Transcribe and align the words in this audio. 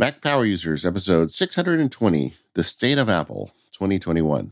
Mac 0.00 0.22
Power 0.22 0.46
Users, 0.46 0.86
episode 0.86 1.30
620 1.30 2.32
The 2.54 2.64
State 2.64 2.96
of 2.96 3.10
Apple 3.10 3.50
2021. 3.72 4.50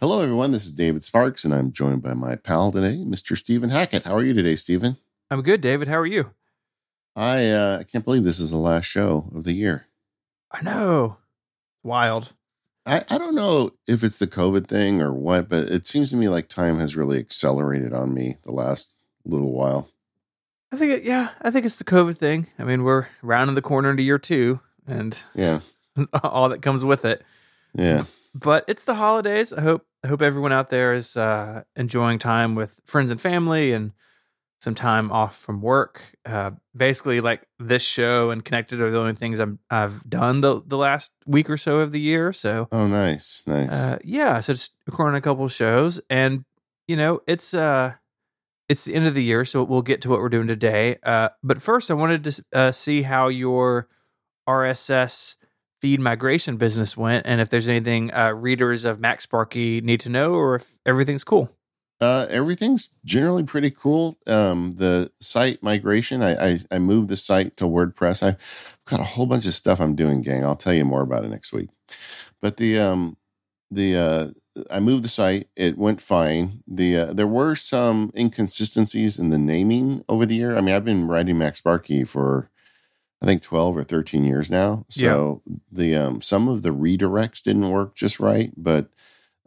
Hello, 0.00 0.22
everyone. 0.22 0.52
This 0.52 0.64
is 0.64 0.72
David 0.72 1.04
Sparks, 1.04 1.44
and 1.44 1.52
I'm 1.52 1.70
joined 1.70 2.00
by 2.00 2.14
my 2.14 2.36
pal 2.36 2.72
today, 2.72 3.04
Mr. 3.04 3.36
Stephen 3.36 3.68
Hackett. 3.68 4.04
How 4.04 4.14
are 4.14 4.24
you 4.24 4.32
today, 4.32 4.56
Stephen? 4.56 4.96
I'm 5.30 5.42
good, 5.42 5.60
David. 5.60 5.88
How 5.88 5.98
are 5.98 6.06
you? 6.06 6.30
I 7.14 7.50
uh, 7.50 7.82
can't 7.82 8.06
believe 8.06 8.24
this 8.24 8.40
is 8.40 8.50
the 8.50 8.56
last 8.56 8.86
show 8.86 9.30
of 9.34 9.44
the 9.44 9.52
year. 9.52 9.88
I 10.50 10.62
know. 10.62 11.18
Wild. 11.82 12.32
I, 12.88 13.04
I 13.08 13.18
don't 13.18 13.34
know 13.34 13.72
if 13.86 14.02
it's 14.02 14.16
the 14.18 14.26
COVID 14.26 14.66
thing 14.66 15.02
or 15.02 15.12
what, 15.12 15.48
but 15.48 15.68
it 15.68 15.86
seems 15.86 16.10
to 16.10 16.16
me 16.16 16.28
like 16.28 16.48
time 16.48 16.78
has 16.78 16.96
really 16.96 17.18
accelerated 17.18 17.92
on 17.92 18.14
me 18.14 18.36
the 18.44 18.52
last 18.52 18.94
little 19.24 19.52
while. 19.52 19.88
I 20.72 20.76
think, 20.76 20.92
it, 20.92 21.02
yeah, 21.04 21.30
I 21.42 21.50
think 21.50 21.64
it's 21.66 21.76
the 21.76 21.84
COVID 21.84 22.16
thing. 22.16 22.46
I 22.58 22.64
mean, 22.64 22.84
we're 22.84 23.06
rounding 23.22 23.54
the 23.54 23.62
corner 23.62 23.90
into 23.90 24.02
year 24.02 24.18
two 24.18 24.60
and 24.86 25.18
Yeah. 25.34 25.60
all 26.22 26.48
that 26.48 26.62
comes 26.62 26.84
with 26.84 27.04
it. 27.04 27.22
Yeah. 27.74 28.04
But 28.34 28.64
it's 28.68 28.84
the 28.84 28.94
holidays. 28.94 29.52
I 29.52 29.60
hope 29.62 29.86
I 30.04 30.08
hope 30.08 30.22
everyone 30.22 30.52
out 30.52 30.70
there 30.70 30.92
is 30.92 31.16
uh, 31.16 31.64
enjoying 31.74 32.18
time 32.18 32.54
with 32.54 32.78
friends 32.84 33.10
and 33.10 33.20
family 33.20 33.72
and 33.72 33.92
some 34.60 34.74
time 34.74 35.12
off 35.12 35.36
from 35.36 35.60
work. 35.60 36.02
Uh, 36.26 36.50
basically, 36.76 37.20
like 37.20 37.46
this 37.58 37.82
show 37.82 38.30
and 38.30 38.44
connected 38.44 38.80
are 38.80 38.90
the 38.90 38.98
only 38.98 39.14
things 39.14 39.38
I'm, 39.38 39.58
I've 39.70 40.08
done 40.08 40.40
the 40.40 40.60
the 40.66 40.76
last 40.76 41.12
week 41.26 41.48
or 41.48 41.56
so 41.56 41.78
of 41.78 41.92
the 41.92 42.00
year. 42.00 42.32
So 42.32 42.68
Oh, 42.72 42.86
nice. 42.86 43.42
Nice. 43.46 43.70
Uh, 43.70 43.98
yeah, 44.04 44.40
so 44.40 44.52
just 44.52 44.74
recording 44.86 45.16
a 45.16 45.20
couple 45.20 45.44
of 45.44 45.52
shows, 45.52 46.00
and 46.10 46.44
you 46.88 46.96
know, 46.96 47.20
it's 47.26 47.54
uh, 47.54 47.92
it's 48.68 48.84
the 48.84 48.94
end 48.94 49.06
of 49.06 49.14
the 49.14 49.22
year, 49.22 49.44
so 49.44 49.62
we'll 49.62 49.82
get 49.82 50.02
to 50.02 50.10
what 50.10 50.20
we're 50.20 50.28
doing 50.28 50.48
today. 50.48 50.96
Uh, 51.02 51.28
but 51.42 51.62
first, 51.62 51.90
I 51.90 51.94
wanted 51.94 52.24
to 52.24 52.44
uh, 52.52 52.72
see 52.72 53.02
how 53.02 53.28
your 53.28 53.88
RSS 54.48 55.36
feed 55.80 56.00
migration 56.00 56.56
business 56.56 56.96
went, 56.96 57.26
and 57.26 57.40
if 57.40 57.48
there's 57.48 57.68
anything 57.68 58.12
uh, 58.12 58.30
readers 58.30 58.84
of 58.84 58.98
MacSparky 58.98 59.82
need 59.82 60.00
to 60.00 60.08
know, 60.08 60.32
or 60.32 60.56
if 60.56 60.78
everything's 60.84 61.24
cool. 61.24 61.50
Uh, 62.00 62.26
everything's 62.30 62.90
generally 63.04 63.42
pretty 63.42 63.70
cool. 63.70 64.18
Um, 64.26 64.76
the 64.76 65.10
site 65.20 65.62
migration, 65.62 66.22
I, 66.22 66.52
I, 66.52 66.58
I 66.70 66.78
moved 66.78 67.08
the 67.08 67.16
site 67.16 67.56
to 67.56 67.64
WordPress. 67.64 68.22
I've 68.22 68.36
got 68.84 69.00
a 69.00 69.04
whole 69.04 69.26
bunch 69.26 69.46
of 69.46 69.54
stuff 69.54 69.80
I'm 69.80 69.96
doing, 69.96 70.22
gang. 70.22 70.44
I'll 70.44 70.56
tell 70.56 70.74
you 70.74 70.84
more 70.84 71.02
about 71.02 71.24
it 71.24 71.28
next 71.28 71.52
week. 71.52 71.70
But 72.40 72.56
the 72.56 72.78
um, 72.78 73.16
the 73.70 73.96
uh, 73.96 74.64
I 74.70 74.80
moved 74.80 75.04
the 75.04 75.08
site. 75.08 75.48
It 75.56 75.76
went 75.76 76.00
fine. 76.00 76.62
The 76.68 76.96
uh, 76.96 77.12
there 77.12 77.26
were 77.26 77.56
some 77.56 78.12
inconsistencies 78.16 79.18
in 79.18 79.30
the 79.30 79.38
naming 79.38 80.04
over 80.08 80.24
the 80.24 80.36
year. 80.36 80.56
I 80.56 80.60
mean, 80.60 80.74
I've 80.74 80.84
been 80.84 81.08
writing 81.08 81.36
MacSparky 81.36 82.06
for 82.06 82.50
I 83.20 83.26
think 83.26 83.42
12 83.42 83.76
or 83.76 83.84
13 83.84 84.24
years 84.24 84.50
now. 84.50 84.86
So 84.88 85.42
the 85.72 85.96
um, 85.96 86.22
some 86.22 86.48
of 86.48 86.62
the 86.62 86.70
redirects 86.70 87.42
didn't 87.42 87.70
work 87.70 87.94
just 87.96 88.20
right, 88.20 88.52
but 88.56 88.88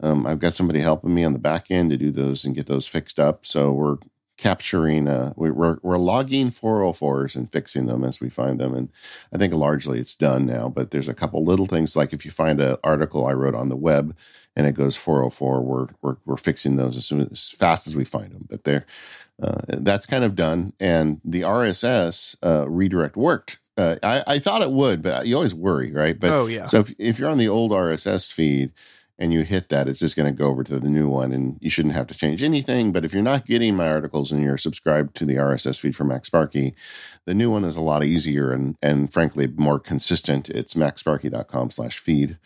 um, 0.02 0.26
I've 0.26 0.38
got 0.38 0.54
somebody 0.54 0.80
helping 0.80 1.14
me 1.14 1.24
on 1.24 1.32
the 1.32 1.38
back 1.38 1.70
end 1.70 1.90
to 1.90 1.96
do 1.96 2.10
those 2.10 2.44
and 2.44 2.54
get 2.54 2.66
those 2.66 2.86
fixed 2.86 3.20
up. 3.20 3.46
So 3.46 3.72
we're 3.72 3.98
capturing, 4.36 5.06
uh, 5.06 5.32
we, 5.36 5.50
we're, 5.50 5.78
we're 5.82 5.98
logging 5.98 6.50
404s 6.50 7.36
and 7.36 7.52
fixing 7.52 7.86
them 7.86 8.02
as 8.02 8.20
we 8.20 8.28
find 8.28 8.58
them. 8.58 8.74
And 8.74 8.90
I 9.32 9.38
think 9.38 9.54
largely 9.54 10.00
it's 10.00 10.16
done 10.16 10.46
now, 10.46 10.68
but 10.68 10.90
there's 10.90 11.08
a 11.08 11.14
couple 11.14 11.44
little 11.44 11.66
things 11.66 11.94
like 11.94 12.12
if 12.12 12.24
you 12.24 12.30
find 12.30 12.60
an 12.60 12.76
article 12.82 13.26
I 13.26 13.32
wrote 13.32 13.54
on 13.54 13.68
the 13.68 13.76
web 13.76 14.16
and 14.56 14.66
it 14.66 14.74
goes 14.74 14.96
404, 14.96 15.62
we're, 15.62 15.86
we're, 16.02 16.16
we're 16.24 16.36
fixing 16.36 16.76
those 16.76 16.96
as 16.96 17.06
soon 17.06 17.20
as 17.20 17.50
fast 17.50 17.86
as 17.86 17.94
we 17.94 18.04
find 18.04 18.32
them. 18.32 18.46
But 18.50 18.64
they're, 18.64 18.84
uh, 19.40 19.60
that's 19.68 20.06
kind 20.06 20.24
of 20.24 20.34
done. 20.34 20.72
And 20.80 21.20
the 21.24 21.42
RSS 21.42 22.36
uh, 22.42 22.68
redirect 22.68 23.16
worked. 23.16 23.58
Uh, 23.76 23.96
I, 24.02 24.24
I 24.26 24.38
thought 24.38 24.62
it 24.62 24.70
would, 24.70 25.02
but 25.02 25.26
you 25.26 25.34
always 25.36 25.54
worry, 25.54 25.92
right? 25.92 26.18
But 26.18 26.32
oh 26.32 26.46
yeah, 26.46 26.66
so 26.66 26.80
if, 26.80 26.94
if 26.98 27.18
you're 27.18 27.30
on 27.30 27.38
the 27.38 27.48
old 27.48 27.70
RSS 27.70 28.30
feed 28.30 28.72
and 29.18 29.32
you 29.32 29.42
hit 29.42 29.68
that, 29.68 29.88
it's 29.88 30.00
just 30.00 30.16
going 30.16 30.32
to 30.32 30.36
go 30.36 30.48
over 30.48 30.64
to 30.64 30.80
the 30.80 30.88
new 30.88 31.08
one 31.08 31.32
and 31.32 31.58
you 31.60 31.70
shouldn't 31.70 31.94
have 31.94 32.06
to 32.08 32.14
change 32.14 32.42
anything. 32.42 32.92
But 32.92 33.04
if 33.04 33.12
you're 33.12 33.22
not 33.22 33.46
getting 33.46 33.76
my 33.76 33.88
articles 33.88 34.32
and 34.32 34.42
you're 34.42 34.58
subscribed 34.58 35.14
to 35.16 35.24
the 35.24 35.34
RSS 35.34 35.78
feed 35.78 35.94
from 35.94 36.08
MacSparky, 36.08 36.74
the 37.26 37.34
new 37.34 37.50
one 37.50 37.64
is 37.64 37.76
a 37.76 37.82
lot 37.82 38.04
easier 38.04 38.52
and, 38.52 38.76
and 38.82 39.12
frankly 39.12 39.46
more 39.46 39.78
consistent. 39.78 40.48
It's 40.48 40.74
macsparky.com 40.74 41.70
slash 41.70 41.98
feed. 41.98 42.38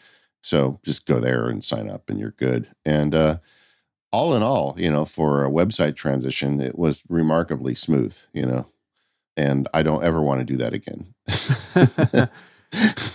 So 0.43 0.79
just 0.85 1.07
go 1.07 1.21
there 1.21 1.49
and 1.49 1.63
sign 1.63 1.89
up 1.89 2.11
and 2.11 2.19
you're 2.19 2.33
good. 2.33 2.69
And 2.85 3.15
uh, 3.15 3.39
all 4.13 4.35
in 4.35 4.43
all, 4.43 4.75
you 4.77 4.91
know, 4.91 5.05
for 5.05 5.45
a 5.45 5.51
website 5.51 5.97
transition, 5.97 6.61
it 6.61 6.79
was 6.79 7.03
remarkably 7.09 7.75
smooth, 7.75 8.17
you 8.33 8.45
know, 8.45 8.67
and 9.37 9.69
I 9.73 9.83
don't 9.83 10.05
ever 10.05 10.21
want 10.23 10.41
to 10.41 10.45
do 10.45 10.57
that 10.59 10.75
again. 10.75 11.15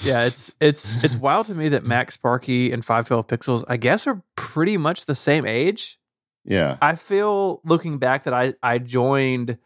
yeah, 0.03 0.25
it's 0.25 0.51
it's 0.59 1.01
it's 1.03 1.16
wild 1.16 1.47
to 1.47 1.55
me 1.55 1.69
that 1.69 1.83
MacSparky 1.83 2.73
and 2.73 2.83
512 2.83 3.27
Pixels, 3.27 3.63
I 3.67 3.77
guess, 3.77 4.07
are 4.07 4.22
pretty 4.35 4.77
much 4.77 5.05
the 5.05 5.16
same 5.16 5.45
age. 5.45 5.99
Yeah. 6.45 6.77
I 6.81 6.95
feel 6.95 7.61
looking 7.63 7.97
back 7.97 8.23
that 8.23 8.33
I 8.33 8.53
I 8.63 8.79
joined 8.79 9.57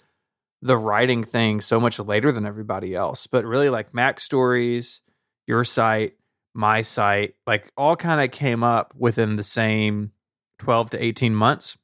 the 0.62 0.78
writing 0.78 1.24
thing 1.24 1.62
so 1.62 1.80
much 1.80 2.00
later 2.00 2.32
than 2.32 2.46
everybody 2.46 2.96
else, 2.96 3.28
but 3.28 3.46
really 3.46 3.70
like 3.70 3.94
MacStories, 3.94 5.02
your 5.48 5.64
site, 5.64 6.16
my 6.54 6.82
site, 6.82 7.36
like 7.46 7.72
all 7.78 7.96
kind 7.96 8.22
of 8.22 8.32
came 8.32 8.64
up 8.64 8.94
within 8.98 9.36
the 9.36 9.44
same 9.44 10.12
12 10.60 10.92
to 10.92 11.04
18 11.04 11.36
months. 11.36 11.78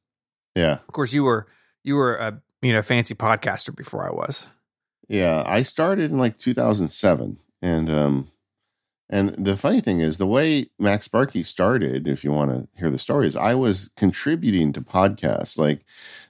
Yeah. 0.54 0.78
Of 0.86 0.92
course, 0.92 1.12
you 1.12 1.24
were 1.24 1.46
you 1.84 1.94
were 1.94 2.16
a 2.16 2.42
you 2.60 2.72
know 2.72 2.82
fancy 2.82 3.14
podcaster 3.14 3.74
before 3.74 4.06
I 4.06 4.12
was. 4.12 4.46
Yeah, 5.08 5.42
I 5.46 5.62
started 5.62 6.10
in 6.10 6.18
like 6.18 6.38
2007, 6.38 7.38
and 7.62 7.88
um, 7.88 8.28
and 9.08 9.30
the 9.38 9.56
funny 9.56 9.80
thing 9.80 10.00
is 10.00 10.18
the 10.18 10.26
way 10.26 10.70
MacSparky 10.80 11.46
started. 11.46 12.08
If 12.08 12.24
you 12.24 12.32
want 12.32 12.50
to 12.50 12.68
hear 12.78 12.90
the 12.90 12.98
story, 12.98 13.28
is 13.28 13.36
I 13.36 13.54
was 13.54 13.90
contributing 13.96 14.72
to 14.72 14.80
podcasts 14.80 15.56
like 15.56 15.84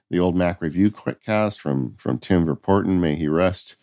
the 0.09 0.19
old 0.19 0.35
Mac 0.35 0.61
Review 0.61 0.91
Quickcast 0.91 1.59
from 1.59 1.95
from 1.97 2.19
Tim 2.19 2.45
Verpoorten, 2.45 2.99
may 2.99 3.15
he 3.15 3.27
rest. 3.27 3.77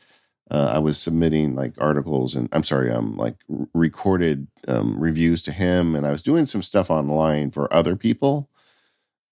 Uh, 0.51 0.73
I 0.75 0.79
was 0.79 0.99
submitting 0.99 1.55
like 1.55 1.75
articles 1.79 2.35
and 2.35 2.49
I'm 2.53 2.65
sorry, 2.65 2.91
um, 2.91 3.17
like 3.17 3.37
recorded 3.73 4.49
um, 4.69 4.99
reviews 4.99 5.43
to 5.45 5.53
him, 5.53 5.95
and 5.95 6.07
I 6.07 6.11
was 6.11 6.23
doing 6.23 6.47
some 6.47 6.63
stuff 6.63 6.91
online 6.91 7.51
for 7.53 7.73
other 7.73 7.97
people, 7.97 8.49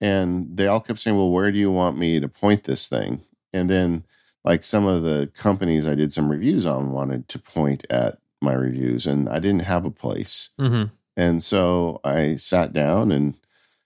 and 0.00 0.56
they 0.56 0.66
all 0.66 0.80
kept 0.80 1.00
saying, 1.00 1.16
"Well, 1.16 1.30
where 1.30 1.52
do 1.52 1.58
you 1.58 1.70
want 1.70 1.98
me 1.98 2.20
to 2.20 2.28
point 2.28 2.64
this 2.64 2.88
thing?" 2.88 3.22
And 3.52 3.68
then 3.70 4.04
like 4.48 4.64
some 4.64 4.86
of 4.86 5.02
the 5.02 5.30
companies 5.36 5.86
I 5.86 5.94
did 5.94 6.10
some 6.10 6.30
reviews 6.30 6.64
on 6.64 6.90
wanted 6.90 7.28
to 7.28 7.38
point 7.38 7.84
at 7.90 8.16
my 8.40 8.54
reviews, 8.54 9.06
and 9.06 9.28
I 9.28 9.40
didn't 9.40 9.64
have 9.64 9.84
a 9.84 9.90
place. 9.90 10.48
Mm-hmm. 10.58 10.84
And 11.18 11.44
so 11.44 12.00
I 12.02 12.36
sat 12.36 12.72
down 12.72 13.12
and 13.12 13.34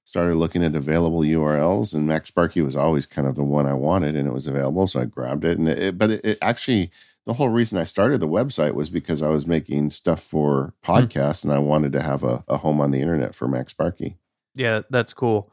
started 0.05 0.37
looking 0.37 0.63
at 0.63 0.77
available 0.77 1.23
URLs, 1.23 1.95
and 1.95 2.09
MacSparky 2.09 2.65
was 2.65 2.77
always 2.77 3.07
kind 3.07 3.27
of 3.27 3.35
the 3.35 3.43
one 3.43 3.67
I 3.67 3.73
wanted, 3.73 4.15
and 4.15 4.29
it 4.29 4.33
was 4.33 4.47
available, 4.47 4.87
so 4.87 5.01
I 5.01 5.05
grabbed 5.07 5.45
it. 5.45 5.59
And 5.59 5.69
it, 5.69 5.99
but 5.99 6.11
it, 6.11 6.25
it 6.25 6.39
actually, 6.41 6.93
the 7.27 7.33
whole 7.33 7.49
reason 7.49 7.77
I 7.77 7.85
started 7.85 8.21
the 8.21 8.29
website 8.29 8.75
was 8.75 8.89
because 8.89 9.21
I 9.21 9.31
was 9.31 9.49
making 9.49 9.91
stuff 9.91 10.23
for 10.23 10.75
podcasts, 10.85 11.41
mm. 11.41 11.45
and 11.45 11.53
I 11.55 11.59
wanted 11.59 11.91
to 11.95 12.03
have 12.03 12.23
a, 12.23 12.45
a 12.47 12.59
home 12.59 12.81
on 12.81 12.93
the 12.93 13.01
internet 13.01 13.35
for 13.35 13.49
MacSparky. 13.49 14.15
Yeah, 14.55 14.83
that's 14.91 15.13
cool. 15.13 15.51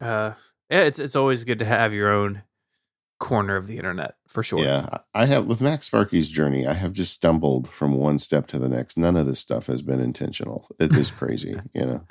Uh, 0.00 0.32
yeah, 0.70 0.84
it's 0.84 0.98
it's 0.98 1.16
always 1.16 1.44
good 1.44 1.58
to 1.58 1.66
have 1.66 1.92
your 1.92 2.10
own 2.10 2.42
corner 3.20 3.54
of 3.54 3.68
the 3.68 3.76
internet 3.76 4.16
for 4.26 4.42
sure. 4.42 4.64
Yeah, 4.64 4.98
I 5.14 5.26
have 5.26 5.46
with 5.46 5.60
MacSparky's 5.60 6.28
journey. 6.28 6.66
I 6.66 6.72
have 6.72 6.92
just 6.92 7.12
stumbled 7.12 7.68
from 7.68 7.94
one 7.94 8.18
step 8.18 8.48
to 8.48 8.58
the 8.58 8.68
next. 8.68 8.98
None 8.98 9.14
of 9.14 9.26
this 9.26 9.38
stuff 9.38 9.66
has 9.66 9.82
been 9.82 10.00
intentional. 10.00 10.66
It 10.80 10.92
is 10.96 11.10
crazy, 11.10 11.60
you 11.74 11.86
know. 11.86 12.04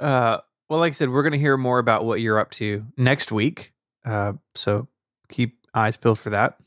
Uh, 0.00 0.38
well, 0.68 0.80
like 0.80 0.90
I 0.90 0.94
said, 0.94 1.10
we're 1.10 1.22
going 1.22 1.32
to 1.32 1.38
hear 1.38 1.56
more 1.56 1.78
about 1.78 2.04
what 2.04 2.20
you're 2.20 2.40
up 2.40 2.50
to 2.52 2.84
next 2.96 3.30
week. 3.30 3.72
Uh, 4.04 4.32
so 4.54 4.88
keep 5.28 5.58
eyes 5.74 5.96
peeled 5.96 6.18
for 6.18 6.30
that. 6.30 6.58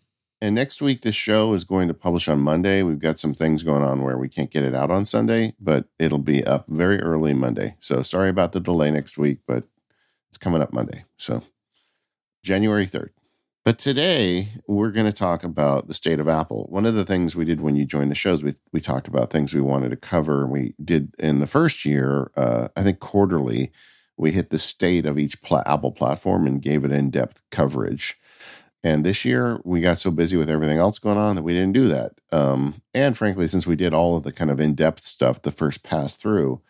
And 0.44 0.56
next 0.56 0.82
week, 0.82 1.02
this 1.02 1.16
show 1.16 1.54
is 1.54 1.64
going 1.64 1.88
to 1.88 1.94
publish 1.94 2.28
on 2.28 2.40
Monday. 2.40 2.82
We've 2.82 2.98
got 2.98 3.20
some 3.20 3.34
things 3.34 3.62
going 3.62 3.84
on 3.84 4.02
where 4.02 4.18
we 4.18 4.30
can't 4.30 4.50
get 4.50 4.64
it 4.64 4.74
out 4.74 4.90
on 4.90 5.06
Sunday, 5.06 5.56
but 5.60 5.86
it'll 6.00 6.18
be 6.18 6.44
up 6.44 6.66
very 6.68 7.00
early 7.00 7.34
Monday. 7.34 7.76
So 7.80 8.02
sorry 8.02 8.30
about 8.30 8.52
the 8.52 8.60
delay 8.60 8.90
next 8.90 9.18
week, 9.20 9.40
but 9.46 9.66
it's 10.30 10.40
coming 10.40 10.62
up 10.62 10.74
Monday. 10.74 11.06
So 11.18 11.44
January 12.44 12.88
3rd. 12.88 13.10
But 13.64 13.78
today 13.78 14.50
we're 14.66 14.90
going 14.90 15.06
to 15.06 15.14
talk 15.14 15.44
about 15.44 15.88
the 15.88 15.94
state 15.94 16.20
of 16.20 16.28
Apple. 16.28 16.66
One 16.70 16.86
of 16.86 16.96
the 16.96 17.06
things 17.06 17.36
we 17.36 17.46
did 17.46 17.62
when 17.62 17.76
you 17.76 17.86
joined 17.86 18.10
the 18.10 18.16
shows, 18.16 18.44
we 18.44 18.56
we 18.72 18.82
talked 18.82 19.08
about 19.08 19.30
things 19.30 19.54
we 19.54 19.62
wanted 19.62 19.90
to 19.90 19.98
cover. 19.98 20.48
We 20.48 20.74
did 20.84 21.14
in 21.20 21.40
the 21.40 21.48
first 21.48 21.86
year, 21.86 22.32
uh, 22.36 22.70
I 22.76 22.82
think 22.82 23.00
quarterly, 23.00 23.72
we 24.18 24.32
hit 24.32 24.50
the 24.50 24.58
state 24.58 25.06
of 25.06 25.20
each 25.20 25.38
Apple 25.66 25.92
platform 25.92 26.48
and 26.48 26.62
gave 26.62 26.84
it 26.84 26.92
in 26.92 27.12
depth 27.12 27.44
coverage. 27.52 28.18
And 28.84 29.06
this 29.06 29.24
year 29.26 29.60
we 29.64 29.80
got 29.80 30.00
so 30.00 30.10
busy 30.10 30.38
with 30.38 30.50
everything 30.50 30.80
else 30.80 30.98
going 30.98 31.20
on 31.20 31.36
that 31.36 31.44
we 31.44 31.54
didn't 31.54 31.74
do 31.74 31.88
that. 31.88 32.14
Um, 32.32 32.82
and 32.96 33.16
frankly, 33.16 33.48
since 33.48 33.68
we 33.68 33.76
did 33.76 33.94
all 33.94 34.18
of 34.18 34.24
the 34.24 34.32
kind 34.32 34.50
of 34.50 34.60
in 34.60 34.74
depth 34.74 35.04
stuff 35.04 35.44
the 35.44 35.52
first 35.52 35.84
pass 35.84 36.16
through, 36.16 36.62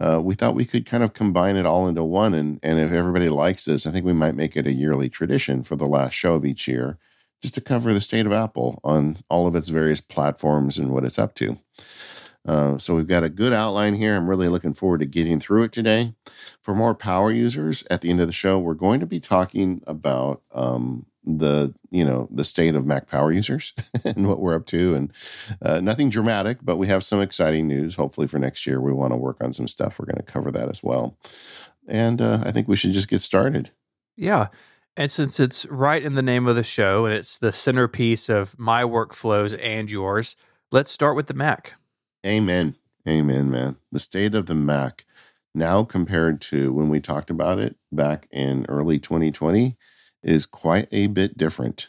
uh, 0.00 0.20
we 0.22 0.34
thought 0.34 0.54
we 0.54 0.64
could 0.64 0.86
kind 0.86 1.02
of 1.02 1.12
combine 1.12 1.56
it 1.56 1.66
all 1.66 1.88
into 1.88 2.04
one. 2.04 2.34
And, 2.34 2.60
and 2.62 2.78
if 2.78 2.92
everybody 2.92 3.28
likes 3.28 3.64
this, 3.64 3.86
I 3.86 3.90
think 3.90 4.06
we 4.06 4.12
might 4.12 4.34
make 4.34 4.56
it 4.56 4.66
a 4.66 4.72
yearly 4.72 5.08
tradition 5.08 5.62
for 5.62 5.76
the 5.76 5.86
last 5.86 6.14
show 6.14 6.34
of 6.34 6.44
each 6.44 6.68
year, 6.68 6.98
just 7.42 7.54
to 7.54 7.60
cover 7.60 7.92
the 7.92 8.00
state 8.00 8.26
of 8.26 8.32
Apple 8.32 8.80
on 8.84 9.18
all 9.28 9.46
of 9.46 9.54
its 9.54 9.68
various 9.68 10.00
platforms 10.00 10.78
and 10.78 10.92
what 10.92 11.04
it's 11.04 11.18
up 11.18 11.34
to. 11.34 11.58
Uh, 12.46 12.78
so 12.78 12.94
we've 12.94 13.08
got 13.08 13.24
a 13.24 13.28
good 13.28 13.52
outline 13.52 13.94
here. 13.94 14.16
I'm 14.16 14.28
really 14.28 14.48
looking 14.48 14.72
forward 14.72 15.00
to 15.00 15.06
getting 15.06 15.38
through 15.38 15.64
it 15.64 15.72
today. 15.72 16.14
For 16.62 16.74
more 16.74 16.94
power 16.94 17.30
users, 17.30 17.84
at 17.90 18.00
the 18.00 18.10
end 18.10 18.20
of 18.20 18.26
the 18.26 18.32
show, 18.32 18.58
we're 18.58 18.74
going 18.74 19.00
to 19.00 19.06
be 19.06 19.20
talking 19.20 19.82
about 19.86 20.42
um, 20.52 21.06
the 21.24 21.74
you 21.90 22.04
know 22.04 22.28
the 22.30 22.44
state 22.44 22.74
of 22.74 22.86
Mac 22.86 23.08
power 23.08 23.32
users 23.32 23.74
and 24.04 24.26
what 24.26 24.40
we're 24.40 24.54
up 24.54 24.66
to, 24.66 24.94
and 24.94 25.12
uh, 25.62 25.80
nothing 25.80 26.10
dramatic, 26.10 26.58
but 26.62 26.76
we 26.76 26.86
have 26.88 27.04
some 27.04 27.20
exciting 27.20 27.68
news. 27.68 27.96
Hopefully 27.96 28.26
for 28.26 28.38
next 28.38 28.66
year, 28.66 28.80
we 28.80 28.92
want 28.92 29.12
to 29.12 29.16
work 29.16 29.42
on 29.42 29.52
some 29.52 29.68
stuff. 29.68 29.98
We're 29.98 30.06
going 30.06 30.16
to 30.16 30.22
cover 30.22 30.50
that 30.50 30.68
as 30.68 30.82
well, 30.82 31.16
and 31.86 32.20
uh, 32.20 32.42
I 32.44 32.52
think 32.52 32.68
we 32.68 32.76
should 32.76 32.92
just 32.92 33.08
get 33.08 33.20
started. 33.20 33.70
Yeah. 34.16 34.48
And 34.96 35.12
since 35.12 35.38
it's 35.38 35.64
right 35.66 36.02
in 36.02 36.14
the 36.14 36.22
name 36.22 36.48
of 36.48 36.56
the 36.56 36.64
show 36.64 37.04
and 37.04 37.14
it's 37.14 37.38
the 37.38 37.52
centerpiece 37.52 38.28
of 38.28 38.58
my 38.58 38.82
workflows 38.82 39.56
and 39.62 39.88
yours, 39.88 40.34
let's 40.72 40.90
start 40.90 41.14
with 41.14 41.28
the 41.28 41.34
Mac. 41.34 41.74
Amen. 42.26 42.74
Amen, 43.08 43.48
man. 43.48 43.76
The 43.92 44.00
state 44.00 44.34
of 44.34 44.46
the 44.46 44.56
Mac 44.56 45.06
now 45.54 45.84
compared 45.84 46.40
to 46.42 46.72
when 46.72 46.88
we 46.88 47.00
talked 47.00 47.30
about 47.30 47.60
it 47.60 47.76
back 47.92 48.26
in 48.32 48.66
early 48.68 48.98
2020 48.98 49.76
is 50.22 50.46
quite 50.46 50.88
a 50.92 51.06
bit 51.06 51.36
different. 51.36 51.88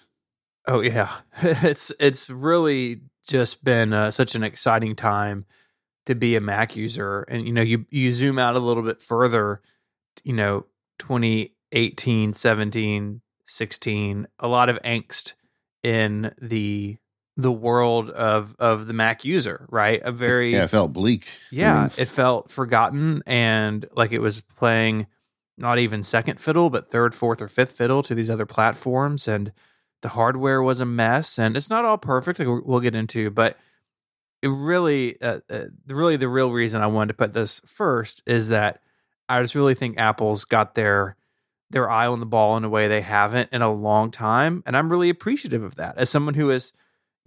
Oh 0.68 0.82
yeah. 0.82 1.12
It's 1.42 1.92
it's 2.00 2.30
really 2.30 3.02
just 3.28 3.64
been 3.64 3.94
uh, 3.94 4.12
such 4.12 4.36
an 4.36 4.44
exciting 4.44 4.96
time 4.96 5.46
to 6.06 6.16
be 6.16 6.36
a 6.36 6.42
Mac 6.42 6.76
user 6.76 7.22
and 7.24 7.46
you 7.46 7.54
know 7.54 7.62
you 7.62 7.86
you 7.90 8.12
zoom 8.12 8.40
out 8.40 8.56
a 8.56 8.60
little 8.60 8.84
bit 8.84 9.02
further, 9.02 9.62
you 10.24 10.34
know, 10.34 10.66
2018, 11.00 12.34
17, 12.34 13.22
16, 13.46 14.28
a 14.40 14.48
lot 14.48 14.70
of 14.70 14.82
angst 14.84 15.34
in 15.84 16.34
the 16.42 16.98
the 17.38 17.52
world 17.52 18.10
of 18.10 18.56
of 18.60 18.88
the 18.88 18.94
Mac 18.94 19.24
user, 19.24 19.66
right? 19.70 20.02
A 20.04 20.12
very 20.12 20.54
yeah, 20.54 20.66
it 20.66 20.70
felt 20.70 20.94
bleak. 20.94 21.28
Yeah, 21.52 21.76
I 21.76 21.82
mean, 21.82 21.92
it 21.98 22.08
felt 22.08 22.52
forgotten 22.52 23.24
and 23.26 23.86
like 23.96 24.12
it 24.12 24.20
was 24.20 24.42
playing 24.42 25.08
not 25.60 25.80
even 25.80 26.04
second 26.04 26.40
fiddle, 26.40 26.70
but 26.70 26.90
third, 26.90 27.14
fourth, 27.14 27.42
or 27.42 27.48
fifth 27.48 27.74
fiddle 27.74 28.04
to 28.04 28.16
these 28.16 28.30
other 28.30 28.46
platforms, 28.46 29.28
and 29.28 29.52
the 30.02 30.10
hardware 30.10 30.62
was 30.62 30.80
a 30.80 30.86
mess. 30.86 31.38
And 31.38 31.58
it's 31.58 31.70
not 31.70 31.86
all 31.86 31.98
perfect, 31.98 32.40
like 32.40 32.48
we'll 32.66 32.80
get 32.80 32.96
into, 32.96 33.30
but 33.30 33.58
it 34.42 34.48
really, 34.48 35.22
uh, 35.22 35.40
uh, 35.50 35.66
really, 35.88 36.16
the 36.16 36.30
real 36.30 36.52
reason 36.52 36.82
I 36.82 36.88
wanted 36.88 37.10
to 37.10 37.14
put 37.18 37.34
this 37.34 37.62
first 37.66 38.24
is 38.26 38.48
that 38.50 38.82
I 39.28 39.42
just 39.42 39.56
really 39.56 39.76
think 39.76 39.98
Apple's 40.00 40.46
got 40.46 40.76
their 40.76 41.16
their 41.72 41.88
eye 41.88 42.08
on 42.08 42.20
the 42.20 42.26
ball 42.26 42.58
in 42.58 42.64
a 42.64 42.70
way 42.70 42.88
they 42.88 43.02
haven't 43.02 43.50
in 43.52 43.62
a 43.62 43.72
long 43.72 44.10
time, 44.10 44.64
and 44.66 44.76
I'm 44.76 44.90
really 44.90 45.10
appreciative 45.10 45.62
of 45.62 45.76
that 45.76 45.98
as 45.98 46.10
someone 46.10 46.34
who 46.34 46.50
has 46.50 46.74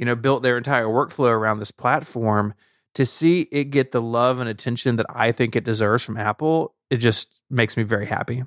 you 0.02 0.06
know, 0.06 0.16
built 0.16 0.42
their 0.42 0.56
entire 0.56 0.86
workflow 0.86 1.30
around 1.30 1.60
this 1.60 1.70
platform 1.70 2.54
to 2.94 3.06
see 3.06 3.42
it 3.52 3.64
get 3.64 3.92
the 3.92 4.02
love 4.02 4.38
and 4.38 4.48
attention 4.48 4.96
that 4.96 5.06
I 5.08 5.32
think 5.32 5.56
it 5.56 5.64
deserves 5.64 6.04
from 6.04 6.16
Apple, 6.16 6.74
it 6.90 6.98
just 6.98 7.40
makes 7.50 7.76
me 7.76 7.82
very 7.82 8.06
happy. 8.06 8.44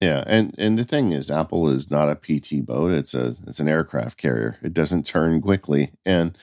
Yeah, 0.00 0.24
and 0.26 0.54
and 0.58 0.78
the 0.78 0.84
thing 0.84 1.12
is, 1.12 1.30
Apple 1.30 1.68
is 1.68 1.90
not 1.90 2.08
a 2.08 2.16
PT 2.16 2.66
boat; 2.66 2.90
it's 2.90 3.14
a 3.14 3.36
it's 3.46 3.60
an 3.60 3.68
aircraft 3.68 4.18
carrier. 4.18 4.58
It 4.60 4.74
doesn't 4.74 5.06
turn 5.06 5.40
quickly, 5.40 5.92
and 6.04 6.36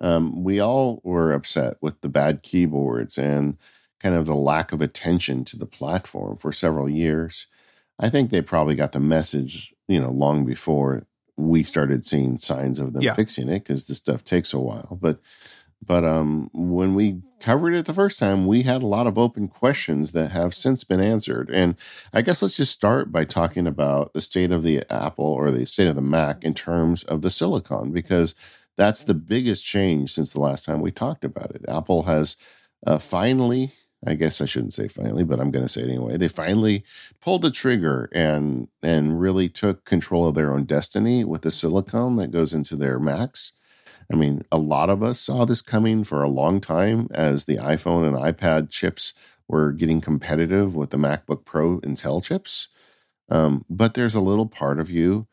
um, 0.00 0.44
we 0.44 0.60
all 0.60 1.00
were 1.02 1.32
upset 1.32 1.76
with 1.80 2.00
the 2.00 2.08
bad 2.08 2.42
keyboards 2.42 3.18
and 3.18 3.58
kind 4.00 4.14
of 4.14 4.26
the 4.26 4.34
lack 4.34 4.72
of 4.72 4.80
attention 4.80 5.44
to 5.46 5.58
the 5.58 5.66
platform 5.66 6.38
for 6.38 6.52
several 6.52 6.88
years. 6.88 7.46
I 7.98 8.08
think 8.08 8.30
they 8.30 8.40
probably 8.40 8.76
got 8.76 8.92
the 8.92 9.00
message, 9.00 9.74
you 9.88 10.00
know, 10.00 10.10
long 10.10 10.46
before 10.46 11.02
we 11.36 11.62
started 11.62 12.04
seeing 12.04 12.38
signs 12.38 12.78
of 12.78 12.92
them 12.92 13.02
yeah. 13.02 13.14
fixing 13.14 13.48
it 13.48 13.64
because 13.64 13.86
the 13.86 13.94
stuff 13.94 14.24
takes 14.24 14.52
a 14.52 14.58
while. 14.58 14.98
But 15.00 15.20
but 15.84 16.04
um, 16.04 16.50
when 16.52 16.94
we 16.94 17.22
covered 17.40 17.74
it 17.74 17.86
the 17.86 17.94
first 17.94 18.18
time, 18.18 18.46
we 18.46 18.62
had 18.62 18.82
a 18.82 18.86
lot 18.86 19.06
of 19.06 19.16
open 19.16 19.48
questions 19.48 20.12
that 20.12 20.30
have 20.30 20.54
since 20.54 20.84
been 20.84 21.00
answered. 21.00 21.50
And 21.50 21.74
I 22.12 22.22
guess 22.22 22.42
let's 22.42 22.56
just 22.56 22.72
start 22.72 23.10
by 23.10 23.24
talking 23.24 23.66
about 23.66 24.12
the 24.12 24.20
state 24.20 24.52
of 24.52 24.62
the 24.62 24.84
Apple 24.90 25.24
or 25.24 25.50
the 25.50 25.66
state 25.66 25.88
of 25.88 25.96
the 25.96 26.02
Mac 26.02 26.44
in 26.44 26.54
terms 26.54 27.02
of 27.04 27.22
the 27.22 27.30
silicon, 27.30 27.92
because 27.92 28.34
that's 28.76 29.04
the 29.04 29.14
biggest 29.14 29.64
change 29.64 30.12
since 30.12 30.32
the 30.32 30.40
last 30.40 30.64
time 30.64 30.80
we 30.80 30.90
talked 30.90 31.24
about 31.24 31.50
it. 31.50 31.64
Apple 31.68 32.02
has 32.02 32.36
uh, 32.86 32.98
finally 32.98 33.72
I 34.06 34.14
guess 34.14 34.40
I 34.40 34.46
shouldn't 34.46 34.72
say 34.72 34.88
finally, 34.88 35.24
but 35.24 35.40
I'm 35.40 35.50
going 35.50 35.64
to 35.64 35.68
say 35.68 35.82
it 35.82 35.88
anyway. 35.88 36.16
They 36.16 36.28
finally 36.28 36.84
pulled 37.20 37.42
the 37.42 37.50
trigger 37.50 38.08
and 38.12 38.68
and 38.82 39.20
really 39.20 39.48
took 39.48 39.84
control 39.84 40.26
of 40.26 40.34
their 40.34 40.52
own 40.52 40.64
destiny 40.64 41.22
with 41.24 41.42
the 41.42 41.50
silicon 41.50 42.16
that 42.16 42.30
goes 42.30 42.54
into 42.54 42.76
their 42.76 42.98
Macs. 42.98 43.52
I 44.12 44.16
mean, 44.16 44.44
a 44.50 44.58
lot 44.58 44.90
of 44.90 45.02
us 45.02 45.20
saw 45.20 45.44
this 45.44 45.62
coming 45.62 46.04
for 46.04 46.22
a 46.22 46.28
long 46.28 46.60
time 46.60 47.08
as 47.12 47.44
the 47.44 47.56
iPhone 47.56 48.06
and 48.06 48.16
iPad 48.16 48.70
chips 48.70 49.14
were 49.46 49.72
getting 49.72 50.00
competitive 50.00 50.74
with 50.74 50.90
the 50.90 50.96
MacBook 50.96 51.44
Pro 51.44 51.80
Intel 51.80 52.22
chips. 52.22 52.68
Um, 53.28 53.64
but 53.70 53.94
there's 53.94 54.14
a 54.14 54.20
little 54.20 54.46
part 54.46 54.80
of 54.80 54.90
you 54.90 55.26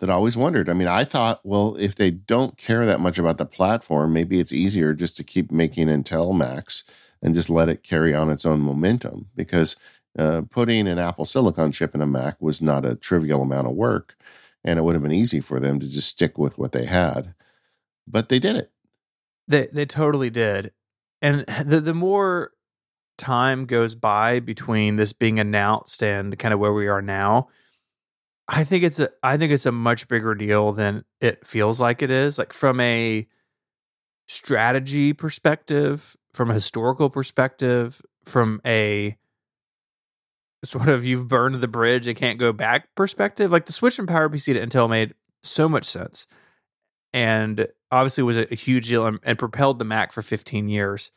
that 0.00 0.10
always 0.10 0.36
wondered. 0.36 0.68
I 0.68 0.72
mean, 0.72 0.88
I 0.88 1.04
thought, 1.04 1.40
well, 1.44 1.76
if 1.76 1.94
they 1.94 2.10
don't 2.10 2.56
care 2.56 2.84
that 2.86 3.00
much 3.00 3.18
about 3.18 3.38
the 3.38 3.46
platform, 3.46 4.12
maybe 4.12 4.40
it's 4.40 4.52
easier 4.52 4.94
just 4.94 5.16
to 5.18 5.24
keep 5.24 5.52
making 5.52 5.88
Intel 5.88 6.36
Macs 6.36 6.84
and 7.22 7.34
just 7.34 7.48
let 7.48 7.68
it 7.68 7.84
carry 7.84 8.14
on 8.14 8.30
its 8.30 8.44
own 8.44 8.60
momentum 8.60 9.28
because 9.36 9.76
uh, 10.18 10.42
putting 10.50 10.88
an 10.88 10.98
Apple 10.98 11.24
Silicon 11.24 11.72
chip 11.72 11.94
in 11.94 12.00
a 12.02 12.06
Mac 12.06 12.40
was 12.40 12.60
not 12.60 12.84
a 12.84 12.96
trivial 12.96 13.42
amount 13.42 13.68
of 13.68 13.74
work, 13.74 14.16
and 14.64 14.78
it 14.78 14.82
would 14.82 14.94
have 14.94 15.02
been 15.02 15.12
easy 15.12 15.40
for 15.40 15.60
them 15.60 15.78
to 15.78 15.88
just 15.88 16.08
stick 16.08 16.36
with 16.36 16.58
what 16.58 16.72
they 16.72 16.84
had. 16.84 17.34
But 18.06 18.28
they 18.28 18.38
did 18.38 18.56
it. 18.56 18.70
They 19.48 19.68
they 19.72 19.86
totally 19.86 20.30
did, 20.30 20.72
and 21.20 21.44
the 21.64 21.80
the 21.80 21.94
more 21.94 22.52
time 23.18 23.66
goes 23.66 23.94
by 23.94 24.40
between 24.40 24.96
this 24.96 25.12
being 25.12 25.38
announced 25.38 26.02
and 26.02 26.38
kind 26.38 26.52
of 26.52 26.60
where 26.60 26.72
we 26.72 26.88
are 26.88 27.02
now, 27.02 27.48
I 28.48 28.64
think 28.64 28.84
it's 28.84 28.98
a 28.98 29.10
I 29.22 29.36
think 29.36 29.52
it's 29.52 29.66
a 29.66 29.72
much 29.72 30.08
bigger 30.08 30.34
deal 30.34 30.72
than 30.72 31.04
it 31.20 31.46
feels 31.46 31.80
like 31.80 32.02
it 32.02 32.10
is. 32.10 32.38
Like 32.38 32.52
from 32.52 32.80
a 32.80 33.26
strategy 34.28 35.12
perspective, 35.12 36.16
from 36.34 36.50
a 36.50 36.54
historical 36.54 37.10
perspective, 37.10 38.02
from 38.24 38.60
a 38.66 39.16
sort 40.64 40.88
of 40.88 41.04
you've 41.04 41.28
burned 41.28 41.56
the 41.56 41.68
bridge 41.68 42.06
and 42.06 42.16
can't 42.16 42.38
go 42.38 42.52
back 42.52 42.94
perspective, 42.94 43.50
like 43.50 43.66
the 43.66 43.72
switch 43.72 43.96
from 43.96 44.06
PowerPC 44.06 44.52
to 44.52 44.66
Intel 44.66 44.88
made 44.88 45.14
so 45.42 45.68
much 45.68 45.84
sense. 45.84 46.26
And 47.12 47.66
obviously 47.92 48.24
was 48.24 48.36
a, 48.36 48.52
a 48.52 48.56
huge 48.56 48.88
deal 48.88 49.06
and, 49.06 49.20
and, 49.22 49.38
propelled 49.38 49.78
the 49.78 49.84
Mac 49.84 50.10
for 50.10 50.22
15 50.22 50.68
years. 50.68 51.12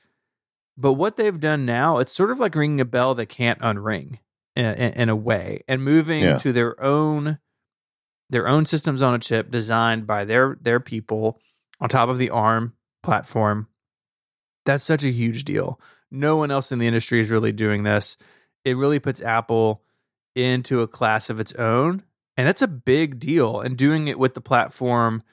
But 0.77 0.93
what 0.93 1.15
they've 1.15 1.39
done 1.39 1.65
now, 1.65 1.97
it's 1.97 2.11
sort 2.11 2.29
of 2.31 2.39
like 2.39 2.53
ringing 2.53 2.81
a 2.81 2.85
bell 2.85 3.15
that 3.15 3.27
can't 3.27 3.59
unring 3.59 4.19
in, 4.55 4.65
in, 4.65 4.93
in 4.93 5.09
a 5.09 5.15
way 5.15 5.63
and 5.67 5.83
moving 5.83 6.23
yeah. 6.23 6.37
to 6.37 6.51
their 6.53 6.81
own 6.83 7.39
their 8.29 8.47
own 8.47 8.65
systems 8.65 9.01
on 9.01 9.13
a 9.13 9.19
chip 9.19 9.51
designed 9.51 10.05
by 10.05 10.25
their 10.25 10.57
their 10.59 10.79
people 10.79 11.39
on 11.79 11.87
top 11.87 12.09
of 12.09 12.17
the 12.17 12.29
ARM 12.29 12.73
platform 13.03 13.67
that's 14.65 14.83
such 14.83 15.03
a 15.03 15.11
huge 15.11 15.45
deal. 15.45 15.79
No 16.11 16.35
one 16.35 16.51
else 16.51 16.71
in 16.71 16.79
the 16.79 16.87
industry 16.87 17.21
is 17.21 17.31
really 17.31 17.51
doing 17.51 17.83
this. 17.83 18.17
It 18.63 18.77
really 18.77 18.99
puts 18.99 19.21
Apple 19.21 19.83
into 20.35 20.81
a 20.81 20.87
class 20.87 21.29
of 21.29 21.39
its 21.39 21.53
own. 21.53 22.03
And 22.35 22.47
that's 22.47 22.61
a 22.61 22.67
big 22.67 23.19
deal. 23.19 23.61
And 23.61 23.77
doing 23.77 24.07
it 24.07 24.19
with 24.19 24.33
the 24.33 24.41
platform 24.41 25.23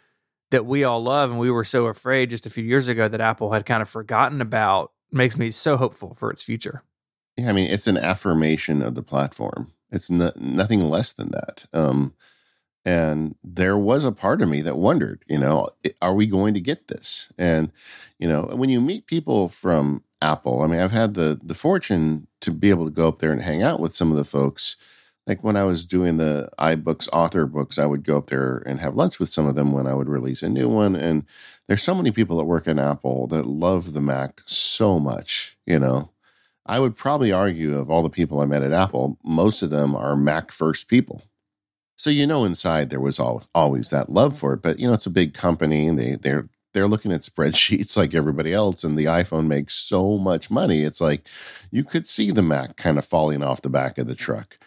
that 0.53 0.67
we 0.67 0.85
all 0.85 1.03
love 1.03 1.31
and 1.31 1.41
we 1.41 1.51
were 1.51 1.65
so 1.65 1.87
afraid 1.87 2.31
just 2.31 2.47
a 2.47 2.51
few 2.51 2.63
years 2.63 2.87
ago 2.87 3.09
that 3.09 3.21
Apple 3.21 3.53
had 3.53 3.67
kind 3.67 3.83
of 3.83 3.89
forgotten 3.89 4.41
about 4.41 4.93
makes 5.11 5.37
me 5.37 5.51
so 5.51 5.77
hopeful 5.77 6.15
for 6.15 6.31
its 6.31 6.43
future. 6.43 6.83
Yeah, 7.37 7.49
I 7.49 7.53
mean, 7.53 7.71
it's 7.71 7.87
an 7.87 7.97
affirmation 7.97 8.83
of 8.83 8.95
the 8.95 9.03
platform. 9.03 9.73
It's 9.91 10.11
no, 10.11 10.33
nothing 10.37 10.81
less 10.89 11.13
than 11.13 11.31
that. 11.33 11.65
Um, 11.73 12.15
and 12.85 13.37
there 13.43 13.79
was 13.79 14.05
a 14.05 14.13
part 14.13 14.43
of 14.43 14.49
me 14.49 14.61
that 14.63 14.77
wondered, 14.77 15.25
you 15.29 15.39
know, 15.39 15.71
are 16.01 16.15
we 16.15 16.27
going 16.27 16.55
to 16.55 16.61
get 16.61 16.89
this? 16.89 17.33
And, 17.39 17.71
you 18.19 18.29
know, 18.29 18.43
when 18.53 18.71
you 18.71 18.81
meet 18.81 19.07
people 19.07 19.49
from 19.49 20.03
Apple, 20.21 20.63
I 20.63 20.67
mean, 20.67 20.81
I've 20.81 20.93
had 20.93 21.15
the 21.15 21.41
the 21.43 21.55
fortune 21.55 22.27
to 22.41 22.51
be 22.51 22.71
able 22.71 22.85
to 22.85 22.91
go 22.91 23.09
up 23.09 23.21
there 23.21 23.33
and 23.33 23.43
hang 23.43 23.63
out 23.63 23.81
with 23.81 23.95
some 23.95 24.11
of 24.11 24.17
the 24.17 24.25
folks. 24.25 24.77
Like 25.27 25.45
when 25.45 25.57
I 25.57 25.65
was 25.65 25.85
doing 25.85 26.17
the 26.17 26.49
iBooks 26.59 27.09
author 27.13 27.47
books, 27.47 27.79
I 27.79 27.87
would 27.87 28.05
go 28.05 28.17
up 28.17 28.29
there 28.29 28.63
and 28.67 28.81
have 28.81 28.97
lunch 28.97 29.21
with 29.21 29.29
some 29.29 29.47
of 29.47 29.55
them 29.55 29.71
when 29.71 29.87
I 29.87 29.95
would 29.95 30.09
release 30.09 30.43
a 30.43 30.49
new 30.49 30.69
one. 30.69 30.97
And 30.97 31.25
there's 31.69 31.83
so 31.83 31.95
many 31.95 32.11
people 32.11 32.39
that 32.39 32.45
work 32.45 32.67
in 32.67 32.79
Apple 32.79 33.29
that 33.29 33.47
love 33.47 33.93
the 33.93 34.01
Mac 34.01 34.41
so 34.47 34.99
much, 34.99 35.57
you 35.67 35.79
know. 35.79 36.11
I 36.67 36.79
would 36.79 36.97
probably 36.97 37.33
argue 37.33 37.77
of 37.77 37.91
all 37.91 38.03
the 38.03 38.11
people 38.11 38.41
I 38.41 38.47
met 38.47 38.63
at 38.63 38.73
Apple, 38.73 39.19
most 39.25 39.63
of 39.63 39.71
them 39.71 39.95
are 39.97 40.17
Mac 40.17 40.53
first 40.53 40.89
people 40.89 41.23
so 42.03 42.11
you 42.11 42.27
know 42.27 42.45
inside 42.45 42.91
there 42.91 42.99
was 42.99 43.21
all, 43.21 43.45
always 43.55 43.91
that 43.91 44.11
love 44.11 44.37
for 44.37 44.55
it, 44.55 44.63
but 44.63 44.81
you 44.81 44.89
know 44.89 44.95
it's 44.95 45.07
a 45.07 45.11
big 45.11 45.35
company 45.35 45.87
and 45.87 45.97
they 45.97 46.17
they're 46.17 46.49
they're 46.75 46.89
looking 46.89 47.13
at 47.13 47.21
spreadsheets 47.21 47.97
like 47.97 48.13
everybody 48.13 48.53
else, 48.53 48.83
and 48.83 48.99
the 48.99 49.05
iPhone 49.05 49.47
makes 49.47 49.75
so 49.75 50.19
much 50.19 50.51
money. 50.51 50.83
It's 50.83 51.01
like 51.01 51.23
you 51.71 51.85
could 51.85 52.09
see 52.09 52.33
the 52.33 52.43
Mac 52.43 52.77
kind 52.77 52.99
of 52.99 53.05
falling 53.05 53.41
off 53.41 53.63
the 53.63 53.71
back 53.71 53.99
of 53.99 54.09
the 54.09 54.17
truck, 54.17 54.59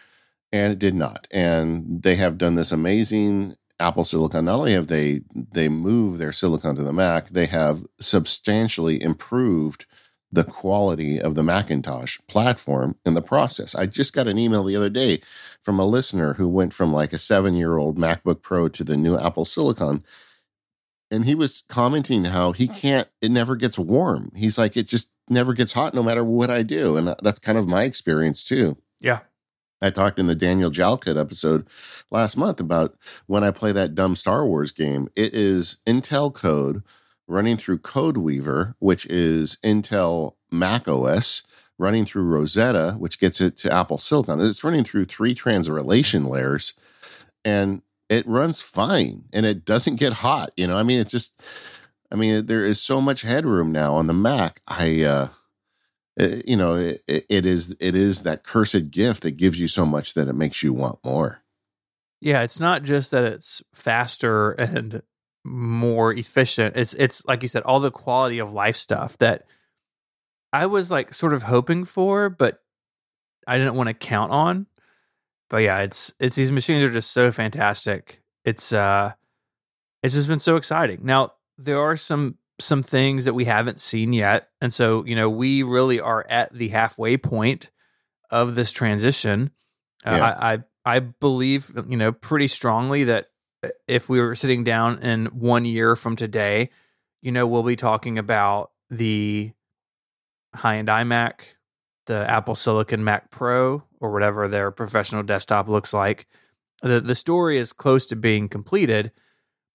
and 0.64 0.72
it 0.72 0.78
did 0.78 0.94
not. 0.94 1.26
And 1.30 2.02
they 2.02 2.16
have 2.16 2.38
done 2.38 2.54
this 2.54 2.72
amazing 2.72 3.56
Apple 3.78 4.04
Silicon. 4.04 4.46
Not 4.46 4.58
only 4.58 4.72
have 4.72 4.86
they 4.86 5.22
they 5.34 5.68
moved 5.68 6.18
their 6.18 6.32
silicon 6.32 6.76
to 6.76 6.82
the 6.82 6.92
Mac, 6.92 7.28
they 7.28 7.46
have 7.46 7.84
substantially 8.00 9.02
improved 9.02 9.86
the 10.32 10.44
quality 10.44 11.20
of 11.20 11.34
the 11.34 11.42
Macintosh 11.42 12.18
platform 12.26 12.96
in 13.04 13.14
the 13.14 13.22
process. 13.22 13.74
I 13.74 13.86
just 13.86 14.12
got 14.12 14.28
an 14.28 14.38
email 14.38 14.64
the 14.64 14.76
other 14.76 14.90
day 14.90 15.20
from 15.62 15.78
a 15.78 15.86
listener 15.86 16.34
who 16.34 16.48
went 16.48 16.74
from 16.74 16.92
like 16.92 17.12
a 17.12 17.18
seven 17.18 17.54
year 17.54 17.76
old 17.76 17.96
MacBook 17.96 18.42
Pro 18.42 18.68
to 18.68 18.84
the 18.84 18.96
new 18.96 19.16
Apple 19.16 19.44
Silicon. 19.44 20.04
And 21.10 21.24
he 21.24 21.36
was 21.36 21.62
commenting 21.68 22.24
how 22.24 22.52
he 22.52 22.66
hmm. 22.66 22.72
can't, 22.72 23.08
it 23.20 23.30
never 23.30 23.54
gets 23.54 23.78
warm. 23.78 24.32
He's 24.34 24.58
like, 24.58 24.76
it 24.76 24.88
just 24.88 25.10
never 25.28 25.54
gets 25.54 25.72
hot 25.72 25.94
no 25.94 26.02
matter 26.02 26.24
what 26.24 26.50
I 26.50 26.62
do. 26.62 26.96
And 26.96 27.08
uh, 27.08 27.16
that's 27.22 27.38
kind 27.38 27.56
of 27.56 27.68
my 27.68 27.84
experience 27.84 28.44
too. 28.44 28.76
Yeah. 29.00 29.20
I 29.82 29.90
talked 29.90 30.18
in 30.18 30.26
the 30.26 30.34
Daniel 30.34 30.70
Jalkut 30.70 31.20
episode 31.20 31.66
last 32.10 32.36
month 32.36 32.60
about 32.60 32.96
when 33.26 33.44
I 33.44 33.50
play 33.50 33.72
that 33.72 33.94
dumb 33.94 34.16
Star 34.16 34.46
Wars 34.46 34.72
game. 34.72 35.08
It 35.14 35.34
is 35.34 35.76
Intel 35.86 36.32
code 36.32 36.82
running 37.28 37.56
through 37.56 37.78
CodeWeaver, 37.78 38.74
which 38.78 39.06
is 39.06 39.58
Intel 39.62 40.34
Mac 40.50 40.88
OS, 40.88 41.42
running 41.78 42.04
through 42.04 42.24
Rosetta, 42.24 42.96
which 42.98 43.18
gets 43.18 43.40
it 43.40 43.56
to 43.58 43.72
Apple 43.72 43.98
Silicon. 43.98 44.40
It's 44.40 44.64
running 44.64 44.84
through 44.84 45.06
three 45.06 45.34
translation 45.34 46.24
layers 46.24 46.74
and 47.44 47.82
it 48.08 48.26
runs 48.26 48.60
fine 48.60 49.24
and 49.32 49.44
it 49.44 49.64
doesn't 49.64 49.96
get 49.96 50.14
hot. 50.14 50.52
You 50.56 50.68
know, 50.68 50.76
I 50.76 50.82
mean, 50.82 51.00
it's 51.00 51.12
just, 51.12 51.38
I 52.10 52.14
mean, 52.14 52.46
there 52.46 52.64
is 52.64 52.80
so 52.80 53.00
much 53.00 53.22
headroom 53.22 53.72
now 53.72 53.94
on 53.94 54.06
the 54.06 54.14
Mac. 54.14 54.62
I, 54.66 55.02
uh, 55.02 55.28
it, 56.16 56.48
you 56.48 56.56
know, 56.56 56.74
it, 56.74 57.02
it 57.06 57.46
is 57.46 57.76
it 57.80 57.94
is 57.94 58.22
that 58.22 58.42
cursed 58.42 58.90
gift 58.90 59.22
that 59.22 59.36
gives 59.36 59.60
you 59.60 59.68
so 59.68 59.84
much 59.84 60.14
that 60.14 60.28
it 60.28 60.34
makes 60.34 60.62
you 60.62 60.72
want 60.72 60.98
more. 61.04 61.42
Yeah, 62.20 62.42
it's 62.42 62.58
not 62.60 62.82
just 62.82 63.10
that 63.10 63.24
it's 63.24 63.62
faster 63.74 64.52
and 64.52 65.02
more 65.44 66.12
efficient. 66.12 66.76
It's 66.76 66.94
it's 66.94 67.24
like 67.26 67.42
you 67.42 67.48
said, 67.48 67.62
all 67.62 67.80
the 67.80 67.90
quality 67.90 68.38
of 68.38 68.52
life 68.52 68.76
stuff 68.76 69.18
that 69.18 69.46
I 70.52 70.66
was 70.66 70.90
like 70.90 71.12
sort 71.12 71.34
of 71.34 71.42
hoping 71.42 71.84
for, 71.84 72.30
but 72.30 72.62
I 73.46 73.58
didn't 73.58 73.74
want 73.74 73.88
to 73.88 73.94
count 73.94 74.32
on. 74.32 74.66
But 75.50 75.58
yeah, 75.58 75.80
it's 75.80 76.14
it's 76.18 76.36
these 76.36 76.50
machines 76.50 76.82
are 76.82 76.92
just 76.92 77.12
so 77.12 77.30
fantastic. 77.30 78.22
It's 78.44 78.72
uh 78.72 79.12
it's 80.02 80.14
just 80.14 80.28
been 80.28 80.40
so 80.40 80.56
exciting. 80.56 81.00
Now, 81.02 81.34
there 81.58 81.80
are 81.80 81.96
some 81.96 82.36
some 82.58 82.82
things 82.82 83.24
that 83.26 83.34
we 83.34 83.44
haven't 83.44 83.80
seen 83.80 84.12
yet. 84.12 84.48
And 84.60 84.72
so, 84.72 85.04
you 85.04 85.14
know, 85.14 85.28
we 85.28 85.62
really 85.62 86.00
are 86.00 86.26
at 86.28 86.52
the 86.52 86.68
halfway 86.68 87.16
point 87.16 87.70
of 88.30 88.54
this 88.54 88.72
transition. 88.72 89.50
Uh, 90.04 90.10
yeah. 90.10 90.24
I, 90.24 90.52
I 90.54 90.58
I 90.96 90.98
believe, 91.00 91.70
you 91.88 91.96
know, 91.96 92.12
pretty 92.12 92.48
strongly 92.48 93.04
that 93.04 93.26
if 93.88 94.08
we 94.08 94.20
were 94.20 94.36
sitting 94.36 94.62
down 94.62 95.00
in 95.00 95.26
one 95.26 95.64
year 95.64 95.96
from 95.96 96.14
today, 96.14 96.70
you 97.22 97.32
know, 97.32 97.46
we'll 97.46 97.64
be 97.64 97.76
talking 97.76 98.18
about 98.18 98.70
the 98.88 99.50
high 100.54 100.76
end 100.76 100.88
iMac, 100.88 101.40
the 102.06 102.30
Apple 102.30 102.54
Silicon 102.54 103.02
Mac 103.02 103.30
Pro, 103.30 103.82
or 104.00 104.12
whatever 104.12 104.46
their 104.46 104.70
professional 104.70 105.24
desktop 105.24 105.68
looks 105.68 105.92
like. 105.92 106.26
The 106.82 107.00
the 107.00 107.14
story 107.16 107.58
is 107.58 107.72
close 107.72 108.06
to 108.06 108.16
being 108.16 108.48
completed, 108.48 109.10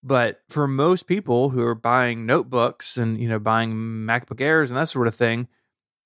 but 0.03 0.41
for 0.49 0.67
most 0.67 1.07
people 1.07 1.49
who 1.49 1.63
are 1.63 1.75
buying 1.75 2.25
notebooks 2.25 2.97
and 2.97 3.19
you 3.19 3.29
know 3.29 3.39
buying 3.39 3.73
MacBook 3.73 4.41
Airs 4.41 4.71
and 4.71 4.77
that 4.79 4.89
sort 4.89 5.07
of 5.07 5.15
thing, 5.15 5.47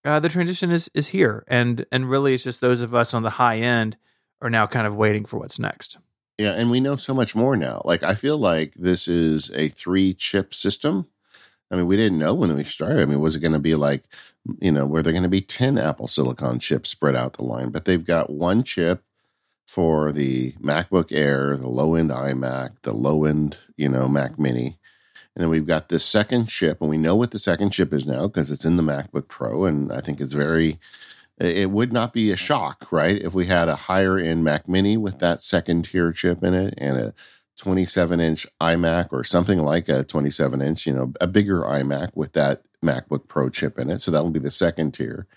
uh, 0.04 0.20
the 0.20 0.30
transition 0.30 0.72
is 0.72 0.90
is 0.94 1.08
here, 1.08 1.44
and 1.48 1.86
and 1.92 2.10
really 2.10 2.34
it's 2.34 2.44
just 2.44 2.62
those 2.62 2.82
of 2.82 2.94
us 2.94 3.14
on 3.14 3.24
the 3.24 3.32
high 3.32 3.58
end 3.58 3.98
are 4.42 4.50
now 4.50 4.68
kind 4.68 4.86
of 4.86 4.96
waiting 4.96 5.25
for 5.25 5.40
what's 5.40 5.60
next. 5.60 5.98
Yeah, 6.38 6.52
and 6.52 6.70
we 6.70 6.82
know 6.82 6.98
so 6.98 7.14
much 7.14 7.36
more 7.36 7.56
now. 7.56 7.82
Like 7.86 8.04
I 8.04 8.16
feel 8.16 8.38
like 8.38 8.74
this 8.75 9.08
is 9.08 9.50
a 9.52 9.70
three 9.70 10.14
chip 10.14 10.54
system. 10.54 11.08
I 11.72 11.75
mean, 11.75 11.88
we 11.88 11.96
didn't 11.96 12.20
know 12.20 12.34
when 12.34 12.56
we 12.56 12.64
started. 12.64 13.02
I 13.02 13.06
mean, 13.06 13.22
was 13.22 13.36
it 13.36 13.40
going 13.40 13.54
to 13.54 13.60
be 13.60 13.75
like, 13.75 14.04
you 14.60 14.72
know, 14.72 14.86
were 14.86 15.02
there 15.02 15.14
going 15.14 15.24
to 15.24 15.30
be 15.30 15.42
10 15.42 15.80
Apple 15.80 16.08
Silicon 16.08 16.60
chips 16.60 16.90
spread 16.90 17.16
out 17.16 17.34
the 17.34 17.44
line? 17.44 17.70
But 17.70 17.86
they've 17.86 18.06
got 18.06 18.30
one 18.30 18.62
chip 18.62 19.04
for 19.65 20.12
the 20.12 20.53
MacBook 20.53 21.12
Air, 21.12 21.57
the 21.57 21.67
low 21.67 21.95
end 21.95 22.12
iMac, 22.12 22.72
the 22.84 22.93
low 22.93 23.25
end, 23.25 23.57
you 23.77 23.89
know, 23.89 24.07
Mac 24.07 24.34
mm-hmm. 24.34 24.43
Mini. 24.43 24.77
And 25.36 25.43
then 25.43 25.50
we've 25.50 25.67
got 25.67 25.89
this 25.89 26.05
second 26.05 26.48
chip, 26.48 26.79
and 26.79 26.89
we 26.89 26.98
know 26.98 27.15
what 27.15 27.31
the 27.31 27.39
second 27.39 27.72
chip 27.72 27.91
is 27.91 28.07
now 28.07 28.27
because 28.27 28.51
it's 28.51 28.63
in 28.63 28.77
the 28.77 28.84
MacBook 28.84 29.27
Pro. 29.27 29.65
And 29.65 29.91
I 29.91 30.00
think 30.00 30.22
it's 30.22 30.31
very 30.34 30.79
it 31.38 31.69
would 31.69 31.91
not 31.91 32.13
be 32.13 32.31
a 32.31 32.38
shock, 32.38 32.91
right? 32.91 33.22
If 33.22 33.34
we 33.34 33.48
had 33.48 33.67
a 33.67 33.75
higher 33.75 34.17
end 34.17 34.43
Mac 34.43 34.69
Mini 34.69 34.95
with 34.95 35.19
that 35.19 35.41
second 35.41 35.84
tier 35.84 36.13
chip 36.13 36.43
in 36.43 36.53
it 36.53 36.74
and 36.77 36.98
a 36.98 37.13
27 37.57 38.19
inch 38.19 38.48
iMac 38.62 39.10
or 39.12 39.24
something 39.24 39.60
like 39.60 39.89
a 39.89 40.03
27 40.03 40.62
inch, 40.62 40.88
you 40.88 40.93
know, 40.93 41.13
a 41.19 41.27
bigger 41.27 41.62
iMac 41.62 42.12
with 42.15 42.34
that 42.34 42.62
MacBook 42.86 43.27
Pro 43.27 43.50
chip 43.50 43.77
in 43.80 43.89
it. 43.89 44.00
So 44.00 44.12
that 44.12 44.24
will 44.24 44.32
be 44.32 44.39
the 44.39 44.51
second 44.51 44.94
tier. 44.94 45.27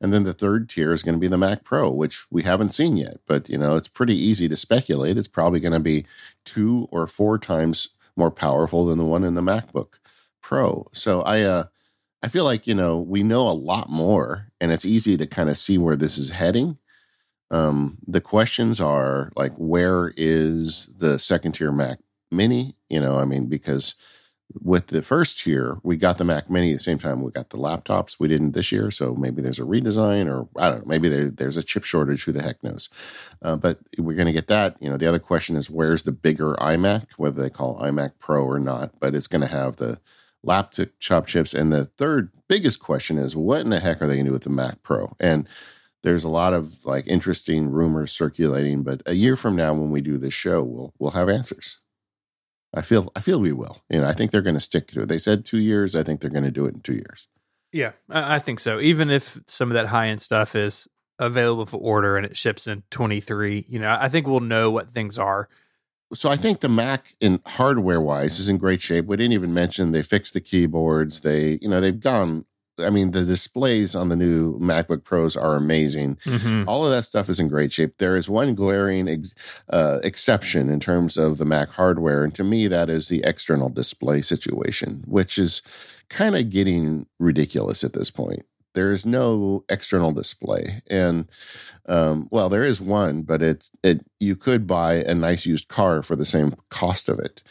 And 0.00 0.12
then 0.12 0.24
the 0.24 0.34
third 0.34 0.68
tier 0.68 0.92
is 0.92 1.02
going 1.02 1.14
to 1.14 1.20
be 1.20 1.28
the 1.28 1.38
Mac 1.38 1.64
Pro, 1.64 1.90
which 1.90 2.26
we 2.30 2.42
haven't 2.42 2.74
seen 2.74 2.96
yet. 2.96 3.18
But, 3.26 3.48
you 3.48 3.56
know, 3.56 3.76
it's 3.76 3.88
pretty 3.88 4.14
easy 4.14 4.48
to 4.48 4.56
speculate. 4.56 5.16
It's 5.16 5.28
probably 5.28 5.60
going 5.60 5.72
to 5.72 5.80
be 5.80 6.04
two 6.44 6.88
or 6.90 7.06
four 7.06 7.38
times 7.38 7.88
more 8.14 8.30
powerful 8.30 8.86
than 8.86 8.98
the 8.98 9.04
one 9.04 9.24
in 9.24 9.34
the 9.34 9.40
MacBook 9.40 9.94
Pro. 10.42 10.86
So 10.92 11.22
I, 11.22 11.42
uh, 11.42 11.64
I 12.22 12.28
feel 12.28 12.44
like, 12.44 12.66
you 12.66 12.74
know, 12.74 12.98
we 12.98 13.22
know 13.22 13.48
a 13.48 13.52
lot 13.52 13.88
more 13.88 14.48
and 14.60 14.72
it's 14.72 14.84
easy 14.84 15.16
to 15.16 15.26
kind 15.26 15.48
of 15.48 15.56
see 15.56 15.78
where 15.78 15.96
this 15.96 16.18
is 16.18 16.30
heading. 16.30 16.78
Um, 17.50 17.98
the 18.06 18.20
questions 18.20 18.80
are 18.80 19.30
like, 19.36 19.54
where 19.56 20.12
is 20.16 20.90
the 20.98 21.18
second 21.18 21.52
tier 21.52 21.72
Mac 21.72 22.00
Mini? 22.30 22.74
You 22.88 23.00
know, 23.00 23.18
I 23.18 23.24
mean, 23.24 23.46
because 23.46 23.94
with 24.54 24.88
the 24.88 25.02
first 25.02 25.46
year, 25.46 25.78
we 25.82 25.96
got 25.96 26.18
the 26.18 26.24
Mac 26.24 26.48
Mini 26.48 26.70
at 26.70 26.76
the 26.76 26.82
same 26.82 26.98
time 26.98 27.22
we 27.22 27.32
got 27.32 27.50
the 27.50 27.58
laptops. 27.58 28.18
We 28.20 28.28
didn't 28.28 28.52
this 28.52 28.70
year, 28.70 28.90
so 28.90 29.14
maybe 29.14 29.42
there's 29.42 29.58
a 29.58 29.62
redesign, 29.62 30.28
or 30.30 30.48
I 30.60 30.70
don't 30.70 30.80
know. 30.80 30.86
Maybe 30.86 31.08
there, 31.08 31.30
there's 31.30 31.56
a 31.56 31.62
chip 31.62 31.84
shortage. 31.84 32.24
Who 32.24 32.32
the 32.32 32.42
heck 32.42 32.62
knows? 32.62 32.88
Uh, 33.42 33.56
but 33.56 33.80
we're 33.98 34.16
going 34.16 34.26
to 34.26 34.32
get 34.32 34.48
that. 34.48 34.76
You 34.80 34.88
know, 34.88 34.96
the 34.96 35.06
other 35.06 35.18
question 35.18 35.56
is 35.56 35.68
where's 35.68 36.04
the 36.04 36.12
bigger 36.12 36.54
iMac, 36.54 37.08
whether 37.16 37.42
they 37.42 37.50
call 37.50 37.80
iMac 37.80 38.12
Pro 38.18 38.44
or 38.44 38.58
not. 38.58 38.92
But 39.00 39.14
it's 39.14 39.26
going 39.26 39.42
to 39.42 39.50
have 39.52 39.76
the 39.76 40.00
laptop 40.42 41.26
chips. 41.26 41.52
And 41.52 41.72
the 41.72 41.86
third 41.86 42.30
biggest 42.48 42.78
question 42.80 43.18
is 43.18 43.34
what 43.34 43.62
in 43.62 43.70
the 43.70 43.80
heck 43.80 44.00
are 44.00 44.06
they 44.06 44.14
going 44.14 44.26
to 44.26 44.30
do 44.30 44.34
with 44.34 44.44
the 44.44 44.50
Mac 44.50 44.82
Pro? 44.82 45.16
And 45.18 45.48
there's 46.02 46.24
a 46.24 46.28
lot 46.28 46.52
of 46.52 46.84
like 46.84 47.06
interesting 47.08 47.68
rumors 47.68 48.12
circulating, 48.12 48.84
but 48.84 49.02
a 49.06 49.14
year 49.14 49.36
from 49.36 49.56
now 49.56 49.74
when 49.74 49.90
we 49.90 50.00
do 50.00 50.18
this 50.18 50.34
show, 50.34 50.62
we'll 50.62 50.94
we'll 50.98 51.10
have 51.10 51.28
answers. 51.28 51.78
I 52.74 52.82
feel 52.82 53.10
I 53.16 53.20
feel 53.20 53.40
we 53.40 53.52
will. 53.52 53.82
You 53.88 54.00
know, 54.00 54.06
I 54.06 54.12
think 54.12 54.30
they're 54.30 54.42
going 54.42 54.54
to 54.56 54.60
stick 54.60 54.88
to 54.88 55.02
it. 55.02 55.08
They 55.08 55.18
said 55.18 55.44
two 55.44 55.58
years. 55.58 55.96
I 55.96 56.02
think 56.02 56.20
they're 56.20 56.30
going 56.30 56.44
to 56.44 56.50
do 56.50 56.66
it 56.66 56.74
in 56.74 56.80
two 56.80 56.94
years. 56.94 57.28
Yeah, 57.72 57.92
I 58.08 58.38
think 58.38 58.60
so. 58.60 58.80
Even 58.80 59.10
if 59.10 59.38
some 59.46 59.70
of 59.70 59.74
that 59.74 59.86
high 59.86 60.08
end 60.08 60.22
stuff 60.22 60.54
is 60.54 60.88
available 61.18 61.66
for 61.66 61.78
order 61.78 62.16
and 62.16 62.24
it 62.24 62.36
ships 62.36 62.66
in 62.66 62.82
23, 62.90 63.66
you 63.68 63.78
know, 63.78 63.96
I 64.00 64.08
think 64.08 64.26
we'll 64.26 64.40
know 64.40 64.70
what 64.70 64.90
things 64.90 65.18
are 65.18 65.48
so 66.14 66.30
I 66.30 66.36
think 66.36 66.60
the 66.60 66.68
Mac 66.68 67.14
in 67.20 67.40
hardware 67.44 68.00
wise 68.00 68.38
is 68.38 68.48
in 68.48 68.58
great 68.58 68.80
shape. 68.80 69.06
We 69.06 69.16
didn't 69.16 69.32
even 69.32 69.52
mention 69.52 69.90
they 69.90 70.02
fixed 70.02 70.34
the 70.34 70.40
keyboards. 70.40 71.20
They, 71.20 71.58
you 71.60 71.68
know, 71.68 71.80
they've 71.80 71.98
gone. 71.98 72.44
I 72.78 72.90
mean, 72.90 73.12
the 73.12 73.24
displays 73.24 73.94
on 73.94 74.08
the 74.08 74.16
new 74.16 74.58
MacBook 74.58 75.04
Pros 75.04 75.36
are 75.36 75.54
amazing. 75.54 76.16
Mm-hmm. 76.24 76.68
All 76.68 76.84
of 76.84 76.90
that 76.90 77.04
stuff 77.04 77.28
is 77.28 77.40
in 77.40 77.48
great 77.48 77.72
shape. 77.72 77.98
There 77.98 78.16
is 78.16 78.28
one 78.28 78.54
glaring 78.54 79.08
ex, 79.08 79.34
uh, 79.70 80.00
exception 80.02 80.68
in 80.68 80.80
terms 80.80 81.16
of 81.16 81.38
the 81.38 81.44
Mac 81.44 81.70
hardware, 81.70 82.24
and 82.24 82.34
to 82.34 82.44
me, 82.44 82.68
that 82.68 82.90
is 82.90 83.08
the 83.08 83.22
external 83.24 83.68
display 83.68 84.20
situation, 84.22 85.04
which 85.06 85.38
is 85.38 85.62
kind 86.08 86.36
of 86.36 86.50
getting 86.50 87.06
ridiculous 87.18 87.82
at 87.82 87.92
this 87.92 88.10
point. 88.10 88.44
There 88.74 88.92
is 88.92 89.06
no 89.06 89.64
external 89.70 90.12
display, 90.12 90.82
and 90.88 91.28
um, 91.86 92.28
well, 92.30 92.50
there 92.50 92.64
is 92.64 92.80
one, 92.80 93.22
but 93.22 93.42
it's 93.42 93.70
it. 93.82 94.04
You 94.20 94.36
could 94.36 94.66
buy 94.66 94.96
a 94.96 95.14
nice 95.14 95.46
used 95.46 95.68
car 95.68 96.02
for 96.02 96.14
the 96.14 96.26
same 96.26 96.54
cost 96.68 97.08
of 97.08 97.18
it, 97.18 97.42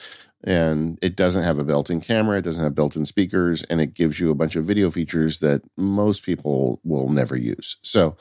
and 0.46 0.98
it 1.02 1.16
doesn't 1.16 1.44
have 1.44 1.60
a 1.60 1.64
built-in 1.64 2.00
camera. 2.00 2.38
It 2.38 2.44
doesn't 2.44 2.64
have 2.64 2.76
built-in 2.76 3.06
speakers, 3.06 3.64
and 3.64 3.82
it 3.82 3.94
gives 3.94 4.20
you 4.20 4.32
a 4.32 4.36
bunch 4.36 4.56
of 4.56 4.64
video 4.64 4.90
features 4.90 5.40
that 5.40 5.62
most 5.76 6.24
people 6.24 6.80
will 6.84 7.10
never 7.10 7.36
use. 7.36 7.78
So 7.82 8.16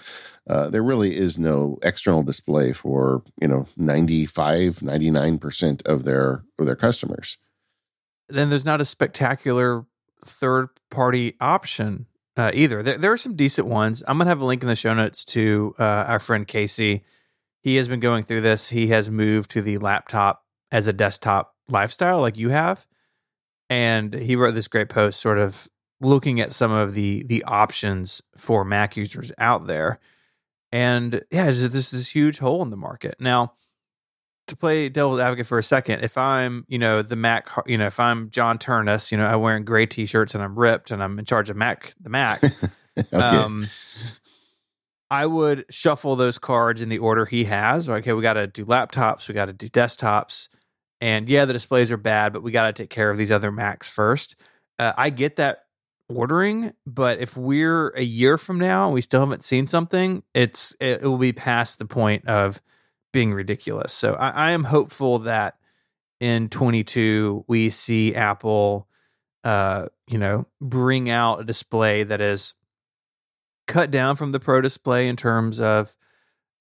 uh, 0.48 0.70
there 0.70 0.82
really 0.82 1.16
is 1.16 1.38
no 1.38 1.78
external 1.82 2.22
display 2.22 2.72
for 2.72 3.22
you 3.40 3.48
know 3.48 3.66
95 3.76 4.80
99% 4.80 5.86
of 5.86 6.04
their 6.04 6.44
of 6.58 6.66
their 6.66 6.76
customers 6.76 7.38
then 8.28 8.50
there's 8.50 8.64
not 8.64 8.80
a 8.80 8.84
spectacular 8.84 9.84
third 10.24 10.68
party 10.90 11.36
option 11.40 12.06
uh, 12.36 12.50
either. 12.54 12.82
There, 12.82 12.98
there, 12.98 13.12
are 13.12 13.18
some 13.18 13.36
decent 13.36 13.68
ones. 13.68 14.02
I'm 14.06 14.18
gonna 14.18 14.30
have 14.30 14.40
a 14.40 14.44
link 14.44 14.62
in 14.62 14.68
the 14.68 14.76
show 14.76 14.94
notes 14.94 15.24
to 15.26 15.74
uh, 15.78 15.82
our 15.82 16.18
friend 16.18 16.46
Casey. 16.46 17.04
He 17.60 17.76
has 17.76 17.88
been 17.88 18.00
going 18.00 18.24
through 18.24 18.42
this. 18.42 18.70
He 18.70 18.88
has 18.88 19.10
moved 19.10 19.50
to 19.52 19.62
the 19.62 19.78
laptop 19.78 20.44
as 20.70 20.86
a 20.86 20.92
desktop 20.92 21.53
lifestyle, 21.68 22.20
like 22.20 22.36
you 22.36 22.50
have, 22.50 22.86
and 23.70 24.12
he 24.12 24.36
wrote 24.36 24.54
this 24.54 24.68
great 24.68 24.88
post, 24.88 25.20
sort 25.20 25.38
of 25.38 25.68
looking 26.00 26.40
at 26.40 26.52
some 26.52 26.72
of 26.72 26.94
the 26.94 27.24
the 27.24 27.44
options 27.44 28.22
for 28.36 28.64
Mac 28.64 28.96
users 28.96 29.32
out 29.38 29.66
there. 29.66 29.98
And 30.72 31.22
yeah, 31.30 31.44
there's 31.44 31.68
this 31.68 31.90
this 31.90 32.08
huge 32.08 32.38
hole 32.38 32.62
in 32.62 32.70
the 32.70 32.76
market 32.76 33.16
now 33.20 33.54
to 34.46 34.56
play 34.56 34.88
devil's 34.88 35.20
advocate 35.20 35.46
for 35.46 35.58
a 35.58 35.62
second, 35.62 36.04
if 36.04 36.18
I'm, 36.18 36.64
you 36.68 36.78
know, 36.78 37.02
the 37.02 37.16
Mac, 37.16 37.48
you 37.66 37.78
know, 37.78 37.86
if 37.86 37.98
I'm 37.98 38.30
John 38.30 38.58
Ternus, 38.58 39.10
you 39.10 39.18
know, 39.18 39.24
I'm 39.24 39.40
wearing 39.40 39.64
gray 39.64 39.86
t-shirts 39.86 40.34
and 40.34 40.44
I'm 40.44 40.58
ripped 40.58 40.90
and 40.90 41.02
I'm 41.02 41.18
in 41.18 41.24
charge 41.24 41.50
of 41.50 41.56
Mac, 41.56 41.94
the 42.00 42.10
Mac, 42.10 42.42
okay. 42.98 43.16
um, 43.16 43.68
I 45.10 45.26
would 45.26 45.64
shuffle 45.70 46.16
those 46.16 46.38
cards 46.38 46.82
in 46.82 46.88
the 46.88 46.98
order 46.98 47.24
he 47.24 47.44
has. 47.44 47.88
Okay, 47.88 48.12
we 48.12 48.20
got 48.20 48.34
to 48.34 48.46
do 48.46 48.66
laptops, 48.66 49.28
we 49.28 49.34
got 49.34 49.46
to 49.46 49.52
do 49.52 49.68
desktops, 49.68 50.48
and 51.00 51.28
yeah, 51.28 51.44
the 51.44 51.52
displays 51.52 51.90
are 51.90 51.96
bad, 51.96 52.32
but 52.32 52.42
we 52.42 52.50
got 52.50 52.66
to 52.66 52.82
take 52.82 52.90
care 52.90 53.10
of 53.10 53.18
these 53.18 53.30
other 53.30 53.52
Macs 53.52 53.88
first. 53.88 54.36
Uh, 54.78 54.92
I 54.96 55.10
get 55.10 55.36
that 55.36 55.64
ordering, 56.08 56.72
but 56.86 57.18
if 57.18 57.36
we're 57.36 57.88
a 57.90 58.02
year 58.02 58.38
from 58.38 58.58
now 58.58 58.86
and 58.86 58.94
we 58.94 59.00
still 59.00 59.20
haven't 59.20 59.44
seen 59.44 59.66
something, 59.66 60.22
it's 60.34 60.76
it, 60.80 61.02
it 61.02 61.06
will 61.06 61.18
be 61.18 61.32
past 61.32 61.78
the 61.78 61.86
point 61.86 62.26
of 62.26 62.60
being 63.12 63.32
ridiculous. 63.32 63.92
So 63.92 64.14
I, 64.14 64.30
I 64.30 64.50
am 64.52 64.64
hopeful 64.64 65.20
that 65.20 65.56
in 66.20 66.48
22 66.48 67.44
we 67.46 67.70
see 67.70 68.14
Apple, 68.14 68.88
uh, 69.44 69.88
you 70.06 70.18
know, 70.18 70.46
bring 70.60 71.10
out 71.10 71.40
a 71.40 71.44
display 71.44 72.02
that 72.04 72.20
is 72.20 72.54
cut 73.66 73.90
down 73.90 74.16
from 74.16 74.32
the 74.32 74.40
Pro 74.40 74.60
display 74.60 75.08
in 75.08 75.16
terms 75.16 75.60
of 75.60 75.96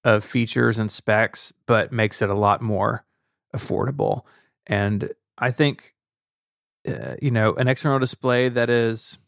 of 0.06 0.24
features 0.24 0.80
and 0.80 0.92
specs, 0.92 1.54
but 1.66 1.94
makes 1.94 2.22
it 2.22 2.30
a 2.30 2.34
lot 2.34 2.62
more 2.62 3.06
affordable. 3.56 4.24
And 4.68 5.12
I 5.38 5.52
think, 5.52 5.94
uh, 6.88 7.16
you 7.22 7.32
know, 7.32 7.54
an 7.54 7.68
external 7.68 8.00
display 8.00 8.50
that 8.50 8.70
is 8.70 9.20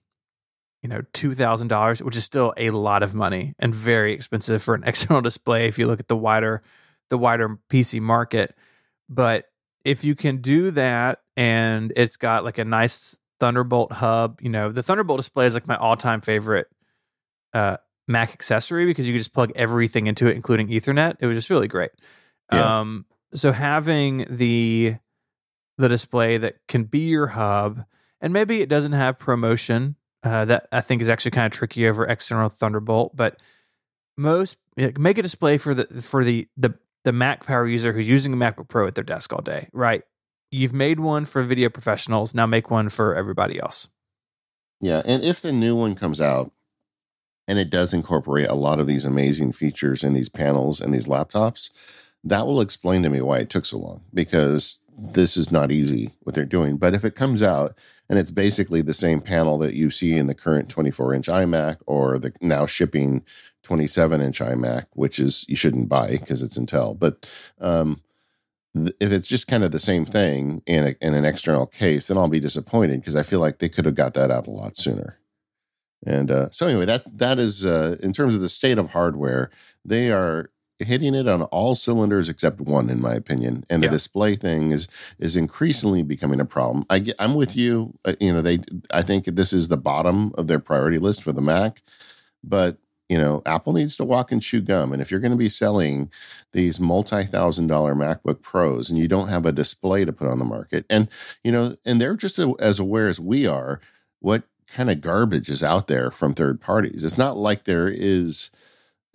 you 0.84 0.90
know 0.90 1.02
two 1.14 1.34
thousand 1.34 1.70
dollars, 1.70 2.04
which 2.04 2.16
is 2.16 2.24
still 2.24 2.54
a 2.58 2.70
lot 2.70 3.02
of 3.02 3.16
money 3.16 3.56
and 3.58 3.74
very 3.74 4.14
expensive 4.14 4.62
for 4.62 4.76
an 4.76 4.84
external 4.86 5.22
display. 5.22 5.68
If 5.68 5.80
you 5.80 5.88
look 5.88 6.00
at 6.00 6.08
the 6.08 6.16
wider 6.16 6.62
the 7.10 7.18
wider 7.18 7.60
PC 7.70 8.02
market. 8.02 8.56
But 9.10 9.46
if 9.84 10.04
you 10.04 10.16
can 10.16 10.38
do 10.42 10.72
that 10.72 11.20
and 11.38 11.94
it's 11.96 12.18
got 12.18 12.44
like 12.44 12.58
a 12.58 12.66
nice 12.66 13.18
Thunderbolt 13.40 13.92
hub, 13.92 14.40
you 14.42 14.50
know, 14.50 14.72
the 14.72 14.82
Thunderbolt 14.82 15.20
display 15.20 15.46
is 15.46 15.54
like 15.54 15.68
my 15.68 15.76
all 15.76 15.98
time 15.98 16.22
favorite 16.22 16.68
uh, 17.54 17.78
Mac 18.08 18.32
accessory 18.32 18.86
because 18.86 19.06
you 19.06 19.14
can 19.14 19.20
just 19.20 19.34
plug 19.34 19.52
everything 19.56 20.08
into 20.08 20.28
it, 20.28 20.36
including 20.36 20.70
Ethernet. 20.70 21.18
It 21.20 21.28
was 21.28 21.38
just 21.38 21.50
really 21.50 21.68
great. 21.68 21.92
Yeah. 22.52 22.80
Um, 22.80 23.06
so 23.36 23.52
having 23.52 24.26
the 24.30 24.96
the 25.78 25.90
display 25.90 26.38
that 26.38 26.56
can 26.68 26.86
be 26.86 27.10
your 27.10 27.28
hub, 27.28 27.84
and 28.22 28.34
maybe 28.34 28.62
it 28.62 28.70
doesn't 28.70 28.94
have 28.94 29.18
ProMotion. 29.18 29.96
Uh, 30.24 30.44
that 30.46 30.68
I 30.72 30.82
think 30.82 31.04
is 31.04 31.10
actually 31.10 31.32
kind 31.32 31.46
of 31.46 31.52
tricky 31.52 31.88
over 31.88 32.04
external 32.04 32.50
Thunderbolt, 32.50 33.16
but 33.16 33.40
most 34.18 34.58
make 34.76 35.20
a 35.20 35.22
display 35.22 35.60
for 35.60 35.76
the 35.76 36.02
for 36.02 36.24
the 36.24 36.48
the 36.58 36.74
the 37.04 37.12
Mac 37.12 37.46
power 37.46 37.68
user 37.68 37.94
who's 37.94 38.10
using 38.10 38.34
a 38.34 38.36
MacBook 38.36 38.68
Pro 38.68 38.88
at 38.88 38.96
their 38.96 39.04
desk 39.04 39.32
all 39.32 39.42
day, 39.42 39.70
right? 39.72 40.04
You've 40.52 40.74
made 40.74 41.00
one 41.00 41.26
for 41.26 41.44
video 41.44 41.70
professionals. 41.70 42.34
Now 42.34 42.46
make 42.46 42.72
one 42.72 42.90
for 42.90 43.16
everybody 43.16 43.60
else. 43.60 43.88
Yeah. 44.82 45.02
And 45.06 45.24
if 45.24 45.40
the 45.42 45.52
new 45.52 45.76
one 45.76 45.96
comes 45.96 46.20
out 46.20 46.52
and 47.48 47.60
it 47.60 47.70
does 47.70 47.94
incorporate 47.94 48.50
a 48.50 48.56
lot 48.56 48.80
of 48.80 48.88
these 48.88 49.06
amazing 49.06 49.52
features 49.52 50.04
in 50.04 50.14
these 50.14 50.30
panels 50.30 50.82
and 50.82 50.94
these 50.94 51.08
laptops, 51.08 51.70
that 52.26 52.48
will 52.48 52.60
explain 52.60 53.04
to 53.04 53.10
me 53.10 53.22
why 53.22 53.40
it 53.40 53.50
took 53.50 53.66
so 53.66 53.78
long 53.78 54.02
because 54.14 54.80
this 54.98 55.38
is 55.38 55.52
not 55.52 55.72
easy 55.72 56.12
what 56.24 56.34
they're 56.34 56.44
doing. 56.44 56.78
But 56.78 56.96
if 56.96 57.06
it 57.06 57.16
comes 57.16 57.44
out 57.44 57.78
and 58.10 58.18
it's 58.18 58.32
basically 58.32 58.82
the 58.82 58.94
same 58.94 59.22
panel 59.22 59.58
that 59.60 59.76
you 59.76 59.92
see 59.92 60.14
in 60.14 60.28
the 60.28 60.34
current 60.34 60.70
24 60.70 61.14
inch 61.14 61.28
iMac 61.28 61.78
or 61.86 62.18
the 62.18 62.34
now 62.42 62.66
shipping 62.66 63.24
27 63.64 64.22
inch 64.22 64.40
iMac, 64.40 64.86
which 64.94 65.20
is 65.20 65.46
you 65.48 65.56
shouldn't 65.56 65.90
buy 65.90 66.12
because 66.12 66.42
it's 66.42 66.58
Intel. 66.58 66.98
But 66.98 67.30
um, 67.60 68.02
th- 68.76 68.96
if 69.00 69.12
it's 69.12 69.28
just 69.28 69.48
kind 69.48 69.64
of 69.64 69.72
the 69.72 69.80
same 69.80 70.06
thing 70.06 70.62
in, 70.66 70.88
a, 70.88 70.96
in 71.06 71.14
an 71.14 71.26
external 71.26 71.68
case, 71.68 72.08
then 72.08 72.18
I'll 72.18 72.28
be 72.28 72.40
disappointed 72.40 73.02
because 73.02 73.16
I 73.16 73.24
feel 73.24 73.40
like 73.40 73.60
they 73.60 73.70
could 73.70 73.86
have 73.86 73.96
got 73.96 74.16
that 74.16 74.32
out 74.32 74.48
a 74.48 74.52
lot 74.52 74.78
sooner. 74.78 75.20
And 76.06 76.30
uh, 76.30 76.50
so 76.52 76.68
anyway, 76.68 76.86
that 76.86 77.18
that 77.18 77.40
is 77.40 77.66
uh, 77.66 77.98
in 78.02 78.14
terms 78.14 78.36
of 78.36 78.42
the 78.42 78.50
state 78.50 78.78
of 78.78 78.92
hardware, 78.92 79.50
they 79.84 80.12
are 80.12 80.52
hitting 80.80 81.16
it 81.16 81.28
on 81.28 81.44
all 81.44 81.76
cylinders 81.76 82.30
except 82.30 82.60
one, 82.60 82.90
in 82.90 83.02
my 83.02 83.14
opinion. 83.14 83.66
And 83.70 83.82
the 83.82 83.88
yeah. 83.88 83.92
display 83.92 84.36
thing 84.36 84.72
is 84.72 84.88
is 85.20 85.38
increasingly 85.38 86.04
becoming 86.04 86.40
a 86.40 86.46
problem. 86.46 86.86
I 86.90 87.00
get, 87.00 87.16
I'm 87.20 87.36
with 87.36 87.56
you. 87.56 87.98
Uh, 88.04 88.16
you 88.20 88.34
know, 88.34 88.42
they. 88.42 88.60
I 88.92 89.02
think 89.02 89.26
this 89.26 89.54
is 89.54 89.68
the 89.68 89.78
bottom 89.78 90.34
of 90.38 90.48
their 90.48 90.60
priority 90.60 90.98
list 90.98 91.24
for 91.24 91.32
the 91.32 91.42
Mac, 91.42 91.82
but 92.44 92.78
you 93.10 93.18
know, 93.18 93.42
Apple 93.46 93.74
needs 93.74 93.96
to 93.98 94.04
walk 94.04 94.32
and 94.32 94.42
chew 94.42 94.62
gum. 94.62 94.92
And 94.92 95.02
if 95.02 95.12
you're 95.12 95.20
going 95.20 95.32
to 95.32 95.38
be 95.38 95.50
selling 95.50 96.10
these 96.54 96.80
multi 96.80 97.24
thousand 97.26 97.68
dollar 97.68 97.94
MacBook 97.94 98.42
Pros 98.42 98.90
and 98.90 98.98
you 98.98 99.08
don't 99.08 99.28
have 99.28 99.46
a 99.46 99.52
display 99.52 100.06
to 100.06 100.14
put 100.14 100.28
on 100.28 100.40
the 100.40 100.46
market, 100.46 100.86
and, 100.90 101.08
you 101.44 101.52
know, 101.52 101.78
and 101.86 102.02
they're 102.02 102.16
just 102.16 102.40
as 102.60 102.80
aware 102.80 103.08
as 103.08 103.20
we 103.20 103.46
are 103.46 103.80
what 104.20 104.44
kind 104.68 104.90
of 104.90 105.02
garbage 105.02 105.50
is 105.50 105.64
out 105.64 105.88
there 105.88 106.10
from 106.10 106.34
third 106.34 106.60
parties. 106.60 107.04
It's 107.04 107.18
not 107.18 107.38
like 107.38 107.66
there 107.66 107.88
is 107.88 108.50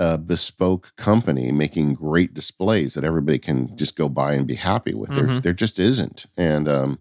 a 0.01 0.17
bespoke 0.17 0.97
company 0.97 1.53
making 1.53 1.93
great 1.93 2.33
displays 2.33 2.95
that 2.95 3.05
everybody 3.05 3.39
can 3.39 3.77
just 3.77 3.97
go 3.97 4.09
buy 4.09 4.33
and 4.33 4.47
be 4.47 4.55
happy 4.55 4.95
with. 4.95 5.11
Mm-hmm. 5.11 5.27
There, 5.27 5.41
there 5.41 5.53
just 5.53 5.79
isn't. 5.79 6.25
And, 6.39 6.67
um, 6.69 6.99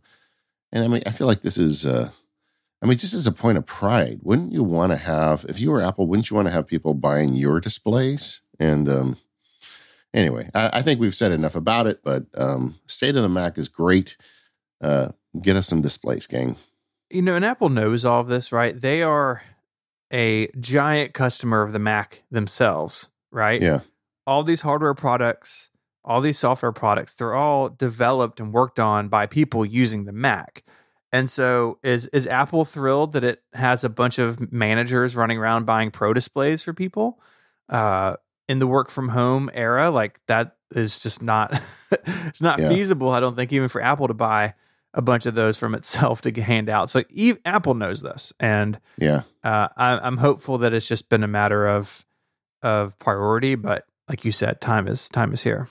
and 0.74 0.84
I 0.84 0.88
mean, 0.90 1.02
I 1.06 1.12
feel 1.12 1.26
like 1.26 1.42
this 1.42 1.58
is, 1.58 1.86
uh, 1.86 2.10
I 2.82 2.86
mean, 2.86 2.98
just 2.98 3.14
as 3.14 3.26
a 3.26 3.32
point 3.32 3.58
of 3.58 3.66
pride, 3.66 4.20
wouldn't 4.22 4.52
you 4.52 4.64
want 4.64 4.92
to 4.92 4.98
have, 4.98 5.46
if 5.48 5.62
you 5.62 5.72
were 5.72 5.82
Apple, 5.82 6.08
wouldn't 6.08 6.30
you 6.30 6.36
want 6.36 6.50
to 6.50 6.52
have 6.52 6.68
people 6.68 6.94
buying 6.94 7.36
your 7.36 7.62
displays? 7.62 8.42
And 8.60 8.90
um, 8.90 9.18
anyway, 10.14 10.50
I, 10.54 10.80
I 10.80 10.82
think 10.82 11.00
we've 11.00 11.16
said 11.16 11.32
enough 11.32 11.56
about 11.56 11.88
it, 11.88 12.02
but 12.04 12.26
um, 12.36 12.76
State 12.86 13.16
of 13.16 13.24
the 13.24 13.30
Mac 13.30 13.58
is 13.58 13.70
great. 13.70 14.18
Uh, 14.82 15.12
get 15.42 15.56
us 15.56 15.68
some 15.68 15.82
displays, 15.82 16.28
gang. 16.28 16.58
You 17.10 17.22
know, 17.22 17.36
and 17.36 17.46
Apple 17.46 17.70
knows 17.70 18.04
all 18.04 18.20
of 18.20 18.28
this, 18.28 18.52
right? 18.52 18.80
They 18.80 19.02
are 19.02 19.42
a 20.12 20.48
giant 20.60 21.14
customer 21.14 21.62
of 21.62 21.74
the 21.74 21.80
Mac 21.80 22.24
themselves, 22.32 23.10
right? 23.32 23.62
Yeah. 23.62 23.82
All 24.26 24.44
these 24.44 24.62
hardware 24.62 24.94
products, 24.94 25.70
all 26.04 26.22
these 26.22 26.38
software 26.38 26.72
products, 26.72 27.14
they're 27.14 27.36
all 27.36 27.70
developed 27.70 28.40
and 28.40 28.54
worked 28.54 28.80
on 28.80 29.08
by 29.10 29.26
people 29.26 29.66
using 29.66 30.06
the 30.06 30.12
Mac. 30.12 30.64
And 31.12 31.30
so 31.30 31.80
is 31.82 32.06
is 32.08 32.28
Apple 32.28 32.66
thrilled 32.66 33.14
that 33.14 33.24
it 33.24 33.42
has 33.54 33.84
a 33.84 33.90
bunch 33.90 34.20
of 34.20 34.52
managers 34.52 35.16
running 35.16 35.40
around 35.40 35.66
buying 35.66 35.90
pro 35.90 36.14
displays 36.14 36.62
for 36.62 36.74
people 36.74 37.20
uh, 37.68 38.16
in 38.48 38.60
the 38.60 38.68
work 38.68 38.92
from 38.92 39.10
home 39.10 39.50
era? 39.54 39.90
Like 39.90 40.20
that 40.28 40.58
is 40.76 41.00
just 41.00 41.24
not 41.24 41.60
it's 41.92 42.42
not 42.42 42.60
yeah. 42.60 42.70
feasible. 42.70 43.10
I 43.10 43.20
don't 43.20 43.36
think 43.36 43.52
even 43.52 43.70
for 43.70 43.82
Apple 43.82 44.08
to 44.08 44.14
buy 44.14 44.54
a 44.94 45.02
bunch 45.02 45.26
of 45.26 45.36
those 45.36 45.58
from 45.58 45.76
itself 45.76 46.22
to 46.22 46.42
hand 46.42 46.70
out. 46.70 46.90
So 46.90 47.04
even, 47.10 47.42
Apple 47.46 47.74
knows 47.74 48.02
this, 48.02 48.32
and 48.40 48.80
yeah, 48.98 49.24
uh, 49.44 49.68
I, 49.76 50.00
I'm 50.00 50.16
hopeful 50.18 50.60
that 50.60 50.74
it's 50.74 50.88
just 50.88 51.10
been 51.10 51.24
a 51.24 51.28
matter 51.28 51.68
of 51.68 52.06
of 52.62 52.98
priority. 53.00 53.56
But 53.56 53.86
like 54.08 54.24
you 54.26 54.32
said, 54.32 54.62
time 54.62 54.88
is 54.88 55.10
time 55.10 55.34
is 55.34 55.44
here. 55.44 55.68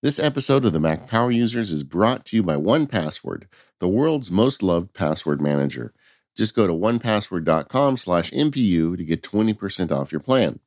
This 0.00 0.20
episode 0.20 0.64
of 0.64 0.72
the 0.72 0.78
Mac 0.78 1.08
Power 1.08 1.32
Users 1.32 1.72
is 1.72 1.82
brought 1.82 2.24
to 2.26 2.36
you 2.36 2.44
by 2.44 2.54
1Password, 2.54 3.46
the 3.80 3.88
world's 3.88 4.30
most 4.30 4.62
loved 4.62 4.94
password 4.94 5.42
manager. 5.42 5.92
Just 6.36 6.54
go 6.54 6.68
to 6.68 6.72
onepassword.com/mpu 6.72 8.96
to 8.96 9.04
get 9.04 9.24
20% 9.24 9.90
off 9.90 10.12
your 10.12 10.20
plan. 10.20 10.60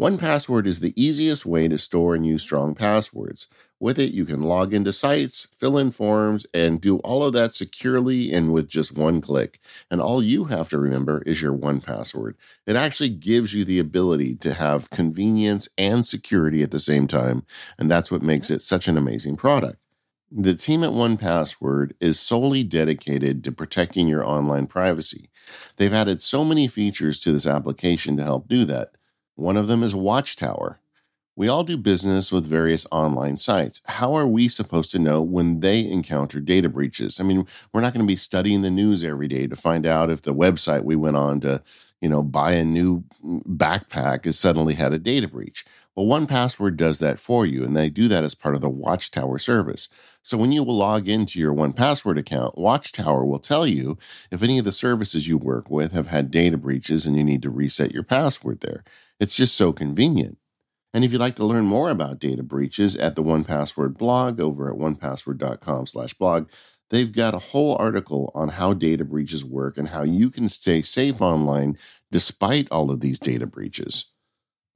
1Password 0.00 0.64
is 0.66 0.78
the 0.78 0.94
easiest 0.94 1.44
way 1.44 1.66
to 1.66 1.76
store 1.76 2.14
and 2.14 2.24
use 2.24 2.42
strong 2.42 2.72
passwords. 2.72 3.48
With 3.80 3.98
it, 3.98 4.12
you 4.12 4.24
can 4.24 4.42
log 4.42 4.72
into 4.72 4.92
sites, 4.92 5.48
fill 5.58 5.76
in 5.76 5.90
forms, 5.90 6.46
and 6.54 6.80
do 6.80 6.98
all 6.98 7.24
of 7.24 7.32
that 7.32 7.52
securely 7.52 8.32
and 8.32 8.52
with 8.52 8.68
just 8.68 8.96
one 8.96 9.20
click. 9.20 9.58
And 9.90 10.00
all 10.00 10.22
you 10.22 10.44
have 10.44 10.68
to 10.68 10.78
remember 10.78 11.22
is 11.22 11.42
your 11.42 11.52
1Password. 11.52 12.34
It 12.64 12.76
actually 12.76 13.08
gives 13.08 13.54
you 13.54 13.64
the 13.64 13.80
ability 13.80 14.36
to 14.36 14.54
have 14.54 14.90
convenience 14.90 15.68
and 15.76 16.06
security 16.06 16.62
at 16.62 16.70
the 16.70 16.78
same 16.78 17.08
time. 17.08 17.44
And 17.76 17.90
that's 17.90 18.12
what 18.12 18.22
makes 18.22 18.50
it 18.50 18.62
such 18.62 18.86
an 18.86 18.96
amazing 18.96 19.36
product. 19.36 19.78
The 20.30 20.54
team 20.54 20.84
at 20.84 20.90
1Password 20.90 21.92
is 22.00 22.20
solely 22.20 22.62
dedicated 22.62 23.42
to 23.42 23.50
protecting 23.50 24.06
your 24.06 24.24
online 24.24 24.68
privacy. 24.68 25.30
They've 25.76 25.92
added 25.92 26.22
so 26.22 26.44
many 26.44 26.68
features 26.68 27.18
to 27.20 27.32
this 27.32 27.48
application 27.48 28.16
to 28.18 28.22
help 28.22 28.46
do 28.46 28.64
that. 28.66 28.92
One 29.38 29.56
of 29.56 29.68
them 29.68 29.84
is 29.84 29.94
Watchtower. 29.94 30.80
We 31.36 31.46
all 31.46 31.62
do 31.62 31.76
business 31.76 32.32
with 32.32 32.44
various 32.44 32.88
online 32.90 33.36
sites. 33.36 33.80
How 33.84 34.12
are 34.14 34.26
we 34.26 34.48
supposed 34.48 34.90
to 34.90 34.98
know 34.98 35.22
when 35.22 35.60
they 35.60 35.88
encounter 35.88 36.40
data 36.40 36.68
breaches? 36.68 37.20
I 37.20 37.22
mean, 37.22 37.46
we're 37.72 37.80
not 37.80 37.94
going 37.94 38.04
to 38.04 38.12
be 38.12 38.16
studying 38.16 38.62
the 38.62 38.70
news 38.70 39.04
every 39.04 39.28
day 39.28 39.46
to 39.46 39.54
find 39.54 39.86
out 39.86 40.10
if 40.10 40.22
the 40.22 40.34
website 40.34 40.82
we 40.82 40.96
went 40.96 41.16
on 41.16 41.38
to, 41.42 41.62
you 42.00 42.08
know, 42.08 42.24
buy 42.24 42.54
a 42.54 42.64
new 42.64 43.04
backpack 43.24 44.24
has 44.24 44.36
suddenly 44.36 44.74
had 44.74 44.92
a 44.92 44.98
data 44.98 45.28
breach. 45.28 45.64
Well, 45.94 46.06
1Password 46.06 46.76
does 46.76 46.98
that 46.98 47.20
for 47.20 47.46
you, 47.46 47.62
and 47.62 47.76
they 47.76 47.90
do 47.90 48.08
that 48.08 48.24
as 48.24 48.34
part 48.34 48.56
of 48.56 48.60
the 48.60 48.68
Watchtower 48.68 49.38
service. 49.38 49.88
So 50.28 50.36
when 50.36 50.52
you 50.52 50.62
log 50.62 51.08
into 51.08 51.40
your 51.40 51.54
1Password 51.54 52.18
account, 52.18 52.58
Watchtower 52.58 53.24
will 53.24 53.38
tell 53.38 53.66
you 53.66 53.96
if 54.30 54.42
any 54.42 54.58
of 54.58 54.66
the 54.66 54.72
services 54.72 55.26
you 55.26 55.38
work 55.38 55.70
with 55.70 55.92
have 55.92 56.08
had 56.08 56.30
data 56.30 56.58
breaches 56.58 57.06
and 57.06 57.16
you 57.16 57.24
need 57.24 57.40
to 57.40 57.50
reset 57.50 57.92
your 57.92 58.02
password 58.02 58.60
there. 58.60 58.84
It's 59.18 59.34
just 59.34 59.54
so 59.54 59.72
convenient. 59.72 60.36
And 60.92 61.02
if 61.02 61.12
you'd 61.12 61.22
like 61.22 61.36
to 61.36 61.46
learn 61.46 61.64
more 61.64 61.88
about 61.88 62.18
data 62.18 62.42
breaches 62.42 62.94
at 62.94 63.16
the 63.16 63.22
1Password 63.22 63.96
blog 63.96 64.38
over 64.38 64.70
at 64.70 64.76
onepassword.com 64.76 65.86
slash 65.86 66.12
blog, 66.12 66.50
they've 66.90 67.10
got 67.10 67.32
a 67.32 67.38
whole 67.38 67.74
article 67.76 68.30
on 68.34 68.50
how 68.50 68.74
data 68.74 69.06
breaches 69.06 69.46
work 69.46 69.78
and 69.78 69.88
how 69.88 70.02
you 70.02 70.28
can 70.28 70.50
stay 70.50 70.82
safe 70.82 71.22
online 71.22 71.78
despite 72.12 72.68
all 72.70 72.90
of 72.90 73.00
these 73.00 73.18
data 73.18 73.46
breaches. 73.46 74.10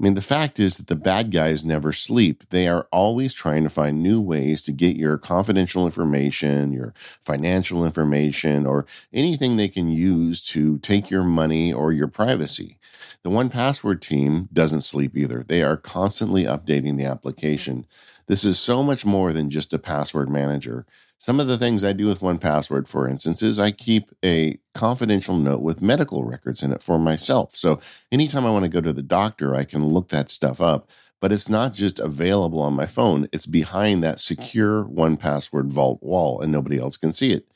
I 0.03 0.05
mean, 0.05 0.15
the 0.15 0.21
fact 0.21 0.59
is 0.59 0.79
that 0.79 0.89
the 0.89 0.97
bad 0.97 1.31
guys 1.31 1.65
never 1.65 1.93
sleep. 1.93 2.43
They 2.51 2.67
are 2.67 2.89
always 2.91 3.33
trying 3.33 3.63
to 3.63 3.71
find 3.71 4.03
new 4.03 4.21
ways 4.21 4.61
to 4.63 4.73
get 4.73 4.97
your 4.97 5.17
confidential 5.17 5.85
information, 5.85 6.73
your 6.73 6.93
financial 7.21 7.87
information, 7.87 8.67
or 8.67 8.85
anything 9.13 9.57
they 9.57 9.69
can 9.69 9.89
use 9.89 10.43
to 10.49 10.79
take 10.79 11.09
your 11.09 11.23
money 11.23 11.73
or 11.73 11.93
your 11.93 12.09
privacy. 12.09 12.79
The 13.23 13.31
1Password 13.31 14.01
team 14.01 14.49
doesn't 14.53 14.81
sleep 14.81 15.17
either. 15.17 15.45
They 15.45 15.63
are 15.63 15.77
constantly 15.77 16.43
updating 16.43 16.97
the 16.97 17.05
application. 17.05 17.87
This 18.27 18.45
is 18.45 18.59
so 18.59 18.83
much 18.83 19.05
more 19.05 19.33
than 19.33 19.51
just 19.51 19.73
a 19.73 19.79
password 19.79 20.29
manager. 20.29 20.85
Some 21.23 21.39
of 21.39 21.47
the 21.47 21.57
things 21.57 21.85
I 21.85 21.93
do 21.93 22.09
with 22.09 22.19
1Password, 22.19 22.89
for 22.89 23.07
instance, 23.07 23.45
is 23.45 23.61
I 23.61 23.71
keep 23.71 24.11
a 24.25 24.59
confidential 24.75 25.37
note 25.37 25.61
with 25.61 25.81
medical 25.81 26.25
records 26.25 26.65
in 26.65 26.73
it 26.73 26.83
for 26.83 26.99
myself. 26.99 27.55
So 27.55 27.79
anytime 28.11 28.45
I 28.45 28.51
want 28.51 28.65
to 28.65 28.69
go 28.69 28.81
to 28.81 28.93
the 28.93 29.05
doctor, 29.05 29.55
I 29.55 29.63
can 29.63 29.87
look 29.87 30.09
that 30.09 30.29
stuff 30.29 30.61
up. 30.61 30.91
But 31.21 31.31
it's 31.31 31.49
not 31.49 31.75
just 31.75 32.01
available 32.01 32.61
on 32.61 32.75
my 32.75 32.87
phone, 32.87 33.29
it's 33.33 33.47
behind 33.47 34.03
that 34.03 34.19
secure 34.19 34.83
1Password 34.85 35.71
vault 35.71 36.03
wall, 36.03 36.41
and 36.41 36.51
nobody 36.51 36.81
else 36.81 36.97
can 36.97 37.13
see 37.13 37.33
it. 37.33 37.47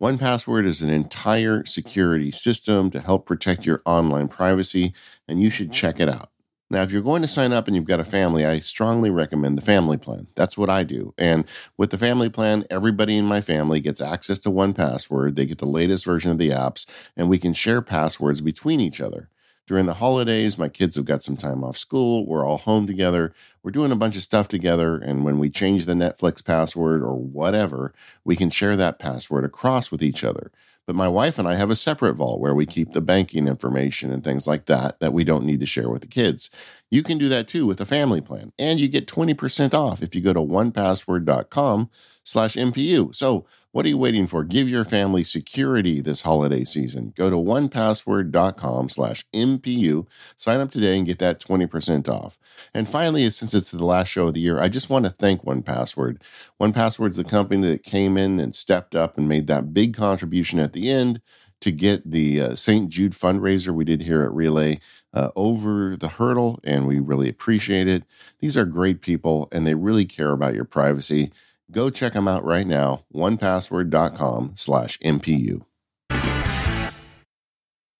1Password 0.00 0.64
is 0.64 0.80
an 0.80 0.90
entire 0.90 1.64
security 1.64 2.30
system 2.30 2.92
to 2.92 3.00
help 3.00 3.26
protect 3.26 3.66
your 3.66 3.82
online 3.84 4.28
privacy, 4.28 4.94
and 5.26 5.42
you 5.42 5.50
should 5.50 5.72
check 5.72 5.98
it 5.98 6.08
out. 6.08 6.30
Now, 6.68 6.82
if 6.82 6.90
you're 6.90 7.02
going 7.02 7.22
to 7.22 7.28
sign 7.28 7.52
up 7.52 7.68
and 7.68 7.76
you've 7.76 7.84
got 7.84 8.00
a 8.00 8.04
family, 8.04 8.44
I 8.44 8.58
strongly 8.58 9.08
recommend 9.08 9.56
the 9.56 9.62
family 9.62 9.96
plan. 9.96 10.26
That's 10.34 10.58
what 10.58 10.68
I 10.68 10.82
do. 10.82 11.14
And 11.16 11.44
with 11.76 11.90
the 11.90 11.98
family 11.98 12.28
plan, 12.28 12.64
everybody 12.70 13.16
in 13.16 13.24
my 13.24 13.40
family 13.40 13.80
gets 13.80 14.00
access 14.00 14.40
to 14.40 14.50
1Password. 14.50 15.36
They 15.36 15.46
get 15.46 15.58
the 15.58 15.66
latest 15.66 16.04
version 16.04 16.32
of 16.32 16.38
the 16.38 16.50
apps, 16.50 16.84
and 17.16 17.28
we 17.28 17.38
can 17.38 17.52
share 17.52 17.82
passwords 17.82 18.40
between 18.40 18.80
each 18.80 19.00
other. 19.00 19.28
During 19.68 19.86
the 19.86 19.94
holidays, 19.94 20.58
my 20.58 20.68
kids 20.68 20.96
have 20.96 21.04
got 21.04 21.22
some 21.22 21.36
time 21.36 21.62
off 21.64 21.78
school. 21.78 22.26
We're 22.26 22.44
all 22.44 22.58
home 22.58 22.86
together. 22.86 23.32
We're 23.62 23.72
doing 23.72 23.92
a 23.92 23.96
bunch 23.96 24.16
of 24.16 24.22
stuff 24.22 24.48
together. 24.48 24.96
And 24.96 25.24
when 25.24 25.38
we 25.38 25.50
change 25.50 25.86
the 25.86 25.94
Netflix 25.94 26.44
password 26.44 27.02
or 27.02 27.14
whatever, 27.14 27.92
we 28.24 28.36
can 28.36 28.50
share 28.50 28.76
that 28.76 29.00
password 29.00 29.44
across 29.44 29.90
with 29.90 30.02
each 30.04 30.22
other. 30.22 30.52
But 30.86 30.96
my 30.96 31.08
wife 31.08 31.38
and 31.38 31.48
I 31.48 31.56
have 31.56 31.70
a 31.70 31.76
separate 31.76 32.14
vault 32.14 32.40
where 32.40 32.54
we 32.54 32.64
keep 32.64 32.92
the 32.92 33.00
banking 33.00 33.48
information 33.48 34.12
and 34.12 34.22
things 34.22 34.46
like 34.46 34.66
that 34.66 35.00
that 35.00 35.12
we 35.12 35.24
don't 35.24 35.44
need 35.44 35.60
to 35.60 35.66
share 35.66 35.90
with 35.90 36.02
the 36.02 36.08
kids. 36.08 36.48
You 36.90 37.02
can 37.02 37.18
do 37.18 37.28
that 37.28 37.48
too 37.48 37.66
with 37.66 37.80
a 37.80 37.86
family 37.86 38.20
plan. 38.20 38.52
And 38.58 38.78
you 38.78 38.88
get 38.88 39.08
20% 39.08 39.74
off 39.74 40.02
if 40.02 40.14
you 40.14 40.20
go 40.20 40.32
to 40.32 40.40
onepassword.com 40.40 41.90
slash 42.22 42.54
MPU. 42.54 43.14
So 43.14 43.46
what 43.76 43.84
are 43.84 43.90
you 43.90 43.98
waiting 43.98 44.26
for? 44.26 44.42
Give 44.42 44.70
your 44.70 44.86
family 44.86 45.22
security 45.22 46.00
this 46.00 46.22
holiday 46.22 46.64
season. 46.64 47.12
Go 47.14 47.28
to 47.28 47.36
onepassword.com 47.36 48.88
slash 48.88 49.26
MPU. 49.34 50.06
Sign 50.38 50.60
up 50.60 50.70
today 50.70 50.96
and 50.96 51.06
get 51.06 51.18
that 51.18 51.40
20% 51.40 52.08
off. 52.08 52.38
And 52.72 52.88
finally, 52.88 53.28
since 53.28 53.52
it's 53.52 53.70
the 53.70 53.84
last 53.84 54.08
show 54.08 54.28
of 54.28 54.32
the 54.32 54.40
year, 54.40 54.58
I 54.58 54.70
just 54.70 54.88
want 54.88 55.04
to 55.04 55.10
thank 55.10 55.44
1Password. 55.44 56.22
1Password 56.58 57.10
is 57.10 57.16
the 57.16 57.24
company 57.24 57.68
that 57.68 57.82
came 57.82 58.16
in 58.16 58.40
and 58.40 58.54
stepped 58.54 58.94
up 58.94 59.18
and 59.18 59.28
made 59.28 59.46
that 59.48 59.74
big 59.74 59.94
contribution 59.94 60.58
at 60.58 60.72
the 60.72 60.90
end 60.90 61.20
to 61.60 61.70
get 61.70 62.10
the 62.10 62.40
uh, 62.40 62.54
St. 62.54 62.88
Jude 62.88 63.12
fundraiser 63.12 63.74
we 63.74 63.84
did 63.84 64.00
here 64.00 64.22
at 64.22 64.32
Relay 64.32 64.80
uh, 65.12 65.28
over 65.36 65.98
the 65.98 66.08
hurdle, 66.08 66.60
and 66.64 66.86
we 66.86 66.98
really 66.98 67.28
appreciate 67.28 67.88
it. 67.88 68.04
These 68.40 68.56
are 68.56 68.64
great 68.64 69.02
people, 69.02 69.48
and 69.52 69.66
they 69.66 69.74
really 69.74 70.06
care 70.06 70.32
about 70.32 70.54
your 70.54 70.64
privacy. 70.64 71.30
Go 71.70 71.90
check 71.90 72.12
them 72.12 72.28
out 72.28 72.44
right 72.44 72.66
now, 72.66 73.04
onepassword.com 73.14 74.52
slash 74.54 74.98
MPU. 75.00 75.62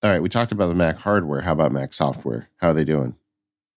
All 0.03 0.13
right, 0.13 0.23
we 0.23 0.29
talked 0.29 0.53
about 0.53 0.69
the 0.69 0.75
Mac 0.75 0.99
hardware. 0.99 1.41
How 1.41 1.53
about 1.53 1.73
Mac 1.73 1.93
software? 1.93 2.49
How 2.59 2.69
are 2.69 2.75
they 2.75 2.85
doing? 2.85 3.17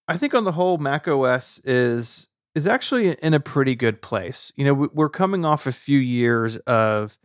I 0.07 0.17
think 0.17 0.33
on 0.35 0.43
the 0.43 0.51
whole, 0.51 0.77
Mac 0.77 1.07
OS 1.07 1.59
is 1.63 2.27
is 2.55 2.67
actually 2.67 3.13
in 3.13 3.33
a 3.33 3.39
pretty 3.39 3.75
good 3.75 4.01
place. 4.01 4.51
You 4.55 4.65
know, 4.65 4.89
we're 4.93 5.09
coming 5.09 5.45
off 5.45 5.65
a 5.65 5.71
few 5.71 5.99
years 5.99 6.57
of 6.57 7.17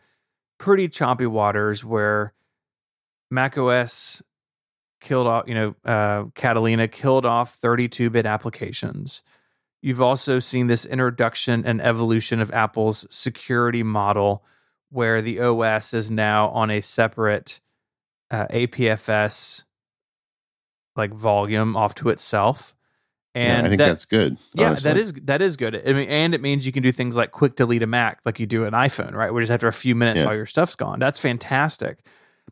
pretty 0.58 0.88
choppy 0.88 1.26
waters 1.26 1.84
where 1.84 2.34
Mac 3.30 3.58
OS 3.58 4.22
killed 5.00 5.26
off, 5.26 5.44
you 5.46 5.54
know, 5.54 5.74
uh, 5.84 6.24
Catalina 6.34 6.88
killed 6.88 7.26
off 7.26 7.54
32 7.56 8.10
bit 8.10 8.26
applications. 8.26 9.22
You've 9.84 10.00
also 10.00 10.40
seen 10.40 10.66
this 10.66 10.86
introduction 10.86 11.66
and 11.66 11.78
evolution 11.82 12.40
of 12.40 12.50
Apple's 12.52 13.06
security 13.10 13.82
model, 13.82 14.42
where 14.88 15.20
the 15.20 15.40
OS 15.40 15.92
is 15.92 16.10
now 16.10 16.48
on 16.48 16.70
a 16.70 16.80
separate 16.80 17.60
uh, 18.30 18.46
APFS 18.46 19.64
like 20.96 21.12
volume 21.12 21.76
off 21.76 21.94
to 21.96 22.08
itself. 22.08 22.72
And 23.34 23.60
yeah, 23.60 23.66
I 23.66 23.68
think 23.68 23.78
that, 23.80 23.88
that's 23.88 24.04
good. 24.06 24.38
Yeah, 24.54 24.68
honestly. 24.68 24.90
that 24.90 24.96
is 24.96 25.12
that 25.24 25.42
is 25.42 25.56
good. 25.58 25.74
I 25.86 25.92
mean, 25.92 26.08
and 26.08 26.34
it 26.34 26.40
means 26.40 26.64
you 26.64 26.72
can 26.72 26.82
do 26.82 26.90
things 26.90 27.14
like 27.14 27.32
quick 27.32 27.54
delete 27.54 27.82
a 27.82 27.86
Mac, 27.86 28.20
like 28.24 28.40
you 28.40 28.46
do 28.46 28.64
an 28.64 28.72
iPhone, 28.72 29.12
right? 29.12 29.34
Where 29.34 29.42
just 29.42 29.52
after 29.52 29.68
a 29.68 29.72
few 29.74 29.94
minutes, 29.94 30.22
yeah. 30.22 30.28
all 30.28 30.34
your 30.34 30.46
stuff's 30.46 30.76
gone. 30.76 30.98
That's 30.98 31.18
fantastic. 31.18 32.06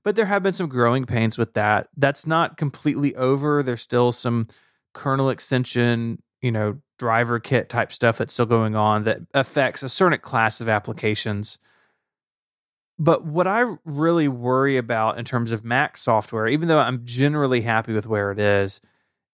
But 0.05 0.16
there 0.16 0.27
have 0.27 0.42
been 0.42 0.53
some 0.53 0.68
growing 0.68 1.07
pains 1.07 1.38
with 1.38 1.55
that. 1.55 1.88
That's 1.97 2.27
not 2.27 2.59
completely 2.59 3.16
over. 3.16 3.62
There's 3.62 3.81
still 3.81 4.12
some 4.12 4.49
kernel 4.92 5.31
extension 5.31 6.18
you 6.42 6.53
know 6.53 6.79
driver 7.03 7.41
kit 7.41 7.69
type 7.69 7.93
stuff 7.93 8.19
that's 8.19 8.33
still 8.33 8.47
going 8.47 8.77
on 8.77 9.03
that 9.03 9.19
affects 9.35 9.83
a 9.83 9.88
certain 9.88 10.21
class 10.21 10.61
of 10.61 10.69
applications. 10.69 11.59
But 12.97 13.25
what 13.25 13.49
i 13.49 13.65
really 13.85 14.29
worry 14.29 14.77
about 14.77 15.19
in 15.19 15.25
terms 15.25 15.51
of 15.51 15.65
mac 15.65 15.97
software 15.97 16.47
even 16.47 16.69
though 16.69 16.79
i'm 16.79 17.05
generally 17.05 17.62
happy 17.62 17.93
with 17.93 18.07
where 18.07 18.31
it 18.31 18.38
is 18.38 18.81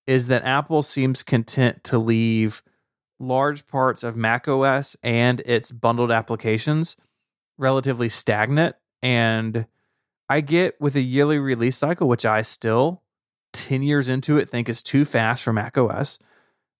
is 0.06 0.28
that 0.28 0.44
apple 0.44 0.82
seems 0.82 1.22
content 1.22 1.84
to 1.84 1.98
leave 1.98 2.62
large 3.20 3.66
parts 3.66 4.02
of 4.02 4.16
mac 4.16 4.48
os 4.48 4.96
and 5.02 5.40
its 5.40 5.70
bundled 5.70 6.10
applications 6.10 6.96
relatively 7.58 8.08
stagnant. 8.08 8.76
And 9.02 9.66
i 10.30 10.40
get 10.40 10.80
with 10.80 10.96
a 10.96 11.02
yearly 11.02 11.38
release 11.38 11.76
cycle 11.76 12.08
which 12.08 12.24
i 12.24 12.40
still 12.40 13.02
10 13.52 13.82
years 13.82 14.08
into 14.08 14.38
it 14.38 14.48
think 14.48 14.70
is 14.70 14.82
too 14.82 15.04
fast 15.04 15.42
for 15.42 15.52
mac 15.52 15.76
os 15.76 16.18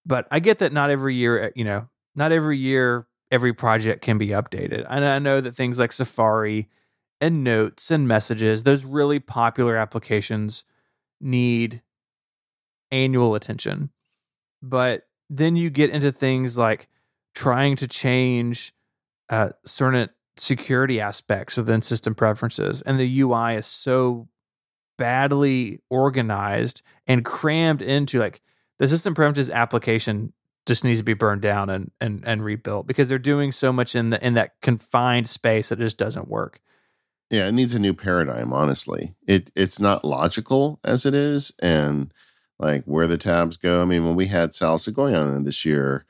but 0.07 0.27
I 0.31 0.41
get 0.41 0.59
that 0.59 0.73
not 0.73 0.91
every 0.91 1.15
year, 1.15 1.45
eh, 1.45 1.51
you 1.55 1.65
know, 1.65 1.89
not 2.15 2.33
every 2.33 2.59
year 2.59 3.07
every 3.31 3.53
project 3.53 4.03
can 4.03 4.19
be 4.19 4.29
updated. 4.29 4.87
And 4.89 5.05
I 5.05 5.19
know 5.19 5.41
that 5.41 5.55
things 5.55 5.79
like 5.79 5.93
Safari 5.93 6.69
and 7.21 7.45
notes 7.45 7.91
and 7.91 8.09
messages, 8.09 8.63
those 8.63 8.85
really 8.85 9.19
popular 9.19 9.77
applications 9.77 10.65
need 11.21 11.83
annual 12.91 13.35
attention. 13.35 13.91
But 14.63 15.07
then 15.29 15.57
you 15.57 15.71
get 15.71 15.91
into 15.91 16.13
things 16.13 16.57
like 16.57 16.89
trying 17.35 17.77
to 17.77 17.89
change 17.89 18.73
uh, 19.29 19.51
certain 19.65 20.09
security 20.37 21.01
aspects 21.01 21.57
within 21.57 21.83
system 21.83 22.15
preferences, 22.15 22.83
and 22.83 22.99
the 22.99 23.21
UI 23.21 23.57
is 23.57 23.67
so 23.67 24.29
badly 24.97 25.81
organized 25.91 26.83
and 27.07 27.25
crammed 27.25 27.83
into 27.83 28.19
like 28.19 28.41
the 28.79 28.89
system 28.89 29.15
preferences 29.15 29.51
application 29.51 30.33
just 30.67 30.85
needs 30.85 30.99
to 30.99 31.05
be 31.05 31.15
burned 31.15 31.43
down 31.43 31.71
and 31.71 31.91
and 32.01 32.23
and 32.27 32.45
rebuilt 32.45 32.87
because 32.87 33.09
they're 33.09 33.19
doing 33.19 33.53
so 33.53 33.73
much 33.73 33.95
in 33.95 34.11
the 34.11 34.25
in 34.25 34.35
that 34.35 34.61
confined 34.61 35.29
space 35.29 35.71
that 35.71 35.79
just 35.79 35.99
doesn't 35.99 36.29
work. 36.29 36.61
Yeah, 37.31 37.49
it 37.49 37.53
needs 37.53 37.75
a 37.75 37.79
new 37.79 37.95
paradigm, 37.95 38.53
honestly. 38.53 39.15
It 39.27 39.51
it's 39.55 39.79
not 39.79 40.05
logical 40.05 40.81
as 40.85 41.05
it 41.05 41.15
is 41.15 41.53
and 41.61 42.13
like 42.59 42.85
where 42.85 43.07
the 43.07 43.19
tabs 43.19 43.57
go. 43.57 43.83
I 43.83 43.85
mean, 43.85 44.05
when 44.05 44.17
we 44.17 44.27
had 44.27 44.55
Sal 44.55 44.79
Soghoian 44.79 45.45
this 45.45 45.65
year, 45.65 46.07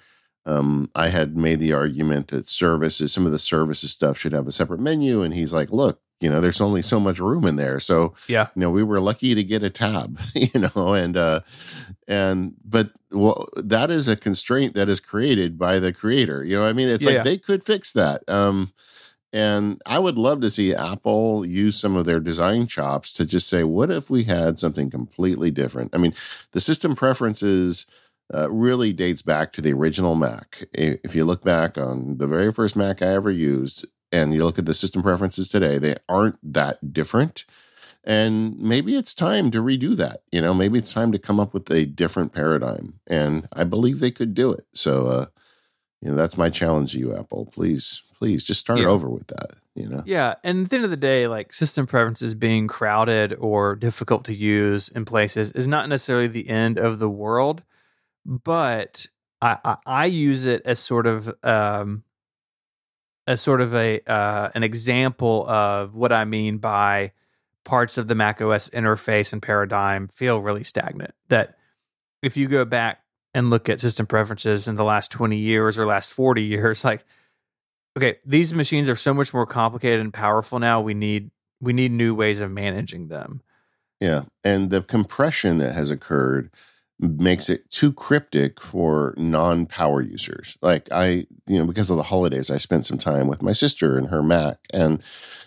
um, 0.46 0.90
I 0.94 1.08
had 1.08 1.36
made 1.36 1.60
the 1.60 1.74
argument 1.74 2.28
that 2.28 2.46
services, 2.46 3.12
some 3.12 3.26
of 3.26 3.32
the 3.32 3.38
services 3.38 3.90
stuff 3.90 4.18
should 4.18 4.32
have 4.32 4.46
a 4.46 4.52
separate 4.52 4.80
menu. 4.80 5.22
And 5.22 5.34
he's 5.34 5.52
like, 5.52 5.70
look, 5.70 6.00
you 6.20 6.28
know 6.28 6.40
there's 6.40 6.60
only 6.60 6.82
so 6.82 6.98
much 6.98 7.18
room 7.18 7.44
in 7.44 7.56
there 7.56 7.78
so 7.78 8.14
yeah 8.26 8.48
you 8.54 8.60
know 8.60 8.70
we 8.70 8.82
were 8.82 9.00
lucky 9.00 9.34
to 9.34 9.44
get 9.44 9.62
a 9.62 9.70
tab 9.70 10.18
you 10.34 10.60
know 10.60 10.94
and 10.94 11.16
uh 11.16 11.40
and 12.06 12.54
but 12.64 12.90
well 13.10 13.48
that 13.56 13.90
is 13.90 14.08
a 14.08 14.16
constraint 14.16 14.74
that 14.74 14.88
is 14.88 15.00
created 15.00 15.58
by 15.58 15.78
the 15.78 15.92
creator 15.92 16.44
you 16.44 16.56
know 16.56 16.66
i 16.66 16.72
mean 16.72 16.88
it's 16.88 17.02
yeah, 17.02 17.08
like 17.08 17.16
yeah. 17.16 17.22
they 17.22 17.38
could 17.38 17.64
fix 17.64 17.92
that 17.92 18.26
um 18.28 18.72
and 19.32 19.80
i 19.86 19.98
would 19.98 20.16
love 20.16 20.40
to 20.40 20.50
see 20.50 20.74
apple 20.74 21.44
use 21.44 21.78
some 21.78 21.96
of 21.96 22.04
their 22.04 22.20
design 22.20 22.66
chops 22.66 23.12
to 23.12 23.24
just 23.24 23.48
say 23.48 23.62
what 23.62 23.90
if 23.90 24.10
we 24.10 24.24
had 24.24 24.58
something 24.58 24.90
completely 24.90 25.50
different 25.50 25.94
i 25.94 25.98
mean 25.98 26.14
the 26.52 26.60
system 26.60 26.96
preferences 26.96 27.86
uh, 28.34 28.50
really 28.50 28.92
dates 28.92 29.22
back 29.22 29.52
to 29.52 29.62
the 29.62 29.72
original 29.72 30.14
Mac. 30.14 30.68
If 30.74 31.14
you 31.14 31.24
look 31.24 31.42
back 31.42 31.78
on 31.78 32.18
the 32.18 32.26
very 32.26 32.52
first 32.52 32.76
Mac 32.76 33.00
I 33.00 33.06
ever 33.06 33.30
used, 33.30 33.86
and 34.12 34.34
you 34.34 34.44
look 34.44 34.58
at 34.58 34.66
the 34.66 34.74
system 34.74 35.02
preferences 35.02 35.48
today, 35.48 35.78
they 35.78 35.96
aren't 36.08 36.38
that 36.42 36.92
different. 36.92 37.44
And 38.04 38.58
maybe 38.58 38.96
it's 38.96 39.14
time 39.14 39.50
to 39.50 39.62
redo 39.62 39.94
that. 39.96 40.22
You 40.32 40.40
know, 40.40 40.54
maybe 40.54 40.78
it's 40.78 40.92
time 40.94 41.12
to 41.12 41.18
come 41.18 41.38
up 41.38 41.52
with 41.52 41.70
a 41.70 41.84
different 41.84 42.32
paradigm. 42.32 43.00
And 43.06 43.48
I 43.52 43.64
believe 43.64 44.00
they 44.00 44.10
could 44.10 44.34
do 44.34 44.52
it. 44.52 44.66
So, 44.72 45.06
uh, 45.08 45.26
you 46.00 46.10
know, 46.10 46.16
that's 46.16 46.38
my 46.38 46.48
challenge 46.48 46.92
to 46.92 46.98
you, 46.98 47.14
Apple. 47.14 47.46
Please, 47.52 48.02
please 48.16 48.44
just 48.44 48.60
start 48.60 48.78
Yeah. 48.78 48.86
over 48.86 49.10
with 49.10 49.26
that. 49.26 49.56
You 49.74 49.88
know, 49.88 50.02
Yeah, 50.06 50.34
and 50.42 50.64
at 50.64 50.70
the 50.70 50.76
end 50.76 50.84
of 50.86 50.90
the 50.90 50.96
day, 50.96 51.28
like 51.28 51.52
system 51.52 51.86
preferences 51.86 52.34
being 52.34 52.66
crowded 52.66 53.34
or 53.38 53.76
difficult 53.76 54.24
to 54.24 54.34
use 54.34 54.88
in 54.88 55.04
places 55.04 55.52
is 55.52 55.68
not 55.68 55.88
necessarily 55.88 56.26
the 56.26 56.48
end 56.48 56.78
of 56.78 56.98
the 56.98 57.10
world, 57.10 57.62
but 58.24 59.06
I 59.40 59.58
I, 59.64 59.76
I 59.86 60.06
use 60.06 60.46
it 60.46 60.62
as 60.64 60.78
sort 60.80 61.06
of 61.06 61.32
um 61.44 62.02
as 63.28 63.42
sort 63.42 63.60
of 63.60 63.74
a 63.74 64.00
uh, 64.10 64.48
an 64.54 64.64
example 64.64 65.46
of 65.46 65.94
what 65.94 66.12
I 66.12 66.24
mean 66.24 66.56
by 66.56 67.12
parts 67.62 67.98
of 67.98 68.08
the 68.08 68.14
Mac 68.14 68.40
OS 68.40 68.70
interface 68.70 69.34
and 69.34 69.42
paradigm 69.42 70.08
feel 70.08 70.40
really 70.40 70.64
stagnant. 70.64 71.12
That 71.28 71.58
if 72.22 72.38
you 72.38 72.48
go 72.48 72.64
back 72.64 73.02
and 73.34 73.50
look 73.50 73.68
at 73.68 73.80
system 73.80 74.06
preferences 74.06 74.66
in 74.66 74.76
the 74.76 74.84
last 74.84 75.12
20 75.12 75.36
years 75.36 75.78
or 75.78 75.84
last 75.84 76.14
40 76.14 76.42
years, 76.42 76.82
like 76.84 77.04
okay, 77.98 78.16
these 78.24 78.54
machines 78.54 78.88
are 78.88 78.96
so 78.96 79.12
much 79.12 79.34
more 79.34 79.46
complicated 79.46 80.00
and 80.00 80.12
powerful 80.12 80.58
now. 80.58 80.80
We 80.80 80.94
need 80.94 81.30
we 81.60 81.74
need 81.74 81.92
new 81.92 82.14
ways 82.14 82.40
of 82.40 82.50
managing 82.50 83.08
them. 83.08 83.42
Yeah. 84.00 84.22
And 84.42 84.70
the 84.70 84.80
compression 84.80 85.58
that 85.58 85.74
has 85.74 85.90
occurred 85.90 86.50
makes 87.00 87.48
it 87.48 87.70
too 87.70 87.92
cryptic 87.92 88.60
for 88.60 89.14
non 89.16 89.66
power 89.66 90.00
users. 90.00 90.58
Like, 90.62 90.88
I, 90.90 91.26
you 91.46 91.58
know, 91.58 91.66
because 91.66 91.90
of 91.90 91.96
the 91.96 92.02
holidays, 92.04 92.50
I 92.50 92.58
spent 92.58 92.86
some 92.86 92.98
time 92.98 93.28
with 93.28 93.42
my 93.42 93.52
sister 93.52 93.96
and 93.96 94.08
her 94.08 94.22
Mac, 94.22 94.58
and 94.72 95.02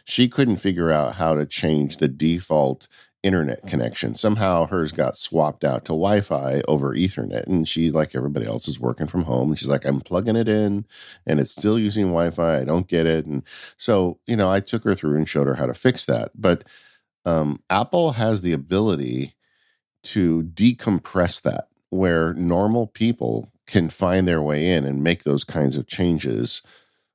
she 0.05 0.29
couldn't 0.29 0.57
figure 0.57 0.91
out 0.91 1.15
how 1.15 1.35
to 1.35 1.45
change 1.45 1.97
the 1.97 2.07
default 2.07 2.87
internet 3.23 3.65
connection. 3.67 4.15
Somehow 4.15 4.65
hers 4.65 4.91
got 4.91 5.15
swapped 5.15 5.63
out 5.63 5.85
to 5.85 5.91
Wi 5.91 6.21
Fi 6.21 6.61
over 6.67 6.95
Ethernet. 6.95 7.45
And 7.45 7.67
she, 7.67 7.91
like 7.91 8.15
everybody 8.15 8.45
else, 8.45 8.67
is 8.67 8.79
working 8.79 9.07
from 9.07 9.23
home. 9.23 9.49
And 9.49 9.59
she's 9.59 9.69
like, 9.69 9.85
I'm 9.85 10.01
plugging 10.01 10.35
it 10.35 10.49
in 10.49 10.85
and 11.25 11.39
it's 11.39 11.51
still 11.51 11.77
using 11.77 12.05
Wi 12.05 12.31
Fi. 12.31 12.59
I 12.59 12.63
don't 12.63 12.87
get 12.87 13.05
it. 13.05 13.25
And 13.25 13.43
so, 13.77 14.19
you 14.25 14.35
know, 14.35 14.51
I 14.51 14.59
took 14.59 14.83
her 14.83 14.95
through 14.95 15.17
and 15.17 15.29
showed 15.29 15.47
her 15.47 15.55
how 15.55 15.67
to 15.67 15.73
fix 15.73 16.05
that. 16.05 16.31
But 16.35 16.63
um, 17.25 17.61
Apple 17.69 18.13
has 18.13 18.41
the 18.41 18.53
ability 18.53 19.35
to 20.03 20.43
decompress 20.43 21.41
that 21.41 21.67
where 21.89 22.33
normal 22.33 22.87
people 22.87 23.51
can 23.67 23.89
find 23.89 24.27
their 24.27 24.41
way 24.41 24.71
in 24.71 24.85
and 24.85 25.03
make 25.03 25.23
those 25.23 25.43
kinds 25.43 25.77
of 25.77 25.87
changes 25.87 26.61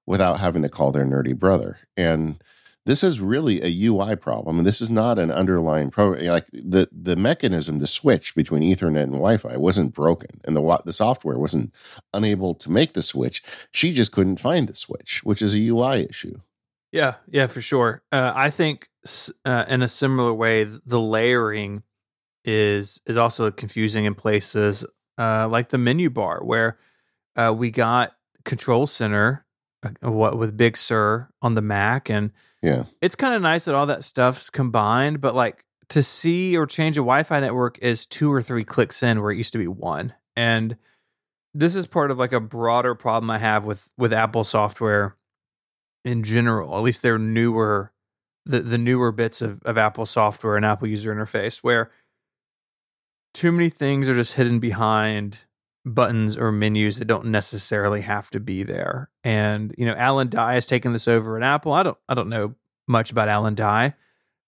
without 0.07 0.39
having 0.39 0.63
to 0.63 0.69
call 0.69 0.93
their 0.93 1.05
nerdy 1.05 1.37
brother. 1.37 1.79
And 1.97 2.43
this 2.87 3.03
is 3.03 3.21
really 3.21 3.61
a 3.61 3.89
UI 3.89 4.15
problem. 4.15 4.59
And 4.59 4.67
this 4.67 4.81
is 4.81 4.89
not 4.89 5.19
an 5.19 5.33
underlying 5.33 5.91
program. 5.91 6.25
Like 6.27 6.47
the, 6.53 6.89
the 6.93 7.17
mechanism 7.17 7.81
to 7.81 7.87
switch 7.87 8.35
between 8.35 8.63
Ethernet 8.63 9.03
and 9.03 9.13
Wi 9.13 9.37
Fi 9.39 9.57
wasn't 9.57 9.93
broken, 9.93 10.41
and 10.45 10.57
the, 10.57 10.83
the 10.85 10.93
software 10.93 11.37
wasn't 11.37 11.75
unable 12.15 12.55
to 12.55 12.71
make 12.71 12.93
the 12.93 13.03
switch. 13.03 13.43
She 13.73 13.93
just 13.93 14.13
couldn't 14.13 14.41
find 14.41 14.69
the 14.69 14.77
switch, 14.77 15.23
which 15.25 15.43
is 15.43 15.53
a 15.53 15.69
UI 15.69 16.07
issue. 16.09 16.41
Yeah, 16.93 17.17
yeah, 17.29 17.49
for 17.49 17.61
sure. 17.61 18.03
Uh, 18.13 18.33
I 18.35 18.51
think 18.51 18.89
uh, 19.45 19.65
in 19.69 19.83
a 19.83 19.89
similar 19.89 20.33
way, 20.33 20.63
the 20.65 21.01
layering 21.01 21.83
is 22.47 23.01
is 23.07 23.17
also 23.17 23.51
confusing 23.51 24.05
in 24.07 24.15
places 24.15 24.87
uh, 25.19 25.49
like 25.49 25.69
the 25.71 25.79
menu 25.79 26.09
bar, 26.09 26.43
where 26.45 26.79
uh, 27.37 27.53
we 27.57 27.71
got 27.71 28.13
Control 28.45 28.87
Center, 28.87 29.45
uh, 29.85 30.11
what 30.11 30.39
with 30.39 30.57
Big 30.57 30.77
Sur 30.77 31.29
on 31.43 31.55
the 31.55 31.63
Mac, 31.63 32.09
and 32.09 32.31
Yeah. 32.63 32.85
it's 33.03 33.17
kind 33.17 33.35
of 33.35 33.43
nice 33.43 33.65
that 33.67 33.75
all 33.75 33.87
that 33.87 34.05
stuff's 34.05 34.49
combined. 34.51 35.21
But 35.21 35.35
like 35.35 35.65
to 35.91 36.03
see 36.03 36.57
or 36.57 36.67
change 36.67 36.97
a 36.97 37.01
Wi-Fi 37.01 37.41
network 37.41 37.79
is 37.81 38.07
two 38.07 38.33
or 38.33 38.43
three 38.43 38.65
clicks 38.65 39.03
in, 39.03 39.21
where 39.21 39.31
it 39.33 39.37
used 39.37 39.53
to 39.53 39.59
be 39.59 39.69
one, 39.69 40.15
and 40.37 40.77
this 41.55 41.75
is 41.75 41.87
part 41.87 42.11
of 42.11 42.19
like 42.19 42.33
a 42.33 42.41
broader 42.41 42.95
problem 42.95 43.31
I 43.31 43.39
have 43.39 43.65
with 43.65 43.91
with 43.99 44.13
Apple 44.13 44.45
software 44.45 45.17
in 46.05 46.23
general, 46.23 46.77
at 46.77 46.83
least 46.83 47.03
their 47.03 47.19
newer 47.19 47.93
the 48.45 48.61
the 48.61 48.79
newer 48.79 49.11
bits 49.11 49.43
of, 49.43 49.61
of 49.65 49.77
Apple 49.77 50.07
software 50.07 50.57
and 50.57 50.65
Apple 50.65 50.87
user 50.87 51.13
interface 51.15 51.59
where 51.59 51.91
too 53.37 53.53
many 53.53 53.69
things 53.69 54.09
are 54.09 54.15
just 54.15 54.33
hidden 54.33 54.59
behind 54.59 55.41
buttons 55.85 56.39
or 56.39 56.51
menus 56.51 56.99
that 56.99 57.05
don't 57.05 57.27
necessarily 57.27 58.01
have 58.01 58.31
to 58.31 58.41
be 58.41 58.63
there. 58.63 59.11
And 59.23 59.75
you 59.77 59.85
know, 59.85 59.95
Alan 59.95 60.29
Dye 60.29 60.55
has 60.55 60.65
taken 60.65 60.95
this 60.95 61.07
over 61.07 61.37
at 61.37 61.43
Apple. 61.43 61.75
I 61.75 61.83
don't 61.83 61.99
I 62.09 62.15
don't 62.15 62.31
know 62.31 62.55
much 62.89 63.11
about 63.11 63.29
Alan 63.29 63.55
Dye, 63.55 63.95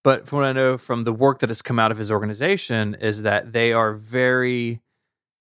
but 0.03 0.27
from 0.27 0.39
what 0.39 0.47
I 0.47 0.53
know 0.53 0.79
from 0.79 1.05
the 1.05 1.13
work 1.13 1.41
that 1.41 1.51
has 1.51 1.61
come 1.61 1.79
out 1.79 1.93
of 1.93 1.99
his 1.99 2.11
organization 2.11 2.95
is 2.95 3.23
that 3.23 3.53
they 3.53 3.75
are 3.75 3.93
very 3.93 4.81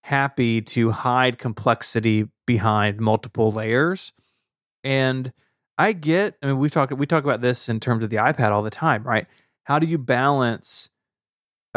happy 0.02 0.62
to 0.62 0.92
hide 0.92 1.38
complexity 1.38 2.28
behind 2.46 3.00
multiple 3.00 3.52
layers. 3.54 4.12
And 4.84 5.32
I 5.78 5.94
get, 5.94 6.36
I 6.44 6.48
mean, 6.48 6.58
we 6.60 6.70
talk 6.70 6.92
we 6.92 7.06
talk 7.06 7.24
about 7.24 7.40
this 7.40 7.70
in 7.70 7.80
terms 7.80 8.04
of 8.04 8.10
the 8.10 8.18
iPad 8.18 8.52
all 8.52 8.62
the 8.62 8.70
time, 8.70 9.04
right? 9.04 9.26
How 9.64 9.80
do 9.80 9.88
you 9.88 9.98
balance 9.98 10.90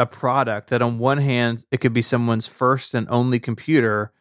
a 0.01 0.05
product 0.05 0.69
that 0.69 0.81
on 0.81 0.97
one 0.97 1.19
hand 1.19 1.63
it 1.71 1.77
could 1.79 1.93
be 1.93 2.01
someone's 2.01 2.47
first 2.47 2.95
and 2.95 3.07
only 3.09 3.39
computer 3.39 4.11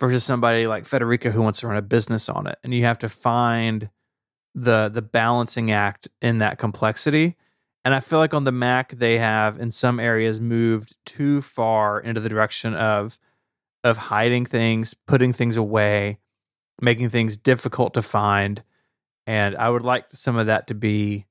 versus 0.00 0.24
somebody 0.24 0.66
like 0.66 0.84
Federica 0.84 1.30
who 1.30 1.42
wants 1.42 1.60
to 1.60 1.68
run 1.68 1.76
a 1.76 1.82
business 1.82 2.28
on 2.28 2.46
it, 2.46 2.58
and 2.64 2.74
you 2.74 2.82
have 2.82 2.98
to 2.98 3.08
find 3.08 3.90
the 4.54 4.88
the 4.88 5.02
balancing 5.02 5.70
act 5.70 6.08
in 6.20 6.38
that 6.38 6.58
complexity. 6.58 7.36
And 7.84 7.94
I 7.94 8.00
feel 8.00 8.18
like 8.18 8.34
on 8.34 8.44
the 8.44 8.52
Mac 8.52 8.90
they 8.90 9.18
have 9.18 9.58
in 9.58 9.70
some 9.70 10.00
areas 10.00 10.40
moved 10.40 10.96
too 11.06 11.40
far 11.40 12.00
into 12.00 12.20
the 12.20 12.28
direction 12.28 12.74
of 12.74 13.16
of 13.84 13.96
hiding 13.96 14.44
things, 14.44 14.94
putting 14.94 15.32
things 15.32 15.56
away, 15.56 16.18
making 16.80 17.10
things 17.10 17.36
difficult 17.36 17.94
to 17.94 18.02
find. 18.02 18.62
And 19.26 19.56
I 19.56 19.70
would 19.70 19.82
like 19.82 20.06
some 20.12 20.36
of 20.36 20.46
that 20.46 20.66
to 20.66 20.74
be 20.74 21.26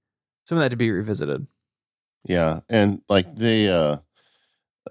some 0.46 0.58
of 0.58 0.62
that 0.62 0.70
to 0.70 0.78
be 0.78 0.90
revisited. 0.90 1.48
Yeah, 2.26 2.62
and 2.70 3.02
like 3.10 3.36
they 3.36 3.70
uh 3.70 3.98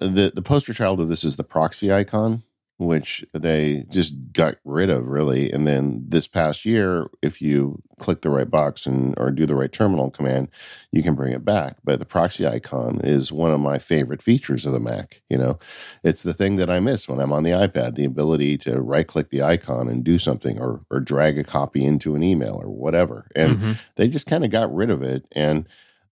the 0.01 0.33
the 0.35 0.43
poster 0.43 0.73
child 0.75 1.01
of 1.01 1.09
this 1.09 1.25
is 1.25 1.37
the 1.37 1.45
proxy 1.45 1.93
icon, 1.93 2.43
which 2.79 3.25
they 3.33 3.85
just 3.91 4.15
got 4.33 4.57
rid 4.65 4.91
of 4.91 5.07
really. 5.07 5.51
And 5.53 5.67
then 5.67 6.05
this 6.09 6.29
past 6.29 6.65
year, 6.65 7.09
if 7.23 7.43
you 7.43 7.83
click 7.99 8.23
the 8.23 8.31
right 8.31 8.49
box 8.51 8.87
and 8.87 9.15
or 9.19 9.31
do 9.31 9.45
the 9.47 9.57
right 9.57 9.73
terminal 9.73 10.11
command, 10.11 10.49
you 10.93 11.03
can 11.03 11.15
bring 11.15 11.33
it 11.33 11.45
back. 11.45 11.77
But 11.85 11.99
the 11.99 12.05
proxy 12.07 12.47
icon 12.47 13.01
is 13.03 13.33
one 13.33 13.53
of 13.53 13.61
my 13.61 13.79
favorite 13.79 14.23
features 14.23 14.67
of 14.67 14.73
the 14.73 14.81
Mac. 14.81 15.23
You 15.29 15.39
know, 15.39 15.59
it's 16.05 16.23
the 16.23 16.35
thing 16.35 16.57
that 16.57 16.71
I 16.71 16.81
miss 16.81 17.09
when 17.09 17.21
I'm 17.21 17.33
on 17.33 17.43
the 17.43 17.51
iPad, 17.51 17.95
the 17.97 18.05
ability 18.05 18.57
to 18.59 18.81
right 18.81 19.07
click 19.07 19.31
the 19.31 19.43
icon 19.43 19.89
and 19.89 20.05
do 20.05 20.19
something 20.19 20.61
or 20.61 20.81
or 20.91 21.01
drag 21.01 21.39
a 21.39 21.45
copy 21.45 21.85
into 21.85 22.15
an 22.15 22.23
email 22.23 22.55
or 22.63 22.69
whatever. 22.71 23.31
And 23.35 23.59
Mhm. 23.59 23.79
they 23.97 24.09
just 24.09 24.27
kind 24.27 24.45
of 24.45 24.51
got 24.51 24.73
rid 24.75 24.91
of 24.91 25.03
it 25.03 25.27
and 25.33 25.67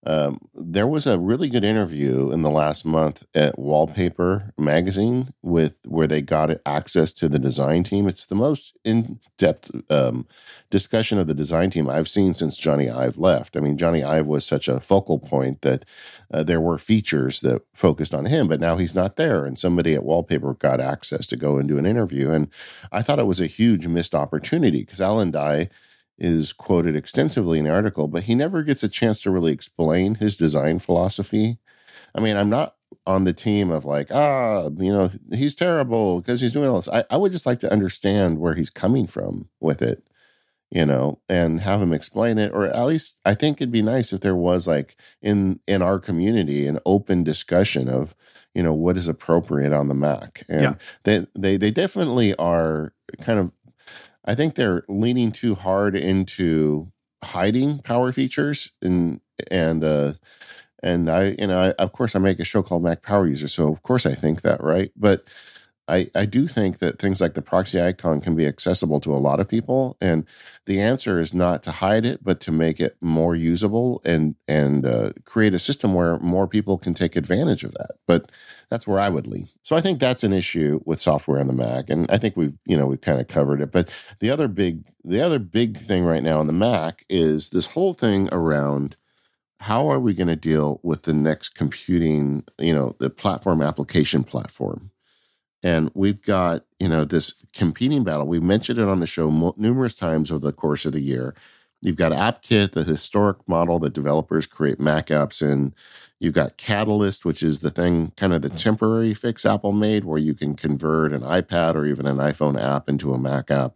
um, 0.06 0.38
there 0.54 0.86
was 0.86 1.04
a 1.06 1.18
really 1.18 1.48
good 1.48 1.64
interview 1.64 2.30
in 2.30 2.42
the 2.42 2.50
last 2.50 2.86
month 2.86 3.26
at 3.34 3.58
Wallpaper 3.58 4.52
magazine 4.56 5.34
with 5.42 5.74
where 5.84 6.06
they 6.06 6.22
got 6.22 6.60
access 6.64 7.12
to 7.14 7.28
the 7.28 7.40
design 7.40 7.82
team. 7.82 8.06
It's 8.06 8.26
the 8.26 8.36
most 8.36 8.76
in-depth 8.84 9.72
um, 9.90 10.28
discussion 10.70 11.18
of 11.18 11.26
the 11.26 11.34
design 11.34 11.70
team 11.70 11.88
I've 11.88 12.08
seen 12.08 12.34
since 12.34 12.56
Jony 12.56 12.88
Ive 12.88 13.18
left. 13.18 13.56
I 13.56 13.60
mean, 13.60 13.76
Jony 13.76 14.06
Ive 14.06 14.26
was 14.26 14.46
such 14.46 14.68
a 14.68 14.78
focal 14.78 15.18
point 15.18 15.62
that 15.62 15.84
uh, 16.32 16.44
there 16.44 16.60
were 16.60 16.78
features 16.78 17.40
that 17.40 17.62
focused 17.74 18.14
on 18.14 18.26
him, 18.26 18.46
but 18.46 18.60
now 18.60 18.76
he's 18.76 18.94
not 18.94 19.16
there, 19.16 19.44
and 19.44 19.58
somebody 19.58 19.94
at 19.94 20.04
Wallpaper 20.04 20.54
got 20.54 20.80
access 20.80 21.26
to 21.26 21.36
go 21.36 21.58
and 21.58 21.68
do 21.68 21.78
an 21.78 21.86
interview. 21.86 22.30
And 22.30 22.48
I 22.92 23.02
thought 23.02 23.18
it 23.18 23.26
was 23.26 23.40
a 23.40 23.46
huge 23.46 23.88
missed 23.88 24.14
opportunity 24.14 24.82
because 24.84 25.00
Alan 25.00 25.32
Dye 25.32 25.68
is 26.18 26.52
quoted 26.52 26.96
extensively 26.96 27.58
in 27.58 27.64
the 27.64 27.70
article, 27.70 28.08
but 28.08 28.24
he 28.24 28.34
never 28.34 28.62
gets 28.62 28.82
a 28.82 28.88
chance 28.88 29.20
to 29.22 29.30
really 29.30 29.52
explain 29.52 30.16
his 30.16 30.36
design 30.36 30.78
philosophy. 30.78 31.58
I 32.14 32.20
mean, 32.20 32.36
I'm 32.36 32.50
not 32.50 32.74
on 33.06 33.24
the 33.24 33.32
team 33.32 33.70
of 33.70 33.84
like, 33.84 34.08
ah, 34.10 34.70
you 34.78 34.92
know, 34.92 35.10
he's 35.32 35.54
terrible 35.54 36.20
because 36.20 36.40
he's 36.40 36.52
doing 36.52 36.68
all 36.68 36.76
this. 36.76 36.88
I, 36.88 37.04
I 37.10 37.16
would 37.16 37.32
just 37.32 37.46
like 37.46 37.60
to 37.60 37.72
understand 37.72 38.38
where 38.38 38.54
he's 38.54 38.70
coming 38.70 39.06
from 39.06 39.48
with 39.60 39.82
it, 39.82 40.02
you 40.70 40.86
know, 40.86 41.20
and 41.28 41.60
have 41.60 41.82
him 41.82 41.92
explain 41.92 42.38
it. 42.38 42.52
Or 42.52 42.64
at 42.66 42.86
least 42.86 43.18
I 43.24 43.34
think 43.34 43.58
it'd 43.58 43.72
be 43.72 43.82
nice 43.82 44.12
if 44.12 44.20
there 44.22 44.36
was 44.36 44.66
like 44.66 44.96
in 45.20 45.60
in 45.66 45.82
our 45.82 45.98
community 45.98 46.66
an 46.66 46.78
open 46.86 47.24
discussion 47.24 47.88
of, 47.88 48.14
you 48.54 48.62
know, 48.62 48.72
what 48.72 48.96
is 48.96 49.08
appropriate 49.08 49.72
on 49.72 49.88
the 49.88 49.94
Mac. 49.94 50.44
And 50.48 50.62
Yeah. 50.62 50.74
they 51.04 51.26
they 51.36 51.56
they 51.58 51.70
definitely 51.70 52.34
are 52.36 52.94
kind 53.20 53.38
of 53.38 53.52
I 54.26 54.34
think 54.34 54.54
they're 54.54 54.84
leaning 54.88 55.32
too 55.32 55.54
hard 55.54 55.94
into 55.94 56.92
hiding 57.22 57.80
power 57.80 58.12
features 58.12 58.72
and 58.82 59.20
and 59.50 59.82
uh 59.82 60.12
and 60.82 61.10
I 61.10 61.36
you 61.38 61.46
know 61.46 61.60
I, 61.60 61.70
of 61.82 61.92
course 61.92 62.14
I 62.14 62.18
make 62.18 62.40
a 62.40 62.44
show 62.44 62.62
called 62.62 62.82
Mac 62.82 63.02
Power 63.02 63.26
User 63.26 63.48
so 63.48 63.72
of 63.72 63.82
course 63.82 64.06
I 64.06 64.14
think 64.14 64.42
that 64.42 64.62
right 64.62 64.92
but 64.96 65.24
I, 65.88 66.10
I 66.14 66.26
do 66.26 66.48
think 66.48 66.78
that 66.78 66.98
things 66.98 67.20
like 67.20 67.34
the 67.34 67.42
proxy 67.42 67.80
icon 67.80 68.20
can 68.20 68.34
be 68.34 68.46
accessible 68.46 69.00
to 69.00 69.14
a 69.14 69.18
lot 69.18 69.38
of 69.38 69.48
people. 69.48 69.96
And 70.00 70.24
the 70.66 70.80
answer 70.80 71.20
is 71.20 71.32
not 71.32 71.62
to 71.64 71.70
hide 71.70 72.04
it, 72.04 72.24
but 72.24 72.40
to 72.40 72.52
make 72.52 72.80
it 72.80 72.96
more 73.00 73.36
usable 73.36 74.02
and, 74.04 74.34
and 74.48 74.84
uh, 74.84 75.12
create 75.24 75.54
a 75.54 75.60
system 75.60 75.94
where 75.94 76.18
more 76.18 76.48
people 76.48 76.76
can 76.76 76.92
take 76.92 77.14
advantage 77.14 77.62
of 77.62 77.72
that. 77.74 77.92
But 78.06 78.32
that's 78.68 78.86
where 78.86 78.98
I 78.98 79.08
would 79.08 79.26
lean. 79.26 79.48
So 79.62 79.76
I 79.76 79.80
think 79.80 79.98
that's 79.98 80.24
an 80.24 80.32
issue 80.32 80.80
with 80.84 81.00
software 81.00 81.38
on 81.38 81.46
the 81.46 81.52
Mac. 81.52 81.88
And 81.88 82.10
I 82.10 82.18
think 82.18 82.36
we've, 82.36 82.54
you 82.66 82.76
know, 82.76 82.86
we've 82.86 83.00
kind 83.00 83.20
of 83.20 83.28
covered 83.28 83.60
it. 83.60 83.70
But 83.70 83.90
the 84.20 84.30
other 84.30 84.48
big, 84.48 84.84
the 85.04 85.20
other 85.20 85.38
big 85.38 85.76
thing 85.76 86.04
right 86.04 86.22
now 86.22 86.40
on 86.40 86.46
the 86.46 86.52
Mac 86.52 87.04
is 87.08 87.50
this 87.50 87.66
whole 87.66 87.94
thing 87.94 88.28
around 88.32 88.96
how 89.60 89.88
are 89.88 90.00
we 90.00 90.14
going 90.14 90.28
to 90.28 90.36
deal 90.36 90.80
with 90.82 91.02
the 91.02 91.14
next 91.14 91.50
computing, 91.50 92.44
you 92.58 92.74
know, 92.74 92.94
the 92.98 93.08
platform 93.08 93.62
application 93.62 94.24
platform? 94.24 94.90
And 95.62 95.90
we've 95.94 96.20
got, 96.22 96.64
you 96.78 96.88
know, 96.88 97.04
this 97.04 97.34
competing 97.54 98.04
battle. 98.04 98.26
We 98.26 98.40
mentioned 98.40 98.78
it 98.78 98.88
on 98.88 99.00
the 99.00 99.06
show 99.06 99.54
numerous 99.56 99.96
times 99.96 100.30
over 100.30 100.44
the 100.44 100.52
course 100.52 100.84
of 100.84 100.92
the 100.92 101.00
year. 101.00 101.34
You've 101.86 101.94
got 101.94 102.10
AppKit, 102.10 102.72
the 102.72 102.82
historic 102.82 103.36
model 103.46 103.78
that 103.78 103.92
developers 103.92 104.44
create 104.44 104.80
Mac 104.80 105.06
apps 105.06 105.40
in. 105.40 105.72
You've 106.18 106.34
got 106.34 106.56
Catalyst, 106.56 107.24
which 107.24 107.44
is 107.44 107.60
the 107.60 107.70
thing, 107.70 108.10
kind 108.16 108.34
of 108.34 108.42
the 108.42 108.48
mm-hmm. 108.48 108.56
temporary 108.56 109.14
fix 109.14 109.46
Apple 109.46 109.70
made, 109.70 110.04
where 110.04 110.18
you 110.18 110.34
can 110.34 110.56
convert 110.56 111.12
an 111.12 111.20
iPad 111.20 111.76
or 111.76 111.86
even 111.86 112.08
an 112.08 112.16
iPhone 112.16 112.60
app 112.60 112.88
into 112.88 113.14
a 113.14 113.18
Mac 113.20 113.52
app. 113.52 113.74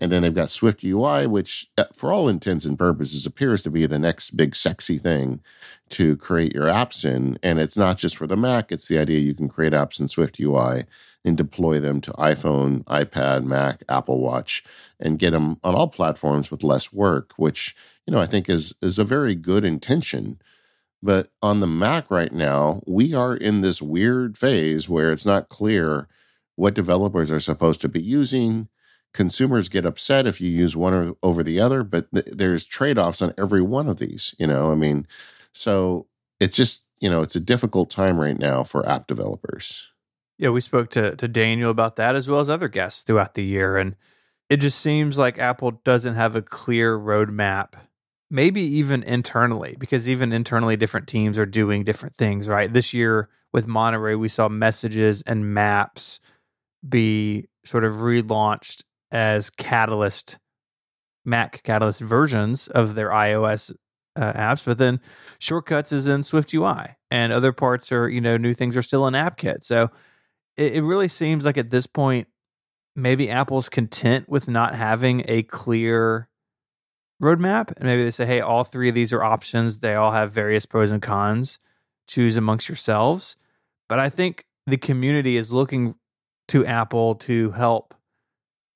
And 0.00 0.12
then 0.12 0.22
they've 0.22 0.34
got 0.34 0.48
Swift 0.48 0.84
UI, 0.84 1.26
which, 1.26 1.68
uh, 1.76 1.84
for 1.92 2.12
all 2.12 2.28
intents 2.28 2.64
and 2.64 2.78
purposes, 2.78 3.26
appears 3.26 3.62
to 3.62 3.70
be 3.70 3.84
the 3.84 3.98
next 3.98 4.36
big 4.36 4.54
sexy 4.54 4.96
thing 4.96 5.40
to 5.90 6.16
create 6.16 6.54
your 6.54 6.66
apps 6.66 7.04
in. 7.04 7.36
And 7.42 7.58
it's 7.58 7.76
not 7.76 7.98
just 7.98 8.16
for 8.16 8.26
the 8.28 8.36
Mac, 8.36 8.70
it's 8.70 8.86
the 8.86 8.98
idea 8.98 9.18
you 9.18 9.34
can 9.34 9.48
create 9.48 9.72
apps 9.72 10.00
in 10.00 10.06
Swift 10.06 10.38
UI 10.38 10.84
and 11.24 11.36
deploy 11.36 11.80
them 11.80 12.00
to 12.02 12.12
iPhone, 12.12 12.84
iPad, 12.84 13.44
Mac, 13.44 13.82
Apple 13.88 14.20
Watch, 14.20 14.64
and 15.00 15.18
get 15.18 15.32
them 15.32 15.58
on 15.64 15.74
all 15.74 15.88
platforms 15.88 16.50
with 16.50 16.62
less 16.62 16.92
work, 16.92 17.32
which, 17.36 17.74
you 18.06 18.12
know, 18.12 18.20
I 18.20 18.26
think 18.26 18.48
is, 18.48 18.74
is 18.80 19.00
a 19.00 19.04
very 19.04 19.34
good 19.34 19.64
intention. 19.64 20.40
But 21.02 21.30
on 21.42 21.58
the 21.58 21.66
Mac 21.66 22.08
right 22.08 22.32
now, 22.32 22.82
we 22.86 23.14
are 23.14 23.34
in 23.34 23.62
this 23.62 23.82
weird 23.82 24.38
phase 24.38 24.88
where 24.88 25.10
it's 25.10 25.26
not 25.26 25.48
clear 25.48 26.06
what 26.54 26.74
developers 26.74 27.32
are 27.32 27.40
supposed 27.40 27.80
to 27.80 27.88
be 27.88 28.02
using 28.02 28.68
consumers 29.18 29.68
get 29.68 29.84
upset 29.84 30.28
if 30.28 30.40
you 30.40 30.48
use 30.48 30.76
one 30.76 31.16
over 31.24 31.42
the 31.42 31.58
other, 31.58 31.82
but 31.82 32.06
th- 32.14 32.28
there's 32.30 32.64
trade 32.64 32.96
offs 32.96 33.20
on 33.20 33.34
every 33.36 33.60
one 33.60 33.88
of 33.88 33.96
these. 33.96 34.32
You 34.38 34.46
know, 34.46 34.70
I 34.70 34.76
mean, 34.76 35.08
so 35.52 36.06
it's 36.38 36.56
just 36.56 36.84
you 37.00 37.10
know 37.10 37.20
it's 37.20 37.34
a 37.34 37.40
difficult 37.40 37.90
time 37.90 38.20
right 38.20 38.38
now 38.38 38.62
for 38.62 38.88
app 38.88 39.08
developers. 39.08 39.88
Yeah, 40.38 40.50
we 40.50 40.60
spoke 40.60 40.90
to 40.90 41.16
to 41.16 41.26
Daniel 41.26 41.68
about 41.68 41.96
that 41.96 42.14
as 42.14 42.28
well 42.28 42.38
as 42.38 42.48
other 42.48 42.68
guests 42.68 43.02
throughout 43.02 43.34
the 43.34 43.42
year, 43.42 43.76
and 43.76 43.96
it 44.48 44.58
just 44.58 44.78
seems 44.78 45.18
like 45.18 45.36
Apple 45.36 45.72
doesn't 45.82 46.14
have 46.14 46.36
a 46.36 46.42
clear 46.42 46.96
roadmap. 46.96 47.72
Maybe 48.30 48.60
even 48.60 49.02
internally, 49.02 49.74
because 49.80 50.08
even 50.08 50.32
internally, 50.32 50.76
different 50.76 51.08
teams 51.08 51.38
are 51.38 51.46
doing 51.46 51.82
different 51.82 52.14
things. 52.14 52.46
Right, 52.46 52.72
this 52.72 52.94
year 52.94 53.30
with 53.52 53.66
Monterey, 53.66 54.14
we 54.14 54.28
saw 54.28 54.48
messages 54.48 55.22
and 55.22 55.52
maps 55.52 56.20
be 56.88 57.48
sort 57.64 57.82
of 57.82 57.96
relaunched 57.96 58.84
as 59.10 59.50
Catalyst, 59.50 60.38
Mac 61.24 61.62
Catalyst 61.62 62.00
versions 62.00 62.68
of 62.68 62.94
their 62.94 63.10
iOS 63.10 63.74
uh, 64.16 64.32
apps, 64.32 64.64
but 64.64 64.78
then 64.78 65.00
Shortcuts 65.38 65.92
is 65.92 66.08
in 66.08 66.22
Swift 66.22 66.52
UI, 66.52 66.96
and 67.10 67.32
other 67.32 67.52
parts 67.52 67.92
are 67.92 68.08
you 68.08 68.20
know 68.20 68.36
new 68.36 68.54
things 68.54 68.76
are 68.76 68.82
still 68.82 69.06
in 69.06 69.14
AppKit. 69.14 69.62
So 69.62 69.90
it, 70.56 70.74
it 70.74 70.82
really 70.82 71.08
seems 71.08 71.44
like 71.44 71.56
at 71.56 71.70
this 71.70 71.86
point, 71.86 72.28
maybe 72.96 73.30
Apple's 73.30 73.68
content 73.68 74.28
with 74.28 74.48
not 74.48 74.74
having 74.74 75.22
a 75.26 75.44
clear 75.44 76.28
roadmap, 77.22 77.72
and 77.76 77.84
maybe 77.84 78.04
they 78.04 78.10
say, 78.10 78.26
hey, 78.26 78.40
all 78.40 78.64
three 78.64 78.88
of 78.88 78.94
these 78.94 79.12
are 79.12 79.22
options. 79.22 79.78
They 79.78 79.94
all 79.94 80.12
have 80.12 80.32
various 80.32 80.66
pros 80.66 80.90
and 80.90 81.02
cons. 81.02 81.58
Choose 82.06 82.36
amongst 82.36 82.68
yourselves. 82.68 83.36
But 83.88 83.98
I 83.98 84.08
think 84.10 84.46
the 84.66 84.76
community 84.76 85.36
is 85.36 85.52
looking 85.52 85.94
to 86.48 86.64
Apple 86.66 87.14
to 87.14 87.50
help 87.52 87.94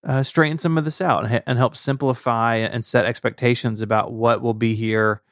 uh, 0.05 0.23
straighten 0.23 0.59
some 0.59 0.77
of 0.79 0.85
this 0.85 1.01
out 1.01 1.25
and, 1.25 1.43
and, 1.47 1.59
help 1.59 1.77
simplify 1.77 2.57
and 2.57 2.85
set 2.85 3.05
expectations 3.05 3.81
about 3.81 4.13
what 4.13 4.43
will 4.43 4.55
be 4.55 4.75
here, 4.75 5.23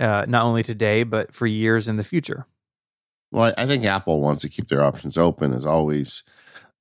uh, 0.00 0.24
not 0.26 0.44
only 0.44 0.62
today, 0.62 1.02
but 1.02 1.34
for 1.34 1.46
years 1.46 1.86
in 1.86 1.96
the 1.96 2.04
future. 2.04 2.46
Well, 3.30 3.52
I 3.58 3.66
think 3.66 3.84
Apple 3.84 4.20
wants 4.20 4.42
to 4.42 4.48
keep 4.48 4.68
their 4.68 4.82
options 4.82 5.18
open 5.18 5.52
as 5.52 5.66
always. 5.66 6.22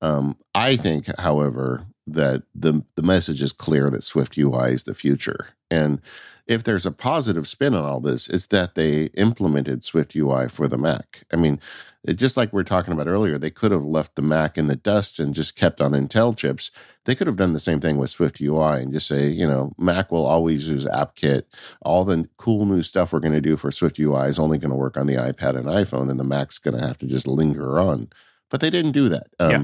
Um, 0.01 0.37
I 0.53 0.77
think, 0.77 1.07
however, 1.17 1.85
that 2.07 2.43
the 2.53 2.83
the 2.95 3.01
message 3.01 3.41
is 3.41 3.51
clear 3.51 3.89
that 3.89 4.03
Swift 4.03 4.37
UI 4.37 4.73
is 4.73 4.83
the 4.83 4.93
future, 4.93 5.47
and 5.71 5.99
if 6.47 6.63
there's 6.63 6.85
a 6.85 6.91
positive 6.91 7.47
spin 7.47 7.73
on 7.73 7.83
all 7.83 7.99
this, 7.99 8.29
it's 8.29 8.47
that 8.47 8.75
they 8.75 9.05
implemented 9.15 9.83
Swift 9.83 10.15
UI 10.15 10.47
for 10.47 10.67
the 10.67 10.77
Mac. 10.77 11.23
I 11.33 11.37
mean, 11.37 11.59
it, 12.03 12.13
just 12.13 12.37
like 12.37 12.53
we 12.53 12.61
are 12.61 12.65
talking 12.65 12.93
about 12.93 13.07
earlier, 13.07 13.37
they 13.37 13.49
could 13.49 13.71
have 13.71 13.83
left 13.83 14.15
the 14.15 14.21
Mac 14.21 14.57
in 14.57 14.67
the 14.67 14.75
dust 14.75 15.19
and 15.19 15.33
just 15.33 15.55
kept 15.55 15.81
on 15.81 15.93
Intel 15.93 16.37
chips. 16.37 16.69
They 17.05 17.15
could 17.15 17.25
have 17.25 17.35
done 17.35 17.53
the 17.53 17.59
same 17.59 17.79
thing 17.79 17.97
with 17.97 18.11
Swift 18.11 18.39
UI 18.39 18.81
and 18.81 18.93
just 18.93 19.07
say, 19.07 19.27
you 19.27 19.47
know, 19.47 19.73
Mac 19.77 20.11
will 20.11 20.25
always 20.25 20.69
use 20.69 20.85
AppKit. 20.85 21.43
All 21.81 22.05
the 22.05 22.29
cool 22.37 22.65
new 22.65 22.83
stuff 22.83 23.11
we're 23.11 23.19
going 23.19 23.33
to 23.33 23.41
do 23.41 23.57
for 23.57 23.71
Swift 23.71 23.99
UI 23.99 24.27
is 24.27 24.37
only 24.37 24.59
going 24.59 24.71
to 24.71 24.77
work 24.77 24.97
on 24.97 25.07
the 25.07 25.15
iPad 25.15 25.55
and 25.55 25.65
iPhone, 25.65 26.11
and 26.11 26.19
the 26.19 26.23
Mac's 26.23 26.59
going 26.59 26.77
to 26.77 26.85
have 26.85 26.97
to 26.99 27.07
just 27.07 27.27
linger 27.27 27.79
on. 27.79 28.09
But 28.51 28.61
they 28.61 28.69
didn't 28.69 28.91
do 28.91 29.09
that. 29.09 29.27
Um, 29.39 29.51
yeah. 29.51 29.63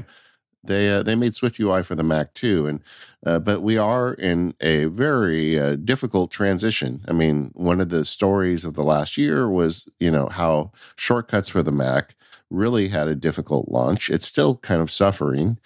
They 0.64 0.90
uh, 0.90 1.02
they 1.02 1.14
made 1.14 1.34
Swift 1.34 1.58
UI 1.58 1.82
for 1.82 1.94
the 1.94 2.04
Mac 2.04 2.34
too, 2.34 2.66
and 2.66 2.80
uh, 3.26 3.38
but 3.40 3.62
we 3.62 3.76
are 3.76 4.14
in 4.14 4.54
a 4.60 4.84
very 4.86 5.58
uh, 5.58 5.76
difficult 5.76 6.30
transition. 6.30 7.04
I 7.08 7.12
mean, 7.12 7.50
one 7.54 7.80
of 7.80 7.88
the 7.88 8.04
stories 8.04 8.64
of 8.64 8.74
the 8.74 8.84
last 8.84 9.18
year 9.18 9.48
was 9.48 9.88
you 9.98 10.10
know 10.10 10.26
how 10.26 10.72
shortcuts 10.96 11.48
for 11.48 11.62
the 11.62 11.72
Mac 11.72 12.14
really 12.50 12.88
had 12.88 13.08
a 13.08 13.16
difficult 13.16 13.68
launch. 13.68 14.08
It's 14.10 14.26
still 14.26 14.56
kind 14.56 14.80
of 14.80 14.90
suffering. 14.90 15.58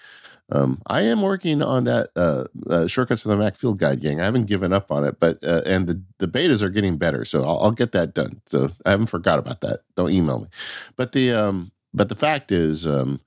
Um, 0.50 0.80
I 0.86 1.02
am 1.02 1.22
working 1.22 1.60
on 1.60 1.84
that 1.84 2.10
uh, 2.14 2.44
uh, 2.70 2.86
shortcuts 2.86 3.22
for 3.22 3.28
the 3.28 3.36
Mac 3.36 3.56
field 3.56 3.78
guide, 3.78 4.00
gang. 4.00 4.20
I 4.20 4.24
haven't 4.24 4.46
given 4.46 4.72
up 4.72 4.92
on 4.92 5.04
it, 5.04 5.18
but 5.18 5.42
uh, 5.42 5.62
and 5.66 5.88
the, 5.88 6.00
the 6.18 6.28
betas 6.28 6.62
are 6.62 6.70
getting 6.70 6.98
better, 6.98 7.24
so 7.24 7.42
I'll, 7.42 7.58
I'll, 7.58 7.72
get 7.72 7.92
that 7.92 8.14
done. 8.14 8.40
So 8.46 8.70
I 8.84 8.92
haven't 8.92 9.06
forgot 9.06 9.40
about 9.40 9.60
that. 9.62 9.80
Don't 9.96 10.12
email 10.12 10.40
me. 10.40 10.46
But 10.94 11.12
the 11.12 11.32
um, 11.32 11.72
but 11.92 12.08
the 12.08 12.14
fact 12.14 12.52
is, 12.52 12.86
um, 12.86 13.20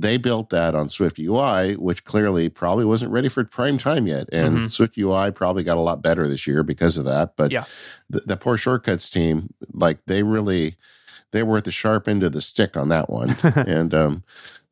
they 0.00 0.16
built 0.16 0.50
that 0.50 0.74
on 0.76 0.88
Swift 0.88 1.18
UI, 1.18 1.74
which 1.74 2.04
clearly 2.04 2.48
probably 2.48 2.84
wasn't 2.84 3.10
ready 3.10 3.28
for 3.28 3.42
prime 3.44 3.78
time 3.78 4.06
yet. 4.06 4.28
And 4.32 4.54
mm-hmm. 4.54 4.66
Swift 4.66 4.96
UI 4.96 5.32
probably 5.32 5.64
got 5.64 5.76
a 5.76 5.80
lot 5.80 6.02
better 6.02 6.28
this 6.28 6.46
year 6.46 6.62
because 6.62 6.96
of 6.96 7.04
that. 7.06 7.34
But 7.36 7.50
yeah. 7.50 7.64
the, 8.08 8.20
the 8.20 8.36
poor 8.36 8.56
shortcuts 8.56 9.10
team, 9.10 9.52
like 9.72 9.98
they 10.06 10.22
really, 10.22 10.76
they 11.32 11.42
were 11.42 11.56
at 11.56 11.64
the 11.64 11.72
sharp 11.72 12.06
end 12.06 12.22
of 12.22 12.32
the 12.32 12.40
stick 12.40 12.76
on 12.76 12.88
that 12.90 13.10
one. 13.10 13.36
and, 13.42 13.92
um, 13.92 14.22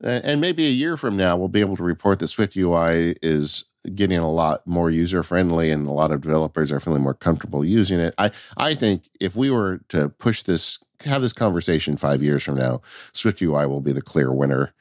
and 0.01 0.41
maybe 0.41 0.67
a 0.67 0.71
year 0.71 0.97
from 0.97 1.17
now, 1.17 1.37
we'll 1.37 1.49
be 1.49 1.61
able 1.61 1.77
to 1.77 1.83
report 1.83 2.21
that 2.21 2.29
Swift 2.29 2.57
UI 2.57 3.17
is 3.21 3.65
getting 3.95 4.19
a 4.19 4.31
lot 4.31 4.65
more 4.67 4.91
user 4.91 5.23
friendly 5.23 5.71
and 5.71 5.89
a 5.89 5.93
lot 5.93 6.13
of 6.13 6.21
developers 6.21 6.71
are 6.71 6.81
feeling 6.81 7.03
more 7.03 7.15
comfortable 7.15 7.65
using 7.65 7.99
it. 7.99 8.15
I, 8.17 8.31
I 8.57 8.75
think 8.75 9.09
if 9.21 9.35
we 9.35 9.51
were 9.51 9.81
to 9.89 10.09
push 10.09 10.43
this, 10.43 10.79
have 11.05 11.23
this 11.23 11.33
conversation 11.33 11.97
five 11.97 12.23
years 12.23 12.45
from 12.45 12.57
now, 12.57 12.81
Swift 13.13 13.43
UI 13.43 13.67
will 13.67 13.81
be 13.81 13.93
the 13.93 14.03
clear 14.03 14.33
winner 14.33 14.73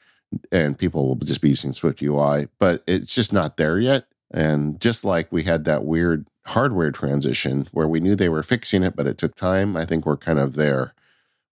and 0.50 0.78
people 0.78 1.08
will 1.08 1.16
just 1.16 1.40
be 1.40 1.50
using 1.50 1.72
Swift 1.72 2.02
UI, 2.02 2.48
but 2.58 2.82
it's 2.86 3.14
just 3.14 3.32
not 3.32 3.56
there 3.56 3.78
yet. 3.78 4.06
And 4.30 4.80
just 4.80 5.04
like 5.04 5.30
we 5.30 5.44
had 5.44 5.64
that 5.64 5.84
weird 5.84 6.26
hardware 6.46 6.90
transition 6.90 7.68
where 7.72 7.88
we 7.88 8.00
knew 8.00 8.16
they 8.16 8.28
were 8.28 8.42
fixing 8.42 8.82
it, 8.82 8.96
but 8.96 9.06
it 9.06 9.18
took 9.18 9.34
time, 9.34 9.76
I 9.76 9.86
think 9.86 10.04
we're 10.04 10.16
kind 10.16 10.38
of 10.38 10.54
there 10.54 10.94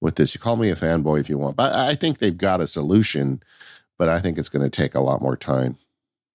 with 0.01 0.17
this. 0.17 0.35
You 0.35 0.41
call 0.41 0.57
me 0.57 0.71
a 0.71 0.77
fanboy 0.77 1.21
if 1.21 1.29
you 1.29 1.39
want, 1.39 1.57
but 1.57 1.73
I 1.73 1.95
think 1.95 2.19
they've 2.19 2.37
got 2.37 2.61
a 2.61 2.67
solution, 2.67 3.43
but 3.99 4.09
I 4.09 4.21
think 4.21 4.39
it's 4.39 4.49
going 4.49 4.69
to 4.69 4.71
take 4.71 4.95
a 4.95 5.01
lot 5.01 5.23
more 5.23 5.37
time. 5.37 5.79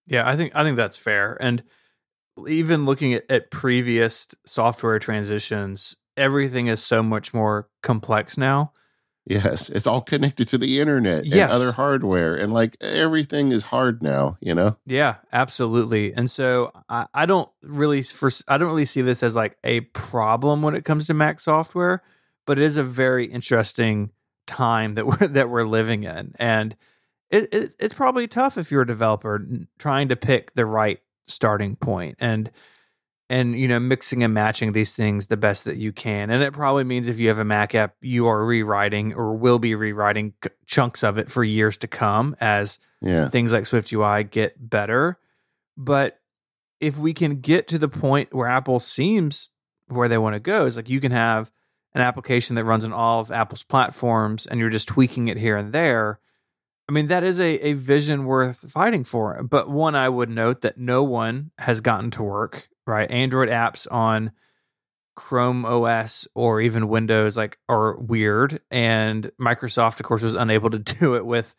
Yeah, 0.08 0.28
I 0.28 0.36
think 0.36 0.56
I 0.56 0.64
think 0.64 0.76
that's 0.76 0.98
fair. 0.98 1.38
And 1.40 1.64
even 2.48 2.86
looking 2.86 3.14
at, 3.14 3.30
at 3.30 3.52
previous 3.52 4.28
software 4.46 4.98
transitions, 4.98 5.96
everything 6.18 6.68
is 6.68 6.82
so 6.82 7.04
much 7.04 7.34
more 7.34 7.70
complex 7.84 8.38
now 8.38 8.74
Yes, 9.30 9.70
it's 9.70 9.86
all 9.86 10.02
connected 10.02 10.48
to 10.48 10.58
the 10.58 10.80
internet 10.80 11.24
yes. 11.24 11.44
and 11.44 11.52
other 11.52 11.72
hardware, 11.72 12.36
and 12.36 12.52
like 12.52 12.76
everything 12.82 13.52
is 13.52 13.62
hard 13.62 14.02
now. 14.02 14.38
You 14.42 14.56
know. 14.56 14.76
Yeah, 14.88 15.18
absolutely. 15.32 16.12
And 16.14 16.28
so 16.28 16.72
I, 16.90 17.06
I 17.14 17.28
don't 17.28 17.48
really 17.62 18.02
for 18.02 18.32
I 18.48 18.58
don't 18.58 18.70
really 18.70 18.86
see 18.86 19.04
this 19.04 19.22
as 19.22 19.36
like 19.36 19.56
a 19.64 19.82
problem 19.82 20.64
when 20.64 20.74
it 20.74 20.84
comes 20.84 21.06
to 21.08 21.14
Mac 21.14 21.40
software, 21.40 22.02
but 22.48 22.58
it 22.58 22.64
is 22.64 22.76
a 22.76 22.84
very 22.84 23.28
interesting 23.28 24.10
time 24.48 24.96
that 24.96 25.06
we're 25.22 25.28
that 25.28 25.48
we're 25.52 25.64
living 25.64 26.06
in, 26.06 26.34
and 26.40 26.76
it, 27.30 27.54
it 27.54 27.76
it's 27.80 27.94
probably 27.94 28.28
tough 28.28 28.58
if 28.58 28.72
you're 28.72 28.82
a 28.82 28.88
developer 28.88 29.46
trying 29.78 30.10
to 30.10 30.16
pick 30.16 30.56
the 30.56 30.66
right 30.66 31.02
starting 31.28 31.76
point 31.76 32.18
and 32.20 32.50
and 33.30 33.58
you 33.58 33.68
know 33.68 33.80
mixing 33.80 34.24
and 34.24 34.34
matching 34.34 34.74
these 34.74 34.96
things 34.96 35.28
the 35.28 35.38
best 35.38 35.66
that 35.66 35.78
you 35.78 35.92
can 35.92 36.30
and 36.30 36.42
it 36.42 36.54
probably 36.54 36.84
means 36.84 37.08
if 37.08 37.20
you 37.20 37.28
have 37.28 37.38
a 37.38 37.46
mac 37.46 37.76
app 37.76 37.96
you 38.02 38.28
are 38.28 38.44
rewriting 38.44 39.14
or 39.14 39.36
will 39.36 39.60
be 39.60 39.76
rewriting 39.76 40.34
chunks 40.66 41.04
of 41.04 41.18
it 41.18 41.30
for 41.30 41.44
years 41.44 41.78
to 41.78 41.88
come 41.88 42.36
as 42.40 42.80
yeah. 43.02 43.30
things 43.30 43.54
like 43.54 43.66
swift 43.66 43.92
ui 43.94 44.24
get 44.26 44.70
better 44.70 45.18
but 45.78 46.20
if 46.80 46.98
we 46.98 47.14
can 47.14 47.40
get 47.40 47.68
to 47.68 47.78
the 47.78 47.90
point 47.90 48.34
where 48.34 48.48
apple 48.48 48.80
seems 48.80 49.50
where 49.88 50.08
they 50.08 50.18
want 50.18 50.34
to 50.34 50.40
go 50.40 50.66
is 50.66 50.76
like 50.76 50.90
you 50.90 51.00
can 51.00 51.12
have 51.12 51.52
an 51.94 52.02
application 52.02 52.56
that 52.56 52.66
runs 52.66 52.86
on 52.86 52.94
all 52.94 53.20
of 53.20 53.32
apple's 53.32 53.64
platforms 53.64 54.46
and 54.48 54.60
you're 54.60 54.70
just 54.70 54.88
tweaking 54.88 55.28
it 55.28 55.38
here 55.38 55.56
and 55.56 55.72
there 55.72 56.20
I 56.88 56.92
mean, 56.92 57.06
that 57.10 57.24
is 57.24 57.40
a, 57.40 57.68
a 57.68 57.74
vision 57.74 58.26
worth 58.26 58.72
fighting 58.72 59.04
for. 59.04 59.44
But 59.44 59.70
one, 59.70 59.94
I 59.94 60.10
would 60.10 60.32
note 60.32 60.62
that 60.62 60.80
no 60.80 61.04
one 61.04 61.52
has 61.60 61.82
gotten 61.82 62.10
to 62.10 62.24
work 62.24 62.68
right? 62.90 63.10
Android 63.10 63.50
apps 63.50 63.88
on 63.90 64.32
Chrome 65.16 65.66
OS 65.66 66.28
or 66.34 66.62
even 66.62 66.88
Windows 66.88 67.38
like 67.38 67.60
are 67.68 67.98
weird, 67.98 68.62
and 68.72 69.32
Microsoft, 69.40 70.00
of 70.00 70.06
course, 70.06 70.22
was 70.22 70.36
unable 70.36 70.70
to 70.70 70.80
do 71.00 71.16
it 71.16 71.26
with 71.26 71.56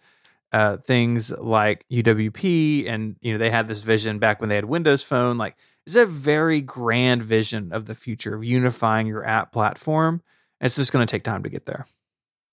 uh, 0.53 0.79
things 0.79 1.31
like 1.31 1.85
UWP, 1.91 2.89
and 2.89 3.17
you 3.21 3.33
know 3.33 3.39
they 3.39 3.51
had 3.51 3.69
this 3.69 3.83
vision 3.83 4.19
back 4.19 4.41
when 4.41 4.49
they 4.49 4.57
had 4.57 4.65
Windows 4.65 5.03
Phone. 5.03 5.39
Like, 5.39 5.57
it's 5.87 5.97
a 5.97 6.07
very 6.07 6.61
grand 6.61 7.23
vision 7.23 7.73
of 7.73 7.87
the 7.87 7.95
future 7.95 8.35
of 8.35 8.45
unifying 8.45 9.07
your 9.07 9.27
app 9.27 9.53
platform. 9.53 10.23
It's 10.61 10.77
just 10.77 10.93
going 10.93 11.07
to 11.07 11.11
take 11.11 11.23
time 11.25 11.43
to 11.43 11.49
get 11.49 11.67
there. 11.67 11.87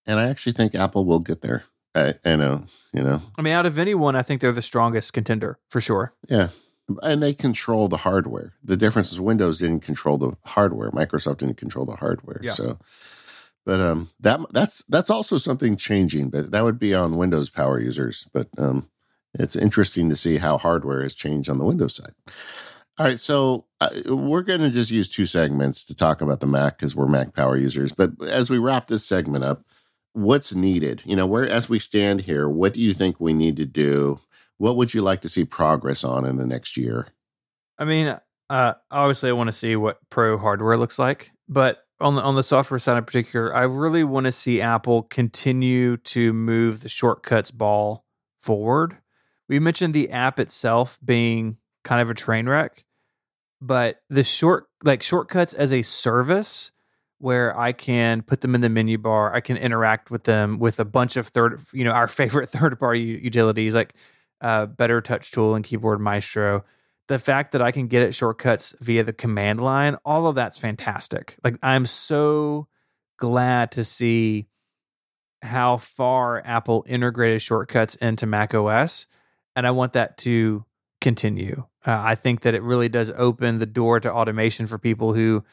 And 0.05 0.19
I 0.19 0.29
actually 0.29 0.53
think 0.53 0.75
Apple 0.75 1.05
will 1.05 1.19
get 1.19 1.41
there. 1.41 1.65
I, 1.93 2.13
I 2.23 2.35
know, 2.35 2.65
you 2.93 3.03
know. 3.03 3.21
I 3.37 3.41
mean, 3.41 3.53
out 3.53 3.65
of 3.65 3.79
anyone, 3.79 4.15
I 4.15 4.21
think 4.21 4.39
they're 4.39 4.51
the 4.51 4.61
strongest 4.61 5.13
contender 5.13 5.57
for 5.69 5.81
sure. 5.81 6.13
Yeah, 6.29 6.49
and 7.03 7.21
they 7.21 7.33
control 7.33 7.87
the 7.87 7.97
hardware. 7.97 8.53
The 8.63 8.77
difference 8.77 9.11
is 9.11 9.19
Windows 9.19 9.59
didn't 9.59 9.81
control 9.81 10.17
the 10.17 10.37
hardware. 10.45 10.91
Microsoft 10.91 11.39
didn't 11.39 11.57
control 11.57 11.85
the 11.85 11.95
hardware. 11.95 12.39
Yeah. 12.41 12.53
So, 12.53 12.79
but 13.65 13.79
um, 13.79 14.09
that 14.19 14.39
that's 14.51 14.83
that's 14.83 15.09
also 15.09 15.37
something 15.37 15.75
changing. 15.75 16.29
But 16.29 16.51
that 16.51 16.63
would 16.63 16.79
be 16.79 16.93
on 16.93 17.17
Windows 17.17 17.49
power 17.49 17.79
users. 17.79 18.27
But 18.31 18.47
um, 18.57 18.89
it's 19.33 19.55
interesting 19.55 20.09
to 20.09 20.15
see 20.15 20.37
how 20.37 20.57
hardware 20.57 21.03
has 21.03 21.13
changed 21.13 21.49
on 21.49 21.57
the 21.57 21.65
Windows 21.65 21.95
side. 21.95 22.13
All 22.99 23.05
right, 23.05 23.19
so 23.19 23.65
uh, 23.79 23.91
we're 24.07 24.41
going 24.41 24.61
to 24.61 24.71
just 24.71 24.89
use 24.89 25.07
two 25.07 25.27
segments 25.27 25.85
to 25.85 25.93
talk 25.93 26.19
about 26.19 26.39
the 26.39 26.47
Mac 26.47 26.79
because 26.79 26.95
we're 26.95 27.05
Mac 27.07 27.35
power 27.35 27.55
users. 27.55 27.91
But 27.91 28.13
as 28.23 28.49
we 28.49 28.57
wrap 28.57 28.87
this 28.87 29.05
segment 29.05 29.43
up, 29.43 29.63
what's 30.13 30.55
needed? 30.55 31.03
You 31.05 31.15
know, 31.15 31.27
where 31.27 31.47
as 31.47 31.69
we 31.69 31.77
stand 31.77 32.21
here, 32.21 32.49
what 32.49 32.73
do 32.73 32.81
you 32.81 32.95
think 32.95 33.19
we 33.19 33.33
need 33.33 33.55
to 33.57 33.65
do 33.65 34.19
what 34.57 34.75
would 34.77 34.93
you 34.93 35.01
like 35.01 35.21
to 35.21 35.29
see 35.29 35.45
progress 35.45 36.03
on 36.03 36.25
in 36.25 36.37
the 36.37 36.45
next 36.45 36.77
year? 36.77 37.07
I 37.77 37.85
mean, 37.85 38.17
uh, 38.49 38.73
obviously, 38.89 39.29
I 39.29 39.33
want 39.33 39.47
to 39.47 39.53
see 39.53 39.75
what 39.75 39.99
pro 40.09 40.37
hardware 40.37 40.77
looks 40.77 40.97
like, 40.97 41.31
but 41.47 41.79
on 41.99 42.15
the 42.15 42.21
on 42.21 42.35
the 42.35 42.43
software 42.43 42.79
side 42.79 42.97
in 42.97 43.05
particular, 43.05 43.55
I 43.55 43.63
really 43.63 44.03
want 44.03 44.25
to 44.25 44.31
see 44.31 44.61
Apple 44.61 45.03
continue 45.03 45.97
to 45.97 46.33
move 46.33 46.81
the 46.81 46.89
shortcuts 46.89 47.51
ball 47.51 48.05
forward. 48.41 48.97
We 49.49 49.59
mentioned 49.59 49.93
the 49.93 50.11
app 50.11 50.39
itself 50.39 50.99
being 51.03 51.57
kind 51.83 52.01
of 52.01 52.09
a 52.09 52.13
train 52.13 52.47
wreck, 52.47 52.85
but 53.61 54.01
the 54.09 54.23
short 54.23 54.67
like 54.83 55.03
shortcuts 55.03 55.53
as 55.53 55.73
a 55.73 55.81
service 55.81 56.71
where 57.19 57.57
I 57.57 57.71
can 57.71 58.21
put 58.21 58.41
them 58.41 58.53
in 58.53 58.61
the 58.61 58.69
menu 58.69 58.97
bar, 58.97 59.33
I 59.33 59.39
can 59.39 59.57
interact 59.57 60.11
with 60.11 60.23
them 60.23 60.59
with 60.59 60.79
a 60.79 60.85
bunch 60.85 61.17
of 61.17 61.27
third, 61.27 61.59
you 61.73 61.83
know, 61.83 61.91
our 61.91 62.07
favorite 62.07 62.49
third 62.49 62.79
party 62.79 63.01
utilities 63.01 63.75
like 63.75 63.93
uh, 64.41 64.65
Better 64.65 65.01
Touch 65.01 65.31
Tool 65.31 65.55
and 65.55 65.65
Keyboard 65.65 65.99
Maestro. 65.99 66.63
The 67.07 67.19
fact 67.19 67.53
that 67.53 67.61
I 67.61 67.71
can 67.71 67.87
get 67.87 68.01
it 68.01 68.13
shortcuts 68.13 68.75
via 68.81 69.03
the 69.03 69.13
command 69.13 69.61
line, 69.61 69.95
all 70.03 70.27
of 70.27 70.35
that's 70.35 70.59
fantastic. 70.59 71.37
Like 71.43 71.57
I'm 71.63 71.85
so 71.85 72.67
glad 73.17 73.71
to 73.73 73.83
see 73.83 74.47
how 75.41 75.77
far 75.77 76.41
Apple 76.45 76.83
integrated 76.87 77.41
shortcuts 77.41 77.95
into 77.95 78.25
Mac 78.25 78.53
OS, 78.53 79.07
and 79.55 79.65
I 79.65 79.71
want 79.71 79.93
that 79.93 80.17
to 80.19 80.65
continue. 80.99 81.65
Uh, 81.85 82.01
I 82.03 82.15
think 82.15 82.41
that 82.41 82.53
it 82.53 82.63
really 82.63 82.89
does 82.89 83.11
open 83.11 83.59
the 83.59 83.65
door 83.65 83.99
to 83.99 84.11
automation 84.11 84.67
for 84.67 84.77
people 84.77 85.13
who 85.13 85.43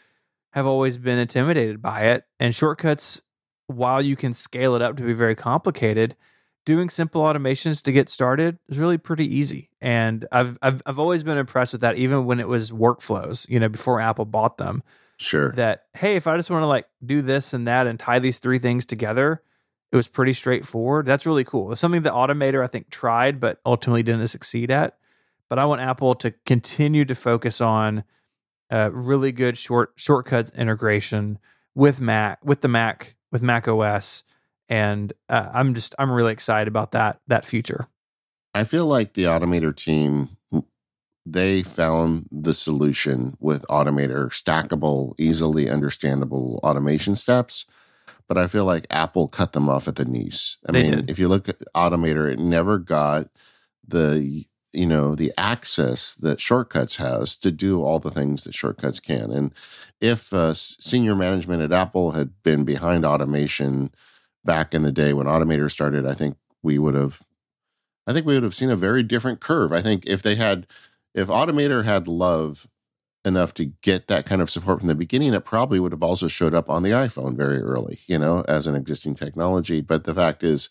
have 0.53 0.67
always 0.67 0.99
been 0.99 1.19
intimidated 1.19 1.83
by 1.83 2.07
it. 2.07 2.25
And 2.41 2.55
shortcuts, 2.55 3.23
while 3.67 4.01
you 4.01 4.17
can 4.17 4.33
scale 4.33 4.75
it 4.75 4.83
up 4.83 4.97
to 4.97 5.03
be 5.03 5.13
very 5.13 5.35
complicated, 5.35 6.17
doing 6.65 6.89
simple 6.89 7.23
automations 7.23 7.83
to 7.83 7.93
get 7.93 8.09
started 8.09 8.59
is 8.69 8.79
really 8.79 8.99
pretty 8.99 9.27
easy. 9.33 9.71
And 9.81 10.27
I've 10.33 10.59
I've 10.63 10.83
I've 10.87 10.99
always 10.99 11.23
been 11.23 11.39
impressed 11.39 11.73
with 11.73 11.83
that, 11.83 11.97
even 11.97 12.25
when 12.25 12.41
it 12.41 12.49
was 12.49 12.71
workflows, 12.71 13.49
you 13.49 13.61
know, 13.61 13.69
before 13.69 14.01
Apple 14.01 14.25
bought 14.25 14.59
them. 14.59 14.83
Sure. 15.17 15.53
That 15.53 15.85
hey, 15.95 16.17
if 16.17 16.27
I 16.27 16.37
just 16.37 16.51
want 16.51 16.63
to 16.63 16.67
like 16.67 16.87
do 17.05 17.23
this 17.23 17.55
and 17.55 17.69
that 17.69 17.87
and 17.87 17.99
tie 17.99 18.19
these 18.19 18.39
three 18.39 18.59
things 18.59 18.87
together, 18.87 19.43
it 19.93 19.97
was 19.97 20.09
pretty 20.09 20.33
straightforward. 20.33 21.07
That's 21.07 21.27
really 21.27 21.45
cool. 21.45 21.73
It's 21.73 21.81
something 21.81 22.03
that 22.03 22.13
Automator 22.13 22.65
I 22.65 22.67
think 22.67 22.91
tried, 22.91 23.39
but 23.41 23.61
ultimately 23.65 24.03
didn't 24.03 24.27
succeed 24.29 24.71
at. 24.71 24.99
But 25.49 25.59
I 25.59 25.67
want 25.67 25.83
Apple 25.83 26.15
to 26.17 26.33
continue 26.47 27.05
to 27.05 27.15
focus 27.15 27.61
on 27.61 28.05
uh, 28.71 28.91
really 28.93 29.31
good 29.31 29.57
short 29.57 29.93
shortcut 29.97 30.51
integration 30.57 31.39
with 31.75 32.01
Mac 32.01 32.45
with 32.45 32.61
the 32.61 32.69
Mac 32.69 33.15
with 33.31 33.43
Mac 33.43 33.69
OS 33.69 34.25
and 34.69 35.13
uh, 35.29 35.49
I'm 35.53 35.75
just 35.75 35.95
I'm 35.99 36.11
really 36.11 36.33
excited 36.33 36.69
about 36.69 36.93
that 36.93 37.21
that 37.27 37.47
future. 37.47 37.87
I 38.55 38.65
feel 38.65 38.87
like 38.87 39.15
the 39.15 39.25
Automator 39.25 39.75
team 39.75 40.37
they 41.27 41.63
found 41.63 42.29
the 42.31 42.55
solution 42.55 43.37
with 43.41 43.63
Automator 43.69 44.29
stackable, 44.29 45.15
easily 45.19 45.71
understandable 45.71 46.61
automation 46.63 47.17
steps. 47.17 47.65
But 48.29 48.39
I 48.39 48.47
feel 48.47 48.65
like 48.65 48.87
Apple 48.91 49.29
cut 49.29 49.53
them 49.53 49.69
off 49.69 49.87
at 49.87 49.97
the 49.97 50.05
knees. 50.05 50.57
I 50.67 50.73
they 50.73 50.83
mean, 50.83 50.91
did. 50.93 51.11
if 51.11 51.19
you 51.19 51.29
look 51.29 51.49
at 51.49 51.63
Automator, 51.75 52.31
it 52.33 52.39
never 52.39 52.79
got 52.79 53.29
the 53.87 54.45
you 54.73 54.87
know 54.87 55.15
the 55.15 55.33
access 55.39 56.15
that 56.17 56.41
shortcuts 56.41 56.97
has 56.97 57.39
to 57.39 57.51
do 57.51 57.83
all 57.83 57.99
the 57.99 58.11
things 58.11 58.45
that 58.45 58.55
shortcuts 58.55 58.99
can 58.99 59.31
and 59.31 59.55
if 60.01 60.33
uh, 60.33 60.53
senior 60.53 61.15
management 61.15 61.63
at 61.63 61.73
apple 61.73 62.11
had 62.11 62.43
been 62.43 62.65
behind 62.65 63.05
automation 63.05 63.95
back 64.45 64.75
in 64.75 64.83
the 64.83 64.93
day 64.93 65.13
when 65.13 65.27
Automator 65.27 65.71
started, 65.71 66.07
I 66.07 66.15
think 66.15 66.37
we 66.63 66.79
would 66.79 66.95
have, 66.95 67.21
I 68.07 68.13
think 68.13 68.27
we 68.27 68.35
would 68.35 68.43
have 68.43 68.55
seen 68.55 68.71
a 68.71 68.77
very 68.77 69.03
different 69.03 69.41
curve. 69.41 69.73
I 69.73 69.83
think 69.83 70.05
if 70.07 70.23
they 70.23 70.35
had, 70.37 70.67
if 71.15 71.29
Automator 71.29 71.85
had 71.85 72.09
love 72.09 72.69
enough 73.25 73.55
to 73.55 73.67
get 73.83 74.07
that 74.09 74.27
kind 74.27 74.43
of 74.43 74.51
support 74.51 74.81
from 74.81 74.89
the 74.89 74.95
beginning, 74.95 75.33
it 75.33 75.45
probably 75.45 75.81
would 75.81 75.93
have 75.93 76.03
also 76.03 76.29
showed 76.29 76.55
up 76.55 76.69
on 76.69 76.83
the 76.83 76.91
iPhone 76.91 77.37
very 77.37 77.61
early, 77.61 78.01
you 78.07 78.19
know, 78.19 78.45
as 78.47 78.67
an 78.67 78.75
existing 78.75 79.15
technology. 79.15 79.81
But 79.81 80.05
the 80.05 80.15
fact 80.15 80.43
is, 80.43 80.69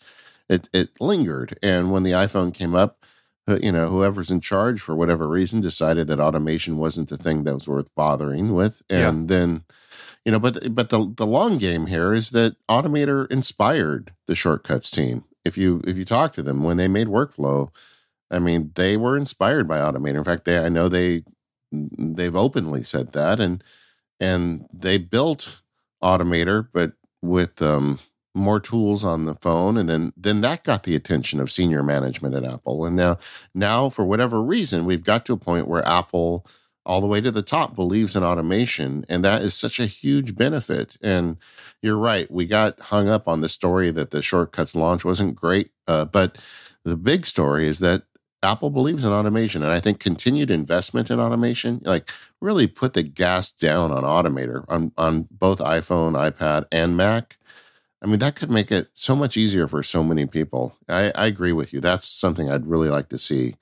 it 0.50 0.70
it 0.74 0.90
lingered, 1.00 1.58
and 1.64 1.92
when 1.92 2.04
the 2.04 2.12
iPhone 2.12 2.54
came 2.54 2.76
up, 2.76 3.06
you 3.48 3.72
know, 3.72 3.88
whoever's 3.88 4.30
in 4.30 4.42
charge 4.42 4.82
for 4.82 4.96
whatever 4.96 5.28
reason 5.28 5.62
decided 5.62 6.08
that 6.08 6.20
automation 6.20 6.78
wasn't 6.78 7.10
the 7.10 7.18
thing 7.18 7.44
that 7.44 7.54
was 7.54 7.68
worth 7.68 7.88
bothering 7.96 8.54
with, 8.54 8.84
and 8.90 9.30
yeah. 9.30 9.38
then 9.38 9.64
you 10.26 10.32
know 10.32 10.40
but 10.40 10.74
but 10.74 10.90
the 10.90 11.14
the 11.18 11.26
long 11.26 11.58
game 11.58 11.88
here 11.88 12.14
is 12.14 12.32
that 12.32 12.56
automator 12.70 13.30
inspired 13.32 14.14
the 14.28 14.36
shortcuts 14.36 14.92
team. 14.92 15.24
If 15.46 15.58
you 15.58 15.82
if 15.86 15.98
you 15.98 16.06
talk 16.06 16.34
to 16.34 16.44
them 16.44 16.64
when 16.64 16.78
they 16.78 16.88
made 16.88 17.08
workflow 17.08 17.70
i 18.32 18.40
mean 18.40 18.72
they 18.76 18.98
were 18.98 19.18
inspired 19.18 19.68
by 19.68 19.80
automator. 19.80 20.18
In 20.18 20.24
fact 20.24 20.46
they 20.46 20.58
i 20.60 20.70
know 20.70 20.90
they 20.90 21.24
they've 21.72 22.36
openly 22.36 22.84
said 22.84 23.14
that 23.14 23.40
and 23.40 23.64
and 24.20 24.66
they 24.74 24.98
built 24.98 25.62
automator 26.04 26.68
but 26.74 26.94
with 27.22 27.62
um 27.62 28.00
more 28.36 28.60
tools 28.60 29.04
on 29.04 29.26
the 29.26 29.36
phone 29.36 29.78
and 29.78 29.88
then 29.90 30.12
then 30.18 30.42
that 30.42 30.64
got 30.64 30.84
the 30.84 30.96
attention 30.96 31.40
of 31.40 31.52
senior 31.52 31.84
management 31.84 32.34
at 32.34 32.44
apple. 32.44 32.86
And 32.86 32.96
now 32.96 33.20
now 33.54 33.90
for 33.90 34.06
whatever 34.06 34.42
reason 34.42 34.86
we've 34.86 35.04
got 35.04 35.26
to 35.26 35.34
a 35.34 35.38
point 35.38 35.68
where 35.68 35.88
apple 35.88 36.46
all 36.86 37.02
the 37.02 37.08
way 37.08 37.22
to 37.22 37.32
the 37.32 37.42
top 37.42 37.76
believes 37.76 38.16
in 38.16 38.24
automation 38.24 39.06
and 39.10 39.24
that 39.24 39.42
is 39.42 39.54
such 39.54 39.80
a 39.80 39.86
huge 39.86 40.36
benefit. 40.36 40.98
And 41.02 41.38
you're 41.84 41.98
right 41.98 42.32
we 42.32 42.48
got 42.48 42.80
hung 42.80 43.10
up 43.10 43.28
on 43.28 43.42
the 43.42 43.50
story 43.50 43.92
that 43.92 44.10
the 44.10 44.24
shortcuts 44.24 44.76
launch 44.76 45.06
wasn't 45.06 45.36
great 45.36 45.70
uh, 45.88 46.06
but 46.06 46.40
the 46.84 46.98
big 46.98 47.28
story 47.28 47.68
is 47.68 47.80
that 47.80 48.04
apple 48.42 48.70
believes 48.70 49.06
in 49.06 49.12
automation 49.12 49.62
and 49.62 49.72
i 49.72 49.80
think 49.80 50.00
continued 50.00 50.50
investment 50.50 51.12
in 51.12 51.20
automation 51.20 51.82
like 51.84 52.10
really 52.42 52.66
put 52.66 52.94
the 52.94 53.04
gas 53.04 53.52
down 53.52 53.92
on 53.92 54.04
automator 54.04 54.66
on, 54.68 54.92
on 54.98 55.28
both 55.30 55.60
iphone 55.60 56.14
ipad 56.14 56.66
and 56.72 56.98
mac. 56.98 57.38
I 58.02 58.08
mean 58.08 58.20
that 58.20 58.36
could 58.36 58.52
make 58.52 58.72
it 58.72 58.90
so 58.94 59.16
much 59.16 59.38
easier 59.38 59.66
for 59.66 59.82
so 59.82 60.04
many 60.04 60.26
people. 60.26 60.76
I, 60.90 61.12
I 61.16 61.28
agree 61.28 61.54
with 61.54 61.72
you. 61.72 61.80
That's 61.80 62.08
something 62.08 62.50
i'd 62.50 62.66
really 62.68 62.90
like 62.90 63.10
to 63.10 63.20
see 63.20 63.56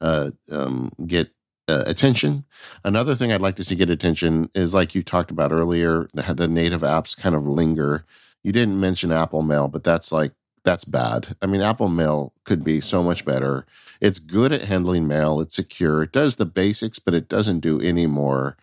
uh, 0.00 0.30
um, 0.50 0.90
get 1.06 1.30
uh, 1.70 1.84
attention. 1.86 2.44
Another 2.84 3.14
thing 3.14 3.32
I'd 3.32 3.40
like 3.40 3.56
to 3.56 3.64
see 3.64 3.74
get 3.74 3.90
attention 3.90 4.50
is 4.54 4.74
like 4.74 4.94
you 4.94 5.02
talked 5.02 5.30
about 5.30 5.52
earlier, 5.52 6.08
the, 6.12 6.34
the 6.34 6.48
native 6.48 6.82
apps 6.82 7.18
kind 7.18 7.34
of 7.34 7.46
linger. 7.46 8.04
You 8.42 8.52
didn't 8.52 8.80
mention 8.80 9.12
Apple 9.12 9.42
Mail, 9.42 9.68
but 9.68 9.84
that's 9.84 10.12
like 10.12 10.32
that's 10.64 10.84
bad. 10.84 11.36
I 11.40 11.46
mean, 11.46 11.62
Apple 11.62 11.88
Mail 11.88 12.34
could 12.44 12.62
be 12.62 12.80
so 12.80 13.02
much 13.02 13.24
better. 13.24 13.66
It's 14.00 14.18
good 14.18 14.52
at 14.52 14.64
handling 14.64 15.06
mail. 15.06 15.40
It's 15.40 15.56
secure. 15.56 16.02
It 16.02 16.12
does 16.12 16.36
the 16.36 16.46
basics, 16.46 16.98
but 16.98 17.14
it 17.14 17.28
doesn't 17.28 17.60
do 17.60 17.80
any 17.80 18.06
more 18.06 18.56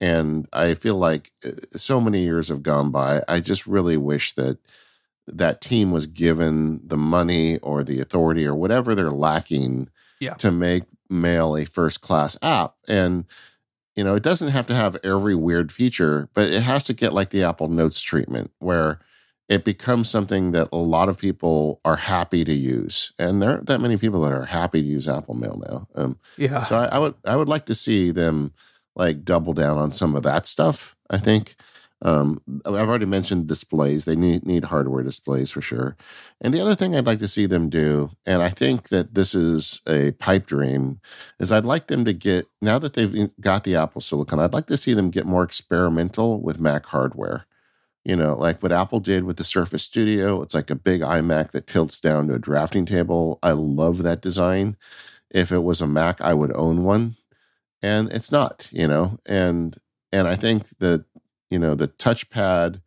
and 0.00 0.46
I 0.52 0.74
feel 0.74 0.96
like 0.96 1.32
uh, 1.44 1.50
so 1.76 2.00
many 2.00 2.22
years 2.22 2.48
have 2.48 2.62
gone 2.62 2.90
by. 2.90 3.22
I 3.28 3.40
just 3.40 3.66
really 3.66 3.96
wish 3.96 4.34
that 4.34 4.58
that 5.26 5.60
team 5.60 5.90
was 5.90 6.06
given 6.06 6.80
the 6.86 6.96
money 6.96 7.58
or 7.58 7.82
the 7.82 8.00
authority 8.00 8.46
or 8.46 8.54
whatever 8.54 8.94
they're 8.94 9.10
lacking 9.10 9.88
Yeah. 10.20 10.34
to 10.34 10.50
make 10.50 10.84
Mail 11.08 11.56
a 11.56 11.64
first 11.64 12.00
class 12.00 12.36
app. 12.42 12.74
And 12.88 13.24
you 13.94 14.04
know, 14.04 14.14
it 14.14 14.22
doesn't 14.22 14.48
have 14.48 14.66
to 14.66 14.74
have 14.74 14.96
every 15.02 15.34
weird 15.34 15.72
feature, 15.72 16.28
but 16.34 16.50
it 16.50 16.62
has 16.62 16.84
to 16.84 16.92
get 16.92 17.14
like 17.14 17.30
the 17.30 17.42
Apple 17.44 17.68
Notes 17.68 18.00
treatment 18.02 18.50
where 18.58 18.98
it 19.48 19.64
becomes 19.64 20.10
something 20.10 20.50
that 20.50 20.68
a 20.72 20.76
lot 20.76 21.08
of 21.08 21.18
people 21.18 21.80
are 21.84 21.96
happy 21.96 22.44
to 22.44 22.52
use. 22.52 23.12
And 23.18 23.40
there 23.40 23.50
aren't 23.52 23.66
that 23.66 23.80
many 23.80 23.96
people 23.96 24.20
that 24.22 24.32
are 24.32 24.44
happy 24.44 24.82
to 24.82 24.88
use 24.88 25.08
Apple 25.08 25.34
Mail 25.34 25.62
now. 25.66 25.88
Um, 25.94 26.18
Yeah. 26.36 26.64
so 26.64 26.76
I, 26.76 26.86
I 26.86 26.98
would 26.98 27.14
I 27.24 27.36
would 27.36 27.48
like 27.48 27.66
to 27.66 27.74
see 27.74 28.10
them 28.10 28.52
like 28.96 29.24
double 29.24 29.54
down 29.54 29.78
on 29.78 29.92
some 29.92 30.14
of 30.16 30.24
that 30.24 30.46
stuff. 30.46 30.96
I 31.08 31.18
think 31.18 31.54
um, 32.02 32.42
I've 32.64 32.74
already 32.74 33.06
mentioned 33.06 33.46
displays. 33.46 34.04
They 34.04 34.16
need 34.16 34.46
need 34.46 34.64
hardware 34.64 35.02
displays 35.02 35.50
for 35.50 35.62
sure. 35.62 35.96
And 36.40 36.52
the 36.52 36.60
other 36.60 36.74
thing 36.74 36.94
I'd 36.94 37.06
like 37.06 37.20
to 37.20 37.28
see 37.28 37.46
them 37.46 37.70
do, 37.70 38.10
and 38.26 38.42
I 38.42 38.50
think 38.50 38.90
that 38.90 39.14
this 39.14 39.34
is 39.34 39.80
a 39.88 40.12
pipe 40.12 40.46
dream, 40.46 41.00
is 41.40 41.50
I'd 41.52 41.64
like 41.64 41.86
them 41.86 42.04
to 42.04 42.12
get 42.12 42.46
now 42.60 42.78
that 42.78 42.94
they've 42.94 43.30
got 43.40 43.64
the 43.64 43.76
Apple 43.76 44.00
Silicon. 44.00 44.40
I'd 44.40 44.52
like 44.52 44.66
to 44.66 44.76
see 44.76 44.94
them 44.94 45.10
get 45.10 45.26
more 45.26 45.42
experimental 45.44 46.40
with 46.42 46.60
Mac 46.60 46.86
hardware. 46.86 47.46
You 48.04 48.14
know, 48.14 48.36
like 48.36 48.62
what 48.62 48.72
Apple 48.72 49.00
did 49.00 49.24
with 49.24 49.36
the 49.36 49.44
Surface 49.44 49.82
Studio. 49.82 50.40
It's 50.42 50.54
like 50.54 50.70
a 50.70 50.76
big 50.76 51.00
iMac 51.00 51.50
that 51.52 51.66
tilts 51.66 51.98
down 52.00 52.28
to 52.28 52.34
a 52.34 52.38
drafting 52.38 52.86
table. 52.86 53.38
I 53.42 53.52
love 53.52 54.02
that 54.04 54.22
design. 54.22 54.76
If 55.30 55.50
it 55.50 55.58
was 55.64 55.80
a 55.80 55.88
Mac, 55.88 56.20
I 56.20 56.34
would 56.34 56.54
own 56.54 56.84
one 56.84 57.16
and 57.82 58.12
it's 58.12 58.32
not 58.32 58.68
you 58.72 58.86
know 58.86 59.18
and 59.26 59.78
and 60.12 60.26
i 60.28 60.36
think 60.36 60.68
that 60.78 61.04
you 61.50 61.58
know 61.58 61.74
the 61.74 61.88
touchpad 61.88 62.80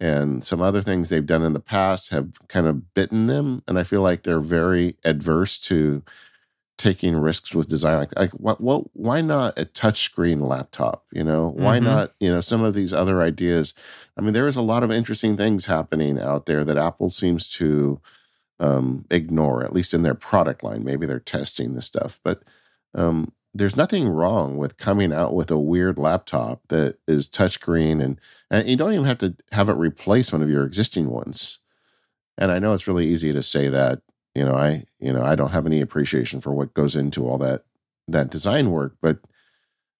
and 0.00 0.44
some 0.44 0.60
other 0.62 0.82
things 0.82 1.08
they've 1.08 1.26
done 1.26 1.42
in 1.42 1.52
the 1.54 1.60
past 1.60 2.10
have 2.10 2.30
kind 2.48 2.66
of 2.66 2.94
bitten 2.94 3.26
them 3.26 3.62
and 3.68 3.78
i 3.78 3.82
feel 3.82 4.02
like 4.02 4.22
they're 4.22 4.40
very 4.40 4.96
adverse 5.04 5.58
to 5.58 6.02
taking 6.76 7.16
risks 7.16 7.54
with 7.56 7.68
design 7.68 7.98
like, 7.98 8.16
like 8.16 8.30
what, 8.32 8.60
what 8.60 8.84
why 8.94 9.20
not 9.20 9.58
a 9.58 9.64
touchscreen 9.64 10.46
laptop 10.46 11.04
you 11.12 11.24
know? 11.24 11.48
Why 11.56 11.78
Mhm. 11.80 11.84
not 11.84 12.14
you 12.20 12.28
know 12.30 12.40
some 12.40 12.62
of 12.62 12.74
these 12.74 12.92
other 12.92 13.20
ideas? 13.20 13.74
I 14.16 14.20
mean 14.20 14.32
there 14.32 14.46
is 14.46 14.56
a 14.56 14.62
lot 14.62 14.84
of 14.84 14.92
interesting 14.92 15.36
things 15.36 15.66
happening 15.66 16.20
out 16.20 16.46
there 16.46 16.64
that 16.64 16.78
apple 16.78 17.10
seems 17.10 17.48
to 17.54 18.00
um, 18.60 19.06
ignore 19.10 19.64
at 19.64 19.72
least 19.72 19.94
in 19.94 20.02
their 20.02 20.14
product 20.14 20.62
line. 20.64 20.84
Maybe 20.84 21.06
they're 21.06 21.20
testing 21.20 21.74
this 21.74 21.86
stuff 21.86 22.20
but 22.24 22.42
um, 22.94 23.32
there's 23.54 23.76
nothing 23.76 24.08
wrong 24.08 24.56
with 24.56 24.76
coming 24.76 25.12
out 25.12 25.34
with 25.34 25.50
a 25.50 25.58
weird 25.58 25.98
laptop 25.98 26.60
that 26.68 26.98
is 27.06 27.28
touchscreen 27.28 28.02
and 28.02 28.20
and 28.50 28.68
you 28.68 28.76
don't 28.76 28.92
even 28.92 29.06
have 29.06 29.18
to 29.18 29.34
have 29.52 29.68
it 29.68 29.74
replace 29.74 30.32
one 30.32 30.42
of 30.42 30.50
your 30.50 30.64
existing 30.64 31.10
ones. 31.10 31.58
And 32.36 32.52
I 32.52 32.58
know 32.58 32.72
it's 32.72 32.86
really 32.86 33.06
easy 33.06 33.32
to 33.32 33.42
say 33.42 33.68
that, 33.68 34.00
you 34.34 34.44
know, 34.44 34.54
I 34.54 34.84
you 35.00 35.12
know, 35.12 35.22
I 35.22 35.34
don't 35.34 35.50
have 35.50 35.66
any 35.66 35.80
appreciation 35.80 36.40
for 36.40 36.52
what 36.52 36.74
goes 36.74 36.94
into 36.94 37.26
all 37.26 37.38
that 37.38 37.64
that 38.06 38.30
design 38.30 38.70
work, 38.70 38.96
but 39.00 39.18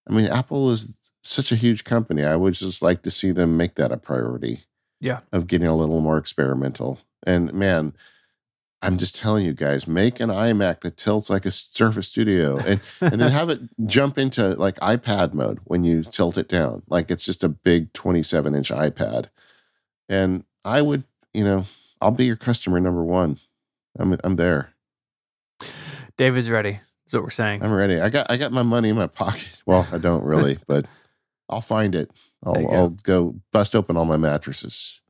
I 0.09 0.13
mean, 0.13 0.25
Apple 0.25 0.71
is 0.71 0.95
such 1.23 1.51
a 1.51 1.55
huge 1.55 1.83
company. 1.83 2.23
I 2.23 2.35
would 2.35 2.53
just 2.53 2.81
like 2.81 3.03
to 3.03 3.11
see 3.11 3.31
them 3.31 3.57
make 3.57 3.75
that 3.75 3.91
a 3.91 3.97
priority. 3.97 4.63
Yeah. 5.01 5.19
Of 5.31 5.47
getting 5.47 5.67
a 5.67 5.75
little 5.75 6.01
more 6.01 6.17
experimental. 6.17 6.99
And 7.25 7.53
man, 7.53 7.93
I'm 8.81 8.97
just 8.97 9.15
telling 9.15 9.45
you 9.45 9.53
guys, 9.53 9.87
make 9.87 10.19
an 10.19 10.29
iMac 10.29 10.81
that 10.81 10.95
tilts 10.95 11.29
like 11.29 11.45
a 11.45 11.51
Surface 11.51 12.07
Studio, 12.07 12.57
and 12.59 12.81
and 13.01 13.19
then 13.19 13.31
have 13.31 13.49
it 13.49 13.59
jump 13.85 14.17
into 14.17 14.49
like 14.55 14.75
iPad 14.79 15.33
mode 15.33 15.59
when 15.65 15.83
you 15.83 16.03
tilt 16.03 16.37
it 16.37 16.47
down, 16.47 16.83
like 16.87 17.11
it's 17.11 17.25
just 17.25 17.43
a 17.43 17.49
big 17.49 17.91
27 17.93 18.55
inch 18.55 18.69
iPad. 18.69 19.29
And 20.07 20.45
I 20.63 20.81
would, 20.81 21.03
you 21.33 21.43
know, 21.43 21.65
I'll 22.01 22.11
be 22.11 22.25
your 22.25 22.37
customer 22.37 22.79
number 22.79 23.03
one. 23.03 23.37
I'm 23.97 24.17
I'm 24.23 24.37
there. 24.37 24.73
David's 26.17 26.49
ready. 26.49 26.79
That's 27.05 27.13
what 27.15 27.23
we're 27.23 27.29
saying. 27.31 27.63
I'm 27.63 27.73
ready. 27.73 27.99
I 27.99 28.09
got 28.09 28.27
I 28.29 28.37
got 28.37 28.51
my 28.51 28.63
money 28.63 28.89
in 28.89 28.95
my 28.95 29.07
pocket. 29.07 29.49
Well, 29.65 29.87
I 29.91 29.97
don't 29.97 30.23
really, 30.23 30.57
but 30.67 30.85
I'll 31.49 31.61
find 31.61 31.95
it. 31.95 32.11
I'll 32.45 32.53
go. 32.53 32.69
I'll 32.69 32.89
go 32.89 33.35
bust 33.51 33.75
open 33.75 33.97
all 33.97 34.05
my 34.05 34.15
mattresses. 34.17 35.01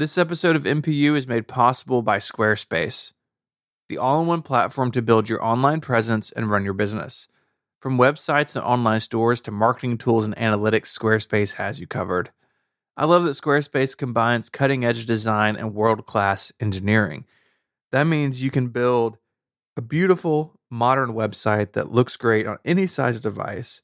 This 0.00 0.16
episode 0.16 0.56
of 0.56 0.62
MPU 0.62 1.14
is 1.14 1.28
made 1.28 1.46
possible 1.46 2.00
by 2.00 2.16
Squarespace, 2.16 3.12
the 3.90 3.98
all 3.98 4.22
in 4.22 4.26
one 4.26 4.40
platform 4.40 4.90
to 4.92 5.02
build 5.02 5.28
your 5.28 5.44
online 5.44 5.82
presence 5.82 6.32
and 6.32 6.48
run 6.48 6.64
your 6.64 6.72
business. 6.72 7.28
From 7.82 7.98
websites 7.98 8.56
and 8.56 8.64
online 8.64 9.00
stores 9.00 9.42
to 9.42 9.50
marketing 9.50 9.98
tools 9.98 10.24
and 10.24 10.34
analytics, 10.36 10.86
Squarespace 10.86 11.56
has 11.56 11.80
you 11.80 11.86
covered. 11.86 12.30
I 12.96 13.04
love 13.04 13.24
that 13.24 13.36
Squarespace 13.36 13.94
combines 13.94 14.48
cutting 14.48 14.86
edge 14.86 15.04
design 15.04 15.54
and 15.56 15.74
world 15.74 16.06
class 16.06 16.50
engineering. 16.60 17.26
That 17.92 18.04
means 18.04 18.42
you 18.42 18.50
can 18.50 18.68
build 18.68 19.18
a 19.76 19.82
beautiful, 19.82 20.58
modern 20.70 21.10
website 21.10 21.72
that 21.72 21.92
looks 21.92 22.16
great 22.16 22.46
on 22.46 22.56
any 22.64 22.86
size 22.86 23.20
device, 23.20 23.82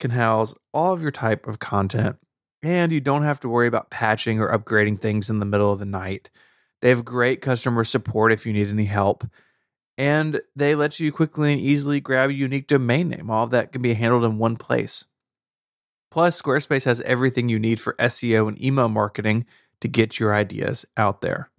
can 0.00 0.10
house 0.10 0.56
all 0.74 0.92
of 0.92 1.02
your 1.02 1.12
type 1.12 1.46
of 1.46 1.60
content, 1.60 2.16
and 2.62 2.92
you 2.92 3.00
don't 3.00 3.24
have 3.24 3.40
to 3.40 3.48
worry 3.48 3.66
about 3.66 3.90
patching 3.90 4.40
or 4.40 4.56
upgrading 4.56 5.00
things 5.00 5.28
in 5.28 5.40
the 5.40 5.46
middle 5.46 5.72
of 5.72 5.78
the 5.78 5.84
night. 5.84 6.30
They 6.80 6.88
have 6.88 7.04
great 7.04 7.40
customer 7.40 7.84
support 7.84 8.32
if 8.32 8.46
you 8.46 8.52
need 8.52 8.68
any 8.68 8.84
help. 8.84 9.24
And 9.98 10.40
they 10.56 10.74
let 10.74 10.98
you 10.98 11.12
quickly 11.12 11.52
and 11.52 11.60
easily 11.60 12.00
grab 12.00 12.30
a 12.30 12.34
unique 12.34 12.66
domain 12.66 13.08
name. 13.08 13.30
All 13.30 13.44
of 13.44 13.50
that 13.50 13.72
can 13.72 13.82
be 13.82 13.94
handled 13.94 14.24
in 14.24 14.38
one 14.38 14.56
place. 14.56 15.04
Plus, 16.10 16.40
Squarespace 16.40 16.84
has 16.84 17.00
everything 17.02 17.48
you 17.48 17.58
need 17.58 17.80
for 17.80 17.94
SEO 17.94 18.48
and 18.48 18.62
email 18.62 18.88
marketing 18.88 19.46
to 19.80 19.88
get 19.88 20.18
your 20.18 20.34
ideas 20.34 20.84
out 20.96 21.20
there. 21.20 21.50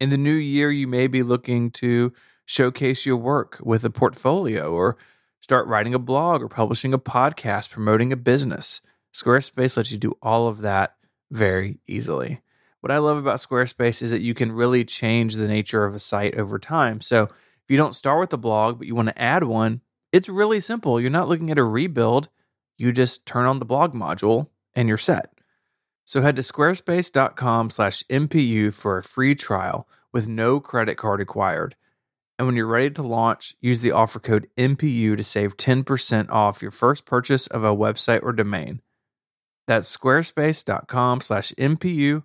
In 0.00 0.10
the 0.10 0.16
new 0.16 0.34
year, 0.34 0.70
you 0.70 0.86
may 0.86 1.06
be 1.06 1.22
looking 1.22 1.70
to 1.72 2.12
showcase 2.44 3.04
your 3.04 3.16
work 3.16 3.58
with 3.62 3.84
a 3.84 3.90
portfolio 3.90 4.72
or 4.72 4.96
start 5.40 5.66
writing 5.66 5.94
a 5.94 5.98
blog 5.98 6.42
or 6.42 6.48
publishing 6.48 6.94
a 6.94 6.98
podcast, 6.98 7.70
promoting 7.70 8.12
a 8.12 8.16
business. 8.16 8.80
Squarespace 9.18 9.76
lets 9.76 9.90
you 9.90 9.98
do 9.98 10.16
all 10.22 10.46
of 10.46 10.60
that 10.60 10.94
very 11.30 11.80
easily. 11.86 12.40
What 12.80 12.92
I 12.92 12.98
love 12.98 13.16
about 13.16 13.38
Squarespace 13.38 14.02
is 14.02 14.12
that 14.12 14.20
you 14.20 14.34
can 14.34 14.52
really 14.52 14.84
change 14.84 15.34
the 15.34 15.48
nature 15.48 15.84
of 15.84 15.94
a 15.94 15.98
site 15.98 16.36
over 16.36 16.58
time. 16.58 17.00
So 17.00 17.24
if 17.24 17.64
you 17.68 17.76
don't 17.76 17.94
start 17.94 18.20
with 18.20 18.32
a 18.32 18.38
blog, 18.38 18.78
but 18.78 18.86
you 18.86 18.94
want 18.94 19.08
to 19.08 19.20
add 19.20 19.44
one, 19.44 19.80
it's 20.12 20.28
really 20.28 20.60
simple. 20.60 21.00
You're 21.00 21.10
not 21.10 21.28
looking 21.28 21.50
at 21.50 21.58
a 21.58 21.64
rebuild. 21.64 22.28
You 22.76 22.92
just 22.92 23.26
turn 23.26 23.46
on 23.46 23.58
the 23.58 23.64
blog 23.64 23.92
module 23.92 24.48
and 24.74 24.88
you're 24.88 24.96
set. 24.96 25.32
So 26.04 26.22
head 26.22 26.36
to 26.36 26.42
squarespace.com 26.42 27.70
slash 27.70 28.04
MPU 28.04 28.72
for 28.72 28.98
a 28.98 29.02
free 29.02 29.34
trial 29.34 29.88
with 30.12 30.28
no 30.28 30.60
credit 30.60 30.96
card 30.96 31.18
required. 31.18 31.74
And 32.38 32.46
when 32.46 32.54
you're 32.54 32.66
ready 32.66 32.90
to 32.90 33.02
launch, 33.02 33.56
use 33.60 33.80
the 33.80 33.92
offer 33.92 34.20
code 34.20 34.48
MPU 34.56 35.16
to 35.16 35.22
save 35.24 35.56
10% 35.56 36.30
off 36.30 36.62
your 36.62 36.70
first 36.70 37.04
purchase 37.04 37.48
of 37.48 37.64
a 37.64 37.74
website 37.74 38.22
or 38.22 38.32
domain. 38.32 38.80
That's 39.68 39.94
squarespace.com 39.94 41.20
slash 41.20 41.52
MPU. 41.58 42.24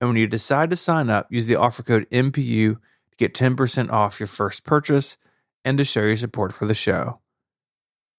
And 0.00 0.10
when 0.10 0.16
you 0.16 0.28
decide 0.28 0.70
to 0.70 0.76
sign 0.76 1.10
up, 1.10 1.26
use 1.28 1.48
the 1.48 1.56
offer 1.56 1.82
code 1.82 2.08
MPU 2.10 2.74
to 2.76 3.16
get 3.16 3.34
10% 3.34 3.90
off 3.90 4.20
your 4.20 4.28
first 4.28 4.64
purchase 4.64 5.16
and 5.64 5.76
to 5.76 5.84
show 5.84 6.02
your 6.02 6.16
support 6.16 6.54
for 6.54 6.66
the 6.66 6.74
show. 6.74 7.18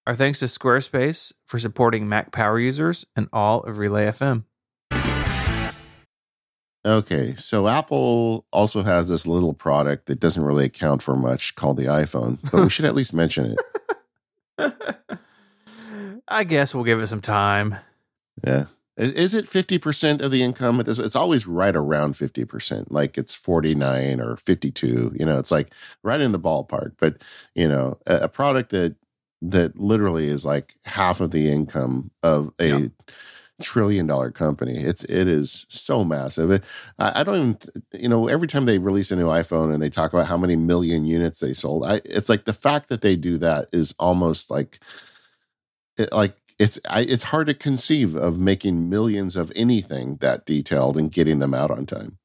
Our 0.06 0.14
thanks 0.14 0.40
to 0.40 0.46
Squarespace 0.46 1.32
for 1.46 1.58
supporting 1.58 2.10
Mac 2.10 2.34
Power 2.34 2.60
users 2.60 3.06
and 3.16 3.30
all 3.32 3.62
of 3.64 3.78
Relay 3.78 4.08
FM. 4.08 4.44
Okay, 6.86 7.36
so 7.38 7.70
Apple 7.70 8.46
also 8.52 8.84
has 8.84 9.08
this 9.08 9.26
little 9.26 9.54
product 9.54 10.08
that 10.08 10.20
doesn't 10.20 10.44
really 10.44 10.66
account 10.66 11.02
for 11.02 11.16
much 11.16 11.56
called 11.56 11.78
the 11.78 11.86
iPhone, 11.86 12.40
but 12.52 12.64
we 12.64 12.70
should 12.70 12.86
at 12.86 12.96
least 12.96 13.14
mention 13.14 13.56
it. 14.58 14.74
I 16.28 16.44
guess 16.44 16.76
we'll 16.76 16.84
give 16.84 17.00
it 17.00 17.08
some 17.08 17.22
time. 17.22 17.78
Yeah. 18.46 18.66
Is 18.98 19.34
it 19.34 19.46
50% 19.46 20.22
of 20.22 20.30
the 20.30 20.44
income? 20.44 20.82
It 20.82 20.88
is- 20.90 21.16
always 21.16 21.48
right 21.48 21.76
around 21.76 22.16
50%, 22.16 22.88
like 22.92 23.18
it's 23.18 23.34
49 23.34 24.20
or 24.20 24.36
52. 24.36 25.16
You 25.18 25.26
know, 25.26 25.38
it's 25.38 25.52
like 25.52 25.70
right 26.04 26.20
in 26.20 26.34
the 26.34 26.40
ballpark. 26.40 26.94
But, 26.98 27.22
you 27.56 27.68
know, 27.68 27.98
a, 28.06 28.16
a 28.24 28.28
product 28.28 28.72
that 28.72 28.96
that 29.42 29.80
literally 29.80 30.28
is 30.28 30.46
like 30.46 30.74
half 30.84 31.22
of 31.22 31.32
the 31.32 31.50
income 31.50 32.12
of 32.24 32.52
a 32.60 32.68
Yeah. 32.68 32.88
trillion 33.62 34.06
dollar 34.06 34.32
company. 34.32 34.78
It's 34.78 35.06
it 35.06 35.30
is 35.30 35.66
so 35.70 36.04
massive. 36.04 36.52
It, 36.52 36.66
I, 36.98 37.22
I 37.22 37.24
don't 37.24 37.36
even 37.38 37.58
you 37.94 38.10
know, 38.10 38.28
every 38.28 38.48
time 38.50 38.66
they 38.66 38.80
release 38.80 39.12
a 39.12 39.16
new 39.16 39.28
iPhone 39.28 39.74
and 39.74 39.82
they 39.82 39.90
talk 39.90 40.12
about 40.12 40.28
how 40.28 40.38
many 40.38 40.58
million 40.58 41.06
units 41.06 41.40
they 41.40 41.54
sold, 41.54 41.86
I 41.86 42.02
it's 42.04 42.28
like 42.28 42.44
the 42.44 42.52
fact 42.54 42.90
that 42.90 43.00
they 43.02 43.16
do 43.16 43.38
that 43.38 43.70
is 43.72 43.96
almost 43.98 44.52
like 44.52 44.80
it, 45.98 46.12
like 46.12 46.36
it's 46.60 46.80
I, 46.88 47.02
it's 47.02 47.24
hard 47.24 47.48
to 47.48 47.54
conceive 47.54 48.16
of 48.16 48.38
making 48.38 48.90
millions 48.90 49.36
of 49.36 49.52
anything 49.56 50.18
that 50.18 50.46
detailed 50.46 50.98
and 50.98 51.12
getting 51.12 51.40
them 51.40 51.54
out 51.54 51.72
on 51.72 51.86
time. 51.86 52.18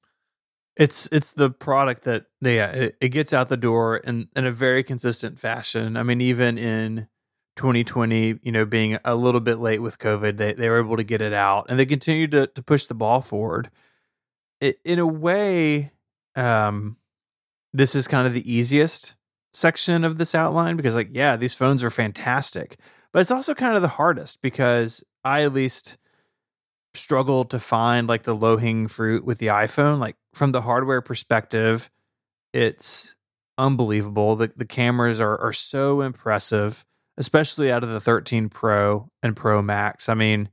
It's 0.77 1.09
it's 1.13 1.33
the 1.33 1.51
product 1.51 2.05
that 2.05 2.27
yeah 2.41 2.71
it, 2.71 2.97
it 3.01 3.09
gets 3.11 3.33
out 3.33 3.49
the 3.49 3.57
door 3.57 3.99
in 3.99 4.29
in 4.35 4.45
a 4.45 4.53
very 4.53 4.83
consistent 4.83 5.39
fashion. 5.39 5.97
I 5.97 6.03
mean, 6.03 6.21
even 6.21 6.59
in 6.59 7.07
2020, 7.57 8.41
you 8.43 8.53
know, 8.53 8.65
being 8.65 8.99
a 9.05 9.15
little 9.15 9.41
bit 9.41 9.59
late 9.59 9.81
with 9.81 9.99
COVID, 9.99 10.37
they, 10.37 10.55
they 10.55 10.69
were 10.69 10.81
able 10.81 10.97
to 10.97 11.05
get 11.05 11.23
it 11.23 11.33
out 11.33 11.67
and 11.69 11.79
they 11.79 11.87
continue 11.87 12.27
to, 12.29 12.47
to 12.49 12.63
push 12.63 12.85
the 12.85 12.95
ball 12.95 13.21
forward. 13.21 13.71
It, 14.61 14.81
in 14.85 14.99
a 14.99 15.07
way, 15.07 15.93
um, 16.35 16.97
this 17.73 17.95
is 17.95 18.09
kind 18.09 18.27
of 18.27 18.33
the 18.33 18.53
easiest 18.53 19.15
section 19.53 20.05
of 20.05 20.19
this 20.19 20.35
outline 20.35 20.77
because, 20.77 20.97
like, 20.97 21.11
yeah, 21.13 21.37
these 21.37 21.55
phones 21.55 21.85
are 21.85 21.91
fantastic, 21.91 22.77
but 23.15 23.21
it's 23.21 23.31
also 23.31 23.55
kind 23.55 23.75
of 23.75 23.81
the 23.81 23.89
hardest 23.89 24.43
because 24.43 25.03
I 25.25 25.45
at 25.45 25.55
least 25.55 25.97
struggle 26.93 27.47
to 27.47 27.59
find 27.59 28.07
like 28.07 28.25
the 28.25 28.37
low 28.37 28.59
hanging 28.59 28.89
fruit 28.89 29.25
with 29.25 29.39
the 29.39 29.47
iPhone. 29.47 29.99
Like, 29.99 30.17
from 30.35 30.53
the 30.53 30.61
hardware 30.61 31.01
perspective, 31.01 31.91
it's 32.53 33.17
unbelievable. 33.57 34.37
The, 34.37 34.53
the 34.55 34.67
cameras 34.67 35.19
are, 35.19 35.41
are 35.41 35.55
so 35.55 36.03
impressive 36.03 36.85
especially 37.17 37.71
out 37.71 37.83
of 37.83 37.91
the 37.91 38.01
13 38.01 38.49
Pro 38.49 39.11
and 39.23 39.37
Pro 39.37 39.63
Max. 39.63 40.09
I 40.09 40.15
mean, 40.15 40.49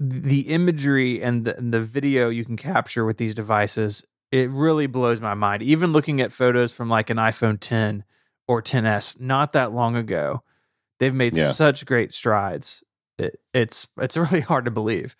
the 0.00 0.48
imagery 0.48 1.22
and 1.22 1.44
the, 1.44 1.56
and 1.56 1.72
the 1.72 1.80
video 1.80 2.28
you 2.28 2.44
can 2.44 2.56
capture 2.56 3.04
with 3.04 3.16
these 3.16 3.34
devices, 3.34 4.04
it 4.32 4.50
really 4.50 4.86
blows 4.86 5.20
my 5.20 5.34
mind. 5.34 5.62
Even 5.62 5.92
looking 5.92 6.20
at 6.20 6.32
photos 6.32 6.72
from 6.72 6.88
like 6.88 7.10
an 7.10 7.18
iPhone 7.18 7.58
10 7.60 8.04
or 8.48 8.60
10s 8.62 9.20
not 9.20 9.52
that 9.52 9.72
long 9.72 9.96
ago, 9.96 10.42
they've 10.98 11.14
made 11.14 11.36
yeah. 11.36 11.50
such 11.50 11.86
great 11.86 12.14
strides. 12.14 12.84
It, 13.18 13.40
it's 13.52 13.86
it's 13.98 14.16
really 14.16 14.40
hard 14.40 14.64
to 14.64 14.70
believe. 14.70 15.16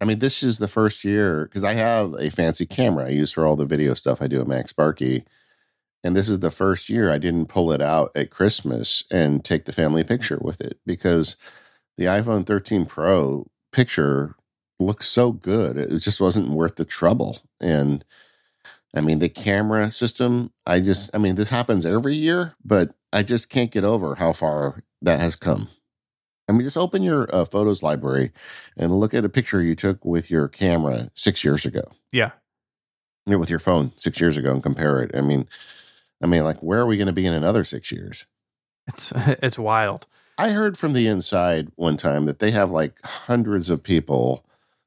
I 0.00 0.04
mean, 0.04 0.20
this 0.20 0.42
is 0.44 0.58
the 0.58 0.68
first 0.68 1.04
year 1.04 1.44
because 1.46 1.64
I 1.64 1.74
have 1.74 2.14
a 2.18 2.30
fancy 2.30 2.66
camera 2.66 3.06
I 3.06 3.10
use 3.10 3.32
for 3.32 3.44
all 3.44 3.56
the 3.56 3.64
video 3.66 3.94
stuff 3.94 4.22
I 4.22 4.28
do 4.28 4.40
at 4.40 4.46
MacSparky 4.46 5.24
and 6.04 6.16
this 6.16 6.28
is 6.28 6.40
the 6.40 6.50
first 6.50 6.88
year 6.88 7.10
I 7.10 7.18
didn't 7.18 7.46
pull 7.46 7.72
it 7.72 7.82
out 7.82 8.12
at 8.14 8.30
Christmas 8.30 9.04
and 9.10 9.44
take 9.44 9.64
the 9.64 9.72
family 9.72 10.02
mm-hmm. 10.02 10.08
picture 10.08 10.38
with 10.40 10.60
it 10.60 10.78
because 10.86 11.36
the 11.96 12.04
iPhone 12.04 12.46
13 12.46 12.86
Pro 12.86 13.46
picture 13.72 14.36
looks 14.78 15.08
so 15.08 15.32
good. 15.32 15.76
It 15.76 15.98
just 15.98 16.20
wasn't 16.20 16.50
worth 16.50 16.76
the 16.76 16.84
trouble. 16.84 17.38
And 17.60 18.04
I 18.94 19.00
mean, 19.00 19.18
the 19.18 19.28
camera 19.28 19.90
system, 19.90 20.52
I 20.64 20.80
just, 20.80 21.10
I 21.12 21.18
mean, 21.18 21.34
this 21.34 21.48
happens 21.48 21.84
every 21.84 22.14
year, 22.14 22.54
but 22.64 22.94
I 23.12 23.22
just 23.22 23.50
can't 23.50 23.72
get 23.72 23.84
over 23.84 24.14
how 24.14 24.32
far 24.32 24.84
that 25.02 25.20
has 25.20 25.36
come. 25.36 25.68
I 26.48 26.52
mean, 26.52 26.62
just 26.62 26.76
open 26.76 27.02
your 27.02 27.32
uh, 27.34 27.44
photos 27.44 27.82
library 27.82 28.32
and 28.76 28.98
look 28.98 29.12
at 29.12 29.24
a 29.24 29.28
picture 29.28 29.62
you 29.62 29.74
took 29.74 30.04
with 30.04 30.30
your 30.30 30.48
camera 30.48 31.10
six 31.14 31.44
years 31.44 31.66
ago. 31.66 31.92
Yeah. 32.10 32.32
With 33.26 33.50
your 33.50 33.58
phone 33.58 33.92
six 33.96 34.20
years 34.20 34.38
ago 34.38 34.52
and 34.52 34.62
compare 34.62 35.02
it. 35.02 35.10
I 35.14 35.20
mean, 35.20 35.46
I 36.22 36.26
mean, 36.26 36.44
like, 36.44 36.62
where 36.62 36.80
are 36.80 36.86
we 36.86 36.96
going 36.96 37.06
to 37.06 37.12
be 37.12 37.26
in 37.26 37.34
another 37.34 37.64
six 37.64 37.92
years? 37.92 38.26
It's 38.86 39.12
it's 39.16 39.58
wild. 39.58 40.06
I 40.38 40.50
heard 40.50 40.78
from 40.78 40.94
the 40.94 41.06
inside 41.06 41.70
one 41.74 41.96
time 41.96 42.26
that 42.26 42.38
they 42.38 42.52
have 42.52 42.70
like 42.70 43.00
hundreds 43.02 43.70
of 43.70 43.82
people 43.82 44.46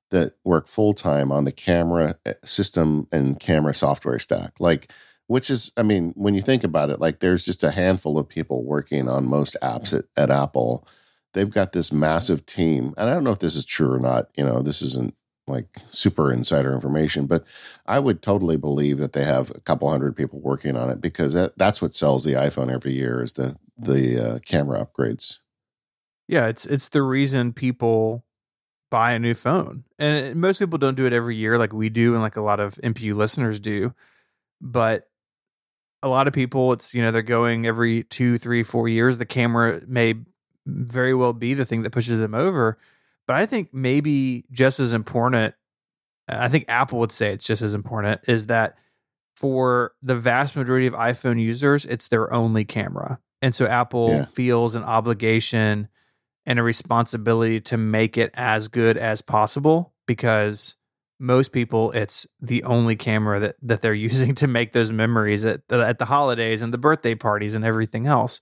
that 0.09 0.33
work 0.43 0.67
full 0.67 0.93
time 0.93 1.31
on 1.31 1.45
the 1.45 1.51
camera 1.51 2.15
eh, 2.25 2.33
system 2.43 3.07
and 3.11 3.39
camera 3.39 3.73
software 3.73 4.19
stack. 4.19 4.53
Like, 4.59 4.91
which 5.31 5.49
is, 5.49 5.71
I 5.77 5.83
mean, 5.83 6.11
when 6.17 6.35
you 6.35 6.41
think 6.41 6.65
about 6.65 6.89
it, 6.89 6.99
like 6.99 7.21
there's 7.21 7.45
just 7.45 7.63
a 7.63 7.71
handful 7.71 8.17
of 8.17 8.27
people 8.27 8.65
working 8.65 9.07
on 9.07 9.29
most 9.29 9.55
apps 9.63 9.97
at, 9.97 10.03
at 10.17 10.29
Apple. 10.29 10.85
They've 11.31 11.49
got 11.49 11.71
this 11.71 11.89
massive 11.89 12.45
team, 12.45 12.93
and 12.97 13.09
I 13.09 13.13
don't 13.13 13.23
know 13.23 13.31
if 13.31 13.39
this 13.39 13.55
is 13.55 13.63
true 13.63 13.93
or 13.93 13.97
not. 13.97 14.27
You 14.35 14.43
know, 14.43 14.61
this 14.61 14.81
isn't 14.81 15.15
like 15.47 15.77
super 15.89 16.33
insider 16.33 16.73
information, 16.73 17.27
but 17.27 17.45
I 17.85 17.97
would 17.97 18.21
totally 18.21 18.57
believe 18.57 18.97
that 18.97 19.13
they 19.13 19.23
have 19.23 19.51
a 19.51 19.61
couple 19.61 19.89
hundred 19.89 20.17
people 20.17 20.41
working 20.41 20.75
on 20.75 20.89
it 20.89 20.99
because 20.99 21.33
that, 21.33 21.57
that's 21.57 21.81
what 21.81 21.93
sells 21.93 22.25
the 22.25 22.33
iPhone 22.33 22.69
every 22.69 22.91
year 22.91 23.23
is 23.23 23.31
the 23.33 23.55
the 23.77 24.33
uh, 24.33 24.39
camera 24.39 24.85
upgrades. 24.85 25.37
Yeah, 26.27 26.47
it's 26.47 26.65
it's 26.65 26.89
the 26.89 27.03
reason 27.03 27.53
people 27.53 28.25
buy 28.89 29.13
a 29.13 29.19
new 29.19 29.33
phone, 29.33 29.85
and 29.97 30.35
most 30.41 30.59
people 30.59 30.77
don't 30.77 30.95
do 30.95 31.05
it 31.05 31.13
every 31.13 31.37
year 31.37 31.57
like 31.57 31.71
we 31.71 31.87
do, 31.87 32.15
and 32.15 32.21
like 32.21 32.35
a 32.35 32.41
lot 32.41 32.59
of 32.59 32.75
MPU 32.83 33.15
listeners 33.15 33.61
do. 33.61 33.93
But 34.59 35.07
a 36.03 36.07
lot 36.07 36.27
of 36.27 36.33
people, 36.33 36.73
it's 36.73 36.93
you 36.93 37.01
know 37.01 37.11
they're 37.11 37.21
going 37.21 37.65
every 37.65 38.03
two, 38.03 38.37
three, 38.37 38.63
four 38.63 38.87
years. 38.87 39.17
The 39.17 39.25
camera 39.25 39.81
may 39.87 40.15
very 40.65 41.13
well 41.13 41.33
be 41.33 41.53
the 41.53 41.65
thing 41.65 41.83
that 41.83 41.91
pushes 41.91 42.17
them 42.17 42.35
over 42.35 42.77
but 43.31 43.35
I 43.35 43.45
think 43.45 43.73
maybe 43.73 44.43
just 44.51 44.81
as 44.81 44.91
important, 44.91 45.55
uh, 46.27 46.35
I 46.37 46.49
think 46.49 46.65
Apple 46.67 46.99
would 46.99 47.13
say 47.13 47.33
it's 47.33 47.47
just 47.47 47.61
as 47.61 47.73
important, 47.73 48.19
is 48.27 48.47
that 48.47 48.77
for 49.35 49.93
the 50.01 50.17
vast 50.17 50.57
majority 50.57 50.85
of 50.85 50.93
iPhone 50.93 51.39
users, 51.39 51.85
it's 51.85 52.09
their 52.09 52.33
only 52.33 52.65
camera. 52.65 53.19
And 53.41 53.55
so 53.55 53.65
Apple 53.65 54.09
yeah. 54.09 54.25
feels 54.25 54.75
an 54.75 54.83
obligation 54.83 55.87
and 56.45 56.59
a 56.59 56.63
responsibility 56.63 57.61
to 57.61 57.77
make 57.77 58.17
it 58.17 58.31
as 58.33 58.67
good 58.67 58.97
as 58.97 59.21
possible 59.21 59.93
because 60.07 60.75
most 61.21 61.51
people 61.51 61.91
it's 61.91 62.25
the 62.41 62.63
only 62.63 62.95
camera 62.95 63.39
that, 63.39 63.55
that 63.61 63.81
they're 63.81 63.93
using 64.09 64.35
to 64.35 64.47
make 64.47 64.73
those 64.73 64.91
memories 64.91 65.45
at, 65.45 65.61
at 65.69 65.99
the 65.99 66.05
holidays 66.05 66.61
and 66.61 66.73
the 66.73 66.77
birthday 66.77 67.15
parties 67.15 67.53
and 67.53 67.63
everything 67.63 68.07
else. 68.07 68.41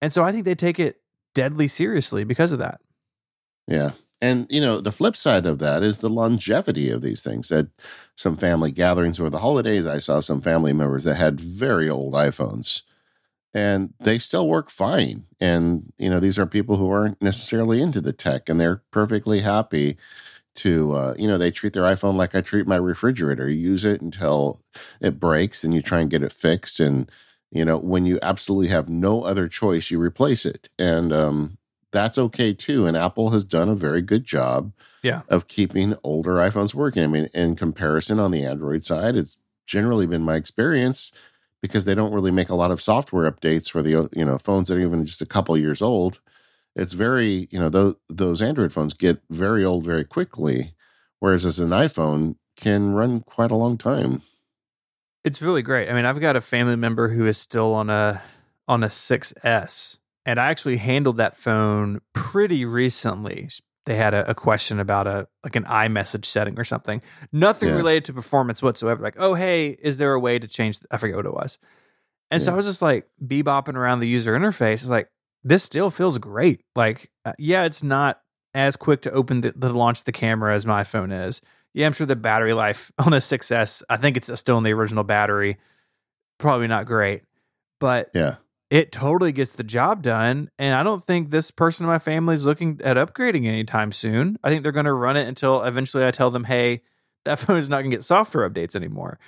And 0.00 0.12
so 0.12 0.24
I 0.24 0.32
think 0.32 0.44
they 0.44 0.56
take 0.56 0.80
it 0.80 1.00
deadly 1.34 1.68
seriously 1.68 2.24
because 2.24 2.52
of 2.52 2.58
that. 2.58 2.80
Yeah. 3.68 3.92
And 4.20 4.46
you 4.50 4.60
know, 4.60 4.80
the 4.80 4.92
flip 4.92 5.16
side 5.16 5.46
of 5.46 5.58
that 5.60 5.82
is 5.82 5.98
the 5.98 6.10
longevity 6.10 6.90
of 6.90 7.02
these 7.02 7.22
things. 7.22 7.50
At 7.50 7.68
some 8.16 8.36
family 8.36 8.70
gatherings 8.70 9.18
or 9.18 9.30
the 9.30 9.38
holidays, 9.38 9.86
I 9.86 9.98
saw 9.98 10.20
some 10.20 10.40
family 10.40 10.72
members 10.72 11.04
that 11.04 11.14
had 11.14 11.40
very 11.40 11.88
old 11.88 12.14
iPhones 12.14 12.82
and 13.54 13.92
they 14.00 14.18
still 14.18 14.48
work 14.48 14.70
fine. 14.70 15.26
And 15.40 15.92
you 15.98 16.10
know, 16.10 16.20
these 16.20 16.38
are 16.38 16.46
people 16.46 16.76
who 16.76 16.90
aren't 16.90 17.22
necessarily 17.22 17.80
into 17.80 18.00
the 18.00 18.12
tech 18.12 18.48
and 18.48 18.60
they're 18.60 18.82
perfectly 18.90 19.40
happy 19.40 19.96
to 20.54 20.94
uh, 20.94 21.14
you 21.18 21.26
know 21.26 21.38
they 21.38 21.50
treat 21.50 21.72
their 21.72 21.84
iphone 21.84 22.14
like 22.14 22.34
i 22.34 22.40
treat 22.40 22.66
my 22.66 22.76
refrigerator 22.76 23.48
you 23.48 23.70
use 23.70 23.84
it 23.84 24.00
until 24.00 24.60
it 25.00 25.18
breaks 25.18 25.64
and 25.64 25.72
you 25.74 25.80
try 25.80 26.00
and 26.00 26.10
get 26.10 26.22
it 26.22 26.32
fixed 26.32 26.78
and 26.78 27.10
you 27.50 27.64
know 27.64 27.78
when 27.78 28.04
you 28.04 28.18
absolutely 28.22 28.68
have 28.68 28.88
no 28.88 29.22
other 29.22 29.48
choice 29.48 29.90
you 29.90 29.98
replace 29.98 30.44
it 30.44 30.68
and 30.78 31.12
um, 31.12 31.56
that's 31.92 32.18
okay 32.18 32.52
too. 32.52 32.86
And 32.86 32.96
Apple 32.96 33.30
has 33.30 33.44
done 33.44 33.68
a 33.68 33.76
very 33.76 34.02
good 34.02 34.24
job 34.24 34.72
yeah. 35.02 35.22
of 35.28 35.46
keeping 35.46 35.96
older 36.02 36.36
iPhones 36.36 36.74
working. 36.74 37.04
I 37.04 37.06
mean, 37.06 37.28
in 37.34 37.54
comparison 37.54 38.18
on 38.18 38.32
the 38.32 38.44
Android 38.44 38.82
side, 38.82 39.14
it's 39.14 39.36
generally 39.66 40.06
been 40.06 40.22
my 40.22 40.34
experience 40.34 41.12
because 41.60 41.84
they 41.84 41.94
don't 41.94 42.12
really 42.12 42.32
make 42.32 42.48
a 42.48 42.56
lot 42.56 42.72
of 42.72 42.82
software 42.82 43.30
updates 43.30 43.70
for 43.70 43.82
the 43.82 44.08
you 44.12 44.24
know 44.24 44.38
phones 44.38 44.68
that 44.68 44.78
are 44.78 44.80
even 44.80 45.06
just 45.06 45.22
a 45.22 45.26
couple 45.26 45.56
years 45.56 45.82
old. 45.82 46.20
It's 46.74 46.92
very 46.92 47.48
you 47.50 47.58
know 47.58 47.68
those 47.68 47.96
those 48.08 48.42
Android 48.42 48.72
phones 48.72 48.94
get 48.94 49.20
very 49.30 49.64
old 49.64 49.84
very 49.84 50.04
quickly, 50.04 50.74
whereas 51.20 51.44
as 51.44 51.60
an 51.60 51.70
iPhone 51.70 52.36
can 52.56 52.92
run 52.92 53.20
quite 53.20 53.50
a 53.50 53.56
long 53.56 53.78
time. 53.78 54.22
It's 55.24 55.40
really 55.40 55.62
great. 55.62 55.88
I 55.88 55.92
mean, 55.92 56.04
I've 56.04 56.20
got 56.20 56.34
a 56.34 56.40
family 56.40 56.76
member 56.76 57.10
who 57.10 57.26
is 57.26 57.38
still 57.38 57.74
on 57.74 57.90
a 57.90 58.22
on 58.68 58.82
a 58.82 58.88
6S 58.88 59.98
and 60.24 60.40
I 60.40 60.48
actually 60.50 60.76
handled 60.76 61.16
that 61.16 61.36
phone 61.36 62.00
pretty 62.12 62.64
recently. 62.64 63.48
They 63.86 63.96
had 63.96 64.14
a, 64.14 64.30
a 64.30 64.34
question 64.34 64.78
about 64.78 65.06
a 65.06 65.26
like 65.42 65.56
an 65.56 65.64
iMessage 65.64 66.24
setting 66.24 66.58
or 66.58 66.64
something. 66.64 67.02
Nothing 67.32 67.70
yeah. 67.70 67.76
related 67.76 68.04
to 68.06 68.12
performance 68.12 68.62
whatsoever. 68.62 69.02
Like, 69.02 69.16
oh 69.18 69.34
hey, 69.34 69.76
is 69.82 69.98
there 69.98 70.12
a 70.12 70.20
way 70.20 70.38
to 70.38 70.46
change? 70.46 70.78
I 70.90 70.98
forget 70.98 71.16
what 71.16 71.26
it 71.26 71.34
was. 71.34 71.58
And 72.30 72.40
yeah. 72.40 72.46
so 72.46 72.52
I 72.52 72.56
was 72.56 72.66
just 72.66 72.82
like 72.82 73.08
bebopping 73.24 73.74
around 73.74 74.00
the 74.00 74.08
user 74.08 74.38
interface. 74.38 74.74
It's 74.74 74.88
like 74.88 75.08
this 75.44 75.62
still 75.62 75.90
feels 75.90 76.18
great. 76.18 76.62
Like, 76.76 77.10
uh, 77.24 77.32
yeah, 77.38 77.64
it's 77.64 77.82
not 77.82 78.20
as 78.54 78.76
quick 78.76 79.02
to 79.02 79.12
open 79.12 79.40
the, 79.40 79.52
to 79.52 79.68
launch 79.68 80.04
the 80.04 80.12
camera 80.12 80.54
as 80.54 80.66
my 80.66 80.84
phone 80.84 81.10
is. 81.10 81.40
Yeah, 81.74 81.86
I'm 81.86 81.92
sure 81.92 82.06
the 82.06 82.16
battery 82.16 82.52
life 82.52 82.92
on 82.98 83.12
a 83.12 83.18
6S, 83.18 83.82
I 83.88 83.96
think 83.96 84.16
it's 84.16 84.30
still 84.38 84.58
in 84.58 84.64
the 84.64 84.72
original 84.72 85.04
battery. 85.04 85.58
Probably 86.38 86.66
not 86.66 86.86
great, 86.86 87.22
but 87.78 88.10
yeah, 88.14 88.36
it 88.72 88.90
totally 88.90 89.32
gets 89.32 89.54
the 89.54 89.62
job 89.62 90.02
done. 90.02 90.50
And 90.58 90.74
I 90.74 90.82
don't 90.82 91.04
think 91.04 91.30
this 91.30 91.50
person 91.50 91.84
in 91.84 91.90
my 91.90 91.98
family 91.98 92.34
is 92.34 92.46
looking 92.46 92.80
at 92.82 92.96
upgrading 92.96 93.46
anytime 93.46 93.92
soon. 93.92 94.38
I 94.42 94.48
think 94.48 94.62
they're 94.62 94.72
going 94.72 94.86
to 94.86 94.92
run 94.92 95.16
it 95.16 95.28
until 95.28 95.62
eventually 95.62 96.06
I 96.06 96.10
tell 96.10 96.30
them, 96.30 96.44
hey, 96.44 96.82
that 97.24 97.38
phone 97.38 97.58
is 97.58 97.68
not 97.68 97.82
going 97.82 97.90
to 97.90 97.96
get 97.96 98.04
software 98.04 98.48
updates 98.48 98.74
anymore. 98.74 99.18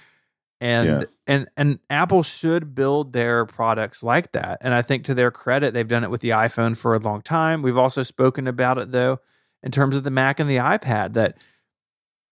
And 0.64 0.88
yeah. 0.88 1.06
and 1.26 1.48
and 1.58 1.78
Apple 1.90 2.22
should 2.22 2.74
build 2.74 3.12
their 3.12 3.44
products 3.44 4.02
like 4.02 4.32
that. 4.32 4.58
And 4.62 4.72
I 4.72 4.80
think 4.80 5.04
to 5.04 5.14
their 5.14 5.30
credit, 5.30 5.74
they've 5.74 5.86
done 5.86 6.04
it 6.04 6.10
with 6.10 6.22
the 6.22 6.30
iPhone 6.30 6.74
for 6.74 6.94
a 6.94 6.98
long 6.98 7.20
time. 7.20 7.60
We've 7.60 7.76
also 7.76 8.02
spoken 8.02 8.46
about 8.46 8.78
it 8.78 8.90
though 8.90 9.20
in 9.62 9.70
terms 9.70 9.94
of 9.94 10.04
the 10.04 10.10
Mac 10.10 10.40
and 10.40 10.48
the 10.48 10.56
iPad 10.56 11.12
that 11.14 11.36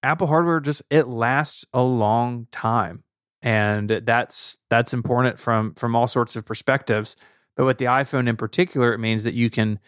Apple 0.03 0.29
hardware 0.29 0.61
just 0.61 0.83
it 0.89 1.09
lasts 1.09 1.67
a 1.75 1.83
long 1.83 2.47
time 2.51 3.05
and 3.43 3.91
that's 3.91 4.59
that's 4.71 4.95
important 4.95 5.39
from 5.39 5.75
from 5.75 5.95
all 5.95 6.07
sorts 6.07 6.35
of 6.35 6.47
perspectives. 6.47 7.17
But 7.55 7.67
with 7.67 7.77
the 7.77 7.85
iPhone 7.85 8.31
in 8.31 8.37
particular, 8.39 8.95
it 8.95 8.99
means 8.99 9.25
that 9.25 9.35
you 9.35 9.51
can, 9.51 9.79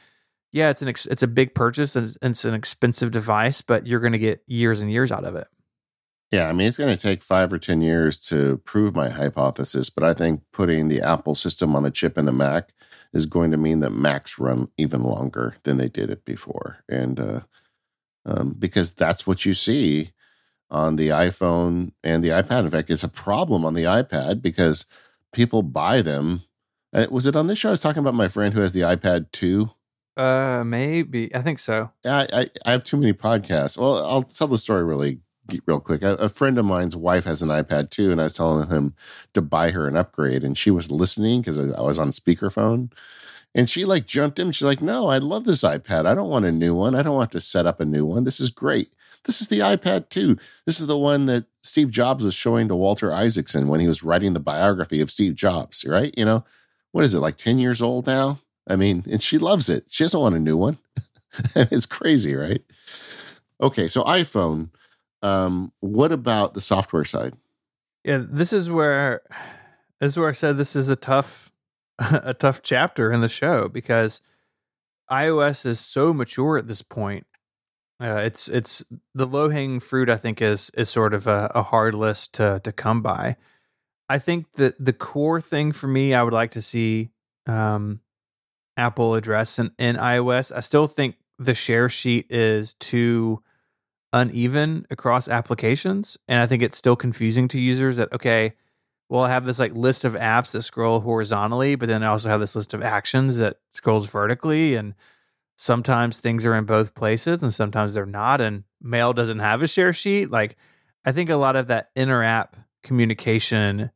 yeah, 0.53 0.69
it's 0.69 0.83
an 0.83 0.89
ex, 0.89 1.07
it's 1.07 1.23
a 1.23 1.27
big 1.27 1.55
purchase 1.55 1.97
and 1.97 2.05
it's, 2.05 2.19
it's 2.21 2.45
an 2.45 2.53
expensive 2.53 3.11
device, 3.11 3.63
but 3.63 3.87
you're 3.87 4.01
going 4.01 4.13
to 4.13 4.19
get 4.19 4.43
years 4.47 4.83
and 4.83 4.93
years 4.93 5.11
out 5.11 5.25
of 5.25 5.35
it. 5.35 5.47
Yeah, 6.35 6.49
I 6.49 6.53
mean, 6.53 6.67
it's 6.67 6.79
going 6.79 6.91
to 6.91 7.01
take 7.01 7.23
five 7.23 7.53
or 7.53 7.61
10 7.61 7.81
years 7.81 8.21
to 8.23 8.57
prove 8.65 8.97
my 8.97 9.09
hypothesis, 9.09 9.89
but 9.89 10.03
I 10.03 10.15
think 10.15 10.41
putting 10.53 10.89
the 10.89 11.01
Apple 11.01 11.37
system 11.37 11.77
on 11.77 11.85
a 11.85 11.93
chip 11.93 12.19
in 12.19 12.27
a 12.27 12.33
Mac 12.33 12.75
is 13.13 13.25
going 13.25 13.53
to 13.53 13.57
mean 13.57 13.79
that 13.81 13.91
Macs 13.91 14.37
run 14.37 14.67
even 14.77 15.05
longer 15.05 15.55
than 15.63 15.77
they 15.77 15.89
did 15.89 16.11
it 16.11 16.25
before. 16.25 16.79
And 16.89 17.21
uh, 17.21 17.41
um, 18.27 18.57
because 18.59 18.93
that's 18.93 19.29
what 19.29 19.45
you 19.45 19.55
see 19.55 20.11
on 20.73 20.97
the 20.97 21.11
iPhone 21.11 21.93
and 22.03 22.25
the 22.25 22.31
iPad. 22.31 22.65
In 22.65 22.71
fact, 22.73 22.91
it's 22.91 23.05
a 23.05 23.09
problem 23.09 23.65
on 23.65 23.75
the 23.75 23.85
iPad 23.85 24.43
because 24.43 24.87
people 25.33 25.63
buy 25.63 26.03
them. 26.03 26.43
Uh, 26.93 27.07
was 27.13 27.29
it 27.29 27.37
on 27.37 27.47
this 27.47 27.61
show? 27.61 27.69
I 27.69 27.71
was 27.71 27.81
talking 27.81 28.01
about 28.01 28.15
my 28.15 28.27
friend 28.27 28.55
who 28.55 28.61
has 28.61 28.73
the 28.73 28.81
iPad 28.81 29.31
2. 29.31 29.71
Uh, 30.17 30.65
maybe. 30.67 31.33
I 31.33 31.43
think 31.43 31.61
so. 31.61 31.93
I, 32.05 32.27
I, 32.33 32.51
I 32.67 32.73
have 32.73 32.83
too 32.83 32.97
many 32.97 33.13
podcasts. 33.13 33.79
Well, 33.79 34.05
I'll 34.05 34.25
tell 34.25 34.49
the 34.49 34.59
story 34.59 34.83
really 34.83 35.21
real 35.67 35.81
quick. 35.81 36.03
A, 36.03 36.15
a, 36.15 36.29
friend 36.29 36.59
of 36.59 36.65
mine's 36.65 36.97
wife 36.97 37.25
has 37.25 37.43
an 37.43 37.49
iPad 37.49 37.91
2, 37.91 38.11
and 38.11 38.21
I 38.21 38.25
was 38.25 38.35
telling 38.35 38.69
him 38.69 38.95
to 39.35 39.43
buy 39.43 39.71
her 39.71 39.87
an 39.87 39.97
upgrade, 39.97 40.45
and 40.45 40.57
she 40.57 40.71
was 40.71 40.91
listening 40.91 41.41
because 41.41 41.59
I 41.59 41.81
was 41.81 41.99
on 41.99 42.09
speakerphone. 42.09 42.91
And 43.55 43.71
she 43.71 43.85
like 43.85 44.07
jumped 44.07 44.39
in. 44.39 44.51
She's 44.51 44.67
like, 44.67 44.83
"No, 44.83 45.07
I 45.07 45.19
love 45.19 45.45
this 45.45 45.63
iPad. 45.63 46.07
I 46.07 46.15
don't 46.15 46.31
want 46.31 46.45
a 46.45 46.51
new 46.51 46.75
one. 46.75 46.95
I 46.97 47.03
don't 47.03 47.15
want 47.15 47.31
to 47.33 47.41
set 47.41 47.67
up 47.67 47.79
a 47.81 47.85
new 47.85 48.05
one. 48.05 48.25
This 48.25 48.41
is 48.41 48.51
great. 48.51 48.93
This 49.25 49.41
is 49.41 49.49
the 49.49 49.61
iPad 49.61 50.09
2. 50.09 50.37
This 50.67 50.81
is 50.81 50.87
the 50.87 50.99
one 50.99 51.27
that 51.27 51.47
Steve 51.63 51.91
Jobs 51.91 52.25
was 52.25 52.35
showing 52.35 52.69
to 52.69 52.77
Walter 52.77 53.13
Isaacson 53.13 53.69
when 53.69 53.81
he 53.81 53.89
was 53.89 54.03
writing 54.03 54.35
the 54.35 54.41
biography 54.41 55.01
of 55.01 55.11
Steve 55.11 55.35
Jobs, 55.35 55.85
right? 55.89 56.13
You 56.17 56.25
know, 56.25 56.45
what 56.93 57.05
is 57.05 57.15
it, 57.15 57.21
like 57.21 57.37
10 57.37 57.59
years 57.59 57.81
old 57.81 58.07
now? 58.07 58.41
I 58.69 58.77
mean, 58.77 59.05
and 59.11 59.23
she 59.23 59.39
loves 59.39 59.69
it. 59.69 59.85
She 59.89 60.05
doesn't 60.05 60.21
want 60.21 60.35
a 60.35 60.41
new 60.41 60.57
one. 60.57 60.79
it's 61.57 61.87
crazy, 61.87 62.35
right? 62.35 62.63
Okay, 63.61 63.89
so 63.89 64.05
iPhone. 64.05 64.71
Um, 65.25 65.73
what 65.81 66.13
about 66.13 66.55
the 66.55 66.61
software 66.61 67.05
side? 67.05 67.35
Yeah, 68.05 68.23
this 68.29 68.53
is 68.53 68.71
where 68.71 69.23
this 70.01 70.13
is 70.13 70.19
where 70.19 70.29
I 70.29 70.33
said 70.33 70.57
this 70.57 70.77
is 70.77 70.89
a 70.89 70.97
tough 70.97 71.51
a 71.99 72.35
tough 72.35 72.63
chapter 72.63 73.11
in 73.11 73.21
the 73.21 73.29
show 73.29 73.69
because 73.69 74.21
iOS 75.11 75.65
is 75.65 75.81
so 75.81 76.13
mature 76.13 76.59
at 76.59 76.69
this 76.69 76.83
point 76.83 77.27
uh, 78.01 78.21
it's 78.25 78.49
it's 78.49 78.85
the 79.15 79.27
low 79.27 79.49
hanging 79.49 79.81
fruit. 79.81 80.11
I 80.11 80.17
think 80.17 80.43
is 80.43 80.71
is 80.71 80.89
sort 80.89 81.15
of 81.15 81.27
a, 81.27 81.51
a 81.55 81.63
hard 81.63 81.95
list 81.95 82.35
to 82.35 82.61
to 82.65 82.73
come 82.73 83.03
by. 83.03 83.37
I 84.09 84.19
think 84.19 84.47
that 84.55 84.75
the 84.85 84.93
core 84.93 85.41
thing 85.41 85.73
for 85.73 85.87
me, 85.87 86.13
I 86.13 86.23
would 86.23 86.33
like 86.33 86.51
to 86.53 86.63
see 86.63 87.11
um, 87.47 88.01
Apple 88.77 89.15
address 89.15 89.59
in, 89.59 89.71
in 89.79 89.97
iOS. 89.97 90.53
I 90.55 90.61
still 90.61 90.87
think 90.87 91.17
the 91.39 91.55
share 91.55 91.89
sheet 91.89 92.27
is 92.31 92.75
too 92.75 93.43
uneven 94.15 94.87
across 94.91 95.29
applications, 95.29 96.17
and 96.29 96.41
I 96.41 96.47
think 96.47 96.63
it's 96.63 96.79
still 96.79 96.97
confusing 96.97 97.49
to 97.49 97.61
users. 97.61 97.99
That 97.99 98.13
okay, 98.13 98.55
well, 99.11 99.25
I 99.25 99.31
have 99.31 99.45
this 99.45 99.59
like 99.59 99.75
list 99.75 100.05
of 100.05 100.15
apps 100.15 100.53
that 100.53 100.63
scroll 100.63 101.01
horizontally, 101.01 101.75
but 101.75 101.89
then 101.89 102.03
I 102.03 102.07
also 102.07 102.31
have 102.31 102.41
this 102.41 102.57
list 102.57 102.73
of 102.73 102.83
actions 102.83 103.39
that 103.39 103.59
scrolls 103.73 104.09
vertically, 104.09 104.77
and 104.77 104.95
sometimes 105.57 106.21
things 106.21 106.47
are 106.47 106.55
in 106.57 106.65
both 106.65 106.95
places 106.95 107.43
and 107.43 107.53
sometimes 107.53 107.95
they're 107.95 108.07
not. 108.07 108.41
And 108.41 108.65
mail 108.81 109.13
doesn't 109.13 109.39
have 109.39 109.63
a 109.63 109.69
share 109.69 109.93
sheet. 109.93 110.31
Like 110.31 110.57
i 111.05 111.13
think 111.13 111.31
a 111.31 111.37
lot 111.37 111.57
of 111.57 111.67
that 111.69 111.91
inter 111.95 112.23
app 112.23 112.57
communication 112.83 113.91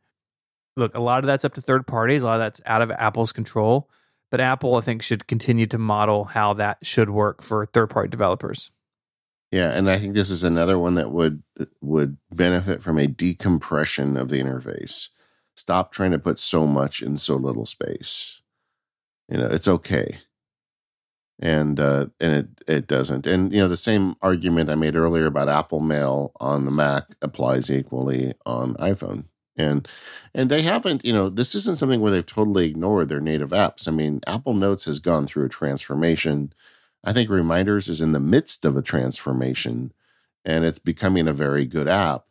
look 0.77 0.95
a 0.95 1.01
lot 1.01 1.21
of 1.21 1.27
that's 1.27 1.45
up 1.45 1.55
to 1.55 1.61
third 1.61 1.87
parties. 1.87 2.23
A 2.23 2.27
lot 2.27 2.35
of 2.35 2.41
that's 2.41 2.61
out 2.67 2.83
of 2.83 2.91
apple's 2.91 3.33
control. 3.33 3.91
But 4.31 4.41
apple 4.41 4.77
i 4.77 4.83
think 4.83 5.03
should 5.03 5.27
continue 5.27 5.67
to 5.67 5.79
model 5.79 6.25
how 6.25 6.53
that 6.55 6.79
should 6.83 7.11
work 7.11 7.43
for 7.43 7.67
third 7.67 7.91
party 7.91 8.09
developers 8.09 8.71
yeah 9.51 9.71
and 9.71 9.91
i 9.91 9.99
think 9.99 10.15
this 10.15 10.31
is 10.31 10.45
another 10.45 10.79
one 10.79 10.95
that 10.95 11.11
would 11.11 11.43
would 11.81 12.17
benefit 12.33 12.83
from 12.83 12.99
a 12.99 13.07
decompression 13.07 14.17
of 14.17 14.29
the 14.29 14.41
interface 14.41 15.09
stop 15.57 15.93
trying 15.93 16.11
to 16.11 16.19
put 16.19 16.39
so 16.39 16.67
much 16.67 17.03
in 17.03 17.19
so 17.19 17.37
little 17.37 17.67
space 17.67 18.41
you 19.29 19.37
know 19.39 19.47
it's 19.47 19.69
okay 19.69 20.19
and 21.41 21.79
uh, 21.79 22.07
and 22.21 22.33
it 22.35 22.49
it 22.67 22.87
doesn't. 22.87 23.27
And 23.27 23.53
you 23.53 23.59
know 23.59 23.69
the 23.69 23.77
same 23.77 24.17
argument 24.23 24.71
I 24.71 24.75
made 24.75 24.97
earlier 24.97 25.27
about 25.27 25.49
Apple 25.49 25.81
Mail 25.81 26.33
on 26.41 26.65
the 26.65 26.71
Mac 26.71 27.05
applies 27.23 27.71
equally 27.71 28.35
on 28.45 28.75
iPhone. 28.75 29.25
And 29.57 29.89
and 30.35 30.51
they 30.51 30.63
haven't, 30.63 31.05
you 31.05 31.13
know, 31.13 31.29
this 31.29 31.55
isn't 31.55 31.79
something 31.79 32.01
where 32.01 32.13
they've 32.13 32.25
totally 32.27 32.67
ignored 32.67 33.09
their 33.09 33.21
native 33.21 33.51
apps. 33.51 33.89
I 33.89 33.91
mean, 33.93 34.21
Apple 34.27 34.55
Notes 34.55 34.85
has 34.85 35.01
gone 35.01 35.27
through 35.27 35.47
a 35.47 35.49
transformation. 35.49 36.53
I 37.05 37.13
think 37.13 37.31
Reminders 37.31 37.89
is 37.89 38.01
in 38.01 38.13
the 38.13 38.21
midst 38.21 38.65
of 38.65 38.77
a 38.77 38.83
transformation, 38.83 39.93
and 40.45 40.65
it's 40.65 40.79
becoming 40.79 41.29
a 41.29 41.33
very 41.33 41.67
good 41.67 41.89
app. 41.89 42.25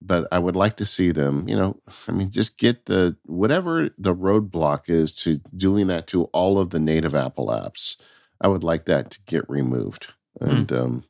But 0.00 0.28
I 0.30 0.38
would 0.38 0.56
like 0.56 0.76
to 0.76 0.86
see 0.86 1.12
them, 1.12 1.48
you 1.48 1.56
know, 1.56 1.80
I 2.06 2.12
mean, 2.12 2.30
just 2.30 2.58
get 2.58 2.86
the 2.86 3.16
whatever 3.24 3.90
the 3.96 4.14
roadblock 4.14 4.90
is 4.90 5.14
to 5.22 5.40
doing 5.56 5.86
that 5.86 6.06
to 6.08 6.24
all 6.24 6.58
of 6.58 6.70
the 6.70 6.78
native 6.78 7.14
Apple 7.14 7.48
apps 7.48 7.96
I 8.40 8.48
would 8.48 8.62
like 8.62 8.84
that 8.84 9.10
to 9.12 9.18
get 9.26 9.48
removed. 9.48 10.12
Hmm. 10.38 10.50
And 10.50 10.68
mm. 10.68 10.80
um, 10.80 11.04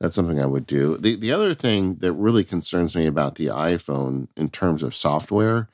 that's 0.00 0.16
something 0.16 0.40
I 0.40 0.46
would 0.46 0.66
do. 0.66 0.96
The 0.98 1.16
the 1.16 1.32
other 1.32 1.54
thing 1.54 1.96
that 1.96 2.12
really 2.12 2.44
concerns 2.44 2.96
me 2.96 3.06
about 3.06 3.36
the 3.36 3.46
iPhone 3.46 4.28
in 4.36 4.50
terms 4.50 4.82
of 4.82 4.94
software 4.94 5.68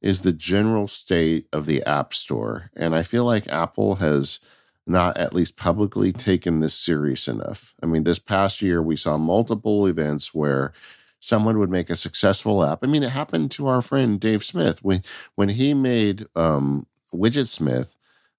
is 0.00 0.20
the 0.20 0.32
general 0.32 0.86
state 0.86 1.48
of 1.52 1.66
the 1.66 1.82
App 1.82 2.14
Store. 2.14 2.70
And 2.76 2.94
I 2.94 3.02
feel 3.02 3.24
like 3.24 3.48
Apple 3.48 3.96
has 3.96 4.38
not 4.86 5.16
at 5.16 5.34
least 5.34 5.56
publicly 5.56 6.12
taken 6.12 6.60
this 6.60 6.74
serious 6.74 7.26
enough. 7.28 7.74
I 7.82 7.86
mean, 7.86 8.04
this 8.04 8.18
past 8.18 8.62
year 8.62 8.80
we 8.80 8.96
saw 8.96 9.16
multiple 9.16 9.86
events 9.86 10.34
where 10.34 10.72
someone 11.18 11.58
would 11.58 11.70
make 11.70 11.90
a 11.90 11.96
successful 11.96 12.64
app. 12.64 12.80
I 12.82 12.86
mean, 12.86 13.02
it 13.02 13.10
happened 13.10 13.50
to 13.52 13.66
our 13.66 13.82
friend 13.82 14.20
Dave 14.20 14.44
Smith 14.44 14.84
when 14.84 15.02
when 15.34 15.50
he 15.50 15.74
made 15.74 16.26
um, 16.36 16.86
Widgetsmith 17.12 17.88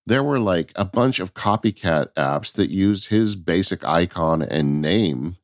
there 0.08 0.24
were 0.24 0.40
like 0.40 0.72
a 0.76 0.86
bunch 0.86 1.20
of 1.20 1.34
copycat 1.34 2.14
apps 2.14 2.56
that 2.56 2.70
used 2.70 3.10
his 3.10 3.36
basic 3.36 3.84
icon 3.84 4.42
and 4.42 4.82
name 4.82 5.36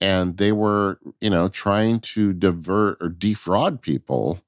and 0.00 0.36
they 0.36 0.52
were 0.52 0.98
you 1.20 1.30
know 1.30 1.48
trying 1.48 1.98
to 1.98 2.32
divert 2.32 2.98
or 3.00 3.08
defraud 3.08 3.80
people 3.80 4.42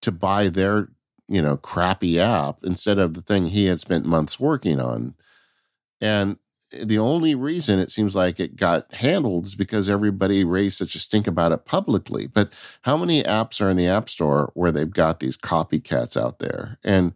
to 0.00 0.10
buy 0.10 0.48
their 0.48 0.88
you 1.32 1.42
know 1.42 1.56
crappy 1.56 2.18
app 2.20 2.58
instead 2.62 2.98
of 2.98 3.14
the 3.14 3.22
thing 3.22 3.48
he 3.48 3.66
had 3.66 3.80
spent 3.80 4.06
months 4.06 4.38
working 4.38 4.80
on 4.80 5.14
and 6.00 6.36
eh, 6.72 6.84
the 6.84 6.98
only 6.98 7.34
reason 7.34 7.78
it 7.78 7.90
seems 7.90 8.14
like 8.14 8.38
it 8.38 8.56
got 8.56 8.92
handled 8.94 9.46
is 9.46 9.54
because 9.54 9.88
everybody 9.88 10.44
raised 10.44 10.78
such 10.78 10.94
a 10.94 10.98
stink 10.98 11.26
about 11.26 11.52
it 11.52 11.64
publicly 11.64 12.26
but 12.26 12.52
how 12.82 12.96
many 12.96 13.22
apps 13.22 13.60
are 13.60 13.70
in 13.70 13.76
the 13.76 13.88
app 13.88 14.08
store 14.08 14.50
where 14.54 14.72
they've 14.72 14.92
got 14.92 15.20
these 15.20 15.36
copycats 15.38 16.20
out 16.20 16.38
there 16.38 16.78
and 16.84 17.14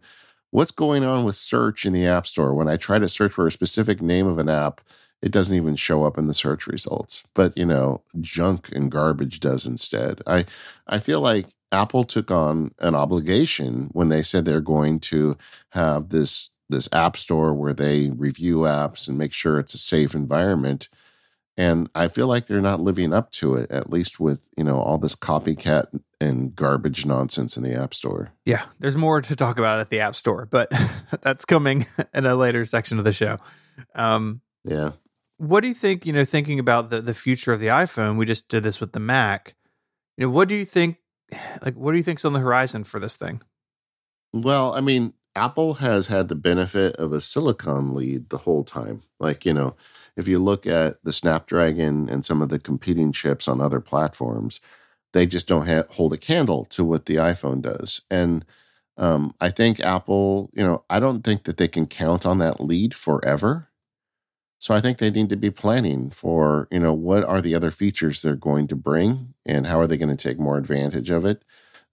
what's 0.51 0.71
going 0.71 1.03
on 1.03 1.23
with 1.23 1.35
search 1.35 1.85
in 1.85 1.93
the 1.93 2.05
App 2.05 2.27
Store? 2.27 2.53
When 2.53 2.67
I 2.67 2.77
try 2.77 2.99
to 2.99 3.09
search 3.09 3.33
for 3.33 3.47
a 3.47 3.51
specific 3.51 4.01
name 4.01 4.27
of 4.27 4.39
an 4.39 4.49
app, 4.49 4.81
it 5.21 5.31
doesn't 5.31 5.55
even 5.55 5.75
show 5.75 6.03
up 6.03 6.17
in 6.17 6.27
the 6.27 6.33
search 6.33 6.67
results. 6.67 7.23
But 7.33 7.57
you 7.57 7.65
know, 7.65 8.01
junk 8.21 8.71
and 8.71 8.91
garbage 8.91 9.39
does 9.39 9.65
instead. 9.65 10.21
I 10.27 10.45
I 10.87 10.99
feel 10.99 11.21
like 11.21 11.47
Apple 11.71 12.03
took 12.03 12.31
on 12.31 12.71
an 12.79 12.95
obligation 12.95 13.89
when 13.91 14.09
they 14.09 14.23
said 14.23 14.45
they're 14.45 14.61
going 14.61 14.99
to 15.01 15.37
have 15.69 16.09
this 16.09 16.51
this 16.69 16.89
app 16.91 17.15
store 17.15 17.53
where 17.53 17.73
they 17.73 18.09
review 18.09 18.59
apps 18.59 19.07
and 19.07 19.17
make 19.17 19.31
sure 19.31 19.57
it's 19.57 19.73
a 19.73 19.77
safe 19.77 20.13
environment 20.13 20.89
and 21.57 21.89
I 21.95 22.07
feel 22.07 22.27
like 22.27 22.45
they're 22.45 22.61
not 22.61 22.79
living 22.79 23.11
up 23.11 23.31
to 23.31 23.55
it, 23.55 23.71
at 23.71 23.89
least 23.89 24.19
with 24.19 24.39
you 24.55 24.63
know 24.63 24.79
all 24.79 24.97
this 24.97 25.15
copycat 25.15 25.99
and 26.21 26.55
garbage 26.55 27.05
nonsense 27.05 27.57
in 27.57 27.63
the 27.63 27.73
App 27.73 27.93
Store. 27.93 28.31
Yeah, 28.45 28.65
there's 28.79 28.95
more 28.95 29.21
to 29.21 29.35
talk 29.35 29.57
about 29.57 29.79
at 29.79 29.89
the 29.89 29.99
App 30.01 30.15
Store, 30.15 30.45
but 30.45 30.71
that's 31.21 31.45
coming 31.45 31.87
in 32.13 32.25
a 32.25 32.35
later 32.35 32.63
section 32.63 32.99
of 32.99 33.05
the 33.05 33.11
show. 33.11 33.39
Um, 33.95 34.41
yeah. 34.63 34.91
What 35.37 35.61
do 35.61 35.67
you 35.67 35.73
think? 35.73 36.05
You 36.05 36.13
know, 36.13 36.25
thinking 36.25 36.59
about 36.59 36.91
the 36.91 37.01
the 37.01 37.13
future 37.13 37.53
of 37.53 37.59
the 37.59 37.67
iPhone, 37.67 38.17
we 38.17 38.25
just 38.25 38.49
did 38.49 38.63
this 38.63 38.79
with 38.79 38.91
the 38.91 38.99
Mac. 38.99 39.55
You 40.15 40.27
know, 40.27 40.31
what 40.31 40.47
do 40.47 40.55
you 40.55 40.65
think? 40.65 40.97
Like, 41.61 41.75
what 41.75 41.91
do 41.91 41.97
you 41.97 42.03
think's 42.03 42.23
on 42.23 42.33
the 42.33 42.39
horizon 42.39 42.83
for 42.83 42.99
this 42.99 43.17
thing? 43.17 43.41
Well, 44.31 44.73
I 44.73 44.81
mean, 44.81 45.13
Apple 45.35 45.75
has 45.75 46.07
had 46.07 46.27
the 46.27 46.35
benefit 46.35 46.95
of 46.97 47.13
a 47.13 47.21
silicon 47.21 47.93
lead 47.93 48.29
the 48.29 48.39
whole 48.39 48.63
time. 48.63 49.03
Like, 49.19 49.45
you 49.45 49.53
know, 49.53 49.75
if 50.15 50.27
you 50.27 50.39
look 50.39 50.65
at 50.65 51.03
the 51.03 51.13
Snapdragon 51.13 52.09
and 52.09 52.25
some 52.25 52.41
of 52.41 52.49
the 52.49 52.59
competing 52.59 53.11
chips 53.11 53.47
on 53.47 53.61
other 53.61 53.79
platforms, 53.79 54.59
they 55.13 55.25
just 55.25 55.47
don't 55.47 55.67
ha- 55.67 55.83
hold 55.89 56.13
a 56.13 56.17
candle 56.17 56.65
to 56.65 56.83
what 56.83 57.05
the 57.05 57.15
iPhone 57.15 57.61
does. 57.61 58.01
And 58.09 58.45
um, 58.97 59.35
I 59.39 59.49
think 59.49 59.79
Apple, 59.79 60.49
you 60.53 60.63
know, 60.63 60.83
I 60.89 60.99
don't 60.99 61.23
think 61.23 61.43
that 61.43 61.57
they 61.57 61.67
can 61.67 61.85
count 61.85 62.25
on 62.25 62.39
that 62.39 62.59
lead 62.59 62.95
forever. 62.95 63.66
So 64.59 64.73
I 64.73 64.81
think 64.81 64.97
they 64.97 65.11
need 65.11 65.29
to 65.29 65.35
be 65.35 65.51
planning 65.51 66.09
for, 66.09 66.67
you 66.71 66.79
know, 66.79 66.93
what 66.93 67.23
are 67.23 67.41
the 67.41 67.53
other 67.53 67.71
features 67.71 68.21
they're 68.21 68.35
going 68.35 68.67
to 68.67 68.75
bring 68.75 69.33
and 69.45 69.67
how 69.67 69.79
are 69.79 69.87
they 69.87 69.97
going 69.97 70.15
to 70.15 70.27
take 70.27 70.39
more 70.39 70.57
advantage 70.57 71.09
of 71.09 71.25
it. 71.25 71.43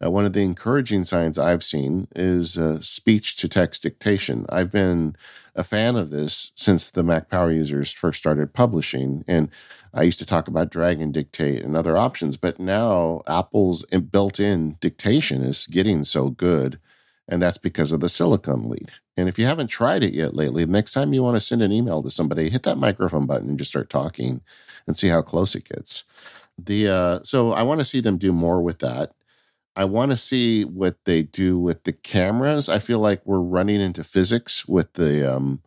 Uh, 0.05 0.11
one 0.11 0.25
of 0.25 0.33
the 0.33 0.43
encouraging 0.43 1.05
signs 1.05 1.39
I've 1.39 1.63
seen 1.63 2.09
is 2.17 2.59
uh, 2.59 2.81
speech 2.81 3.37
to 3.37 3.49
text 3.49 3.83
dictation. 3.83 4.45
I've 4.49 4.73
been 4.73 5.15
a 5.55 5.63
fan 5.63 5.97
of 5.97 6.11
this 6.11 6.53
since 6.57 6.91
the 6.91 7.03
Mac 7.03 7.29
Power 7.29 7.53
users 7.53 7.93
first 7.93 8.19
started 8.19 8.53
publishing. 8.53 9.25
And 9.29 9.51
I 9.93 10.03
used 10.03 10.19
to 10.19 10.27
talk 10.27 10.49
about 10.49 10.71
Dragon 10.71 11.13
Dictate 11.13 11.63
and 11.63 11.77
other 11.77 11.97
options, 11.97 12.37
but 12.37 12.59
now 12.59 13.23
Apple's 13.29 13.85
built 14.11 14.41
in 14.41 14.77
dictation 14.81 15.43
is 15.43 15.67
getting 15.67 16.03
so 16.03 16.31
good. 16.31 16.81
And 17.27 17.43
that's 17.43 17.59
because 17.59 17.91
of 17.91 18.01
the 18.01 18.09
silicon 18.09 18.69
lead. 18.69 18.93
And 19.17 19.29
if 19.29 19.39
you 19.39 19.47
haven't 19.47 19.69
tried 19.69 20.03
it 20.03 20.13
yet 20.13 20.35
lately, 20.35 20.67
next 20.67 20.93
time 20.93 21.15
you 21.15 21.23
want 21.23 21.37
to 21.37 21.41
send 21.41 21.63
an 21.63 21.73
email 21.73 22.03
to 22.03 22.11
somebody, 22.11 22.51
hit 22.51 22.65
that 22.65 22.77
microphone 22.77 23.27
button 23.27 23.49
and 23.49 23.59
just 23.59 23.71
start 23.71 23.89
talking 23.89 24.43
and 24.87 24.97
see 24.97 25.09
how 25.09 25.23
close 25.23 25.55
it 25.55 25.65
gets. 25.65 26.05
The 26.59 26.89
uh, 26.89 27.21
so 27.25 27.53
I 27.53 27.63
want 27.63 27.81
to 27.81 27.85
see 27.85 28.01
them 28.01 28.19
do 28.19 28.33
more 28.33 28.61
with 28.61 28.79
that. 28.81 29.13
I 29.75 29.87
want 29.87 30.13
to 30.13 30.17
see 30.17 30.65
what 30.65 30.97
they 31.05 31.23
do 31.23 31.59
with 31.59 31.85
the 31.85 31.93
cameras. 31.93 32.69
I 32.69 32.79
feel 32.79 33.01
like 33.01 33.23
we're 33.25 33.39
running 33.39 33.81
into 33.81 34.05
physics 34.05 34.69
with 34.69 34.93
the 34.93 35.35
um, 35.35 35.63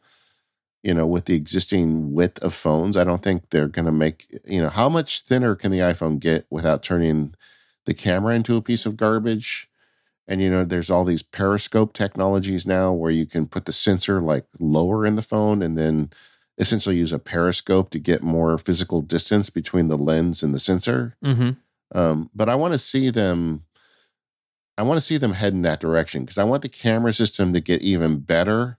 you 0.83 0.93
know, 0.93 1.05
with 1.05 1.25
the 1.25 1.35
existing 1.35 2.13
width 2.13 2.39
of 2.39 2.53
phones. 2.53 2.95
I 2.95 3.03
don't 3.03 3.21
think 3.21 3.49
they're 3.49 3.67
going 3.67 3.87
to 3.87 3.91
make, 3.91 4.39
you 4.45 4.61
know, 4.61 4.69
how 4.69 4.87
much 4.87 5.21
thinner 5.21 5.55
can 5.55 5.71
the 5.71 5.79
iPhone 5.79 6.19
get 6.19 6.45
without 6.49 6.83
turning 6.83 7.35
the 7.85 7.93
camera 7.93 8.35
into 8.35 8.55
a 8.55 8.61
piece 8.61 8.85
of 8.85 8.95
garbage? 8.95 9.69
And 10.27 10.41
you 10.41 10.49
know, 10.49 10.65
there's 10.65 10.89
all 10.89 11.05
these 11.05 11.23
periscope 11.23 11.93
technologies 11.93 12.67
now 12.67 12.91
where 12.91 13.11
you 13.11 13.25
can 13.25 13.47
put 13.47 13.65
the 13.65 13.71
sensor 13.71 14.21
like 14.21 14.45
lower 14.59 15.05
in 15.05 15.15
the 15.15 15.21
phone 15.21 15.61
and 15.61 15.77
then 15.77 16.09
essentially 16.57 16.97
use 16.97 17.13
a 17.13 17.19
periscope 17.19 17.89
to 17.91 17.99
get 17.99 18.23
more 18.23 18.57
physical 18.57 19.01
distance 19.01 19.49
between 19.49 19.87
the 19.87 19.97
lens 19.97 20.43
and 20.43 20.53
the 20.53 20.59
sensor. 20.59 21.15
Mm-hmm. 21.23 21.51
Um, 21.97 22.29
but 22.35 22.49
I 22.49 22.55
want 22.55 22.73
to 22.73 22.79
see 22.79 23.09
them. 23.09 23.63
I 24.77 24.83
want 24.83 24.97
to 24.97 25.05
see 25.05 25.17
them 25.17 25.33
head 25.33 25.53
in 25.53 25.63
that 25.63 25.79
direction 25.79 26.21
because 26.23 26.37
I 26.37 26.43
want 26.43 26.61
the 26.61 26.69
camera 26.69 27.13
system 27.13 27.53
to 27.53 27.61
get 27.61 27.81
even 27.81 28.19
better. 28.19 28.77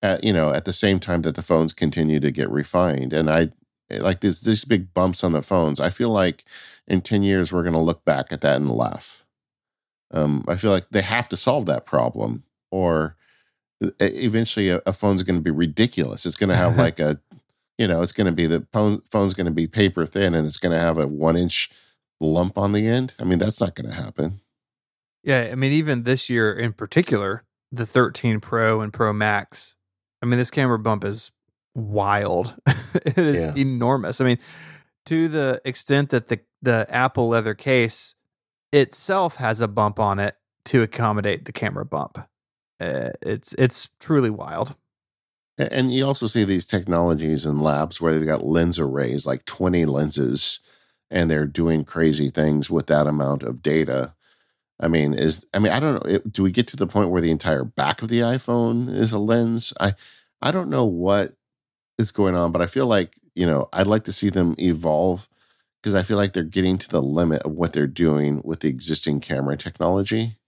At 0.00 0.22
you 0.22 0.32
know, 0.32 0.52
at 0.52 0.64
the 0.64 0.72
same 0.72 1.00
time 1.00 1.22
that 1.22 1.34
the 1.34 1.42
phones 1.42 1.72
continue 1.72 2.20
to 2.20 2.30
get 2.30 2.48
refined, 2.50 3.12
and 3.12 3.28
I 3.28 3.50
like 3.90 4.20
these 4.20 4.42
these 4.42 4.64
big 4.64 4.94
bumps 4.94 5.24
on 5.24 5.32
the 5.32 5.42
phones. 5.42 5.80
I 5.80 5.90
feel 5.90 6.10
like 6.10 6.44
in 6.86 7.00
ten 7.00 7.24
years 7.24 7.52
we're 7.52 7.64
going 7.64 7.72
to 7.72 7.80
look 7.80 8.04
back 8.04 8.32
at 8.32 8.40
that 8.42 8.56
and 8.56 8.70
laugh. 8.70 9.24
Um, 10.12 10.44
I 10.48 10.56
feel 10.56 10.70
like 10.70 10.88
they 10.90 11.02
have 11.02 11.28
to 11.30 11.36
solve 11.36 11.66
that 11.66 11.84
problem, 11.86 12.44
or 12.70 13.16
eventually 14.00 14.70
a, 14.70 14.80
a 14.86 14.92
phone's 14.92 15.22
going 15.22 15.36
to 15.36 15.42
be 15.42 15.50
ridiculous. 15.50 16.26
It's 16.26 16.36
going 16.36 16.50
to 16.50 16.56
have 16.56 16.76
like 16.84 16.98
a, 17.00 17.20
you 17.76 17.86
know, 17.86 18.02
it's 18.02 18.12
going 18.12 18.26
to 18.26 18.32
be 18.32 18.46
the 18.46 18.66
phone, 18.72 19.02
phone's 19.10 19.34
going 19.34 19.46
to 19.46 19.52
be 19.52 19.66
paper 19.66 20.04
thin 20.06 20.34
and 20.34 20.46
it's 20.46 20.56
going 20.56 20.72
to 20.72 20.80
have 20.80 20.98
a 20.98 21.06
one 21.06 21.36
inch 21.36 21.70
lump 22.20 22.58
on 22.58 22.72
the 22.72 22.86
end. 22.88 23.14
I 23.20 23.24
mean, 23.24 23.38
that's 23.38 23.60
not 23.60 23.74
going 23.74 23.88
to 23.88 23.94
happen. 23.94 24.40
Yeah, 25.22 25.48
I 25.52 25.54
mean, 25.54 25.72
even 25.72 26.02
this 26.04 26.28
year 26.30 26.52
in 26.52 26.72
particular, 26.72 27.44
the 27.70 27.86
13 27.86 28.40
Pro 28.40 28.80
and 28.80 28.92
Pro 28.92 29.12
Max. 29.12 29.76
I 30.22 30.26
mean, 30.26 30.38
this 30.38 30.50
camera 30.50 30.78
bump 30.78 31.04
is 31.04 31.30
wild. 31.74 32.54
it 32.94 33.18
is 33.18 33.44
Yeah. 33.44 33.54
enormous. 33.54 34.20
I 34.20 34.24
mean, 34.24 34.38
to 35.06 35.28
the 35.28 35.60
extent 35.64 36.10
that 36.10 36.28
the 36.28 36.40
the 36.60 36.86
Apple 36.90 37.28
leather 37.28 37.54
case 37.54 38.16
itself 38.72 39.36
has 39.36 39.60
a 39.60 39.68
bump 39.68 39.98
on 39.98 40.18
it 40.18 40.36
to 40.66 40.82
accommodate 40.82 41.44
the 41.44 41.52
camera 41.52 41.84
bump. 41.84 42.18
Uh, 42.80 43.10
it's 43.22 43.54
it's 43.54 43.90
truly 43.98 44.30
wild. 44.30 44.76
And 45.58 45.92
you 45.92 46.06
also 46.06 46.28
see 46.28 46.44
these 46.44 46.66
technologies 46.66 47.44
in 47.44 47.58
labs 47.58 48.00
where 48.00 48.16
they've 48.16 48.26
got 48.26 48.46
lens 48.46 48.78
arrays, 48.78 49.26
like 49.26 49.44
20 49.44 49.86
lenses, 49.86 50.60
and 51.10 51.28
they're 51.28 51.46
doing 51.46 51.84
crazy 51.84 52.30
things 52.30 52.70
with 52.70 52.86
that 52.86 53.08
amount 53.08 53.42
of 53.42 53.60
data. 53.60 54.14
I 54.78 54.86
mean, 54.86 55.14
is 55.14 55.44
I 55.52 55.58
mean, 55.58 55.72
I 55.72 55.80
don't 55.80 56.04
know. 56.04 56.18
Do 56.18 56.44
we 56.44 56.52
get 56.52 56.68
to 56.68 56.76
the 56.76 56.86
point 56.86 57.10
where 57.10 57.22
the 57.22 57.32
entire 57.32 57.64
back 57.64 58.02
of 58.02 58.08
the 58.08 58.20
iPhone 58.20 58.94
is 58.94 59.12
a 59.12 59.18
lens? 59.18 59.72
I 59.80 59.94
I 60.40 60.52
don't 60.52 60.70
know 60.70 60.84
what 60.84 61.34
is 61.98 62.12
going 62.12 62.36
on, 62.36 62.52
but 62.52 62.62
I 62.62 62.66
feel 62.66 62.86
like 62.86 63.14
you 63.34 63.46
know 63.46 63.68
I'd 63.72 63.88
like 63.88 64.04
to 64.04 64.12
see 64.12 64.30
them 64.30 64.54
evolve 64.58 65.28
because 65.82 65.94
I 65.94 66.02
feel 66.02 66.16
like 66.16 66.32
they're 66.32 66.42
getting 66.42 66.78
to 66.78 66.88
the 66.88 67.02
limit 67.02 67.42
of 67.42 67.52
what 67.52 67.72
they're 67.72 67.86
doing 67.86 68.42
with 68.44 68.60
the 68.60 68.68
existing 68.68 69.20
camera 69.20 69.56
technology, 69.56 70.38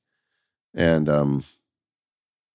and 0.74 1.08
um, 1.08 1.44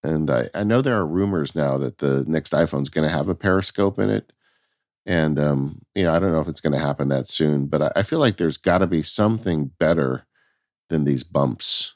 and 0.05 0.29
I, 0.29 0.49
I 0.53 0.63
know 0.63 0.81
there 0.81 0.97
are 0.97 1.05
rumors 1.05 1.55
now 1.55 1.77
that 1.79 1.97
the 1.97 2.23
next 2.27 2.53
iPhone's 2.53 2.89
going 2.89 3.07
to 3.07 3.13
have 3.13 3.27
a 3.27 3.35
periscope 3.35 3.99
in 3.99 4.09
it. 4.09 4.31
And, 5.05 5.37
um, 5.39 5.81
you 5.93 6.03
know, 6.03 6.13
I 6.13 6.19
don't 6.19 6.31
know 6.31 6.39
if 6.39 6.47
it's 6.47 6.61
going 6.61 6.73
to 6.73 6.79
happen 6.79 7.09
that 7.09 7.27
soon, 7.27 7.67
but 7.67 7.81
I, 7.81 7.91
I 7.97 8.03
feel 8.03 8.19
like 8.19 8.37
there's 8.37 8.57
got 8.57 8.79
to 8.79 8.87
be 8.87 9.03
something 9.03 9.71
better 9.79 10.25
than 10.89 11.03
these 11.03 11.23
bumps. 11.23 11.93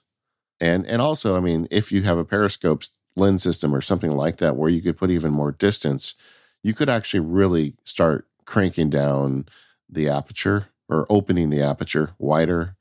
And, 0.60 0.86
and 0.86 1.02
also, 1.02 1.38
I 1.38 1.40
mean, 1.40 1.68
if 1.72 1.92
you 1.92 2.04
have 2.04 2.18
a 2.18 2.26
periscope 2.26 2.84
lens 3.16 3.44
system 3.44 3.76
or 3.76 3.82
something 3.82 4.12
like 4.12 4.38
that 4.38 4.56
where 4.56 4.70
you 4.70 4.82
could 4.82 4.98
put 4.98 5.12
even 5.12 5.32
more 5.32 5.52
distance, 5.52 6.16
you 6.64 6.74
could 6.74 6.90
actually 6.90 7.22
really 7.22 7.76
start 7.84 8.28
cranking 8.46 8.90
down 8.90 9.46
the 9.90 10.10
aperture 10.10 10.68
or 10.88 11.06
opening 11.10 11.50
the 11.50 11.62
aperture 11.62 12.12
wider 12.18 12.76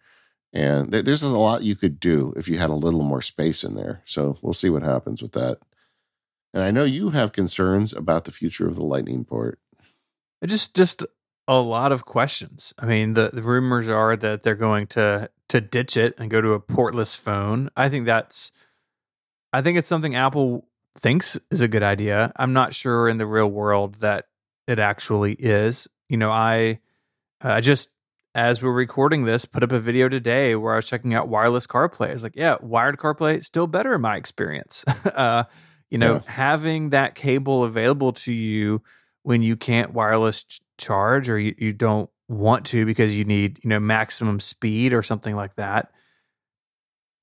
and 0.52 0.90
th- 0.90 1.04
there's 1.04 1.22
a 1.22 1.28
lot 1.28 1.62
you 1.62 1.76
could 1.76 2.00
do 2.00 2.32
if 2.36 2.48
you 2.48 2.58
had 2.58 2.70
a 2.70 2.74
little 2.74 3.02
more 3.02 3.22
space 3.22 3.64
in 3.64 3.74
there. 3.74 4.02
So 4.04 4.38
we'll 4.40 4.54
see 4.54 4.70
what 4.70 4.82
happens 4.82 5.22
with 5.22 5.32
that. 5.32 5.58
And 6.54 6.62
I 6.62 6.70
know 6.70 6.84
you 6.84 7.10
have 7.10 7.32
concerns 7.32 7.92
about 7.92 8.24
the 8.24 8.32
future 8.32 8.66
of 8.66 8.74
the 8.74 8.84
Lightning 8.84 9.24
port. 9.24 9.58
Just 10.44 10.74
just 10.74 11.04
a 11.46 11.60
lot 11.60 11.92
of 11.92 12.04
questions. 12.04 12.72
I 12.78 12.86
mean, 12.86 13.14
the, 13.14 13.30
the 13.32 13.42
rumors 13.42 13.88
are 13.88 14.16
that 14.16 14.42
they're 14.42 14.54
going 14.54 14.86
to 14.88 15.30
to 15.48 15.60
ditch 15.60 15.96
it 15.96 16.14
and 16.18 16.30
go 16.30 16.40
to 16.40 16.52
a 16.52 16.60
portless 16.60 17.16
phone. 17.16 17.70
I 17.76 17.88
think 17.88 18.06
that's 18.06 18.52
I 19.52 19.60
think 19.60 19.76
it's 19.76 19.88
something 19.88 20.14
Apple 20.14 20.66
thinks 20.96 21.38
is 21.50 21.60
a 21.60 21.68
good 21.68 21.82
idea. 21.82 22.32
I'm 22.36 22.52
not 22.52 22.74
sure 22.74 23.08
in 23.08 23.18
the 23.18 23.26
real 23.26 23.48
world 23.48 23.96
that 23.96 24.26
it 24.66 24.78
actually 24.78 25.32
is. 25.34 25.86
You 26.08 26.16
know, 26.16 26.30
I 26.30 26.80
I 27.40 27.60
just 27.60 27.90
as 28.34 28.62
we're 28.62 28.72
recording 28.72 29.24
this, 29.24 29.44
put 29.44 29.62
up 29.62 29.72
a 29.72 29.80
video 29.80 30.08
today 30.08 30.54
where 30.54 30.74
I 30.74 30.76
was 30.76 30.88
checking 30.88 31.14
out 31.14 31.28
wireless 31.28 31.66
CarPlay. 31.66 32.10
I 32.10 32.12
was 32.12 32.22
like, 32.22 32.36
yeah, 32.36 32.56
wired 32.60 32.98
CarPlay 32.98 33.38
is 33.38 33.46
still 33.46 33.66
better 33.66 33.94
in 33.94 34.00
my 34.00 34.16
experience. 34.16 34.84
uh, 35.06 35.44
you 35.90 35.98
know, 35.98 36.14
Yeah. 36.24 36.30
having 36.32 36.90
that 36.90 37.14
cable 37.14 37.64
available 37.64 38.12
to 38.12 38.32
you 38.32 38.82
when 39.22 39.42
you 39.42 39.56
can't 39.56 39.92
wireless 39.92 40.44
ch- 40.44 40.60
charge 40.76 41.28
or 41.28 41.38
you, 41.38 41.54
you 41.58 41.72
don't 41.72 42.10
want 42.28 42.66
to 42.66 42.84
because 42.86 43.16
you 43.16 43.24
need, 43.24 43.58
you 43.64 43.70
know, 43.70 43.80
maximum 43.80 44.38
speed 44.40 44.92
or 44.92 45.02
something 45.02 45.34
like 45.34 45.56
that. 45.56 45.90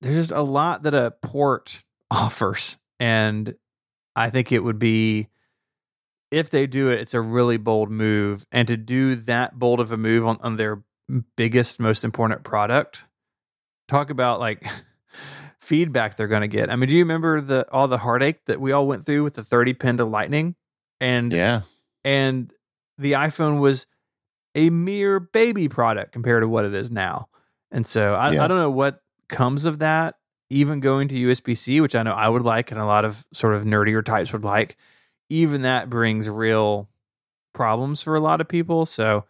There's 0.02 0.16
just 0.16 0.32
a 0.32 0.42
lot 0.42 0.82
that 0.82 0.92
a 0.94 1.12
port 1.22 1.82
offers. 2.10 2.76
And 3.00 3.54
I 4.14 4.30
think 4.30 4.52
it 4.52 4.62
would 4.64 4.78
be 4.78 5.28
if 6.30 6.50
they 6.50 6.66
do 6.66 6.90
it, 6.90 7.00
it's 7.00 7.14
a 7.14 7.20
really 7.20 7.56
bold 7.56 7.90
move. 7.90 8.46
And 8.50 8.66
to 8.68 8.76
do 8.76 9.14
that 9.16 9.58
bold 9.58 9.80
of 9.80 9.92
a 9.92 9.96
move 9.96 10.26
on, 10.26 10.38
on 10.40 10.56
their 10.56 10.82
biggest, 11.36 11.78
most 11.80 12.04
important 12.04 12.42
product, 12.42 13.04
talk 13.88 14.10
about 14.10 14.40
like 14.40 14.64
feedback 15.60 16.16
they're 16.16 16.28
going 16.28 16.42
to 16.42 16.48
get. 16.48 16.70
I 16.70 16.76
mean, 16.76 16.88
do 16.88 16.94
you 16.96 17.02
remember 17.04 17.40
the 17.40 17.66
all 17.70 17.88
the 17.88 17.98
heartache 17.98 18.44
that 18.46 18.60
we 18.60 18.72
all 18.72 18.86
went 18.86 19.04
through 19.06 19.24
with 19.24 19.34
the 19.34 19.44
30 19.44 19.74
pin 19.74 19.96
to 19.98 20.04
lightning? 20.04 20.54
And 21.00 21.32
Yeah. 21.32 21.62
and 22.04 22.52
the 22.98 23.12
iPhone 23.12 23.60
was 23.60 23.86
a 24.54 24.70
mere 24.70 25.20
baby 25.20 25.68
product 25.68 26.12
compared 26.12 26.42
to 26.42 26.48
what 26.48 26.64
it 26.64 26.74
is 26.74 26.90
now. 26.90 27.28
And 27.70 27.86
so 27.86 28.14
I, 28.14 28.32
Yeah. 28.32 28.44
I 28.44 28.48
don't 28.48 28.58
know 28.58 28.70
what 28.70 29.02
comes 29.28 29.64
of 29.64 29.80
that. 29.80 30.14
Even 30.48 30.78
going 30.80 31.08
to 31.08 31.14
USB 31.16 31.56
C, 31.58 31.80
which 31.80 31.96
I 31.96 32.04
know 32.04 32.12
I 32.12 32.28
would 32.28 32.42
like, 32.42 32.70
and 32.70 32.80
a 32.80 32.86
lot 32.86 33.04
of 33.04 33.26
sort 33.32 33.54
of 33.54 33.64
nerdier 33.64 34.04
types 34.04 34.32
would 34.32 34.44
like, 34.44 34.76
even 35.28 35.62
that 35.62 35.90
brings 35.90 36.28
real 36.28 36.88
problems 37.54 38.02
for 38.02 38.14
a 38.16 38.20
lot 38.20 38.40
of 38.40 38.48
people. 38.48 38.86
So 38.86 39.24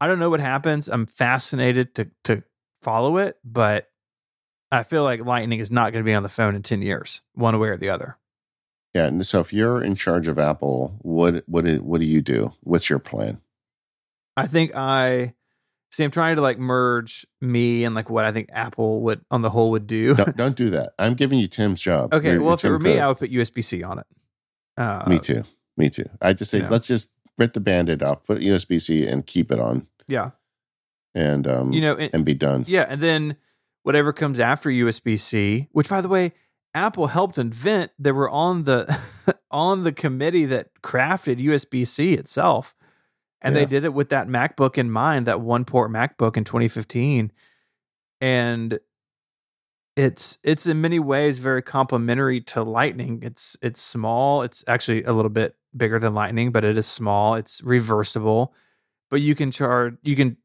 I 0.00 0.06
don't 0.06 0.18
know 0.18 0.30
what 0.30 0.40
happens. 0.40 0.88
I'm 0.88 1.06
fascinated 1.06 1.94
to 1.96 2.08
to 2.24 2.42
follow 2.82 3.18
it, 3.18 3.38
but 3.44 3.88
I 4.72 4.82
feel 4.82 5.04
like 5.04 5.24
Lightning 5.24 5.60
is 5.60 5.70
not 5.70 5.92
going 5.92 6.04
to 6.04 6.08
be 6.08 6.14
on 6.14 6.22
the 6.22 6.28
phone 6.28 6.54
in 6.56 6.62
10 6.62 6.82
years, 6.82 7.22
one 7.34 7.58
way 7.58 7.68
or 7.68 7.76
the 7.76 7.90
other. 7.90 8.16
Yeah. 8.94 9.06
And 9.06 9.24
so 9.26 9.40
if 9.40 9.52
you're 9.52 9.82
in 9.82 9.94
charge 9.94 10.26
of 10.28 10.38
Apple, 10.38 10.96
what 11.02 11.44
what 11.46 11.64
do- 11.64 11.82
what 11.82 12.00
do 12.00 12.06
you 12.06 12.22
do? 12.22 12.52
What's 12.62 12.88
your 12.90 12.98
plan? 12.98 13.40
I 14.36 14.46
think 14.46 14.74
I 14.74 15.34
see. 15.90 16.04
I'm 16.04 16.10
trying 16.10 16.36
to 16.36 16.42
like 16.42 16.58
merge 16.58 17.26
me 17.40 17.84
and 17.84 17.94
like 17.94 18.10
what 18.10 18.24
I 18.24 18.32
think 18.32 18.48
Apple 18.52 19.00
would 19.02 19.22
on 19.30 19.42
the 19.42 19.50
whole 19.50 19.70
would 19.70 19.86
do. 19.86 20.14
don't, 20.14 20.36
don't 20.36 20.56
do 20.56 20.70
that. 20.70 20.92
I'm 20.98 21.14
giving 21.14 21.38
you 21.38 21.46
Tim's 21.48 21.80
job. 21.80 22.12
okay, 22.12 22.32
You're- 22.32 22.38
well, 22.40 22.48
you're 22.50 22.54
if 22.54 22.64
it 22.64 22.70
were 22.70 22.78
Tim 22.78 22.82
me. 22.94 23.00
I 23.00 23.08
would 23.08 23.18
put 23.18 23.30
USB 23.30 23.62
C 23.64 23.82
on 23.82 23.98
it. 23.98 24.06
Uh, 24.76 25.04
me 25.08 25.18
too. 25.18 25.42
Me 25.76 25.90
too. 25.90 26.08
I 26.20 26.32
just 26.32 26.50
say 26.50 26.60
Yeah. 26.60 26.68
let's 26.68 26.86
just 26.86 27.12
rip 27.38 27.52
the 27.52 27.60
band-aid 27.60 28.02
off, 28.02 28.24
put 28.24 28.40
USB 28.40 28.80
C 28.80 29.06
and 29.06 29.26
keep 29.26 29.50
it 29.52 29.58
on 29.60 29.86
Yeah, 30.08 30.30
and 31.14 31.46
um 31.46 31.72
you 31.72 31.80
know, 31.80 31.94
and, 31.96 32.10
and 32.14 32.24
be 32.24 32.34
done. 32.34 32.64
yeah, 32.66 32.86
and 32.88 33.00
then 33.00 33.36
whatever 33.82 34.12
comes 34.12 34.40
after 34.40 34.68
USB 34.70 35.18
C, 35.18 35.68
which 35.72 35.88
by 35.88 36.00
the 36.00 36.08
way, 36.08 36.32
Apple 36.74 37.06
helped 37.08 37.38
invent. 37.38 37.92
They 37.98 38.12
were 38.12 38.28
on 38.30 38.64
the 38.64 38.86
on 39.50 39.84
the 39.84 39.92
committee 39.92 40.44
that 40.46 40.70
crafted 40.82 41.38
USB 41.42 41.86
C 41.86 42.14
itself, 42.14 42.74
and 43.40 43.54
Yeah. 43.54 43.62
they 43.62 43.66
did 43.66 43.84
it 43.84 43.94
with 43.94 44.08
that 44.10 44.28
MacBook 44.28 44.76
in 44.78 44.90
mind, 44.90 45.26
that 45.26 45.40
one 45.40 45.64
port 45.64 45.90
MacBook 45.90 46.36
in 46.36 46.44
2015, 46.44 47.32
and 48.20 48.78
it's 49.96 50.38
it's 50.42 50.66
in 50.66 50.80
many 50.80 50.98
ways 50.98 51.38
very 51.38 51.62
complementary 51.62 52.40
to 52.42 52.62
Lightning. 52.62 53.20
It's 53.22 53.56
it's 53.62 53.80
small. 53.80 54.42
It's 54.42 54.62
actually 54.68 55.02
a 55.04 55.12
little 55.12 55.30
bit 55.30 55.56
bigger 55.76 55.98
than 55.98 56.14
Lightning, 56.14 56.52
but 56.52 56.64
it 56.64 56.76
is 56.76 56.86
small. 56.86 57.34
It's 57.34 57.62
reversible, 57.62 58.54
but 59.10 59.22
you 59.22 59.34
can 59.34 59.50
charge. 59.50 59.96
You 60.02 60.14
can 60.16 60.36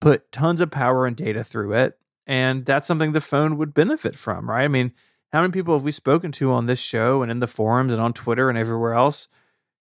put 0.00 0.32
tons 0.32 0.60
of 0.62 0.70
power 0.70 1.06
and 1.06 1.14
data 1.16 1.44
through 1.44 1.74
it, 1.74 1.98
and 2.26 2.64
that's 2.64 2.86
something 2.86 3.12
the 3.12 3.20
phone 3.20 3.58
would 3.58 3.74
benefit 3.74 4.16
from, 4.16 4.48
right? 4.48 4.64
I 4.64 4.68
mean, 4.68 4.92
How 5.32 5.42
many 5.42 5.52
people 5.52 5.74
have 5.74 5.84
we 5.84 5.92
spoken 5.92 6.32
to 6.32 6.52
on 6.52 6.66
this 6.66 6.80
show 6.80 7.22
and 7.22 7.30
in 7.30 7.40
the 7.40 7.46
forums 7.46 7.92
and 7.92 8.02
on 8.02 8.12
Twitter 8.12 8.48
and 8.48 8.58
everywhere 8.58 8.94
else 8.94 9.28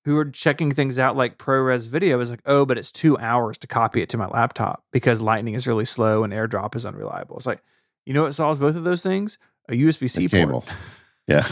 who 0.06 0.16
are 0.18 0.26
checking 0.30 0.72
things 0.72 1.00
out 1.00 1.18
like 1.18 1.38
ProRes 1.38 1.88
video 1.88 2.20
is 2.20 2.30
like, 2.30 2.42
oh, 2.46 2.66
but 2.66 2.78
it's 2.78 2.92
two 2.92 3.18
hours 3.18 3.58
to 3.60 3.68
copy 3.68 4.02
it 4.02 4.10
to 4.10 4.18
my 4.18 4.28
laptop 4.28 4.84
because 4.92 5.22
Lightning 5.22 5.56
is 5.56 5.68
really 5.68 5.86
slow 5.86 6.24
and 6.24 6.32
AirDrop 6.32 6.76
is 6.76 6.86
unreliable. 6.86 7.36
It's 7.38 7.46
like, 7.48 7.64
you 8.10 8.16
know 8.16 8.24
what 8.24 8.34
solves 8.34 8.60
both 8.60 8.76
of 8.76 8.84
those 8.84 9.04
things? 9.04 9.38
A 9.70 9.74
USB 9.74 10.10
C 10.10 10.28
cable. 10.28 10.62
port. 10.62 10.76
Yeah. 11.28 11.48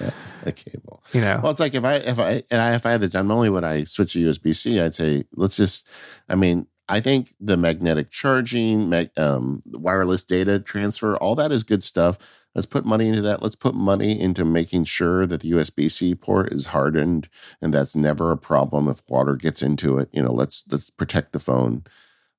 yeah. 0.00 0.10
A 0.44 0.52
cable. 0.52 1.02
You 1.12 1.20
know. 1.20 1.40
Well, 1.42 1.50
it's 1.50 1.58
like 1.58 1.74
if 1.74 1.82
I 1.82 1.96
if 1.96 2.20
I 2.20 2.44
and 2.48 2.62
I 2.62 2.76
if 2.76 2.86
I 2.86 2.92
had 2.92 3.00
the 3.00 3.08
time 3.08 3.28
only 3.32 3.50
would 3.50 3.64
I 3.64 3.82
switch 3.82 4.12
to 4.12 4.20
USB 4.20 4.54
C, 4.54 4.80
I'd 4.80 4.94
say 4.94 5.24
let's 5.34 5.56
just. 5.56 5.84
I 6.28 6.36
mean, 6.36 6.68
I 6.88 7.00
think 7.00 7.34
the 7.40 7.56
magnetic 7.56 8.12
charging, 8.12 8.94
um, 9.16 9.64
wireless 9.66 10.24
data 10.24 10.60
transfer, 10.60 11.16
all 11.16 11.34
that 11.34 11.50
is 11.50 11.64
good 11.64 11.82
stuff. 11.82 12.18
Let's 12.54 12.66
put 12.66 12.86
money 12.86 13.08
into 13.08 13.22
that. 13.22 13.42
Let's 13.42 13.56
put 13.56 13.74
money 13.74 14.20
into 14.20 14.44
making 14.44 14.84
sure 14.84 15.26
that 15.26 15.40
the 15.40 15.50
USB 15.50 15.90
C 15.90 16.14
port 16.14 16.52
is 16.52 16.66
hardened 16.66 17.28
and 17.60 17.74
that's 17.74 17.96
never 17.96 18.30
a 18.30 18.38
problem 18.38 18.86
if 18.86 19.02
water 19.08 19.34
gets 19.34 19.60
into 19.60 19.98
it. 19.98 20.08
You 20.12 20.22
know, 20.22 20.32
let's 20.32 20.62
let's 20.70 20.88
protect 20.88 21.32
the 21.32 21.40
phone. 21.40 21.82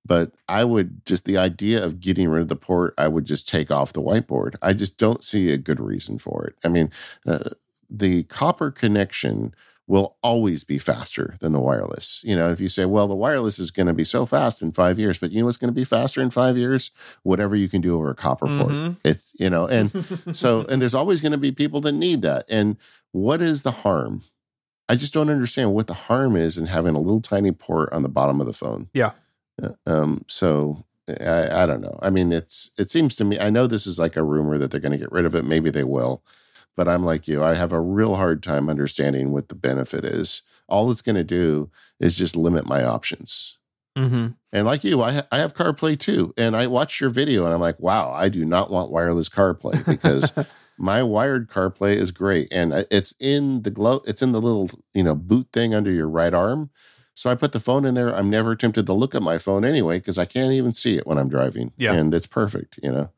But 0.07 0.31
I 0.47 0.63
would 0.63 1.05
just 1.05 1.25
the 1.25 1.37
idea 1.37 1.83
of 1.83 1.99
getting 1.99 2.29
rid 2.29 2.41
of 2.41 2.47
the 2.47 2.55
port, 2.55 2.93
I 2.97 3.07
would 3.09 3.25
just 3.25 3.47
take 3.47 3.69
off 3.69 3.93
the 3.93 4.01
whiteboard. 4.01 4.55
I 4.61 4.73
just 4.73 4.97
don't 4.97 5.23
see 5.23 5.51
a 5.51 5.57
good 5.57 5.79
reason 5.79 6.17
for 6.17 6.45
it. 6.47 6.55
I 6.63 6.69
mean, 6.69 6.89
uh, 7.25 7.49
the 7.89 8.23
copper 8.23 8.71
connection 8.71 9.53
will 9.89 10.17
always 10.21 10.65
be 10.65 10.77
faster 10.77 11.37
than 11.39 11.53
the 11.53 11.59
wireless. 11.61 12.21
You 12.25 12.35
know, 12.35 12.51
if 12.51 12.59
you 12.59 12.67
say, 12.67 12.83
well, 12.83 13.07
the 13.07 13.15
wireless 13.15 13.57
is 13.57 13.71
going 13.71 13.87
to 13.87 13.93
be 13.93 14.03
so 14.03 14.25
fast 14.25 14.61
in 14.61 14.73
five 14.73 14.99
years, 14.99 15.17
but 15.17 15.31
you 15.31 15.39
know 15.39 15.45
what's 15.45 15.55
going 15.57 15.73
to 15.73 15.79
be 15.79 15.85
faster 15.85 16.21
in 16.21 16.29
five 16.29 16.57
years? 16.57 16.91
Whatever 17.23 17.55
you 17.55 17.69
can 17.69 17.79
do 17.79 17.95
over 17.95 18.09
a 18.09 18.15
copper 18.15 18.47
port. 18.47 18.71
Mhm. 18.71 18.97
It's, 19.05 19.31
you 19.39 19.49
know, 19.49 19.65
and 19.65 19.91
so, 20.33 20.65
and 20.67 20.81
there's 20.81 20.93
always 20.95 21.21
going 21.21 21.31
to 21.31 21.37
be 21.37 21.53
people 21.53 21.79
that 21.81 21.93
need 21.93 22.21
that. 22.23 22.45
And 22.49 22.75
what 23.13 23.41
is 23.41 23.63
the 23.63 23.71
harm? 23.71 24.23
I 24.89 24.95
just 24.95 25.13
don't 25.13 25.29
understand 25.29 25.73
what 25.73 25.87
the 25.87 25.93
harm 25.93 26.35
is 26.35 26.57
in 26.57 26.65
having 26.65 26.95
a 26.95 26.99
little 26.99 27.21
tiny 27.21 27.51
port 27.51 27.91
on 27.93 28.03
the 28.03 28.09
bottom 28.09 28.41
of 28.41 28.47
the 28.47 28.53
phone. 28.53 28.89
Yeah. 28.93 29.11
Uh, 29.61 29.69
Um, 29.85 30.23
so 30.27 30.83
I, 31.07 31.63
I 31.63 31.65
don't 31.65 31.81
know. 31.81 31.97
I 32.01 32.09
mean, 32.09 32.31
it's, 32.31 32.71
it 32.77 32.89
seems 32.89 33.15
to 33.15 33.23
me, 33.23 33.39
I 33.39 33.49
know 33.49 33.65
this 33.67 33.87
is 33.87 33.97
like 33.97 34.15
a 34.17 34.23
rumor 34.23 34.57
that 34.57 34.71
they're 34.71 34.81
going 34.81 34.91
to 34.91 34.97
get 34.97 35.11
rid 35.11 35.25
of 35.25 35.35
it. 35.35 35.45
Maybe 35.45 35.69
they 35.69 35.83
will 35.83 36.21
but 36.77 36.87
I'm 36.87 37.03
like 37.03 37.27
you. 37.27 37.43
I 37.43 37.55
have 37.55 37.73
a 37.73 37.81
real 37.81 38.15
hard 38.15 38.41
time 38.41 38.69
understanding 38.69 39.31
what 39.31 39.49
the 39.49 39.55
benefit 39.55 40.05
is. 40.05 40.43
All 40.69 40.89
it's 40.91 41.01
going 41.01 41.15
to 41.15 41.23
do 41.23 41.69
is 41.99 42.15
just 42.15 42.37
limit 42.37 42.65
my 42.65 42.83
options. 42.83 43.57
hmm 43.97 44.27
And 44.53 44.67
like 44.67 44.83
you, 44.83 45.01
I, 45.01 45.13
ha- 45.13 45.27
I 45.31 45.39
have 45.39 45.55
CarPlay 45.55 45.99
too. 45.99 46.33
And 46.37 46.55
I 46.55 46.67
watched 46.67 47.01
your 47.01 47.09
video 47.09 47.45
and 47.45 47.53
I'm 47.53 47.59
like, 47.59 47.79
wow, 47.79 48.11
I 48.11 48.29
do 48.29 48.45
not 48.45 48.69
want 48.69 48.91
wireless 48.91 49.27
CarPlay 49.27 49.83
because 49.85 50.31
my 50.77 51.01
wired 51.01 51.49
CarPlay 51.49 51.95
is 51.95 52.11
great. 52.11 52.47
And 52.51 52.85
it's 52.91 53.15
in 53.19 53.63
the 53.63 53.71
glove, 53.71 54.03
it's 54.05 54.21
in 54.21 54.31
the 54.31 54.41
little, 54.41 54.69
you 54.93 55.03
know, 55.03 55.15
boot 55.15 55.47
thing 55.51 55.73
under 55.73 55.91
your 55.91 56.07
right 56.07 56.33
arm. 56.33 56.69
So 57.17 57.31
I 57.31 57.35
put 57.35 57.51
the 57.51 57.59
phone 57.59 57.83
in 57.83 57.95
there. 57.95 58.15
I'm 58.15 58.29
never 58.29 58.55
tempted 58.55 58.85
to 58.85 58.93
look 58.93 59.15
at 59.15 59.23
my 59.23 59.39
phone 59.39 59.65
anyway 59.65 59.97
because 59.97 60.19
I 60.19 60.25
can't 60.25 60.53
even 60.53 60.71
see 60.71 60.97
it 60.99 61.07
when 61.07 61.17
I'm 61.17 61.29
driving. 61.29 61.71
Yeah. 61.75 61.93
And 61.93 62.13
it's 62.13 62.27
perfect, 62.27 62.79
you 62.83 62.91
know? 62.91 63.09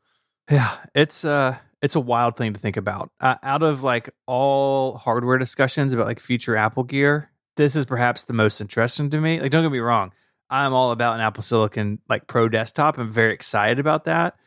Yeah, 0.50 0.74
it's 0.95 1.26
uh 1.26 1.58
it's 1.82 1.95
a 1.95 2.00
wild 2.00 2.38
thing 2.38 2.54
to 2.54 2.60
think 2.60 2.78
about. 2.78 3.12
Uh, 3.20 3.36
out 3.43 3.62
of 3.62 3.84
like 3.84 4.10
all 4.26 4.97
hardware 4.97 5.38
discussions 5.38 5.93
about 5.93 6.08
like 6.08 6.22
future 6.22 6.56
Apple 6.56 6.86
gear, 6.86 7.30
this 7.58 7.76
is 7.76 7.86
perhaps 7.86 8.24
the 8.24 8.32
most 8.32 8.62
interesting 8.62 9.10
to 9.10 9.20
me. 9.20 9.41
Like 9.41 9.52
don't 9.52 9.66
get 9.66 9.72
me 9.72 9.80
wrong, 9.80 10.14
I'm 10.50 10.74
all 10.74 10.91
about 10.91 11.16
an 11.16 11.20
Apple 11.20 11.43
Silicon 11.43 12.00
like 12.08 12.26
Pro 12.26 12.47
desktop. 12.47 12.97
I'm 12.97 13.12
very 13.12 13.34
excited 13.34 13.80
about 13.80 14.06
that. 14.06 14.38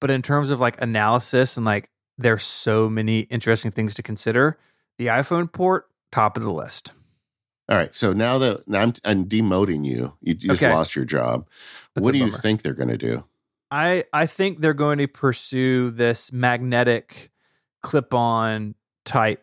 But 0.00 0.10
in 0.10 0.22
terms 0.22 0.50
of 0.50 0.60
like 0.60 0.80
analysis 0.80 1.58
and 1.58 1.66
like 1.66 1.90
there's 2.16 2.42
so 2.42 2.88
many 2.88 3.20
interesting 3.20 3.70
things 3.70 3.94
to 3.96 4.02
consider, 4.02 4.58
the 4.96 5.08
iPhone 5.08 5.52
port 5.52 5.90
top 6.10 6.38
of 6.38 6.42
the 6.42 6.52
list. 6.52 6.92
All 7.68 7.76
right. 7.76 7.94
So 7.94 8.12
now 8.12 8.38
that 8.38 8.68
now 8.68 8.82
I'm, 8.82 8.92
I'm 9.04 9.24
demoting 9.26 9.86
you, 9.86 10.14
you, 10.20 10.34
just 10.34 10.62
Okay. 10.62 10.72
lost 10.72 10.94
your 10.94 11.04
job. 11.04 11.48
That's 11.94 12.04
what 12.04 12.12
do 12.12 12.18
you 12.18 12.30
think 12.30 12.62
they're 12.62 12.74
going 12.74 12.90
to 12.90 12.98
do? 12.98 13.24
I 13.70 14.04
I 14.12 14.26
think 14.26 14.60
they're 14.60 14.74
going 14.74 14.98
to 14.98 15.08
pursue 15.08 15.90
this 15.90 16.30
magnetic 16.32 17.30
clip-on 17.82 18.74
type 19.04 19.42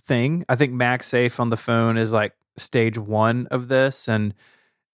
thing. 0.00 0.44
I 0.48 0.56
think 0.56 0.72
MagSafe 0.72 1.38
on 1.38 1.50
the 1.50 1.56
phone 1.56 1.96
is 1.96 2.12
like 2.12 2.32
stage 2.56 2.96
1 2.98 3.48
of 3.50 3.68
this 3.68 4.08
and 4.08 4.34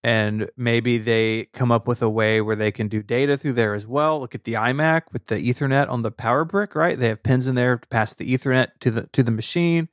and 0.05 0.51
maybe 0.57 0.99
they 0.99 1.45
come 1.53 1.71
up 1.71 1.87
with 1.87 2.03
a 2.03 2.11
way 2.11 2.41
where 2.41 2.57
they 2.57 2.73
can 2.73 2.89
do 2.89 3.05
data 3.05 3.39
through 3.39 3.53
there 3.53 3.73
as 3.73 3.87
well. 3.87 4.19
Look 4.19 4.35
at 4.35 4.43
the 4.43 4.55
iMac 4.55 5.03
with 5.13 5.27
the 5.27 5.37
Ethernet 5.37 5.89
on 5.89 6.03
the 6.03 6.11
power 6.11 6.45
brick, 6.45 6.75
right? 6.75 6.99
They 6.99 7.07
have 7.07 7.23
pins 7.23 7.47
in 7.47 7.55
there 7.55 7.79
to 7.79 7.87
pass 7.89 8.13
the 8.13 8.35
Ethernet 8.35 8.71
to 8.81 8.91
the 8.91 9.07
to 9.13 9.23
the 9.23 9.31
machine 9.31 9.89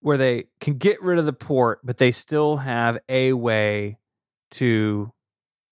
where 0.00 0.16
they 0.16 0.44
can 0.60 0.74
get 0.74 1.02
rid 1.02 1.18
of 1.18 1.26
the 1.26 1.32
port, 1.32 1.80
but 1.84 1.98
they 1.98 2.12
still 2.12 2.58
have 2.58 2.98
a 3.08 3.32
way 3.32 3.98
to 4.52 5.12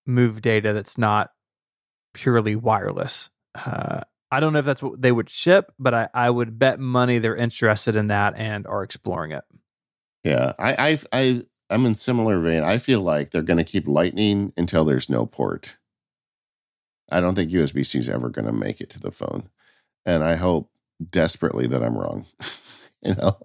move 0.05 0.41
data 0.41 0.73
that's 0.73 0.97
not 0.97 1.31
purely 2.13 2.55
wireless. 2.55 3.29
Uh, 3.53 4.01
I 4.31 4.39
don't 4.39 4.53
know 4.53 4.59
if 4.59 4.65
that's 4.65 4.83
what 4.83 5.01
they 5.01 5.11
would 5.11 5.29
ship, 5.29 5.71
but 5.79 5.93
I, 5.93 6.09
I 6.13 6.29
would 6.29 6.59
bet 6.59 6.79
money 6.79 7.19
they're 7.19 7.35
interested 7.35 7.95
in 7.95 8.07
that 8.07 8.33
and 8.35 8.67
are 8.67 8.83
exploring 8.83 9.31
it. 9.31 9.43
Yeah, 10.23 10.53
I, 10.57 10.91
I, 10.91 10.99
I, 11.13 11.45
I'm 11.69 11.85
in 11.85 11.95
similar 11.95 12.41
vein. 12.41 12.63
I 12.63 12.77
feel 12.79 13.01
like 13.01 13.29
they're 13.29 13.41
going 13.41 13.57
to 13.57 13.63
keep 13.63 13.87
Lightning 13.87 14.51
until 14.57 14.83
there's 14.83 15.09
no 15.09 15.25
port. 15.25 15.77
I 17.09 17.21
don't 17.21 17.35
think 17.35 17.51
USB 17.51 17.85
C 17.85 17.99
is 17.99 18.09
ever 18.09 18.29
going 18.29 18.45
to 18.45 18.51
make 18.51 18.81
it 18.81 18.89
to 18.91 18.99
the 18.99 19.11
phone, 19.11 19.49
and 20.05 20.23
I 20.23 20.35
hope 20.35 20.71
desperately 21.11 21.67
that 21.67 21.83
I'm 21.83 21.97
wrong. 21.97 22.25
you 23.09 23.15
know, 23.15 23.37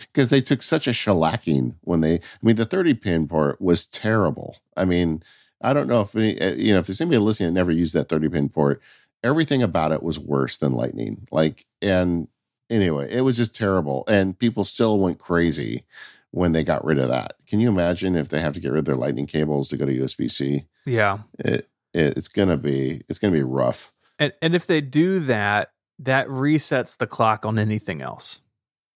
because 0.00 0.30
they 0.30 0.40
took 0.40 0.62
such 0.62 0.86
a 0.86 0.92
shellacking 0.92 1.74
when 1.82 2.00
they. 2.00 2.14
I 2.14 2.20
mean, 2.42 2.56
the 2.56 2.66
30 2.66 2.94
pin 2.94 3.28
port 3.28 3.60
was 3.60 3.86
terrible. 3.86 4.56
I 4.76 4.84
mean, 4.84 5.22
I 5.62 5.72
don't 5.72 5.88
know 5.88 6.00
if 6.00 6.14
any, 6.16 6.40
uh, 6.40 6.54
you 6.54 6.72
know 6.72 6.78
if 6.78 6.86
there's 6.86 7.00
anybody 7.00 7.18
listening 7.18 7.48
that 7.48 7.58
never 7.58 7.70
used 7.72 7.94
that 7.94 8.08
30 8.08 8.28
pin 8.28 8.48
port. 8.48 8.80
Everything 9.22 9.62
about 9.62 9.92
it 9.92 10.02
was 10.02 10.18
worse 10.18 10.56
than 10.56 10.72
Lightning. 10.72 11.28
Like, 11.30 11.66
and 11.82 12.26
anyway, 12.70 13.08
it 13.10 13.20
was 13.20 13.36
just 13.36 13.54
terrible, 13.54 14.04
and 14.08 14.38
people 14.38 14.64
still 14.64 14.98
went 14.98 15.18
crazy 15.18 15.84
when 16.30 16.52
they 16.52 16.64
got 16.64 16.84
rid 16.84 16.98
of 16.98 17.08
that. 17.08 17.34
Can 17.46 17.60
you 17.60 17.68
imagine 17.68 18.16
if 18.16 18.28
they 18.28 18.40
have 18.40 18.54
to 18.54 18.60
get 18.60 18.72
rid 18.72 18.80
of 18.80 18.84
their 18.86 18.96
Lightning 18.96 19.26
cables 19.26 19.68
to 19.68 19.76
go 19.76 19.84
to 19.84 19.92
USB 19.92 20.30
C? 20.30 20.66
Yeah. 20.86 21.18
It, 21.38 21.68
it 21.92 22.16
it's 22.16 22.28
gonna 22.28 22.56
be 22.56 23.02
it's 23.08 23.18
gonna 23.18 23.32
be 23.32 23.42
rough. 23.42 23.92
And 24.18 24.32
and 24.40 24.54
if 24.54 24.66
they 24.66 24.80
do 24.80 25.20
that, 25.20 25.72
that 26.00 26.26
resets 26.28 26.96
the 26.96 27.06
clock 27.06 27.44
on 27.44 27.58
anything 27.58 28.02
else. 28.02 28.42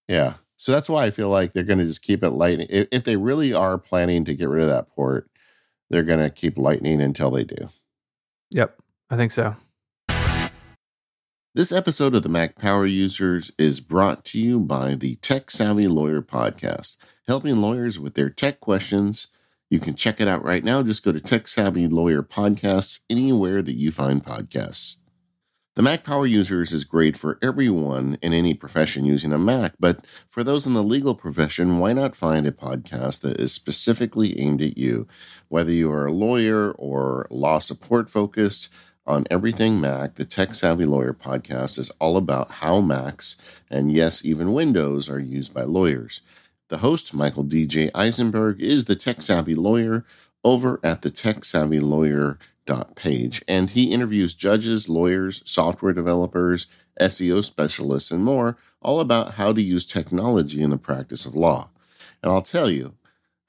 Yeah. 0.08 0.34
So 0.56 0.72
that's 0.72 0.88
why 0.88 1.04
I 1.04 1.10
feel 1.10 1.28
like 1.28 1.52
they're 1.52 1.62
going 1.62 1.78
to 1.78 1.86
just 1.86 2.02
keep 2.02 2.22
it 2.22 2.30
lightning. 2.30 2.68
If, 2.70 2.88
if 2.90 3.04
they 3.04 3.16
really 3.16 3.52
are 3.52 3.78
planning 3.78 4.24
to 4.24 4.34
get 4.34 4.48
rid 4.48 4.62
of 4.62 4.70
that 4.70 4.88
port, 4.88 5.28
they're 5.90 6.02
going 6.02 6.20
to 6.20 6.30
keep 6.30 6.56
lightning 6.56 7.00
until 7.00 7.30
they 7.30 7.44
do. 7.44 7.68
Yep. 8.50 8.76
I 9.10 9.16
think 9.16 9.32
so. 9.32 9.56
This 11.54 11.70
episode 11.70 12.14
of 12.14 12.22
the 12.22 12.28
Mac 12.28 12.56
Power 12.56 12.86
Users 12.86 13.52
is 13.58 13.80
brought 13.80 14.24
to 14.26 14.40
you 14.40 14.58
by 14.58 14.94
the 14.94 15.16
Tech 15.16 15.50
Savvy 15.50 15.86
Lawyer 15.86 16.20
Podcast, 16.20 16.96
helping 17.28 17.58
lawyers 17.58 17.98
with 17.98 18.14
their 18.14 18.30
tech 18.30 18.58
questions. 18.58 19.28
You 19.70 19.78
can 19.78 19.94
check 19.94 20.20
it 20.20 20.26
out 20.26 20.42
right 20.42 20.64
now. 20.64 20.82
Just 20.82 21.04
go 21.04 21.12
to 21.12 21.20
Tech 21.20 21.46
Savvy 21.46 21.86
Lawyer 21.86 22.22
Podcast 22.22 23.00
anywhere 23.08 23.62
that 23.62 23.76
you 23.76 23.92
find 23.92 24.24
podcasts. 24.24 24.96
The 25.76 25.82
Mac 25.82 26.04
Power 26.04 26.24
Users 26.24 26.72
is 26.72 26.84
great 26.84 27.16
for 27.16 27.36
everyone 27.42 28.16
in 28.22 28.32
any 28.32 28.54
profession 28.54 29.04
using 29.04 29.32
a 29.32 29.38
Mac, 29.38 29.74
but 29.80 30.04
for 30.30 30.44
those 30.44 30.66
in 30.66 30.74
the 30.74 30.84
legal 30.84 31.16
profession, 31.16 31.78
why 31.78 31.92
not 31.92 32.14
find 32.14 32.46
a 32.46 32.52
podcast 32.52 33.22
that 33.22 33.40
is 33.40 33.52
specifically 33.52 34.38
aimed 34.38 34.62
at 34.62 34.78
you? 34.78 35.08
Whether 35.48 35.72
you 35.72 35.90
are 35.90 36.06
a 36.06 36.12
lawyer 36.12 36.70
or 36.70 37.26
law 37.28 37.58
support 37.58 38.08
focused, 38.08 38.68
on 39.06 39.26
Everything 39.30 39.80
Mac, 39.80 40.14
the 40.14 40.24
Tech 40.24 40.54
Savvy 40.54 40.86
Lawyer 40.86 41.12
podcast 41.12 41.78
is 41.78 41.90
all 42.00 42.16
about 42.16 42.50
how 42.52 42.80
Macs, 42.80 43.36
and 43.70 43.92
yes, 43.92 44.24
even 44.24 44.54
Windows, 44.54 45.10
are 45.10 45.18
used 45.18 45.52
by 45.52 45.62
lawyers. 45.62 46.22
The 46.68 46.78
host, 46.78 47.12
Michael 47.12 47.44
DJ 47.44 47.90
Eisenberg, 47.94 48.62
is 48.62 48.86
the 48.86 48.96
Tech 48.96 49.20
Savvy 49.20 49.54
Lawyer 49.54 50.06
over 50.42 50.80
at 50.82 51.02
the 51.02 51.10
Tech 51.10 51.44
Savvy 51.44 51.80
Lawyer 51.80 52.38
page, 52.94 53.42
and 53.46 53.70
he 53.70 53.92
interviews 53.92 54.34
judges, 54.34 54.88
lawyers, 54.88 55.42
software 55.44 55.92
developers, 55.92 56.66
SEO 57.00 57.44
specialists, 57.44 58.10
and 58.10 58.24
more, 58.24 58.56
all 58.80 59.00
about 59.00 59.34
how 59.34 59.52
to 59.52 59.62
use 59.62 59.86
technology 59.86 60.62
in 60.62 60.70
the 60.70 60.78
practice 60.78 61.26
of 61.26 61.34
law. 61.34 61.68
And 62.22 62.32
I'll 62.32 62.42
tell 62.42 62.70
you, 62.70 62.94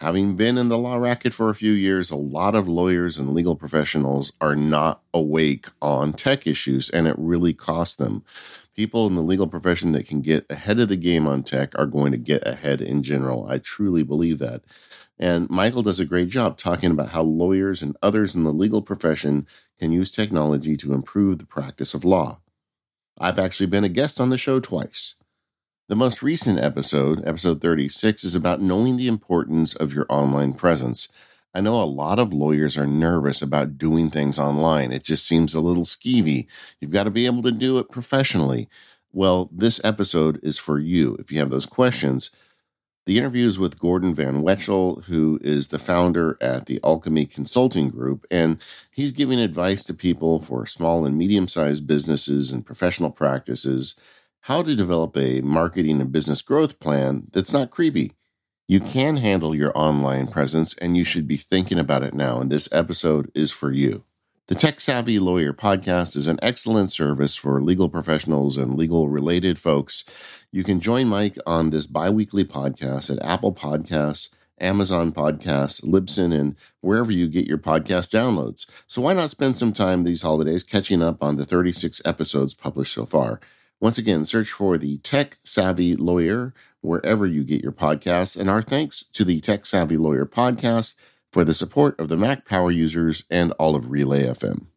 Having 0.02 0.36
been 0.36 0.58
in 0.58 0.68
the 0.68 0.78
law 0.78 0.98
racket 0.98 1.34
for 1.34 1.50
a 1.50 1.56
few 1.56 1.72
years, 1.72 2.12
a 2.12 2.18
lot 2.18 2.54
of 2.54 2.68
lawyers 2.68 3.18
and 3.18 3.34
legal 3.34 3.56
professionals 3.56 4.34
are 4.42 4.56
not 4.56 5.02
awake 5.14 5.68
on 5.82 6.12
tech 6.12 6.46
issues, 6.46 6.90
and 6.90 7.08
it 7.08 7.16
really 7.18 7.54
costs 7.54 7.96
them. 7.96 8.24
People 8.76 9.08
in 9.08 9.16
the 9.16 9.22
legal 9.22 9.48
profession 9.48 9.94
that 9.94 10.06
can 10.06 10.20
get 10.20 10.46
ahead 10.50 10.82
of 10.82 10.90
the 10.90 10.98
game 10.98 11.26
on 11.26 11.44
tech 11.44 11.72
are 11.80 11.86
going 11.86 12.12
to 12.12 12.18
get 12.18 12.46
ahead 12.46 12.82
in 12.82 13.04
general. 13.04 13.48
I 13.48 13.58
truly 13.58 14.04
believe 14.04 14.38
that. 14.40 14.64
And 15.18 15.50
Michael 15.50 15.82
does 15.82 16.00
a 16.00 16.06
great 16.06 16.30
job 16.30 16.58
talking 16.58 16.92
about 16.92 17.10
how 17.10 17.22
lawyers 17.22 17.82
and 17.82 17.96
others 18.02 18.36
in 18.36 18.44
the 18.44 18.52
legal 18.52 18.82
profession 18.82 19.48
can 19.80 19.92
use 19.92 20.12
technology 20.12 20.76
to 20.78 20.94
improve 20.94 21.38
the 21.38 21.46
practice 21.46 21.94
of 21.94 22.04
law. 22.04 22.40
I've 23.18 23.40
actually 23.40 23.68
been 23.68 23.86
a 23.86 23.90
guest 23.90 24.20
on 24.20 24.30
the 24.30 24.38
show 24.38 24.60
twice. 24.60 25.16
The 25.88 25.96
most 25.96 26.22
recent 26.22 26.60
episode, 26.60 27.24
episode 27.26 27.62
36, 27.62 28.24
is 28.24 28.36
about 28.36 28.62
knowing 28.62 28.98
the 28.98 29.08
importance 29.08 29.74
of 29.76 29.94
your 29.94 30.06
online 30.10 30.54
presence. 30.54 31.10
I 31.54 31.62
know 31.62 31.82
a 31.82 31.86
lot 31.86 32.20
of 32.20 32.34
lawyers 32.34 32.78
are 32.78 32.88
nervous 32.88 33.42
about 33.42 33.78
doing 33.78 34.10
things 34.10 34.38
online. 34.38 34.92
It 34.92 35.04
just 35.04 35.26
seems 35.26 35.54
a 35.54 35.62
little 35.62 35.86
skeevy. 35.86 36.48
You've 36.82 36.92
got 36.92 37.04
to 37.04 37.12
be 37.12 37.26
able 37.26 37.44
to 37.44 37.52
do 37.52 37.78
it 37.78 37.90
professionally. 37.90 38.68
Well, 39.14 39.50
this 39.54 39.80
episode 39.86 40.40
is 40.44 40.58
for 40.58 40.78
you. 40.78 41.16
If 41.20 41.32
you 41.32 41.40
have 41.40 41.52
those 41.52 41.66
questions, 41.66 42.32
the 43.06 43.18
interview 43.18 43.48
is 43.48 43.60
with 43.60 43.80
Gordon 43.80 44.16
Van 44.16 44.42
Wetchel, 44.42 45.04
who 45.06 45.40
is 45.44 45.68
the 45.68 45.80
founder 45.80 46.38
at 46.42 46.66
the 46.66 46.80
Alchemy 46.84 47.28
Consulting 47.28 47.90
Group, 47.90 48.26
and 48.32 48.58
he's 48.92 49.12
giving 49.12 49.40
advice 49.40 49.84
to 49.84 49.94
people 49.94 50.40
for 50.40 50.66
small 50.66 51.06
and 51.06 51.18
medium 51.18 51.48
sized 51.48 51.86
businesses 51.86 52.52
and 52.52 52.66
professional 52.66 53.12
practices 53.12 53.96
how 54.46 54.62
to 54.62 54.76
develop 54.76 55.18
a 55.18 55.42
marketing 55.42 56.00
and 56.00 56.12
business 56.12 56.42
growth 56.44 56.80
plan 56.80 57.28
that's 57.34 57.52
not 57.52 57.72
creepy. 57.72 58.14
You 58.68 58.80
can 58.80 59.18
handle 59.18 59.56
your 59.56 59.76
online 59.76 60.28
presence, 60.28 60.76
and 60.78 60.98
you 60.98 61.04
should 61.04 61.28
be 61.28 61.38
thinking 61.38 61.78
about 61.78 62.04
it 62.04 62.14
now. 62.16 62.40
And 62.40 62.52
this 62.52 62.70
episode 62.72 63.32
is 63.36 63.52
for 63.52 63.72
you. 63.72 64.05
The 64.48 64.54
Tech 64.54 64.80
Savvy 64.80 65.18
Lawyer 65.18 65.54
podcast 65.54 66.16
is 66.16 66.28
an 66.28 66.38
excellent 66.40 66.92
service 66.92 67.36
for 67.36 67.64
legal 67.64 67.90
professionals 67.90 68.58
and 68.58 68.76
legal 68.76 69.10
related 69.10 69.58
folks. 69.58 70.06
You 70.52 70.64
can 70.64 70.80
join 70.80 71.08
Mike 71.08 71.36
on 71.48 71.72
this 71.72 71.88
bi 71.88 72.12
weekly 72.12 72.46
podcast 72.46 73.10
at 73.10 73.26
Apple 73.26 73.56
Podcasts, 73.56 74.30
Amazon 74.62 75.12
Podcasts, 75.12 75.84
Libsyn, 75.84 76.32
and 76.32 76.56
wherever 76.82 77.12
you 77.12 77.28
get 77.28 77.48
your 77.48 77.58
podcast 77.58 78.12
downloads. 78.14 78.68
So 78.86 79.02
why 79.02 79.14
not 79.14 79.32
spend 79.32 79.58
some 79.58 79.74
time 79.74 80.04
these 80.04 80.22
holidays 80.22 80.62
catching 80.62 81.02
up 81.02 81.24
on 81.24 81.38
the 81.38 81.46
36 81.46 82.00
episodes 82.06 82.54
published 82.54 82.94
so 82.94 83.08
far? 83.08 83.40
Once 83.80 83.98
again, 83.98 84.26
search 84.26 84.52
for 84.52 84.78
the 84.78 84.98
Tech 84.98 85.38
Savvy 85.44 85.96
Lawyer 85.96 86.54
wherever 86.82 87.26
you 87.26 87.44
get 87.44 87.64
your 87.64 87.72
podcasts. 87.72 88.40
And 88.40 88.48
our 88.48 88.62
thanks 88.62 89.06
to 89.14 89.24
the 89.24 89.40
Tech 89.40 89.66
Savvy 89.66 89.98
Lawyer 89.98 90.28
podcast 90.28 90.94
for 91.36 91.44
the 91.44 91.54
support 91.54 92.00
of 92.00 92.08
the 92.08 92.16
Mac 92.16 92.46
Power 92.46 92.72
users 92.72 93.26
and 93.30 93.52
all 93.60 93.76
of 93.76 93.92
Relay 93.92 94.24
FM. 94.24 94.68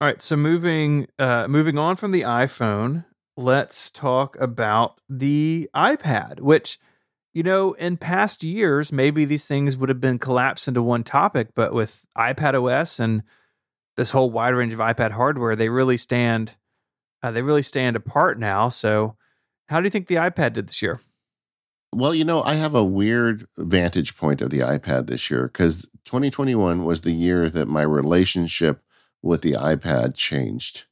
All 0.00 0.06
right, 0.06 0.22
so 0.22 0.36
moving 0.36 1.08
uh, 1.18 1.48
moving 1.48 1.76
on 1.76 1.96
from 1.96 2.12
the 2.12 2.20
iPhone, 2.20 3.04
let's 3.36 3.90
talk 3.90 4.38
about 4.38 5.00
the 5.08 5.68
iPad, 5.74 6.38
which 6.38 6.78
you 7.32 7.42
know, 7.42 7.72
in 7.72 7.96
past 7.96 8.44
years, 8.44 8.92
maybe 8.92 9.24
these 9.24 9.48
things 9.48 9.76
would 9.76 9.88
have 9.88 10.00
been 10.00 10.20
collapsed 10.20 10.68
into 10.68 10.84
one 10.84 11.02
topic, 11.02 11.48
but 11.56 11.74
with 11.74 12.06
iPad 12.16 12.54
OS 12.54 13.00
and 13.00 13.24
this 13.96 14.10
whole 14.10 14.30
wide 14.30 14.54
range 14.54 14.72
of 14.72 14.78
iPad 14.78 15.10
hardware, 15.10 15.56
they 15.56 15.68
really 15.68 15.96
stand 15.96 16.52
uh, 17.24 17.32
they 17.32 17.42
really 17.42 17.64
stand 17.64 17.96
apart 17.96 18.38
now. 18.38 18.68
So, 18.68 19.16
how 19.66 19.80
do 19.80 19.86
you 19.86 19.90
think 19.90 20.06
the 20.06 20.14
iPad 20.14 20.52
did 20.52 20.68
this 20.68 20.80
year? 20.80 21.00
Well, 21.94 22.14
you 22.14 22.24
know, 22.24 22.42
I 22.42 22.54
have 22.54 22.74
a 22.74 22.84
weird 22.84 23.46
vantage 23.56 24.16
point 24.16 24.40
of 24.40 24.50
the 24.50 24.60
iPad 24.60 25.06
this 25.06 25.30
year 25.30 25.44
because 25.44 25.86
2021 26.04 26.84
was 26.84 27.02
the 27.02 27.12
year 27.12 27.48
that 27.50 27.66
my 27.66 27.82
relationship 27.82 28.82
with 29.22 29.42
the 29.42 29.52
iPad 29.52 30.14
changed. 30.14 30.84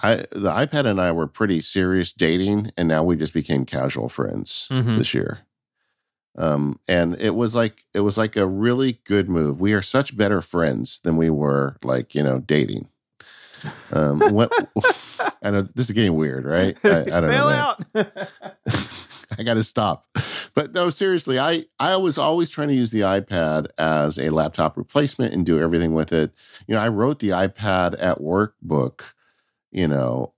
I 0.00 0.26
the 0.30 0.52
iPad 0.52 0.86
and 0.86 1.00
I 1.00 1.10
were 1.10 1.26
pretty 1.26 1.60
serious 1.60 2.12
dating, 2.12 2.70
and 2.76 2.86
now 2.86 3.02
we 3.02 3.16
just 3.16 3.34
became 3.34 3.64
casual 3.64 4.08
friends 4.08 4.68
mm-hmm. 4.70 4.98
this 4.98 5.12
year. 5.12 5.40
Um, 6.36 6.78
and 6.86 7.20
it 7.20 7.34
was 7.34 7.56
like 7.56 7.84
it 7.92 8.00
was 8.00 8.16
like 8.16 8.36
a 8.36 8.46
really 8.46 9.00
good 9.04 9.28
move. 9.28 9.60
We 9.60 9.72
are 9.72 9.82
such 9.82 10.16
better 10.16 10.40
friends 10.40 11.00
than 11.00 11.16
we 11.16 11.30
were 11.30 11.76
like 11.82 12.14
you 12.14 12.22
know 12.22 12.38
dating. 12.38 12.88
Um, 13.92 14.20
what 14.32 14.52
I 15.42 15.50
know 15.50 15.62
this 15.62 15.86
is 15.86 15.92
getting 15.92 16.16
weird, 16.16 16.44
right? 16.44 16.78
I, 16.84 17.00
I 17.00 17.04
don't 17.04 17.28
Bail 17.28 17.50
know. 17.50 17.74
out. 17.96 18.28
I 19.38 19.42
got 19.44 19.54
to 19.54 19.64
stop. 19.64 20.06
But 20.54 20.72
no, 20.72 20.90
seriously, 20.90 21.38
I 21.38 21.66
I 21.78 21.94
was 21.96 22.18
always 22.18 22.50
trying 22.50 22.68
to 22.68 22.74
use 22.74 22.90
the 22.90 23.02
iPad 23.02 23.68
as 23.78 24.18
a 24.18 24.30
laptop 24.30 24.76
replacement 24.76 25.32
and 25.32 25.46
do 25.46 25.60
everything 25.60 25.94
with 25.94 26.12
it. 26.12 26.32
You 26.66 26.74
know, 26.74 26.80
I 26.80 26.88
wrote 26.88 27.20
the 27.20 27.28
iPad 27.28 27.94
at 28.00 28.20
work 28.20 28.56
book. 28.60 29.14
You 29.70 29.86
know, 29.86 30.32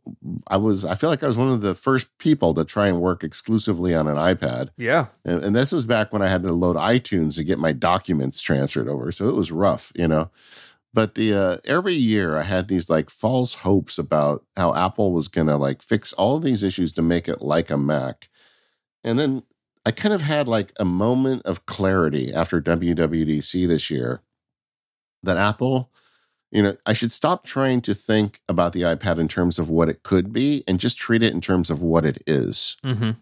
I 0.49 0.59
was 0.59 0.85
I 0.85 0.95
feel 0.95 1.09
like 1.09 1.23
I 1.23 1.29
was 1.29 1.39
one 1.39 1.51
of 1.51 1.63
the 1.63 1.75
first 1.75 2.19
people 2.19 2.53
to 2.55 2.67
try 2.67 2.89
and 2.89 3.01
work 3.01 3.25
exclusively 3.25 3.95
on 3.95 4.09
an 4.09 4.17
iPad. 4.17 4.71
Yeah, 4.77 5.07
and, 5.25 5.43
and 5.43 5.57
this 5.57 5.73
was 5.73 5.87
back 5.87 6.13
when 6.13 6.21
I 6.21 6.29
had 6.29 6.43
to 6.43 6.53
load 6.53 6.77
iTunes 6.77 7.37
to 7.37 7.45
get 7.45 7.59
my 7.59 7.73
documents 7.73 8.43
transferred 8.43 8.89
over, 8.89 9.11
so 9.13 9.29
it 9.29 9.37
was 9.37 9.53
rough. 9.53 9.93
You 9.95 10.09
know, 10.09 10.31
but 10.93 11.15
the 11.15 11.33
uh, 11.33 11.57
every 11.65 11.95
year 11.95 12.37
I 12.37 12.43
had 12.43 12.69
these 12.69 12.91
like 12.91 13.09
false 13.09 13.55
hopes 13.55 13.97
about 13.97 14.45
how 14.57 14.75
Apple 14.75 15.13
was 15.13 15.29
gonna 15.29 15.57
like 15.57 15.81
fix 15.81 16.13
all 16.15 16.41
these 16.41 16.63
issues 16.65 16.93
to 16.93 17.03
make 17.03 17.29
it 17.29 17.41
like 17.41 17.71
a 17.71 17.79
Mac, 17.79 18.29
and 19.05 19.19
then 19.19 19.43
I 19.85 19.91
kind 19.91 20.15
of 20.15 20.23
had 20.23 20.49
like 20.49 20.73
a 20.79 20.85
moment 20.85 21.43
of 21.45 21.67
clarity 21.67 22.33
after 22.33 22.61
WWDC 22.61 23.67
this 23.67 23.91
year 23.91 24.21
that 25.23 25.37
Apple, 25.37 25.91
you 26.51 26.63
know, 26.63 26.77
I 26.85 26.93
should 26.93 27.13
stop 27.13 27.45
trying 27.45 27.81
to 27.83 27.95
think 27.95 28.41
about 28.49 28.73
the 28.73 28.83
iPad 28.83 29.19
in 29.19 29.29
terms 29.29 29.59
of 29.59 29.71
what 29.71 29.89
it 29.89 30.03
could 30.03 30.33
be 30.33 30.65
and 30.67 30.81
just 30.81 30.99
treat 30.99 31.23
it 31.23 31.33
in 31.33 31.41
terms 31.41 31.71
of 31.71 31.83
what 31.83 32.05
it 32.05 32.23
is. 32.27 32.77
Mm-hmm. 32.85 33.13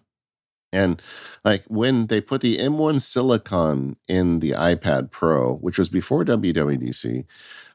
And 0.73 1.01
like 1.45 1.65
when 1.69 2.09
they 2.09 2.21
put 2.21 2.43
the 2.43 2.59
M1 2.59 3.01
Silicon 3.01 3.97
in 4.07 4.41
the 4.41 4.51
iPad 4.51 5.11
Pro, 5.11 5.55
which 5.57 5.79
was 5.79 5.89
before 5.89 6.25
WWDC, 6.25 7.25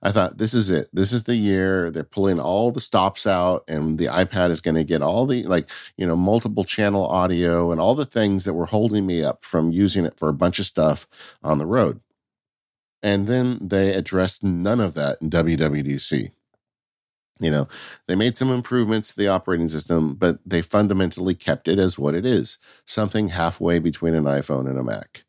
I 0.04 0.12
thought 0.12 0.38
this 0.38 0.54
is 0.54 0.70
it. 0.70 0.90
This 0.94 1.12
is 1.12 1.24
the 1.24 1.36
year 1.36 1.90
they're 1.90 2.04
pulling 2.04 2.40
all 2.40 2.72
the 2.72 2.82
stops 2.82 3.26
out, 3.26 3.64
and 3.68 3.98
the 3.98 4.08
iPad 4.08 4.52
is 4.52 4.62
going 4.62 4.76
to 4.76 4.84
get 4.84 5.02
all 5.02 5.26
the 5.26 5.44
like 5.44 5.70
you 5.98 6.06
know 6.06 6.16
multiple 6.16 6.64
channel 6.64 7.08
audio 7.08 7.72
and 7.72 7.82
all 7.82 7.96
the 7.96 8.06
things 8.06 8.46
that 8.46 8.54
were 8.54 8.68
holding 8.68 9.08
me 9.08 9.24
up 9.24 9.44
from 9.44 9.72
using 9.72 10.06
it 10.06 10.18
for 10.18 10.30
a 10.30 10.34
bunch 10.34 10.60
of 10.60 10.66
stuff 10.66 11.08
on 11.42 11.58
the 11.58 11.66
road. 11.66 12.00
And 13.02 13.28
then 13.28 13.60
they 13.62 13.94
addressed 13.94 14.44
none 14.44 14.80
of 14.80 14.94
that 14.94 15.22
in 15.22 15.30
WWDC. 15.30 16.32
You 17.44 17.52
know, 17.52 17.68
they 18.08 18.16
made 18.16 18.38
some 18.38 18.52
improvements 18.52 19.10
to 19.10 19.18
the 19.18 19.28
operating 19.28 19.70
system, 19.70 20.16
but 20.16 20.40
they 20.46 20.62
fundamentally 20.62 21.36
kept 21.36 21.68
it 21.68 21.80
as 21.80 22.00
what 22.00 22.16
it 22.16 22.26
is 22.26 22.58
something 22.86 23.30
halfway 23.30 23.80
between 23.80 24.14
an 24.14 24.24
iPhone 24.24 24.70
and 24.70 24.80
a 24.80 24.84
Mac. 24.84 25.24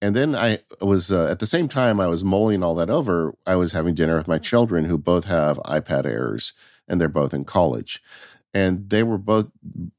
And 0.00 0.16
then 0.16 0.34
I 0.34 0.58
was, 0.80 1.12
uh, 1.12 1.28
at 1.28 1.38
the 1.38 1.46
same 1.46 1.68
time, 1.68 2.00
I 2.00 2.08
was 2.08 2.24
mulling 2.24 2.62
all 2.62 2.74
that 2.74 2.90
over. 2.90 3.34
I 3.46 3.54
was 3.54 3.72
having 3.72 3.94
dinner 3.94 4.16
with 4.16 4.26
my 4.26 4.38
children 4.38 4.84
who 4.84 4.98
both 4.98 5.26
have 5.26 5.58
iPad 5.58 6.06
Airs 6.06 6.54
and 6.88 7.00
they're 7.00 7.08
both 7.08 7.32
in 7.32 7.44
college. 7.44 8.02
And 8.52 8.90
they 8.90 9.04
were 9.04 9.18
both 9.18 9.46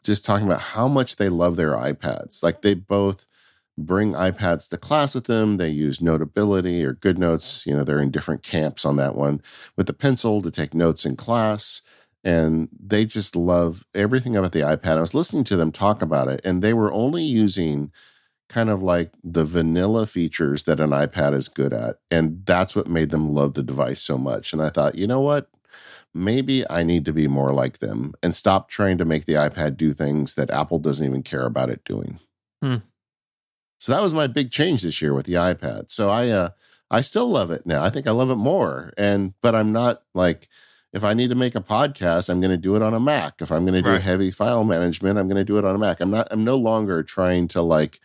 just 0.04 0.26
talking 0.26 0.46
about 0.46 0.60
how 0.60 0.88
much 0.88 1.16
they 1.16 1.30
love 1.30 1.56
their 1.56 1.72
iPads. 1.72 2.44
Like 2.44 2.62
they 2.62 2.74
both 2.74 3.28
bring 3.78 4.14
iPads 4.14 4.70
to 4.70 4.78
class 4.78 5.16
with 5.16 5.26
them. 5.26 5.58
They 5.58 5.70
use 5.70 6.02
Notability 6.02 6.84
or 6.84 6.94
GoodNotes. 6.94 7.66
You 7.66 7.76
know, 7.76 7.84
they're 7.84 8.00
in 8.00 8.12
different 8.12 8.44
camps 8.44 8.86
on 8.86 8.98
that 8.98 9.16
one 9.16 9.42
with 9.76 9.88
the 9.88 9.94
pencil 9.94 10.42
to 10.42 10.52
take 10.52 10.74
notes 10.74 11.06
in 11.06 11.16
class. 11.16 11.82
And 12.24 12.70
they 12.80 13.04
just 13.04 13.36
love 13.36 13.86
everything 13.94 14.38
about 14.38 14.54
the 14.54 14.62
iPad. 14.62 14.98
I 14.98 15.02
was 15.02 15.14
listening 15.14 15.44
to 15.46 15.58
them 15.58 15.72
talk 15.72 16.02
about 16.02 16.30
it, 16.30 16.40
and 16.46 16.62
they 16.62 16.74
were 16.74 16.94
only 16.94 17.24
using 17.24 17.92
kind 18.48 18.70
of 18.70 18.82
like 18.82 19.12
the 19.24 19.44
vanilla 19.44 20.06
features 20.06 20.64
that 20.66 20.80
an 20.80 20.92
iPad 20.92 21.34
is 21.34 21.48
good 21.48 21.74
at. 21.74 21.98
And 22.12 22.46
that's 22.46 22.76
what 22.76 22.88
made 22.88 23.10
them 23.10 23.34
love 23.34 23.56
the 23.56 23.64
device 23.64 24.02
so 24.02 24.18
much. 24.18 24.54
And 24.54 24.62
I 24.62 24.70
thought, 24.70 24.96
you 24.96 25.08
know 25.08 25.22
what? 25.22 25.50
Maybe 26.14 26.64
I 26.70 26.84
need 26.84 27.06
to 27.06 27.14
be 27.14 27.28
more 27.28 27.52
like 27.52 27.80
them 27.80 28.14
and 28.22 28.36
stop 28.36 28.70
trying 28.70 29.00
to 29.00 29.06
make 29.06 29.26
the 29.26 29.34
iPad 29.34 29.76
do 29.76 29.92
things 29.92 30.36
that 30.36 30.52
Apple 30.52 30.78
doesn't 30.78 31.06
even 31.06 31.24
care 31.24 31.46
about 31.46 31.72
it 31.72 31.84
doing. 31.84 32.20
Hmm. 32.62 32.78
So 33.84 33.92
that 33.92 34.02
was 34.02 34.14
my 34.14 34.28
big 34.28 34.50
change 34.50 34.82
this 34.82 35.02
year 35.02 35.14
with 35.14 35.26
the 35.26 35.34
iPad. 35.34 35.92
So 35.92 36.10
I 36.10 36.30
uh 36.30 36.52
I 36.90 37.02
still 37.02 37.28
love 37.28 37.52
it 37.52 37.66
now. 37.66 37.84
I 37.84 37.90
think 37.90 38.08
I 38.08 38.12
love 38.12 38.30
it 38.30 38.38
more. 38.38 38.94
And 38.98 39.34
but 39.42 39.56
I'm 39.56 39.74
not 39.74 40.04
like 40.14 40.48
if 40.94 41.04
I 41.04 41.14
need 41.14 41.32
to 41.32 41.36
make 41.36 41.54
a 41.54 41.60
podcast, 41.60 42.30
I'm 42.30 42.40
going 42.40 42.52
to 42.52 42.56
do 42.56 42.78
it 42.78 42.82
on 42.82 42.94
a 42.94 43.00
Mac. 43.02 43.42
If 43.42 43.52
I'm 43.52 43.66
going 43.66 43.74
to 43.74 43.82
do 43.82 43.90
right. 43.90 44.00
heavy 44.00 44.32
file 44.32 44.64
management, 44.64 45.20
I'm 45.20 45.28
going 45.28 45.36
to 45.36 45.44
do 45.44 45.58
it 45.58 45.66
on 45.66 45.76
a 45.76 45.78
Mac. 45.78 46.00
I'm 46.00 46.12
not 46.12 46.30
I'm 46.32 46.46
no 46.46 46.56
longer 46.56 47.04
trying 47.04 47.50
to 47.50 47.62
like, 47.62 48.00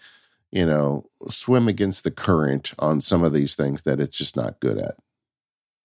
you 0.51 0.67
know, 0.67 1.09
swim 1.31 1.69
against 1.69 2.03
the 2.03 2.11
current 2.11 2.75
on 2.81 3.01
some 3.01 3.23
of 3.23 3.33
these 3.33 3.55
things 3.55 3.83
that 3.83 4.01
it's 4.01 4.19
just 4.19 4.35
not 4.35 4.59
good 4.59 4.79
at. 4.79 4.97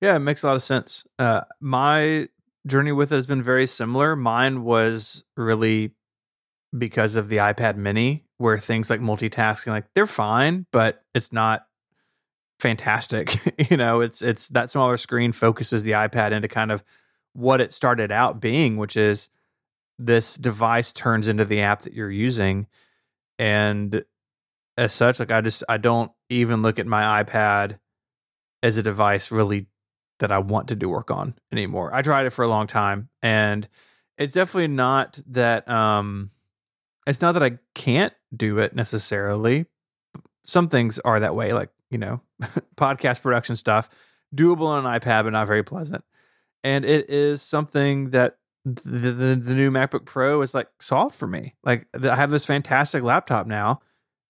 Yeah, 0.02 0.16
it 0.16 0.22
makes 0.22 0.42
a 0.42 0.48
lot 0.48 0.56
of 0.56 0.64
sense. 0.64 1.06
Uh 1.20 1.42
my 1.62 2.30
journey 2.66 2.94
with 2.94 3.12
it 3.12 3.16
has 3.16 3.28
been 3.28 3.44
very 3.44 3.68
similar. 3.68 4.16
Mine 4.16 4.64
was 4.64 5.24
really 5.38 5.92
because 6.76 7.16
of 7.16 7.30
the 7.30 7.38
iPad 7.38 7.76
mini 7.76 8.23
where 8.44 8.60
things 8.60 8.90
like 8.90 9.00
multitasking 9.00 9.68
like 9.68 9.86
they're 9.96 10.06
fine 10.06 10.66
but 10.72 11.02
it's 11.16 11.32
not 11.32 11.66
fantastic 12.60 13.38
you 13.72 13.78
know 13.78 14.02
it's 14.02 14.22
it's 14.22 14.50
that 14.50 14.70
smaller 14.70 14.98
screen 14.98 15.32
focuses 15.32 15.84
the 15.84 15.92
ipad 15.92 16.32
into 16.32 16.48
kind 16.48 16.72
of 16.72 16.84
what 17.34 17.62
it 17.62 17.72
started 17.72 18.12
out 18.12 18.42
being 18.42 18.76
which 18.76 18.98
is 18.98 19.30
this 19.98 20.36
device 20.36 20.92
turns 20.92 21.30
into 21.30 21.46
the 21.46 21.62
app 21.62 21.84
that 21.84 21.94
you're 21.94 22.12
using 22.12 22.68
and 23.40 24.04
as 24.78 24.92
such 24.92 25.20
like 25.20 25.32
i 25.32 25.40
just 25.40 25.64
i 25.70 25.78
don't 25.78 26.12
even 26.30 26.62
look 26.62 26.80
at 26.80 26.86
my 26.86 27.24
ipad 27.24 27.80
as 28.62 28.78
a 28.78 28.84
device 28.84 29.32
really 29.32 29.68
that 30.20 30.32
I 30.32 30.40
want 30.40 30.70
to 30.70 30.76
do 30.76 30.88
work 30.90 31.12
on 31.12 31.34
anymore. 31.52 31.94
I 31.94 32.02
tried 32.02 32.26
it 32.26 32.30
for 32.30 32.44
a 32.44 32.48
long 32.48 32.68
time 32.68 33.10
and 33.22 33.68
it's 34.18 34.34
definitely 34.34 34.70
not 34.70 35.20
that 35.28 35.68
um 35.68 36.32
it's 37.08 37.22
not 37.22 37.34
that 37.34 37.44
I 37.44 37.60
can't 37.76 38.14
do 38.36 38.60
it 38.60 38.76
necessarily. 38.76 39.66
Some 40.46 40.68
things 40.70 41.00
are 41.00 41.20
that 41.20 41.36
way 41.36 41.54
like, 41.54 41.70
you 41.90 41.98
know, 41.98 42.22
podcast 42.76 43.22
production 43.22 43.56
stuff, 43.56 43.90
doable 44.36 44.68
on 44.68 44.86
an 44.86 45.00
iPad 45.00 45.24
but 45.24 45.34
not 45.34 45.48
very 45.48 45.64
pleasant. 45.64 46.04
And 46.64 46.86
it 46.86 47.10
is 47.10 47.42
something 47.42 48.12
that 48.12 48.38
the, 48.66 49.12
the, 49.12 49.36
the 49.36 49.54
new 49.54 49.72
MacBook 49.72 50.06
Pro 50.06 50.42
is 50.42 50.54
like 50.54 50.70
solved 50.80 51.16
for 51.16 51.28
me. 51.28 51.56
Like 51.64 51.88
I 52.02 52.16
have 52.16 52.32
this 52.32 52.46
fantastic 52.46 53.04
laptop 53.04 53.48
now 53.48 53.82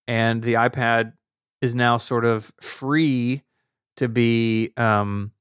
and 0.07 0.41
the 0.41 0.53
iPad 0.53 1.13
is 1.61 1.75
now 1.75 1.97
sort 1.97 2.25
of 2.25 2.51
free 2.61 3.43
to 3.97 4.09
be 4.09 4.71
um 4.75 5.31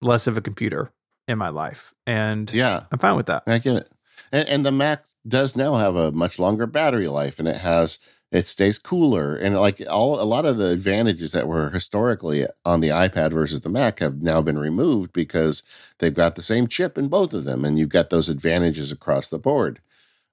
less 0.00 0.26
of 0.26 0.36
a 0.36 0.40
computer 0.40 0.92
in 1.28 1.38
my 1.38 1.48
life. 1.48 1.92
And 2.06 2.52
Yeah, 2.52 2.84
I'm 2.90 2.98
fine 2.98 3.16
with 3.16 3.26
that. 3.26 3.42
I 3.46 3.58
get 3.58 3.76
it. 3.76 3.92
And, 4.32 4.48
and 4.48 4.66
the 4.66 4.72
Mac 4.72 5.04
does 5.26 5.56
now 5.56 5.76
have 5.76 5.96
a 5.96 6.12
much 6.12 6.38
longer 6.38 6.66
battery 6.66 7.08
life, 7.08 7.38
and 7.38 7.48
it 7.48 7.56
has 7.58 7.98
it 8.32 8.46
stays 8.46 8.78
cooler, 8.78 9.36
and 9.36 9.58
like 9.58 9.82
all 9.90 10.20
a 10.20 10.24
lot 10.24 10.46
of 10.46 10.56
the 10.56 10.68
advantages 10.68 11.32
that 11.32 11.48
were 11.48 11.70
historically 11.70 12.46
on 12.64 12.80
the 12.80 12.88
iPad 12.88 13.32
versus 13.32 13.62
the 13.62 13.68
Mac 13.68 13.98
have 13.98 14.22
now 14.22 14.40
been 14.40 14.58
removed 14.58 15.12
because 15.12 15.64
they've 15.98 16.14
got 16.14 16.36
the 16.36 16.42
same 16.42 16.68
chip 16.68 16.96
in 16.96 17.08
both 17.08 17.32
of 17.34 17.44
them, 17.44 17.64
and 17.64 17.78
you've 17.78 17.88
got 17.88 18.10
those 18.10 18.28
advantages 18.28 18.92
across 18.92 19.28
the 19.28 19.38
board. 19.38 19.80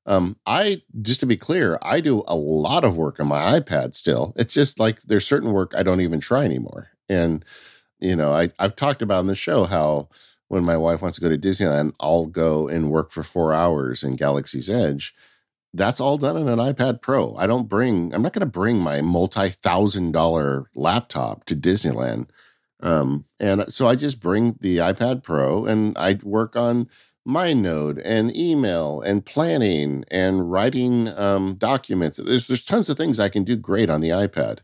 Um, 0.06 0.38
I 0.46 0.84
just 1.02 1.20
to 1.22 1.26
be 1.26 1.38
clear, 1.38 1.80
I 1.82 2.00
do 2.00 2.24
a 2.28 2.36
lot 2.36 2.86
of 2.86 2.96
work 2.96 3.20
on 3.20 3.28
my 3.28 3.60
iPad 3.60 3.96
still. 3.96 4.34
It's 4.38 4.54
just 4.54 4.80
like 4.80 5.02
there's 5.04 5.26
certain 5.26 5.52
work 5.52 5.74
I 5.76 5.84
don't 5.84 6.02
even 6.02 6.20
try 6.20 6.46
anymore, 6.46 6.90
and 7.10 7.44
you 8.00 8.16
know 8.16 8.32
I 8.34 8.52
I've 8.60 8.76
talked 8.76 9.02
about 9.02 9.22
in 9.22 9.28
the 9.28 9.36
show 9.36 9.66
how 9.66 10.10
when 10.48 10.64
my 10.64 10.78
wife 10.78 11.02
wants 11.02 11.18
to 11.18 11.22
go 11.22 11.30
to 11.30 11.38
Disneyland, 11.38 11.94
I'll 12.00 12.26
go 12.26 12.68
and 12.68 12.92
work 12.92 13.12
for 13.12 13.24
four 13.24 13.54
hours 13.54 14.04
in 14.04 14.16
Galaxy's 14.16 14.70
Edge. 14.70 15.14
That's 15.74 16.00
all 16.00 16.18
done 16.18 16.38
on 16.38 16.48
an 16.48 16.60
iPad 16.60 17.02
Pro. 17.02 17.36
I 17.36 17.46
don't 17.46 17.68
bring, 17.68 18.14
I'm 18.14 18.22
not 18.22 18.34
going 18.34 18.42
to 18.42 18.46
bring 18.46 18.80
my 18.80 19.02
multi 19.02 19.50
thousand 19.50 20.14
dollar 20.14 20.70
laptop 20.74 21.44
to 21.46 21.56
Disneyland. 21.56 22.28
Um, 22.80 23.26
and 23.40 23.72
so 23.74 23.88
I 23.88 23.96
just 23.96 24.22
bring 24.22 24.58
the 24.62 24.78
iPad 24.78 25.24
Pro 25.24 25.66
and 25.66 25.98
I 25.98 26.20
work 26.24 26.56
on 26.56 26.90
my 27.26 27.52
MindNode 27.52 28.02
and 28.06 28.36
email 28.36 29.02
and 29.02 29.26
planning 29.26 30.06
and 30.10 30.50
writing 30.50 31.10
um, 31.10 31.56
documents. 31.56 32.18
There's, 32.18 32.48
there's 32.48 32.64
tons 32.64 32.90
of 32.90 32.96
things 32.96 33.20
I 33.20 33.30
can 33.30 33.44
do 33.44 33.58
great 33.58 33.90
on 33.90 34.00
the 34.00 34.10
iPad. 34.10 34.60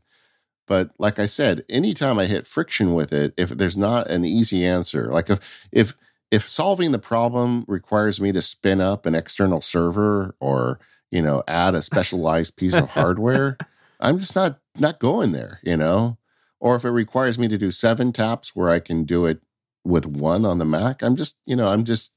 But 0.67 0.91
like 0.97 1.19
I 1.19 1.25
said, 1.25 1.65
anytime 1.69 2.17
I 2.17 2.25
hit 2.25 2.47
friction 2.47 2.93
with 2.93 3.11
it, 3.11 3.33
if 3.37 3.49
there's 3.49 3.77
not 3.77 4.09
an 4.09 4.25
easy 4.25 4.65
answer, 4.65 5.11
like 5.11 5.29
if 5.29 5.39
if 5.71 5.93
if 6.31 6.49
solving 6.49 6.91
the 6.91 6.99
problem 6.99 7.65
requires 7.67 8.19
me 8.19 8.31
to 8.31 8.41
spin 8.41 8.81
up 8.81 9.05
an 9.05 9.13
external 9.13 9.61
server 9.61 10.35
or 10.39 10.79
you 11.11 11.21
know 11.21 11.43
add 11.47 11.75
a 11.75 11.81
specialized 11.81 12.55
piece 12.55 12.75
of 12.75 12.89
hardware, 12.91 13.57
I'm 13.99 14.19
just 14.19 14.35
not 14.35 14.59
not 14.77 14.99
going 14.99 15.31
there, 15.31 15.59
you 15.63 15.77
know. 15.77 16.17
Or 16.59 16.77
if 16.77 16.85
it 16.85 16.91
requires 16.91 17.37
me 17.37 17.49
to 17.49 17.57
do 17.57 17.71
seven 17.71 18.13
taps 18.13 18.55
where 18.55 18.69
I 18.69 18.79
can 18.79 19.03
do 19.03 19.25
it 19.25 19.41
with 19.83 20.05
one 20.05 20.45
on 20.45 20.59
the 20.59 20.65
Mac, 20.65 21.03
I'm 21.03 21.17
just 21.17 21.35
you 21.45 21.57
know 21.57 21.67
I'm 21.67 21.83
just 21.83 22.13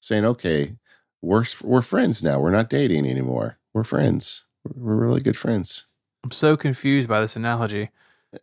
saying 0.00 0.24
okay, 0.24 0.76
we're 1.20 1.44
we're 1.62 1.82
friends 1.82 2.22
now. 2.22 2.40
We're 2.40 2.50
not 2.50 2.70
dating 2.70 3.06
anymore. 3.06 3.58
We're 3.74 3.84
friends. 3.84 4.44
We're 4.64 4.96
really 4.96 5.20
good 5.20 5.36
friends. 5.36 5.86
I'm 6.24 6.30
so 6.30 6.56
confused 6.56 7.08
by 7.08 7.20
this 7.20 7.36
analogy. 7.36 7.90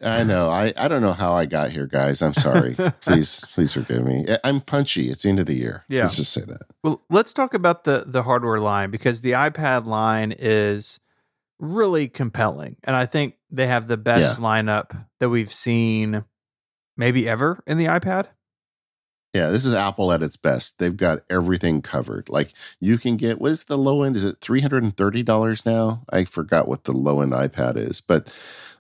I 0.02 0.24
know. 0.24 0.50
I, 0.52 0.72
I 0.78 0.88
don't 0.88 1.02
know 1.02 1.14
how 1.14 1.34
I 1.34 1.46
got 1.46 1.72
here, 1.72 1.88
guys. 1.88 2.22
I'm 2.22 2.36
sorry. 2.36 2.76
please 3.02 3.44
please 3.54 3.74
forgive 3.74 4.06
me. 4.06 4.26
I'm 4.44 4.62
punchy. 4.62 5.10
It's 5.10 5.24
the 5.24 5.30
end 5.30 5.40
of 5.40 5.48
the 5.48 5.56
year. 5.56 5.84
Yeah. 5.90 6.04
Let's 6.04 6.18
just 6.18 6.32
say 6.32 6.42
that. 6.42 6.62
Well, 6.84 7.02
let's 7.10 7.34
talk 7.34 7.54
about 7.54 7.86
the 7.86 8.04
the 8.06 8.24
hardware 8.24 8.60
line 8.60 8.92
because 8.92 9.22
the 9.22 9.32
iPad 9.32 9.86
line 9.86 10.34
is 10.38 11.00
really 11.58 12.08
compelling, 12.08 12.78
and 12.84 12.96
I 12.96 13.08
think 13.08 13.36
they 13.50 13.68
have 13.68 13.88
the 13.88 13.98
best 13.98 14.40
lineup 14.40 15.06
that 15.20 15.30
we've 15.30 15.52
seen 15.52 16.24
maybe 16.96 17.28
ever 17.28 17.64
in 17.66 17.78
the 17.78 17.86
iPad. 17.86 18.28
Yeah, 19.34 19.50
this 19.50 19.66
is 19.66 19.76
Apple 19.76 20.12
at 20.12 20.24
its 20.24 20.38
best. 20.38 20.80
They've 20.80 20.96
got 20.96 21.24
everything 21.30 21.82
covered. 21.82 22.30
Like 22.30 22.52
you 22.80 22.98
can 22.98 23.16
get 23.16 23.40
what 23.40 23.52
is 23.52 23.66
the 23.66 23.78
low 23.78 24.04
end? 24.04 24.16
Is 24.16 24.24
it 24.24 24.38
three 24.42 24.62
hundred 24.62 24.84
and 24.84 24.96
thirty 24.96 25.22
dollars 25.22 25.66
now? 25.66 26.04
I 26.10 26.26
forgot 26.26 26.68
what 26.68 26.86
the 26.86 26.94
low 26.94 27.22
end 27.22 27.34
iPad 27.34 27.78
is, 27.78 28.02
but 28.02 28.32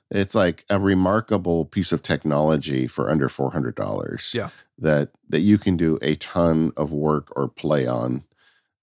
it's 0.09 0.33
like 0.33 0.65
a 0.69 0.79
remarkable 0.79 1.65
piece 1.65 1.91
of 1.91 2.01
technology 2.01 2.87
for 2.87 3.11
under 3.11 3.29
four 3.29 3.51
hundred 3.51 3.75
dollars. 3.75 4.31
Yeah. 4.33 4.49
That 4.79 5.09
that 5.29 5.41
you 5.41 5.57
can 5.57 5.77
do 5.77 5.99
a 6.01 6.15
ton 6.15 6.71
of 6.75 6.91
work 6.91 7.31
or 7.35 7.47
play 7.47 7.85
on. 7.85 8.23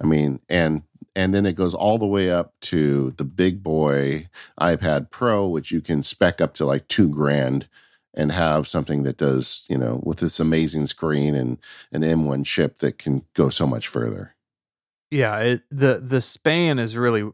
I 0.01 0.05
mean, 0.07 0.41
and 0.49 0.83
and 1.17 1.35
then 1.35 1.47
it 1.47 1.55
goes 1.55 1.75
all 1.75 1.99
the 1.99 2.07
way 2.07 2.31
up 2.31 2.55
to 2.61 3.13
the 3.17 3.25
big 3.25 3.63
boy 3.63 4.29
iPad 4.61 5.11
Pro, 5.11 5.49
which 5.49 5.73
you 5.73 5.81
can 5.81 6.03
spec 6.03 6.41
up 6.41 6.55
to 6.55 6.67
like 6.67 6.87
two 6.87 7.09
grand 7.09 7.67
and 8.17 8.33
have 8.33 8.67
something 8.67 9.03
that 9.03 9.17
does, 9.17 9.67
you 9.69 9.77
know, 9.77 10.01
with 10.03 10.19
this 10.19 10.41
amazing 10.41 10.87
screen 10.87 11.35
and 11.35 11.59
an 11.93 12.03
M1 12.03 12.45
chip 12.45 12.79
that 12.79 12.99
can 12.99 13.25
go 13.35 13.51
so 13.51 13.67
much 13.67 13.89
further. 13.89 14.35
Yeah, 15.11 15.39
it, 15.39 15.63
the 15.71 16.01
the 16.03 16.21
span 16.21 16.79
is 16.79 16.97
really 16.97 17.31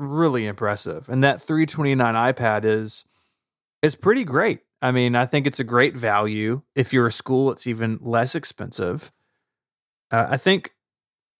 really 0.00 0.46
impressive. 0.46 1.08
And 1.08 1.22
that 1.22 1.40
329 1.40 2.14
iPad 2.14 2.64
is 2.64 3.04
is 3.82 3.94
pretty 3.94 4.24
great. 4.24 4.60
I 4.82 4.92
mean, 4.92 5.14
I 5.14 5.26
think 5.26 5.46
it's 5.46 5.60
a 5.60 5.64
great 5.64 5.94
value. 5.94 6.62
If 6.74 6.92
you're 6.92 7.06
a 7.06 7.12
school, 7.12 7.50
it's 7.52 7.66
even 7.66 7.98
less 8.00 8.34
expensive. 8.34 9.12
Uh, 10.10 10.26
I 10.30 10.36
think 10.38 10.72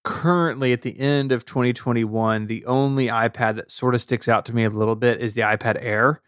currently 0.04 0.72
at 0.72 0.82
the 0.82 0.98
end 0.98 1.32
of 1.32 1.44
2021, 1.44 2.46
the 2.46 2.64
only 2.66 3.06
iPad 3.06 3.56
that 3.56 3.70
sort 3.70 3.94
of 3.94 4.02
sticks 4.02 4.28
out 4.28 4.44
to 4.46 4.54
me 4.54 4.64
a 4.64 4.70
little 4.70 4.96
bit 4.96 5.20
is 5.20 5.34
the 5.34 5.40
iPad 5.40 5.78
Air. 5.80 6.20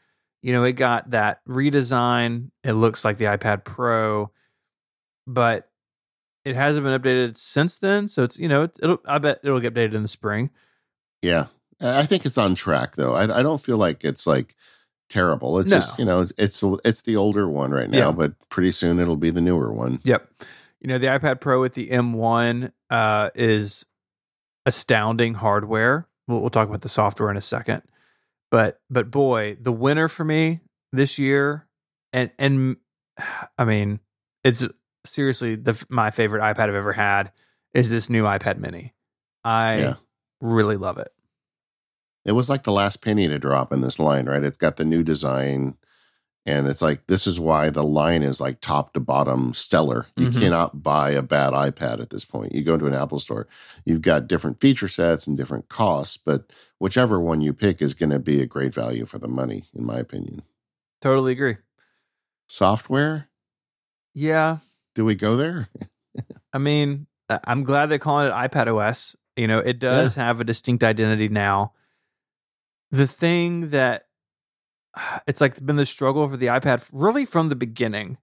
You 0.43 0.53
know, 0.53 0.65
it 0.65 0.73
got 0.73 1.11
that 1.11 1.41
redesign. 1.47 2.51
It 2.65 2.73
looks 2.73 3.05
like 3.05 3.19
the 3.19 3.27
iPad 3.27 3.65
Pro, 3.65 4.31
but 5.27 5.69
it 6.45 6.57
hasn't 6.57 6.85
been 6.85 7.01
updated 7.01 7.37
since 7.37 7.79
then. 7.79 8.09
So 8.09 8.25
it's 8.25 8.39
you 8.39 8.49
know, 8.49 8.65
it'll 8.65 8.99
I 9.07 9.19
bet 9.19 9.41
it'll 9.45 9.61
get 9.61 9.75
updated 9.75 9.95
in 9.95 10.03
the 10.03 10.09
spring. 10.09 10.51
Yeah, 11.23 11.47
I 11.81 12.05
think 12.07 12.27
it's 12.27 12.39
on 12.39 12.55
track 12.57 12.97
though. 12.97 13.15
I, 13.15 13.39
I 13.39 13.43
don't 13.43 13.61
feel 13.61 13.77
like 13.77 14.05
it's 14.05 14.27
like 14.27 14.57
terrible. 15.09 15.59
It's 15.61 15.71
No. 15.71 15.77
just 15.77 15.99
you 15.99 16.05
know 16.05 16.27
it's 16.37 16.63
it's 16.85 17.03
the 17.03 17.15
older 17.17 17.49
one 17.49 17.71
right 17.71 17.89
now, 17.89 18.09
Yeah. 18.09 18.13
but 18.13 18.33
pretty 18.49 18.73
soon 18.73 18.99
it'll 18.99 19.15
be 19.17 19.31
the 19.31 19.41
newer 19.41 19.73
one. 19.73 20.01
Yep. 20.03 20.29
You 20.81 20.89
know, 20.89 20.99
the 20.99 21.07
iPad 21.07 21.41
Pro 21.41 21.61
with 21.61 21.75
the 21.75 21.91
M1 21.91 22.73
uh, 22.91 23.31
is 23.37 23.87
astounding 24.67 25.35
hardware. 25.35 26.09
We'll, 26.27 26.41
we'll 26.41 26.51
talk 26.51 26.69
about 26.69 26.81
the 26.81 26.89
software 26.89 27.31
in 27.31 27.37
a 27.37 27.41
second. 27.41 27.83
But 28.53 28.81
but 28.91 29.11
boy, 29.11 29.57
the 29.61 29.73
winner 29.73 30.07
for 30.07 30.25
me 30.25 30.61
this 30.93 31.19
year, 31.19 31.67
and 32.13 32.31
and 32.39 32.77
I 33.59 33.65
mean, 33.65 33.99
it's 34.45 34.65
seriously 35.05 35.57
the 35.57 35.85
my 35.89 36.13
favorite 36.13 36.43
iPad 36.43 36.69
I've 36.69 36.75
ever 36.77 36.93
had 36.93 37.33
is 37.75 37.91
this 37.91 38.09
new 38.09 38.25
iPad 38.25 38.59
Mini. 38.59 38.93
I 39.43 39.79
Yeah. 39.79 39.95
really 40.41 40.77
love 40.77 40.99
it. 40.99 41.13
It 42.25 42.33
was 42.33 42.49
like 42.51 42.63
the 42.63 42.73
last 42.73 43.03
penny 43.03 43.27
to 43.27 43.39
drop 43.39 43.73
in 43.73 43.81
this 43.81 43.99
line, 43.99 44.27
right? 44.27 44.45
It's 44.45 44.59
got 44.59 44.77
the 44.77 44.85
new 44.85 45.03
design. 45.03 45.77
And 46.45 46.67
it's 46.67 46.83
like, 46.83 47.07
this 47.07 47.29
is 47.29 47.39
why 47.39 47.71
the 47.71 47.85
line 47.85 48.23
is 48.25 48.41
like 48.41 48.61
top 48.61 48.95
to 48.95 49.01
bottom 49.01 49.55
stellar. 49.55 50.07
You 50.17 50.29
Mhm. 50.29 50.41
cannot 50.41 50.83
buy 50.83 51.11
a 51.13 51.23
bad 51.23 51.53
iPad 51.53 52.01
at 52.01 52.11
this 52.11 52.25
point. 52.25 52.53
You 52.53 52.65
go 52.65 52.77
to 52.77 52.87
an 52.87 52.95
Apple 52.95 53.21
store, 53.21 53.47
you've 53.85 54.03
got 54.03 54.27
different 54.27 54.61
feature 54.61 54.89
sets 54.89 55.27
and 55.29 55.37
different 55.37 55.69
costs, 55.69 56.17
but 56.17 56.51
whichever 56.79 57.21
one 57.21 57.41
you 57.43 57.53
pick 57.53 57.81
is 57.81 57.95
going 57.95 58.11
to 58.11 58.19
be 58.19 58.41
a 58.41 58.47
great 58.47 58.75
value 58.75 59.07
for 59.07 59.19
the 59.19 59.29
money, 59.29 59.65
in 59.73 59.85
my 59.87 59.99
opinion. 59.99 60.43
Totally 61.01 61.31
agree. 61.33 61.59
Software, 62.49 63.29
Yeah, 64.15 64.59
do 64.95 65.05
we 65.05 65.15
go 65.15 65.37
there? 65.37 65.69
I 66.53 66.59
mean, 66.59 67.07
I'm 67.31 67.63
glad 67.65 67.87
they're 67.87 67.99
calling 67.99 68.27
it 68.27 68.33
iPad 68.33 68.67
OS. 68.69 69.17
You 69.37 69.47
know, 69.47 69.59
it 69.59 69.79
does 69.79 70.17
have 70.17 70.41
a 70.41 70.45
distinct 70.45 70.85
identity 70.85 71.29
now. 71.29 71.73
The 72.91 73.07
thing 73.07 73.71
that 73.71 74.09
it's 75.27 75.41
like 75.41 75.65
been 75.65 75.77
the 75.77 75.87
struggle 75.87 76.29
for 76.29 76.37
the 76.37 76.47
iPad 76.47 76.89
really 76.93 77.25
from 77.25 77.49
the 77.49 77.57
beginning 77.57 78.19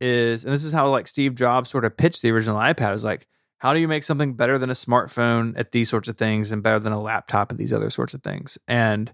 is, 0.00 0.44
and 0.44 0.52
this 0.52 0.64
is 0.64 0.72
how 0.72 0.88
like 0.88 1.08
Steve 1.08 1.34
Jobs 1.34 1.70
sort 1.70 1.84
of 1.84 1.96
pitched 1.96 2.22
the 2.22 2.30
original 2.30 2.58
iPad 2.58 2.94
is 2.94 3.04
like, 3.04 3.26
how 3.58 3.74
do 3.74 3.80
you 3.80 3.88
make 3.88 4.04
something 4.04 4.34
better 4.34 4.56
than 4.56 4.70
a 4.70 4.74
smartphone 4.74 5.58
at 5.58 5.72
these 5.72 5.90
sorts 5.90 6.08
of 6.08 6.16
things 6.16 6.52
and 6.52 6.62
better 6.62 6.78
than 6.78 6.92
a 6.92 7.00
laptop 7.00 7.50
at 7.50 7.58
these 7.58 7.72
other 7.72 7.90
sorts 7.90 8.14
of 8.14 8.22
things? 8.22 8.56
And 8.68 9.12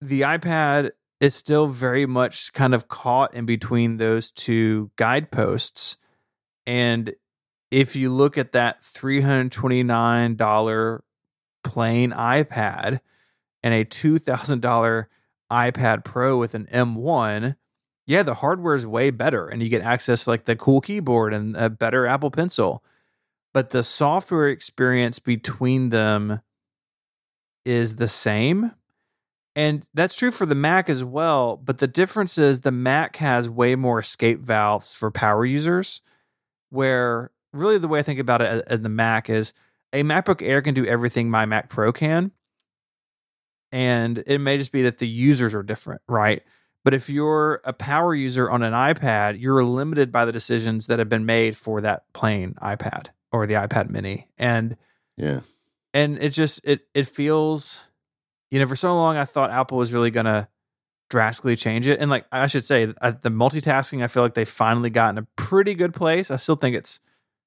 the 0.00 0.22
iPad 0.22 0.92
is 1.20 1.34
still 1.34 1.66
very 1.66 2.06
much 2.06 2.54
kind 2.54 2.74
of 2.74 2.88
caught 2.88 3.34
in 3.34 3.44
between 3.44 3.98
those 3.98 4.30
two 4.30 4.90
guideposts. 4.96 5.98
And 6.66 7.14
if 7.70 7.94
you 7.96 8.10
look 8.10 8.38
at 8.38 8.52
that 8.52 8.80
$329 8.82 11.00
plain 11.62 12.12
iPad 12.12 13.00
and 13.62 13.74
a 13.74 13.84
$2,000 13.84 15.06
iPad 15.50 16.04
Pro 16.04 16.38
with 16.38 16.54
an 16.54 16.66
M1, 16.66 17.56
yeah, 18.06 18.22
the 18.22 18.34
hardware 18.34 18.74
is 18.74 18.86
way 18.86 19.10
better 19.10 19.48
and 19.48 19.62
you 19.62 19.68
get 19.68 19.82
access 19.82 20.24
to 20.24 20.30
like 20.30 20.44
the 20.44 20.56
cool 20.56 20.80
keyboard 20.80 21.34
and 21.34 21.56
a 21.56 21.68
better 21.68 22.06
Apple 22.06 22.30
Pencil. 22.30 22.82
But 23.52 23.70
the 23.70 23.82
software 23.82 24.48
experience 24.48 25.18
between 25.18 25.88
them 25.88 26.40
is 27.64 27.96
the 27.96 28.08
same. 28.08 28.72
And 29.56 29.86
that's 29.94 30.16
true 30.16 30.30
for 30.30 30.44
the 30.44 30.54
Mac 30.54 30.90
as 30.90 31.02
well. 31.02 31.56
But 31.56 31.78
the 31.78 31.86
difference 31.86 32.36
is 32.36 32.60
the 32.60 32.70
Mac 32.70 33.16
has 33.16 33.48
way 33.48 33.74
more 33.74 33.98
escape 34.00 34.40
valves 34.40 34.94
for 34.94 35.10
power 35.10 35.46
users, 35.46 36.02
where 36.68 37.30
really 37.54 37.78
the 37.78 37.88
way 37.88 37.98
I 37.98 38.02
think 38.02 38.20
about 38.20 38.42
it 38.42 38.70
uh, 38.70 38.74
in 38.74 38.82
the 38.82 38.90
Mac 38.90 39.30
is 39.30 39.54
a 39.92 40.02
MacBook 40.02 40.42
Air 40.42 40.60
can 40.60 40.74
do 40.74 40.84
everything 40.84 41.30
my 41.30 41.46
Mac 41.46 41.70
Pro 41.70 41.92
can. 41.92 42.32
And 43.76 44.24
it 44.26 44.38
may 44.38 44.56
just 44.56 44.72
be 44.72 44.84
that 44.84 44.96
the 44.96 45.06
users 45.06 45.54
are 45.54 45.62
different, 45.62 46.00
right? 46.08 46.42
But 46.82 46.94
if 46.94 47.10
you're 47.10 47.60
a 47.62 47.74
power 47.74 48.14
user 48.14 48.50
on 48.50 48.62
an 48.62 48.72
iPad, 48.72 49.38
you're 49.38 49.62
limited 49.62 50.10
by 50.10 50.24
the 50.24 50.32
decisions 50.32 50.86
that 50.86 50.98
have 50.98 51.10
been 51.10 51.26
made 51.26 51.58
for 51.58 51.82
that 51.82 52.10
plain 52.14 52.54
iPad 52.62 53.08
or 53.32 53.46
the 53.46 53.52
iPad 53.52 53.90
mini. 53.90 54.28
And 54.38 54.78
yeah. 55.18 55.40
And 55.92 56.16
it 56.22 56.30
just 56.30 56.62
it 56.64 56.86
it 56.94 57.06
feels 57.06 57.84
you 58.50 58.60
know, 58.60 58.66
for 58.66 58.76
so 58.76 58.94
long 58.94 59.18
I 59.18 59.26
thought 59.26 59.50
Apple 59.50 59.76
was 59.76 59.92
really 59.92 60.10
going 60.10 60.24
to 60.24 60.48
drastically 61.10 61.54
change 61.54 61.86
it. 61.86 62.00
And 62.00 62.10
like 62.10 62.24
I 62.32 62.46
should 62.46 62.64
say, 62.64 62.94
uh, 63.02 63.12
the 63.20 63.28
multitasking, 63.28 64.02
I 64.02 64.06
feel 64.06 64.22
like 64.22 64.32
they 64.32 64.46
finally 64.46 64.88
got 64.88 65.10
in 65.10 65.18
a 65.18 65.26
pretty 65.36 65.74
good 65.74 65.92
place. 65.92 66.30
I 66.30 66.36
still 66.36 66.56
think 66.56 66.76
it's 66.76 67.00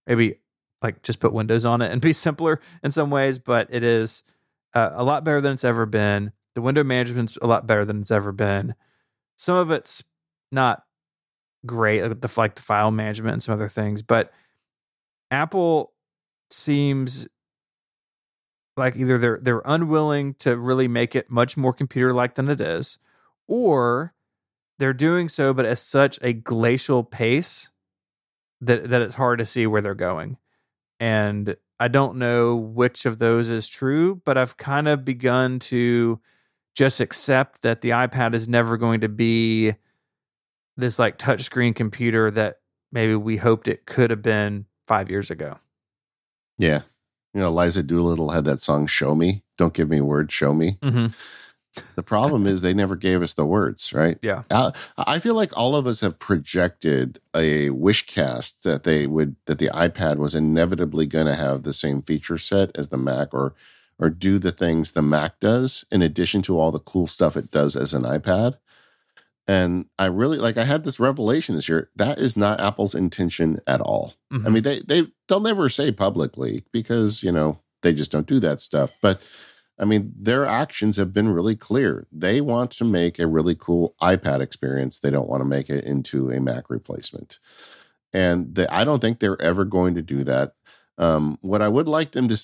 maybe 0.06 0.36
like 0.84 1.02
just 1.02 1.20
put 1.20 1.34
Windows 1.34 1.66
on 1.66 1.82
it 1.82 1.92
and 1.92 2.00
be 2.00 2.14
simpler 2.14 2.62
in 2.84 2.92
some 2.92 3.10
ways, 3.10 3.40
but 3.40 3.74
it 3.74 3.82
is 3.82 4.22
uh, 4.74 4.92
a 4.94 5.04
lot 5.04 5.24
better 5.24 5.42
than 5.42 5.54
it's 5.54 5.64
ever 5.64 5.86
been. 5.86 6.32
The 6.56 6.62
window 6.62 6.84
management's 6.84 7.38
a 7.42 7.48
lot 7.48 7.68
better 7.68 7.86
than 7.86 8.02
it's 8.02 8.12
ever 8.12 8.32
been. 8.32 8.76
Some 9.38 9.56
of 9.56 9.72
it's 9.72 10.04
not 10.52 10.84
great, 11.66 12.02
like 12.02 12.22
the, 12.22 12.34
like 12.38 12.56
the 12.56 12.62
file 12.62 12.92
management 12.92 13.34
and 13.34 13.44
some 13.44 13.54
other 13.54 13.70
things, 13.70 14.02
but 14.02 14.32
Apple 15.32 15.94
seems 16.50 17.28
like 18.78 18.96
either 18.96 19.18
they're 19.18 19.40
they're 19.42 19.62
unwilling 19.66 20.34
to 20.36 20.58
really 20.58 20.88
make 20.88 21.16
it 21.16 21.30
much 21.30 21.58
more 21.58 21.74
computer 21.74 22.14
like 22.14 22.36
than 22.36 22.50
it 22.50 22.62
is, 22.62 22.98
or 23.48 24.14
they're 24.80 24.94
doing 24.94 25.30
so 25.30 25.54
but 25.54 25.66
at 25.66 25.78
such 25.78 26.18
a 26.22 26.34
glacial 26.34 27.04
pace 27.04 27.70
that 28.62 28.90
that 28.90 29.02
it's 29.02 29.16
hard 29.16 29.40
to 29.40 29.46
see 29.46 29.68
where 29.68 29.82
they're 29.82 29.94
going. 29.96 30.38
And 31.00 31.56
I 31.80 31.88
don't 31.88 32.18
know 32.18 32.56
which 32.56 33.06
of 33.06 33.20
those 33.20 33.50
is 33.50 33.70
true, 33.70 34.22
but 34.26 34.38
I've 34.38 34.58
kind 34.58 34.88
of 34.88 35.06
begun 35.06 35.60
to 35.60 36.20
just 36.76 37.00
accept 37.00 37.62
that 37.62 37.82
the 37.82 37.92
iPad 37.92 38.34
is 38.34 38.48
never 38.48 38.78
going 38.78 39.02
to 39.02 39.10
be 39.10 39.76
this 40.78 41.00
like 41.00 41.18
touchscreen 41.18 41.76
computer 41.76 42.32
that 42.32 42.60
maybe 42.92 43.16
we 43.16 43.38
hoped 43.38 43.68
it 43.68 43.86
could 43.86 44.10
have 44.10 44.22
been 44.22 44.66
five 44.88 45.10
years 45.10 45.32
ago. 45.32 45.58
Yeah. 46.58 46.82
You 47.34 47.42
know, 47.42 47.52
Liza 47.52 47.84
Doolittle 47.84 48.32
had 48.32 48.46
that 48.46 48.60
song, 48.60 48.88
Show 48.88 49.16
Me. 49.16 49.44
Don't 49.58 49.74
give 49.74 49.90
me 49.90 50.02
words, 50.02 50.34
show 50.34 50.54
me. 50.54 50.78
Mm-hmm. 50.82 51.08
The 51.96 52.04
problem 52.04 52.48
is 52.48 52.62
they 52.62 52.74
never 52.74 52.96
gave 52.96 53.22
us 53.22 53.34
the 53.34 53.46
words, 53.46 53.94
right? 53.94 54.18
Yeah. 54.22 54.44
I 54.98 55.20
feel 55.20 55.36
like 55.36 55.56
all 55.56 55.76
of 55.76 55.88
us 55.88 56.02
have 56.02 56.20
projected 56.20 57.20
a 57.36 57.70
wish 57.70 58.06
cast 58.06 58.64
that 58.64 58.84
they 58.84 59.08
would 59.08 59.36
that 59.46 59.60
the 59.60 59.70
iPad 59.70 60.18
was 60.18 60.36
inevitably 60.36 61.06
going 61.06 61.28
to 61.28 61.36
have 61.36 61.64
the 61.64 61.74
same 61.74 62.02
feature 62.02 62.38
set 62.38 62.72
as 62.76 62.90
the 62.90 62.98
Mac 62.98 63.34
or 63.34 63.54
or 64.00 64.10
do 64.10 64.40
the 64.40 64.52
things 64.52 64.92
the 64.94 65.02
Mac 65.02 65.40
does 65.40 65.86
in 65.92 66.02
addition 66.02 66.42
to 66.44 66.60
all 66.60 66.72
the 66.72 66.80
cool 66.80 67.08
stuff 67.08 67.38
it 67.38 67.52
does 67.52 67.76
as 67.76 67.94
an 67.94 68.04
iPad. 68.04 68.58
And 69.48 69.86
I 69.98 70.06
really 70.06 70.38
like 70.38 70.58
I 70.58 70.64
had 70.64 70.84
this 70.84 71.00
revelation 71.00 71.56
this 71.56 71.68
year. 71.68 71.90
That 71.96 72.20
is 72.20 72.38
not 72.38 72.60
Apple's 72.60 72.96
intention 72.96 73.60
at 73.66 73.82
all. 73.82 74.14
Mm-hmm. 74.32 74.48
I 74.48 74.50
mean, 74.50 74.64
they 74.64 74.82
they 74.82 75.08
they'll 75.28 75.40
never 75.40 75.70
say 75.70 75.92
publicly 75.92 76.66
because, 76.72 77.24
you 77.24 77.32
know, 77.32 77.60
they 77.82 77.94
just 77.94 78.12
don't 78.12 78.28
do 78.28 78.40
that 78.42 78.60
stuff. 78.60 78.92
But 79.02 79.22
I 79.80 79.86
mean, 79.86 80.14
their 80.16 80.46
actions 80.46 80.98
have 80.98 81.14
been 81.14 81.30
really 81.30 81.56
clear. 81.56 82.06
They 82.12 82.42
want 82.42 82.72
to 82.72 82.84
make 82.84 83.18
a 83.18 83.28
really 83.28 83.56
cool 83.56 83.96
iPad 84.02 84.42
experience. 84.42 85.00
They 85.00 85.10
don't 85.10 85.30
want 85.30 85.42
to 85.42 85.48
make 85.48 85.70
it 85.70 85.86
into 85.86 86.30
a 86.30 86.42
Mac 86.42 86.70
replacement. 86.70 87.40
And 88.12 88.56
they, 88.56 88.68
I 88.68 88.84
don't 88.84 89.00
think 89.00 89.20
they're 89.20 89.42
ever 89.42 89.64
going 89.64 89.96
to 89.96 90.02
do 90.02 90.24
that. 90.26 90.54
Um, 90.98 91.38
what 91.42 91.62
I 91.62 91.70
would 91.70 91.88
like 91.88 92.12
them 92.12 92.28
to 92.28 92.38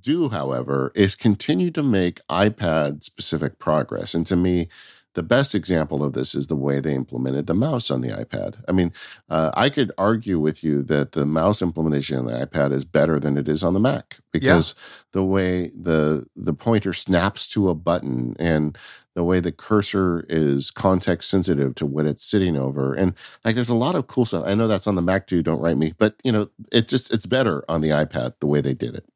do, 0.00 0.30
however, 0.30 0.90
is 0.94 1.14
continue 1.14 1.70
to 1.72 1.82
make 1.82 2.26
iPad 2.30 3.04
specific 3.04 3.58
progress. 3.58 4.14
And 4.14 4.26
to 4.28 4.36
me, 4.36 4.68
the 5.14 5.22
best 5.22 5.54
example 5.54 6.04
of 6.04 6.12
this 6.12 6.34
is 6.34 6.46
the 6.46 6.56
way 6.56 6.78
they 6.78 6.94
implemented 6.94 7.46
the 7.46 7.54
mouse 7.54 7.90
on 7.90 8.00
the 8.00 8.10
iPad. 8.10 8.62
I 8.68 8.72
mean, 8.72 8.92
uh, 9.28 9.50
I 9.54 9.68
could 9.68 9.90
argue 9.98 10.38
with 10.38 10.62
you 10.62 10.82
that 10.84 11.12
the 11.12 11.26
mouse 11.26 11.60
implementation 11.62 12.18
on 12.18 12.26
the 12.26 12.46
iPad 12.46 12.72
is 12.72 12.84
better 12.84 13.18
than 13.18 13.36
it 13.36 13.48
is 13.48 13.64
on 13.64 13.74
the 13.74 13.80
Mac 13.80 14.18
because 14.32 14.74
yeah. 14.76 14.82
the 15.12 15.24
way 15.24 15.70
the 15.70 16.26
the 16.36 16.54
pointer 16.54 16.92
snaps 16.92 17.48
to 17.48 17.68
a 17.68 17.74
button 17.74 18.36
and 18.38 18.78
the 19.16 19.24
way 19.24 19.40
the 19.40 19.50
cursor 19.50 20.24
is 20.28 20.70
context 20.70 21.28
sensitive 21.28 21.74
to 21.74 21.86
what 21.86 22.06
it's 22.06 22.24
sitting 22.24 22.56
over 22.56 22.94
and 22.94 23.14
like 23.44 23.56
there's 23.56 23.68
a 23.68 23.74
lot 23.74 23.96
of 23.96 24.06
cool 24.06 24.24
stuff. 24.24 24.44
I 24.46 24.54
know 24.54 24.68
that's 24.68 24.86
on 24.86 24.94
the 24.94 25.02
Mac 25.02 25.26
too, 25.26 25.42
don't 25.42 25.60
write 25.60 25.76
me, 25.76 25.92
but 25.98 26.14
you 26.22 26.30
know, 26.30 26.48
it 26.70 26.86
just 26.86 27.12
it's 27.12 27.26
better 27.26 27.64
on 27.68 27.80
the 27.80 27.90
iPad 27.90 28.34
the 28.38 28.46
way 28.46 28.60
they 28.60 28.74
did 28.74 28.94
it. 28.94 29.06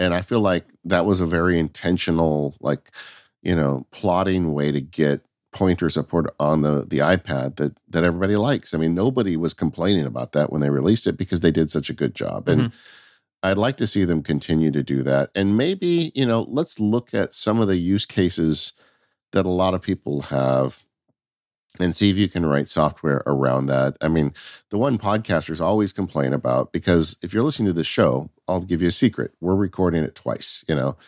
And 0.00 0.12
I 0.12 0.22
feel 0.22 0.40
like 0.40 0.64
that 0.84 1.06
was 1.06 1.20
a 1.20 1.26
very 1.26 1.58
intentional 1.58 2.56
like 2.60 2.90
you 3.48 3.56
know, 3.56 3.86
plotting 3.92 4.52
way 4.52 4.70
to 4.70 4.80
get 4.82 5.22
pointer 5.54 5.88
support 5.88 6.34
on 6.38 6.60
the 6.60 6.84
the 6.86 6.98
iPad 6.98 7.56
that 7.56 7.74
that 7.88 8.04
everybody 8.04 8.36
likes. 8.36 8.74
I 8.74 8.76
mean, 8.76 8.94
nobody 8.94 9.38
was 9.38 9.54
complaining 9.54 10.04
about 10.04 10.32
that 10.32 10.52
when 10.52 10.60
they 10.60 10.68
released 10.68 11.06
it 11.06 11.16
because 11.16 11.40
they 11.40 11.50
did 11.50 11.70
such 11.70 11.88
a 11.88 11.94
good 11.94 12.14
job. 12.14 12.46
And 12.46 12.60
mm-hmm. 12.60 12.76
I'd 13.42 13.56
like 13.56 13.78
to 13.78 13.86
see 13.86 14.04
them 14.04 14.22
continue 14.22 14.70
to 14.72 14.82
do 14.82 15.02
that. 15.04 15.30
And 15.34 15.56
maybe, 15.56 16.12
you 16.14 16.26
know, 16.26 16.44
let's 16.50 16.78
look 16.78 17.14
at 17.14 17.32
some 17.32 17.58
of 17.58 17.68
the 17.68 17.78
use 17.78 18.04
cases 18.04 18.74
that 19.32 19.46
a 19.46 19.50
lot 19.50 19.72
of 19.72 19.80
people 19.80 20.22
have 20.22 20.82
and 21.80 21.96
see 21.96 22.10
if 22.10 22.18
you 22.18 22.28
can 22.28 22.44
write 22.44 22.68
software 22.68 23.22
around 23.24 23.66
that. 23.68 23.96
I 24.02 24.08
mean, 24.08 24.34
the 24.68 24.76
one 24.76 24.98
podcasters 24.98 25.60
always 25.60 25.94
complain 25.94 26.34
about 26.34 26.70
because 26.70 27.16
if 27.22 27.32
you're 27.32 27.44
listening 27.44 27.68
to 27.68 27.72
the 27.72 27.82
show, 27.82 28.28
I'll 28.46 28.60
give 28.60 28.82
you 28.82 28.88
a 28.88 28.92
secret. 28.92 29.32
We're 29.40 29.54
recording 29.54 30.04
it 30.04 30.14
twice, 30.14 30.66
you 30.68 30.74
know. 30.74 30.98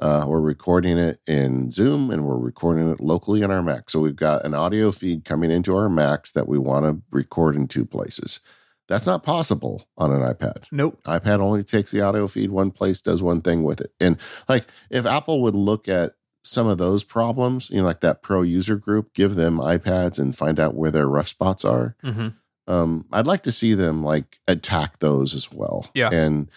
Uh, 0.00 0.24
we're 0.26 0.40
recording 0.40 0.96
it 0.96 1.20
in 1.26 1.70
Zoom 1.70 2.10
and 2.10 2.24
we're 2.24 2.38
recording 2.38 2.90
it 2.90 3.00
locally 3.00 3.44
on 3.44 3.50
our 3.50 3.62
Mac. 3.62 3.90
So 3.90 4.00
we've 4.00 4.16
got 4.16 4.46
an 4.46 4.54
audio 4.54 4.92
feed 4.92 5.24
coming 5.24 5.50
into 5.50 5.76
our 5.76 5.90
Macs 5.90 6.32
that 6.32 6.48
we 6.48 6.58
want 6.58 6.86
to 6.86 7.02
record 7.10 7.54
in 7.54 7.68
two 7.68 7.84
places. 7.84 8.40
That's 8.88 9.06
not 9.06 9.22
possible 9.22 9.84
on 9.98 10.10
an 10.10 10.20
iPad. 10.20 10.64
Nope. 10.72 11.00
iPad 11.04 11.40
only 11.40 11.62
takes 11.62 11.90
the 11.92 12.00
audio 12.00 12.26
feed 12.26 12.50
one 12.50 12.70
place, 12.70 13.00
does 13.02 13.22
one 13.22 13.42
thing 13.42 13.62
with 13.62 13.80
it. 13.80 13.92
And 14.00 14.16
like 14.48 14.66
if 14.88 15.06
Apple 15.06 15.42
would 15.42 15.54
look 15.54 15.86
at 15.86 16.14
some 16.42 16.66
of 16.66 16.78
those 16.78 17.04
problems, 17.04 17.68
you 17.70 17.76
know, 17.76 17.84
like 17.84 18.00
that 18.00 18.22
pro 18.22 18.42
user 18.42 18.76
group, 18.76 19.12
give 19.12 19.34
them 19.34 19.58
iPads 19.58 20.18
and 20.18 20.34
find 20.34 20.58
out 20.58 20.74
where 20.74 20.90
their 20.90 21.06
rough 21.06 21.28
spots 21.28 21.64
are. 21.64 21.94
Mm-hmm. 22.02 22.28
Um, 22.66 23.04
I'd 23.12 23.26
like 23.26 23.42
to 23.42 23.52
see 23.52 23.74
them 23.74 24.02
like 24.02 24.40
attack 24.48 24.98
those 24.98 25.34
as 25.34 25.52
well. 25.52 25.90
Yeah. 25.94 26.10
And 26.10 26.50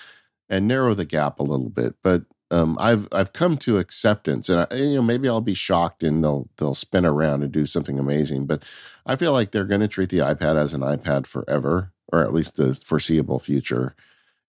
and 0.49 0.67
narrow 0.67 0.93
the 0.93 1.05
gap 1.05 1.39
a 1.39 1.43
little 1.43 1.69
bit. 1.69 1.95
But 2.03 2.23
um, 2.53 2.77
I've 2.79 3.07
I've 3.11 3.33
come 3.33 3.57
to 3.57 3.79
acceptance, 3.79 4.47
and 4.47 4.67
I, 4.69 4.75
you 4.75 4.95
know 4.95 5.01
maybe 5.01 5.27
I'll 5.27 5.41
be 5.41 5.55
shocked 5.55 6.03
and 6.03 6.23
they'll 6.23 6.47
they'll 6.57 6.75
spin 6.75 7.03
around 7.03 7.41
and 7.41 7.51
do 7.51 7.65
something 7.65 7.97
amazing. 7.97 8.45
But 8.45 8.63
I 9.07 9.15
feel 9.15 9.33
like 9.33 9.51
they're 9.51 9.65
going 9.65 9.81
to 9.81 9.87
treat 9.87 10.09
the 10.09 10.19
iPad 10.19 10.55
as 10.55 10.73
an 10.75 10.81
iPad 10.81 11.25
forever, 11.25 11.91
or 12.11 12.21
at 12.21 12.31
least 12.31 12.57
the 12.57 12.75
foreseeable 12.75 13.39
future. 13.39 13.95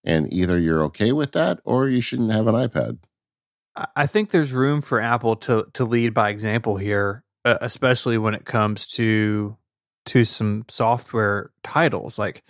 And 0.03 0.31
either 0.31 0.59
you're 0.59 0.83
okay 0.83 1.13
with 1.13 1.31
that, 1.31 1.59
or 1.65 1.89
you 1.89 1.99
shouldn't 1.99 2.31
have 2.31 2.45
an 2.45 2.53
iPad. 2.53 2.99
I 3.95 4.05
think 4.05 4.29
there's 4.29 4.53
room 4.53 4.81
for 4.81 5.01
Apple 5.01 5.35
to 5.37 5.65
to 5.73 5.83
lead 5.83 6.13
by 6.13 6.29
example 6.29 6.77
here, 6.77 7.23
especially 7.43 8.19
when 8.19 8.35
it 8.35 8.45
comes 8.45 8.85
to 8.89 9.57
to 10.05 10.25
some 10.25 10.65
software 10.69 11.49
titles 11.63 12.19
like 12.19 12.43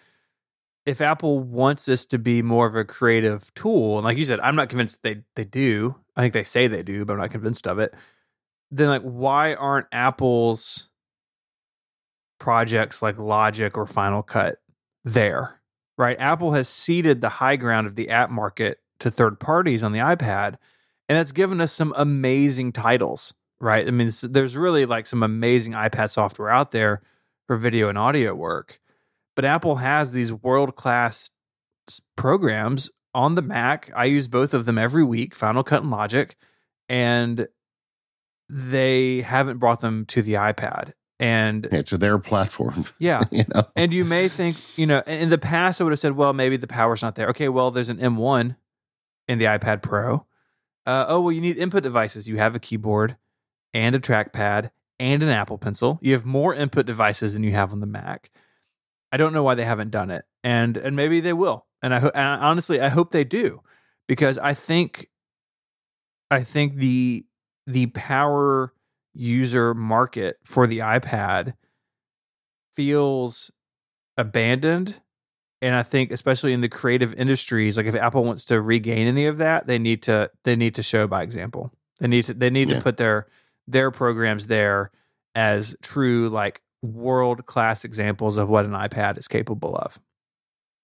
if 0.86 1.02
Apple 1.02 1.40
wants 1.40 1.86
this 1.86 2.06
to 2.08 2.20
be 2.20 2.42
more 2.42 2.68
of 2.68 2.76
a 2.76 2.86
creative 2.86 3.54
tool, 3.56 3.98
and 3.98 4.06
like 4.06 4.18
you 4.18 4.26
said, 4.26 4.40
I'm 4.40 4.56
not 4.56 4.70
convinced 4.70 5.02
they 5.04 5.24
they 5.36 5.44
do. 5.44 5.96
I 6.16 6.22
think 6.22 6.34
they 6.34 6.44
say 6.44 6.68
they 6.68 6.84
do, 6.84 7.06
but 7.06 7.14
I'm 7.14 7.20
not 7.20 7.32
convinced 7.32 7.68
of 7.68 7.80
it. 7.80 7.94
Then 8.72 8.90
like 8.90 9.02
why 9.02 9.56
aren't 9.56 9.88
Apple's 9.92 10.90
projects 12.40 13.02
like 13.02 13.18
Logic 13.18 13.76
or 13.78 13.88
Final 13.88 14.22
Cut 14.22 14.60
there? 15.04 15.60
Right? 15.98 16.20
Apple 16.20 16.54
has 16.54 16.70
ceded 16.70 17.22
the 17.22 17.30
high 17.30 17.56
ground 17.56 17.88
of 17.88 17.96
the 17.96 18.10
app 18.10 18.30
market 18.30 18.80
to 19.00 19.10
third 19.10 19.40
parties 19.40 19.82
on 19.84 19.92
the 19.92 20.00
iPad, 20.00 20.56
and 21.10 21.18
that's 21.18 21.32
given 21.32 21.62
us 21.62 21.72
some 21.72 21.94
amazing 21.98 22.74
titles, 22.74 23.34
right? 23.60 23.88
I 23.88 23.92
mean, 23.92 24.10
there's 24.24 24.58
really 24.58 24.86
like 24.86 25.08
some 25.08 25.24
amazing 25.24 25.74
iPad 25.74 26.12
software 26.12 26.50
out 26.50 26.72
there 26.72 27.02
for 27.48 27.58
video 27.58 27.90
and 27.90 27.98
audio 27.98 28.36
work 28.36 28.80
but 29.36 29.46
Apple 29.46 29.76
has 29.78 30.12
these 30.12 30.32
world 30.32 30.76
class 30.76 31.30
programs 32.16 32.90
on 33.14 33.36
the 33.36 33.42
Mac. 33.42 33.92
I 33.96 34.06
use 34.06 34.28
both 34.28 34.54
of 34.54 34.66
them 34.66 34.78
every 34.78 35.04
week, 35.04 35.36
Final 35.36 35.64
Cut 35.64 35.82
and 35.82 35.92
Logic, 35.92 36.36
and 36.90 37.48
they 38.50 39.22
haven't 39.22 39.58
brought 39.58 39.82
them 39.82 40.06
to 40.08 40.22
the 40.22 40.34
iPad. 40.34 40.94
And 41.18 41.66
it's 41.72 41.92
their 41.92 42.20
platform. 42.20 42.86
Yeah. 43.00 43.24
you 43.32 43.46
know? 43.54 43.64
And 43.76 43.94
you 43.94 44.04
may 44.04 44.28
think, 44.28 44.58
you 44.78 44.86
know, 44.86 45.02
in 45.08 45.30
the 45.30 45.38
past, 45.38 45.80
I 45.80 45.86
would 45.86 45.92
have 45.92 46.00
said, 46.00 46.14
well, 46.14 46.34
maybe 46.34 46.58
the 46.58 46.68
power's 46.68 47.02
not 47.02 47.16
there. 47.16 47.30
Okay, 47.30 47.48
well, 47.48 47.72
there's 47.72 47.90
an 47.90 47.98
M1 47.98 48.58
in 49.28 49.38
the 49.40 49.46
iPad 49.46 49.82
Pro. 49.82 50.26
Uh, 50.86 51.06
oh, 51.08 51.22
well, 51.22 51.32
you 51.32 51.42
need 51.42 51.58
input 51.58 51.84
devices. 51.84 52.28
You 52.28 52.38
have 52.38 52.56
a 52.56 52.60
keyboard 52.60 53.16
and 53.74 53.96
a 53.96 54.00
trackpad 54.00 54.72
and 55.00 55.24
an 55.24 55.30
Apple 55.30 55.58
Pencil. 55.58 56.00
You 56.02 56.14
have 56.14 56.26
more 56.26 56.54
input 56.54 56.86
devices 56.86 57.34
than 57.34 57.44
you 57.44 57.52
have 57.52 57.72
on 57.72 57.80
the 57.80 57.88
Mac. 57.88 58.30
I 59.16 59.18
don't 59.18 59.32
know 59.34 59.44
why 59.44 59.56
they 59.56 59.64
haven't 59.64 59.92
done 59.92 60.12
it, 60.12 60.26
and 60.44 60.76
and 60.76 60.94
maybe 60.96 61.22
they 61.22 61.32
will. 61.34 61.66
And 61.82 61.94
I, 61.94 62.00
ho- 62.00 62.12
and 62.14 62.44
honestly, 62.44 62.82
I 62.82 62.90
hope 62.90 63.12
they 63.12 63.24
do, 63.24 63.62
because 64.08 64.38
I 64.38 64.54
think, 64.54 65.08
I 66.30 66.44
think 66.44 66.76
the 66.76 67.26
the 67.66 67.86
power 67.88 68.74
user 69.14 69.74
market 69.74 70.36
for 70.44 70.68
the 70.68 70.80
iPad 70.80 71.54
feels 72.76 73.52
abandoned 74.18 75.02
and 75.62 75.76
i 75.76 75.84
think 75.84 76.12
especially 76.12 76.54
in 76.54 76.62
the 76.62 76.70
creative 76.70 77.14
industries 77.14 77.78
like 77.78 77.86
if 77.86 77.96
apple 77.96 78.24
wants 78.24 78.46
to 78.46 78.62
regain 78.62 79.08
any 79.08 79.26
of 79.26 79.38
that 79.38 79.68
they 79.68 79.78
need 79.80 80.02
to 80.04 80.30
they 80.44 80.56
need 80.56 80.76
to 80.76 80.84
show 80.84 81.08
by 81.08 81.22
example 81.24 81.72
they 82.00 82.08
need 82.08 82.26
to 82.26 82.34
they 82.34 82.50
need 82.50 82.70
Yeah. 82.70 82.76
to 82.78 82.82
put 82.82 82.98
their 82.98 83.28
their 83.68 83.92
programs 83.92 84.48
there 84.48 84.92
as 85.34 85.76
true 85.82 86.30
like 86.30 86.62
world 86.86 87.46
class 87.46 87.84
examples 87.84 88.38
of 88.38 88.50
what 88.50 88.66
an 88.66 88.72
ipad 88.72 89.18
is 89.18 89.28
capable 89.28 89.76
of 89.76 90.00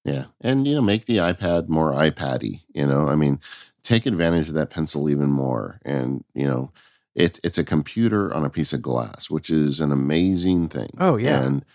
Yeah. 0.03 0.25
And, 0.41 0.67
you 0.67 0.73
know, 0.75 0.81
make 0.81 1.05
the 1.05 1.17
iPad 1.17 1.67
more 1.67 1.91
iPad-y, 1.91 2.61
you 2.73 2.87
know, 2.87 3.07
I 3.07 3.15
mean, 3.15 3.39
take 3.83 4.05
advantage 4.05 4.47
of 4.47 4.55
that 4.55 4.71
pencil 4.71 5.09
even 5.09 5.29
more. 5.29 5.79
And, 5.85 6.23
you 6.33 6.47
know, 6.47 6.71
it's, 7.13 7.39
it's 7.43 7.57
a 7.57 7.63
computer 7.63 8.33
on 8.33 8.43
a 8.43 8.49
piece 8.49 8.73
of 8.73 8.81
glass, 8.81 9.29
which 9.29 9.49
is 9.49 9.79
an 9.79 9.91
amazing 9.91 10.69
thing. 10.69 10.89
Oh, 10.97 11.17
yeah. 11.17 11.43
And, 11.43 11.65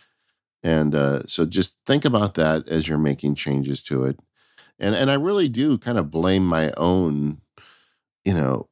and, 0.63 0.95
uh, 0.95 1.23
so 1.27 1.47
just 1.47 1.79
think 1.87 2.05
about 2.05 2.35
that 2.35 2.67
as 2.69 2.89
you're 2.89 2.99
making 2.99 3.37
changes 3.37 3.83
to 3.85 4.05
it. 4.05 4.19
And, 4.79 4.95
and 4.95 5.11
I 5.11 5.15
really 5.15 5.49
do 5.49 5.79
kind 5.79 5.99
of 5.99 6.11
blame 6.11 6.47
my 6.47 6.73
own, 6.77 7.41
you 8.25 8.35
know, 8.35 8.69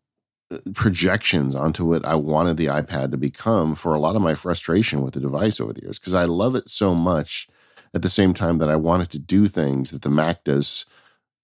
projections 0.74 1.54
onto 1.54 1.84
what 1.84 2.04
I 2.04 2.14
wanted 2.14 2.56
the 2.56 2.66
iPad 2.66 3.10
to 3.10 3.16
become 3.16 3.74
for 3.74 3.94
a 3.94 4.00
lot 4.00 4.16
of 4.16 4.22
my 4.22 4.34
frustration 4.34 5.02
with 5.02 5.14
the 5.14 5.20
device 5.20 5.60
over 5.60 5.72
the 5.72 5.82
years 5.82 5.98
because 5.98 6.14
I 6.14 6.24
love 6.24 6.54
it 6.54 6.70
so 6.70 6.94
much 6.94 7.48
at 7.94 8.02
the 8.02 8.08
same 8.08 8.34
time 8.34 8.58
that 8.58 8.68
I 8.68 8.76
wanted 8.76 9.10
to 9.12 9.18
do 9.18 9.46
things 9.48 9.90
that 9.90 10.02
the 10.02 10.10
Mac 10.10 10.44
does 10.44 10.86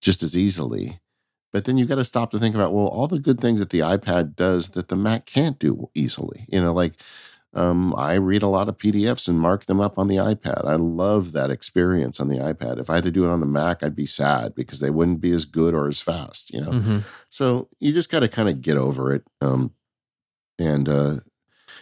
just 0.01 0.23
as 0.23 0.37
easily. 0.37 1.01
But 1.53 1.65
then 1.65 1.77
you 1.77 1.85
got 1.85 1.97
to 1.97 2.05
stop 2.05 2.31
to 2.31 2.39
think 2.39 2.55
about, 2.55 2.73
well, 2.73 2.87
all 2.87 3.09
the 3.09 3.19
good 3.19 3.41
things 3.41 3.61
that 3.61 3.71
the 3.71 3.81
iPad 3.81 4.37
does 4.37 4.71
that 4.71 4.89
the 4.89 4.97
Mac 4.97 5.27
can't 5.27 5.59
do 5.59 5.91
easily. 5.95 6.47
You 6.49 6.61
know, 6.61 6.73
like 6.73 6.95
um, 7.55 7.95
I 7.97 8.15
read 8.15 8.43
a 8.43 8.49
lot 8.49 8.69
of 8.69 8.79
PDFs 8.79 9.27
and 9.29 9.41
mark 9.41 9.67
them 9.67 9.81
up 9.81 9.99
on 9.99 10.07
the 10.09 10.17
iPad. 10.17 10.65
I 10.65 10.77
love 10.77 11.33
that 11.33 11.51
experience 11.51 12.21
on 12.21 12.29
the 12.29 12.37
iPad. 12.39 12.79
If 12.79 12.89
I 12.91 12.97
had 12.97 13.05
to 13.05 13.11
do 13.11 13.25
it 13.25 13.31
on 13.31 13.41
the 13.41 13.47
Mac, 13.47 13.83
I'd 13.83 13.97
be 13.97 14.07
sad 14.07 14.55
because 14.55 14.81
they 14.81 14.91
wouldn't 14.91 15.21
be 15.21 15.33
as 15.33 15.45
good 15.45 15.75
or 15.75 15.89
as 15.89 16.01
fast, 16.01 16.51
you 16.53 16.61
know? 16.61 16.71
mm-hmm. 16.71 16.99
So 17.29 17.69
you 17.81 17.93
just 17.93 18.11
got 18.11 18.21
to 18.21 18.29
kind 18.29 18.49
of 18.49 18.63
get 18.63 18.77
over 18.77 19.13
it. 19.13 19.25
Um, 19.41 19.73
and, 20.59 20.89
uh, 20.89 21.17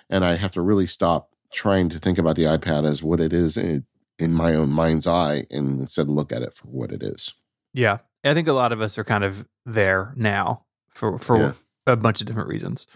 and 0.08 0.24
I 0.24 0.36
have 0.36 0.52
to 0.52 0.62
really 0.62 0.86
stop 0.86 1.34
trying 1.52 1.88
to 1.90 1.98
think 1.98 2.16
about 2.18 2.36
the 2.36 2.44
iPad 2.44 2.86
as 2.86 3.02
what 3.02 3.20
it 3.20 3.32
is 3.32 3.56
in, 3.56 3.84
in 4.18 4.32
my 4.32 4.54
own 4.54 4.70
mind's 4.70 5.06
eye 5.06 5.46
and 5.50 5.80
instead 5.80 6.08
look 6.08 6.32
at 6.32 6.42
it 6.42 6.54
for 6.54 6.66
what 6.68 6.92
it 6.92 7.02
is. 7.02 7.34
yeah 7.74 7.98
i 8.24 8.34
think 8.34 8.48
a 8.48 8.52
lot 8.52 8.72
of 8.72 8.80
us 8.80 8.98
are 8.98 9.04
kind 9.04 9.22
of 9.24 9.46
there 9.64 10.12
now 10.16 10.64
for 10.90 11.18
for 11.18 11.38
Yeah. 11.38 11.52
a 11.86 11.96
bunch 11.96 12.20
of 12.20 12.26
different 12.26 12.48
reasons 12.48 12.86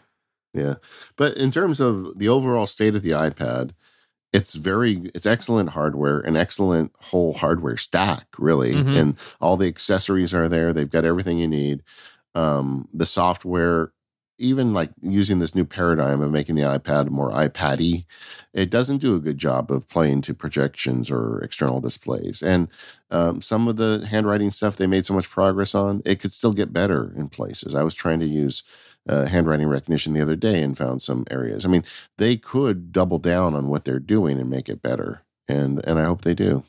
Yeah. 0.55 0.75
But 1.17 1.37
in 1.37 1.51
terms 1.51 1.81
of 1.81 2.19
the 2.19 2.29
overall 2.29 2.67
state 2.67 2.95
of 2.95 3.03
the 3.03 3.11
iPad, 3.11 3.71
it's 4.33 4.55
very 4.55 5.11
it's 5.15 5.27
excellent 5.27 5.71
hardware, 5.71 6.21
an 6.21 6.37
excellent 6.37 6.93
whole 7.01 7.35
hardware 7.35 7.77
stack, 7.79 8.27
really. 8.39 8.73
Mhm. 8.75 8.97
And 8.97 9.17
all 9.41 9.57
the 9.57 9.69
accessories 9.69 10.35
are 10.35 10.49
there. 10.49 10.73
They've 10.73 10.91
got 10.91 11.05
everything 11.05 11.39
you 11.39 11.49
need. 11.49 11.83
Um, 12.35 12.89
the 12.95 13.07
software, 13.07 13.93
even 14.39 14.75
like 14.75 14.91
using 15.03 15.39
this 15.39 15.55
new 15.55 15.65
paradigm 15.65 16.21
of 16.23 16.33
making 16.33 16.57
the 16.57 16.63
iPad 16.63 17.11
more 17.11 17.31
iPad-y, 17.31 18.05
it 18.55 18.71
doesn't 18.71 18.99
do 18.99 19.15
a 19.15 19.21
good 19.21 19.39
job 19.39 19.71
of 19.71 19.89
playing 19.89 20.23
to 20.23 20.35
projections 20.35 21.11
or 21.11 21.41
external 21.43 21.81
displays. 21.81 22.43
And 22.43 22.69
um, 23.11 23.43
some 23.43 23.69
of 23.69 23.77
the 23.77 24.07
handwriting 24.11 24.51
stuff 24.51 24.77
they 24.77 24.87
made 24.87 25.05
so 25.07 25.15
much 25.15 25.31
progress 25.31 25.75
on, 25.75 26.03
it 26.05 26.21
could 26.21 26.33
still 26.33 26.53
get 26.55 26.73
better 26.73 27.13
in 27.17 27.29
places. 27.29 27.75
I 27.75 27.83
was 27.85 27.95
trying 27.95 28.21
to 28.21 28.27
use 28.27 28.63
uh, 29.09 29.27
handwriting 29.27 29.69
recognition 29.69 30.13
the 30.13 30.21
other 30.21 30.37
day 30.37 30.63
and 30.63 30.77
found 30.79 31.03
some 31.03 31.25
areas. 31.31 31.65
I 31.65 31.69
mean, 31.69 31.85
they 32.19 32.37
could 32.37 32.93
double 32.93 33.19
down 33.19 33.55
on 33.55 33.69
what 33.69 33.85
they're 33.85 33.99
doing 33.99 34.39
and 34.39 34.49
make 34.51 34.69
it 34.69 34.83
better, 34.83 35.23
and 35.49 35.81
and 35.85 35.99
I 35.99 36.05
hope 36.05 36.23
they 36.23 36.35
do. 36.35 36.65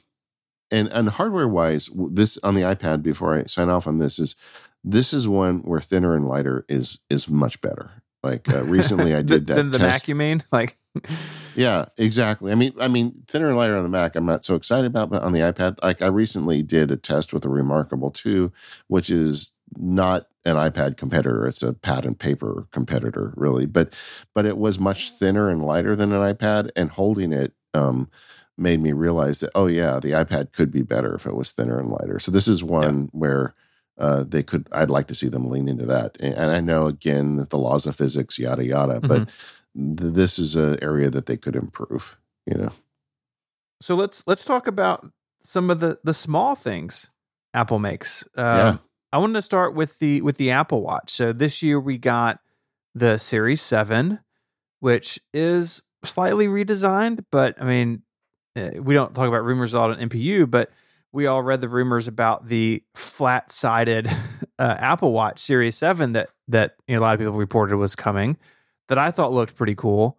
And 0.71 0.87
and 0.89 1.09
hardware 1.09 1.47
wise, 1.47 1.89
this 2.09 2.37
on 2.43 2.53
the 2.55 2.61
iPad 2.61 3.03
before 3.03 3.37
I 3.39 3.45
sign 3.45 3.69
off 3.69 3.87
on 3.87 3.99
this 3.99 4.17
is 4.19 4.35
this 4.83 5.13
is 5.13 5.27
one 5.27 5.59
where 5.59 5.79
thinner 5.79 6.15
and 6.15 6.27
lighter 6.27 6.65
is 6.67 6.99
is 7.09 7.29
much 7.29 7.61
better. 7.61 7.91
Like 8.23 8.51
uh, 8.51 8.63
recently, 8.63 9.13
I 9.13 9.21
did 9.23 9.47
that 9.47 9.55
Than 9.55 9.71
the 9.71 9.77
test. 9.77 10.03
mac 10.03 10.07
you 10.07 10.15
mean 10.15 10.43
like 10.51 10.77
Yeah, 11.55 11.85
exactly. 11.97 12.51
I 12.51 12.55
mean, 12.55 12.73
I 12.79 12.87
mean, 12.87 13.23
thinner 13.27 13.47
and 13.49 13.57
lighter 13.57 13.77
on 13.77 13.83
the 13.83 13.89
Mac, 13.89 14.15
I'm 14.15 14.25
not 14.25 14.43
so 14.43 14.55
excited 14.55 14.87
about, 14.87 15.09
but 15.11 15.21
on 15.21 15.33
the 15.33 15.39
iPad, 15.39 15.77
like 15.83 16.01
I 16.01 16.07
recently 16.07 16.63
did 16.63 16.89
a 16.89 16.97
test 16.97 17.31
with 17.31 17.45
a 17.45 17.49
Remarkable 17.49 18.09
2, 18.09 18.51
which 18.87 19.09
is 19.11 19.51
not 19.77 20.27
an 20.45 20.55
iPad 20.55 20.97
competitor. 20.97 21.47
It's 21.47 21.63
a 21.63 21.73
pad 21.73 22.05
and 22.05 22.17
paper 22.17 22.67
competitor, 22.71 23.33
really. 23.35 23.65
But 23.65 23.93
but 24.33 24.45
it 24.45 24.57
was 24.57 24.79
much 24.79 25.11
thinner 25.11 25.49
and 25.49 25.63
lighter 25.63 25.95
than 25.95 26.11
an 26.11 26.21
iPad, 26.21 26.69
and 26.75 26.89
holding 26.91 27.31
it 27.33 27.53
um, 27.73 28.09
made 28.57 28.81
me 28.81 28.91
realize 28.91 29.39
that 29.39 29.51
oh 29.55 29.67
yeah, 29.67 29.99
the 29.99 30.11
iPad 30.11 30.51
could 30.51 30.71
be 30.71 30.81
better 30.83 31.15
if 31.15 31.25
it 31.25 31.35
was 31.35 31.51
thinner 31.51 31.79
and 31.79 31.89
lighter. 31.89 32.19
So 32.19 32.31
this 32.31 32.47
is 32.47 32.63
one 32.63 33.09
where. 33.11 33.53
Uh, 33.95 34.23
they 34.27 34.41
could. 34.41 34.67
I'd 34.71 34.89
like 34.89 35.05
to 35.09 35.13
see 35.13 35.29
them 35.29 35.51
lean 35.51 35.69
into 35.69 35.85
that, 35.85 36.17
and, 36.19 36.33
and 36.33 36.49
I 36.49 36.61
know 36.61 36.87
again 36.87 37.35
that 37.37 37.51
the 37.51 37.59
laws 37.59 37.85
of 37.85 37.95
physics, 37.95 38.39
yada 38.39 38.65
yada. 38.65 38.99
But 38.99 39.29
th- 39.75 40.13
this 40.15 40.39
is 40.39 40.55
an 40.55 40.79
area 40.81 41.11
that 41.11 41.27
they 41.27 41.37
could 41.37 41.55
improve. 41.55 42.17
You 42.47 42.55
know, 42.55 42.71
So 43.81 43.93
let's 43.93 44.25
let's 44.25 44.43
talk 44.45 44.65
about 44.65 45.11
some 45.43 45.69
of 45.69 45.79
the 45.79 45.99
the 46.03 46.13
small 46.15 46.55
things 46.55 47.11
Apple 47.53 47.77
makes. 47.77 48.23
Um, 48.35 48.57
Yeah. 48.57 48.77
I 49.13 49.17
wanted 49.17 49.33
to 49.33 49.43
start 49.43 49.75
with 49.75 49.99
the 49.99 50.21
with 50.21 50.37
the 50.37 50.49
Apple 50.49 50.81
Watch. 50.81 51.11
So 51.11 51.31
this 51.33 51.61
year 51.61 51.79
we 51.79 51.99
got 51.99 52.39
the 52.95 53.19
Series 53.19 53.61
Seven, 53.61 54.19
which 54.79 55.19
is 55.31 55.83
slightly 56.03 56.47
redesigned, 56.47 57.23
but 57.31 57.55
I 57.61 57.63
mean, 57.63 58.01
eh, 58.55 58.79
we 58.79 58.95
don't 58.95 59.13
talk 59.13 59.27
about 59.27 59.45
rumors 59.45 59.75
on 59.75 59.95
MPU, 60.09 60.49
but 60.49 60.71
we 61.11 61.27
all 61.27 61.43
read 61.43 61.61
the 61.61 61.69
rumors 61.69 62.07
about 62.07 62.47
the 62.47 62.83
flat 62.95 63.51
sided 63.51 64.09
uh, 64.59 64.75
Apple 64.79 65.11
Watch 65.11 65.37
Series 65.37 65.77
Seven 65.77 66.13
that 66.13 66.29
that 66.47 66.73
you 66.87 66.95
know, 66.95 66.99
a 66.99 67.03
lot 67.03 67.13
of 67.13 67.19
people 67.19 67.33
reported 67.33 67.77
was 67.77 67.95
coming. 67.95 68.35
That 68.87 68.97
I 68.97 69.11
thought 69.11 69.31
looked 69.31 69.55
pretty 69.55 69.75
cool. 69.75 70.17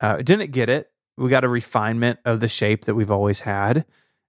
Uh, 0.00 0.16
didn't 0.16 0.50
get 0.50 0.70
it. 0.70 0.90
We 1.18 1.28
got 1.28 1.44
a 1.44 1.48
refinement 1.48 2.20
of 2.24 2.40
the 2.40 2.48
shape 2.48 2.86
that 2.86 2.94
we've 2.94 3.10
always 3.10 3.40
had. 3.40 3.84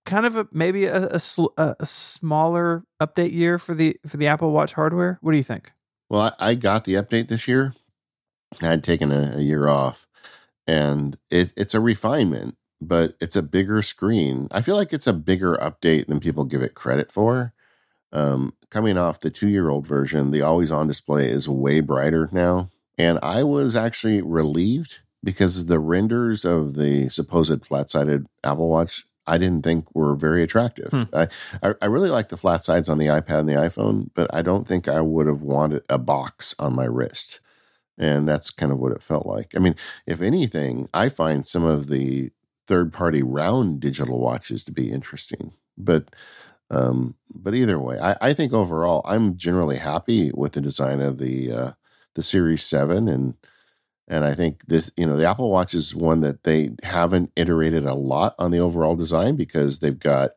Kind 0.05 0.25
of 0.25 0.35
a 0.35 0.47
maybe 0.51 0.85
a, 0.85 1.07
a, 1.07 1.19
sl- 1.19 1.53
a 1.57 1.85
smaller 1.85 2.83
update 2.99 3.31
year 3.31 3.59
for 3.59 3.73
the 3.73 3.97
for 4.07 4.17
the 4.17 4.27
Apple 4.27 4.51
Watch 4.51 4.73
hardware. 4.73 5.19
What 5.21 5.31
do 5.31 5.37
you 5.37 5.43
think? 5.43 5.71
well, 6.11 6.35
I, 6.39 6.49
I 6.49 6.55
got 6.55 6.83
the 6.83 6.95
update 6.95 7.29
this 7.29 7.47
year. 7.47 7.73
I 8.61 8.67
had 8.67 8.83
taken 8.83 9.13
a, 9.13 9.37
a 9.37 9.41
year 9.41 9.69
off, 9.69 10.07
and 10.67 11.17
it, 11.29 11.53
it's 11.55 11.73
a 11.73 11.79
refinement, 11.79 12.57
but 12.81 13.15
it's 13.21 13.37
a 13.37 13.41
bigger 13.41 13.81
screen. 13.81 14.49
I 14.51 14.61
feel 14.61 14.75
like 14.75 14.91
it's 14.91 15.07
a 15.07 15.13
bigger 15.13 15.55
update 15.55 16.07
than 16.07 16.19
people 16.19 16.43
give 16.43 16.61
it 16.61 16.75
credit 16.75 17.13
for. 17.13 17.53
Um, 18.11 18.55
coming 18.69 18.97
off 18.97 19.21
the 19.21 19.29
two 19.29 19.47
year 19.47 19.69
old 19.69 19.87
version, 19.87 20.31
the 20.31 20.41
always 20.41 20.69
on 20.69 20.87
display 20.87 21.29
is 21.29 21.47
way 21.47 21.79
brighter 21.79 22.27
now. 22.33 22.69
And 22.97 23.17
I 23.23 23.43
was 23.43 23.73
actually 23.73 24.21
relieved 24.21 24.99
because 25.23 25.67
the 25.67 25.79
renders 25.79 26.43
of 26.43 26.73
the 26.73 27.07
supposed 27.07 27.65
flat 27.65 27.89
sided 27.89 28.27
Apple 28.43 28.67
Watch 28.67 29.05
I 29.31 29.37
didn't 29.37 29.63
think 29.63 29.95
were 29.95 30.13
very 30.13 30.43
attractive. 30.43 30.91
Hmm. 30.91 31.03
I, 31.13 31.27
I, 31.81 31.85
really 31.85 32.09
like 32.09 32.27
the 32.27 32.35
flat 32.35 32.65
sides 32.65 32.89
on 32.89 32.97
the 32.97 33.05
iPad 33.05 33.39
and 33.39 33.49
the 33.49 33.53
iPhone, 33.53 34.09
but 34.13 34.29
I 34.33 34.41
don't 34.41 34.67
think 34.67 34.89
I 34.89 34.99
would 34.99 35.25
have 35.25 35.41
wanted 35.41 35.83
a 35.87 35.97
box 35.97 36.53
on 36.59 36.75
my 36.75 36.83
wrist. 36.83 37.39
And 37.97 38.27
that's 38.27 38.51
kind 38.51 38.73
of 38.73 38.79
what 38.79 38.91
it 38.91 39.01
felt 39.01 39.25
like. 39.25 39.55
I 39.55 39.59
mean, 39.59 39.77
if 40.05 40.21
anything, 40.21 40.89
I 40.93 41.07
find 41.07 41.47
some 41.47 41.63
of 41.63 41.87
the 41.87 42.31
third 42.67 42.91
party 42.91 43.23
round 43.23 43.79
digital 43.79 44.19
watches 44.19 44.65
to 44.65 44.73
be 44.73 44.91
interesting. 44.91 45.53
But 45.77 46.09
um, 46.69 47.15
but 47.33 47.55
either 47.55 47.79
way, 47.79 47.99
I, 47.99 48.17
I 48.19 48.33
think 48.33 48.51
overall 48.51 49.01
I'm 49.05 49.37
generally 49.37 49.77
happy 49.77 50.31
with 50.33 50.53
the 50.53 50.61
design 50.61 50.99
of 50.99 51.19
the 51.19 51.51
uh, 51.53 51.71
the 52.15 52.23
Series 52.23 52.63
Seven, 52.63 53.07
and 53.07 53.35
and 54.11 54.25
I 54.25 54.35
think 54.35 54.67
this 54.67 54.91
you 54.97 55.07
know 55.07 55.15
the 55.15 55.27
Apple 55.27 55.49
Watch 55.49 55.73
is 55.73 55.95
one 55.95 56.21
that 56.21 56.43
they 56.43 56.71
haven't 56.83 57.31
iterated 57.35 57.85
a 57.85 57.95
lot 57.95 58.35
on 58.37 58.51
the 58.51 58.59
overall 58.59 58.95
design 58.95 59.35
because 59.37 59.79
they've 59.79 59.97
got 59.97 60.31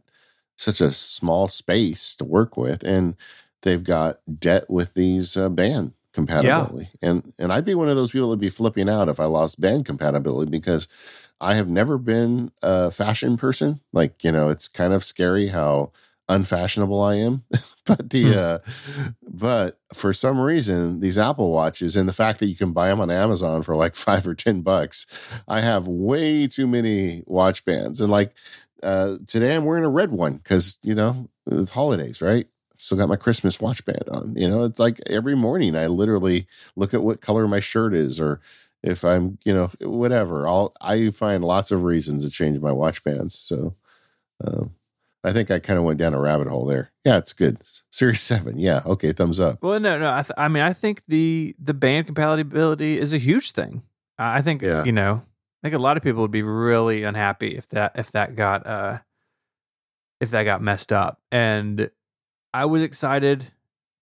such 0.56 0.80
a 0.80 0.92
small 0.92 1.48
space 1.48 2.14
to 2.16 2.24
work 2.24 2.56
with, 2.56 2.84
and 2.84 3.16
they've 3.62 3.82
got 3.82 4.20
debt 4.38 4.70
with 4.70 4.94
these 4.94 5.36
uh, 5.36 5.48
band 5.48 5.92
compatibility. 6.12 6.88
Yeah. 7.02 7.10
And 7.10 7.32
and 7.38 7.52
I'd 7.52 7.64
be 7.64 7.74
one 7.74 7.88
of 7.88 7.96
those 7.96 8.12
people 8.12 8.28
that'd 8.28 8.40
be 8.40 8.48
flipping 8.48 8.88
out 8.88 9.09
if 9.09 9.18
I 9.18 9.24
lost 9.24 9.60
band 9.60 9.84
compatibility 9.84 10.51
because 10.51 10.86
I 11.40 11.56
have 11.56 11.68
never 11.68 11.98
been 11.98 12.52
a 12.62 12.92
fashion 12.92 13.36
person. 13.36 13.80
Like, 13.92 14.22
you 14.22 14.30
know, 14.30 14.48
it's 14.48 14.68
kind 14.68 14.92
of 14.92 15.05
scary 15.05 15.48
how 15.48 15.90
unfashionable 16.28 17.01
I 17.01 17.16
am. 17.16 17.44
but 17.86 18.10
the 18.10 18.32
hmm. 18.32 18.38
uh 18.38 18.59
but 19.22 19.78
for 19.92 20.12
some 20.12 20.38
reason 20.38 21.01
these 21.01 21.18
Apple 21.18 21.51
watches 21.51 21.96
and 21.96 22.09
the 22.09 22.12
fact 22.12 22.38
that 22.40 22.46
you 22.46 22.56
can 22.56 22.72
buy 22.72 22.88
them 22.88 23.01
on 23.01 23.10
Amazon 23.10 23.62
for 23.62 23.76
like 23.76 23.94
5 24.05 24.26
or 24.26 24.34
10 24.34 24.62
bucks, 24.62 25.06
I 25.46 25.60
have 25.60 25.86
way 25.86 26.46
too 26.46 26.66
many 26.66 27.22
watch 27.26 27.64
bands 27.64 28.01
and 28.01 28.10
like 28.10 28.34
uh 28.82 29.16
today 29.26 29.55
I'm 29.55 29.64
wearing 29.64 29.84
a 29.84 29.90
red 29.90 30.10
one 30.10 30.38
cuz 30.38 30.78
you 30.82 30.94
know, 30.94 31.28
it's 31.46 31.70
holidays, 31.70 32.22
right? 32.22 32.46
Still 32.78 32.98
got 32.98 33.09
my 33.09 33.16
Christmas 33.16 33.60
watch 33.60 33.84
band 33.84 34.09
on. 34.10 34.34
You 34.36 34.48
know, 34.48 34.64
it's 34.64 34.78
like 34.78 35.01
every 35.06 35.34
morning 35.34 35.76
I 35.76 35.86
literally 35.86 36.46
look 36.76 36.92
at 36.92 37.02
what 37.02 37.20
color 37.20 37.48
my 37.48 37.60
shirt 37.60 37.94
is 37.94 38.20
or 38.20 38.40
if 38.82 39.02
I'm, 39.05 39.38
you 39.44 39.55
know, 39.55 39.70
whatever. 39.80 40.46
I'll 40.46 40.74
I 40.80 41.10
find 41.10 41.42
lots 41.42 41.70
of 41.70 41.84
reasons 41.84 42.24
to 42.24 42.30
change 42.30 42.60
my 42.60 42.72
watch 42.72 43.02
bands. 43.02 43.34
So 43.34 43.74
uh, 44.44 44.64
I 45.24 45.32
think 45.32 45.51
I 45.51 45.59
kind 45.59 45.78
of 45.78 45.84
went 45.84 45.98
down 45.98 46.12
a 46.12 46.20
rabbit 46.20 46.48
hole 46.48 46.66
there. 46.66 46.92
Yeah, 47.05 47.16
it's 47.16 47.32
good. 47.32 47.62
Series 47.90 48.20
seven. 48.20 48.59
Yeah. 48.59 48.82
Okay. 48.84 49.12
Thumbs 49.12 49.40
up. 49.40 49.62
Well, 49.62 49.80
no, 49.80 49.98
no. 49.98 50.12
I, 50.12 50.22
th- 50.22 50.34
I 50.36 50.48
mean, 50.48 50.62
I 50.62 50.74
think 50.74 51.02
the 51.09 51.56
the 51.59 51.74
band 51.74 52.06
compatibility 52.06 52.98
is 53.01 53.12
a 53.12 53.18
huge 53.18 53.52
thing. 53.52 53.82
I 54.18 54.42
think 54.42 54.62
yeah. 54.62 54.84
you 54.84 54.92
know, 54.92 55.22
I 55.24 55.66
think 55.66 55.74
a 55.74 55.82
lot 55.82 55.96
of 55.96 56.02
people 56.02 56.22
would 56.22 56.30
be 56.30 56.42
really 56.42 57.05
unhappy 57.05 57.56
if 57.56 57.68
that 57.70 57.92
if 57.96 58.12
that 58.12 58.36
got 58.36 58.66
uh 58.66 58.98
if 60.20 60.30
that 60.30 60.44
got 60.44 60.60
messed 60.60 60.92
up. 60.92 61.20
And 61.32 61.90
I 62.52 62.66
was 62.66 62.82
excited 62.82 63.46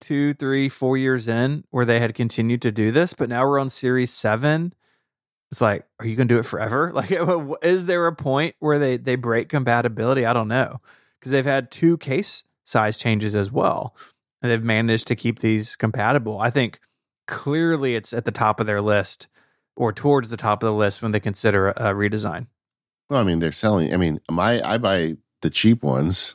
two, 0.00 0.34
three, 0.34 0.68
four 0.68 0.96
years 0.96 1.28
in 1.28 1.64
where 1.70 1.84
they 1.84 2.00
had 2.00 2.14
continued 2.14 2.62
to 2.62 2.72
do 2.72 2.90
this, 2.90 3.14
but 3.14 3.28
now 3.28 3.46
we're 3.46 3.60
on 3.60 3.70
series 3.70 4.10
seven. 4.10 4.74
It's 5.52 5.60
like, 5.60 5.86
are 6.00 6.06
you 6.06 6.16
going 6.16 6.28
to 6.28 6.34
do 6.34 6.40
it 6.40 6.46
forever? 6.46 6.92
Like, 6.94 7.12
is 7.62 7.86
there 7.86 8.08
a 8.08 8.14
point 8.14 8.56
where 8.58 8.80
they 8.80 8.96
they 8.96 9.14
break 9.14 9.48
compatibility? 9.48 10.26
I 10.26 10.32
don't 10.32 10.48
know 10.48 10.80
because 11.22 11.30
they've 11.30 11.44
had 11.44 11.70
two 11.70 11.96
case 11.98 12.42
size 12.64 12.98
changes 12.98 13.36
as 13.36 13.52
well, 13.52 13.94
and 14.42 14.50
they've 14.50 14.64
managed 14.64 15.06
to 15.06 15.14
keep 15.14 15.38
these 15.38 15.76
compatible. 15.76 16.40
I 16.40 16.50
think 16.50 16.80
clearly 17.28 17.94
it's 17.94 18.12
at 18.12 18.24
the 18.24 18.32
top 18.32 18.58
of 18.58 18.66
their 18.66 18.80
list 18.80 19.28
or 19.76 19.92
towards 19.92 20.30
the 20.30 20.36
top 20.36 20.64
of 20.64 20.66
the 20.66 20.74
list 20.74 21.00
when 21.00 21.12
they 21.12 21.20
consider 21.20 21.68
a, 21.68 21.70
a 21.76 21.94
redesign. 21.94 22.48
Well, 23.08 23.20
I 23.20 23.22
mean, 23.22 23.38
they're 23.38 23.52
selling. 23.52 23.94
I 23.94 23.98
mean, 23.98 24.20
my 24.28 24.60
I 24.68 24.78
buy 24.78 25.16
the 25.42 25.50
cheap 25.50 25.84
ones, 25.84 26.34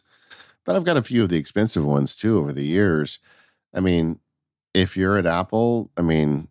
but 0.63 0.77
I've 0.77 0.85
got 0.85 0.95
a 0.95 1.03
few 1.03 1.23
of 1.23 1.29
the 1.29 1.37
expensive 1.37 1.83
ones 1.83 2.15
too 2.15 2.39
over 2.39 2.53
the 2.53 2.65
years. 2.65 3.19
I 3.73 3.81
mean, 3.81 4.19
if 4.73 4.95
you're 4.95 5.17
at 5.17 5.25
Apple, 5.25 5.91
I 5.97 6.01
mean, 6.01 6.47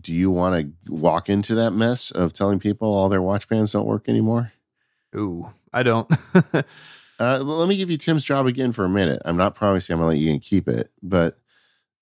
do 0.00 0.14
you 0.14 0.30
want 0.30 0.74
to 0.86 0.90
walk 0.90 1.28
into 1.28 1.54
that 1.56 1.72
mess 1.72 2.10
of 2.10 2.32
telling 2.32 2.60
people 2.60 2.88
all 2.88 3.10
their 3.10 3.20
watch 3.20 3.46
bands 3.46 3.72
don't 3.72 3.84
work 3.84 4.08
anymore? 4.08 4.52
Ooh, 5.14 5.50
I 5.70 5.82
don't. 5.82 6.10
uh, 7.22 7.44
well, 7.44 7.58
let 7.58 7.68
me 7.68 7.76
give 7.76 7.88
you 7.88 7.96
Tim's 7.96 8.24
job 8.24 8.46
again 8.46 8.72
for 8.72 8.84
a 8.84 8.88
minute. 8.88 9.22
I'm 9.24 9.36
not 9.36 9.54
promising 9.54 9.94
I'm 9.94 10.00
going 10.00 10.18
to 10.18 10.26
let 10.26 10.32
you 10.34 10.40
keep 10.40 10.66
it, 10.66 10.90
but 11.00 11.38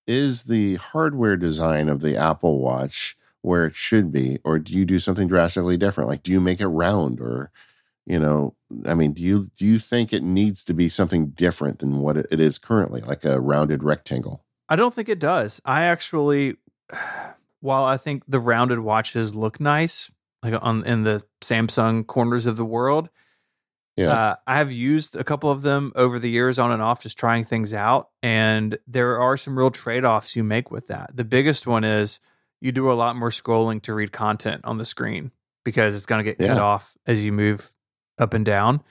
is 0.07 0.43
the 0.43 0.75
hardware 0.77 1.37
design 1.37 1.89
of 1.89 2.01
the 2.01 2.17
Apple 2.17 2.59
Watch 2.59 3.15
where 3.43 3.65
it 3.65 3.75
should 3.75 4.11
be, 4.11 4.39
or 4.43 4.57
do 4.57 4.73
you 4.75 4.83
do 4.83 4.97
something 4.97 5.27
drastically 5.27 5.77
different? 5.77 6.09
Like, 6.09 6.23
do 6.23 6.31
you 6.31 6.39
make 6.39 6.59
it 6.59 6.67
round, 6.67 7.21
or 7.21 7.51
you 8.07 8.17
know, 8.17 8.55
I 8.87 8.95
mean, 8.95 9.13
do 9.13 9.21
you 9.21 9.51
do 9.55 9.63
you 9.63 9.77
think 9.77 10.11
it 10.11 10.23
needs 10.23 10.63
to 10.63 10.73
be 10.73 10.89
something 10.89 11.27
different 11.27 11.79
than 11.79 11.99
what 11.99 12.17
it 12.17 12.39
is 12.39 12.57
currently, 12.57 13.01
like 13.01 13.23
a 13.23 13.39
rounded 13.39 13.83
rectangle? 13.83 14.43
I 14.69 14.75
don't 14.75 14.93
think 14.93 15.07
it 15.07 15.19
does. 15.19 15.61
I 15.63 15.83
actually 15.83 16.55
while 17.59 17.83
I 17.83 17.97
think 17.97 18.23
the 18.27 18.39
rounded 18.39 18.79
watches 18.79 19.35
look 19.35 19.59
nice, 19.59 20.09
like 20.41 20.55
on 20.59 20.83
in 20.83 21.03
the 21.03 21.23
Samsung 21.41 22.07
corners 22.07 22.47
of 22.47 22.57
the 22.57 22.65
world, 22.65 23.09
yeah, 24.01 24.11
uh, 24.11 24.35
I 24.47 24.57
have 24.57 24.71
used 24.71 25.15
a 25.15 25.23
couple 25.23 25.51
of 25.51 25.61
them 25.61 25.91
over 25.95 26.19
the 26.19 26.29
years, 26.29 26.59
on 26.59 26.71
and 26.71 26.81
off, 26.81 27.01
just 27.01 27.17
trying 27.17 27.43
things 27.43 27.73
out. 27.73 28.09
And 28.21 28.77
there 28.87 29.19
are 29.19 29.37
some 29.37 29.57
real 29.57 29.71
trade 29.71 30.05
offs 30.05 30.35
you 30.35 30.43
make 30.43 30.71
with 30.71 30.87
that. 30.87 31.15
The 31.15 31.23
biggest 31.23 31.67
one 31.67 31.83
is 31.83 32.19
you 32.59 32.71
do 32.71 32.91
a 32.91 32.93
lot 32.93 33.15
more 33.15 33.29
scrolling 33.29 33.81
to 33.83 33.93
read 33.93 34.11
content 34.11 34.61
on 34.63 34.77
the 34.77 34.85
screen 34.85 35.31
because 35.63 35.95
it's 35.95 36.05
going 36.05 36.23
to 36.23 36.23
get 36.23 36.39
yeah. 36.39 36.53
cut 36.53 36.61
off 36.61 36.95
as 37.05 37.23
you 37.23 37.31
move 37.31 37.71
up 38.17 38.33
and 38.33 38.45
down. 38.45 38.81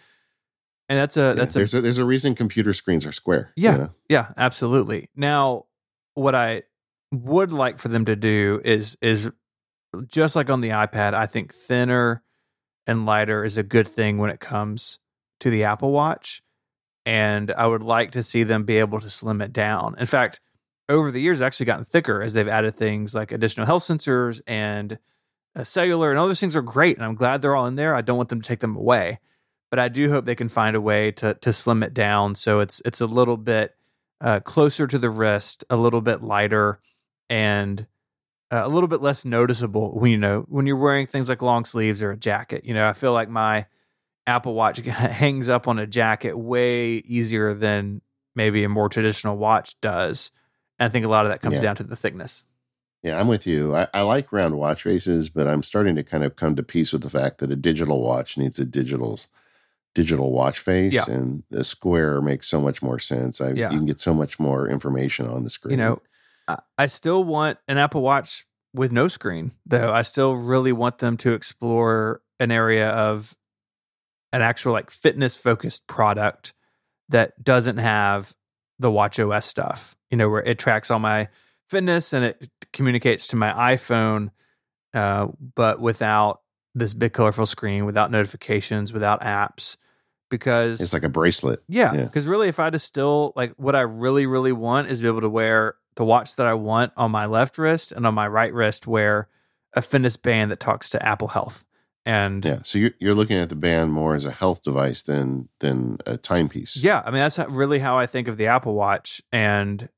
And 0.88 0.98
that's 0.98 1.16
a 1.16 1.34
that's 1.36 1.54
yeah, 1.54 1.60
there's 1.60 1.74
a, 1.74 1.80
there's 1.80 1.98
a 1.98 2.04
reason 2.04 2.34
computer 2.34 2.74
screens 2.74 3.06
are 3.06 3.12
square. 3.12 3.52
Yeah, 3.56 3.72
you 3.72 3.78
know? 3.78 3.90
yeah, 4.08 4.32
absolutely. 4.36 5.08
Now, 5.14 5.66
what 6.14 6.34
I 6.34 6.64
would 7.12 7.52
like 7.52 7.78
for 7.78 7.88
them 7.88 8.06
to 8.06 8.16
do 8.16 8.60
is 8.64 8.98
is 9.00 9.30
just 10.08 10.34
like 10.34 10.50
on 10.50 10.60
the 10.60 10.70
iPad, 10.70 11.14
I 11.14 11.26
think 11.26 11.54
thinner 11.54 12.22
and 12.90 13.06
lighter 13.06 13.44
is 13.44 13.56
a 13.56 13.62
good 13.62 13.86
thing 13.86 14.18
when 14.18 14.30
it 14.30 14.40
comes 14.40 14.98
to 15.38 15.48
the 15.48 15.64
Apple 15.64 15.92
Watch. 15.92 16.42
And 17.06 17.52
I 17.52 17.66
would 17.66 17.82
like 17.82 18.10
to 18.12 18.22
see 18.22 18.42
them 18.42 18.64
be 18.64 18.78
able 18.78 19.00
to 19.00 19.08
slim 19.08 19.40
it 19.40 19.52
down. 19.52 19.94
In 19.98 20.06
fact, 20.06 20.40
over 20.88 21.12
the 21.12 21.20
years, 21.20 21.38
it's 21.38 21.46
actually 21.46 21.66
gotten 21.66 21.84
thicker 21.84 22.20
as 22.20 22.32
they've 22.32 22.48
added 22.48 22.76
things 22.76 23.14
like 23.14 23.30
additional 23.30 23.64
health 23.64 23.84
sensors 23.84 24.40
and 24.46 24.98
cellular 25.62 26.10
and 26.10 26.18
all 26.18 26.26
those 26.26 26.40
things 26.40 26.56
are 26.56 26.62
great. 26.62 26.96
And 26.96 27.04
I'm 27.04 27.14
glad 27.14 27.40
they're 27.40 27.54
all 27.54 27.66
in 27.66 27.76
there. 27.76 27.94
I 27.94 28.02
don't 28.02 28.16
want 28.16 28.28
them 28.28 28.42
to 28.42 28.48
take 28.48 28.60
them 28.60 28.76
away, 28.76 29.20
but 29.70 29.78
I 29.78 29.88
do 29.88 30.10
hope 30.10 30.24
they 30.24 30.34
can 30.34 30.48
find 30.48 30.74
a 30.74 30.80
way 30.80 31.12
to 31.12 31.34
to 31.34 31.52
slim 31.52 31.82
it 31.84 31.94
down 31.94 32.34
so 32.34 32.58
it's 32.60 32.82
it's 32.84 33.00
a 33.00 33.06
little 33.06 33.36
bit 33.36 33.74
uh, 34.20 34.40
closer 34.40 34.86
to 34.86 34.98
the 34.98 35.10
wrist, 35.10 35.64
a 35.70 35.76
little 35.76 36.00
bit 36.00 36.22
lighter, 36.22 36.80
and 37.28 37.86
uh, 38.52 38.62
a 38.64 38.68
little 38.68 38.88
bit 38.88 39.00
less 39.00 39.24
noticeable 39.24 39.98
when 39.98 40.10
you 40.10 40.18
know 40.18 40.44
when 40.48 40.66
you're 40.66 40.76
wearing 40.76 41.06
things 41.06 41.28
like 41.28 41.42
long 41.42 41.64
sleeves 41.64 42.02
or 42.02 42.10
a 42.10 42.16
jacket. 42.16 42.64
You 42.64 42.74
know, 42.74 42.88
I 42.88 42.92
feel 42.92 43.12
like 43.12 43.28
my 43.28 43.66
Apple 44.26 44.54
Watch 44.54 44.78
hangs 44.84 45.48
up 45.48 45.68
on 45.68 45.78
a 45.78 45.86
jacket 45.86 46.36
way 46.36 46.94
easier 46.94 47.54
than 47.54 48.02
maybe 48.34 48.64
a 48.64 48.68
more 48.68 48.88
traditional 48.88 49.36
watch 49.36 49.80
does. 49.80 50.30
And 50.78 50.86
I 50.86 50.88
think 50.90 51.04
a 51.04 51.08
lot 51.08 51.26
of 51.26 51.30
that 51.30 51.42
comes 51.42 51.56
yeah. 51.56 51.62
down 51.62 51.76
to 51.76 51.84
the 51.84 51.96
thickness. 51.96 52.44
Yeah, 53.02 53.18
I'm 53.18 53.28
with 53.28 53.46
you. 53.46 53.74
I, 53.74 53.88
I, 53.94 54.02
like 54.02 54.30
round 54.30 54.56
watch 54.56 54.82
faces, 54.82 55.30
but 55.30 55.46
I'm 55.46 55.62
starting 55.62 55.96
to 55.96 56.02
kind 56.02 56.22
of 56.22 56.36
come 56.36 56.54
to 56.56 56.62
peace 56.62 56.92
with 56.92 57.02
the 57.02 57.08
fact 57.08 57.38
that 57.38 57.50
a 57.50 57.56
digital 57.56 58.02
watch 58.02 58.36
needs 58.36 58.58
a 58.58 58.66
digital 58.66 59.18
digital 59.94 60.32
watch 60.32 60.58
face, 60.58 60.92
yeah. 60.92 61.04
and 61.08 61.42
the 61.50 61.64
square 61.64 62.20
makes 62.20 62.46
so 62.46 62.60
much 62.60 62.82
more 62.82 62.98
sense. 62.98 63.40
I, 63.40 63.52
yeah. 63.52 63.70
You 63.70 63.78
can 63.78 63.86
get 63.86 64.00
so 64.00 64.14
much 64.14 64.38
more 64.38 64.68
information 64.68 65.26
on 65.26 65.44
the 65.44 65.50
screen. 65.50 65.72
You 65.72 65.76
know, 65.78 66.02
I 66.78 66.86
still 66.86 67.24
want 67.24 67.58
an 67.68 67.78
Apple 67.78 68.02
Watch 68.02 68.46
with 68.74 68.92
no 68.92 69.08
screen, 69.08 69.52
though. 69.66 69.92
I 69.92 70.02
still 70.02 70.34
really 70.34 70.72
want 70.72 70.98
them 70.98 71.16
to 71.18 71.32
explore 71.32 72.22
an 72.38 72.50
area 72.50 72.88
of 72.90 73.36
an 74.32 74.42
actual 74.42 74.72
like 74.72 74.90
fitness 74.90 75.36
focused 75.36 75.86
product 75.86 76.54
that 77.08 77.42
doesn't 77.42 77.78
have 77.78 78.34
the 78.78 78.90
Watch 78.90 79.18
OS 79.18 79.46
stuff. 79.46 79.96
You 80.10 80.16
know, 80.16 80.28
where 80.28 80.42
it 80.42 80.58
tracks 80.58 80.90
all 80.90 80.98
my 80.98 81.28
fitness 81.68 82.12
and 82.12 82.24
it 82.24 82.50
communicates 82.72 83.28
to 83.28 83.36
my 83.36 83.74
iPhone, 83.74 84.30
uh, 84.94 85.28
but 85.54 85.80
without 85.80 86.40
this 86.74 86.94
big 86.94 87.12
colorful 87.12 87.46
screen, 87.46 87.84
without 87.84 88.10
notifications, 88.10 88.92
without 88.92 89.20
apps. 89.20 89.76
Because 90.30 90.80
it's 90.80 90.92
like 90.92 91.02
a 91.02 91.08
bracelet. 91.08 91.60
Yeah. 91.68 91.90
Because 91.92 92.24
yeah. 92.24 92.30
really, 92.30 92.48
if 92.48 92.60
I 92.60 92.70
distill 92.70 93.32
like 93.34 93.52
what 93.56 93.74
I 93.74 93.80
really, 93.80 94.26
really 94.26 94.52
want 94.52 94.88
is 94.88 94.98
to 94.98 95.02
be 95.02 95.08
able 95.08 95.22
to 95.22 95.28
wear 95.28 95.74
the 95.96 96.04
watch 96.04 96.36
that 96.36 96.46
I 96.46 96.54
want 96.54 96.92
on 96.96 97.10
my 97.10 97.26
left 97.26 97.58
wrist 97.58 97.92
and 97.92 98.06
on 98.06 98.14
my 98.14 98.26
right 98.26 98.52
wrist 98.52 98.86
wear 98.86 99.28
a 99.74 99.82
fitness 99.82 100.16
band 100.16 100.50
that 100.50 100.60
talks 100.60 100.90
to 100.90 101.04
Apple 101.06 101.28
Health. 101.28 101.64
And 102.06 102.44
yeah, 102.44 102.60
so 102.64 102.78
you're 102.78 102.92
you're 102.98 103.14
looking 103.14 103.36
at 103.36 103.50
the 103.50 103.56
band 103.56 103.92
more 103.92 104.14
as 104.14 104.24
a 104.24 104.30
health 104.30 104.62
device 104.62 105.02
than 105.02 105.48
than 105.60 105.98
a 106.06 106.16
timepiece. 106.16 106.76
Yeah, 106.76 107.02
I 107.04 107.10
mean 107.10 107.20
that's 107.20 107.38
really 107.38 107.78
how 107.78 107.98
I 107.98 108.06
think 108.06 108.26
of 108.26 108.38
the 108.38 108.46
Apple 108.46 108.74
Watch, 108.74 109.20
and 109.30 109.88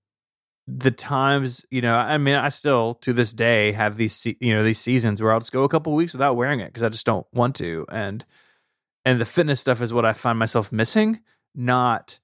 the 0.68 0.90
times 0.92 1.66
you 1.70 1.80
know 1.80 1.96
i 1.96 2.16
mean 2.18 2.36
i 2.36 2.48
still 2.48 2.94
to 2.94 3.12
this 3.12 3.32
day 3.32 3.72
have 3.72 3.96
these 3.96 4.26
you 4.40 4.54
know 4.54 4.62
these 4.62 4.78
seasons 4.78 5.20
where 5.20 5.32
i'll 5.32 5.40
just 5.40 5.50
go 5.50 5.64
a 5.64 5.68
couple 5.68 5.92
weeks 5.92 6.12
without 6.12 6.36
wearing 6.36 6.60
it 6.60 6.66
because 6.66 6.84
i 6.84 6.88
just 6.88 7.04
don't 7.04 7.26
want 7.32 7.56
to 7.56 7.84
and 7.90 8.24
and 9.04 9.20
the 9.20 9.24
fitness 9.24 9.60
stuff 9.60 9.82
is 9.82 9.92
what 9.92 10.04
i 10.04 10.12
find 10.12 10.38
myself 10.38 10.70
missing 10.70 11.20
not 11.54 12.20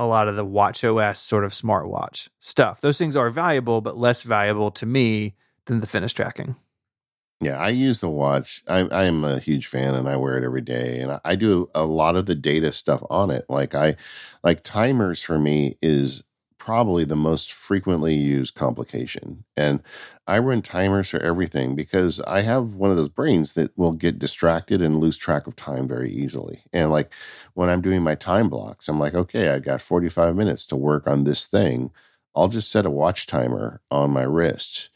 a 0.00 0.06
lot 0.06 0.28
of 0.28 0.34
the 0.34 0.44
watch 0.46 0.82
os 0.82 1.18
sort 1.18 1.44
of 1.44 1.52
smartwatch 1.52 2.30
stuff. 2.40 2.80
Those 2.80 2.96
things 2.96 3.14
are 3.14 3.28
valuable 3.28 3.82
but 3.82 3.98
less 3.98 4.22
valuable 4.22 4.70
to 4.70 4.86
me 4.86 5.34
than 5.66 5.80
the 5.80 5.86
fitness 5.86 6.14
tracking. 6.14 6.56
Yeah 7.42 7.58
i 7.58 7.68
use 7.68 8.00
the 8.00 8.08
watch. 8.08 8.62
I 8.66 8.78
i 8.80 9.04
am 9.04 9.24
a 9.24 9.38
huge 9.38 9.66
fan 9.66 9.94
and 9.94 10.08
i 10.08 10.16
wear 10.16 10.38
it 10.38 10.44
every 10.44 10.62
day 10.62 11.00
and 11.00 11.12
I, 11.12 11.20
I 11.22 11.36
do 11.36 11.68
a 11.74 11.84
lot 11.84 12.16
of 12.16 12.24
the 12.24 12.34
data 12.34 12.72
stuff 12.72 13.02
on 13.10 13.30
it. 13.30 13.44
Like 13.50 13.74
i 13.74 13.96
like 14.42 14.64
timers 14.64 15.22
for 15.22 15.38
me 15.38 15.76
is 15.82 16.22
probably 16.60 17.04
the 17.04 17.16
most 17.16 17.52
frequently 17.52 18.14
used 18.14 18.54
complication. 18.54 19.44
And 19.56 19.82
I 20.26 20.38
run 20.38 20.60
timers 20.62 21.08
for 21.08 21.18
everything 21.18 21.74
because 21.74 22.20
I 22.20 22.42
have 22.42 22.76
one 22.76 22.90
of 22.90 22.98
those 22.98 23.08
brains 23.08 23.54
that 23.54 23.76
will 23.76 23.94
get 23.94 24.18
distracted 24.18 24.82
and 24.82 25.00
lose 25.00 25.16
track 25.16 25.46
of 25.46 25.56
time 25.56 25.88
very 25.88 26.12
easily. 26.12 26.62
And 26.72 26.90
like 26.90 27.10
when 27.54 27.70
I'm 27.70 27.80
doing 27.80 28.02
my 28.02 28.14
time 28.14 28.50
blocks, 28.50 28.88
I'm 28.88 29.00
like, 29.00 29.14
okay, 29.14 29.48
I 29.48 29.58
got 29.58 29.80
45 29.80 30.36
minutes 30.36 30.66
to 30.66 30.76
work 30.76 31.08
on 31.08 31.24
this 31.24 31.46
thing. 31.46 31.90
I'll 32.36 32.48
just 32.48 32.70
set 32.70 32.86
a 32.86 32.90
watch 32.90 33.26
timer 33.26 33.80
on 33.90 34.10
my 34.10 34.22
wrist. 34.22 34.90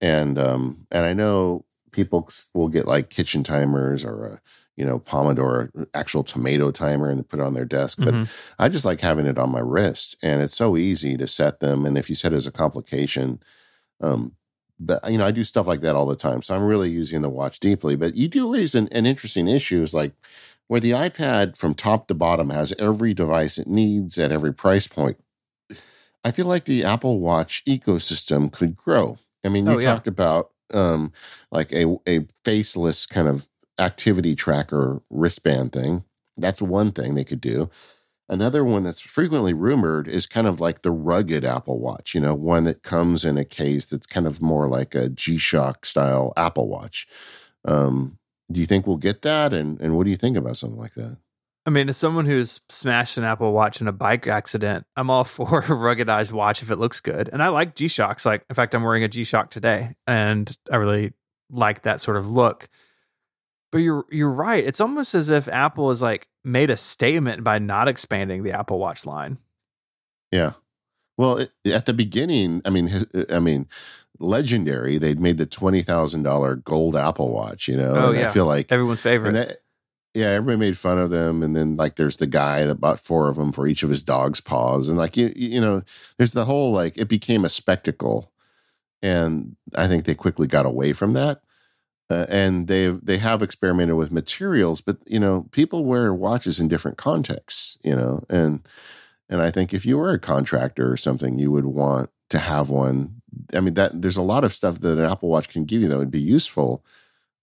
And 0.00 0.38
um 0.38 0.86
and 0.90 1.04
I 1.04 1.14
know 1.14 1.64
people 1.90 2.30
will 2.54 2.68
get 2.68 2.86
like 2.86 3.10
kitchen 3.10 3.42
timers 3.42 4.04
or 4.04 4.24
a 4.24 4.40
you 4.78 4.84
know 4.86 5.00
Pomodoro 5.00 5.68
actual 5.92 6.22
tomato 6.22 6.70
timer 6.70 7.10
and 7.10 7.28
put 7.28 7.40
it 7.40 7.46
on 7.46 7.54
their 7.54 7.64
desk. 7.64 7.98
But 7.98 8.14
Mhm. 8.14 8.28
I 8.58 8.68
just 8.68 8.84
like 8.84 9.00
having 9.00 9.26
it 9.26 9.38
on 9.38 9.50
my 9.50 9.58
wrist, 9.60 10.16
and 10.22 10.40
it's 10.40 10.56
so 10.56 10.76
easy 10.76 11.16
to 11.16 11.26
set 11.26 11.58
them. 11.60 11.84
And 11.84 11.98
if 11.98 12.08
you 12.08 12.14
set 12.16 12.32
it 12.32 12.36
as 12.36 12.46
a 12.46 12.52
complication, 12.52 13.40
um, 14.00 14.32
but 14.78 15.10
you 15.10 15.18
know 15.18 15.26
I 15.26 15.32
do 15.32 15.42
stuff 15.44 15.66
like 15.66 15.80
that 15.80 15.96
all 15.96 16.06
the 16.06 16.14
time. 16.16 16.42
So 16.42 16.54
I'm 16.54 16.64
really 16.64 16.90
using 16.90 17.22
the 17.22 17.28
watch 17.28 17.58
deeply. 17.58 17.96
But 17.96 18.14
you 18.14 18.28
do 18.28 18.52
raise 18.54 18.74
an, 18.76 18.88
an 18.92 19.04
interesting 19.06 19.48
issue. 19.48 19.82
Is 19.82 19.92
like 19.94 20.12
where 20.68 20.80
the 20.80 20.92
iPad 20.92 21.56
from 21.56 21.74
top 21.74 22.06
to 22.08 22.14
bottom 22.14 22.50
has 22.50 22.72
every 22.78 23.14
device 23.14 23.58
it 23.58 23.66
needs 23.66 24.16
at 24.18 24.30
every 24.32 24.52
price 24.54 24.86
point. 24.86 25.16
I 26.24 26.30
feel 26.30 26.46
like 26.46 26.64
the 26.64 26.84
Apple 26.84 27.20
Watch 27.20 27.62
ecosystem 27.66 28.52
could 28.52 28.76
grow. 28.76 29.18
I 29.44 29.48
mean, 29.48 29.66
you 29.66 29.72
Oh, 29.74 29.78
yeah. 29.78 29.94
talked 29.94 30.06
about 30.06 30.50
um, 30.74 31.12
like 31.50 31.72
a 31.72 31.96
a 32.06 32.26
faceless 32.44 33.06
kind 33.06 33.26
of 33.28 33.48
activity 33.78 34.34
tracker 34.34 35.02
wristband 35.10 35.72
thing. 35.72 36.04
That's 36.36 36.62
one 36.62 36.92
thing 36.92 37.14
they 37.14 37.24
could 37.24 37.40
do. 37.40 37.70
Another 38.30 38.62
one 38.62 38.84
that's 38.84 39.00
frequently 39.00 39.54
rumored 39.54 40.06
is 40.06 40.26
kind 40.26 40.46
of 40.46 40.60
like 40.60 40.82
the 40.82 40.90
rugged 40.90 41.44
Apple 41.44 41.78
Watch, 41.78 42.14
you 42.14 42.20
know, 42.20 42.34
one 42.34 42.64
that 42.64 42.82
comes 42.82 43.24
in 43.24 43.38
a 43.38 43.44
case 43.44 43.86
that's 43.86 44.06
kind 44.06 44.26
of 44.26 44.42
more 44.42 44.68
like 44.68 44.94
a 44.94 45.08
G 45.08 45.38
Shock 45.38 45.86
style 45.86 46.34
Apple 46.36 46.68
Watch. 46.68 47.08
Um, 47.64 48.18
do 48.52 48.60
you 48.60 48.66
think 48.66 48.86
we'll 48.86 48.96
get 48.98 49.22
that? 49.22 49.54
And 49.54 49.80
and 49.80 49.96
what 49.96 50.04
do 50.04 50.10
you 50.10 50.16
think 50.16 50.36
about 50.36 50.58
something 50.58 50.78
like 50.78 50.94
that? 50.94 51.16
I 51.68 51.70
mean, 51.70 51.90
as 51.90 51.98
someone 51.98 52.24
who's 52.24 52.60
smashed 52.70 53.18
an 53.18 53.24
Apple 53.24 53.52
Watch 53.52 53.82
in 53.82 53.88
a 53.88 53.92
bike 53.92 54.26
accident, 54.26 54.86
I'm 54.96 55.10
all 55.10 55.24
for 55.24 55.60
a 55.60 55.62
ruggedized 55.62 56.32
watch 56.32 56.62
if 56.62 56.70
it 56.70 56.76
looks 56.76 57.00
good. 57.00 57.28
And 57.32 57.42
I 57.42 57.48
like 57.48 57.74
G 57.74 57.88
Shocks. 57.88 58.24
Like, 58.26 58.44
in 58.48 58.54
fact, 58.54 58.74
I'm 58.74 58.82
wearing 58.82 59.04
a 59.04 59.08
G 59.08 59.24
Shock 59.24 59.50
today, 59.50 59.94
and 60.06 60.54
I 60.70 60.76
really 60.76 61.12
like 61.50 61.82
that 61.82 62.00
sort 62.00 62.16
of 62.16 62.28
look. 62.28 62.68
But 63.70 63.78
you're 63.78 64.06
you're 64.10 64.30
right. 64.30 64.64
It's 64.64 64.80
almost 64.80 65.14
as 65.14 65.28
if 65.30 65.46
Apple 65.48 65.90
has 65.90 66.00
like 66.00 66.28
made 66.44 66.70
a 66.70 66.76
statement 66.76 67.44
by 67.44 67.58
not 67.58 67.88
expanding 67.88 68.42
the 68.42 68.52
Apple 68.52 68.78
Watch 68.78 69.04
line. 69.04 69.38
Yeah. 70.32 70.52
Well, 71.16 71.38
it, 71.38 71.50
at 71.66 71.86
the 71.86 71.92
beginning, 71.92 72.62
I 72.64 72.70
mean, 72.70 72.88
uh, 73.14 73.24
I 73.30 73.40
mean, 73.40 73.66
legendary. 74.18 74.98
They'd 74.98 75.20
made 75.20 75.36
the 75.38 75.46
twenty 75.46 75.82
thousand 75.82 76.22
dollar 76.22 76.56
gold 76.56 76.96
Apple 76.96 77.32
Watch. 77.32 77.68
You 77.68 77.76
know, 77.76 77.94
Oh, 77.94 78.08
and 78.10 78.18
yeah. 78.20 78.28
I 78.30 78.32
feel 78.32 78.46
like 78.46 78.72
Everyone's 78.72 79.00
favorite. 79.00 79.32
That, 79.32 79.58
yeah, 80.14 80.28
everybody 80.28 80.56
made 80.58 80.78
fun 80.78 80.98
of 80.98 81.10
them, 81.10 81.42
and 81.42 81.54
then 81.54 81.76
like 81.76 81.96
there's 81.96 82.16
the 82.16 82.26
guy 82.26 82.64
that 82.64 82.76
bought 82.76 82.98
four 83.00 83.28
of 83.28 83.36
them 83.36 83.52
for 83.52 83.66
each 83.66 83.82
of 83.82 83.90
his 83.90 84.02
dog's 84.02 84.40
paws, 84.40 84.88
and 84.88 84.96
like 84.96 85.16
you, 85.16 85.32
you 85.36 85.60
know, 85.60 85.82
there's 86.16 86.32
the 86.32 86.46
whole 86.46 86.72
like 86.72 86.96
it 86.96 87.08
became 87.08 87.44
a 87.44 87.48
spectacle, 87.50 88.32
and 89.02 89.56
I 89.74 89.86
think 89.86 90.04
they 90.04 90.14
quickly 90.14 90.46
got 90.46 90.66
away 90.66 90.92
from 90.94 91.12
that, 91.12 91.42
uh, 92.10 92.26
and 92.28 92.68
they've 92.68 93.04
they 93.04 93.18
have 93.18 93.42
experimented 93.42 93.96
with 93.96 94.12
materials, 94.12 94.80
but 94.80 94.98
you 95.06 95.20
know, 95.20 95.46
people 95.50 95.84
wear 95.84 96.12
watches 96.14 96.58
in 96.60 96.68
different 96.68 96.96
contexts, 96.98 97.78
you 97.82 97.94
know, 97.94 98.24
and 98.28 98.66
and 99.28 99.42
I 99.42 99.50
think 99.50 99.74
if 99.74 99.84
you 99.84 99.98
were 99.98 100.12
a 100.12 100.18
contractor 100.18 100.90
or 100.90 100.96
something, 100.96 101.38
you 101.38 101.50
would 101.50 101.66
want 101.66 102.10
to 102.30 102.38
have 102.38 102.70
one. 102.70 103.20
I 103.52 103.60
mean, 103.60 103.74
that 103.74 104.00
there's 104.00 104.16
a 104.16 104.22
lot 104.22 104.44
of 104.44 104.54
stuff 104.54 104.80
that 104.80 104.98
an 104.98 105.04
Apple 105.04 105.28
Watch 105.28 105.48
can 105.48 105.64
give 105.64 105.82
you 105.82 105.88
that 105.88 105.98
would 105.98 106.10
be 106.10 106.20
useful 106.20 106.82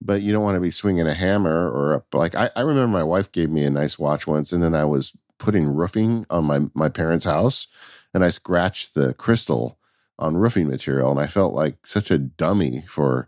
but 0.01 0.21
you 0.21 0.31
don't 0.31 0.43
want 0.43 0.55
to 0.55 0.61
be 0.61 0.71
swinging 0.71 1.07
a 1.07 1.13
hammer 1.13 1.69
or 1.69 1.93
a, 1.95 2.03
like 2.13 2.35
I, 2.35 2.49
I 2.55 2.61
remember 2.61 2.87
my 2.87 3.03
wife 3.03 3.31
gave 3.31 3.49
me 3.49 3.63
a 3.63 3.69
nice 3.69 3.97
watch 3.97 4.27
once 4.27 4.51
and 4.51 4.61
then 4.61 4.75
i 4.75 4.85
was 4.85 5.13
putting 5.37 5.67
roofing 5.67 6.25
on 6.29 6.45
my 6.45 6.61
my 6.73 6.89
parents 6.89 7.25
house 7.25 7.67
and 8.13 8.23
i 8.23 8.29
scratched 8.29 8.93
the 8.93 9.13
crystal 9.13 9.77
on 10.17 10.37
roofing 10.37 10.67
material 10.67 11.11
and 11.11 11.19
i 11.19 11.27
felt 11.27 11.53
like 11.53 11.85
such 11.85 12.11
a 12.11 12.17
dummy 12.17 12.83
for 12.87 13.27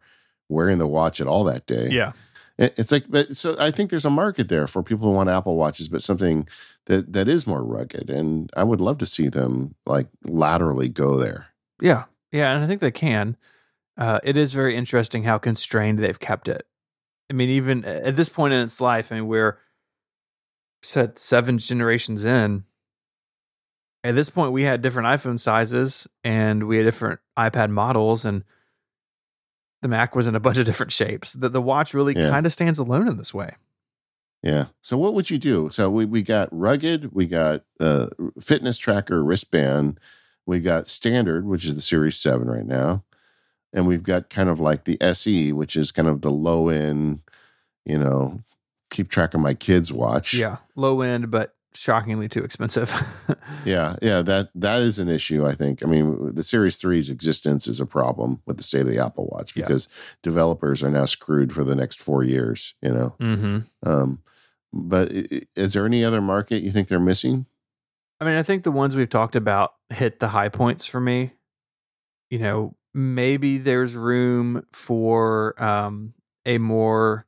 wearing 0.49 0.78
the 0.78 0.88
watch 0.88 1.19
at 1.22 1.28
all 1.28 1.44
that 1.44 1.65
day 1.65 1.88
yeah. 1.90 2.11
It's 2.60 2.91
like 2.91 3.06
but 3.07 3.38
so 3.38 3.56
i 3.60 3.69
think 3.69 3.90
there's 3.91 4.06
a 4.06 4.10
market 4.10 4.49
there 4.49 4.65
for 4.65 4.82
people 4.82 5.07
who 5.07 5.14
want 5.14 5.30
apple 5.30 5.56
watches 5.57 5.88
but 5.88 6.02
something 6.02 6.48
that 6.86 7.14
that 7.14 7.28
is 7.28 7.45
more 7.45 7.64
rugged 7.64 8.10
and 8.10 8.49
i 8.57 8.64
would 8.64 8.82
love 8.82 8.98
to 8.99 9.06
see 9.06 9.28
them 9.28 9.76
like 9.86 10.07
laterally 10.24 10.90
go 10.90 11.18
there 11.18 11.48
Yeah. 11.82 12.06
Yeah. 12.32 12.53
And 12.53 12.64
I 12.64 12.68
think 12.68 12.82
they 12.82 12.91
can. 12.91 13.38
Uh, 13.98 14.19
it 14.24 14.36
is 14.38 14.53
very 14.53 14.76
interesting 14.76 15.24
how 15.24 15.38
constrained 15.38 15.99
they've 15.99 16.19
kept 16.19 16.48
it. 16.48 16.65
I 17.30 17.34
mean, 17.34 17.49
even 17.49 17.86
at 17.86 18.15
this 18.15 18.30
point 18.30 18.53
in 18.53 18.60
its 18.61 18.80
life, 18.82 19.11
I 19.11 19.15
mean, 19.15 19.28
we're 19.28 19.60
said 20.84 21.18
seven 21.19 21.57
generations 21.57 22.24
in. 22.26 22.64
At 24.03 24.15
this 24.15 24.30
point, 24.30 24.52
we 24.53 24.64
had 24.64 24.82
different 24.82 25.07
iPhone 25.07 25.40
sizes 25.40 26.07
and 26.24 26.68
we 26.68 26.78
had 26.78 26.86
different 26.86 27.19
iPad 27.38 27.69
models, 27.69 28.24
and 28.26 28.44
the 29.82 29.88
Mac 29.88 30.16
was 30.16 30.28
in 30.28 30.36
a 30.36 30.40
bunch 30.40 30.58
of 30.58 30.66
different 30.66 30.91
shapes. 30.91 31.34
The, 31.34 31.49
the 31.49 31.62
watch 31.62 31.94
really 31.94 32.16
Yeah. 32.16 32.30
kind 32.30 32.45
of 32.45 32.54
stands 32.54 32.80
alone 32.80 33.08
in 33.08 33.18
this 33.18 33.34
way. 33.34 33.56
Yeah. 34.44 34.68
So 34.82 34.98
what 34.98 35.14
would 35.14 35.30
you 35.30 35.38
do? 35.38 35.70
So 35.72 35.90
we, 35.90 36.06
we 36.06 36.22
got 36.22 36.48
rugged, 36.52 37.12
we 37.14 37.26
got 37.26 37.64
uh, 37.80 38.08
fitness 38.40 38.78
tracker 38.78 39.24
wristband, 39.24 39.99
we 40.45 40.60
got 40.60 40.88
standard, 40.88 41.45
which 41.45 41.66
is 41.66 41.76
the 41.76 41.82
Series 41.82 42.18
7 42.18 42.48
right 42.48 42.66
now. 42.66 43.04
And 43.74 43.86
we've 43.86 44.04
got 44.04 44.30
kind 44.30 44.48
of 44.48 44.60
like 44.60 44.86
the 44.86 44.98
SE, 45.02 45.52
which 45.54 45.76
is 45.76 45.91
kind 45.91 46.08
of 46.08 46.22
the 46.22 46.32
low 46.32 46.70
end, 46.70 47.20
you 47.86 47.98
know, 47.98 48.44
keep 48.90 49.10
track 49.10 49.34
of 49.34 49.41
my 49.41 49.54
kids 49.54 49.91
watch. 49.91 50.34
Yeah. 50.34 50.58
Low 50.76 51.02
end, 51.02 51.30
but 51.30 51.56
shockingly 51.73 52.27
too 52.27 52.44
expensive. 52.44 52.91
Yeah. 53.65 53.95
Yeah. 54.02 54.22
That 54.22 54.49
that 54.56 54.81
is 54.81 54.99
an 54.99 55.10
issue, 55.10 55.45
I 55.45 55.53
think. 55.56 55.84
I 55.84 55.88
mean, 55.88 56.34
the 56.35 56.44
Series 56.44 56.80
3's 56.80 57.10
existence 57.10 57.68
is 57.68 57.81
a 57.81 57.85
problem 57.85 58.41
with 58.45 58.57
the 58.57 58.64
state 58.64 58.81
of 58.81 58.88
the 58.88 59.03
Apple 59.03 59.27
Watch 59.31 59.56
Yeah. 59.56 59.65
because 59.65 59.88
developers 60.23 60.81
are 60.84 60.89
now 60.89 61.06
screwed 61.06 61.52
for 61.52 61.64
the 61.65 61.76
next 61.76 61.99
four 62.02 62.23
years, 62.23 62.76
you 62.81 62.89
know. 62.94 63.15
mm-hmm. 63.19 63.60
Um, 63.89 64.19
but 64.73 65.10
is 65.56 65.73
there 65.73 65.85
any 65.85 66.03
other 66.03 66.22
market 66.22 66.61
you 66.64 66.72
think 66.72 66.88
they're 66.88 66.99
missing? 66.99 67.45
I 68.22 68.26
mean, 68.26 68.35
I 68.35 68.44
think 68.44 68.64
the 68.64 68.72
ones 68.72 68.95
we've 68.95 69.10
talked 69.10 69.35
about 69.35 69.73
hit 69.89 70.19
the 70.19 70.30
high 70.30 70.49
points 70.49 70.85
for 70.85 70.99
me. 71.02 71.34
You 72.30 72.39
know, 72.39 72.76
maybe 72.94 73.57
there's 73.57 73.95
room 73.95 74.65
for 74.72 75.61
um 75.61 76.14
a 76.45 76.57
more 76.57 77.26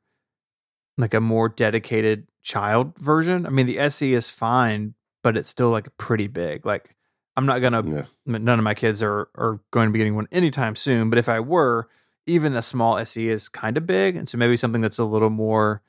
like 0.96 1.14
a 1.14 1.20
more 1.20 1.48
dedicated 1.48 2.26
child 2.42 2.96
version. 2.98 3.46
I 3.46 3.50
mean, 3.50 3.66
the 3.66 3.78
SE 3.78 4.12
is 4.14 4.30
fine, 4.30 4.94
but 5.22 5.36
it's 5.36 5.48
still 5.48 5.70
like 5.70 5.96
pretty 5.96 6.26
big. 6.28 6.64
Like 6.66 6.96
I'm 7.36 7.46
not 7.46 7.60
gonna 7.60 7.82
Yeah. 7.88 8.04
none 8.26 8.58
of 8.58 8.64
my 8.64 8.74
kids 8.74 9.02
are 9.02 9.28
are 9.34 9.60
going 9.70 9.88
to 9.88 9.92
be 9.92 9.98
getting 9.98 10.16
one 10.16 10.28
anytime 10.32 10.76
soon, 10.76 11.10
but 11.10 11.18
if 11.18 11.28
I 11.28 11.40
were, 11.40 11.88
even 12.26 12.52
the 12.52 12.62
small 12.62 12.98
SE 12.98 13.28
is 13.28 13.48
kind 13.48 13.76
of 13.76 13.86
big, 13.86 14.16
and 14.16 14.28
so 14.28 14.36
maybe 14.38 14.56
something 14.56 14.80
that's 14.82 14.98
a 14.98 15.04
little 15.04 15.30
more 15.30 15.82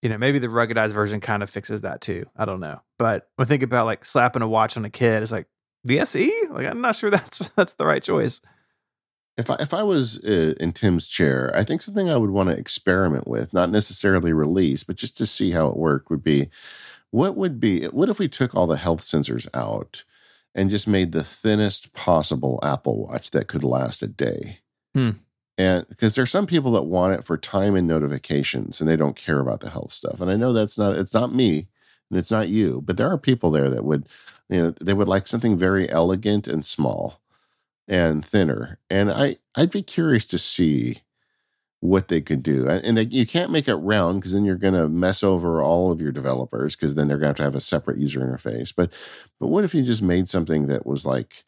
you 0.00 0.08
know, 0.08 0.16
maybe 0.16 0.38
the 0.38 0.46
ruggedized 0.46 0.92
version 0.92 1.18
kind 1.18 1.42
of 1.42 1.50
fixes 1.50 1.80
that 1.82 2.00
too. 2.00 2.24
I 2.36 2.44
don't 2.44 2.60
know. 2.60 2.80
But 3.00 3.28
when 3.34 3.46
I 3.46 3.48
think 3.48 3.64
about 3.64 3.84
like 3.86 4.04
slapping 4.04 4.42
a 4.42 4.48
watch 4.48 4.76
on 4.76 4.84
a 4.84 4.90
kid, 4.90 5.24
it's 5.24 5.32
like 5.32 5.48
the 5.82 5.98
SE? 6.00 6.32
Like 6.50 6.66
I'm 6.66 6.80
not 6.80 6.94
sure 6.94 7.10
that's 7.10 7.48
that's 7.50 7.74
the 7.74 7.84
right 7.86 8.02
choice. 8.02 8.40
If 9.38 9.50
I 9.50 9.56
if 9.60 9.72
I 9.72 9.84
was 9.84 10.22
uh, 10.24 10.54
in 10.58 10.72
Tim's 10.72 11.06
chair, 11.06 11.52
I 11.54 11.62
think 11.62 11.80
something 11.80 12.10
I 12.10 12.16
would 12.16 12.30
want 12.30 12.50
to 12.50 12.56
experiment 12.56 13.28
with, 13.28 13.54
not 13.54 13.70
necessarily 13.70 14.32
release, 14.32 14.82
but 14.82 14.96
just 14.96 15.16
to 15.18 15.26
see 15.26 15.52
how 15.52 15.68
it 15.68 15.76
worked, 15.76 16.10
would 16.10 16.24
be 16.24 16.50
what 17.10 17.36
would 17.36 17.60
be 17.60 17.84
what 17.86 18.08
if 18.08 18.18
we 18.18 18.28
took 18.28 18.54
all 18.54 18.66
the 18.66 18.76
health 18.76 19.00
sensors 19.00 19.46
out 19.54 20.02
and 20.54 20.70
just 20.70 20.88
made 20.88 21.12
the 21.12 21.22
thinnest 21.22 21.92
possible 21.94 22.58
Apple 22.64 23.06
Watch 23.06 23.30
that 23.30 23.46
could 23.46 23.62
last 23.62 24.02
a 24.02 24.08
day. 24.08 24.58
Hmm. 24.92 25.10
And 25.56 25.88
because 25.88 26.14
there's 26.14 26.30
some 26.30 26.46
people 26.46 26.72
that 26.72 26.82
want 26.82 27.14
it 27.14 27.24
for 27.24 27.36
time 27.36 27.76
and 27.76 27.86
notifications, 27.86 28.80
and 28.80 28.90
they 28.90 28.96
don't 28.96 29.16
care 29.16 29.38
about 29.40 29.60
the 29.60 29.70
health 29.70 29.92
stuff. 29.92 30.20
And 30.20 30.30
I 30.30 30.36
know 30.36 30.52
that's 30.52 30.76
not 30.76 30.96
it's 30.96 31.14
not 31.14 31.34
me, 31.34 31.68
and 32.10 32.18
it's 32.18 32.30
not 32.30 32.48
you, 32.48 32.82
but 32.84 32.96
there 32.96 33.10
are 33.10 33.18
people 33.18 33.52
there 33.52 33.70
that 33.70 33.84
would, 33.84 34.08
you 34.48 34.58
know, 34.58 34.70
they 34.80 34.94
would 34.94 35.08
like 35.08 35.28
something 35.28 35.56
very 35.56 35.88
elegant 35.90 36.48
and 36.48 36.66
small 36.66 37.20
and 37.88 38.24
thinner. 38.24 38.78
And 38.90 39.10
I 39.10 39.38
I'd 39.56 39.70
be 39.70 39.82
curious 39.82 40.26
to 40.28 40.38
see 40.38 40.98
what 41.80 42.08
they 42.08 42.20
could 42.20 42.42
do. 42.42 42.66
And 42.68 42.84
and 42.84 42.96
they, 42.96 43.02
you 43.02 43.26
can't 43.26 43.50
make 43.52 43.68
it 43.68 43.74
round 43.76 44.20
because 44.20 44.32
then 44.32 44.44
you're 44.44 44.56
going 44.56 44.74
to 44.74 44.88
mess 44.88 45.22
over 45.22 45.62
all 45.62 45.90
of 45.90 46.00
your 46.00 46.12
developers 46.12 46.76
because 46.76 46.94
then 46.94 47.08
they're 47.08 47.18
going 47.18 47.26
to 47.26 47.28
have 47.30 47.36
to 47.36 47.42
have 47.44 47.54
a 47.54 47.60
separate 47.60 47.98
user 47.98 48.20
interface. 48.20 48.72
But 48.74 48.90
but 49.40 49.48
what 49.48 49.64
if 49.64 49.74
you 49.74 49.82
just 49.82 50.02
made 50.02 50.28
something 50.28 50.66
that 50.66 50.86
was 50.86 51.06
like 51.06 51.44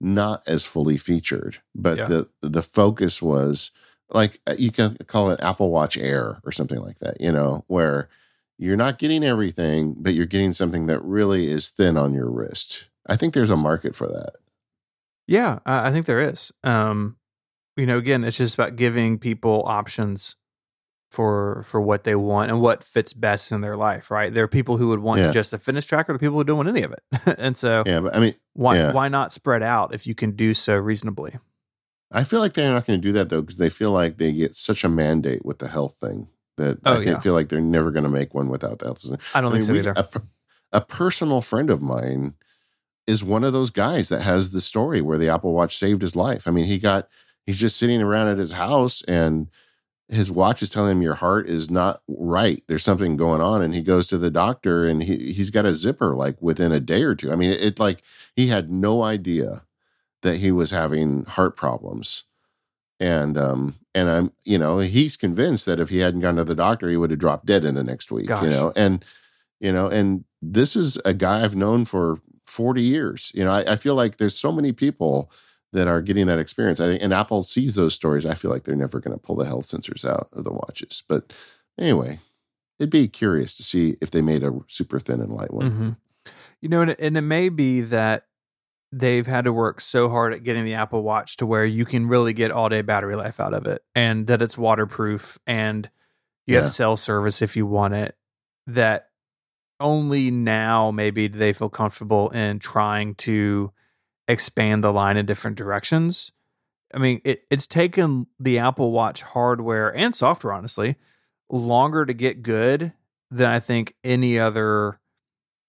not 0.00 0.42
as 0.46 0.64
fully 0.64 0.96
featured, 0.96 1.58
but 1.74 1.98
Yeah. 1.98 2.04
the 2.06 2.28
the 2.42 2.62
focus 2.62 3.20
was 3.22 3.70
like 4.10 4.40
uh, 4.46 4.54
you 4.58 4.70
can 4.70 4.96
call 5.06 5.30
it 5.30 5.40
Apple 5.40 5.70
Watch 5.70 5.96
Air 5.96 6.40
or 6.44 6.52
something 6.52 6.80
like 6.80 6.98
that, 6.98 7.20
you 7.20 7.32
know, 7.32 7.64
where 7.68 8.08
you're 8.58 8.76
not 8.76 8.98
getting 8.98 9.24
everything, 9.24 9.94
but 9.98 10.14
you're 10.14 10.26
getting 10.26 10.52
something 10.52 10.86
that 10.86 11.02
really 11.02 11.48
is 11.50 11.70
thin 11.70 11.96
on 11.96 12.12
your 12.12 12.28
wrist. 12.30 12.86
I 13.06 13.16
think 13.16 13.32
there's 13.32 13.50
a 13.50 13.56
market 13.56 13.96
for 13.96 14.06
that. 14.08 14.34
Yeah, 15.30 15.60
I 15.64 15.92
think 15.92 16.06
there 16.06 16.20
is. 16.20 16.50
Um, 16.64 17.16
you 17.76 17.86
know, 17.86 17.98
again, 17.98 18.24
it's 18.24 18.36
just 18.36 18.54
about 18.54 18.74
giving 18.76 19.16
people 19.18 19.62
options 19.64 20.34
for 21.12 21.62
for 21.64 21.80
what 21.80 22.04
they 22.04 22.14
want 22.16 22.50
and 22.50 22.60
what 22.60 22.82
fits 22.84 23.12
best 23.12 23.50
in 23.52 23.60
their 23.60 23.76
life, 23.76 24.10
right? 24.10 24.32
There 24.34 24.44
are 24.44 24.48
people 24.48 24.76
who 24.76 24.88
would 24.88 25.00
want 25.00 25.20
Yeah. 25.20 25.30
just 25.30 25.52
a 25.52 25.58
fitness 25.58 25.84
tracker, 25.86 26.12
the 26.12 26.18
people 26.18 26.36
who 26.36 26.44
don't 26.44 26.56
want 26.56 26.68
any 26.68 26.82
of 26.82 26.92
it. 26.92 27.02
and 27.38 27.56
so 27.56 27.82
Yeah, 27.86 28.00
but 28.00 28.14
I 28.14 28.20
mean, 28.20 28.34
why 28.54 28.76
yeah. 28.76 28.92
why 28.92 29.08
not 29.08 29.32
spread 29.32 29.62
out 29.62 29.94
if 29.94 30.06
you 30.06 30.14
can 30.14 30.32
do 30.32 30.52
so 30.52 30.76
reasonably? 30.76 31.38
I 32.12 32.24
feel 32.24 32.40
like 32.40 32.54
they're 32.54 32.72
not 32.72 32.86
going 32.86 33.00
to 33.00 33.08
do 33.08 33.12
that 33.12 33.28
though 33.28 33.40
because 33.40 33.56
they 33.58 33.68
feel 33.70 33.92
like 33.92 34.18
they 34.18 34.32
get 34.32 34.54
such 34.56 34.82
a 34.84 34.88
mandate 34.88 35.44
with 35.44 35.58
the 35.60 35.68
health 35.68 35.94
thing 36.00 36.26
that 36.56 36.78
Oh, 36.84 36.94
I 36.94 37.02
yeah. 37.02 37.18
feel 37.20 37.34
like 37.34 37.48
they're 37.48 37.60
never 37.60 37.90
going 37.92 38.02
to 38.04 38.10
make 38.10 38.34
one 38.34 38.48
without 38.48 38.80
the 38.80 38.86
health. 38.86 39.04
I 39.34 39.40
don't 39.40 39.52
I 39.52 39.54
think 39.54 39.64
so 39.64 39.72
we- 39.74 39.78
either. 39.78 39.94
A, 39.96 40.08
a 40.72 40.80
personal 40.80 41.40
friend 41.40 41.70
of 41.70 41.80
mine 41.82 42.34
is 43.10 43.24
one 43.24 43.42
of 43.42 43.52
those 43.52 43.70
guys 43.70 44.08
that 44.08 44.22
has 44.22 44.50
the 44.50 44.60
story 44.60 45.00
where 45.00 45.18
the 45.18 45.28
Apple 45.28 45.52
Watch 45.52 45.76
saved 45.76 46.00
his 46.00 46.14
life. 46.14 46.46
I 46.46 46.52
mean, 46.52 46.66
he 46.66 46.78
got 46.78 47.08
he's 47.44 47.58
just 47.58 47.76
sitting 47.76 48.00
around 48.00 48.28
at 48.28 48.38
his 48.38 48.52
house 48.52 49.02
and 49.02 49.48
his 50.08 50.30
watch 50.30 50.62
is 50.62 50.70
telling 50.70 50.92
him 50.92 51.02
your 51.02 51.14
heart 51.14 51.48
is 51.48 51.70
not 51.70 52.02
right. 52.08 52.62
There's 52.66 52.84
something 52.84 53.16
going 53.16 53.40
on, 53.40 53.62
and 53.62 53.74
he 53.74 53.82
goes 53.82 54.06
to 54.08 54.18
the 54.18 54.30
doctor 54.30 54.86
and 54.86 55.02
he 55.02 55.32
he's 55.32 55.50
got 55.50 55.66
a 55.66 55.74
zipper 55.74 56.14
like 56.14 56.40
within 56.40 56.72
a 56.72 56.80
day 56.80 57.02
or 57.02 57.14
two. 57.14 57.32
I 57.32 57.36
mean, 57.36 57.50
it, 57.50 57.62
it 57.62 57.80
like 57.80 58.02
he 58.34 58.46
had 58.46 58.70
no 58.70 59.02
idea 59.02 59.62
that 60.22 60.36
he 60.36 60.52
was 60.52 60.70
having 60.70 61.24
heart 61.24 61.56
problems. 61.56 62.24
And 63.00 63.36
um 63.36 63.76
and 63.94 64.08
I'm 64.08 64.32
you 64.44 64.58
know 64.58 64.78
he's 64.78 65.16
convinced 65.16 65.66
that 65.66 65.80
if 65.80 65.88
he 65.88 65.98
hadn't 65.98 66.20
gone 66.20 66.36
to 66.36 66.44
the 66.44 66.54
doctor 66.54 66.88
he 66.88 66.96
would 66.96 67.10
have 67.10 67.18
dropped 67.18 67.46
dead 67.46 67.64
in 67.64 67.74
the 67.74 67.82
next 67.82 68.12
week 68.12 68.26
Gosh. 68.26 68.44
you 68.44 68.50
know 68.50 68.72
and 68.76 69.04
you 69.58 69.72
know 69.72 69.88
and 69.88 70.24
this 70.42 70.76
is 70.76 70.98
a 71.04 71.14
guy 71.14 71.42
I've 71.42 71.56
known 71.56 71.86
for 71.86 72.20
40 72.50 72.82
years 72.82 73.30
you 73.34 73.44
know 73.44 73.52
I, 73.52 73.72
I 73.72 73.76
feel 73.76 73.94
like 73.94 74.16
there's 74.16 74.36
so 74.38 74.50
many 74.52 74.72
people 74.72 75.30
that 75.72 75.86
are 75.86 76.02
getting 76.02 76.26
that 76.26 76.38
experience 76.38 76.80
I 76.80 76.86
think 76.86 77.02
and 77.02 77.14
Apple 77.14 77.42
sees 77.44 77.76
those 77.76 77.94
stories 77.94 78.26
I 78.26 78.34
feel 78.34 78.50
like 78.50 78.64
they're 78.64 78.74
never 78.76 78.98
going 79.00 79.16
to 79.16 79.22
pull 79.22 79.36
the 79.36 79.44
health 79.46 79.66
sensors 79.66 80.04
out 80.04 80.28
of 80.32 80.44
the 80.44 80.52
watches 80.52 81.02
but 81.08 81.32
anyway 81.78 82.20
it'd 82.78 82.90
be 82.90 83.08
curious 83.08 83.56
to 83.56 83.62
see 83.62 83.96
if 84.00 84.10
they 84.10 84.22
made 84.22 84.42
a 84.42 84.52
super 84.68 84.98
thin 84.98 85.20
and 85.20 85.32
light 85.32 85.52
one 85.54 85.70
hmm 85.70 85.90
You 86.60 86.68
know, 86.68 86.82
and 86.82 86.90
it, 86.90 87.00
and 87.00 87.16
it 87.16 87.22
may 87.22 87.48
be 87.48 87.80
that 87.82 88.26
they've 88.92 89.26
had 89.26 89.44
to 89.44 89.52
work 89.52 89.80
so 89.80 90.08
hard 90.08 90.34
at 90.34 90.42
getting 90.42 90.64
the 90.64 90.74
Apple 90.74 91.02
Watch 91.02 91.36
to 91.36 91.46
where 91.46 91.64
you 91.64 91.84
can 91.84 92.06
really 92.08 92.32
get 92.32 92.50
all 92.50 92.68
day 92.68 92.82
battery 92.82 93.14
life 93.16 93.38
out 93.38 93.54
of 93.54 93.64
it, 93.66 93.82
and 93.94 94.26
that 94.26 94.42
it's 94.42 94.58
waterproof, 94.58 95.38
and 95.46 95.88
you 96.46 96.56
Yeah. 96.56 96.62
have 96.62 96.70
cell 96.70 96.96
service 96.96 97.40
if 97.40 97.56
you 97.56 97.66
want 97.66 97.94
it. 97.94 98.16
That 98.66 99.09
only 99.80 100.30
now 100.30 100.90
maybe 100.90 101.28
do 101.28 101.38
they 101.38 101.52
feel 101.52 101.68
comfortable 101.68 102.30
in 102.30 102.58
trying 102.58 103.14
to 103.16 103.72
expand 104.28 104.84
the 104.84 104.92
line 104.92 105.16
in 105.16 105.26
different 105.26 105.56
directions. 105.56 106.32
I 106.94 106.98
mean, 106.98 107.20
it, 107.24 107.44
it's 107.50 107.66
taken 107.66 108.26
the 108.38 108.58
Apple 108.58 108.92
Watch 108.92 109.22
hardware 109.22 109.94
and 109.94 110.14
software, 110.14 110.52
honestly, 110.52 110.96
longer 111.48 112.04
to 112.04 112.12
get 112.12 112.42
good 112.42 112.92
than 113.30 113.50
I 113.50 113.60
think 113.60 113.94
any 114.02 114.38
other 114.38 115.00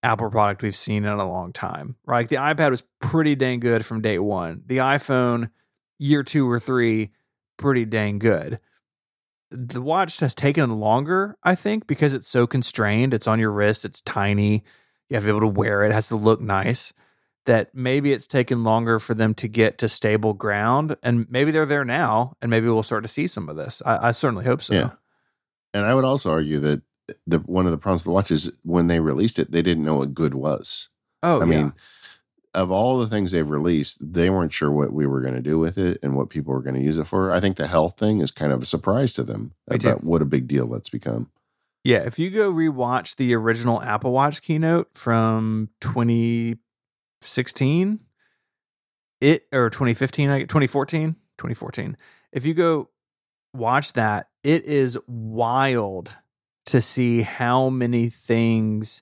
Apple 0.04 0.30
product 0.30 0.64
we've 0.64 0.76
seen 0.76 1.06
in 1.06 1.12
a 1.12 1.30
long 1.30 1.54
time. 1.54 1.96
Right? 2.06 2.28
The 2.28 2.38
iPad 2.38 2.72
was 2.72 2.84
pretty 3.00 3.36
dang 3.36 3.60
good 3.60 3.86
from 3.86 4.02
day 4.02 4.20
one. 4.20 4.64
The 4.66 4.78
iPhone, 4.78 5.52
year 6.00 6.24
two 6.24 6.50
or 6.50 6.60
three, 6.60 7.12
pretty 7.58 7.86
dang 7.86 8.20
good. 8.20 8.60
The 9.52 9.82
watch 9.82 10.20
has 10.22 10.34
taken 10.34 10.80
longer, 10.80 11.38
I 11.44 11.56
think, 11.56 11.86
because 11.88 12.14
it's 12.14 12.28
so 12.28 12.48
constrained. 12.48 13.14
It's 13.14 13.28
on 13.28 13.40
your 13.40 13.52
wrist, 13.52 13.86
it's 13.86 14.02
tiny. 14.02 14.64
You 15.10 15.16
have 15.16 15.24
to 15.24 15.28
be 15.28 15.30
able 15.32 15.42
to 15.42 15.48
wear 15.48 15.84
it, 15.84 15.90
it 15.90 15.94
has 15.94 16.08
to 16.08 16.16
look 16.16 16.40
nice. 16.42 16.94
That 17.46 17.74
maybe 17.74 18.14
it's 18.14 18.28
taken 18.28 18.64
longer 18.64 19.00
for 19.00 19.14
them 19.16 19.34
to 19.36 19.48
get 19.48 19.80
to 19.80 19.90
stable 19.90 20.34
ground. 20.34 20.96
And 21.02 21.26
maybe 21.30 21.50
they're 21.52 21.66
there 21.66 21.84
now, 21.84 22.38
and 22.42 22.50
maybe 22.52 22.68
we'll 22.68 22.84
start 22.84 23.04
to 23.04 23.08
see 23.10 23.26
some 23.28 23.50
of 23.50 23.56
this. 23.56 23.82
I, 23.86 24.10
I 24.10 24.12
certainly 24.12 24.46
hope 24.46 24.62
so. 24.62 24.74
Yeah. 24.76 24.92
and 25.74 25.86
I 25.86 25.96
would 25.96 26.06
also 26.06 26.30
argue 26.32 26.60
that 26.60 26.84
the 27.28 27.40
one 27.40 27.66
of 27.66 27.72
the 27.72 27.78
problems 27.78 28.02
with 28.02 28.06
the 28.06 28.12
watch 28.12 28.32
is 28.32 28.52
when 28.64 28.88
they 28.88 29.00
released 29.02 29.38
it 29.38 29.52
they 29.52 29.62
didn't 29.62 29.84
know 29.84 29.98
what 29.98 30.14
good 30.14 30.34
was 30.34 30.88
Oh, 31.24 31.42
I 31.42 31.46
yeah. 31.46 31.46
mean, 31.46 31.74
of 32.54 32.72
all 32.72 33.00
the 33.00 33.08
things 33.08 33.32
they've 33.32 33.50
released, 33.50 34.14
they 34.14 34.30
weren't 34.30 34.52
sure 34.52 34.72
what 34.72 34.92
we 34.92 35.08
were 35.08 35.22
going 35.22 35.36
to 35.36 35.42
do 35.42 35.58
with 35.58 35.78
it 35.78 36.00
and 36.04 36.16
what 36.16 36.30
people 36.30 36.54
were 36.54 36.62
going 36.62 36.76
to 36.76 36.82
use 36.82 36.98
it 36.98 37.08
for. 37.08 37.32
I 37.32 37.40
think 37.40 37.58
the 37.58 37.68
health 37.68 37.98
thing 37.98 38.20
is 38.20 38.32
kind 38.32 38.52
of 38.52 38.62
a 38.62 38.66
surprise 38.66 39.14
to 39.14 39.24
them 39.24 39.54
about 39.68 40.04
what 40.04 40.22
a 40.22 40.26
big 40.26 40.48
deal 40.48 40.68
that's 40.68 40.90
become. 40.90 41.30
Yeah, 41.84 42.00
if 42.00 42.20
you 42.20 42.30
go 42.30 42.52
rewatch 42.52 43.16
the 43.16 43.34
original 43.34 43.82
Apple 43.82 44.12
Watch 44.12 44.42
keynote 44.42 44.90
from 44.94 45.70
2016, 45.80 48.00
it 49.20 49.48
or 49.52 49.70
2015, 49.70 50.30
I- 50.30 50.42
2014, 50.42 51.16
2014. 51.38 51.98
If 52.32 52.46
you 52.46 52.54
go 52.54 52.90
watch 53.54 53.94
that, 53.94 54.30
it 54.44 54.66
is 54.66 54.98
wild 55.08 56.16
to 56.68 56.82
see 56.82 57.22
how 57.22 57.70
many 57.70 58.10
things 58.10 59.02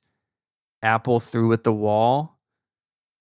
Apple 0.81 1.19
threw 1.19 1.51
at 1.51 1.65
the 1.65 1.73
wall, 1.73 2.38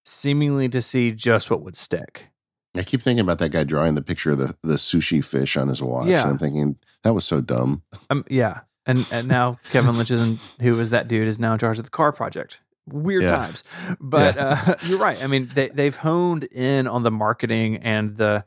seemingly 0.09 0.68
to 0.70 0.80
see 0.82 1.12
just 1.12 1.51
what 1.51 1.62
would 1.62 1.76
stick. 1.76 2.28
I 2.76 2.82
keep 2.82 3.02
thinking 3.02 3.20
about 3.20 3.39
that 3.39 3.51
guy 3.51 3.64
drawing 3.64 3.94
the 3.94 4.02
picture 4.02 4.30
of 4.30 4.39
the, 4.39 4.56
the 4.62 4.74
sushi 4.74 5.24
fish 5.24 5.56
on 5.56 5.68
his 5.68 5.82
watch. 5.82 6.06
Yeah. 6.06 6.22
And 6.22 6.32
I'm 6.32 6.39
thinking, 6.39 6.76
that 7.02 7.14
was 7.14 7.24
so 7.24 7.40
dumb. 7.40 7.82
Um, 8.10 8.24
yeah, 8.30 8.60
and 8.86 9.06
and 9.10 9.26
now 9.28 9.59
Kevin 9.70 9.97
Lynch 9.97 10.10
is 10.10 10.22
in, 10.22 10.39
who 10.60 10.76
was 10.76 10.90
that 10.90 11.09
dude 11.09 11.26
is 11.28 11.39
now 11.39 11.52
in 11.55 11.59
charge 11.59 11.78
of 11.78 11.85
the 11.85 11.90
car 11.90 12.12
project. 12.12 12.60
Weird 12.86 13.24
Yeah. 13.24 13.30
times, 13.36 13.64
but 14.01 14.35
Yeah. 14.36 14.62
uh, 14.66 14.74
you're 14.86 14.98
right. 14.98 15.22
I 15.22 15.26
mean, 15.26 15.51
they 15.55 15.68
they've 15.68 15.97
honed 15.97 16.44
in 16.44 16.86
on 16.86 17.02
the 17.02 17.10
marketing 17.10 17.76
and 17.78 18.16
the 18.16 18.44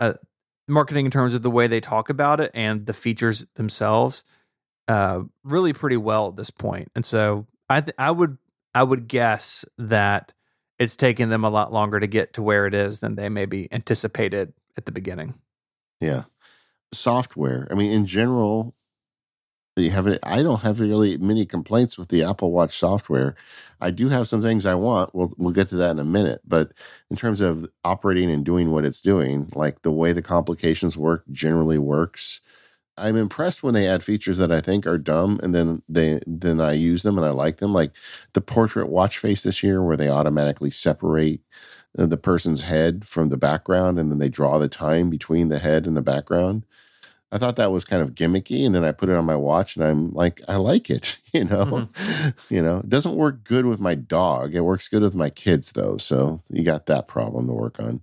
uh, 0.00 0.14
marketing 0.68 1.04
in 1.06 1.10
terms 1.10 1.34
of 1.34 1.42
the 1.42 1.50
way 1.50 1.66
they 1.66 1.80
talk 1.80 2.10
about 2.10 2.40
it 2.40 2.50
and 2.54 2.86
the 2.86 2.92
features 2.92 3.46
themselves, 3.54 4.24
uh, 4.88 5.22
really 5.44 5.72
pretty 5.72 5.96
well 5.96 6.28
at 6.28 6.36
this 6.36 6.50
point. 6.50 6.88
And 6.94 7.04
so 7.06 7.46
I 7.68 7.80
th- 7.82 7.94
I 7.98 8.10
would 8.10 8.36
I 8.74 8.82
would 8.82 9.08
guess 9.08 9.64
that 9.78 10.32
it's 10.80 10.96
taken 10.96 11.28
them 11.28 11.44
a 11.44 11.50
lot 11.50 11.72
longer 11.72 12.00
to 12.00 12.06
get 12.06 12.32
to 12.32 12.42
where 12.42 12.66
it 12.66 12.74
is 12.74 13.00
than 13.00 13.14
they 13.14 13.28
maybe 13.28 13.68
anticipated 13.70 14.54
at 14.78 14.86
the 14.86 14.92
beginning. 14.92 15.34
Yeah. 16.00 16.24
Software. 16.90 17.68
I 17.70 17.74
mean, 17.74 17.92
in 17.92 18.06
general, 18.06 18.74
you 19.76 19.90
have 19.90 20.06
it. 20.06 20.18
I 20.22 20.42
don't 20.42 20.62
have 20.62 20.80
really 20.80 21.18
many 21.18 21.44
complaints 21.44 21.98
with 21.98 22.08
the 22.08 22.24
Apple 22.24 22.50
Watch 22.50 22.76
software. 22.76 23.36
I 23.80 23.90
do 23.90 24.08
have 24.08 24.26
some 24.26 24.40
things 24.42 24.66
I 24.66 24.74
want. 24.74 25.14
We'll 25.14 25.32
we'll 25.36 25.52
get 25.52 25.68
to 25.68 25.76
that 25.76 25.92
in 25.92 25.98
a 25.98 26.04
minute. 26.04 26.40
But 26.46 26.72
in 27.10 27.16
terms 27.16 27.40
of 27.40 27.66
operating 27.84 28.30
and 28.30 28.44
doing 28.44 28.72
what 28.72 28.84
it's 28.84 29.00
doing, 29.00 29.50
like 29.54 29.82
the 29.82 29.92
way 29.92 30.12
the 30.12 30.22
complications 30.22 30.96
work 30.96 31.24
generally 31.30 31.78
works. 31.78 32.40
I'm 33.00 33.16
impressed 33.16 33.62
when 33.62 33.74
they 33.74 33.86
add 33.88 34.02
features 34.04 34.38
that 34.38 34.52
I 34.52 34.60
think 34.60 34.86
are 34.86 34.98
dumb, 34.98 35.40
and 35.42 35.54
then 35.54 35.82
they 35.88 36.20
then 36.26 36.60
I 36.60 36.72
use 36.72 37.02
them 37.02 37.18
and 37.18 37.26
I 37.26 37.30
like 37.30 37.58
them. 37.58 37.72
Like 37.72 37.92
the 38.34 38.40
portrait 38.40 38.88
watch 38.88 39.18
face 39.18 39.42
this 39.42 39.62
year, 39.62 39.82
where 39.82 39.96
they 39.96 40.08
automatically 40.08 40.70
separate 40.70 41.40
uh, 41.98 42.06
the 42.06 42.16
person's 42.16 42.62
head 42.62 43.06
from 43.06 43.30
the 43.30 43.36
background, 43.36 43.98
and 43.98 44.10
then 44.10 44.18
they 44.18 44.28
draw 44.28 44.58
the 44.58 44.68
time 44.68 45.10
between 45.10 45.48
the 45.48 45.58
head 45.58 45.86
and 45.86 45.96
the 45.96 46.02
background. 46.02 46.64
I 47.32 47.38
thought 47.38 47.56
that 47.56 47.70
was 47.72 47.84
kind 47.84 48.02
of 48.02 48.14
gimmicky, 48.14 48.66
and 48.66 48.74
then 48.74 48.84
I 48.84 48.92
put 48.92 49.08
it 49.08 49.16
on 49.16 49.24
my 49.24 49.36
watch, 49.36 49.76
and 49.76 49.84
I'm 49.84 50.12
like, 50.12 50.40
I 50.48 50.56
like 50.56 50.90
it. 50.90 51.18
You 51.32 51.44
know, 51.44 51.88
you 52.50 52.60
know, 52.60 52.78
it 52.78 52.88
doesn't 52.88 53.14
work 53.14 53.44
good 53.44 53.64
with 53.64 53.78
my 53.78 53.94
dog. 53.94 54.52
It 54.52 54.62
works 54.62 54.88
good 54.88 55.02
with 55.02 55.14
my 55.14 55.30
kids, 55.30 55.70
though. 55.70 55.96
So 55.96 56.42
you 56.50 56.64
got 56.64 56.86
that 56.86 57.06
problem 57.06 57.46
to 57.46 57.52
work 57.52 57.78
on. 57.78 58.00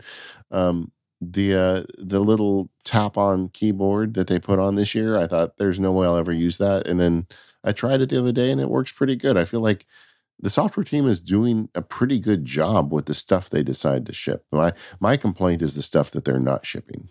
Um, 0.49 0.93
the 1.22 1.56
uh, 1.56 1.84
the 1.98 2.19
little 2.19 2.69
tap 2.84 3.18
on 3.18 3.49
keyboard 3.49 4.14
that 4.15 4.27
they 4.27 4.39
put 4.39 4.60
on 4.60 4.76
this 4.76 4.94
year, 4.95 5.18
I 5.18 5.27
thought 5.27 5.57
there's 5.57 5.80
no 5.80 5.91
way 5.91 6.06
I'll 6.07 6.18
ever 6.18 6.31
use 6.34 6.57
that, 6.60 6.85
and 6.88 6.99
then 6.99 7.27
I 7.64 7.72
tried 7.72 8.02
it 8.02 8.10
the 8.10 8.19
other 8.19 8.31
day, 8.31 8.52
and 8.52 8.61
it 8.61 8.69
works 8.69 8.91
pretty 8.91 9.15
good. 9.15 9.35
I 9.38 9.45
feel 9.45 9.61
like 9.61 9.85
the 10.39 10.49
software 10.52 10.84
team 10.84 11.07
is 11.07 11.19
doing 11.19 11.69
a 11.73 11.81
pretty 11.81 12.19
good 12.19 12.45
job 12.45 12.94
with 12.94 13.07
the 13.07 13.15
stuff 13.15 13.49
they 13.49 13.64
decide 13.64 14.06
to 14.06 14.14
ship. 14.14 14.45
My 14.52 14.73
my 14.99 15.18
complaint 15.18 15.61
is 15.64 15.73
the 15.76 15.81
stuff 15.81 16.11
that 16.11 16.26
they're 16.26 16.39
not 16.39 16.65
shipping. 16.65 17.10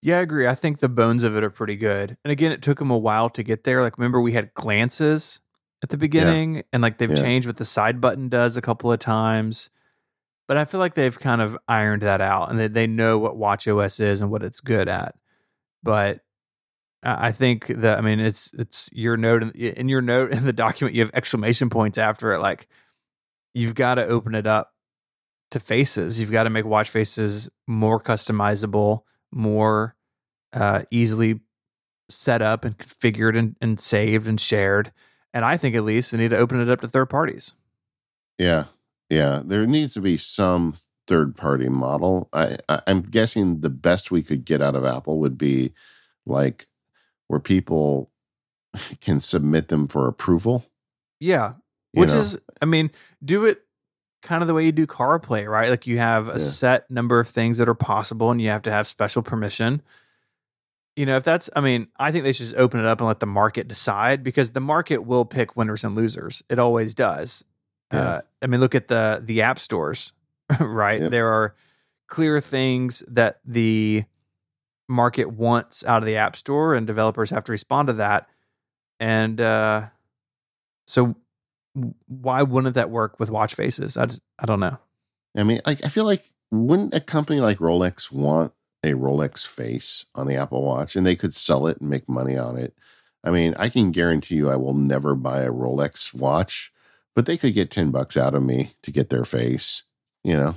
Yeah, 0.00 0.18
I 0.18 0.20
agree. 0.22 0.46
I 0.46 0.54
think 0.54 0.78
the 0.78 0.88
bones 0.88 1.22
of 1.24 1.36
it 1.36 1.42
are 1.44 1.50
pretty 1.50 1.74
good. 1.76 2.16
And 2.24 2.30
again, 2.30 2.52
it 2.52 2.62
took 2.62 2.78
them 2.78 2.90
a 2.90 2.96
while 2.96 3.28
to 3.30 3.42
get 3.42 3.64
there. 3.64 3.82
Like, 3.82 3.98
remember 3.98 4.20
we 4.20 4.32
had 4.32 4.54
glances 4.54 5.40
at 5.82 5.90
the 5.90 5.96
beginning, 5.96 6.62
and 6.72 6.82
like 6.82 6.98
they've 6.98 7.10
Yeah. 7.10 7.16
changed 7.16 7.46
what 7.48 7.56
the 7.56 7.64
side 7.64 8.00
button 8.00 8.28
does 8.28 8.56
a 8.56 8.62
couple 8.62 8.90
of 8.92 9.00
times. 9.00 9.70
But 10.48 10.56
I 10.56 10.64
feel 10.64 10.80
like 10.80 10.94
they've 10.94 11.18
kind 11.18 11.40
of 11.40 11.56
ironed 11.68 12.02
that 12.02 12.20
out, 12.20 12.50
and 12.50 12.58
they 12.58 12.68
they 12.68 12.86
know 12.86 13.18
what 13.18 13.36
WatchOS 13.36 14.00
is 14.00 14.20
and 14.20 14.30
what 14.30 14.42
it's 14.42 14.60
good 14.60 14.88
at. 14.88 15.14
But 15.82 16.20
I 17.02 17.30
think 17.30 17.68
that 17.68 17.98
I 17.98 18.00
mean 18.00 18.18
it's 18.18 18.52
it's 18.54 18.90
your 18.92 19.16
note 19.16 19.42
in, 19.42 19.50
in 19.50 19.88
your 19.88 20.02
note 20.02 20.32
in 20.32 20.44
the 20.44 20.52
document 20.52 20.96
you 20.96 21.02
have 21.02 21.10
exclamation 21.14 21.70
points 21.70 21.98
after 21.98 22.32
it. 22.32 22.40
Like 22.40 22.66
you've 23.54 23.74
got 23.74 23.96
to 23.96 24.06
open 24.06 24.34
it 24.34 24.46
up 24.46 24.72
to 25.52 25.60
faces. 25.60 26.18
You've 26.18 26.32
got 26.32 26.44
to 26.44 26.50
make 26.50 26.64
watch 26.64 26.90
faces 26.90 27.48
more 27.66 28.00
customizable, 28.00 29.02
more 29.30 29.96
uh, 30.52 30.82
easily 30.90 31.40
set 32.10 32.42
up 32.42 32.64
and 32.64 32.76
configured 32.76 33.38
and, 33.38 33.56
and 33.60 33.78
saved 33.78 34.26
and 34.26 34.40
shared. 34.40 34.92
And 35.32 35.44
I 35.44 35.56
think 35.56 35.76
at 35.76 35.84
least 35.84 36.10
they 36.10 36.18
need 36.18 36.30
to 36.30 36.38
open 36.38 36.60
it 36.60 36.68
up 36.68 36.80
to 36.80 36.88
third 36.88 37.10
parties. 37.10 37.52
Yeah, 38.38 38.64
yeah. 39.10 39.42
There 39.44 39.66
needs 39.66 39.94
to 39.94 40.00
be 40.00 40.16
some 40.16 40.74
third 41.06 41.36
party 41.36 41.68
model. 41.68 42.28
I, 42.32 42.58
I 42.68 42.82
I'm 42.86 43.02
guessing 43.02 43.60
the 43.60 43.70
best 43.70 44.10
we 44.10 44.22
could 44.22 44.44
get 44.44 44.60
out 44.60 44.74
of 44.74 44.84
Apple 44.84 45.18
would 45.20 45.38
be 45.38 45.72
like 46.26 46.66
where 47.28 47.40
people 47.40 48.10
can 49.00 49.20
submit 49.20 49.68
them 49.68 49.88
for 49.88 50.06
approval. 50.08 50.64
Yeah. 51.20 51.54
Which 51.92 52.12
know? 52.12 52.18
is, 52.18 52.38
I 52.60 52.66
mean, 52.66 52.90
do 53.24 53.46
it 53.46 53.62
kind 54.22 54.42
of 54.42 54.48
the 54.48 54.54
way 54.54 54.64
you 54.64 54.72
do 54.72 54.86
CarPlay, 54.86 55.48
right? 55.48 55.70
Like 55.70 55.86
you 55.86 55.98
have 55.98 56.28
a 56.28 56.32
Yeah. 56.32 56.38
set 56.38 56.90
number 56.90 57.18
of 57.20 57.28
things 57.28 57.58
that 57.58 57.68
are 57.68 57.74
possible 57.74 58.30
and 58.30 58.40
you 58.42 58.48
have 58.50 58.62
to 58.62 58.70
have 58.70 58.86
special 58.86 59.22
permission. 59.22 59.80
You 60.96 61.06
know, 61.06 61.16
if 61.16 61.22
that's, 61.24 61.48
I 61.54 61.60
mean, 61.60 61.88
I 61.96 62.10
think 62.10 62.24
they 62.24 62.32
should 62.32 62.46
just 62.46 62.56
open 62.58 62.80
it 62.80 62.86
up 62.86 62.98
and 63.00 63.06
let 63.06 63.20
the 63.20 63.26
market 63.26 63.68
decide 63.68 64.22
because 64.24 64.50
the 64.50 64.60
market 64.60 64.98
will 65.06 65.24
pick 65.24 65.56
winners 65.56 65.84
and 65.84 65.94
losers. 65.94 66.42
It 66.50 66.58
always 66.58 66.92
does. 66.94 67.44
Yeah. 67.92 68.00
Uh, 68.00 68.20
I 68.42 68.46
mean, 68.46 68.60
look 68.60 68.74
at 68.74 68.88
the 68.88 69.20
the 69.24 69.42
app 69.42 69.58
stores, 69.58 70.12
right? 70.60 71.00
Yep. 71.02 71.10
There 71.10 71.28
are 71.28 71.54
clear 72.06 72.40
things 72.40 73.02
that 73.08 73.40
the 73.44 74.04
market 74.88 75.30
wants 75.30 75.84
out 75.84 76.02
of 76.02 76.06
the 76.06 76.16
app 76.16 76.36
store, 76.36 76.74
and 76.74 76.86
developers 76.86 77.30
have 77.30 77.44
to 77.44 77.52
respond 77.52 77.88
to 77.88 77.94
that. 77.94 78.28
And 79.00 79.40
uh, 79.40 79.86
so, 80.86 81.16
why 82.06 82.42
wouldn't 82.42 82.74
that 82.74 82.90
work 82.90 83.18
with 83.20 83.30
watch 83.30 83.54
faces? 83.54 83.96
I 83.96 84.06
just, 84.06 84.22
I 84.38 84.46
don't 84.46 84.60
know. 84.60 84.78
I 85.36 85.44
mean, 85.44 85.60
like 85.66 85.84
I 85.84 85.88
feel 85.88 86.04
like 86.04 86.24
wouldn't 86.50 86.94
a 86.94 87.00
company 87.00 87.40
like 87.40 87.58
Rolex 87.58 88.10
want 88.10 88.52
a 88.82 88.92
Rolex 88.92 89.46
face 89.46 90.06
on 90.14 90.26
the 90.26 90.36
Apple 90.36 90.62
Watch 90.62 90.96
and 90.96 91.06
they 91.06 91.16
could 91.16 91.34
sell 91.34 91.66
it 91.66 91.80
and 91.80 91.90
make 91.90 92.08
money 92.08 92.36
on 92.36 92.56
it? 92.56 92.74
I 93.24 93.30
mean, 93.30 93.54
I 93.58 93.68
can 93.68 93.90
guarantee 93.90 94.36
you 94.36 94.48
I 94.48 94.56
will 94.56 94.74
never 94.74 95.14
buy 95.14 95.42
a 95.42 95.52
Rolex 95.52 96.14
watch, 96.14 96.72
but 97.18 97.26
they 97.26 97.36
could 97.36 97.52
get 97.52 97.68
10 97.68 97.90
bucks 97.90 98.16
out 98.16 98.32
of 98.32 98.44
me 98.44 98.74
to 98.80 98.92
get 98.92 99.10
their 99.10 99.24
face, 99.24 99.82
you 100.22 100.36
know. 100.36 100.54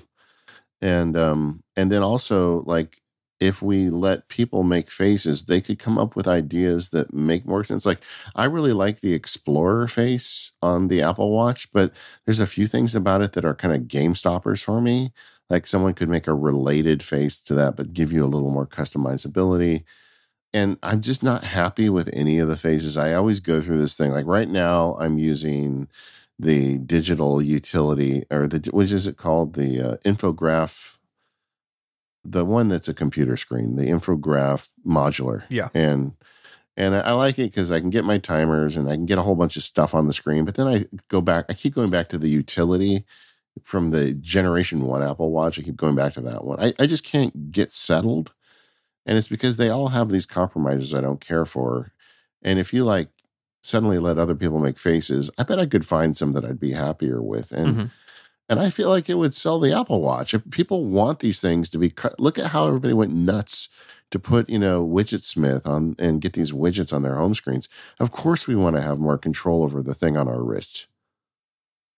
And 0.80 1.18
um 1.18 1.64
and 1.76 1.92
then 1.92 2.04
also 2.04 2.62
like 2.68 3.02
if 3.40 3.64
we 3.64 3.90
let 3.90 4.28
people 4.28 4.62
make 4.62 4.92
faces, 4.92 5.46
they 5.46 5.60
could 5.60 5.80
come 5.80 5.98
up 5.98 6.16
with 6.16 6.28
ideas 6.28 6.90
that 6.90 7.16
make 7.16 7.48
more 7.48 7.64
sense. 7.64 7.84
Like 7.84 8.02
I 8.36 8.46
really 8.46 8.74
like 8.74 9.02
the 9.02 9.16
Explorer 9.16 9.88
face 9.88 10.52
on 10.62 10.88
the 10.88 11.02
Apple 11.02 11.32
Watch, 11.32 11.68
but 11.74 11.94
there's 12.28 12.40
a 12.40 12.46
few 12.46 12.68
things 12.68 12.94
about 12.94 13.24
it 13.24 13.34
that 13.34 13.44
are 13.44 13.56
kind 13.56 13.74
of 13.74 13.88
game 13.88 14.14
stoppers 14.14 14.62
for 14.62 14.80
me. 14.80 15.14
Like 15.50 15.66
someone 15.66 15.96
could 15.96 16.10
make 16.10 16.28
a 16.28 16.36
related 16.36 17.02
face 17.02 17.42
to 17.42 17.56
that, 17.56 17.76
but 17.76 17.92
give 17.92 18.12
you 18.12 18.24
a 18.24 18.30
little 18.30 18.52
more 18.52 18.68
customizability. 18.68 19.84
And 20.54 20.78
I'm 20.84 21.02
just 21.02 21.24
not 21.24 21.44
happy 21.44 21.90
with 21.90 22.08
any 22.14 22.38
of 22.38 22.48
the 22.48 22.56
faces. 22.56 22.98
I 22.98 23.14
always 23.14 23.40
go 23.40 23.62
through 23.62 23.80
this 23.80 23.96
thing. 23.96 24.12
Like 24.12 24.28
right 24.28 24.50
now, 24.50 24.96
I'm 25.00 25.18
using 25.18 25.88
the 26.42 26.80
digital 26.80 27.42
utility, 27.42 28.26
or 28.32 28.48
the 28.48 28.70
which 28.72 28.92
is 28.92 29.08
it 29.08 29.18
called? 29.18 29.54
The 29.54 29.82
uh, 29.82 29.98
infograph, 29.98 30.98
the 32.24 32.46
one 32.46 32.68
that's 32.68 32.88
a 32.88 32.94
computer 32.94 33.38
screen, 33.38 33.76
the 33.76 33.86
infograph 33.86 34.70
modular. 34.86 35.44
Yeah. 35.50 35.70
and 35.74 36.14
and 36.78 36.96
I, 36.96 37.12
like 37.12 37.38
it 37.38 37.52
because 37.52 37.72
I 37.72 37.80
can 37.80 37.90
get 37.90 38.06
my 38.06 38.18
timers 38.18 38.76
and 38.76 38.90
I 38.90 38.96
can 38.96 39.06
get 39.06 39.18
a 39.20 39.24
whole 39.24 39.36
bunch 39.36 39.58
of 39.58 39.64
stuff 39.64 39.94
on 39.94 40.08
the 40.08 40.14
screen. 40.14 40.46
But 40.46 40.56
then 40.56 40.68
I 40.68 40.86
go 41.10 41.22
back. 41.22 41.46
I 41.50 41.54
keep 41.54 41.76
going 41.76 41.92
back 41.92 42.10
to 42.10 42.18
the 42.18 42.30
utility 42.30 43.06
from 43.62 43.92
the 43.92 44.14
Generation 44.14 44.86
One 44.86 45.04
Apple 45.04 45.32
Watch. 45.32 45.60
I 45.60 45.64
keep 45.64 45.76
going 45.76 45.96
back 45.96 46.14
to 46.14 46.22
that 46.22 46.46
one. 46.46 46.60
I, 46.60 46.74
I 46.80 46.88
just 46.88 47.04
can't 47.04 47.52
get 47.52 47.72
settled, 47.72 48.34
and 49.06 49.18
it's 49.18 49.28
because 49.28 49.58
they 49.58 49.70
all 49.70 49.90
have 49.90 50.10
these 50.10 50.26
compromises 50.26 50.96
I 50.96 51.02
don't 51.02 51.22
care 51.22 51.46
for. 51.46 51.92
And 52.42 52.58
if 52.58 52.74
you 52.74 52.84
like 52.84 53.10
suddenly 53.62 54.00
let 54.00 54.18
other 54.18 54.36
people 54.36 54.60
make 54.60 54.80
faces, 54.80 55.30
I 55.38 55.44
bet 55.44 55.60
I 55.60 55.66
could 55.66 55.86
find 55.86 56.16
some 56.18 56.34
that 56.34 56.46
I'd 56.46 56.60
be 56.60 56.72
happier 56.74 57.22
with. 57.22 57.52
And 57.52 57.76
Mhm. 57.76 57.92
and 58.50 58.60
I 58.60 58.70
feel 58.70 58.90
like 58.90 59.10
it 59.10 59.14
would 59.18 59.34
sell 59.34 59.60
the 59.60 59.72
Apple 59.72 60.02
Watch. 60.02 60.34
If 60.34 60.50
people 60.50 60.86
want 60.86 61.20
these 61.20 61.40
things 61.40 61.70
to 61.70 61.78
be 61.78 61.90
cut, 61.90 62.20
look 62.20 62.38
at 62.38 62.48
how 62.48 62.68
everybody 62.68 62.94
went 62.94 63.14
nuts 63.14 63.70
to 64.10 64.20
put, 64.20 64.50
you 64.50 64.60
know, 64.60 64.86
Widgetsmith 64.86 65.66
on 65.66 65.96
and 65.98 66.20
get 66.20 66.34
these 66.34 66.52
widgets 66.52 66.92
on 66.92 67.02
their 67.02 67.16
home 67.16 67.34
screens. 67.34 67.70
Of 67.98 68.12
course, 68.12 68.48
we 68.48 68.56
want 68.56 68.76
to 68.76 68.82
have 68.82 69.00
more 69.00 69.18
control 69.18 69.64
over 69.64 69.82
the 69.82 69.96
thing 69.96 70.18
on 70.18 70.28
our 70.28 70.44
wrist. 70.44 70.88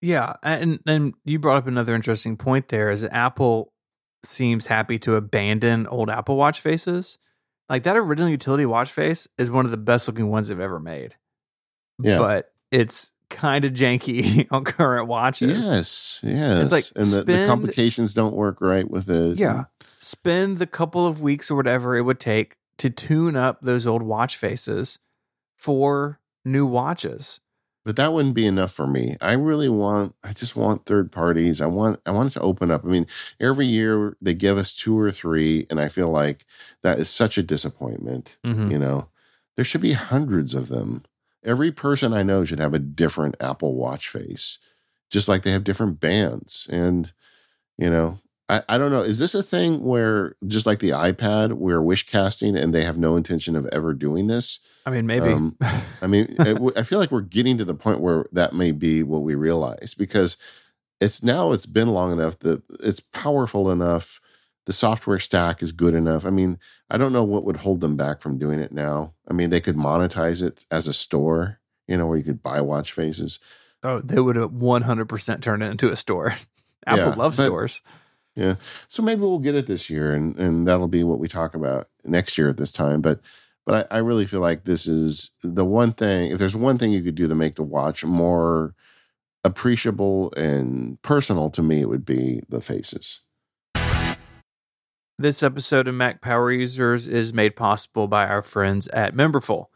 Yeah, 0.00 0.34
and 0.42 0.80
and 0.86 1.14
you 1.24 1.38
brought 1.38 1.56
up 1.56 1.66
another 1.66 1.94
interesting 1.94 2.36
point 2.36 2.68
there 2.68 2.90
is 2.90 3.00
that 3.00 3.12
Apple 3.14 3.72
seems 4.22 4.66
happy 4.66 4.98
to 5.00 5.16
abandon 5.16 5.86
old 5.86 6.10
Apple 6.10 6.36
Watch 6.36 6.60
faces. 6.60 7.18
Like 7.68 7.82
that 7.84 7.96
original 7.96 8.28
utility 8.28 8.66
watch 8.66 8.92
face 8.92 9.26
is 9.38 9.50
one 9.50 9.64
of 9.64 9.70
the 9.70 9.76
best 9.78 10.06
looking 10.06 10.28
ones 10.30 10.48
they've 10.48 10.60
ever 10.60 10.78
made. 10.78 11.16
Yeah. 12.02 12.18
But 12.18 12.52
it's 12.70 13.12
kind 13.30 13.64
of 13.64 13.72
janky 13.72 14.46
on 14.52 14.64
current 14.64 15.06
watches. 15.08 15.68
Yes, 15.68 16.20
yes. 16.22 16.58
It's 16.60 16.72
like 16.72 16.84
and 16.96 17.04
the, 17.04 17.22
the 17.24 17.46
complications 17.46 18.14
don't 18.14 18.34
work 18.34 18.60
right 18.60 18.88
with 18.90 19.08
it. 19.10 19.38
Yeah. 19.38 19.64
Spend 19.98 20.58
the 20.58 20.66
couple 20.66 21.06
of 21.06 21.20
weeks 21.22 21.50
or 21.50 21.54
whatever 21.56 21.96
it 21.96 22.02
would 22.02 22.20
take 22.20 22.56
to 22.78 22.90
tune 22.90 23.36
up 23.36 23.60
those 23.62 23.86
old 23.86 24.02
watch 24.02 24.36
faces 24.36 24.98
for 25.56 26.20
new 26.44 26.66
watches. 26.66 27.40
but 27.86 27.96
that 27.96 28.12
wouldn't 28.12 28.34
be 28.34 28.46
enough 28.46 28.72
for 28.72 28.86
me. 28.86 29.16
I 29.20 29.32
really 29.34 29.68
want. 29.68 30.14
I 30.24 30.32
just 30.32 30.56
want 30.56 30.84
third 30.86 31.10
parties. 31.12 31.60
I 31.60 31.66
want. 31.66 32.00
I 32.06 32.10
want 32.10 32.30
it 32.30 32.34
to 32.34 32.40
open 32.40 32.70
up. 32.70 32.84
I 32.84 32.88
mean, 32.88 33.06
every 33.40 33.66
year 33.66 34.16
they 34.20 34.34
give 34.34 34.58
us 34.58 34.74
two 34.74 34.98
or 34.98 35.10
three, 35.12 35.66
and 35.70 35.80
I 35.80 35.88
feel 35.88 36.10
like 36.10 36.44
that 36.82 36.98
is 36.98 37.08
such 37.08 37.38
a 37.38 37.42
disappointment. 37.42 38.36
Mhm. 38.44 38.70
You 38.70 38.78
know, 38.78 39.08
there 39.56 39.64
should 39.64 39.80
be 39.82 39.92
hundreds 39.92 40.54
of 40.54 40.68
them. 40.68 41.02
Every 41.44 41.70
person 41.72 42.12
I 42.12 42.22
know 42.22 42.44
should 42.44 42.60
have 42.60 42.74
a 42.74 42.78
different 42.78 43.36
Apple 43.40 43.74
Watch 43.74 44.08
face, 44.08 44.58
just 45.10 45.28
like 45.28 45.42
they 45.42 45.52
have 45.52 45.64
different 45.64 46.00
bands. 46.00 46.66
And 46.70 47.12
you 47.78 47.90
know, 47.90 48.20
I, 48.48 48.62
I 48.68 48.78
don't 48.78 48.90
know. 48.90 49.02
Is 49.02 49.18
this 49.18 49.34
a 49.34 49.42
thing 49.42 49.82
where 49.82 50.36
just 50.46 50.66
like 50.66 50.78
the 50.78 50.90
iPad, 50.90 51.54
we're 51.54 51.80
wish 51.80 52.06
casting, 52.06 52.56
and 52.56 52.74
they 52.74 52.84
have 52.84 52.98
no 52.98 53.16
intention 53.16 53.56
of 53.56 53.66
ever 53.66 53.94
doing 53.94 54.26
this? 54.26 54.60
I 54.86 54.90
mean, 54.90 55.06
maybe. 55.06 55.32
Um, 55.32 55.56
I 56.02 56.06
mean, 56.06 56.36
I 56.76 56.82
feel 56.82 56.98
like 56.98 57.10
we're 57.10 57.22
getting 57.22 57.56
to 57.58 57.64
the 57.64 57.74
point 57.74 58.00
where 58.00 58.26
that 58.32 58.54
may 58.54 58.72
be 58.72 59.02
what 59.02 59.22
we 59.22 59.34
realize 59.34 59.94
because 59.94 60.36
it's 61.00 61.22
now 61.22 61.52
it's 61.52 61.66
been 61.66 61.88
long 61.88 62.12
enough 62.12 62.38
that 62.40 62.62
it's 62.80 63.00
powerful 63.00 63.70
enough. 63.70 64.20
The 64.66 64.72
software 64.72 65.18
stack 65.18 65.62
is 65.62 65.72
good 65.72 65.94
enough. 65.94 66.24
I 66.24 66.30
mean, 66.30 66.58
I 66.88 66.96
don't 66.96 67.12
know 67.12 67.24
what 67.24 67.44
would 67.44 67.58
hold 67.58 67.80
them 67.80 67.96
back 67.96 68.20
from 68.22 68.38
doing 68.38 68.60
it 68.60 68.72
now. 68.72 69.12
I 69.28 69.32
mean, 69.34 69.50
they 69.50 69.60
could 69.60 69.76
monetize 69.76 70.42
it 70.42 70.64
as 70.70 70.88
a 70.88 70.92
store, 70.94 71.58
you 71.86 71.96
know, 71.98 72.06
where 72.06 72.16
you 72.16 72.24
could 72.24 72.42
buy 72.42 72.60
watch 72.62 72.92
faces. 72.92 73.38
oh, 73.82 74.00
they 74.00 74.18
would 74.20 74.36
100% 74.36 75.40
turn 75.42 75.60
it 75.62 75.70
into 75.70 75.90
a 75.92 75.96
store. 75.96 76.34
Apple 76.86 77.04
Yeah, 77.10 77.14
loves 77.14 77.36
but- 77.36 77.44
stores. 77.46 77.82
Yeah. 78.36 78.56
So 78.88 79.02
maybe 79.02 79.20
we'll 79.20 79.38
get 79.38 79.54
it 79.54 79.66
this 79.68 79.88
year, 79.88 80.12
and 80.12 80.34
and 80.36 80.66
that'll 80.66 80.88
be 80.88 81.04
what 81.04 81.20
we 81.20 81.28
talk 81.28 81.54
about 81.54 81.88
next 82.04 82.36
year 82.36 82.48
at 82.48 82.56
this 82.56 82.72
time. 82.72 83.00
But 83.00 83.20
but 83.64 83.86
I, 83.92 83.96
I 83.96 83.98
really 84.00 84.26
feel 84.26 84.40
like 84.40 84.64
this 84.64 84.88
is 84.88 85.30
the 85.44 85.64
one 85.64 85.92
thing. 85.92 86.32
If 86.32 86.40
there's 86.40 86.56
one 86.56 86.76
thing 86.76 86.90
you 86.90 87.02
could 87.04 87.14
do 87.14 87.28
to 87.28 87.34
make 87.36 87.54
the 87.54 87.62
watch 87.62 88.04
more 88.04 88.74
appreciable 89.44 90.32
and 90.36 91.00
personal 91.02 91.50
to 91.50 91.62
me, 91.62 91.80
it 91.80 91.88
would 91.88 92.04
be 92.04 92.40
the 92.48 92.60
faces. 92.60 93.20
This 95.16 95.44
episode 95.44 95.86
of 95.86 95.94
Mac 95.94 96.20
Power 96.20 96.50
Users 96.50 97.06
is 97.06 97.32
made 97.32 97.54
possible 97.54 98.08
by 98.08 98.26
our 98.26 98.42
friends 98.42 98.88
at 98.88 99.14
Memberful. 99.14 99.66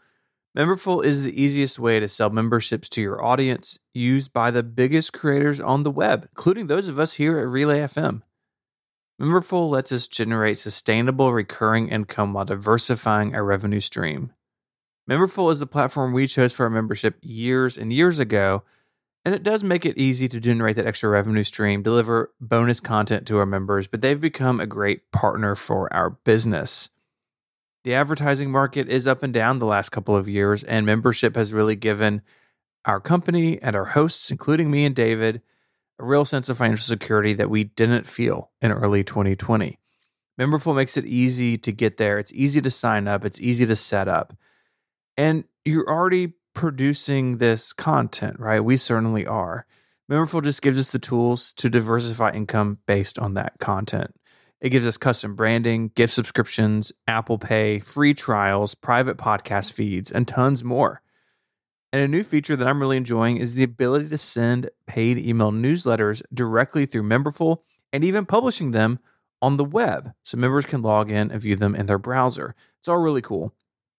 Memberful 0.56 1.04
is 1.04 1.22
the 1.22 1.40
easiest 1.40 1.78
way 1.78 2.00
to 2.00 2.08
sell 2.08 2.28
memberships 2.28 2.88
to 2.88 3.00
your 3.00 3.24
audience, 3.24 3.78
used 3.94 4.32
by 4.32 4.50
the 4.50 4.64
biggest 4.64 5.12
creators 5.12 5.60
on 5.60 5.84
the 5.84 5.92
web, 5.92 6.26
including 6.32 6.66
those 6.66 6.88
of 6.88 6.98
us 6.98 7.12
here 7.12 7.38
at 7.38 7.46
Relay 7.46 7.78
FM. 7.78 8.22
Memberful 9.22 9.70
lets 9.70 9.92
us 9.92 10.08
generate 10.08 10.58
sustainable 10.58 11.32
recurring 11.32 11.88
income 11.88 12.32
while 12.32 12.44
diversifying 12.44 13.32
our 13.36 13.44
revenue 13.44 13.80
stream. 13.80 14.32
Memberful 15.08 15.52
is 15.52 15.60
the 15.60 15.66
platform 15.68 16.12
we 16.12 16.26
chose 16.26 16.52
for 16.52 16.64
our 16.64 16.70
membership 16.70 17.16
years 17.22 17.78
and 17.78 17.92
years 17.92 18.18
ago, 18.18 18.64
and 19.28 19.34
it 19.34 19.42
does 19.42 19.62
make 19.62 19.84
it 19.84 19.98
easy 19.98 20.26
to 20.26 20.40
generate 20.40 20.76
that 20.76 20.86
extra 20.86 21.10
revenue 21.10 21.44
stream, 21.44 21.82
deliver 21.82 22.32
bonus 22.40 22.80
content 22.80 23.26
to 23.26 23.36
our 23.36 23.44
members, 23.44 23.86
but 23.86 24.00
they've 24.00 24.18
become 24.18 24.58
a 24.58 24.66
great 24.66 25.12
partner 25.12 25.54
for 25.54 25.92
our 25.92 26.08
business. 26.08 26.88
The 27.84 27.92
advertising 27.92 28.50
market 28.50 28.88
is 28.88 29.06
up 29.06 29.22
and 29.22 29.30
down 29.30 29.58
the 29.58 29.66
last 29.66 29.90
couple 29.90 30.16
of 30.16 30.30
years, 30.30 30.64
and 30.64 30.86
membership 30.86 31.36
has 31.36 31.52
really 31.52 31.76
given 31.76 32.22
our 32.86 33.00
company 33.00 33.60
and 33.60 33.76
our 33.76 33.84
hosts, 33.84 34.30
including 34.30 34.70
me 34.70 34.86
and 34.86 34.96
David, 34.96 35.42
a 35.98 36.06
real 36.06 36.24
sense 36.24 36.48
of 36.48 36.56
financial 36.56 36.86
security 36.86 37.34
that 37.34 37.50
we 37.50 37.64
didn't 37.64 38.06
feel 38.06 38.50
in 38.62 38.72
early 38.72 39.04
2020. 39.04 39.78
Memberful 40.40 40.74
makes 40.74 40.96
it 40.96 41.04
easy 41.04 41.58
to 41.58 41.70
get 41.70 41.98
there. 41.98 42.18
It's 42.18 42.32
easy 42.32 42.62
to 42.62 42.70
sign 42.70 43.06
up. 43.06 43.26
It's 43.26 43.42
easy 43.42 43.66
to 43.66 43.76
set 43.76 44.08
up. 44.08 44.32
And 45.18 45.44
you're 45.66 45.86
already 45.86 46.32
producing 46.58 47.38
this 47.38 47.72
content, 47.72 48.40
right? 48.40 48.58
We 48.58 48.76
certainly 48.76 49.24
are. 49.24 49.64
Memberful 50.10 50.42
just 50.42 50.60
gives 50.60 50.76
us 50.76 50.90
the 50.90 50.98
tools 50.98 51.52
to 51.52 51.70
diversify 51.70 52.32
income 52.32 52.78
based 52.84 53.16
on 53.16 53.34
that 53.34 53.60
content. 53.60 54.12
It 54.60 54.70
gives 54.70 54.84
us 54.84 54.96
custom 54.96 55.36
branding, 55.36 55.92
gift 55.94 56.12
subscriptions, 56.12 56.90
Apple 57.06 57.38
Pay, 57.38 57.78
free 57.78 58.12
trials, 58.12 58.74
private 58.74 59.16
podcast 59.16 59.72
feeds, 59.72 60.10
and 60.10 60.26
tons 60.26 60.64
more. 60.64 61.00
And 61.92 62.02
a 62.02 62.08
new 62.08 62.24
feature 62.24 62.56
that 62.56 62.66
I'm 62.66 62.80
really 62.80 62.96
enjoying 62.96 63.36
is 63.36 63.54
the 63.54 63.62
ability 63.62 64.08
to 64.08 64.18
send 64.18 64.68
paid 64.88 65.16
email 65.16 65.52
newsletters 65.52 66.22
directly 66.34 66.86
through 66.86 67.04
Memberful 67.04 67.58
and 67.92 68.02
even 68.02 68.26
publishing 68.26 68.72
them 68.72 68.98
on 69.40 69.58
the 69.58 69.64
web 69.64 70.10
so 70.24 70.36
members 70.36 70.66
can 70.66 70.82
log 70.82 71.08
in 71.08 71.30
and 71.30 71.40
view 71.40 71.54
them 71.54 71.76
in 71.76 71.86
their 71.86 71.98
browser. 71.98 72.56
It's 72.80 72.88
all 72.88 72.98
really 72.98 73.22
cool. 73.22 73.54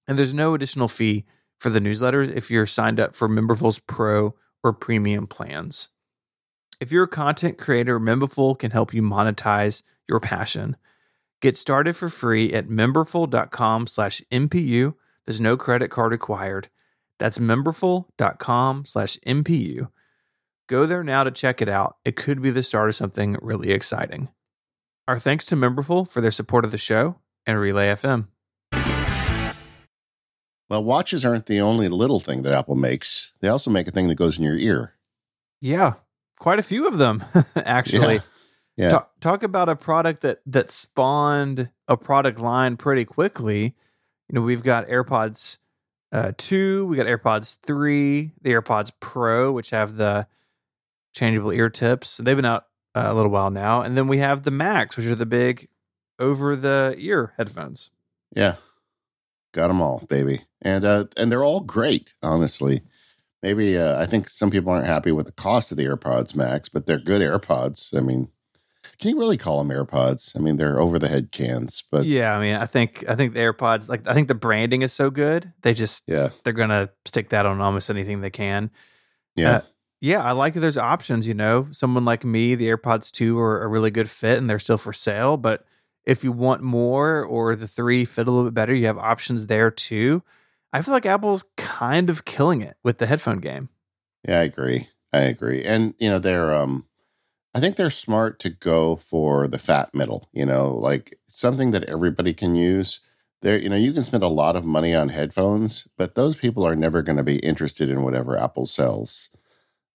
And 0.09 0.19
there's 0.19 0.33
no 0.33 0.55
additional 0.55 0.89
fee 0.89 1.23
for 1.59 1.69
the 1.69 1.79
newsletters 1.79 2.35
if 2.35 2.49
you're 2.49 2.65
signed 2.65 2.99
up 2.99 3.15
for 3.15 3.29
Memberful's 3.29 3.79
Pro 3.79 4.35
or 4.63 4.73
Premium 4.73 5.27
plans. 5.27 5.89
If 6.79 6.91
you're 6.91 7.03
a 7.03 7.09
content 7.09 7.57
creator, 7.57 7.99
Memberful 7.99 8.57
can 8.57 8.71
help 8.71 8.93
you 8.93 9.01
monetize 9.01 9.83
your 10.07 10.19
passion. 10.19 10.77
Get 11.41 11.57
started 11.57 11.95
for 11.95 12.09
free 12.09 12.53
at 12.53 12.67
memberful.com 12.67 13.87
slash 13.87 14.21
MPU. 14.31 14.95
There's 15.25 15.41
no 15.41 15.57
credit 15.57 15.89
card 15.89 16.11
required. 16.11 16.69
That's 17.17 17.37
memberful.com 17.37 18.85
slash 18.85 19.17
MPU. 19.27 19.89
Go 20.67 20.85
there 20.85 21.03
now 21.03 21.23
to 21.23 21.31
check 21.31 21.61
it 21.61 21.69
out. 21.69 21.97
It 22.05 22.15
could 22.15 22.41
be 22.41 22.51
the 22.51 22.63
start 22.63 22.89
of 22.89 22.95
something 22.95 23.37
really 23.41 23.71
exciting. 23.71 24.29
Our 25.07 25.19
thanks 25.19 25.43
to 25.45 25.55
Memberful 25.55 26.09
for 26.09 26.21
their 26.21 26.31
support 26.31 26.63
of 26.63 26.71
the 26.71 26.77
show 26.77 27.19
and 27.45 27.59
Relay 27.59 27.87
FM. 27.87 28.27
Well, 30.69 30.83
watches 30.83 31.25
aren't 31.25 31.47
the 31.47 31.59
only 31.59 31.89
little 31.89 32.19
thing 32.19 32.43
that 32.43 32.53
Apple 32.53 32.75
makes. 32.75 33.33
They 33.41 33.47
also 33.47 33.71
make 33.71 33.87
a 33.87 33.91
thing 33.91 34.07
that 34.07 34.15
goes 34.15 34.37
in 34.37 34.43
your 34.43 34.57
ear. 34.57 34.93
Yeah, 35.61 35.93
quite 36.39 36.59
a 36.59 36.63
few 36.63 36.87
of 36.87 36.97
them, 36.97 37.23
actually. 37.55 38.15
Yeah. 38.15 38.21
Yeah. 38.77 38.89
Talk, 38.89 39.11
talk 39.19 39.43
about 39.43 39.67
a 39.67 39.75
product 39.75 40.21
that 40.21 40.39
that 40.45 40.71
spawned 40.71 41.69
a 41.89 41.97
product 41.97 42.39
line 42.39 42.77
pretty 42.77 43.03
quickly. 43.03 43.75
You 44.29 44.35
know, 44.35 44.41
we've 44.41 44.63
got 44.63 44.87
AirPods 44.87 45.57
uh, 46.13 46.31
two, 46.37 46.85
we 46.85 46.95
got 46.95 47.05
AirPods 47.05 47.57
three, 47.61 48.31
the 48.41 48.51
AirPods 48.51 48.91
Pro, 49.01 49.51
which 49.51 49.71
have 49.71 49.97
the 49.97 50.27
changeable 51.13 51.51
ear 51.51 51.69
tips. 51.69 52.17
They've 52.17 52.37
been 52.37 52.45
out 52.45 52.67
uh, 52.95 53.07
a 53.07 53.13
little 53.13 53.31
while 53.31 53.51
now, 53.51 53.81
and 53.81 53.97
then 53.97 54.07
we 54.07 54.19
have 54.19 54.43
the 54.43 54.51
Max, 54.51 54.95
which 54.95 55.05
are 55.07 55.15
the 55.15 55.25
big 55.25 55.67
over 56.17 56.55
the 56.55 56.95
ear 56.97 57.33
headphones. 57.37 57.91
Yeah. 58.33 58.55
Got 59.53 59.69
them 59.69 59.81
all, 59.81 60.05
baby. 60.09 60.41
And 60.61 60.85
uh 60.85 61.05
and 61.17 61.31
they're 61.31 61.43
all 61.43 61.61
great, 61.61 62.13
honestly. 62.21 62.81
Maybe 63.41 63.77
uh, 63.77 63.97
I 63.99 64.05
think 64.05 64.29
some 64.29 64.51
people 64.51 64.71
aren't 64.73 64.85
happy 64.85 65.13
with 65.13 65.25
the 65.25 65.31
cost 65.31 65.71
of 65.71 65.77
the 65.77 65.85
AirPods 65.85 66.35
Max, 66.35 66.67
but 66.67 66.85
they're 66.85 66.99
good 66.99 67.21
AirPods. 67.21 67.95
I 67.97 68.01
mean, 68.01 68.27
can 68.99 69.11
you 69.11 69.17
really 69.17 69.37
call 69.37 69.63
them 69.63 69.69
AirPods? 69.75 70.35
I 70.35 70.39
mean, 70.39 70.57
they're 70.57 70.79
over 70.79 70.99
the 70.99 71.07
head 71.07 71.31
cans, 71.31 71.81
but 71.89 72.03
Yeah, 72.03 72.35
I 72.35 72.41
mean, 72.41 72.55
I 72.55 72.65
think 72.65 73.05
I 73.07 73.15
think 73.15 73.33
the 73.33 73.39
AirPods, 73.39 73.87
like 73.87 74.05
I 74.07 74.13
think 74.13 74.27
the 74.27 74.35
branding 74.35 74.81
is 74.81 74.91
so 74.91 75.09
good, 75.09 75.53
they 75.61 75.73
just 75.73 76.03
yeah, 76.05 76.29
they're 76.43 76.51
gonna 76.53 76.89
stick 77.05 77.29
that 77.29 77.45
on 77.45 77.61
almost 77.61 77.89
anything 77.89 78.19
they 78.19 78.29
can. 78.29 78.71
yeah, 79.35 79.49
Uh, 79.51 79.61
yeah, 80.01 80.21
I 80.23 80.33
like 80.33 80.53
that 80.53 80.59
there's 80.59 80.77
options, 80.77 81.25
you 81.27 81.33
know. 81.33 81.67
Someone 81.71 82.03
like 82.05 82.25
me, 82.25 82.55
the 82.55 82.67
AirPods 82.67 83.09
2 83.11 83.39
are 83.39 83.63
a 83.63 83.67
really 83.67 83.91
good 83.91 84.09
fit 84.09 84.37
and 84.37 84.49
they're 84.49 84.59
still 84.59 84.77
for 84.77 84.93
sale. 84.93 85.37
But 85.37 85.65
if 86.05 86.23
you 86.23 86.31
want 86.31 86.61
more 86.61 87.23
or 87.23 87.55
the 87.55 87.67
three 87.67 88.05
fit 88.05 88.27
a 88.27 88.31
little 88.31 88.49
bit 88.49 88.53
better, 88.53 88.73
you 88.73 88.87
have 88.87 88.97
options 88.97 89.45
there 89.45 89.71
too. 89.71 90.23
I 90.71 90.81
feel 90.81 90.93
like 90.93 91.05
Apple's 91.05 91.45
kind 91.57 92.09
of 92.09 92.25
killing 92.25 92.61
it 92.61 92.77
with 92.83 92.99
the 92.99 93.07
headphone 93.07 93.39
game. 93.39 93.69
yeah. 94.27 94.39
I 94.39 94.43
agree. 94.43 94.89
I 95.11 95.19
agree. 95.19 95.63
And 95.63 95.95
you 95.97 96.09
know, 96.09 96.19
they're 96.19 96.53
um, 96.53 96.85
I 97.53 97.59
think 97.59 97.75
they're 97.75 97.89
smart 97.89 98.39
to 98.39 98.49
go 98.49 98.95
for 98.95 99.47
the 99.47 99.57
fat 99.57 99.93
middle. 99.93 100.29
You 100.33 100.45
know, 100.45 100.75
like 100.75 101.17
something 101.27 101.71
that 101.71 101.85
everybody 101.85 102.33
can 102.33 102.55
use. 102.55 102.99
There, 103.41 103.57
you 103.57 103.69
know, 103.69 103.77
you 103.77 103.93
can 103.93 104.03
spend 104.03 104.21
a 104.21 104.27
lot 104.27 104.57
of 104.57 104.65
money 104.65 104.93
on 104.93 105.09
headphones, 105.09 105.87
but 105.97 106.15
those 106.15 106.35
people 106.35 106.67
are 106.67 106.75
never 106.75 107.01
going 107.01 107.17
to 107.17 107.23
be 107.23 107.37
interested 107.37 107.89
in 107.89 108.03
whatever 108.03 108.37
Apple 108.37 108.65
sells. 108.65 109.29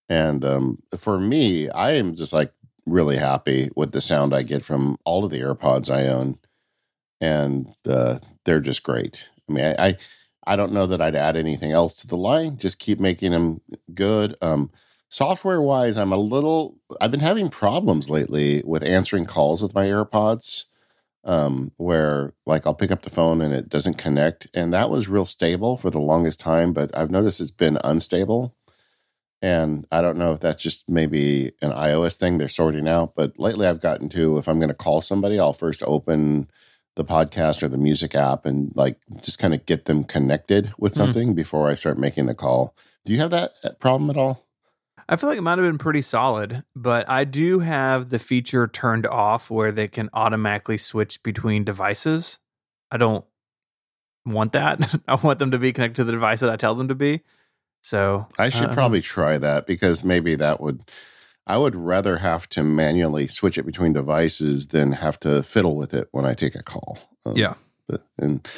And 0.09 0.45
um, 0.45 0.83
for 0.97 1.19
me, 1.19 1.69
I 1.69 1.93
am 1.93 2.17
just 2.17 2.33
like 2.33 2.53
really 2.87 3.17
happy 3.17 3.71
with 3.75 3.93
the 3.93 4.01
sound 4.01 4.35
I 4.35 4.43
get 4.43 4.65
from 4.65 4.99
all 5.05 5.25
of 5.25 5.31
the 5.31 5.41
AirPods 5.41 5.91
I 5.95 6.07
own, 6.09 6.39
and 7.21 7.75
uh, 7.89 8.19
they're 8.45 8.61
just 8.61 8.83
great. 8.83 9.29
I 9.49 9.53
mean, 9.53 9.65
I, 9.65 9.87
I 9.89 9.97
I 10.47 10.57
don't 10.57 10.73
know 10.73 10.87
that 10.87 11.01
I'd 11.01 11.15
add 11.17 11.37
anything 11.37 11.73
else 11.73 11.97
to 11.97 12.07
the 12.07 12.17
line. 12.17 12.59
Just 12.59 12.79
keep 12.79 13.01
making 13.01 13.33
them 13.33 13.61
good. 13.95 14.37
Um, 14.43 14.71
software 15.09 15.61
wise, 15.61 15.97
I'm 15.97 16.13
a 16.13 16.19
little. 16.19 16.77
I've 17.01 17.11
been 17.11 17.21
having 17.21 17.49
problems 17.49 18.11
lately 18.11 18.63
with 18.65 18.85
answering 18.85 19.27
calls 19.27 19.63
with 19.63 19.75
my 19.75 19.87
AirPods. 19.87 20.65
Um, 21.27 21.73
where 21.79 22.35
like 22.45 22.67
I'll 22.67 22.75
pick 22.75 22.91
up 22.91 23.01
the 23.01 23.09
phone 23.09 23.41
and 23.41 23.55
it 23.55 23.71
doesn't 23.71 23.97
connect, 23.97 24.47
and 24.53 24.75
that 24.75 24.91
was 24.91 25.09
real 25.09 25.25
stable 25.25 25.79
for 25.79 25.89
the 25.89 25.99
longest 25.99 26.39
time. 26.39 26.75
But 26.75 26.95
I've 26.95 27.11
noticed 27.11 27.41
it's 27.41 27.51
been 27.51 27.79
unstable. 27.83 28.55
And 29.43 29.87
I 29.93 30.01
don't 30.01 30.17
know 30.17 30.33
if 30.33 30.41
that's 30.41 30.63
just 30.63 30.89
maybe 30.89 31.53
an 31.61 31.71
iOS 31.71 32.17
thing 32.17 32.39
they're 32.39 32.49
sorting 32.49 32.89
out. 32.89 33.15
But 33.15 33.39
lately 33.39 33.67
I've 33.67 33.81
gotten 33.81 34.09
to 34.11 34.39
if 34.39 34.49
I'm 34.49 34.59
going 34.59 34.69
to 34.71 34.75
call 34.75 35.01
somebody, 35.03 35.39
I'll 35.39 35.53
first 35.53 35.83
open 35.87 36.49
the 36.97 37.05
podcast 37.05 37.63
or 37.63 37.69
the 37.69 37.77
music 37.77 38.15
app 38.15 38.47
and 38.47 38.73
like 38.75 38.99
just 39.21 39.39
kind 39.39 39.53
of 39.53 39.67
get 39.67 39.85
them 39.87 40.05
connected 40.05 40.73
with 40.79 40.93
Mm. 40.95 40.97
something 40.97 41.35
before 41.35 41.69
I 41.69 41.75
start 41.75 41.99
making 41.99 42.27
the 42.27 42.35
call. 42.35 42.75
Do 43.05 43.13
you 43.13 43.19
have 43.19 43.33
that 43.33 43.53
uh, 43.63 43.71
problem 43.81 44.09
at 44.11 44.17
all? 44.17 44.47
I 45.07 45.17
feel 45.17 45.29
like 45.29 45.37
it 45.39 45.43
might 45.43 45.59
have 45.59 45.67
been 45.69 45.77
pretty 45.77 46.01
solid, 46.01 46.63
but 46.75 47.07
I 47.11 47.25
do 47.25 47.59
have 47.59 48.09
the 48.09 48.19
feature 48.19 48.67
turned 48.67 49.07
off 49.07 49.51
where 49.51 49.71
they 49.73 49.89
can 49.89 50.09
automatically 50.15 50.79
switch 50.79 51.23
between 51.23 51.65
devices. 51.65 52.39
I 52.91 52.97
don't 52.97 53.25
want 54.25 54.53
that. 54.55 54.95
I 55.09 55.17
want 55.17 55.41
them 55.41 55.51
to 55.51 55.59
be 55.59 55.73
connected 55.73 55.97
to 55.97 56.05
the 56.05 56.13
device 56.13 56.41
that 56.41 56.49
I 56.49 56.57
tell 56.57 56.75
them 56.75 56.89
to 56.89 56.95
be. 56.95 57.23
So 57.85 58.27
I 58.39 58.49
should 58.49 58.71
uh, 58.71 58.75
probably 58.75 59.03
try 59.03 59.37
that 59.37 59.67
because 59.67 60.03
maybe 60.05 60.35
that 60.37 60.61
would. 60.61 60.81
I 61.47 61.59
would 61.59 61.77
rather 61.77 62.17
have 62.17 62.49
to 62.51 62.63
manually 62.63 63.29
switch 63.29 63.59
it 63.59 63.67
between 63.67 63.93
devices 63.93 64.69
than 64.69 64.93
have 64.93 65.21
to 65.21 65.43
fiddle 65.43 65.77
with 65.77 65.93
it 65.93 66.09
when 66.11 66.25
I 66.25 66.33
take 66.33 66.55
a 66.55 66.63
call. 66.63 66.99
Um, 67.27 67.37
Yeah. 67.37 67.55
but 67.87 68.07
and 68.19 68.49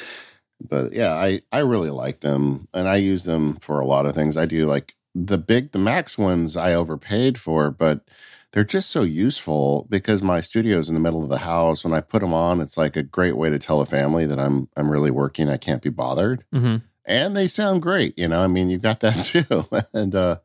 but 0.61 0.93
yeah, 0.93 1.13
I 1.13 1.41
I 1.51 1.59
really 1.59 1.89
like 1.89 2.21
them 2.21 2.69
and 2.73 2.87
I 2.87 2.95
use 2.95 3.25
them 3.25 3.57
for 3.59 3.81
a 3.81 3.85
lot 3.85 4.05
of 4.05 4.15
things. 4.15 4.37
I 4.37 4.45
do 4.45 4.65
like 4.65 4.95
the 5.13 5.37
big 5.37 5.73
the 5.73 5.79
Max 5.79 6.17
ones 6.17 6.55
I 6.55 6.73
overpaid 6.73 7.37
for, 7.37 7.69
but 7.69 8.07
they're 8.53 8.63
just 8.63 8.89
so 8.89 9.03
useful 9.03 9.85
because 9.89 10.23
my 10.23 10.39
studio's 10.39 10.87
in 10.87 10.95
the 10.95 11.01
middle 11.01 11.23
of 11.23 11.29
the 11.29 11.39
house. 11.39 11.83
When 11.83 11.93
I 11.93 11.99
put 11.99 12.21
them 12.21 12.33
on, 12.33 12.61
it's 12.61 12.77
like 12.77 12.95
a 12.95 13.03
great 13.03 13.35
way 13.35 13.49
to 13.49 13.59
tell 13.59 13.81
a 13.81 13.85
family 13.85 14.25
that 14.25 14.39
I'm 14.39 14.69
I'm 14.77 14.89
really 14.89 15.11
working. 15.11 15.49
I 15.49 15.57
can't 15.57 15.81
be 15.81 15.89
bothered 15.89 16.45
mhm. 16.55 16.83
And 17.07 17.35
they 17.35 17.47
sound 17.47 17.81
great. 17.81 18.17
You 18.17 18.27
know, 18.27 18.41
I 18.41 18.47
mean, 18.47 18.69
you've 18.69 18.81
got 18.83 18.99
that 18.99 19.23
too, 19.23 19.67
and 19.93 20.13
uh, 20.13 20.37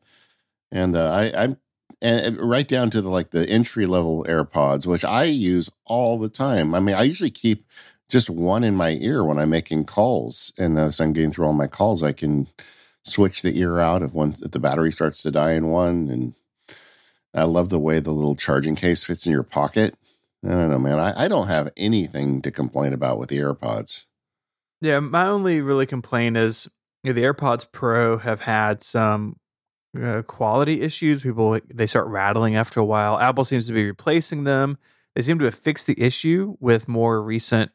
and 0.71 0.95
uh, 0.95 1.11
I 1.11 1.43
I'm 1.43 1.57
and 2.01 2.37
right 2.39 2.67
down 2.67 2.89
to 2.91 3.01
the 3.01 3.09
like 3.09 3.29
the 3.31 3.47
entry 3.47 3.85
level 3.85 4.25
AirPods, 4.27 4.87
which 4.87 5.05
I 5.05 5.25
use 5.25 5.69
all 5.85 6.17
the 6.17 6.29
time. 6.29 6.73
I 6.73 6.79
mean, 6.79 6.95
I 6.95 7.03
usually 7.03 7.31
keep 7.31 7.67
just 8.09 8.29
one 8.29 8.63
in 8.63 8.75
my 8.75 8.91
ear 9.01 9.23
when 9.23 9.37
I'm 9.37 9.49
making 9.49 9.85
calls, 9.85 10.53
and 10.57 10.79
as 10.79 10.99
I'm 10.99 11.13
getting 11.13 11.31
through 11.31 11.45
all 11.45 11.53
my 11.53 11.67
calls, 11.67 12.01
I 12.01 12.13
can 12.13 12.47
switch 13.03 13.41
the 13.41 13.57
ear 13.59 13.79
out 13.79 14.01
if 14.01 14.13
one 14.13 14.33
if 14.41 14.51
the 14.51 14.59
battery 14.59 14.91
starts 14.91 15.21
to 15.23 15.31
die 15.31 15.51
in 15.53 15.67
one, 15.67 16.09
and 16.09 16.33
I 17.33 17.43
love 17.43 17.69
the 17.69 17.79
way 17.79 17.99
the 17.99 18.11
little 18.11 18.35
charging 18.35 18.75
case 18.75 19.03
fits 19.03 19.25
in 19.25 19.31
your 19.31 19.43
pocket. 19.43 19.95
I 20.45 20.49
don't 20.49 20.71
know, 20.71 20.79
man. 20.79 20.99
I, 20.99 21.25
I 21.25 21.27
don't 21.29 21.47
have 21.47 21.71
anything 21.77 22.41
to 22.41 22.51
complain 22.51 22.91
about 22.91 23.17
with 23.17 23.29
the 23.29 23.37
AirPods. 23.37 24.05
Yeah, 24.83 24.99
my 24.99 25.27
only 25.27 25.61
really 25.61 25.85
complaint 25.85 26.35
is 26.35 26.69
you 27.03 27.13
know, 27.13 27.13
the 27.13 27.25
AirPods 27.25 27.65
Pro 27.71 28.17
have 28.17 28.41
had 28.41 28.81
some 28.81 29.37
uh, 29.97 30.23
quality 30.23 30.81
issues. 30.81 31.23
People 31.23 31.57
they 31.73 31.87
start 31.87 32.07
rattling 32.07 32.57
after 32.57 32.81
a 32.81 32.85
while. 32.85 33.17
Apple 33.17 33.45
seems 33.45 33.65
to 33.67 33.73
be 33.73 33.85
replacing 33.85 34.43
them. 34.43 34.77
They 35.15 35.21
seem 35.21 35.39
to 35.39 35.45
have 35.45 35.55
fixed 35.55 35.87
the 35.87 36.01
issue 36.01 36.57
with 36.59 36.89
more 36.89 37.23
recent 37.23 37.71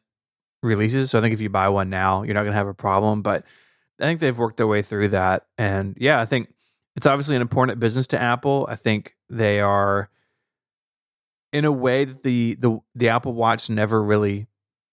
releases. 0.61 1.09
So 1.09 1.17
I 1.17 1.21
think 1.21 1.33
if 1.33 1.41
you 1.41 1.49
buy 1.49 1.67
one 1.69 1.89
now, 1.89 2.21
you're 2.21 2.35
not 2.35 2.41
going 2.43 2.51
to 2.51 2.57
have 2.57 2.67
a 2.67 2.75
problem. 2.75 3.23
But 3.23 3.43
I 3.99 4.03
think 4.03 4.19
they've 4.19 4.37
worked 4.37 4.57
their 4.57 4.67
way 4.67 4.83
through 4.83 5.07
that. 5.07 5.47
And 5.57 5.97
yeah, 5.99 6.21
I 6.21 6.27
think 6.27 6.53
it's 6.95 7.07
obviously 7.07 7.35
an 7.35 7.41
important 7.41 7.79
business 7.79 8.05
to 8.07 8.21
Apple. 8.21 8.67
I 8.69 8.75
think 8.75 9.15
they 9.31 9.61
are 9.61 10.11
in 11.51 11.65
a 11.65 11.71
way 11.71 12.05
that 12.05 12.21
the 12.21 12.53
the 12.59 12.79
the 12.93 13.09
Apple 13.09 13.33
Watch 13.33 13.67
never 13.67 14.03
really 14.03 14.45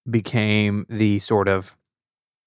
became 0.09 0.87
the 0.89 1.19
sort 1.19 1.49
of 1.49 1.77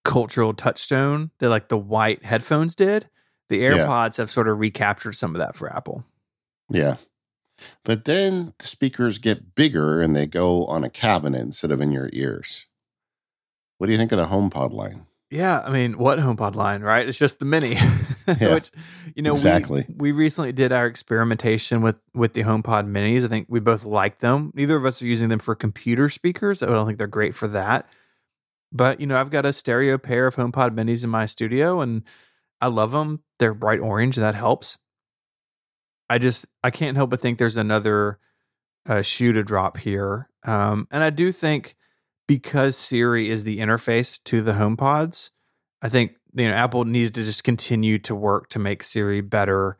cultural 0.03 0.53
touchstone 0.53 1.31
that 1.39 1.49
like 1.49 1.69
the 1.69 1.77
white 1.77 2.23
headphones 2.25 2.75
did. 2.75 3.09
The 3.49 3.57
Yeah. 3.57 3.71
AirPods 3.71 4.17
have 4.17 4.29
sort 4.29 4.47
of 4.47 4.59
recaptured 4.59 5.15
some 5.15 5.35
of 5.35 5.39
that 5.39 5.55
for 5.55 5.71
Apple. 5.73 6.03
Yeah. 6.69 6.97
But 7.83 8.05
then 8.05 8.53
the 8.59 8.67
speakers 8.67 9.17
get 9.17 9.55
bigger 9.55 10.01
and 10.01 10.15
they 10.15 10.25
go 10.27 10.65
on 10.67 10.83
a 10.83 10.89
cabinet 10.89 11.41
instead 11.41 11.71
of 11.71 11.81
in 11.81 11.91
your 11.91 12.09
ears. 12.13 12.65
What 13.77 13.87
do 13.87 13.91
you 13.93 13.97
think 13.97 14.11
of 14.11 14.17
the 14.17 14.27
HomePod 14.27 14.71
line? 14.71 15.05
Yeah, 15.31 15.59
I 15.59 15.69
mean, 15.69 15.97
what 15.97 16.17
HomePod 16.19 16.55
line, 16.55 16.81
right? 16.81 17.07
It's 17.07 17.17
just 17.17 17.37
the 17.39 17.45
mini, 17.45 17.73
Yeah, 18.27 18.53
which 18.53 18.71
you 19.15 19.21
know 19.21 19.33
exactly. 19.33 19.85
we 19.87 20.11
we 20.11 20.11
recently 20.11 20.51
did 20.51 20.71
our 20.71 20.87
experimentation 20.87 21.81
with 21.81 21.97
with 22.15 22.33
the 22.33 22.43
HomePod 22.43 22.89
minis. 22.89 23.23
I 23.25 23.27
think 23.27 23.45
we 23.49 23.59
both 23.59 23.85
like 23.85 24.19
them. 24.19 24.51
Neither 24.55 24.75
of 24.75 24.85
us 24.85 25.01
are 25.01 25.05
using 25.05 25.29
them 25.29 25.37
for 25.39 25.53
computer 25.53 26.09
speakers. 26.09 26.63
I 26.63 26.65
don't 26.67 26.85
think 26.87 26.97
they're 26.97 27.05
great 27.07 27.35
for 27.35 27.47
that. 27.49 27.87
But 28.71 28.99
you 28.99 29.07
know, 29.07 29.19
I've 29.19 29.31
got 29.31 29.45
a 29.45 29.53
stereo 29.53 29.97
pair 29.97 30.27
of 30.27 30.35
HomePod 30.35 30.71
minis 30.71 31.03
in 31.03 31.09
my 31.09 31.25
studio, 31.25 31.81
and 31.81 32.03
I 32.61 32.67
love 32.67 32.91
them. 32.91 33.23
They're 33.39 33.53
bright 33.53 33.79
orange, 33.79 34.17
and 34.17 34.23
that 34.23 34.35
helps. 34.35 34.77
I 36.09 36.17
just 36.17 36.45
I 36.63 36.71
can't 36.71 36.97
help 36.97 37.09
but 37.09 37.21
think 37.21 37.37
there's 37.37 37.57
another 37.57 38.19
uh, 38.87 39.01
shoe 39.01 39.33
to 39.33 39.43
drop 39.43 39.77
here, 39.77 40.29
um, 40.43 40.87
and 40.91 41.03
I 41.03 41.09
do 41.09 41.31
think 41.31 41.75
because 42.27 42.77
Siri 42.77 43.29
is 43.29 43.43
the 43.43 43.59
interface 43.59 44.23
to 44.25 44.41
the 44.41 44.53
HomePods, 44.53 45.31
I 45.81 45.89
think 45.89 46.15
you 46.33 46.47
know 46.47 46.53
Apple 46.53 46.85
needs 46.85 47.11
to 47.11 47.23
just 47.23 47.43
continue 47.43 47.97
to 47.99 48.15
work 48.15 48.49
to 48.49 48.59
make 48.59 48.83
Siri 48.83 49.21
better 49.21 49.77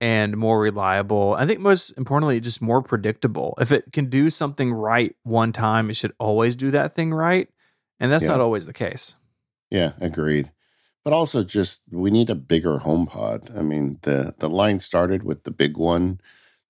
and 0.00 0.36
more 0.36 0.60
reliable. 0.60 1.34
I 1.34 1.46
think 1.46 1.60
most 1.60 1.90
importantly, 1.90 2.40
just 2.40 2.62
more 2.62 2.82
predictable. 2.82 3.54
If 3.60 3.70
it 3.70 3.92
can 3.92 4.06
do 4.06 4.30
something 4.30 4.72
right 4.72 5.14
one 5.24 5.52
time, 5.52 5.90
it 5.90 5.94
should 5.94 6.14
always 6.18 6.56
do 6.56 6.70
that 6.70 6.94
thing 6.94 7.12
right. 7.12 7.48
And 8.00 8.10
that's 8.10 8.24
Yeah. 8.24 8.30
not 8.32 8.40
always 8.40 8.66
the 8.66 8.72
case. 8.72 9.14
Yeah, 9.70 9.92
agreed. 10.00 10.50
But 11.04 11.12
also 11.12 11.44
just 11.44 11.82
we 11.92 12.10
need 12.10 12.28
a 12.30 12.34
bigger 12.34 12.78
HomePod. 12.78 13.56
I 13.56 13.62
mean, 13.62 13.98
the 14.02 14.34
the 14.38 14.48
line 14.50 14.80
started 14.80 15.22
with 15.22 15.44
the 15.44 15.50
big 15.50 15.76
one 15.76 16.20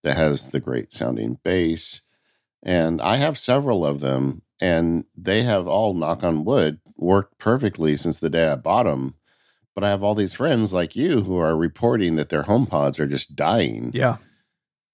that 0.02 0.16
has 0.16 0.50
the 0.50 0.60
great 0.60 0.92
sounding 0.94 1.38
bass. 1.42 2.02
And 2.62 3.00
I 3.00 3.16
have 3.16 3.38
several 3.38 3.86
of 3.86 4.00
them 4.00 4.42
and 4.60 5.04
they 5.16 5.42
have 5.42 5.66
all 5.66 5.94
knock 5.94 6.22
on 6.22 6.44
wood 6.44 6.80
worked 6.96 7.38
perfectly 7.38 7.96
since 7.96 8.18
the 8.20 8.28
day 8.30 8.48
I 8.48 8.56
bought 8.56 8.84
them. 8.84 9.14
But 9.74 9.84
I 9.84 9.88
have 9.88 10.02
all 10.02 10.14
these 10.14 10.34
friends 10.34 10.72
like 10.72 10.94
you 10.96 11.22
who 11.22 11.38
are 11.38 11.56
reporting 11.56 12.16
that 12.16 12.28
their 12.28 12.42
HomePods 12.42 12.98
are 13.00 13.06
just 13.06 13.34
dying. 13.34 13.90
Yeah. 13.94 14.16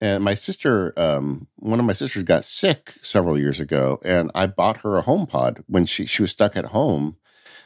And 0.01 0.23
my 0.23 0.35
sister, 0.35 0.93
um, 0.99 1.47
one 1.57 1.81
of 1.81 1.87
my 1.87 1.95
sisters 1.95 2.23
got 2.23 2.45
sick 2.45 2.95
several 3.01 3.39
years 3.39 3.61
ago, 3.61 3.99
and 4.05 4.31
I 4.35 4.47
bought 4.47 4.79
her 4.79 4.99
a 4.99 5.03
HomePod 5.03 5.65
when 5.67 5.87
she 5.87 6.05
she 6.05 6.23
was 6.23 6.33
stuck 6.33 6.57
at 6.57 6.67
home, 6.67 7.17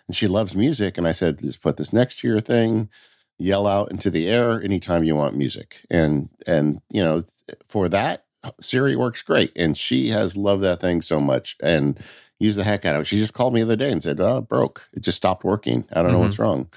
and 0.06 0.16
she 0.16 0.28
loves 0.28 0.54
music. 0.54 0.96
And 0.96 1.08
I 1.08 1.12
said, 1.12 1.40
just 1.40 1.62
put 1.62 1.76
this 1.76 1.92
next 1.92 2.20
to 2.20 2.28
your 2.28 2.40
thing, 2.40 2.88
yell 3.36 3.66
out 3.66 3.90
into 3.90 4.10
the 4.10 4.28
air 4.28 4.62
anytime 4.62 5.02
you 5.02 5.16
want 5.16 5.36
music, 5.36 5.84
and 5.90 6.28
and 6.46 6.80
you 6.90 7.02
know 7.02 7.24
for 7.66 7.88
that 7.88 8.24
Siri 8.60 8.96
works 8.96 9.22
great, 9.22 9.52
and 9.56 9.76
she 9.76 10.08
has 10.10 10.36
loved 10.36 10.62
that 10.62 10.80
thing 10.80 11.02
so 11.02 11.20
much 11.20 11.56
and 11.62 11.98
used 12.38 12.58
the 12.58 12.64
heck 12.64 12.84
out 12.84 12.94
of 12.94 13.02
it. 13.02 13.06
She 13.06 13.18
just 13.18 13.34
called 13.34 13.52
me 13.52 13.60
the 13.60 13.66
other 13.66 13.76
day 13.76 13.90
and 13.90 14.02
said, 14.02 14.20
"Oh, 14.20 14.38
it 14.38 14.48
broke. 14.48 14.88
It 14.92 15.00
just 15.00 15.18
stopped 15.18 15.44
working. 15.44 15.84
I 15.92 16.02
don't 16.02 16.12
know 16.12 16.20
what's 16.20 16.38
wrong," 16.38 16.68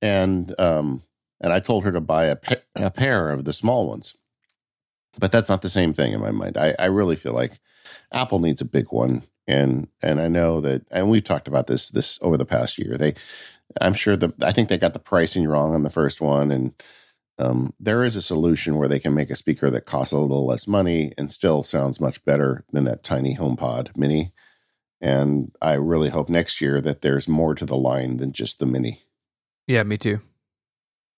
and 0.00 0.54
um, 0.60 1.02
and 1.40 1.52
I 1.52 1.60
told 1.60 1.84
her 1.84 1.92
to 1.92 2.00
buy 2.00 2.26
a, 2.26 2.36
pa- 2.36 2.56
a 2.76 2.90
pair 2.90 3.30
of 3.30 3.44
the 3.44 3.52
small 3.52 3.88
ones 3.88 4.16
but 5.18 5.32
that's 5.32 5.48
not 5.48 5.62
the 5.62 5.68
same 5.68 5.92
thing 5.92 6.12
in 6.12 6.20
my 6.20 6.30
mind. 6.30 6.56
I, 6.56 6.74
I 6.78 6.86
really 6.86 7.16
feel 7.16 7.34
like 7.34 7.60
Apple 8.12 8.38
needs 8.38 8.60
a 8.60 8.66
big 8.66 8.86
one, 8.90 9.24
and 9.46 9.88
and 10.02 10.20
I 10.20 10.28
know 10.28 10.60
that, 10.60 10.86
and 10.90 11.10
we've 11.10 11.24
talked 11.24 11.48
about 11.48 11.66
this 11.66 11.90
this 11.90 12.18
over 12.22 12.36
the 12.36 12.46
past 12.46 12.78
year. 12.78 12.96
They, 12.96 13.14
I'm 13.80 13.94
sure 13.94 14.16
the 14.16 14.32
I 14.42 14.52
think 14.52 14.68
they 14.68 14.78
got 14.78 14.92
the 14.92 14.98
pricing 14.98 15.46
wrong 15.46 15.74
on 15.74 15.82
the 15.82 15.90
first 15.90 16.20
one, 16.20 16.50
and 16.50 16.74
um, 17.38 17.74
there 17.80 18.04
is 18.04 18.16
a 18.16 18.22
solution 18.22 18.76
where 18.76 18.88
they 18.88 19.00
can 19.00 19.14
make 19.14 19.30
a 19.30 19.36
speaker 19.36 19.70
that 19.70 19.86
costs 19.86 20.12
a 20.12 20.18
little 20.18 20.46
less 20.46 20.66
money 20.66 21.12
and 21.16 21.30
still 21.30 21.62
sounds 21.62 22.00
much 22.00 22.24
better 22.24 22.64
than 22.72 22.84
that 22.84 23.02
tiny 23.02 23.36
HomePod 23.36 23.96
Mini. 23.96 24.32
And 25.00 25.50
I 25.60 25.72
really 25.72 26.10
hope 26.10 26.28
next 26.28 26.60
year 26.60 26.80
that 26.80 27.02
there's 27.02 27.26
more 27.26 27.54
to 27.56 27.66
the 27.66 27.76
line 27.76 28.18
than 28.18 28.32
just 28.32 28.60
the 28.60 28.66
Mini. 28.66 29.02
Yeah, 29.66 29.82
me 29.82 29.98
too. 29.98 30.20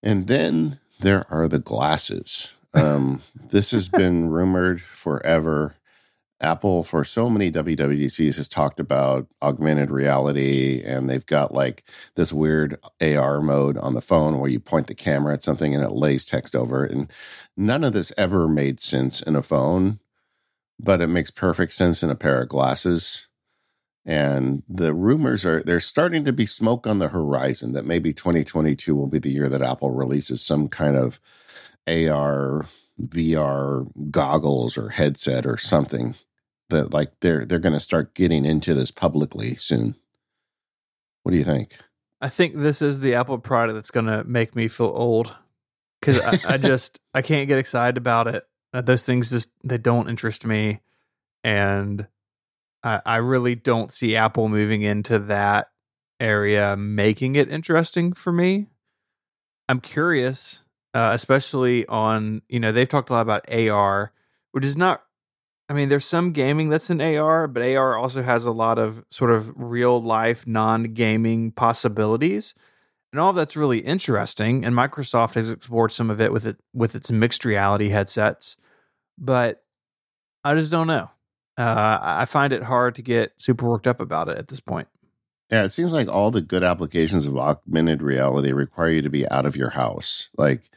And 0.03 0.27
then 0.27 0.81
there 1.01 1.27
are 1.31 1.49
the 1.49 1.59
glasses. 1.59 2.55
Um, 2.75 3.23
this 3.51 3.71
has 3.71 3.89
been 3.89 4.31
rumored 4.31 4.83
forever. 4.83 5.77
Apple, 6.41 6.83
for 6.83 7.05
so 7.05 7.31
many 7.31 7.51
WWDCs, 7.51 8.37
has 8.37 8.49
talked 8.49 8.81
about 8.81 9.29
augmented 9.41 9.91
reality, 9.91 10.83
and 10.85 11.09
they've 11.09 11.25
got 11.25 11.55
like 11.55 11.85
this 12.17 12.33
weird 12.33 12.79
AR 13.01 13.41
mode 13.41 13.79
on 13.79 13.95
the 13.95 14.03
phone 14.03 14.39
where 14.39 14.51
you 14.51 14.61
point 14.61 14.89
the 14.89 14.95
camera 14.95 15.33
at 15.35 15.43
something 15.43 15.75
and 15.75 15.83
it 15.83 15.93
lays 15.93 16.27
text 16.27 16.55
over 16.55 16.85
it. 16.85 16.93
And 16.93 17.11
none 17.57 17.85
of 17.85 17.93
this 17.93 18.13
ever 18.19 18.49
made 18.49 18.81
sense 18.81 19.23
in 19.23 19.37
a 19.37 19.43
phone, 19.43 20.01
but 20.79 21.01
it 21.01 21.07
makes 21.07 21.31
perfect 21.31 21.73
sense 21.73 22.03
in 22.03 22.11
a 22.11 22.17
pair 22.17 22.43
of 22.43 22.49
glasses. 22.49 23.29
And 24.05 24.65
the 24.69 24.93
rumors 24.93 25.47
are 25.47 25.63
there's 25.63 25.87
starting 25.87 26.25
to 26.25 26.33
be 26.33 26.45
smoke 26.45 26.87
on 26.87 26.99
the 26.99 27.09
horizon 27.09 27.73
that 27.73 27.87
maybe 27.87 28.13
2022 28.13 28.95
will 28.95 29.07
be 29.07 29.19
the 29.19 29.31
year 29.31 29.49
that 29.49 29.63
Apple 29.63 29.93
releases 29.93 30.45
some 30.45 30.69
kind 30.69 30.97
of 30.97 31.21
AR, 31.87 32.67
VR 33.01 33.87
goggles 34.11 34.79
or 34.79 34.91
headset 34.91 35.47
or 35.47 35.57
something 35.59 36.15
that 36.71 36.93
like 36.93 37.13
they're 37.21 37.45
they're 37.45 37.59
going 37.59 37.75
to 37.75 37.81
start 37.81 38.15
getting 38.15 38.45
into 38.45 38.75
this 38.75 38.91
publicly 38.91 39.55
soon. 39.55 39.97
What 41.23 41.33
do 41.33 41.39
you 41.39 41.45
think? 41.45 41.79
I 42.21 42.29
think 42.29 42.55
this 42.55 42.81
is 42.81 43.01
the 43.01 43.15
Apple 43.15 43.39
product 43.39 43.75
that's 43.75 43.91
going 43.91 44.07
to 44.07 44.25
make 44.25 44.57
me 44.57 44.69
feel 44.69 44.93
old 44.95 45.35
because 46.01 46.21
I, 46.21 46.55
I 46.55 46.57
just 46.59 47.01
I 47.13 47.23
can't 47.23 47.49
get 47.49 47.59
excited 47.59 47.97
about 47.97 48.29
it. 48.29 48.47
Uh, 48.73 48.81
Those 48.81 49.05
things 49.05 49.31
just 49.31 49.51
they 49.63 49.79
don't 49.79 50.09
interest 50.09 50.47
me, 50.47 50.81
and 51.43 52.07
I, 52.83 53.01
I 53.05 53.17
really 53.17 53.55
don't 53.55 53.93
see 53.93 54.17
Apple 54.17 54.49
moving 54.49 54.83
into 54.83 55.19
that 55.19 55.69
area, 56.21 56.77
making 56.77 57.37
it 57.37 57.51
interesting 57.51 58.13
for 58.13 58.33
me. 58.33 58.67
I'm 59.69 59.81
curious, 59.81 60.64
uh, 60.95 61.11
especially 61.13 61.87
on 61.87 62.41
you 62.49 62.61
know 62.61 62.73
they've 62.73 62.89
talked 62.89 63.11
a 63.11 63.13
lot 63.13 63.23
about 63.23 63.53
AR, 63.53 64.13
which 64.53 64.65
is 64.65 64.77
not. 64.77 65.03
I 65.69 65.73
mean, 65.73 65.89
there's 65.89 66.05
some 66.05 66.33
gaming 66.33 66.69
that's 66.69 66.91
in 66.91 67.01
AR, 67.01 67.49
but 67.49 67.63
AR 67.63 67.97
also 67.97 68.23
has 68.23 68.45
a 68.45 68.53
lot 68.53 68.79
of 68.79 69.03
sort 69.11 69.31
of 69.31 69.53
real 69.57 70.01
life 70.01 70.47
non 70.47 70.95
gaming 70.95 71.53
possibilities, 71.53 72.55
and 73.13 73.21
all 73.21 73.33
that's 73.33 73.57
really 73.57 73.81
interesting. 73.81 74.65
And 74.65 74.75
Microsoft 74.75 75.35
has 75.35 75.51
explored 75.51 75.91
some 75.91 76.11
of 76.11 76.21
it 76.21 76.33
with 76.33 76.47
it 76.47 76.59
with 76.73 76.95
its 76.95 77.11
mixed 77.11 77.45
reality 77.45 77.89
headsets, 77.89 78.57
but 79.19 79.65
I 80.45 80.55
just 80.55 80.71
don't 80.71 80.87
know. 80.87 81.11
Uh, 81.57 81.99
I 82.01 82.25
find 82.25 82.53
it 82.53 82.65
hard 82.65 82.97
to 82.97 83.03
get 83.03 83.33
super 83.41 83.69
worked 83.69 83.87
up 83.87 84.01
about 84.01 84.29
it 84.29 84.39
at 84.39 84.49
this 84.49 84.61
point. 84.61 84.89
Yeah, 85.51 85.65
it 85.65 85.69
seems 85.71 85.93
like 85.93 86.09
all 86.09 86.31
the 86.31 86.41
good 86.41 86.65
applications 86.65 87.27
of 87.27 87.37
augmented 87.37 88.03
reality 88.03 88.53
require 88.53 88.91
you 88.91 89.03
to 89.03 89.11
be 89.11 89.29
out 89.31 89.47
of 89.47 89.57
your 89.57 89.71
house. 89.71 90.31
Like, 90.37 90.71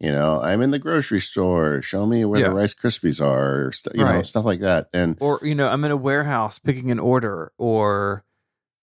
you 0.00 0.12
know, 0.12 0.40
I'm 0.42 0.60
in 0.60 0.70
the 0.72 0.78
grocery 0.78 1.20
store. 1.20 1.80
Show 1.82 2.06
me 2.06 2.24
where 2.24 2.40
Yeah. 2.40 2.48
the 2.48 2.54
Rice 2.54 2.74
Krispies 2.74 3.24
are, 3.24 3.66
or 3.66 3.72
st- 3.72 3.96
you 3.96 4.04
know, 4.04 4.22
stuff 4.22 4.44
like 4.44 4.60
that. 4.60 4.88
And 4.92 5.16
or 5.20 5.40
you 5.42 5.54
know 5.54 5.68
i'm 5.68 5.84
in 5.84 5.90
a 5.90 5.96
warehouse 5.96 6.58
picking 6.58 6.90
an 6.90 6.98
order 6.98 7.52
or 7.58 8.24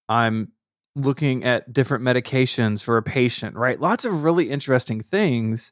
i'm 0.09 0.51
looking 0.95 1.43
at 1.43 1.71
different 1.73 2.03
medications 2.03 2.83
for 2.83 2.97
a 2.97 3.03
patient 3.03 3.55
right 3.55 3.79
lots 3.79 4.05
of 4.05 4.23
really 4.23 4.49
interesting 4.51 5.01
things 5.01 5.71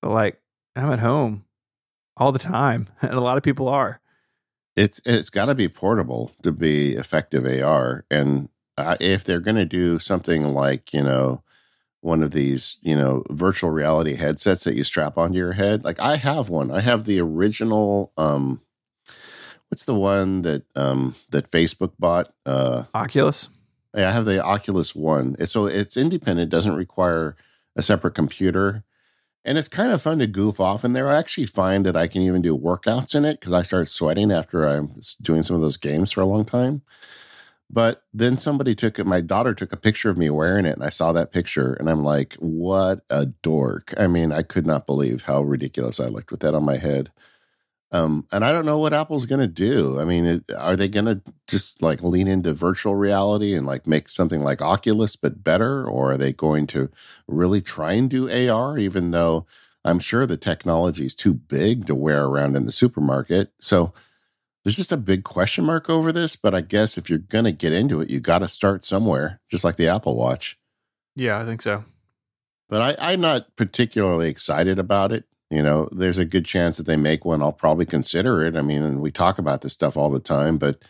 but 0.00 0.10
like 0.10 0.40
i'm 0.74 0.90
at 0.90 1.00
home 1.00 1.44
all 2.16 2.32
the 2.32 2.38
time 2.38 2.88
and 3.02 3.12
a 3.12 3.20
lot 3.20 3.36
of 3.36 3.42
people 3.42 3.68
are 3.68 4.00
it's 4.76 5.00
it's 5.04 5.28
got 5.28 5.46
to 5.46 5.54
be 5.54 5.68
portable 5.68 6.30
to 6.42 6.50
be 6.50 6.94
effective 6.96 7.44
AR. 7.44 8.06
And 8.10 8.48
uh, 8.78 8.96
if 9.00 9.22
they're 9.22 9.38
going 9.40 9.56
to 9.56 9.66
do 9.66 9.98
something 9.98 10.54
like 10.54 10.94
you 10.94 11.02
know 11.02 11.42
one 12.02 12.22
of 12.22 12.32
these 12.32 12.78
you 12.82 12.94
know 12.94 13.24
virtual 13.30 13.70
reality 13.70 14.14
headsets 14.16 14.64
that 14.64 14.74
you 14.76 14.84
strap 14.84 15.16
onto 15.16 15.38
your 15.38 15.52
head, 15.52 15.82
like 15.84 15.98
I 16.00 16.16
have 16.16 16.48
one. 16.50 16.70
I 16.70 16.80
have 16.80 17.04
the 17.06 17.18
original. 17.20 18.12
um 18.16 18.60
What's 19.68 19.84
the 19.86 19.94
one 19.94 20.42
that 20.42 20.64
um 20.76 21.14
that 21.30 21.50
Facebook 21.50 21.92
bought? 21.98 22.32
Uh, 22.44 22.84
oculus 22.94 23.48
Yeah, 23.96 24.08
I 24.08 24.12
have 24.12 24.26
the 24.26 24.42
Oculus 24.44 24.94
One. 24.94 25.32
It's- 25.34 25.50
So 25.52 25.66
it's 25.66 25.96
independent, 25.96 26.50
doesn't 26.50 26.74
require 26.74 27.36
a 27.76 27.82
separate 27.82 28.14
computer. 28.14 28.84
And 29.44 29.58
it's 29.58 29.68
kind 29.68 29.90
of 29.90 30.00
fun 30.00 30.18
to 30.20 30.26
goof 30.28 30.60
off 30.60 30.84
in 30.84 30.92
there. 30.92 31.08
I 31.08 31.16
actually 31.16 31.46
find 31.46 31.84
that 31.86 31.96
I 31.96 32.06
can 32.06 32.22
even 32.22 32.42
do 32.42 32.56
workouts 32.56 33.14
in 33.14 33.24
it 33.24 33.40
because 33.40 33.52
I 33.52 33.62
start 33.62 33.88
sweating 33.88 34.30
after 34.30 34.68
I'm 34.68 35.00
doing 35.20 35.42
some 35.42 35.56
of 35.56 35.62
those 35.62 35.76
games 35.78 36.12
for 36.12 36.20
a 36.20 36.26
long 36.26 36.44
time. 36.44 36.82
But 37.72 38.02
then 38.12 38.36
somebody 38.36 38.74
took 38.74 38.98
it, 38.98 39.06
my 39.06 39.22
daughter 39.22 39.54
took 39.54 39.72
a 39.72 39.78
picture 39.78 40.10
of 40.10 40.18
me 40.18 40.28
wearing 40.28 40.66
it, 40.66 40.74
and 40.74 40.84
I 40.84 40.90
saw 40.90 41.12
that 41.12 41.32
picture, 41.32 41.72
and 41.72 41.88
I'm 41.88 42.04
like, 42.04 42.34
what 42.34 43.00
a 43.08 43.26
dork. 43.26 43.94
I 43.96 44.08
mean, 44.08 44.30
I 44.30 44.42
could 44.42 44.66
not 44.66 44.86
believe 44.86 45.22
how 45.22 45.42
ridiculous 45.42 45.98
I 45.98 46.08
looked 46.08 46.30
with 46.30 46.40
that 46.40 46.54
on 46.54 46.64
my 46.64 46.76
head. 46.76 47.10
Um, 47.90 48.26
and 48.30 48.44
I 48.44 48.52
don't 48.52 48.66
know 48.66 48.78
what 48.78 48.94
Apple's 48.94 49.26
going 49.26 49.40
to 49.40 49.46
do. 49.46 49.98
I 50.00 50.04
mean, 50.04 50.24
it, 50.24 50.50
are 50.56 50.76
they 50.76 50.88
going 50.88 51.04
to 51.06 51.22
just 51.46 51.82
like 51.82 52.02
lean 52.02 52.26
into 52.26 52.54
virtual 52.54 52.94
reality 52.94 53.54
and 53.54 53.66
like 53.66 53.86
make 53.86 54.08
something 54.08 54.42
like 54.42 54.60
Oculus 54.62 55.16
but 55.16 55.42
better, 55.42 55.86
or 55.86 56.12
are 56.12 56.18
they 56.18 56.32
going 56.32 56.66
to 56.68 56.90
really 57.26 57.62
try 57.62 57.92
and 57.92 58.08
do 58.08 58.30
AR? 58.30 58.78
Even 58.78 59.10
though 59.12 59.46
I'm 59.84 59.98
sure 59.98 60.26
the 60.26 60.38
technology 60.38 61.06
is 61.06 61.14
too 61.14 61.34
big 61.34 61.86
to 61.86 61.94
wear 61.94 62.24
around 62.24 62.56
in 62.56 62.66
the 62.66 62.72
supermarket, 62.72 63.52
so 63.58 63.92
there's 64.64 64.76
just 64.76 64.92
a 64.92 64.96
big 64.96 65.24
question 65.24 65.64
mark 65.64 65.90
over 65.90 66.12
this. 66.12 66.36
But 66.36 66.54
I 66.54 66.60
guess 66.60 66.96
if 66.96 67.08
you're 67.10 67.18
going 67.18 67.44
to 67.44 67.52
get 67.52 67.72
into 67.72 68.00
it, 68.00 68.10
you 68.10 68.20
got 68.20 68.38
to 68.40 68.48
start 68.48 68.84
somewhere, 68.84 69.40
just 69.50 69.64
like 69.64 69.76
the 69.76 69.88
Apple 69.88 70.16
Watch. 70.16 70.58
yeah 71.16 71.38
i 71.40 71.44
think 71.44 71.60
so 71.62 71.84
But 72.68 72.98
I, 72.98 73.12
I'm 73.12 73.20
not 73.20 73.54
particularly 73.56 74.28
excited 74.30 74.78
about 74.78 75.12
it. 75.12 75.24
You 75.50 75.62
know, 75.62 75.88
there's 75.92 76.18
a 76.18 76.24
good 76.24 76.46
chance 76.46 76.78
that 76.78 76.86
they 76.86 76.96
make 76.96 77.26
one. 77.26 77.42
I'll 77.42 77.52
probably 77.52 77.84
consider 77.84 78.42
it. 78.46 78.56
I 78.56 78.62
mean, 78.62 78.80
and 78.82 79.02
we 79.02 79.10
talk 79.10 79.38
about 79.38 79.60
this 79.60 79.74
stuff 79.74 79.98
all 79.98 80.08
the 80.10 80.20
time, 80.20 80.56
but 80.56 80.80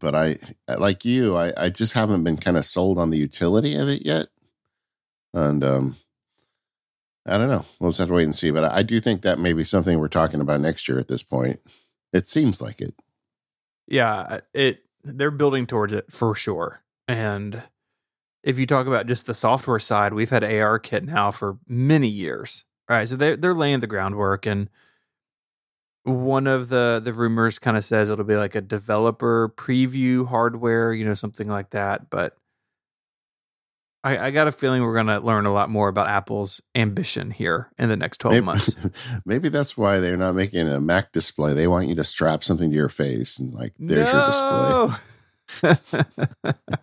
but 0.00 0.14
I 0.16 0.38
like 0.66 1.04
you, 1.04 1.36
I, 1.36 1.52
I 1.56 1.70
just 1.70 1.92
haven't 1.92 2.24
been 2.24 2.36
kind 2.36 2.56
of 2.56 2.64
sold 2.64 2.98
on 2.98 3.10
the 3.10 3.18
utility 3.18 3.76
of 3.76 3.88
it 3.88 4.04
yet. 4.04 4.26
And 5.32 5.62
um 5.62 5.96
I 7.26 7.38
don't 7.38 7.48
know. 7.48 7.64
We'll 7.78 7.90
just 7.90 8.00
have 8.00 8.08
to 8.08 8.14
wait 8.14 8.24
and 8.24 8.34
see. 8.34 8.50
But 8.50 8.64
I, 8.64 8.78
I 8.78 8.82
do 8.82 8.98
think 8.98 9.22
that 9.22 9.38
may 9.38 9.52
be 9.52 9.62
something 9.64 9.98
we're 9.98 10.08
talking 10.08 10.40
about 10.40 10.60
next 10.60 10.88
year 10.88 10.98
at 10.98 11.06
this 11.08 11.22
point. 11.22 11.60
It 12.14 12.26
seems 12.26 12.62
like 12.62 12.80
it. 12.80 12.94
yeah 13.86 14.40
it 14.54 14.84
they're 15.02 15.30
building 15.30 15.66
towards 15.66 15.92
it 15.92 16.10
for 16.10 16.34
sure 16.34 16.82
and 17.06 17.62
if 18.42 18.58
you 18.58 18.66
talk 18.66 18.86
about 18.86 19.06
just 19.06 19.26
the 19.26 19.34
software 19.34 19.78
side 19.78 20.14
we've 20.14 20.30
had 20.30 20.42
ARKit 20.42 21.02
now 21.04 21.30
for 21.30 21.58
many 21.68 22.08
years 22.08 22.64
Right. 22.88 23.08
so 23.08 23.16
they 23.16 23.36
they're 23.36 23.54
laying 23.54 23.80
the 23.80 23.86
groundwork, 23.86 24.44
and 24.46 24.68
one 26.04 26.46
of 26.46 26.68
the 26.68 27.00
the 27.02 27.14
rumors 27.14 27.58
kind 27.58 27.76
of 27.78 27.84
says 27.84 28.10
it'll 28.10 28.24
be 28.26 28.36
like 28.36 28.54
a 28.54 28.60
developer 28.60 29.48
preview 29.56 30.28
hardware, 30.28 30.92
you 30.92 31.04
know, 31.04 31.14
something 31.14 31.48
like 31.48 31.70
that. 31.70 32.10
But 32.10 32.36
I, 34.04 34.26
I 34.26 34.30
got 34.30 34.46
a 34.46 34.52
feeling 34.52 34.82
we're 34.82 34.94
going 34.94 35.06
to 35.06 35.18
learn 35.20 35.46
a 35.46 35.52
lot 35.52 35.70
more 35.70 35.88
about 35.88 36.08
Apple's 36.08 36.60
ambition 36.74 37.30
here 37.30 37.70
in 37.78 37.88
the 37.88 37.96
next 37.96 38.18
twelve 38.18 38.34
maybe, 38.34 38.44
months. 38.44 38.76
maybe 39.24 39.48
that's 39.48 39.78
why 39.78 39.98
they're 39.98 40.18
not 40.18 40.34
making 40.34 40.68
a 40.68 40.78
Mac 40.78 41.10
display. 41.12 41.54
They 41.54 41.66
want 41.66 41.88
you 41.88 41.94
to 41.94 42.04
strap 42.04 42.44
something 42.44 42.70
to 42.70 42.76
your 42.76 42.90
face 42.90 43.38
and 43.38 43.54
like, 43.54 43.72
there's 43.78 44.12
no! 44.12 44.94
your 45.62 45.68
display. 45.70 46.52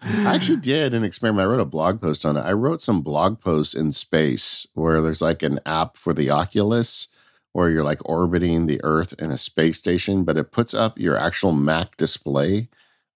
I 0.00 0.34
actually 0.34 0.58
did 0.58 0.94
an 0.94 1.02
experiment. 1.02 1.46
I 1.46 1.50
wrote 1.50 1.60
a 1.60 1.64
blog 1.64 2.00
post 2.00 2.24
on 2.24 2.36
it. 2.36 2.42
I 2.42 2.52
wrote 2.52 2.82
some 2.82 3.02
blog 3.02 3.40
posts 3.40 3.74
in 3.74 3.90
space 3.92 4.66
where 4.74 5.00
there's 5.00 5.22
like 5.22 5.42
an 5.42 5.60
app 5.66 5.96
for 5.96 6.12
the 6.12 6.30
Oculus 6.30 7.08
where 7.52 7.70
you're 7.70 7.84
like 7.84 8.06
orbiting 8.08 8.66
the 8.66 8.80
Earth 8.84 9.14
in 9.18 9.32
a 9.32 9.38
space 9.38 9.78
station, 9.78 10.24
but 10.24 10.36
it 10.36 10.52
puts 10.52 10.74
up 10.74 10.98
your 10.98 11.16
actual 11.16 11.52
Mac 11.52 11.96
display 11.96 12.68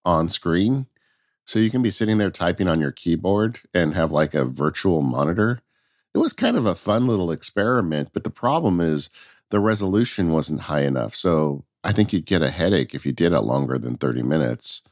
on 0.04 0.28
screen. 0.28 0.86
So 1.44 1.58
you 1.58 1.70
can 1.70 1.82
be 1.82 1.90
sitting 1.90 2.18
there 2.18 2.30
typing 2.30 2.68
on 2.68 2.80
your 2.80 2.92
keyboard 2.92 3.60
and 3.74 3.94
have 3.94 4.12
like 4.12 4.34
a 4.34 4.44
virtual 4.44 5.02
monitor. 5.02 5.60
It 6.14 6.18
was 6.18 6.32
kind 6.32 6.56
of 6.56 6.66
a 6.66 6.74
fun 6.74 7.06
little 7.06 7.30
experiment, 7.30 8.10
but 8.12 8.24
the 8.24 8.30
problem 8.30 8.80
is 8.80 9.10
the 9.50 9.60
resolution 9.60 10.30
wasn't 10.30 10.62
high 10.62 10.82
enough. 10.82 11.14
So 11.14 11.64
I 11.82 11.92
think 11.92 12.12
you'd 12.12 12.26
get 12.26 12.42
a 12.42 12.50
headache 12.50 12.94
if 12.94 13.04
you 13.04 13.12
did 13.12 13.32
it 13.32 13.40
longer 13.40 13.78
than 13.78 13.96
30 13.96 14.22
minutes. 14.22 14.82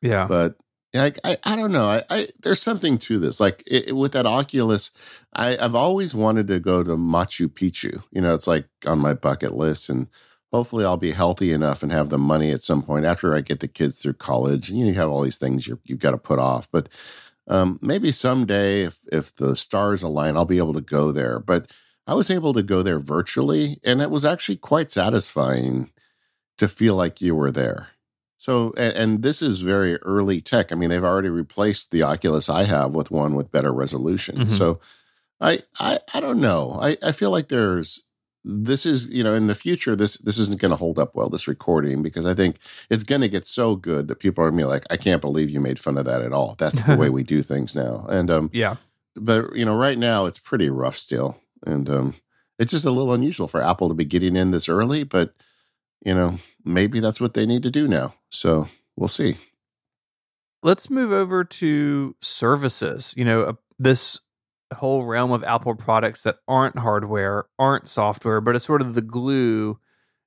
yeah, 0.00 0.26
But 0.26 0.56
yeah, 0.92 1.04
I, 1.04 1.12
I, 1.32 1.36
I 1.44 1.56
don't 1.56 1.72
know. 1.72 1.86
I, 1.86 2.02
I 2.08 2.28
there's 2.42 2.62
something 2.62 2.96
to 2.98 3.18
this. 3.18 3.40
Like 3.40 3.62
it, 3.66 3.94
with 3.94 4.12
that 4.12 4.24
Oculus, 4.26 4.90
I, 5.34 5.56
I've 5.58 5.74
always 5.74 6.14
wanted 6.14 6.48
to 6.48 6.60
go 6.60 6.82
to 6.82 6.96
Machu 6.96 7.48
Picchu. 7.48 8.02
You 8.10 8.22
know, 8.22 8.34
it's 8.34 8.46
like 8.46 8.66
on 8.86 8.98
my 8.98 9.12
bucket 9.12 9.54
list, 9.54 9.90
and 9.90 10.08
hopefully 10.52 10.84
I'll 10.84 10.96
be 10.96 11.12
healthy 11.12 11.52
enough 11.52 11.82
and 11.82 11.92
have 11.92 12.08
the 12.08 12.18
money 12.18 12.50
at 12.50 12.62
some 12.62 12.82
point 12.82 13.04
after 13.04 13.34
I 13.34 13.40
get 13.40 13.60
the 13.60 13.68
kids 13.68 13.98
through 13.98 14.14
college. 14.14 14.70
You 14.70 14.84
know, 14.84 14.90
you 14.90 14.94
have 14.94 15.08
all 15.08 15.22
these 15.22 15.38
things 15.38 15.66
you 15.66 15.78
you've 15.84 15.98
got 15.98 16.12
to 16.12 16.18
put 16.18 16.38
off, 16.38 16.68
but 16.70 16.88
um, 17.48 17.78
maybe 17.80 18.12
someday, 18.12 18.82
if 18.82 19.00
if 19.10 19.34
the 19.34 19.56
stars 19.56 20.02
align, 20.02 20.36
I'll 20.36 20.44
be 20.44 20.58
able 20.58 20.74
to 20.74 20.80
go 20.80 21.12
there. 21.12 21.38
But 21.38 21.70
I 22.06 22.14
was 22.14 22.30
able 22.30 22.52
to 22.54 22.62
go 22.62 22.82
there 22.82 22.98
virtually, 22.98 23.80
and 23.84 24.00
it 24.00 24.10
was 24.10 24.24
actually 24.24 24.56
quite 24.56 24.90
satisfying 24.90 25.90
to 26.58 26.68
feel 26.68 26.94
like 26.94 27.20
you 27.20 27.34
were 27.34 27.52
there. 27.52 27.88
So, 28.36 28.72
and, 28.76 28.96
and, 28.96 29.22
this 29.22 29.42
is 29.42 29.60
very 29.60 29.96
early 29.96 30.40
tech. 30.40 30.70
I 30.70 30.76
mean, 30.76 30.90
they've 30.90 31.02
already 31.02 31.28
replaced 31.28 31.90
the 31.90 32.04
Oculus 32.04 32.48
I 32.48 32.64
have 32.64 32.92
with 32.92 33.10
one 33.10 33.34
with 33.34 33.50
better 33.50 33.72
resolution. 33.72 34.36
Mm-hmm. 34.36 34.50
So, 34.50 34.78
I, 35.40 35.62
I, 35.78 35.98
I 36.14 36.20
don't 36.20 36.40
know. 36.40 36.78
I, 36.80 36.96
I 37.02 37.12
feel 37.12 37.30
like 37.30 37.48
there's 37.48 38.04
this 38.50 38.86
is 38.86 39.10
you 39.10 39.22
know 39.22 39.34
in 39.34 39.46
the 39.46 39.54
future 39.54 39.94
this 39.94 40.16
this 40.16 40.38
isn't 40.38 40.58
going 40.58 40.70
to 40.70 40.76
hold 40.76 40.98
up 40.98 41.14
well 41.14 41.28
this 41.28 41.46
recording 41.46 42.02
because 42.02 42.24
I 42.24 42.32
think 42.32 42.56
it's 42.88 43.04
going 43.04 43.20
to 43.20 43.28
get 43.28 43.46
so 43.46 43.76
good 43.76 44.08
that 44.08 44.20
people 44.20 44.42
are 44.42 44.48
going 44.48 44.58
to 44.58 44.64
be 44.64 44.68
like 44.68 44.84
I 44.90 44.96
can't 44.96 45.20
believe 45.20 45.50
you 45.50 45.60
made 45.60 45.78
fun 45.78 45.98
of 45.98 46.06
that 46.06 46.22
at 46.22 46.32
all. 46.32 46.56
That's 46.58 46.82
the 46.84 46.96
way 46.96 47.10
we 47.10 47.22
do 47.22 47.42
things 47.42 47.76
now. 47.76 48.06
And 48.08 48.30
um, 48.30 48.50
yeah, 48.54 48.76
but 49.14 49.54
you 49.54 49.66
know 49.66 49.76
right 49.76 49.98
now 49.98 50.24
it's 50.24 50.38
pretty 50.38 50.70
rough 50.70 50.96
still, 50.96 51.36
and 51.66 51.90
um, 51.90 52.14
it's 52.58 52.72
just 52.72 52.86
a 52.86 52.90
little 52.90 53.12
unusual 53.12 53.48
for 53.48 53.62
Apple 53.62 53.88
to 53.88 53.94
be 53.94 54.06
getting 54.06 54.34
in 54.34 54.50
this 54.50 54.68
early, 54.68 55.04
but 55.04 55.34
you 56.04 56.14
know, 56.14 56.38
maybe 56.64 57.00
that's 57.00 57.20
what 57.20 57.34
they 57.34 57.44
need 57.44 57.62
to 57.64 57.70
do 57.70 57.86
now. 57.86 58.14
So 58.30 58.68
we'll 58.96 59.08
see. 59.08 59.36
Let's 60.62 60.90
move 60.90 61.12
over 61.12 61.44
to 61.44 62.16
services. 62.20 63.14
You 63.16 63.24
know, 63.24 63.42
uh, 63.42 63.52
this 63.78 64.20
whole 64.72 65.04
realm 65.04 65.32
of 65.32 65.42
Apple 65.44 65.74
products 65.74 66.22
that 66.22 66.36
aren't 66.46 66.78
hardware, 66.78 67.46
aren't 67.58 67.88
software, 67.88 68.40
but 68.40 68.54
it's 68.56 68.64
sort 68.64 68.80
of 68.80 68.94
the 68.94 69.02
glue 69.02 69.78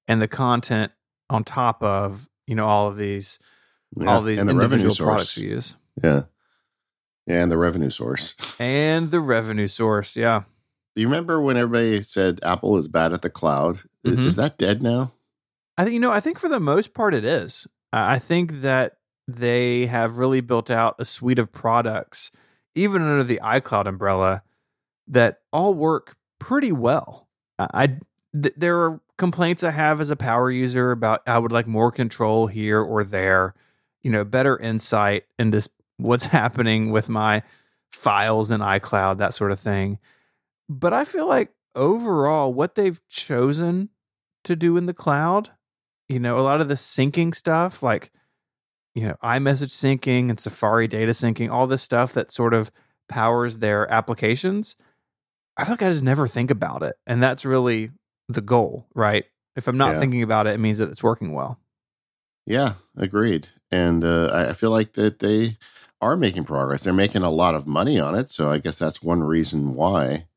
and 0.07 0.21
the 0.21 0.27
content 0.27 0.91
on 1.29 1.43
top 1.43 1.81
of, 1.83 2.27
you 2.47 2.55
know, 2.55 2.67
all 2.67 2.87
of 2.87 2.97
these 2.97 3.39
yeah, 3.95 4.09
all 4.09 4.19
of 4.19 4.25
these 4.25 4.39
and 4.39 4.49
the 4.49 4.53
individual 4.53 4.95
products 4.95 5.37
we 5.37 5.47
use. 5.47 5.75
Yeah. 6.03 6.23
Yeah, 7.27 7.43
and 7.43 7.51
the 7.51 7.57
revenue 7.57 7.89
source. 7.89 8.35
And 8.59 9.11
the 9.11 9.19
revenue 9.19 9.67
source, 9.67 10.17
yeah. 10.17 10.43
Do 10.95 11.01
you 11.01 11.07
remember 11.07 11.39
when 11.39 11.55
everybody 11.55 12.01
said 12.01 12.39
Apple 12.43 12.77
is 12.77 12.87
bad 12.87 13.13
at 13.13 13.21
the 13.21 13.29
cloud? 13.29 13.79
Mhm. 14.05 14.25
Is 14.25 14.35
that 14.35 14.57
dead 14.57 14.81
now? 14.81 15.13
I 15.77 15.85
think 15.85 15.93
you 15.93 15.99
know. 15.99 16.11
I 16.11 16.19
think 16.19 16.39
for 16.39 16.49
the 16.49 16.59
most 16.59 16.93
part, 16.93 17.13
it 17.13 17.23
is. 17.23 17.67
I 17.93 18.19
think 18.19 18.61
that 18.61 18.97
they 19.27 19.85
have 19.85 20.17
really 20.17 20.41
built 20.41 20.69
out 20.69 20.95
a 20.99 21.05
suite 21.05 21.39
of 21.39 21.51
products, 21.51 22.31
even 22.75 23.01
under 23.01 23.23
the 23.23 23.39
iCloud 23.43 23.85
umbrella, 23.85 24.43
that 25.07 25.41
all 25.51 25.73
work 25.73 26.15
pretty 26.39 26.71
well. 26.71 27.27
I, 27.59 27.97
th- 28.33 28.55
there 28.57 28.79
are 28.79 29.01
complaints 29.17 29.63
I 29.63 29.71
have 29.71 30.01
as 30.01 30.09
a 30.09 30.15
power 30.15 30.49
user 30.49 30.91
about 30.91 31.21
I 31.27 31.37
would 31.37 31.51
like 31.51 31.67
more 31.67 31.91
control 31.91 32.47
here 32.47 32.81
or 32.81 33.03
there, 33.03 33.53
you 34.01 34.11
know, 34.11 34.23
better 34.23 34.57
insight 34.57 35.25
into 35.37 35.67
what's 35.97 36.25
happening 36.39 36.91
with 36.91 37.09
my 37.09 37.43
files 37.91 38.51
in 38.51 38.61
iCloud, 38.61 39.17
that 39.17 39.33
sort 39.33 39.51
of 39.51 39.59
thing. 39.59 39.99
But 40.69 40.93
I 40.93 41.05
feel 41.05 41.27
like 41.27 41.51
overall, 41.75 42.53
what 42.53 42.75
they've 42.75 43.01
chosen 43.09 43.89
to 44.43 44.55
do 44.55 44.77
in 44.77 44.85
the 44.85 44.93
cloud 44.93 45.51
you 46.11 46.19
know, 46.19 46.37
a 46.37 46.41
lot 46.41 46.59
of 46.59 46.67
the 46.67 46.73
syncing 46.73 47.33
stuff, 47.33 47.81
like, 47.81 48.11
you 48.95 49.03
know, 49.07 49.15
iMessage 49.23 49.71
syncing 49.71 50.29
and 50.29 50.39
Safari 50.39 50.87
data 50.87 51.11
syncing, 51.11 51.49
all 51.51 51.67
this 51.67 51.81
stuff 51.83 52.13
that 52.13 52.31
sort 52.31 52.53
of 52.53 52.71
powers 53.09 53.57
their 53.59 53.91
applications. 53.91 54.75
I 55.57 55.63
feel 55.63 55.73
like 55.73 55.81
I 55.83 55.89
just 55.89 56.03
never 56.03 56.27
think 56.27 56.51
about 56.51 56.83
it. 56.83 56.95
And 57.05 57.21
that's 57.21 57.45
really 57.45 57.91
the 58.29 58.41
goal, 58.41 58.87
right? 58.95 59.25
If 59.55 59.67
I'm 59.67 59.77
not 59.77 59.93
Yeah. 59.93 59.99
thinking 59.99 60.23
about 60.23 60.47
it, 60.47 60.53
it 60.53 60.59
means 60.59 60.77
that 60.79 60.89
it's 60.89 61.03
working 61.03 61.33
well. 61.33 61.59
Yeah, 62.45 62.73
agreed. 62.97 63.49
And 63.69 64.03
uh, 64.03 64.29
I 64.49 64.53
feel 64.53 64.71
like 64.71 64.93
that 64.93 65.19
they 65.19 65.57
are 66.01 66.17
making 66.17 66.45
progress. 66.45 66.83
They're 66.83 66.93
making 66.93 67.21
a 67.21 67.29
lot 67.29 67.53
of 67.53 67.67
money 67.67 67.99
on 67.99 68.15
it, 68.15 68.29
so 68.29 68.49
I 68.51 68.57
guess 68.57 68.79
that's 68.79 69.03
one 69.03 69.23
reason 69.23 69.75
why. 69.75 70.27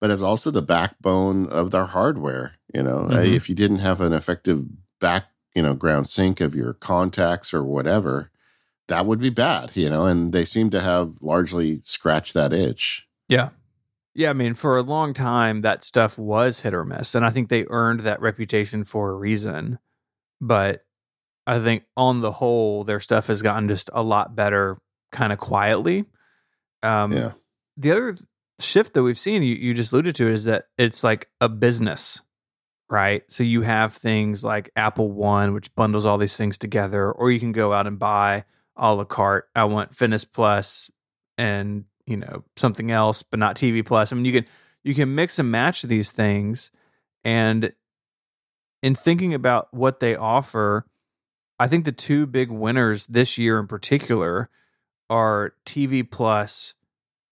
But 0.00 0.10
it's 0.10 0.22
also 0.22 0.50
the 0.50 0.62
backbone 0.62 1.48
of 1.48 1.70
their 1.70 1.86
hardware. 1.86 2.52
You 2.72 2.82
know, 2.82 3.08
Mhm. 3.10 3.34
if 3.34 3.48
you 3.48 3.54
didn't 3.54 3.78
have 3.78 4.00
an 4.00 4.12
effective 4.12 4.64
back, 5.00 5.24
you 5.54 5.62
know, 5.62 5.74
ground 5.74 6.08
sync 6.08 6.40
of 6.40 6.54
your 6.54 6.74
contacts 6.74 7.52
or 7.52 7.62
whatever, 7.62 8.30
that 8.88 9.06
would 9.06 9.20
be 9.20 9.30
bad. 9.30 9.72
You 9.74 9.90
know, 9.90 10.06
and 10.06 10.32
they 10.32 10.44
seem 10.44 10.70
to 10.70 10.80
have 10.80 11.22
largely 11.22 11.80
scratched 11.84 12.34
that 12.34 12.52
itch. 12.52 13.06
Yeah. 13.28 13.50
Yeah, 14.14 14.28
I 14.28 14.34
mean, 14.34 14.52
for 14.54 14.76
a 14.76 14.82
long 14.82 15.14
time, 15.14 15.62
that 15.62 15.82
stuff 15.82 16.18
was 16.18 16.60
hit 16.60 16.74
or 16.74 16.84
miss. 16.84 17.14
And 17.14 17.24
I 17.24 17.30
think 17.30 17.48
they 17.48 17.64
earned 17.70 18.00
that 18.00 18.20
reputation 18.20 18.84
for 18.84 19.10
a 19.10 19.14
reason. 19.14 19.78
But 20.38 20.84
I 21.46 21.58
think 21.60 21.84
on 21.96 22.20
the 22.20 22.32
whole, 22.32 22.84
their 22.84 23.00
stuff 23.00 23.28
has 23.28 23.40
gotten 23.40 23.68
just 23.68 23.88
a 23.94 24.02
lot 24.02 24.36
better 24.36 24.76
kind 25.12 25.32
of 25.32 25.38
quietly. 25.38 26.04
Um, 26.82 27.12
Yeah. 27.12 27.32
The 27.78 27.90
other 27.90 28.14
shift 28.60 28.92
that 28.92 29.02
we've 29.02 29.18
seen, 29.18 29.42
you, 29.42 29.54
you 29.54 29.72
just 29.72 29.92
alluded 29.92 30.14
to, 30.16 30.28
is 30.28 30.44
that 30.44 30.66
it's 30.76 31.02
like 31.02 31.30
a 31.40 31.48
business, 31.48 32.20
right? 32.92 33.22
So 33.30 33.42
you 33.42 33.62
have 33.62 33.94
things 33.94 34.44
like 34.44 34.70
Apple 34.76 35.10
One, 35.10 35.54
which 35.54 35.74
bundles 35.74 36.04
all 36.04 36.18
these 36.18 36.36
things 36.36 36.58
together, 36.58 37.10
or 37.10 37.30
you 37.30 37.40
can 37.40 37.52
go 37.52 37.72
out 37.72 37.86
and 37.86 37.98
buy 37.98 38.44
a 38.76 38.94
la 38.94 39.04
carte. 39.04 39.48
I 39.56 39.64
want 39.64 39.96
Fitness 39.96 40.26
Plus 40.26 40.90
and 41.38 41.86
you 42.06 42.18
know 42.18 42.44
something 42.56 42.90
else, 42.90 43.22
but 43.22 43.40
not 43.40 43.56
TV 43.56 43.84
Plus. 43.84 44.12
I 44.12 44.16
mean, 44.16 44.26
you 44.26 44.32
can 44.32 44.44
you 44.84 44.94
can 44.94 45.14
mix 45.14 45.38
and 45.38 45.50
match 45.50 45.80
these 45.82 46.12
things, 46.12 46.70
and 47.24 47.72
in 48.82 48.94
thinking 48.94 49.32
about 49.32 49.72
what 49.72 50.00
they 50.00 50.14
offer, 50.14 50.84
I 51.58 51.68
think 51.68 51.86
the 51.86 51.92
two 51.92 52.26
big 52.26 52.50
winners 52.50 53.06
this 53.06 53.38
year 53.38 53.58
in 53.58 53.68
particular 53.68 54.50
are 55.08 55.54
TV 55.64 56.08
Plus 56.08 56.74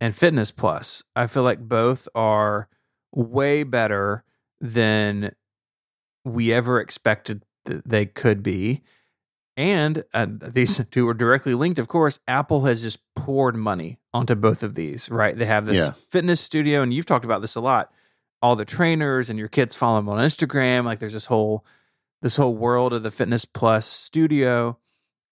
and 0.01 0.17
Fitness 0.17 0.51
Plus. 0.51 1.03
I 1.15 1.27
feel 1.27 1.43
like 1.43 1.61
both 1.61 2.09
are 2.15 2.69
way 3.13 3.63
better 3.63 4.25
than 4.59 5.33
we 6.25 6.53
ever 6.53 6.81
expected 6.81 7.45
th- 7.67 7.83
they 7.85 8.07
could 8.07 8.43
be. 8.43 8.83
And 9.57 10.05
uh, 10.15 10.27
these 10.31 10.81
two 10.91 11.09
are 11.09 11.15
directly 11.15 11.55
linked. 11.55 11.79
Of 11.79 11.89
course, 11.89 12.19
Apple 12.27 12.65
has 12.65 12.81
just 12.83 12.99
poured 13.15 13.57
money 13.57 13.99
onto 14.15 14.35
both 14.35 14.63
of 14.63 14.75
these, 14.75 15.11
right? 15.11 15.37
They 15.37 15.45
have 15.45 15.67
this 15.67 15.77
Yeah. 15.79 15.91
fitness 16.09 16.41
studio, 16.41 16.83
and 16.83 16.95
you've 16.95 17.05
talked 17.07 17.25
about 17.25 17.43
this 17.43 17.57
a 17.57 17.61
lot. 17.61 17.93
All 18.41 18.57
the 18.57 18.65
trainers 18.65 19.29
and 19.29 19.39
your 19.39 19.49
kids 19.49 19.77
follow 19.77 19.99
them 19.99 20.09
on 20.09 20.19
Instagram. 20.19 20.85
Like 20.85 20.99
there's 20.99 21.13
this 21.13 21.27
whole 21.27 21.65
this 22.23 22.37
whole 22.37 22.55
world 22.55 22.93
of 22.93 23.03
the 23.03 23.11
Fitness 23.11 23.45
Plus 23.47 23.87
studio. 23.87 24.79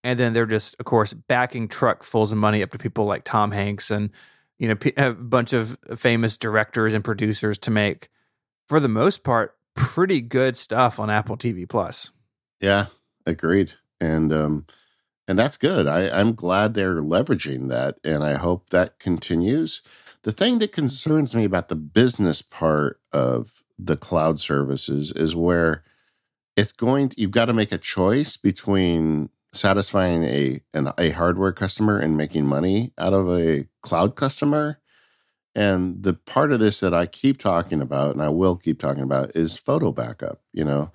And 0.04 0.18
then 0.18 0.32
they're 0.32 0.46
just, 0.46 0.74
of 0.78 0.86
course, 0.86 1.12
backing 1.12 1.68
truckfuls 1.68 2.32
of 2.32 2.38
money 2.38 2.62
up 2.62 2.70
to 2.70 2.78
people 2.78 3.04
like 3.04 3.24
Tom 3.24 3.50
Hanks 3.50 3.90
and 3.90 4.10
you 4.58 4.68
know 4.68 4.76
a 4.96 5.12
bunch 5.12 5.52
of 5.52 5.76
famous 5.96 6.36
directors 6.36 6.92
and 6.94 7.04
producers 7.04 7.58
to 7.58 7.70
make, 7.70 8.08
for 8.68 8.78
the 8.80 8.88
most 8.88 9.22
part, 9.22 9.56
pretty 9.78 10.20
good 10.20 10.56
stuff 10.56 10.98
on 10.98 11.08
Apple 11.08 11.36
TV 11.36 11.68
Plus. 11.68 12.10
Yeah, 12.60 12.86
agreed. 13.24 13.74
And 14.00 14.32
um 14.32 14.66
and 15.28 15.38
that's 15.38 15.56
good. 15.56 15.86
I, 15.86 16.08
I'm 16.08 16.34
glad 16.34 16.74
they're 16.74 17.02
leveraging 17.02 17.68
that 17.68 17.98
and 18.02 18.24
I 18.24 18.34
hope 18.34 18.70
that 18.70 18.98
continues. 18.98 19.82
The 20.22 20.32
thing 20.32 20.58
that 20.58 20.72
concerns 20.72 21.34
me 21.34 21.44
about 21.44 21.68
the 21.68 21.76
business 21.76 22.42
part 22.42 23.00
of 23.12 23.62
the 23.78 23.96
cloud 23.96 24.40
services 24.40 25.12
is 25.12 25.36
where 25.36 25.84
it's 26.56 26.72
going 26.72 27.10
to, 27.10 27.20
you've 27.20 27.30
got 27.30 27.44
to 27.44 27.52
make 27.52 27.70
a 27.70 27.78
choice 27.78 28.36
between 28.36 29.28
satisfying 29.52 30.24
a 30.24 30.60
an, 30.74 30.92
a 30.98 31.10
hardware 31.10 31.52
customer 31.52 31.98
and 31.98 32.16
making 32.16 32.46
money 32.46 32.92
out 32.98 33.12
of 33.12 33.28
a 33.30 33.68
cloud 33.82 34.16
customer 34.16 34.80
and 35.54 36.02
the 36.02 36.14
part 36.14 36.52
of 36.52 36.60
this 36.60 36.80
that 36.80 36.94
i 36.94 37.06
keep 37.06 37.38
talking 37.38 37.80
about 37.80 38.12
and 38.12 38.22
i 38.22 38.28
will 38.28 38.56
keep 38.56 38.78
talking 38.78 39.02
about 39.02 39.34
is 39.34 39.56
photo 39.56 39.92
backup 39.92 40.40
you 40.52 40.64
know? 40.64 40.90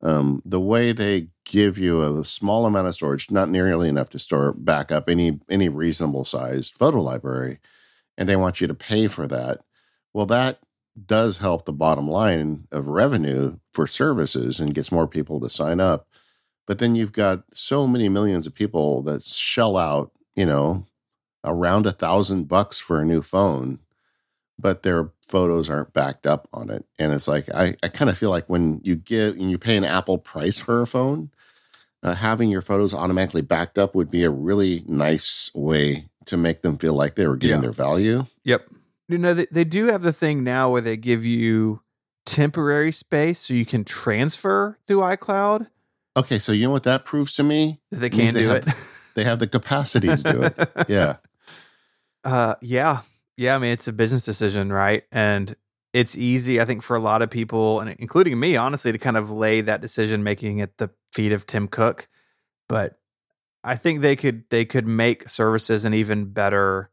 Um, 0.00 0.42
the 0.44 0.60
way 0.60 0.92
they 0.92 1.26
give 1.44 1.76
you 1.76 2.20
a 2.20 2.24
small 2.24 2.66
amount 2.66 2.86
of 2.86 2.94
storage 2.94 3.30
not 3.32 3.50
nearly 3.50 3.88
enough 3.88 4.10
to 4.10 4.18
store 4.18 4.52
backup 4.52 5.08
any 5.08 5.40
any 5.50 5.68
reasonable 5.68 6.24
sized 6.24 6.74
photo 6.74 7.02
library 7.02 7.58
and 8.16 8.28
they 8.28 8.36
want 8.36 8.60
you 8.60 8.68
to 8.68 8.74
pay 8.74 9.08
for 9.08 9.26
that 9.26 9.60
well 10.12 10.26
that 10.26 10.60
does 11.06 11.38
help 11.38 11.64
the 11.64 11.72
bottom 11.72 12.08
line 12.08 12.66
of 12.72 12.88
revenue 12.88 13.58
for 13.72 13.86
services 13.86 14.60
and 14.60 14.74
gets 14.74 14.90
more 14.90 15.06
people 15.06 15.40
to 15.40 15.48
sign 15.48 15.80
up. 15.80 16.06
But 16.66 16.78
then 16.78 16.94
you've 16.94 17.12
got 17.12 17.44
so 17.54 17.86
many 17.86 18.08
millions 18.08 18.46
of 18.46 18.54
people 18.54 19.02
that 19.02 19.22
shell 19.22 19.76
out, 19.76 20.12
you 20.34 20.46
know, 20.46 20.86
around 21.44 21.86
a 21.86 21.92
thousand 21.92 22.48
bucks 22.48 22.78
for 22.78 23.00
a 23.00 23.06
new 23.06 23.22
phone, 23.22 23.78
but 24.58 24.82
their 24.82 25.10
photos 25.28 25.70
aren't 25.70 25.92
backed 25.92 26.26
up 26.26 26.48
on 26.52 26.70
it. 26.70 26.84
And 26.98 27.12
it's 27.12 27.28
like 27.28 27.48
I, 27.54 27.76
I 27.82 27.88
kind 27.88 28.10
of 28.10 28.18
feel 28.18 28.30
like 28.30 28.48
when 28.48 28.80
you 28.82 28.96
get 28.96 29.36
and 29.36 29.50
you 29.50 29.58
pay 29.58 29.76
an 29.76 29.84
Apple 29.84 30.18
price 30.18 30.58
for 30.58 30.82
a 30.82 30.86
phone, 30.86 31.30
uh, 32.02 32.14
having 32.14 32.50
your 32.50 32.62
photos 32.62 32.94
automatically 32.94 33.42
backed 33.42 33.78
up 33.78 33.94
would 33.94 34.10
be 34.10 34.24
a 34.24 34.30
really 34.30 34.84
nice 34.86 35.50
way 35.54 36.08
to 36.26 36.36
make 36.36 36.62
them 36.62 36.78
feel 36.78 36.94
like 36.94 37.14
they 37.14 37.26
were 37.26 37.36
getting 37.36 37.56
yeah. 37.56 37.62
their 37.62 37.72
value. 37.72 38.26
Yep. 38.44 38.68
You 39.08 39.18
know, 39.18 39.34
they, 39.34 39.46
they 39.50 39.64
do 39.64 39.86
have 39.86 40.02
the 40.02 40.12
thing 40.12 40.44
now 40.44 40.70
where 40.70 40.82
they 40.82 40.96
give 40.96 41.24
you 41.24 41.80
temporary 42.26 42.92
space 42.92 43.40
so 43.40 43.54
you 43.54 43.64
can 43.64 43.84
transfer 43.84 44.78
through 44.86 44.98
iCloud. 44.98 45.68
Okay, 46.16 46.38
so 46.38 46.52
you 46.52 46.66
know 46.66 46.72
what 46.72 46.82
that 46.82 47.04
proves 47.04 47.34
to 47.36 47.42
me? 47.42 47.80
They 47.90 48.10
can 48.10 48.34
do 48.34 48.50
it. 48.50 48.66
they 49.14 49.24
have 49.24 49.38
the 49.38 49.46
capacity 49.46 50.08
to 50.08 50.16
do 50.16 50.42
it. 50.42 50.88
Yeah. 50.88 51.16
Uh, 52.24 52.56
yeah, 52.60 53.02
yeah. 53.38 53.54
I 53.54 53.58
mean, 53.58 53.72
it's 53.72 53.88
a 53.88 53.92
business 53.92 54.24
decision, 54.24 54.72
right? 54.72 55.04
And 55.12 55.54
it's 55.92 56.16
easy, 56.16 56.60
I 56.60 56.64
think, 56.64 56.82
for 56.82 56.96
a 56.96 57.00
lot 57.00 57.22
of 57.22 57.30
people, 57.30 57.80
and 57.80 57.96
including 57.98 58.38
me, 58.38 58.56
honestly, 58.56 58.92
to 58.92 58.98
kind 58.98 59.16
of 59.16 59.30
lay 59.30 59.62
that 59.62 59.80
decision 59.80 60.22
making 60.22 60.60
at 60.60 60.76
the 60.78 60.90
feet 61.12 61.32
of 61.32 61.46
Tim 61.46 61.68
Cook. 61.68 62.08
But 62.68 62.98
I 63.64 63.76
think 63.76 64.00
they 64.00 64.16
could 64.16 64.44
they 64.50 64.64
could 64.64 64.86
make 64.86 65.28
services 65.28 65.84
an 65.84 65.94
even 65.94 66.26
better 66.26 66.90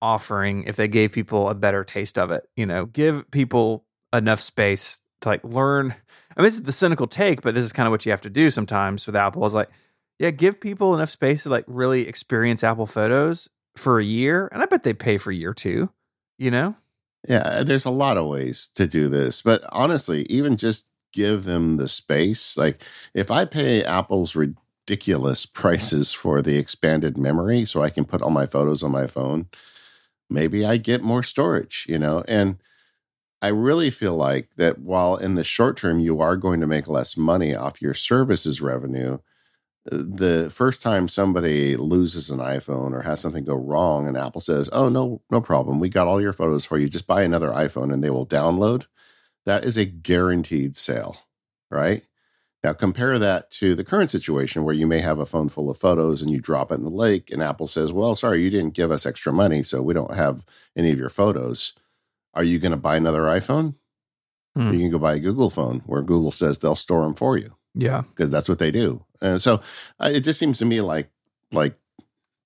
offering 0.00 0.64
if 0.64 0.76
they 0.76 0.88
gave 0.88 1.12
people 1.12 1.48
a 1.48 1.54
better 1.54 1.84
taste 1.84 2.18
of 2.18 2.30
it. 2.30 2.48
You 2.56 2.66
know, 2.66 2.86
give 2.86 3.30
people 3.30 3.84
enough 4.12 4.40
space 4.40 5.00
to 5.20 5.28
like 5.28 5.44
learn 5.44 5.94
I 6.36 6.40
mean, 6.40 6.46
this 6.46 6.54
is 6.54 6.62
the 6.62 6.72
cynical 6.72 7.06
take, 7.06 7.42
but 7.42 7.54
this 7.54 7.64
is 7.64 7.72
kind 7.72 7.86
of 7.86 7.90
what 7.90 8.06
you 8.06 8.12
have 8.12 8.22
to 8.22 8.30
do 8.30 8.50
sometimes 8.50 9.06
with 9.06 9.16
Apple. 9.16 9.44
Is 9.44 9.54
like, 9.54 9.68
yeah, 10.18 10.30
give 10.30 10.60
people 10.60 10.94
enough 10.94 11.10
space 11.10 11.42
to 11.42 11.50
like 11.50 11.64
really 11.66 12.08
experience 12.08 12.64
Apple 12.64 12.86
Photos 12.86 13.48
for 13.76 13.98
a 13.98 14.04
year, 14.04 14.48
and 14.52 14.62
I 14.62 14.66
bet 14.66 14.82
they 14.82 14.94
pay 14.94 15.18
for 15.18 15.32
year 15.32 15.54
two, 15.54 15.90
You 16.38 16.50
know? 16.50 16.76
Yeah, 17.28 17.62
there's 17.62 17.84
a 17.84 17.90
lot 17.90 18.16
of 18.16 18.26
ways 18.26 18.68
to 18.74 18.86
do 18.86 19.08
this, 19.08 19.42
but 19.42 19.62
honestly, 19.70 20.22
even 20.28 20.56
just 20.56 20.86
give 21.12 21.44
them 21.44 21.76
the 21.76 21.88
space. 21.88 22.56
Like, 22.56 22.82
if 23.14 23.30
I 23.30 23.44
pay 23.44 23.84
Apple's 23.84 24.34
ridiculous 24.34 25.46
prices 25.46 26.12
for 26.12 26.42
the 26.42 26.58
expanded 26.58 27.16
memory, 27.16 27.64
so 27.64 27.82
I 27.82 27.90
can 27.90 28.04
put 28.04 28.22
all 28.22 28.30
my 28.30 28.46
photos 28.46 28.82
on 28.82 28.90
my 28.90 29.06
phone, 29.06 29.46
maybe 30.28 30.64
I 30.64 30.78
get 30.78 31.02
more 31.02 31.22
storage. 31.22 31.86
You 31.88 31.98
know, 31.98 32.24
and 32.26 32.58
I 33.40 33.48
really 33.48 33.90
feel 33.90 34.16
like 34.16 34.50
that 34.56 34.78
while 34.78 35.16
in 35.16 35.34
the 35.34 35.44
short 35.44 35.76
term 35.76 36.00
you 36.00 36.20
are 36.20 36.36
going 36.36 36.60
to 36.60 36.66
make 36.66 36.88
less 36.88 37.16
money 37.16 37.54
off 37.54 37.82
your 37.82 37.94
services 37.94 38.60
revenue, 38.60 39.14
uh, 39.14 39.18
the 39.84 40.48
first 40.50 40.80
time 40.80 41.08
somebody 41.08 41.76
loses 41.76 42.30
an 42.30 42.38
iPhone 42.38 42.92
or 42.92 43.02
has 43.02 43.20
something 43.20 43.44
go 43.44 43.54
wrong 43.54 44.06
and 44.06 44.16
Apple 44.16 44.40
says, 44.40 44.68
"Oh 44.72 44.88
no, 44.88 45.22
no 45.30 45.40
problem. 45.40 45.80
We 45.80 45.88
got 45.88 46.06
all 46.06 46.20
your 46.20 46.32
photos 46.32 46.64
for 46.64 46.78
you. 46.78 46.88
Just 46.88 47.06
buy 47.06 47.22
another 47.22 47.48
iPhone 47.48 47.92
and 47.92 48.02
they 48.02 48.10
will 48.10 48.26
download." 48.26 48.86
That 49.44 49.64
is 49.64 49.76
a 49.76 49.84
guaranteed 49.84 50.76
sale, 50.76 51.16
right? 51.70 52.04
Now 52.62 52.72
compare 52.74 53.18
that 53.18 53.50
to 53.52 53.74
the 53.74 53.82
current 53.82 54.10
situation 54.10 54.62
where 54.62 54.74
you 54.74 54.86
may 54.86 55.00
have 55.00 55.18
a 55.18 55.26
phone 55.26 55.48
full 55.48 55.68
of 55.68 55.78
photos 55.78 56.22
and 56.22 56.30
you 56.30 56.40
drop 56.40 56.70
it 56.70 56.76
in 56.76 56.84
the 56.84 56.90
lake 56.90 57.32
and 57.32 57.42
Apple 57.42 57.66
says, 57.66 57.92
"Well, 57.92 58.14
sorry, 58.14 58.42
you 58.42 58.50
didn't 58.50 58.74
give 58.74 58.92
us 58.92 59.04
extra 59.04 59.32
money, 59.32 59.64
so 59.64 59.82
we 59.82 59.94
don't 59.94 60.14
have 60.14 60.44
any 60.76 60.92
of 60.92 60.98
your 60.98 61.10
photos." 61.10 61.72
Are 62.34 62.44
you 62.44 62.58
going 62.58 62.72
to 62.72 62.78
buy 62.78 62.96
another 62.96 63.22
iPhone? 63.22 63.74
Hmm. 64.54 64.72
You 64.72 64.78
can 64.80 64.90
go 64.90 64.98
buy 64.98 65.16
a 65.16 65.20
Google 65.20 65.50
phone 65.50 65.82
where 65.86 66.02
Google 66.02 66.30
says 66.30 66.58
they'll 66.58 66.74
store 66.74 67.02
them 67.02 67.14
for 67.14 67.36
you. 67.36 67.56
Yeah, 67.74 68.02
because 68.02 68.30
that's 68.30 68.48
what 68.48 68.58
they 68.58 68.70
do. 68.70 69.04
And 69.22 69.40
so 69.40 69.62
uh, 70.00 70.10
it 70.12 70.20
just 70.20 70.38
seems 70.38 70.58
to 70.58 70.64
me 70.64 70.80
like 70.80 71.10
like 71.52 71.78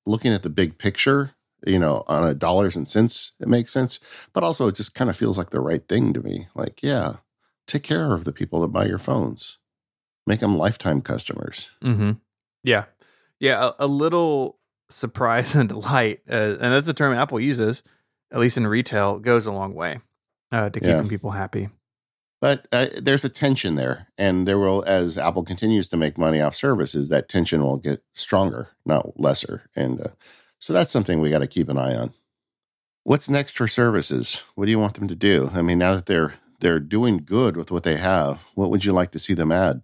looking 0.05 0.33
at 0.33 0.43
the 0.43 0.51
big 0.51 0.79
picture, 0.79 1.33
you 1.67 1.79
know, 1.79 2.05
on 2.07 2.25
a 2.25 2.35
dollars 2.35 2.77
and 2.77 2.89
cents, 2.89 3.33
it 3.41 3.49
makes 3.49 3.73
sense. 3.73 3.99
But 4.33 4.45
also, 4.45 4.69
it 4.69 4.77
just 4.77 4.95
kind 4.95 5.11
of 5.11 5.17
feels 5.17 5.39
like 5.39 5.51
the 5.51 5.61
right 5.61 5.87
thing 5.89 6.13
to 6.13 6.21
me. 6.21 6.49
Like, 6.55 6.83
yeah, 6.83 7.17
take 7.67 7.83
care 7.83 8.13
of 8.13 8.25
the 8.25 8.33
people 8.33 8.61
that 8.61 8.69
buy 8.69 8.87
your 8.87 8.99
phones, 8.99 9.59
make 10.27 10.41
them 10.41 10.57
lifetime 10.57 11.01
customers. 11.01 11.71
Mm-hmm. 11.83 12.13
Yeah, 12.63 12.85
yeah, 13.41 13.71
a, 13.79 13.85
a, 13.85 13.87
little 13.87 14.59
surprise 14.91 15.55
and 15.57 15.69
delight, 15.69 16.21
uh, 16.31 16.57
and 16.61 16.73
that's 16.73 16.89
a 16.89 16.95
term 16.95 17.17
Apple 17.17 17.41
uses 17.41 17.83
at 18.31 18.41
least 18.41 18.57
in 18.57 18.67
retail, 18.67 19.19
goes 19.19 19.47
a 19.47 19.53
long 19.53 19.75
way 19.75 20.01
uh, 20.53 20.71
to 20.71 20.81
keeping 20.81 20.97
yeah. 20.97 21.09
people 21.09 21.31
happy. 21.31 21.69
But 22.41 22.67
uh, 22.71 22.89
there's 22.97 23.25
a 23.25 23.31
tension 23.31 23.77
there, 23.77 24.09
and 24.19 24.47
there 24.47 24.59
will, 24.59 24.85
as 24.87 25.17
Apple 25.17 25.43
continues 25.43 25.89
to 25.89 25.97
make 25.97 26.19
money 26.19 26.41
off 26.41 26.55
services, 26.55 27.09
that 27.09 27.29
tension 27.29 27.63
will 27.63 27.79
get 27.79 28.03
stronger, 28.13 28.69
not 28.85 29.19
lesser. 29.19 29.63
And 29.75 30.01
uh, 30.01 30.09
so 30.59 30.73
that's 30.73 30.91
something 30.91 31.21
we 31.21 31.31
got 31.31 31.39
to 31.39 31.47
keep 31.47 31.69
an 31.69 31.79
eye 31.79 31.97
on. 31.97 32.13
What's 33.05 33.31
next 33.31 33.57
for 33.57 33.69
services? 33.69 34.43
What 34.55 34.67
do 34.67 34.71
you 34.71 34.79
want 34.79 34.95
them 34.95 35.09
to 35.09 35.15
do? 35.15 35.51
I 35.55 35.63
mean, 35.63 35.79
now 35.79 35.95
that 35.95 36.07
they're 36.07 36.35
they're 36.61 36.81
doing 36.81 37.19
good 37.19 37.57
with 37.57 37.71
what 37.71 37.83
they 37.85 37.97
have, 37.97 38.41
what 38.55 38.71
would 38.71 38.85
you 38.85 38.93
like 38.93 39.11
to 39.13 39.19
see 39.19 39.35
them 39.35 39.53
add? 39.53 39.83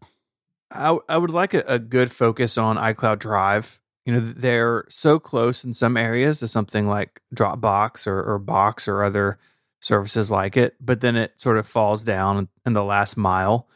I, 0.71 0.99
I 1.09 1.19
would 1.19 1.31
like 1.31 1.55
a, 1.55 1.63
a 1.67 1.79
good 1.79 2.11
focus 2.11 2.57
on 2.57 2.77
iCloud 2.77 3.19
Drive 3.19 3.81
you 4.05 4.13
know 4.13 4.21
they're 4.21 4.85
so 4.89 5.19
close 5.19 5.65
in 5.65 5.73
some 5.73 5.97
areas 5.97 6.41
to 6.41 6.49
something 6.49 6.87
like 6.87 7.21
dropbox 7.35 8.07
or, 8.07 8.23
or 8.23 8.39
box 8.39 8.89
or 8.89 9.03
other 9.03 9.39
services 9.83 10.31
like 10.31 10.57
it 10.57 10.75
but 10.81 11.01
then 11.01 11.17
it 11.17 11.39
sort 11.39 11.59
of 11.59 11.67
falls 11.67 12.05
down 12.05 12.49
in 12.65 12.73
the 12.73 12.85
last 12.85 13.17
mile. 13.17 13.69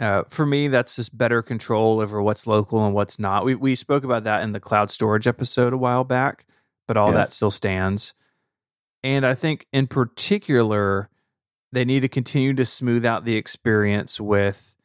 Uh, 0.00 0.24
for 0.28 0.44
me 0.44 0.68
that's 0.68 0.96
just 0.96 1.16
better 1.16 1.42
control 1.42 2.00
over 2.00 2.20
what's 2.20 2.46
local 2.46 2.84
and 2.84 2.94
what's 2.94 3.18
not. 3.18 3.44
We, 3.44 3.54
we 3.54 3.74
spoke 3.74 4.04
about 4.04 4.24
that 4.24 4.42
in 4.42 4.52
the 4.52 4.60
cloud 4.60 4.90
storage 4.90 5.26
episode 5.26 5.72
a 5.72 5.78
while 5.78 6.04
back 6.04 6.46
but 6.86 6.96
all 6.96 7.12
that 7.12 7.32
still 7.32 7.50
stands. 7.50 8.14
And 9.02 9.26
i 9.26 9.34
think 9.34 9.66
in 9.72 9.86
particular 9.86 11.08
they 11.72 11.84
need 11.84 12.00
to 12.00 12.08
continue 12.08 12.54
to 12.54 12.66
smooth 12.66 13.04
out 13.04 13.24
the 13.24 13.36
experience 13.36 14.20
with 14.20 14.76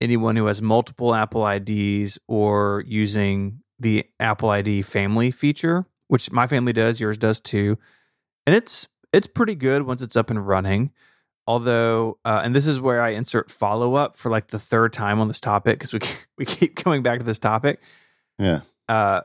anyone 0.00 0.36
who 0.36 0.46
has 0.46 0.60
multiple 0.60 1.14
apple 1.14 1.44
ids 1.44 2.18
or 2.28 2.82
using 2.86 3.60
the 3.78 4.04
Apple 4.20 4.50
ID 4.50 4.82
family 4.82 5.30
feature, 5.30 5.86
which 6.08 6.30
my 6.30 6.46
family 6.46 6.72
does, 6.72 7.00
yours 7.00 7.18
does 7.18 7.40
too. 7.40 7.78
And 8.46 8.54
it's 8.54 8.88
it's 9.14 9.26
pretty 9.26 9.54
good 9.54 9.82
once 9.82 10.02
it's 10.02 10.16
up 10.16 10.30
and 10.30 10.46
running. 10.46 10.92
Although, 11.46 12.18
uh, 12.24 12.40
and 12.42 12.54
this 12.54 12.66
is 12.66 12.80
where 12.80 13.02
I 13.02 13.10
insert 13.10 13.50
follow 13.50 13.94
up 13.94 14.16
for 14.16 14.30
like 14.30 14.48
the 14.48 14.58
third 14.58 14.92
time 14.92 15.20
on 15.20 15.28
this 15.28 15.40
topic 15.40 15.78
because 15.78 15.92
we 15.92 16.00
we 16.38 16.44
keep 16.44 16.76
coming 16.76 17.02
back 17.02 17.18
to 17.18 17.24
this 17.24 17.38
topic. 17.38 17.80
Yeah. 18.38 18.60
Uh, 18.88 19.20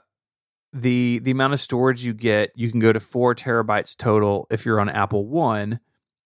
the 0.73 1.19
the 1.19 1.31
amount 1.31 1.53
of 1.53 1.61
storage 1.61 2.03
you 2.03 2.13
get, 2.13 2.51
you 2.55 2.69
can 2.71 2.79
go 2.79 2.93
to 2.93 2.99
four 2.99 3.33
terabytes 3.35 3.95
total 3.95 4.47
if 4.51 4.65
you're 4.65 4.79
on 4.79 4.89
Apple 4.89 5.25
One, 5.25 5.79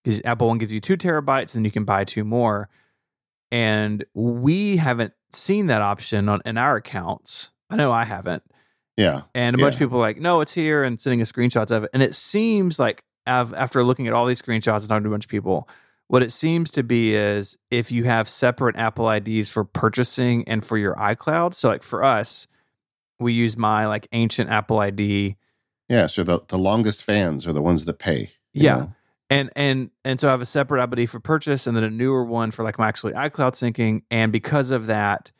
because 0.04 0.20
Apple 0.26 0.48
One 0.48 0.58
gives 0.58 0.74
you 0.74 0.82
two 0.82 0.98
terabytes, 0.98 1.56
and 1.56 1.64
you 1.64 1.72
can 1.72 1.86
buy 1.86 2.04
two 2.04 2.24
more. 2.24 2.70
And 3.52 4.04
we 4.16 4.78
haven't 4.78 5.14
seen 5.32 5.68
that 5.68 5.82
option 5.82 6.28
on 6.28 6.42
in 6.44 6.58
our 6.58 6.78
accounts. 6.78 7.52
I 7.70 7.76
know 7.76 7.92
I 7.92 8.04
haven't. 8.04 8.44
Yeah. 8.98 9.22
And 9.34 9.56
a 9.56 9.60
yeah. 9.60 9.66
bunch 9.66 9.76
of 9.76 9.80
people 9.80 9.98
are 9.98 10.02
like, 10.02 10.20
no, 10.20 10.42
it's 10.42 10.54
here 10.54 10.84
and 10.84 11.00
sending 11.00 11.22
us 11.22 11.32
screenshots 11.32 11.72
of 11.72 11.84
it. 11.84 11.92
And 11.94 12.04
it 12.04 12.16
seems 12.16 12.80
like 12.80 13.04
after 13.26 13.84
looking 13.84 14.08
at 14.08 14.14
all 14.14 14.26
these 14.26 14.42
screenshots 14.42 14.82
and 14.82 14.90
talking 14.90 15.04
to 15.04 15.10
a 15.10 15.12
bunch 15.12 15.26
of 15.26 15.32
people, 15.32 15.68
what 16.08 16.22
it 16.22 16.32
seems 16.32 16.72
to 16.72 16.84
be 16.84 17.16
is 17.16 17.58
if 17.72 17.92
you 17.92 18.04
have 18.04 18.28
separate 18.30 18.76
Apple 18.76 19.10
IDs 19.10 19.50
for 19.50 19.64
purchasing 19.64 20.48
and 20.48 20.64
for 20.64 20.78
your 20.78 20.96
iCloud. 20.96 21.56
So 21.56 21.70
like 21.70 21.84
for 21.84 22.04
us, 22.04 22.48
we 23.20 23.34
use 23.34 23.58
my 23.58 23.88
like 23.88 24.08
ancient 24.12 24.50
Apple 24.50 24.80
ID. 24.80 25.38
Yeah. 25.90 26.08
So 26.08 26.24
the, 26.24 26.40
the 26.48 26.58
longest 26.58 27.04
fans 27.04 27.48
are 27.48 27.54
the 27.54 27.62
ones 27.62 27.86
that 27.86 28.00
pay. 28.00 28.30
Yeah. 28.54 28.76
Know? 28.76 28.94
And 29.30 29.50
and 29.56 29.90
and 30.06 30.20
so 30.20 30.28
I 30.28 30.32
have 30.32 30.42
a 30.42 30.46
separate 30.46 30.84
Apple 30.84 31.00
ID 31.00 31.08
for 31.08 31.20
purchase 31.20 31.66
and 31.66 31.76
then 31.76 31.84
a 31.84 31.90
newer 31.90 32.24
one 32.24 32.52
for 32.52 32.64
like 32.64 32.78
my 32.78 32.88
actually 32.88 33.14
iCloud 33.14 33.54
syncing. 33.54 34.04
And 34.12 34.32
because 34.32 34.70
of 34.70 34.88
that, 34.88 35.32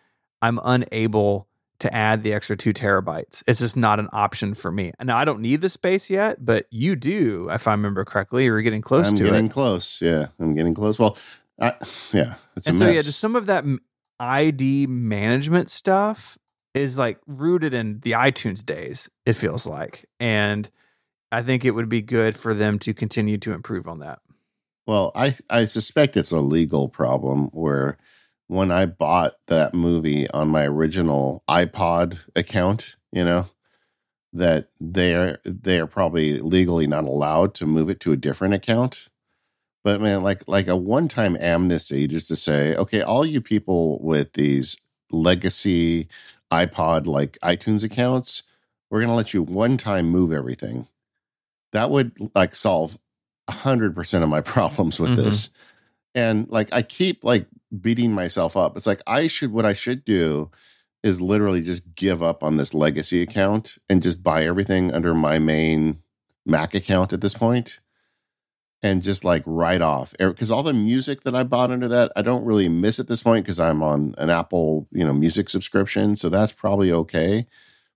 I'm 0.42 0.60
unable 0.64 1.48
to 1.84 1.94
add 1.94 2.24
the 2.24 2.34
extra 2.34 2.56
two 2.56 2.74
terabytes. 2.74 3.44
It's 3.46 3.60
just 3.60 3.76
not 3.78 4.00
an 4.00 4.08
option 4.14 4.54
for 4.54 4.72
me. 4.72 4.94
Now 5.02 5.18
I 5.18 5.26
don't 5.26 5.42
need 5.42 5.60
the 5.62 5.68
space 5.70 6.10
yet, 6.10 6.44
but 6.44 6.66
you 6.72 6.96
do, 6.96 7.50
if 7.52 7.68
I 7.68 7.72
remember 7.72 8.06
correctly, 8.06 8.44
or 8.48 8.54
you're 8.54 8.62
getting 8.62 8.82
close 8.82 9.10
I'm 9.10 9.18
to 9.18 9.24
getting 9.26 9.46
it. 9.48 9.52
close. 9.52 10.02
Yeah, 10.02 10.28
I'm 10.40 10.56
getting 10.56 10.74
close. 10.74 10.98
Well, 10.98 11.18
I, 11.60 11.74
yeah, 12.14 12.36
it's 12.56 12.68
and 12.68 12.78
so 12.78 12.86
mess. 12.86 12.96
yeah, 12.96 13.02
just 13.02 13.20
some 13.20 13.36
of 13.36 13.46
that 13.48 13.66
ID 14.20 14.88
management 14.88 15.70
stuff 15.70 16.38
is 16.74 16.98
like 16.98 17.20
rooted 17.28 17.74
in 17.74 18.00
the 18.00 18.12
iTunes 18.12 18.66
days. 18.66 19.10
It 19.26 19.34
feels 19.34 19.68
like, 19.68 20.06
and 20.20 20.70
I 21.32 21.42
think 21.42 21.66
it 21.66 21.72
would 21.72 21.90
be 21.90 22.02
good 22.02 22.36
for 22.36 22.54
them 22.54 22.80
to 22.80 22.94
continue 22.94 23.38
to 23.40 23.52
improve 23.52 23.88
on 23.88 24.00
that. 24.00 24.20
Well, 24.88 25.12
I 25.16 25.36
I 25.50 25.66
suspect 25.66 26.16
it's 26.16 26.32
a 26.32 26.40
legal 26.40 26.88
problem 26.88 27.50
where 27.52 27.98
when 28.48 28.72
I 28.72 28.86
bought 28.86 29.34
that 29.48 29.74
movie 29.74 30.30
on 30.32 30.50
my 30.50 30.66
original 30.66 31.44
iPod 31.50 32.18
account, 32.36 32.96
you 33.12 33.24
know, 33.24 33.48
that 34.34 34.70
they're 34.80 35.40
they're 35.46 35.88
probably 35.88 36.40
legally 36.40 36.88
not 36.88 37.04
allowed 37.06 37.54
to 37.56 37.66
move 37.66 37.90
it 37.90 38.00
to 38.02 38.12
a 38.12 38.18
different 38.18 38.54
account. 38.54 39.10
But 39.84 40.02
man, 40.02 40.24
like 40.24 40.44
like 40.48 40.68
a 40.68 40.76
one-time 40.78 41.38
amnesty 41.40 42.08
just 42.08 42.28
to 42.30 42.36
say, 42.36 42.76
okay, 42.76 43.02
all 43.02 43.26
you 43.26 43.42
people 43.42 44.00
with 44.02 44.34
these 44.34 44.78
legacy 45.12 46.08
iPod 46.52 47.06
like 47.06 47.38
iTunes 47.44 47.84
accounts, 47.84 48.44
we're 48.90 49.00
going 49.00 49.10
to 49.10 49.16
let 49.16 49.34
you 49.34 49.44
one 49.44 49.78
time 49.78 50.08
move 50.08 50.32
everything. 50.32 50.88
That 51.74 51.90
would 51.92 52.32
like 52.36 52.56
solve 52.56 52.98
100% 53.50 54.24
of 54.24 54.30
my 54.30 54.42
problems 54.54 55.00
with 55.00 55.12
Mhm. 55.12 55.16
this. 55.18 55.50
And 56.16 56.48
like 56.50 56.70
I 56.72 56.82
keep 56.82 57.24
like 57.24 57.48
beating 57.80 58.14
myself 58.14 58.56
up. 58.56 58.78
It's 58.78 58.88
like 58.88 59.02
I 59.08 59.28
should 59.28 59.52
what 59.52 59.66
I 59.66 59.74
should 59.74 60.06
do 60.06 60.52
is 61.04 61.22
literally 61.22 61.62
just 61.62 61.96
give 61.96 62.24
up 62.24 62.44
on 62.44 62.58
this 62.58 62.74
legacy 62.74 63.22
account 63.22 63.78
and 63.90 64.02
just 64.02 64.24
buy 64.24 64.46
everything 64.46 64.94
under 64.94 65.14
my 65.14 65.40
main 65.40 66.00
Mac 66.46 66.74
account 66.74 67.14
at 67.14 67.22
this 67.22 67.34
point 67.34 67.80
and 68.82 69.02
just 69.02 69.24
like 69.24 69.44
write 69.46 69.82
off 69.82 70.14
because 70.20 70.52
all 70.52 70.64
the 70.64 70.74
music 70.74 71.24
that 71.24 71.34
I 71.34 71.44
bought 71.44 71.72
under 71.72 71.88
that 71.88 72.12
I 72.16 72.22
don't 72.22 72.44
really 72.44 72.68
miss 72.68 73.00
at 73.00 73.08
this 73.08 73.24
point 73.24 73.46
because 73.46 73.60
I'm 73.60 73.82
on 73.82 74.14
an 74.18 74.30
Apple 74.30 74.88
you 74.92 75.06
know 75.06 75.14
music 75.14 75.50
subscription 75.50 76.16
so 76.16 76.30
that's 76.30 76.52
probably 76.52 76.92
okay. 76.92 77.48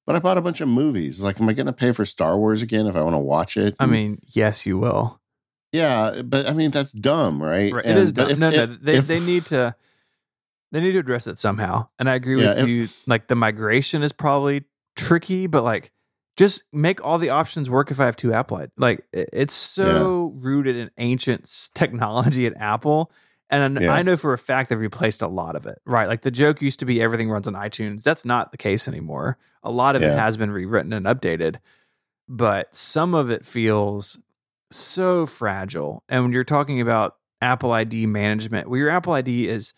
But 0.07 0.15
I 0.15 0.19
bought 0.19 0.37
a 0.37 0.41
bunch 0.41 0.61
of 0.61 0.69
movies. 0.69 1.21
Like, 1.21 1.41
am 1.41 1.49
I 1.49 1.53
going 1.53 1.65
to 1.65 1.73
pay 1.73 1.91
for 1.91 2.05
Star 2.05 2.37
Wars 2.37 2.61
again 2.61 2.87
if 2.87 2.95
I 2.95 3.01
want 3.01 3.15
to 3.15 3.19
watch 3.19 3.57
it? 3.57 3.75
I 3.77 3.87
mean, 3.87 4.21
yes, 4.23 4.65
you 4.65 4.77
will. 4.77 5.19
Yeah, 5.71 6.21
but 6.23 6.47
I 6.47 6.53
mean 6.53 6.71
that's 6.71 6.91
dumb, 6.91 7.41
right? 7.41 7.71
Right. 7.73 7.85
And- 7.85 7.97
it 7.97 8.01
is 8.01 8.11
dumb. 8.11 8.29
if- 8.29 8.37
no, 8.39 8.49
no. 8.49 8.63
if- 8.63 8.81
They 8.81 8.95
if- 8.97 9.07
they 9.07 9.19
need 9.19 9.45
to 9.47 9.75
they 10.71 10.81
need 10.81 10.91
to 10.93 10.99
address 10.99 11.27
it 11.27 11.39
somehow. 11.39 11.87
And 11.97 12.09
I 12.09 12.15
agree 12.15 12.41
Yeah, 12.41 12.55
with 12.55 12.67
you. 12.67 12.89
Like 13.05 13.27
the 13.27 13.35
migration 13.35 14.03
is 14.03 14.11
probably 14.11 14.65
tricky, 14.95 15.47
but 15.47 15.63
like 15.63 15.91
just 16.35 16.63
make 16.73 17.03
all 17.03 17.17
the 17.17 17.29
options 17.31 17.69
work 17.69 17.89
if 17.89 17.99
I 17.99 18.05
have 18.05 18.15
two 18.17 18.33
Apple. 18.33 18.57
i- 18.57 18.67
Like 18.77 19.05
it's 19.13 19.53
so 19.53 20.33
rooted 20.35 20.75
in 20.75 20.91
ancient 20.97 21.49
technology 21.73 22.45
at 22.45 22.53
Apple. 22.57 23.11
And 23.49 23.79
I 23.79 23.81
Yeah. 23.81 23.93
I 23.93 24.01
know 24.03 24.17
for 24.17 24.33
a 24.33 24.37
fact 24.37 24.69
they've 24.69 24.77
replaced 24.79 25.21
a 25.21 25.27
lot 25.27 25.55
of 25.55 25.65
it, 25.65 25.79
right? 25.85 26.07
Like 26.09 26.21
the 26.21 26.31
joke 26.31 26.61
used 26.61 26.79
to 26.79 26.85
be 26.85 27.01
everything 27.01 27.29
runs 27.29 27.47
on 27.47 27.53
iTunes. 27.53 28.03
That's 28.03 28.25
not 28.25 28.51
the 28.51 28.57
case 28.57 28.89
anymore. 28.89 29.37
A 29.63 29.71
lot 29.71 29.95
of 29.95 30.01
it 30.03 30.11
has 30.11 30.35
been 30.35 30.51
rewritten 30.51 30.91
and 30.91 31.05
updated, 31.05 31.55
but 32.27 32.75
some 32.75 33.13
of 33.15 33.29
it 33.31 33.45
feels 33.45 34.19
so 34.71 35.25
fragile. 35.25 36.03
And 36.09 36.23
when 36.23 36.33
you're 36.33 36.43
talking 36.43 36.81
about 36.81 37.17
Apple 37.41 37.71
ID 37.71 38.05
management, 38.05 38.69
well, 38.69 38.77
your 38.77 38.89
Apple 38.89 39.13
ID 39.13 39.47
is 39.47 39.73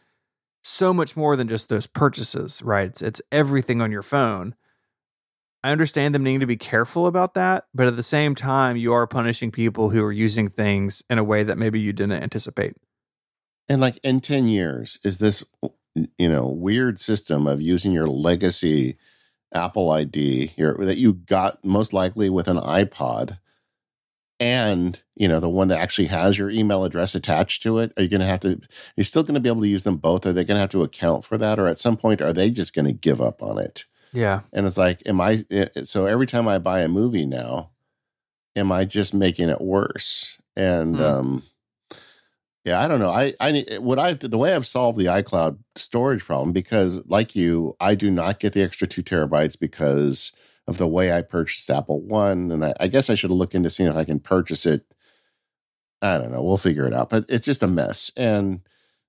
so 0.63 0.93
much 0.93 1.15
more 1.15 1.35
than 1.35 1.47
just 1.47 1.69
those 1.69 1.87
purchases, 1.87 2.61
right? 2.61 2.87
It's 2.87 3.01
it's 3.01 3.21
everything 3.31 3.81
on 3.81 3.91
your 3.91 4.01
phone. 4.01 4.55
I 5.63 5.71
understand 5.71 6.15
them 6.15 6.23
needing 6.23 6.39
to 6.39 6.45
be 6.45 6.57
careful 6.57 7.05
about 7.05 7.33
that, 7.33 7.65
but 7.73 7.87
at 7.87 7.97
the 7.97 8.03
same 8.03 8.33
time, 8.33 8.77
you 8.77 8.93
are 8.93 9.05
punishing 9.07 9.51
people 9.51 9.89
who 9.89 10.03
are 10.05 10.11
using 10.11 10.49
things 10.49 11.03
in 11.09 11.17
a 11.17 11.23
way 11.23 11.43
that 11.43 11.57
maybe 11.57 11.79
you 11.79 11.91
didn't 11.91 12.23
anticipate. 12.23 12.75
And 13.67 13.81
like 13.81 13.99
in 14.01 14.21
10 14.21 14.47
years, 14.47 14.99
is 15.03 15.17
this, 15.17 15.43
you 16.17 16.29
know, 16.29 16.47
weird 16.47 16.99
system 16.99 17.45
of 17.45 17.61
using 17.61 17.91
your 17.91 18.07
legacy 18.07 18.97
Apple 19.53 19.91
ID 19.91 20.53
your, 20.57 20.77
that 20.85 20.97
you 20.97 21.13
got 21.13 21.63
most 21.65 21.91
likely 21.91 22.29
with 22.29 22.47
an 22.47 22.57
iPod 22.57 23.39
and, 24.39 25.01
you 25.15 25.27
know, 25.27 25.39
the 25.39 25.49
one 25.49 25.67
that 25.67 25.79
actually 25.79 26.07
has 26.07 26.37
your 26.37 26.49
email 26.49 26.83
address 26.85 27.15
attached 27.15 27.61
to 27.63 27.79
it? 27.79 27.91
Are 27.97 28.03
you 28.03 28.09
going 28.09 28.21
to 28.21 28.27
have 28.27 28.39
to, 28.41 28.61
you're 28.95 29.05
still 29.05 29.23
going 29.23 29.33
to 29.33 29.39
be 29.39 29.49
able 29.49 29.61
to 29.61 29.67
use 29.67 29.83
them 29.83 29.97
both? 29.97 30.25
Are 30.25 30.33
they 30.33 30.43
going 30.45 30.55
to 30.55 30.61
have 30.61 30.69
to 30.69 30.83
account 30.83 31.25
for 31.25 31.37
that? 31.37 31.59
Or 31.59 31.67
at 31.67 31.77
some 31.77 31.97
point, 31.97 32.21
are 32.21 32.33
they 32.33 32.49
just 32.49 32.73
going 32.73 32.85
to 32.85 32.93
give 32.93 33.21
up 33.21 33.43
on 33.43 33.57
it? 33.57 33.85
Yeah. 34.13 34.41
And 34.53 34.65
it's 34.65 34.77
like, 34.77 35.01
am 35.05 35.19
I, 35.21 35.43
so 35.83 36.05
every 36.05 36.25
time 36.25 36.47
I 36.47 36.57
buy 36.57 36.81
a 36.81 36.87
movie 36.87 37.25
now, 37.25 37.71
am 38.55 38.71
I 38.71 38.85
just 38.85 39.13
making 39.13 39.49
it 39.49 39.61
worse? 39.61 40.37
And, 40.55 40.95
Hmm. 40.95 41.01
um, 41.01 41.43
yeah, 42.65 42.81
I 42.81 42.87
don't 42.87 42.99
know. 42.99 43.09
I, 43.09 43.33
I 43.39 43.51
need 43.51 43.79
what 43.79 43.97
I've 43.99 44.19
the 44.19 44.37
way 44.37 44.53
I've 44.53 44.67
solved 44.67 44.97
the 44.97 45.05
iCloud 45.05 45.59
storage 45.75 46.23
problem 46.23 46.51
because, 46.51 47.01
like 47.07 47.33
you, 47.35 47.75
I 47.79 47.95
do 47.95 48.11
not 48.11 48.39
get 48.39 48.51
the 48.51 48.61
extra 48.61 48.85
two 48.85 49.01
terabytes 49.01 49.57
because 49.57 50.33
of 50.69 50.77
the 50.77 50.87
way 50.87 51.11
I 51.11 51.21
purchased 51.21 51.69
Apple 51.69 51.99
One, 51.99 52.51
and 52.51 52.63
I, 52.63 52.73
I 52.79 52.87
guess 52.87 53.09
I 53.09 53.15
should 53.15 53.31
look 53.31 53.55
into 53.55 53.69
seeing 53.69 53.89
if 53.89 53.95
I 53.95 54.05
can 54.05 54.19
purchase 54.19 54.65
it. 54.65 54.85
I 56.01 56.17
don't 56.17 56.31
know. 56.31 56.43
We'll 56.43 56.57
figure 56.57 56.87
it 56.87 56.93
out, 56.93 57.09
but 57.09 57.25
it's 57.27 57.45
just 57.45 57.63
a 57.63 57.67
mess. 57.67 58.11
And 58.15 58.61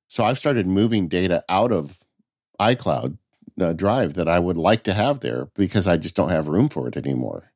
so 0.09 0.25
I've 0.25 0.39
started 0.39 0.67
moving 0.67 1.07
data 1.07 1.45
out 1.49 1.71
of 1.71 1.99
iCloud 2.59 3.19
uh, 3.61 3.73
Drive 3.75 4.15
that 4.15 4.29
I 4.29 4.39
would 4.39 4.57
like 4.57 4.83
to 4.85 4.95
have 4.95 5.21
there 5.21 5.49
because 5.55 5.87
I 5.87 5.99
just 5.99 6.17
don't 6.17 6.31
have 6.31 6.49
room 6.49 6.69
for 6.69 6.89
it 6.89 6.97
anymore, 6.97 7.53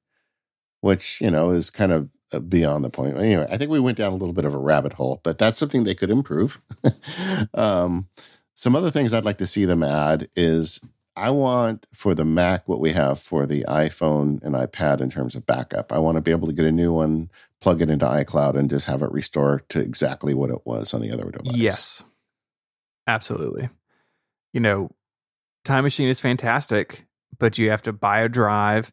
which 0.83 1.21
you 1.21 1.31
know 1.31 1.51
is 1.51 1.71
kind 1.71 1.91
of 1.91 2.11
uh, 2.33 2.41
beyond 2.41 2.85
the 2.85 2.91
point. 2.91 3.17
Anyway, 3.17 3.47
I 3.51 3.57
think 3.57 3.71
we 3.71 3.81
went 3.81 3.97
down 3.97 4.13
a 4.13 4.17
little 4.17 4.35
bit 4.35 4.45
of 4.45 4.55
a 4.55 4.59
rabbit 4.59 4.95
hole, 4.95 5.21
but 5.25 5.39
that's 5.39 5.59
something 5.59 5.85
they 5.85 5.95
could 5.95 6.11
improve. 6.11 6.61
um, 7.55 8.09
some 8.55 8.77
other 8.77 8.91
things 8.91 9.13
I'd 9.13 9.25
like 9.25 9.39
to 9.39 9.47
see 9.47 9.65
them 9.65 9.83
add 9.83 10.29
is 10.37 10.79
I 11.16 11.31
want 11.31 11.86
for 11.93 12.15
the 12.15 12.24
Mac 12.24 12.69
what 12.69 12.81
we 12.81 12.93
have 12.93 13.20
for 13.20 13.47
the 13.47 13.65
iPhone 13.69 14.43
and 14.43 14.55
iPad 14.55 15.01
in 15.01 15.11
terms 15.11 15.35
of 15.35 15.47
backup. 15.47 15.93
I 15.93 15.99
want 15.99 16.16
to 16.16 16.20
be 16.20 16.32
able 16.32 16.49
to 16.49 16.53
get 16.53 16.66
a 16.66 16.73
new 16.73 16.93
one, 16.93 17.31
plug 17.61 17.81
it 17.82 17.91
into 17.91 18.07
iCloud, 18.07 18.57
and 18.57 18.69
just 18.69 18.86
have 18.86 19.03
it 19.03 19.12
restore 19.12 19.61
to 19.69 19.81
exactly 19.81 20.35
what 20.35 20.51
it 20.51 20.66
was 20.66 20.93
on 20.93 21.01
the 21.01 21.12
other 21.12 21.31
device. 21.31 21.57
Yes. 21.57 22.05
Absolutely. 23.07 23.69
You 24.53 24.61
know, 24.61 24.91
Time 25.65 25.85
Machine 25.85 26.09
is 26.09 26.20
fantastic, 26.20 27.07
but 27.39 27.59
you 27.59 27.70
have 27.70 27.82
to 27.82 27.93
buy 27.93 28.20
a 28.20 28.28
drive. 28.28 28.93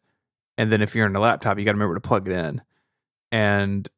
And 0.56 0.70
then 0.70 0.82
if 0.82 0.94
you're 0.94 1.06
on 1.06 1.16
a 1.16 1.20
laptop, 1.20 1.58
you 1.58 1.64
got 1.64 1.72
to 1.72 1.76
remember 1.76 1.94
to 1.94 2.00
plug 2.00 2.28
it 2.28 2.34
in. 2.34 2.62
And 3.30 3.88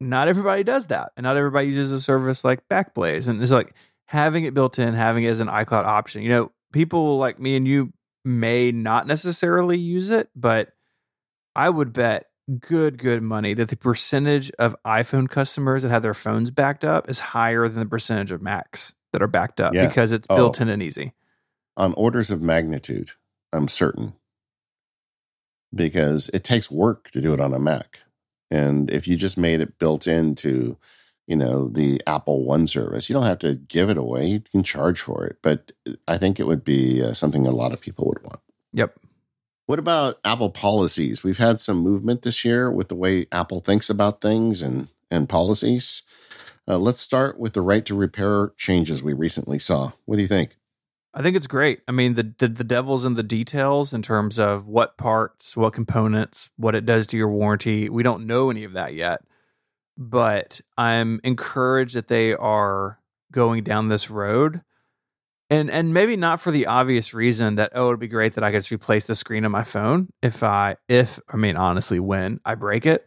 not 0.00 0.28
everybody 0.28 0.64
does 0.64 0.86
that. 0.86 1.12
And 1.16 1.24
not 1.24 1.36
everybody 1.36 1.68
uses 1.68 1.92
a 1.92 2.00
service 2.00 2.44
like 2.44 2.68
Backblaze. 2.68 3.28
And 3.28 3.42
it's 3.42 3.50
like 3.50 3.74
having 4.06 4.44
it 4.44 4.54
built 4.54 4.78
in, 4.78 4.94
having 4.94 5.24
it 5.24 5.28
as 5.28 5.40
an 5.40 5.48
iCloud 5.48 5.84
option. 5.84 6.22
You 6.22 6.28
know, 6.28 6.52
people 6.74 7.16
like 7.16 7.38
me 7.40 7.56
and 7.56 7.66
you 7.66 7.92
may 8.24 8.70
not 8.72 9.06
necessarily 9.06 9.78
use 9.78 10.10
it, 10.10 10.28
but 10.36 10.72
I 11.56 11.70
would 11.70 11.92
bet 11.94 12.26
good, 12.60 12.98
good 12.98 13.22
money 13.22 13.54
that 13.54 13.68
the 13.70 13.76
percentage 13.76 14.50
of 14.58 14.76
iPhone 14.84 15.30
customers 15.30 15.82
that 15.82 15.88
have 15.90 16.02
their 16.02 16.12
phones 16.14 16.50
backed 16.50 16.84
up 16.84 17.08
is 17.08 17.20
higher 17.20 17.68
than 17.68 17.78
the 17.80 17.88
percentage 17.88 18.30
of 18.30 18.42
Macs 18.42 18.92
that 19.12 19.22
are 19.22 19.26
backed 19.28 19.60
up 19.60 19.72
Yeah. 19.72 19.86
because 19.86 20.12
it's 20.12 20.26
Oh. 20.28 20.36
built 20.36 20.60
in 20.60 20.68
and 20.68 20.82
easy. 20.82 21.12
on 21.76 21.92
orders 21.94 22.30
of 22.30 22.40
magnitude, 22.40 23.10
I'm 23.52 23.66
certain. 23.68 24.12
Because 25.74 26.28
it 26.32 26.44
takes 26.44 26.70
work 26.70 27.10
to 27.10 27.20
do 27.20 27.34
it 27.34 27.40
on 27.40 27.52
a 27.52 27.58
Mac. 27.58 28.00
And 28.50 28.90
if 28.92 29.08
you 29.08 29.16
just 29.16 29.36
made 29.36 29.60
it 29.60 29.78
built 29.78 30.06
into, 30.06 30.76
you 31.26 31.36
know, 31.36 31.68
the 31.68 32.00
Apple 32.06 32.44
One 32.44 32.66
service, 32.66 33.08
you 33.08 33.14
don't 33.14 33.24
have 33.24 33.38
to 33.40 33.54
give 33.54 33.90
it 33.90 33.96
away. 33.96 34.26
You 34.26 34.40
can 34.40 34.62
charge 34.62 35.00
for 35.00 35.24
it. 35.26 35.38
But 35.42 35.72
I 36.06 36.18
think 36.18 36.38
it 36.38 36.46
would 36.46 36.64
be 36.64 37.02
uh, 37.02 37.14
something 37.14 37.46
a 37.46 37.50
lot 37.50 37.72
of 37.72 37.80
people 37.80 38.06
would 38.06 38.22
want. 38.22 38.40
Yep. 38.72 38.98
What 39.66 39.78
about 39.78 40.18
Apple 40.24 40.50
policies? 40.50 41.24
We've 41.24 41.38
had 41.38 41.58
some 41.58 41.78
movement 41.78 42.22
this 42.22 42.44
year 42.44 42.70
with 42.70 42.88
the 42.88 42.94
way 42.94 43.26
Apple 43.32 43.60
thinks 43.60 43.88
about 43.88 44.20
things 44.20 44.60
and, 44.60 44.88
and 45.10 45.28
policies. 45.28 46.02
Uh, 46.68 46.78
let's 46.78 47.00
start 47.00 47.38
with 47.38 47.54
the 47.54 47.62
right 47.62 47.84
to 47.86 47.94
repair 47.94 48.52
changes 48.56 49.02
we 49.02 49.12
recently 49.12 49.58
saw. 49.58 49.92
What 50.04 50.16
do 50.16 50.22
you 50.22 50.28
think? 50.28 50.56
I 51.14 51.22
think 51.22 51.36
it's 51.36 51.46
great. 51.46 51.80
I 51.86 51.92
mean, 51.92 52.14
the, 52.14 52.34
the 52.38 52.48
the 52.48 52.64
devil's 52.64 53.04
in 53.04 53.14
the 53.14 53.22
details 53.22 53.94
in 53.94 54.02
terms 54.02 54.38
of 54.38 54.66
what 54.66 54.96
parts, 54.96 55.56
what 55.56 55.72
components, 55.72 56.50
what 56.56 56.74
it 56.74 56.84
does 56.84 57.06
to 57.08 57.16
your 57.16 57.28
warranty. 57.28 57.88
We 57.88 58.02
don't 58.02 58.26
know 58.26 58.50
any 58.50 58.64
of 58.64 58.72
that 58.72 58.94
yet, 58.94 59.22
but 59.96 60.60
I'm 60.76 61.20
encouraged 61.24 61.94
that 61.94 62.08
they 62.08 62.34
are 62.34 62.98
going 63.32 63.64
down 63.64 63.88
this 63.88 64.10
road, 64.10 64.62
and 65.50 65.70
and 65.70 65.94
maybe 65.94 66.16
not 66.16 66.40
for 66.40 66.50
the 66.50 66.66
obvious 66.66 67.14
reason 67.14 67.56
that 67.56 67.72
oh, 67.74 67.88
it'd 67.88 68.00
be 68.00 68.08
great 68.08 68.34
that 68.34 68.44
I 68.44 68.50
could 68.50 68.60
just 68.60 68.72
replace 68.72 69.06
the 69.06 69.14
screen 69.14 69.44
on 69.44 69.50
my 69.50 69.64
phone 69.64 70.08
if 70.22 70.42
I 70.42 70.76
if 70.88 71.20
I 71.28 71.36
mean 71.36 71.56
honestly 71.56 72.00
when 72.00 72.40
I 72.44 72.54
break 72.54 72.86
it, 72.86 73.06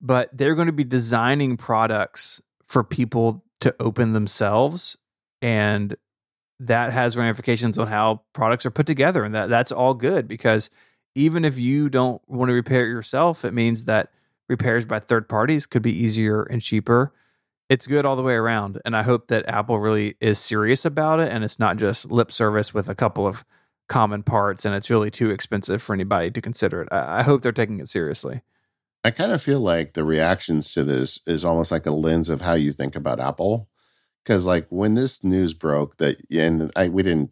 but 0.00 0.30
they're 0.36 0.54
going 0.54 0.66
to 0.66 0.72
be 0.72 0.84
designing 0.84 1.56
products 1.56 2.40
for 2.66 2.84
people 2.84 3.44
to 3.60 3.74
open 3.80 4.12
themselves 4.12 4.96
and 5.42 5.96
that 6.60 6.92
has 6.92 7.16
ramifications 7.16 7.78
on 7.78 7.86
how 7.86 8.22
products 8.32 8.66
are 8.66 8.70
put 8.70 8.86
together 8.86 9.24
and 9.24 9.34
that 9.34 9.48
that's 9.48 9.72
all 9.72 9.94
good 9.94 10.26
because 10.28 10.70
even 11.14 11.44
if 11.44 11.58
you 11.58 11.88
don't 11.88 12.20
want 12.28 12.48
to 12.48 12.52
repair 12.52 12.84
it 12.84 12.90
yourself 12.90 13.44
it 13.44 13.54
means 13.54 13.84
that 13.84 14.10
repairs 14.48 14.84
by 14.84 14.98
third 14.98 15.28
parties 15.28 15.66
could 15.66 15.82
be 15.82 15.92
easier 15.92 16.42
and 16.42 16.62
cheaper. 16.62 17.12
It's 17.68 17.86
good 17.86 18.06
all 18.06 18.16
the 18.16 18.22
way 18.22 18.32
around 18.32 18.80
and 18.86 18.96
i 18.96 19.02
hope 19.02 19.28
that 19.28 19.46
apple 19.46 19.78
really 19.78 20.16
is 20.22 20.38
serious 20.38 20.86
about 20.86 21.20
it 21.20 21.30
and 21.30 21.44
it's 21.44 21.58
not 21.58 21.76
just 21.76 22.10
lip 22.10 22.32
service 22.32 22.72
with 22.72 22.88
a 22.88 22.94
couple 22.94 23.26
of 23.26 23.44
common 23.88 24.22
parts 24.22 24.64
and 24.64 24.74
it's 24.74 24.90
really 24.90 25.10
too 25.10 25.30
expensive 25.30 25.82
for 25.82 25.94
anybody 25.94 26.30
to 26.30 26.40
consider 26.40 26.82
it. 26.82 26.88
I, 26.92 27.20
I 27.20 27.22
hope 27.22 27.42
they're 27.42 27.52
taking 27.52 27.80
it 27.80 27.88
seriously. 27.88 28.42
I 29.04 29.10
kind 29.10 29.32
of 29.32 29.42
feel 29.42 29.60
like 29.60 29.94
the 29.94 30.04
reactions 30.04 30.72
to 30.72 30.84
this 30.84 31.20
is 31.26 31.44
almost 31.44 31.72
like 31.72 31.86
a 31.86 31.90
lens 31.90 32.28
of 32.28 32.42
how 32.42 32.54
you 32.54 32.72
think 32.72 32.94
about 32.96 33.20
Apple. 33.20 33.68
Because, 34.24 34.44
like, 34.44 34.66
when 34.68 34.94
this 34.94 35.24
news 35.24 35.54
broke 35.54 35.96
that, 35.96 36.18
and 36.30 36.70
I, 36.76 36.88
we 36.88 37.02
didn't 37.02 37.30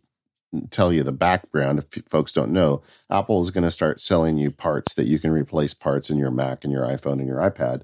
tell 0.70 0.92
you 0.92 1.02
the 1.02 1.12
background 1.12 1.78
if 1.78 2.04
folks 2.08 2.32
don't 2.32 2.52
know, 2.52 2.82
Apple 3.10 3.42
is 3.42 3.50
going 3.50 3.64
to 3.64 3.70
start 3.70 4.00
selling 4.00 4.38
you 4.38 4.50
parts 4.50 4.94
that 4.94 5.06
you 5.06 5.18
can 5.18 5.30
replace 5.30 5.74
parts 5.74 6.10
in 6.10 6.18
your 6.18 6.30
Mac 6.30 6.64
and 6.64 6.72
your 6.72 6.84
iPhone 6.84 7.14
and 7.14 7.26
your 7.26 7.38
iPad. 7.38 7.82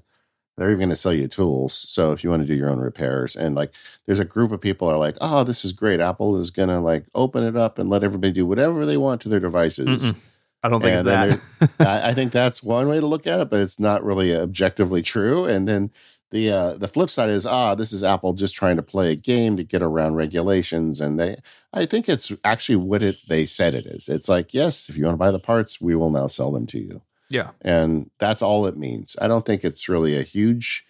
They're 0.55 0.69
even 0.69 0.79
going 0.79 0.89
to 0.89 0.95
sell 0.95 1.13
you 1.13 1.27
tools. 1.27 1.73
So 1.87 2.11
if 2.11 2.23
you 2.23 2.29
want 2.29 2.43
to 2.43 2.47
do 2.47 2.53
your 2.53 2.69
own 2.69 2.79
repairs, 2.79 3.35
and 3.35 3.55
like, 3.55 3.73
there's 4.05 4.19
a 4.19 4.25
group 4.25 4.51
of 4.51 4.61
people 4.61 4.87
are 4.87 4.97
like, 4.97 5.17
oh, 5.19 5.43
this 5.43 5.65
is 5.65 5.73
great. 5.73 5.99
Apple 5.99 6.39
is 6.39 6.51
going 6.51 6.69
to 6.69 6.79
like 6.79 7.05
open 7.15 7.43
it 7.43 7.55
up 7.55 7.79
and 7.79 7.89
let 7.89 8.03
everybody 8.03 8.31
do 8.31 8.45
whatever 8.45 8.85
they 8.85 8.97
want 8.97 9.21
to 9.21 9.29
their 9.29 9.39
devices. 9.39 10.11
Mm-mm. 10.11 10.15
I 10.61 10.69
don't 10.69 10.79
think 10.79 10.97
And 10.97 11.07
it's 11.07 11.57
that. 11.59 11.85
I, 11.87 12.11
I 12.11 12.13
think 12.13 12.31
that's 12.31 12.63
one 12.63 12.87
way 12.87 12.99
to 12.99 13.05
look 13.05 13.27
at 13.27 13.41
it, 13.41 13.49
but 13.49 13.59
it's 13.59 13.79
not 13.79 14.03
really 14.03 14.35
objectively 14.35 15.01
true. 15.01 15.43
And 15.43 15.67
then 15.67 15.91
the 16.33 16.49
uh, 16.49 16.73
the 16.73 16.87
flip 16.87 17.11
side 17.11 17.29
is 17.29 17.45
ah, 17.45 17.75
this 17.75 17.93
is 17.93 18.03
Apple 18.03 18.33
just 18.33 18.55
trying 18.55 18.75
to 18.75 18.81
play 18.81 19.11
a 19.11 19.15
game 19.15 19.55
to 19.55 19.63
get 19.63 19.83
around 19.83 20.15
regulations, 20.15 20.99
and 20.99 21.19
they 21.19 21.37
I 21.71 21.85
think 21.85 22.09
it's 22.09 22.31
actually 22.43 22.77
what 22.77 23.03
it 23.03 23.17
they 23.27 23.45
said 23.45 23.75
it 23.75 23.85
is. 23.85 24.09
It's 24.09 24.27
like 24.27 24.51
yes, 24.51 24.89
if 24.89 24.97
you 24.97 25.05
want 25.05 25.13
to 25.13 25.19
buy 25.19 25.29
the 25.29 25.37
parts, 25.37 25.79
we 25.79 25.95
will 25.95 26.09
now 26.09 26.25
sell 26.25 26.51
them 26.51 26.65
to 26.67 26.79
you, 26.79 27.03
yeah. 27.29 27.51
and 27.61 28.09
that's 28.17 28.41
all 28.41 28.65
it 28.65 28.75
means. 28.75 29.15
I 29.21 29.27
don't 29.27 29.45
think 29.45 29.63
it's 29.63 29.87
really 29.87 30.17
a 30.17 30.23
huge. 30.23 30.83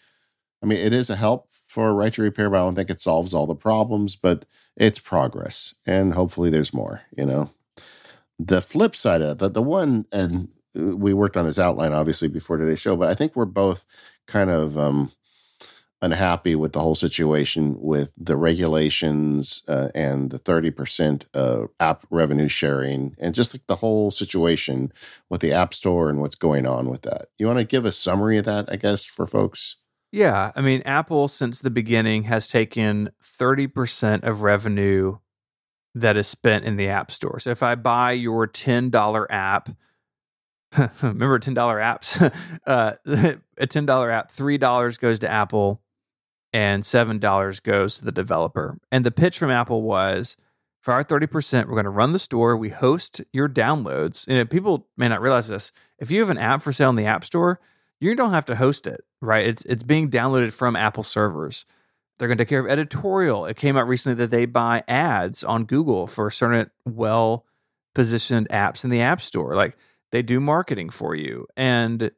I 0.63 0.65
mean, 0.65 0.79
it 0.79 0.93
is 0.93 1.09
a 1.09 1.17
help 1.17 1.49
for 1.67 1.93
right 1.93 2.13
to 2.13 2.21
repair, 2.21 2.49
but 2.49 2.55
I 2.55 2.61
don't 2.61 2.75
think 2.75 2.89
it 2.89 3.01
solves 3.01 3.33
all 3.33 3.45
the 3.45 3.53
problems. 3.53 4.15
But 4.15 4.45
it's 4.77 4.97
progress, 4.97 5.75
and 5.85 6.13
hopefully 6.13 6.51
there's 6.51 6.73
more. 6.73 7.01
You 7.17 7.25
know 7.25 7.49
the 8.39 8.61
flip 8.61 8.95
side 8.95 9.21
of 9.21 9.39
that, 9.39 9.53
the 9.53 9.61
one, 9.61 10.05
and 10.13 10.47
we 10.73 11.13
worked 11.13 11.35
on 11.35 11.45
this 11.45 11.59
outline 11.59 11.91
obviously 11.91 12.29
before 12.29 12.55
today's 12.55 12.79
show, 12.79 12.95
but 12.95 13.09
I 13.09 13.13
think 13.13 13.35
we're 13.35 13.45
both 13.45 13.85
kind 14.25 14.49
of 14.49 14.77
um, 14.77 15.11
unhappy 16.03 16.53
with 16.53 16.73
the 16.73 16.81
whole 16.81 16.95
situation 16.95 17.77
with 17.79 18.11
the 18.17 18.35
regulations 18.35 19.63
uh, 19.69 19.87
and 19.95 20.31
the 20.31 20.39
30% 20.39 21.25
uh, 21.33 21.67
app 21.79 22.05
revenue 22.09 22.49
sharing 22.49 23.15
and 23.17 23.33
just 23.33 23.53
like 23.53 23.65
the 23.67 23.77
whole 23.77 24.11
situation 24.11 24.91
with 25.29 25.39
the 25.39 25.53
App 25.53 25.73
Store 25.73 26.09
and 26.09 26.19
what's 26.19 26.35
going 26.35 26.67
on 26.67 26.89
with 26.89 27.03
that. 27.03 27.29
You 27.37 27.47
want 27.47 27.59
to 27.59 27.65
give 27.65 27.85
a 27.85 27.91
summary 27.93 28.37
of 28.37 28.43
that, 28.43 28.65
I 28.69 28.75
guess, 28.75 29.05
for 29.05 29.25
folks? 29.25 29.77
Yeah, 30.11 30.51
I 30.57 30.61
mean, 30.61 30.81
Apple 30.83 31.29
since 31.29 31.61
the 31.61 31.69
beginning 31.69 32.23
has 32.23 32.49
taken 32.49 33.11
30% 33.39 34.23
of 34.23 34.41
revenue 34.41 35.19
that 35.95 36.17
is 36.17 36.27
spent 36.27 36.65
in 36.65 36.75
the 36.75 36.89
App 36.89 37.11
Store. 37.11 37.39
So 37.39 37.49
if 37.49 37.63
I 37.63 37.75
buy 37.75 38.11
your 38.11 38.45
$10 38.45 39.25
app, 39.29 39.69
remember 41.01 41.39
$10 41.39 41.55
apps? 41.55 42.33
uh, 42.67 42.93
a 43.57 43.67
$10 43.67 44.13
app, 44.13 44.31
$3 44.33 44.99
goes 44.99 45.19
to 45.19 45.31
Apple 45.31 45.82
and 46.53 46.83
$7 46.83 47.63
goes 47.63 47.97
to 47.97 48.05
the 48.05 48.11
developer. 48.11 48.77
And 48.91 49.03
the 49.03 49.11
pitch 49.11 49.39
from 49.39 49.49
Apple 49.49 49.81
was 49.81 50.37
for 50.79 50.93
our 50.93 51.03
30%, 51.03 51.65
we're 51.65 51.73
going 51.73 51.85
to 51.85 51.89
run 51.89 52.13
the 52.13 52.19
store, 52.19 52.55
we 52.55 52.69
host 52.69 53.21
your 53.31 53.49
downloads. 53.49 54.25
And 54.27 54.49
people 54.49 54.87
may 54.97 55.07
not 55.07 55.21
realize 55.21 55.47
this. 55.47 55.71
If 55.97 56.11
you 56.11 56.19
have 56.19 56.29
an 56.29 56.37
app 56.37 56.61
for 56.61 56.71
sale 56.73 56.89
in 56.89 56.95
the 56.95 57.05
App 57.05 57.23
Store, 57.25 57.59
you 57.99 58.15
don't 58.15 58.33
have 58.33 58.45
to 58.45 58.55
host 58.55 58.85
it, 58.85 59.05
right? 59.21 59.47
It's 59.47 59.63
it's 59.63 59.83
being 59.83 60.09
downloaded 60.09 60.51
from 60.51 60.75
Apple 60.75 61.03
servers. 61.03 61.65
They're 62.17 62.27
going 62.27 62.37
to 62.37 62.43
take 62.43 62.49
care 62.49 62.59
of 62.59 62.67
editorial. 62.67 63.45
It 63.45 63.55
came 63.55 63.77
out 63.77 63.87
recently 63.87 64.17
that 64.17 64.29
they 64.29 64.45
buy 64.45 64.83
ads 64.89 65.43
on 65.43 65.63
Google 65.63 66.05
for 66.05 66.29
certain 66.29 66.69
well 66.85 67.45
positioned 67.95 68.49
apps 68.49 68.83
in 68.83 68.89
the 68.89 69.01
App 69.01 69.21
Store. 69.21 69.55
Like 69.55 69.77
they 70.11 70.21
do 70.21 70.41
marketing 70.41 70.89
for 70.89 71.15
you. 71.15 71.47
And 71.55 72.11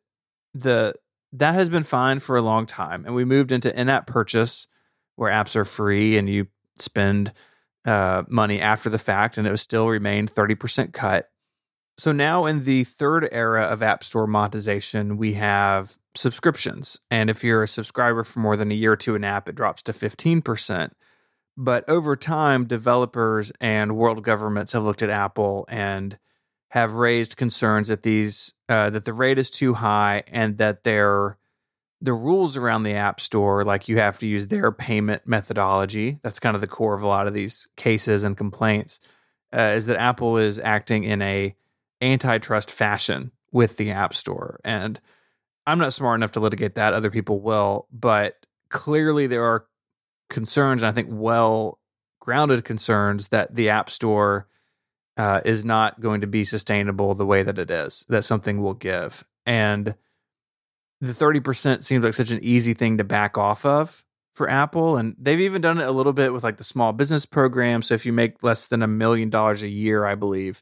the 0.55 0.95
that 1.39 1.53
has 1.55 1.69
been 1.69 1.83
fine 1.83 2.19
for 2.19 2.35
a 2.35 2.41
long 2.41 2.65
time. 2.65 3.05
And 3.05 3.15
we 3.15 3.25
moved 3.25 3.51
into 3.51 3.77
in-app 3.77 4.07
purchase 4.07 4.67
where 5.15 5.31
apps 5.31 5.55
are 5.55 5.65
free 5.65 6.17
and 6.17 6.29
you 6.29 6.47
spend 6.77 7.33
uh, 7.85 8.23
money 8.27 8.59
after 8.59 8.89
the 8.89 8.97
fact 8.97 9.37
and 9.37 9.47
it 9.47 9.51
was 9.51 9.61
still 9.61 9.87
remained 9.87 10.33
30% 10.33 10.93
cut. 10.93 11.29
So 11.97 12.11
now 12.11 12.45
in 12.45 12.65
the 12.65 12.83
third 12.83 13.27
era 13.31 13.63
of 13.63 13.81
App 13.81 14.03
Store 14.03 14.27
monetization, 14.27 15.17
we 15.17 15.33
have 15.33 15.97
subscriptions. 16.13 16.99
And 17.09 17.29
if 17.29 17.43
you're 17.43 17.63
a 17.63 17.67
subscriber 17.67 18.23
for 18.25 18.39
more 18.39 18.57
than 18.57 18.71
a 18.71 18.75
year 18.75 18.97
two 18.97 19.15
an 19.15 19.23
app, 19.23 19.47
it 19.47 19.55
drops 19.55 19.81
to 19.83 19.93
15%. 19.93 20.91
But 21.57 21.87
over 21.87 22.17
time, 22.17 22.65
developers 22.65 23.51
and 23.61 23.95
world 23.95 24.23
governments 24.23 24.73
have 24.73 24.83
looked 24.83 25.01
at 25.01 25.09
Apple 25.09 25.65
and 25.69 26.17
have 26.75 26.95
raised 26.95 27.37
concerns 27.37 27.87
that 27.87 28.03
these 28.03 28.53
uh, 28.67 28.89
that 28.89 29.05
the 29.05 29.13
rate 29.13 29.39
is 29.39 29.49
too 29.49 29.73
high 29.73 30.23
and 30.27 30.57
that 30.57 30.83
their 30.83 31.37
the 32.01 32.13
rules 32.13 32.57
around 32.57 32.83
the 32.83 32.93
App 32.93 33.21
Store, 33.21 33.63
like 33.63 33.87
you 33.87 33.97
have 33.97 34.19
to 34.19 34.27
use 34.27 34.47
their 34.47 34.73
payment 34.73 35.21
methodology. 35.25 36.19
That's 36.21 36.41
kind 36.41 36.53
of 36.53 36.59
the 36.59 36.67
core 36.67 36.93
of 36.93 37.01
a 37.01 37.07
lot 37.07 37.27
of 37.27 37.33
these 37.33 37.69
cases 37.77 38.25
and 38.25 38.37
complaints. 38.37 38.99
Uh, 39.53 39.71
is 39.75 39.85
that 39.85 39.97
Apple 39.97 40.37
is 40.37 40.59
acting 40.59 41.05
in 41.05 41.21
a 41.21 41.55
antitrust 42.01 42.69
fashion 42.69 43.31
with 43.53 43.77
the 43.77 43.91
App 43.91 44.13
Store. 44.13 44.59
And 44.65 44.99
I'm 45.65 45.79
not 45.79 45.93
smart 45.93 46.19
enough 46.19 46.33
to 46.33 46.41
litigate 46.41 46.75
that. 46.75 46.93
Other 46.93 47.09
people 47.09 47.39
will. 47.39 47.87
But 47.89 48.45
clearly, 48.67 49.27
there 49.27 49.45
are 49.45 49.65
concerns, 50.29 50.81
and 50.83 50.89
I 50.89 50.91
think 50.91 51.07
well 51.09 51.79
grounded 52.19 52.65
concerns, 52.65 53.29
that 53.29 53.55
the 53.55 53.69
App 53.69 53.89
Store 53.89 54.47
uh, 55.17 55.41
is 55.45 55.63
not 55.63 55.99
going 56.01 56.21
to 56.21 56.27
be 56.27 56.43
sustainable 56.43 57.15
the 57.15 57.25
way 57.25 57.43
that 57.43 57.59
it 57.59 57.71
is, 57.71 58.05
that 58.09 58.23
something 58.23 58.61
will 58.61 58.73
give. 58.73 59.25
And 59.45 59.95
the 61.01 61.13
30% 61.13 61.83
seems 61.83 62.03
like 62.03 62.13
such 62.13 62.31
an 62.31 62.43
easy 62.43 62.73
thing 62.73 62.97
to 62.97 63.03
back 63.03 63.37
off 63.37 63.65
of 63.65 64.03
for 64.33 64.49
Apple. 64.49 64.97
And 64.97 65.15
they've 65.17 65.39
even 65.39 65.61
done 65.61 65.79
it 65.79 65.87
a 65.87 65.91
little 65.91 66.13
bit 66.13 66.33
with 66.33 66.43
like 66.43 66.57
the 66.57 66.63
small 66.63 66.91
business 66.93 67.25
program. 67.25 67.81
So 67.81 67.93
if 67.93 68.05
you 68.05 68.13
make 68.13 68.43
less 68.43 68.67
than 68.67 68.83
a 68.83 68.87
million 68.87 69.29
dollars 69.29 69.63
a 69.63 69.69
year, 69.69 70.05
I 70.05 70.15
believe, 70.15 70.61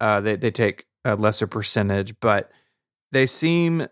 uh, 0.00 0.20
they 0.20 0.36
they 0.36 0.50
take 0.50 0.86
a 1.04 1.14
lesser 1.14 1.46
percentage, 1.46 2.18
but 2.20 2.50
they 3.12 3.26
seem 3.26 3.86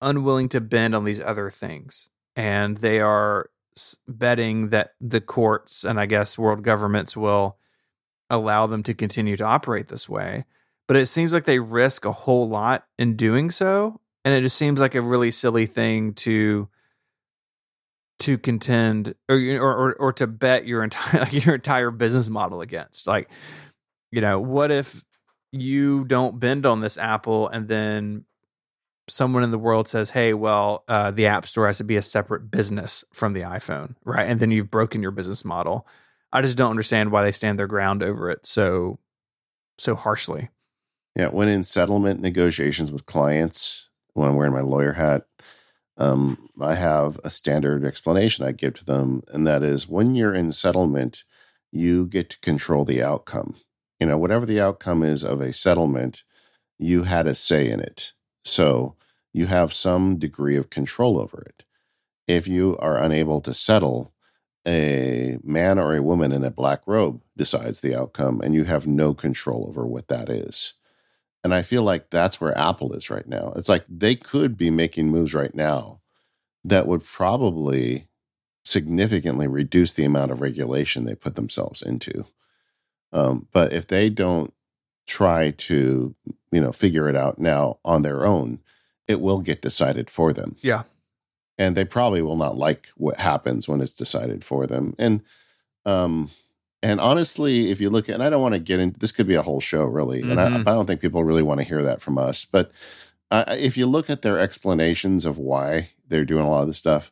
unwilling 0.00 0.48
to 0.50 0.60
bend 0.60 0.94
on 0.94 1.04
these 1.04 1.20
other 1.20 1.50
things, 1.50 2.08
and 2.36 2.78
they 2.78 3.00
are 3.00 3.50
betting 4.06 4.68
that 4.68 4.94
the 5.00 5.20
courts 5.20 5.84
and 5.84 6.00
I 6.00 6.06
guess 6.06 6.38
world 6.38 6.62
governments 6.62 7.16
will 7.16 7.56
allow 8.30 8.66
them 8.66 8.82
to 8.84 8.94
continue 8.94 9.36
to 9.36 9.44
operate 9.44 9.88
this 9.88 10.08
way. 10.08 10.44
But 10.86 10.96
it 10.96 11.06
seems 11.06 11.32
like 11.34 11.44
they 11.44 11.58
risk 11.58 12.04
a 12.04 12.12
whole 12.12 12.48
lot 12.48 12.86
in 12.98 13.16
doing 13.16 13.50
so, 13.50 14.00
and 14.24 14.34
it 14.34 14.40
just 14.40 14.56
seems 14.56 14.80
like 14.80 14.94
a 14.94 15.02
really 15.02 15.30
silly 15.30 15.66
thing 15.66 16.14
to 16.14 16.68
to 18.20 18.38
contend 18.38 19.14
or 19.28 19.36
or 19.36 19.94
or, 19.94 20.12
to 20.14 20.26
bet 20.26 20.66
your 20.66 20.82
entire 20.82 21.20
like 21.24 21.44
your 21.44 21.54
entire 21.54 21.90
business 21.90 22.28
model 22.28 22.60
against. 22.60 23.06
Like, 23.06 23.28
you 24.10 24.20
know, 24.20 24.40
what 24.40 24.70
if 24.70 25.04
you 25.52 26.04
don't 26.04 26.40
bend 26.40 26.66
on 26.66 26.80
this 26.80 26.98
Apple, 26.98 27.48
and 27.48 27.68
then 27.68 28.24
someone 29.08 29.42
in 29.42 29.50
the 29.50 29.58
world 29.58 29.88
says, 29.88 30.10
"Hey, 30.10 30.34
well, 30.34 30.84
uh, 30.88 31.10
the 31.10 31.26
App 31.26 31.46
Store 31.46 31.66
has 31.66 31.78
to 31.78 31.84
be 31.84 31.96
a 31.96 32.02
separate 32.02 32.50
business 32.50 33.04
from 33.12 33.34
the 33.34 33.42
iPhone, 33.42 33.94
right?" 34.04 34.28
And 34.28 34.40
then 34.40 34.50
you've 34.50 34.70
broken 34.70 35.02
your 35.02 35.12
business 35.12 35.44
model. 35.44 35.86
I 36.32 36.42
just 36.42 36.58
don't 36.58 36.70
understand 36.70 37.10
why 37.10 37.22
they 37.22 37.32
stand 37.32 37.58
their 37.58 37.66
ground 37.66 38.02
over 38.02 38.30
it 38.30 38.46
so 38.46 38.98
so 39.78 39.94
harshly. 39.94 40.48
Yeah, 41.16 41.28
when 41.28 41.48
in 41.48 41.64
settlement 41.64 42.20
negotiations 42.20 42.92
with 42.92 43.06
clients, 43.06 43.88
when 44.14 44.28
I'm 44.28 44.36
wearing 44.36 44.52
my 44.52 44.60
lawyer 44.60 44.92
hat, 44.92 45.26
um, 45.96 46.48
I 46.60 46.74
have 46.74 47.18
a 47.24 47.30
standard 47.30 47.84
explanation 47.84 48.44
I 48.44 48.52
give 48.52 48.74
to 48.74 48.84
them, 48.84 49.22
and 49.28 49.46
that 49.46 49.62
is 49.62 49.88
when 49.88 50.14
you're 50.14 50.34
in 50.34 50.52
settlement, 50.52 51.24
you 51.72 52.06
get 52.06 52.30
to 52.30 52.40
control 52.40 52.84
the 52.84 53.02
outcome 53.02 53.56
you 54.00 54.06
know, 54.06 54.18
whatever 54.18 54.46
the 54.46 54.60
outcome 54.60 55.02
is 55.02 55.24
of 55.24 55.40
a 55.40 55.52
settlement, 55.52 56.24
you 56.78 57.04
had 57.04 57.26
a 57.26 57.34
say 57.34 57.68
in 57.68 57.80
it. 57.80 58.12
So 58.44 58.94
you 59.32 59.46
have 59.46 59.72
some 59.72 60.18
degree 60.18 60.56
of 60.56 60.70
control 60.70 61.18
over 61.18 61.42
it. 61.42 61.64
If 62.26 62.46
you 62.46 62.76
are 62.78 62.98
unable 62.98 63.40
to 63.42 63.54
settle, 63.54 64.12
a 64.68 65.38
man 65.42 65.78
or 65.78 65.96
a 65.96 66.02
woman 66.02 66.30
in 66.30 66.44
a 66.44 66.50
black 66.50 66.82
robe 66.86 67.22
decides 67.36 67.80
the 67.80 67.94
outcome, 67.94 68.40
and 68.42 68.54
you 68.54 68.64
have 68.64 68.86
no 68.86 69.14
control 69.14 69.64
over 69.66 69.86
what 69.86 70.08
that 70.08 70.28
is. 70.28 70.74
And 71.42 71.54
I 71.54 71.62
feel 71.62 71.82
like 71.82 72.10
that's 72.10 72.40
where 72.40 72.56
Apple 72.56 72.92
is 72.92 73.08
right 73.08 73.26
now. 73.26 73.52
It's 73.56 73.68
like 73.68 73.84
they 73.88 74.14
could 74.14 74.58
be 74.58 74.70
making 74.70 75.08
moves 75.08 75.34
right 75.34 75.54
now 75.54 76.00
that 76.64 76.86
would 76.86 77.04
probably 77.04 78.08
significantly 78.64 79.46
reduce 79.46 79.94
the 79.94 80.04
amount 80.04 80.30
of 80.30 80.42
regulation 80.42 81.04
they 81.04 81.14
put 81.14 81.36
themselves 81.36 81.80
into. 81.80 82.26
Um, 83.12 83.48
but 83.52 83.72
if 83.72 83.86
they 83.86 84.10
don't 84.10 84.52
try 85.06 85.52
to, 85.52 86.14
you 86.52 86.60
know, 86.60 86.72
figure 86.72 87.08
it 87.08 87.16
out 87.16 87.38
now 87.38 87.78
on 87.84 88.02
their 88.02 88.26
own, 88.26 88.60
it 89.06 89.22
will 89.22 89.40
get 89.40 89.62
decided 89.62 90.10
for 90.10 90.34
them. 90.34 90.56
Yeah. 90.60 90.82
And 91.58 91.76
they 91.76 91.84
probably 91.84 92.22
will 92.22 92.36
not 92.36 92.56
like 92.56 92.88
what 92.96 93.18
happens 93.18 93.68
when 93.68 93.80
it's 93.80 93.92
decided 93.92 94.44
for 94.44 94.66
them. 94.66 94.94
And 94.98 95.22
um 95.86 96.30
and 96.80 97.00
honestly, 97.00 97.72
if 97.72 97.80
you 97.80 97.90
look 97.90 98.08
at, 98.08 98.14
and 98.14 98.22
I 98.22 98.30
don't 98.30 98.40
want 98.40 98.54
to 98.54 98.60
get 98.60 98.78
into 98.78 99.00
this, 99.00 99.10
could 99.10 99.26
be 99.26 99.34
a 99.34 99.42
whole 99.42 99.60
show, 99.60 99.84
really, 99.84 100.20
and 100.20 100.38
I, 100.40 100.46
Mhm. 100.46 100.60
I 100.60 100.72
don't 100.72 100.86
think 100.86 101.00
people 101.00 101.24
really 101.24 101.42
want 101.42 101.58
to 101.58 101.66
hear 101.66 101.82
that 101.82 102.00
from 102.00 102.18
us. 102.18 102.44
But 102.44 102.70
uh, 103.32 103.56
if 103.58 103.76
you 103.76 103.84
look 103.86 104.08
at 104.08 104.22
their 104.22 104.38
explanations 104.38 105.26
of 105.26 105.38
why 105.38 105.90
they're 106.06 106.24
doing 106.24 106.44
a 106.44 106.48
lot 106.48 106.60
of 106.62 106.68
this 106.68 106.78
stuff, 106.78 107.10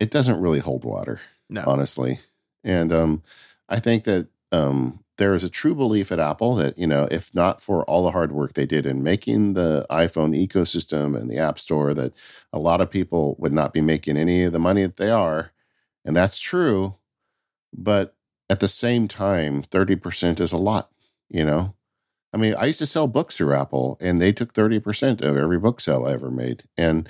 it 0.00 0.10
doesn't 0.10 0.40
really 0.40 0.58
hold 0.58 0.84
water 0.84 1.20
No. 1.50 1.64
honestly. 1.66 2.18
And 2.64 2.92
um, 2.94 3.22
I 3.68 3.78
think 3.78 4.04
that 4.04 4.28
um, 4.52 5.03
there 5.18 5.34
is 5.34 5.44
a 5.44 5.48
true 5.50 5.74
belief 5.74 6.10
at 6.10 6.18
Apple 6.18 6.54
that 6.56 6.76
you 6.78 6.86
know, 6.86 7.06
if 7.10 7.34
not 7.34 7.60
for 7.60 7.84
all 7.84 8.04
the 8.04 8.10
hard 8.10 8.32
work 8.32 8.54
they 8.54 8.66
did 8.66 8.84
in 8.86 9.02
making 9.02 9.54
the 9.54 9.86
iPhone 9.90 10.36
ecosystem 10.36 11.16
and 11.16 11.30
the 11.30 11.38
App 11.38 11.58
Store, 11.58 11.94
that 11.94 12.12
a 12.52 12.58
lot 12.58 12.80
of 12.80 12.90
people 12.90 13.36
would 13.38 13.52
not 13.52 13.72
be 13.72 13.80
making 13.80 14.16
any 14.16 14.42
of 14.42 14.52
the 14.52 14.58
money 14.58 14.82
that 14.82 14.96
they 14.96 15.10
are, 15.10 15.52
and 16.04 16.16
that's 16.16 16.38
true. 16.40 16.96
But 17.76 18.14
at 18.50 18.60
the 18.60 18.68
same 18.68 19.08
time, 19.08 19.62
thirty 19.62 19.96
percent 19.96 20.40
is 20.40 20.52
a 20.52 20.56
lot. 20.58 20.90
You 21.28 21.44
know, 21.44 21.74
I 22.32 22.36
mean, 22.36 22.54
I 22.54 22.66
used 22.66 22.78
to 22.80 22.86
sell 22.86 23.06
books 23.08 23.36
through 23.36 23.54
Apple, 23.54 23.96
and 24.00 24.20
they 24.20 24.32
took 24.32 24.52
thirty 24.52 24.78
percent 24.80 25.20
of 25.22 25.36
every 25.36 25.58
book 25.58 25.80
sale 25.80 26.04
I 26.06 26.12
ever 26.12 26.30
made, 26.30 26.64
and 26.76 27.08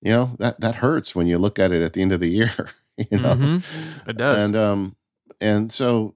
you 0.00 0.10
know 0.12 0.36
that 0.38 0.60
that 0.60 0.76
hurts 0.76 1.14
when 1.14 1.26
you 1.26 1.38
look 1.38 1.58
at 1.58 1.72
it 1.72 1.82
at 1.82 1.92
the 1.92 2.02
end 2.02 2.12
of 2.12 2.20
the 2.20 2.28
year. 2.40 2.70
You 3.10 3.18
know, 3.18 3.34
Mhm. 3.34 3.62
It 4.06 4.16
does. 4.18 4.42
and 4.44 4.56
um 4.56 4.96
and 5.42 5.72
so 5.72 6.14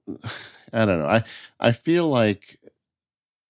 i 0.73 0.85
don't 0.85 0.99
know 0.99 1.07
i 1.07 1.23
i 1.59 1.71
feel 1.73 2.07
like 2.09 2.59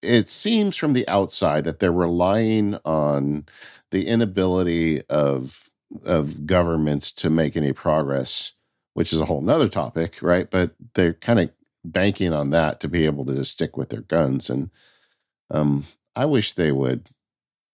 it 0.01 0.29
seems 0.29 0.75
from 0.77 0.93
the 0.93 1.07
outside 1.07 1.63
that 1.63 1.79
they're 1.79 1.91
relying 1.91 2.77
on 2.85 3.45
the 3.91 4.07
inability 4.07 5.01
of 5.09 5.69
of 6.05 6.45
governments 6.45 7.13
to 7.13 7.29
make 7.29 7.55
any 7.55 7.73
progress 7.73 8.53
which 8.93 9.13
is 9.13 9.21
a 9.21 9.25
whole 9.25 9.41
nother 9.41 9.69
topic 9.69 10.19
right? 10.21 10.49
But 10.51 10.73
they're 10.95 11.13
kind 11.13 11.39
of 11.39 11.51
banking 11.85 12.33
on 12.33 12.49
that 12.51 12.79
to 12.81 12.87
be 12.89 13.05
able 13.05 13.25
to 13.25 13.45
stick 13.45 13.77
with 13.77 13.89
their 13.89 14.01
guns. 14.01 14.49
And 14.49 14.69
um 15.51 15.85
i 16.15 16.25
wish 16.25 16.53
they 16.53 16.71
would 16.71 17.09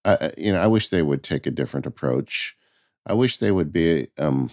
I- 0.06 0.34
you 0.38 0.54
know 0.54 0.62
i 0.62 0.68
wish 0.68 0.90
they 0.90 1.02
would 1.04 1.24
take 1.24 1.48
a 1.48 1.52
different 1.52 1.86
approach. 1.86 2.56
I 3.06 3.14
wish 3.14 3.38
they 3.38 3.52
would 3.52 3.72
be 3.74 4.10
um 4.18 4.50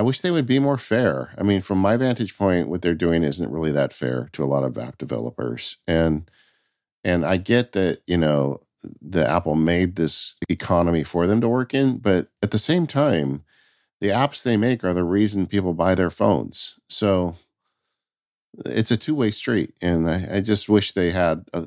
I 0.00 0.02
wish 0.02 0.20
they 0.20 0.30
would 0.30 0.46
be 0.46 0.58
more 0.58 0.78
fair. 0.78 1.34
I 1.36 1.42
mean, 1.42 1.60
from 1.60 1.76
my 1.76 1.98
vantage 1.98 2.38
point, 2.38 2.70
what 2.70 2.80
they're 2.80 2.94
doing 2.94 3.22
isn't 3.22 3.52
really 3.52 3.70
that 3.72 3.92
fair 3.92 4.30
to 4.32 4.42
a 4.42 4.46
lot 4.46 4.64
of 4.64 4.78
app 4.78 4.96
developers. 4.96 5.76
And 5.86 6.30
and 7.04 7.22
I 7.22 7.36
get 7.36 7.72
that, 7.72 8.00
you 8.06 8.16
know, 8.16 8.62
the 9.02 9.28
Apple 9.28 9.56
made 9.56 9.96
this 9.96 10.36
economy 10.48 11.04
for 11.04 11.26
them 11.26 11.42
to 11.42 11.50
work 11.50 11.74
in, 11.74 11.98
but 11.98 12.28
at 12.42 12.50
the 12.50 12.58
same 12.58 12.86
time, 12.86 13.44
the 14.00 14.06
apps 14.06 14.42
they 14.42 14.56
make 14.56 14.82
are 14.84 14.94
the 14.94 15.04
reason 15.04 15.46
people 15.46 15.74
buy 15.74 15.94
their 15.94 16.08
phones. 16.08 16.80
So 16.88 17.36
it's 18.64 18.90
a 18.90 18.96
two-way 18.96 19.30
street. 19.32 19.74
And 19.82 20.08
I, 20.08 20.36
I 20.36 20.40
just 20.40 20.66
wish 20.70 20.92
they 20.92 21.10
had 21.10 21.44
a, 21.52 21.66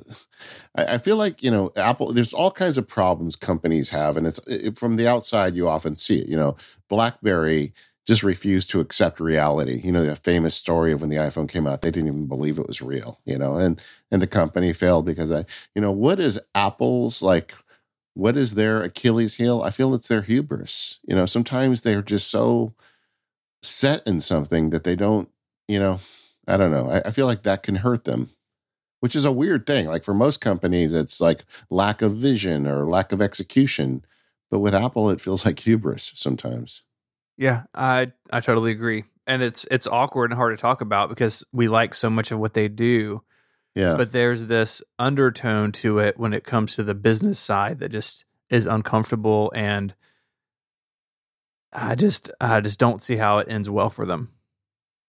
I, 0.75 0.95
I 0.95 0.97
feel 0.97 1.17
like, 1.17 1.43
you 1.43 1.51
know, 1.51 1.71
Apple, 1.75 2.13
there's 2.13 2.33
all 2.33 2.49
kinds 2.49 2.79
of 2.79 2.87
problems 2.87 3.35
companies 3.35 3.89
have. 3.89 4.17
And 4.17 4.25
it's 4.25 4.39
it, 4.47 4.75
from 4.75 4.95
the 4.95 5.07
outside, 5.07 5.53
you 5.53 5.69
often 5.69 5.95
see 5.95 6.19
it. 6.19 6.27
You 6.27 6.37
know, 6.37 6.55
BlackBerry 6.89 7.73
just 8.05 8.23
refused 8.23 8.69
to 8.71 8.79
accept 8.79 9.19
reality. 9.19 9.79
You 9.83 9.91
know, 9.91 10.05
the 10.05 10.15
famous 10.15 10.55
story 10.55 10.91
of 10.91 11.01
when 11.01 11.09
the 11.09 11.15
iPhone 11.17 11.47
came 11.49 11.67
out, 11.67 11.81
they 11.81 11.91
didn't 11.91 12.09
even 12.09 12.27
believe 12.27 12.59
it 12.59 12.67
was 12.67 12.81
real, 12.81 13.19
you 13.25 13.37
know, 13.37 13.55
and 13.55 13.81
and 14.11 14.21
the 14.21 14.27
company 14.27 14.73
failed 14.73 15.05
because 15.05 15.31
I, 15.31 15.45
you 15.75 15.81
know, 15.81 15.91
what 15.91 16.19
is 16.19 16.39
Apple's 16.55 17.21
like 17.21 17.53
what 18.13 18.37
is 18.37 18.55
their 18.55 18.81
Achilles 18.83 19.35
heel? 19.35 19.61
I 19.63 19.71
feel 19.71 19.93
it's 19.93 20.07
their 20.07 20.21
hubris. 20.21 20.99
You 21.03 21.15
know, 21.15 21.25
sometimes 21.25 21.81
they're 21.81 22.01
just 22.01 22.29
so 22.29 22.73
set 23.63 24.05
in 24.05 24.21
something 24.21 24.69
that 24.69 24.83
they 24.83 24.95
don't, 24.95 25.29
you 25.67 25.79
know, 25.79 25.99
I 26.47 26.57
don't 26.57 26.71
know. 26.71 26.89
I, 26.89 27.07
I 27.07 27.11
feel 27.11 27.25
like 27.25 27.43
that 27.43 27.63
can 27.63 27.75
hurt 27.75 28.03
them. 28.03 28.29
Which 28.99 29.15
is 29.17 29.25
a 29.25 29.33
weird 29.33 29.65
thing. 29.65 29.87
Like 29.87 30.05
for 30.05 30.13
most 30.13 30.39
companies, 30.39 30.93
it's 30.93 31.19
like 31.19 31.43
lack 31.69 32.01
of 32.01 32.13
vision 32.15 32.65
or 32.65 32.87
lack 32.87 33.11
of 33.11 33.21
execution. 33.21 34.05
But 34.49 34.59
with 34.59 34.73
Apple, 34.73 35.09
it 35.09 35.19
feels 35.19 35.45
like 35.45 35.59
hubris 35.59 36.13
sometimes. 36.15 36.83
Yeah, 37.37 37.63
I 37.73 38.11
I 38.31 38.39
totally 38.39 38.71
agree. 38.71 39.05
And 39.25 39.41
it's 39.41 39.65
it's 39.71 39.87
awkward 39.87 40.31
and 40.31 40.37
hard 40.37 40.55
to 40.57 40.61
talk 40.61 40.81
about 40.81 41.09
because 41.09 41.45
we 41.51 41.67
like 41.67 41.93
so 41.95 42.09
much 42.09 42.31
of 42.31 42.39
what 42.39 42.53
they 42.53 42.67
do, 42.67 43.23
Yeah. 43.75 43.95
but 43.95 44.11
there's 44.11 44.45
this 44.45 44.83
undertone 44.99 45.71
to 45.73 45.99
it 45.99 46.17
when 46.19 46.33
it 46.33 46.43
comes 46.43 46.75
to 46.75 46.83
the 46.83 46.93
business 46.95 47.39
side 47.39 47.79
that 47.79 47.89
just 47.89 48.25
is 48.49 48.65
uncomfortable 48.65 49.51
and 49.55 49.95
I 51.71 51.95
just 51.95 52.29
I 52.39 52.59
just 52.61 52.79
don't 52.79 53.01
see 53.01 53.15
how 53.15 53.39
it 53.39 53.47
ends 53.49 53.69
well 53.69 53.89
for 53.89 54.05
them. 54.05 54.31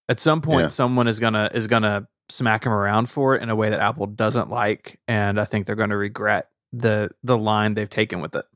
At 0.09 0.21
some 0.21 0.41
point 0.41 0.61
Yeah. 0.63 0.69
someone 0.69 1.09
is 1.09 1.19
going 1.19 1.35
to 1.35 1.51
is 1.55 1.67
going 1.67 1.83
to 1.83 2.07
smack 2.31 2.65
him 2.65 2.73
around 2.73 3.11
for 3.11 3.37
it 3.37 3.43
in 3.43 3.51
a 3.51 3.57
way 3.57 3.69
that 3.71 3.81
Apple 3.81 4.07
doesn't 4.07 4.49
like 4.49 4.99
and 5.07 5.39
I 5.39 5.45
think 5.45 5.67
they're 5.67 5.77
going 5.77 5.91
to 5.91 5.97
regret 5.97 6.49
the 6.73 7.11
the 7.23 7.37
line 7.37 7.75
they've 7.75 7.91
taken 7.91 8.21
with 8.21 8.35
it. 8.35 8.47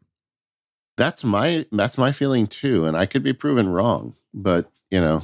That's 0.98 1.24
my 1.24 1.64
that's 1.72 1.96
my 1.96 2.12
feeling 2.12 2.46
too 2.46 2.84
and 2.84 2.96
i 2.96 3.06
could 3.06 3.22
be 3.22 3.32
proven 3.32 3.68
wrong 3.70 4.14
but 4.34 4.70
you 4.90 5.00
know 5.00 5.22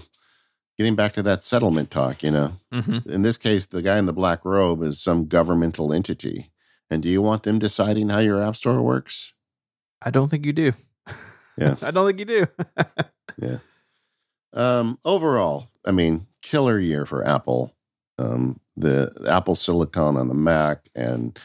getting 0.79 0.95
back 0.97 1.13
to 1.13 1.23
that 1.23 1.45
settlement 1.45 1.91
talk 1.91 2.23
you 2.23 2.31
know 2.31 2.53
Mhm. 2.73 3.05
in 3.07 3.21
this 3.23 3.37
case 3.37 3.67
the 3.67 3.83
guy 3.83 3.99
in 3.99 4.07
the 4.07 4.13
black 4.13 4.45
robe 4.45 4.83
is 4.83 4.99
some 5.01 5.27
governmental 5.27 5.93
entity 5.93 6.51
and 6.91 7.03
do 7.03 7.09
you 7.09 7.21
want 7.21 7.43
them 7.43 7.59
deciding 7.59 8.09
how 8.09 8.21
your 8.21 8.43
app 8.43 8.57
store 8.57 8.81
works 8.81 9.35
I 10.07 10.11
don't 10.11 10.29
think 10.29 10.45
you 10.45 10.53
do. 10.53 10.73
Yeah. 11.57 11.77
I 11.83 11.91
don't 11.91 12.07
think 12.07 12.19
you 12.19 12.25
do. 12.27 12.47
Yeah. 13.41 13.59
Um 14.53 14.99
overall 15.05 15.69
i 15.85 15.91
mean 15.91 16.27
killer 16.43 16.79
year 16.79 17.05
for 17.07 17.27
apple 17.27 17.75
um 18.19 18.61
the 18.77 19.13
apple 19.29 19.55
silicon 19.57 20.17
on 20.17 20.29
the 20.29 20.35
mac 20.35 20.89
and 20.95 21.37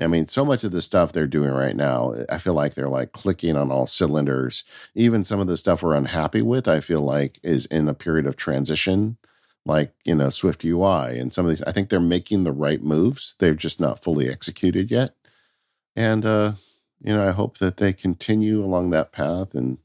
I 0.00 0.08
mean, 0.08 0.26
so 0.26 0.44
much 0.44 0.64
of 0.64 0.72
the 0.72 0.82
stuff 0.82 1.12
they're 1.12 1.26
doing 1.26 1.50
right 1.50 1.76
now, 1.76 2.14
I 2.28 2.38
feel 2.38 2.54
like 2.54 2.74
they're 2.74 2.88
like 2.88 3.12
clicking 3.12 3.56
on 3.56 3.70
all 3.70 3.86
cylinders. 3.86 4.64
Even 4.94 5.22
some 5.22 5.38
of 5.38 5.46
the 5.46 5.56
stuff 5.56 5.82
we're 5.82 5.94
unhappy 5.94 6.42
with, 6.42 6.66
I 6.66 6.80
feel 6.80 7.00
like 7.00 7.38
is 7.44 7.66
in 7.66 7.88
a 7.88 7.94
period 7.94 8.26
of 8.26 8.36
transition, 8.36 9.18
like, 9.64 9.94
you 10.04 10.16
know, 10.16 10.30
Swift 10.30 10.64
UI 10.64 11.18
and 11.18 11.32
some 11.32 11.46
of 11.46 11.50
these. 11.50 11.62
I 11.62 11.70
think 11.70 11.88
they're 11.88 12.00
making 12.00 12.42
the 12.42 12.52
right 12.52 12.82
moves. 12.82 13.36
They're 13.38 13.54
just 13.54 13.80
not 13.80 14.02
fully 14.02 14.28
executed 14.28 14.90
yet. 14.90 15.14
And, 15.94 16.26
uh, 16.26 16.52
you 17.00 17.14
know, 17.14 17.26
I 17.26 17.30
hope 17.30 17.58
that 17.58 17.76
they 17.76 17.92
continue 17.92 18.64
along 18.64 18.90
that 18.90 19.12
path. 19.12 19.54
And 19.54 19.78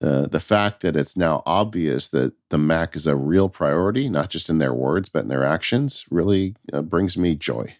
uh, 0.00 0.28
the 0.28 0.40
fact 0.40 0.82
that 0.82 0.94
it's 0.94 1.16
now 1.16 1.42
obvious 1.46 2.06
that 2.08 2.34
the 2.50 2.58
Mac 2.58 2.94
is 2.94 3.08
a 3.08 3.16
real 3.16 3.48
priority, 3.48 4.08
not 4.08 4.30
just 4.30 4.48
in 4.48 4.58
their 4.58 4.74
words, 4.74 5.08
but 5.08 5.24
in 5.24 5.28
their 5.28 5.44
actions, 5.44 6.04
really 6.10 6.54
uh, 6.72 6.82
brings 6.82 7.16
me 7.16 7.34
joy. 7.34 7.74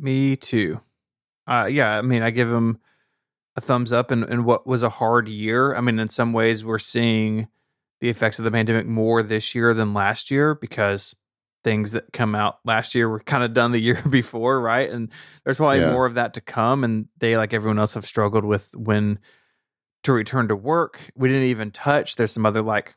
Me 0.00 0.36
too. 0.36 0.80
Uh, 1.46 1.68
yeah, 1.70 1.98
I 1.98 2.02
mean, 2.02 2.22
I 2.22 2.30
give 2.30 2.48
him 2.50 2.78
a 3.56 3.60
thumbs 3.60 3.92
up 3.92 4.10
in, 4.12 4.24
in 4.32 4.44
what 4.44 4.66
was 4.66 4.82
a 4.82 4.88
hard 4.88 5.28
year. 5.28 5.74
I 5.74 5.80
mean, 5.80 5.98
in 5.98 6.08
some 6.08 6.32
ways, 6.32 6.64
we're 6.64 6.78
seeing 6.78 7.48
the 8.00 8.08
effects 8.08 8.38
of 8.38 8.44
the 8.44 8.50
pandemic 8.50 8.86
more 8.86 9.22
this 9.22 9.54
year 9.54 9.74
than 9.74 9.92
last 9.92 10.30
year 10.30 10.54
because 10.54 11.14
things 11.62 11.92
that 11.92 12.12
come 12.12 12.34
out 12.34 12.58
last 12.64 12.94
year 12.94 13.08
were 13.08 13.20
kind 13.20 13.44
of 13.44 13.52
done 13.52 13.72
the 13.72 13.78
year 13.88 14.00
before, 14.08 14.60
right? 14.60 14.88
And 14.88 15.10
there's 15.44 15.58
probably 15.58 15.80
Yeah. 15.80 15.90
more 15.92 16.06
of 16.06 16.14
that 16.14 16.34
to 16.34 16.40
come. 16.40 16.84
And 16.84 17.08
they, 17.18 17.36
like 17.36 17.52
everyone 17.52 17.78
else, 17.78 17.94
have 17.94 18.06
struggled 18.06 18.44
with 18.44 18.70
when 18.74 19.18
to 20.04 20.12
return 20.12 20.48
to 20.48 20.56
work. 20.56 21.10
We 21.14 21.28
didn't 21.28 21.48
even 21.48 21.70
touch. 21.72 22.16
There's 22.16 22.32
some 22.32 22.46
other 22.46 22.62
like 22.62 22.94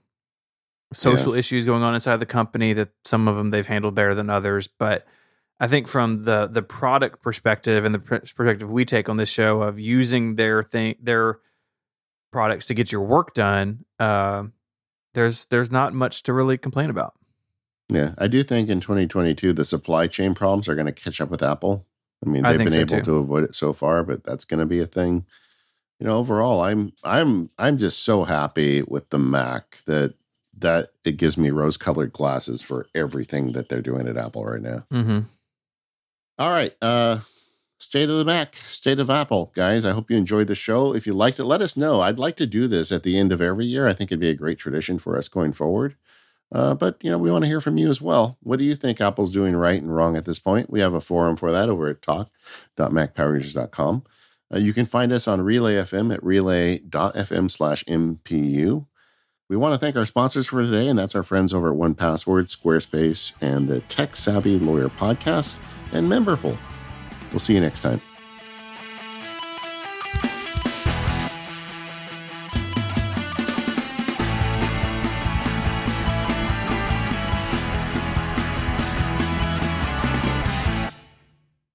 social 0.93 1.33
issues 1.33 1.65
going 1.65 1.81
on 1.83 1.95
inside 1.95 2.17
the 2.17 2.25
company 2.25 2.71
that 2.73 2.89
some 3.03 3.27
of 3.27 3.35
them 3.35 3.49
they've 3.51 3.65
handled 3.65 3.95
better 3.95 4.13
than 4.13 4.29
others, 4.29 4.67
but 4.67 5.05
I 5.63 5.67
think 5.67 5.87
from 5.87 6.25
the 6.25 6.47
the 6.47 6.61
product 6.61 7.21
perspective 7.21 7.85
and 7.85 7.95
the 7.95 7.99
perspective 7.99 8.69
we 8.69 8.83
take 8.83 9.07
on 9.07 9.15
this 9.15 9.29
show 9.29 9.61
of 9.61 9.79
using 9.79 10.35
their 10.35 10.61
thing 10.61 10.95
their 11.01 11.39
products 12.33 12.65
to 12.65 12.73
get 12.73 12.91
your 12.91 12.99
work 12.99 13.33
done, 13.33 13.85
uh, 13.97 14.43
there's 15.13 15.45
there's 15.45 15.71
not 15.71 15.93
much 15.93 16.21
to 16.23 16.33
really 16.33 16.57
complain 16.57 16.89
about. 16.89 17.13
Yeah, 17.87 18.11
I 18.17 18.27
do 18.27 18.43
think 18.43 18.67
in 18.67 18.81
2022 18.81 19.53
the 19.53 19.63
supply 19.63 20.07
chain 20.07 20.35
problems 20.35 20.67
are 20.67 20.75
going 20.75 20.87
to 20.87 20.91
catch 20.91 21.21
up 21.21 21.29
with 21.29 21.41
Apple. 21.41 21.85
I 22.25 22.29
mean, 22.29 22.43
they've 22.43 22.57
think 22.57 22.71
been 22.71 22.89
so, 22.89 22.95
able 22.95 23.05
too. 23.05 23.11
to 23.11 23.17
avoid 23.19 23.45
it 23.45 23.55
so 23.55 23.71
far, 23.71 24.03
but 24.03 24.25
that's 24.25 24.43
going 24.43 24.59
to 24.59 24.65
be 24.65 24.81
a 24.81 24.85
thing. 24.85 25.25
You 25.97 26.07
know, 26.07 26.17
overall, 26.17 26.59
I'm 26.59 26.91
I'm 27.05 27.51
I'm 27.57 27.77
just 27.77 28.03
so 28.03 28.25
happy 28.25 28.81
with 28.81 29.11
the 29.11 29.19
Mac 29.19 29.77
that 29.85 30.15
that 30.57 30.89
it 31.05 31.15
gives 31.15 31.37
me 31.37 31.51
rose-colored 31.51 32.11
glasses 32.11 32.61
for 32.61 32.87
everything 32.93 33.53
that 33.53 33.69
they're 33.69 33.81
doing 33.81 34.09
at 34.09 34.17
Apple 34.17 34.43
right 34.43 34.61
now. 34.61 34.85
Mm-hmm. 34.91 35.19
All 36.39 36.49
right, 36.49 36.73
uh 36.81 37.19
State 37.79 38.09
of 38.09 38.17
the 38.17 38.25
Mac, 38.25 38.55
State 38.55 38.99
of 38.99 39.09
Apple. 39.09 39.51
Guys, 39.53 39.85
I 39.85 39.91
hope 39.91 40.09
you 40.09 40.15
enjoyed 40.15 40.47
the 40.47 40.55
show. 40.55 40.95
If 40.95 41.05
you 41.05 41.13
liked 41.13 41.37
it, 41.37 41.43
let 41.43 41.61
us 41.61 41.75
know. 41.75 41.99
I'd 41.99 42.17
like 42.17 42.37
to 42.37 42.47
do 42.47 42.67
this 42.67 42.93
at 42.93 43.03
the 43.03 43.17
end 43.17 43.33
of 43.33 43.41
every 43.41 43.65
year. 43.65 43.89
I 43.89 43.93
think 43.93 44.09
it'd 44.09 44.21
be 44.21 44.29
a 44.29 44.35
great 44.35 44.57
tradition 44.57 44.97
for 44.97 45.17
us 45.17 45.27
going 45.27 45.51
forward. 45.51 45.95
Uh, 46.53 46.75
but 46.75 46.97
you 47.01 47.11
know, 47.11 47.17
we 47.17 47.29
want 47.29 47.43
to 47.43 47.49
hear 47.49 47.59
from 47.59 47.77
you 47.77 47.89
as 47.89 48.01
well. 48.01 48.37
What 48.41 48.59
do 48.59 48.65
you 48.65 48.75
think 48.75 49.01
Apple's 49.01 49.33
doing 49.33 49.55
right 49.55 49.81
and 49.81 49.93
wrong 49.93 50.15
at 50.15 50.25
this 50.25 50.39
point? 50.39 50.69
We 50.69 50.79
have 50.79 50.93
a 50.93 51.01
forum 51.01 51.35
for 51.35 51.51
that 51.51 51.67
over 51.67 51.89
at 51.89 52.01
talk.macpowerusers.com. 52.01 54.03
Uh, 54.53 54.57
you 54.59 54.73
can 54.73 54.85
find 54.85 55.11
us 55.11 55.27
on 55.27 55.41
Relay 55.41 55.75
FM 55.75 56.13
at 56.13 56.23
relay.fm 56.23 57.51
slash 57.51 57.83
MPU. 57.85 58.85
We 59.49 59.57
want 59.57 59.73
to 59.73 59.79
thank 59.79 59.95
our 59.95 60.05
sponsors 60.05 60.47
for 60.47 60.63
today, 60.63 60.87
and 60.87 60.97
that's 60.97 61.15
our 61.15 61.23
friends 61.23 61.53
over 61.53 61.73
at 61.73 61.77
1Password, 61.77 62.55
Squarespace, 62.55 63.33
and 63.41 63.67
the 63.67 63.81
Tech 63.81 64.15
Savvy 64.15 64.57
Lawyer 64.57 64.89
Podcast, 64.89 65.59
and 65.93 66.09
Memberful. 66.11 66.57
We'll 67.31 67.39
see 67.39 67.53
you 67.53 67.61
next 67.61 67.81
time. 67.81 68.01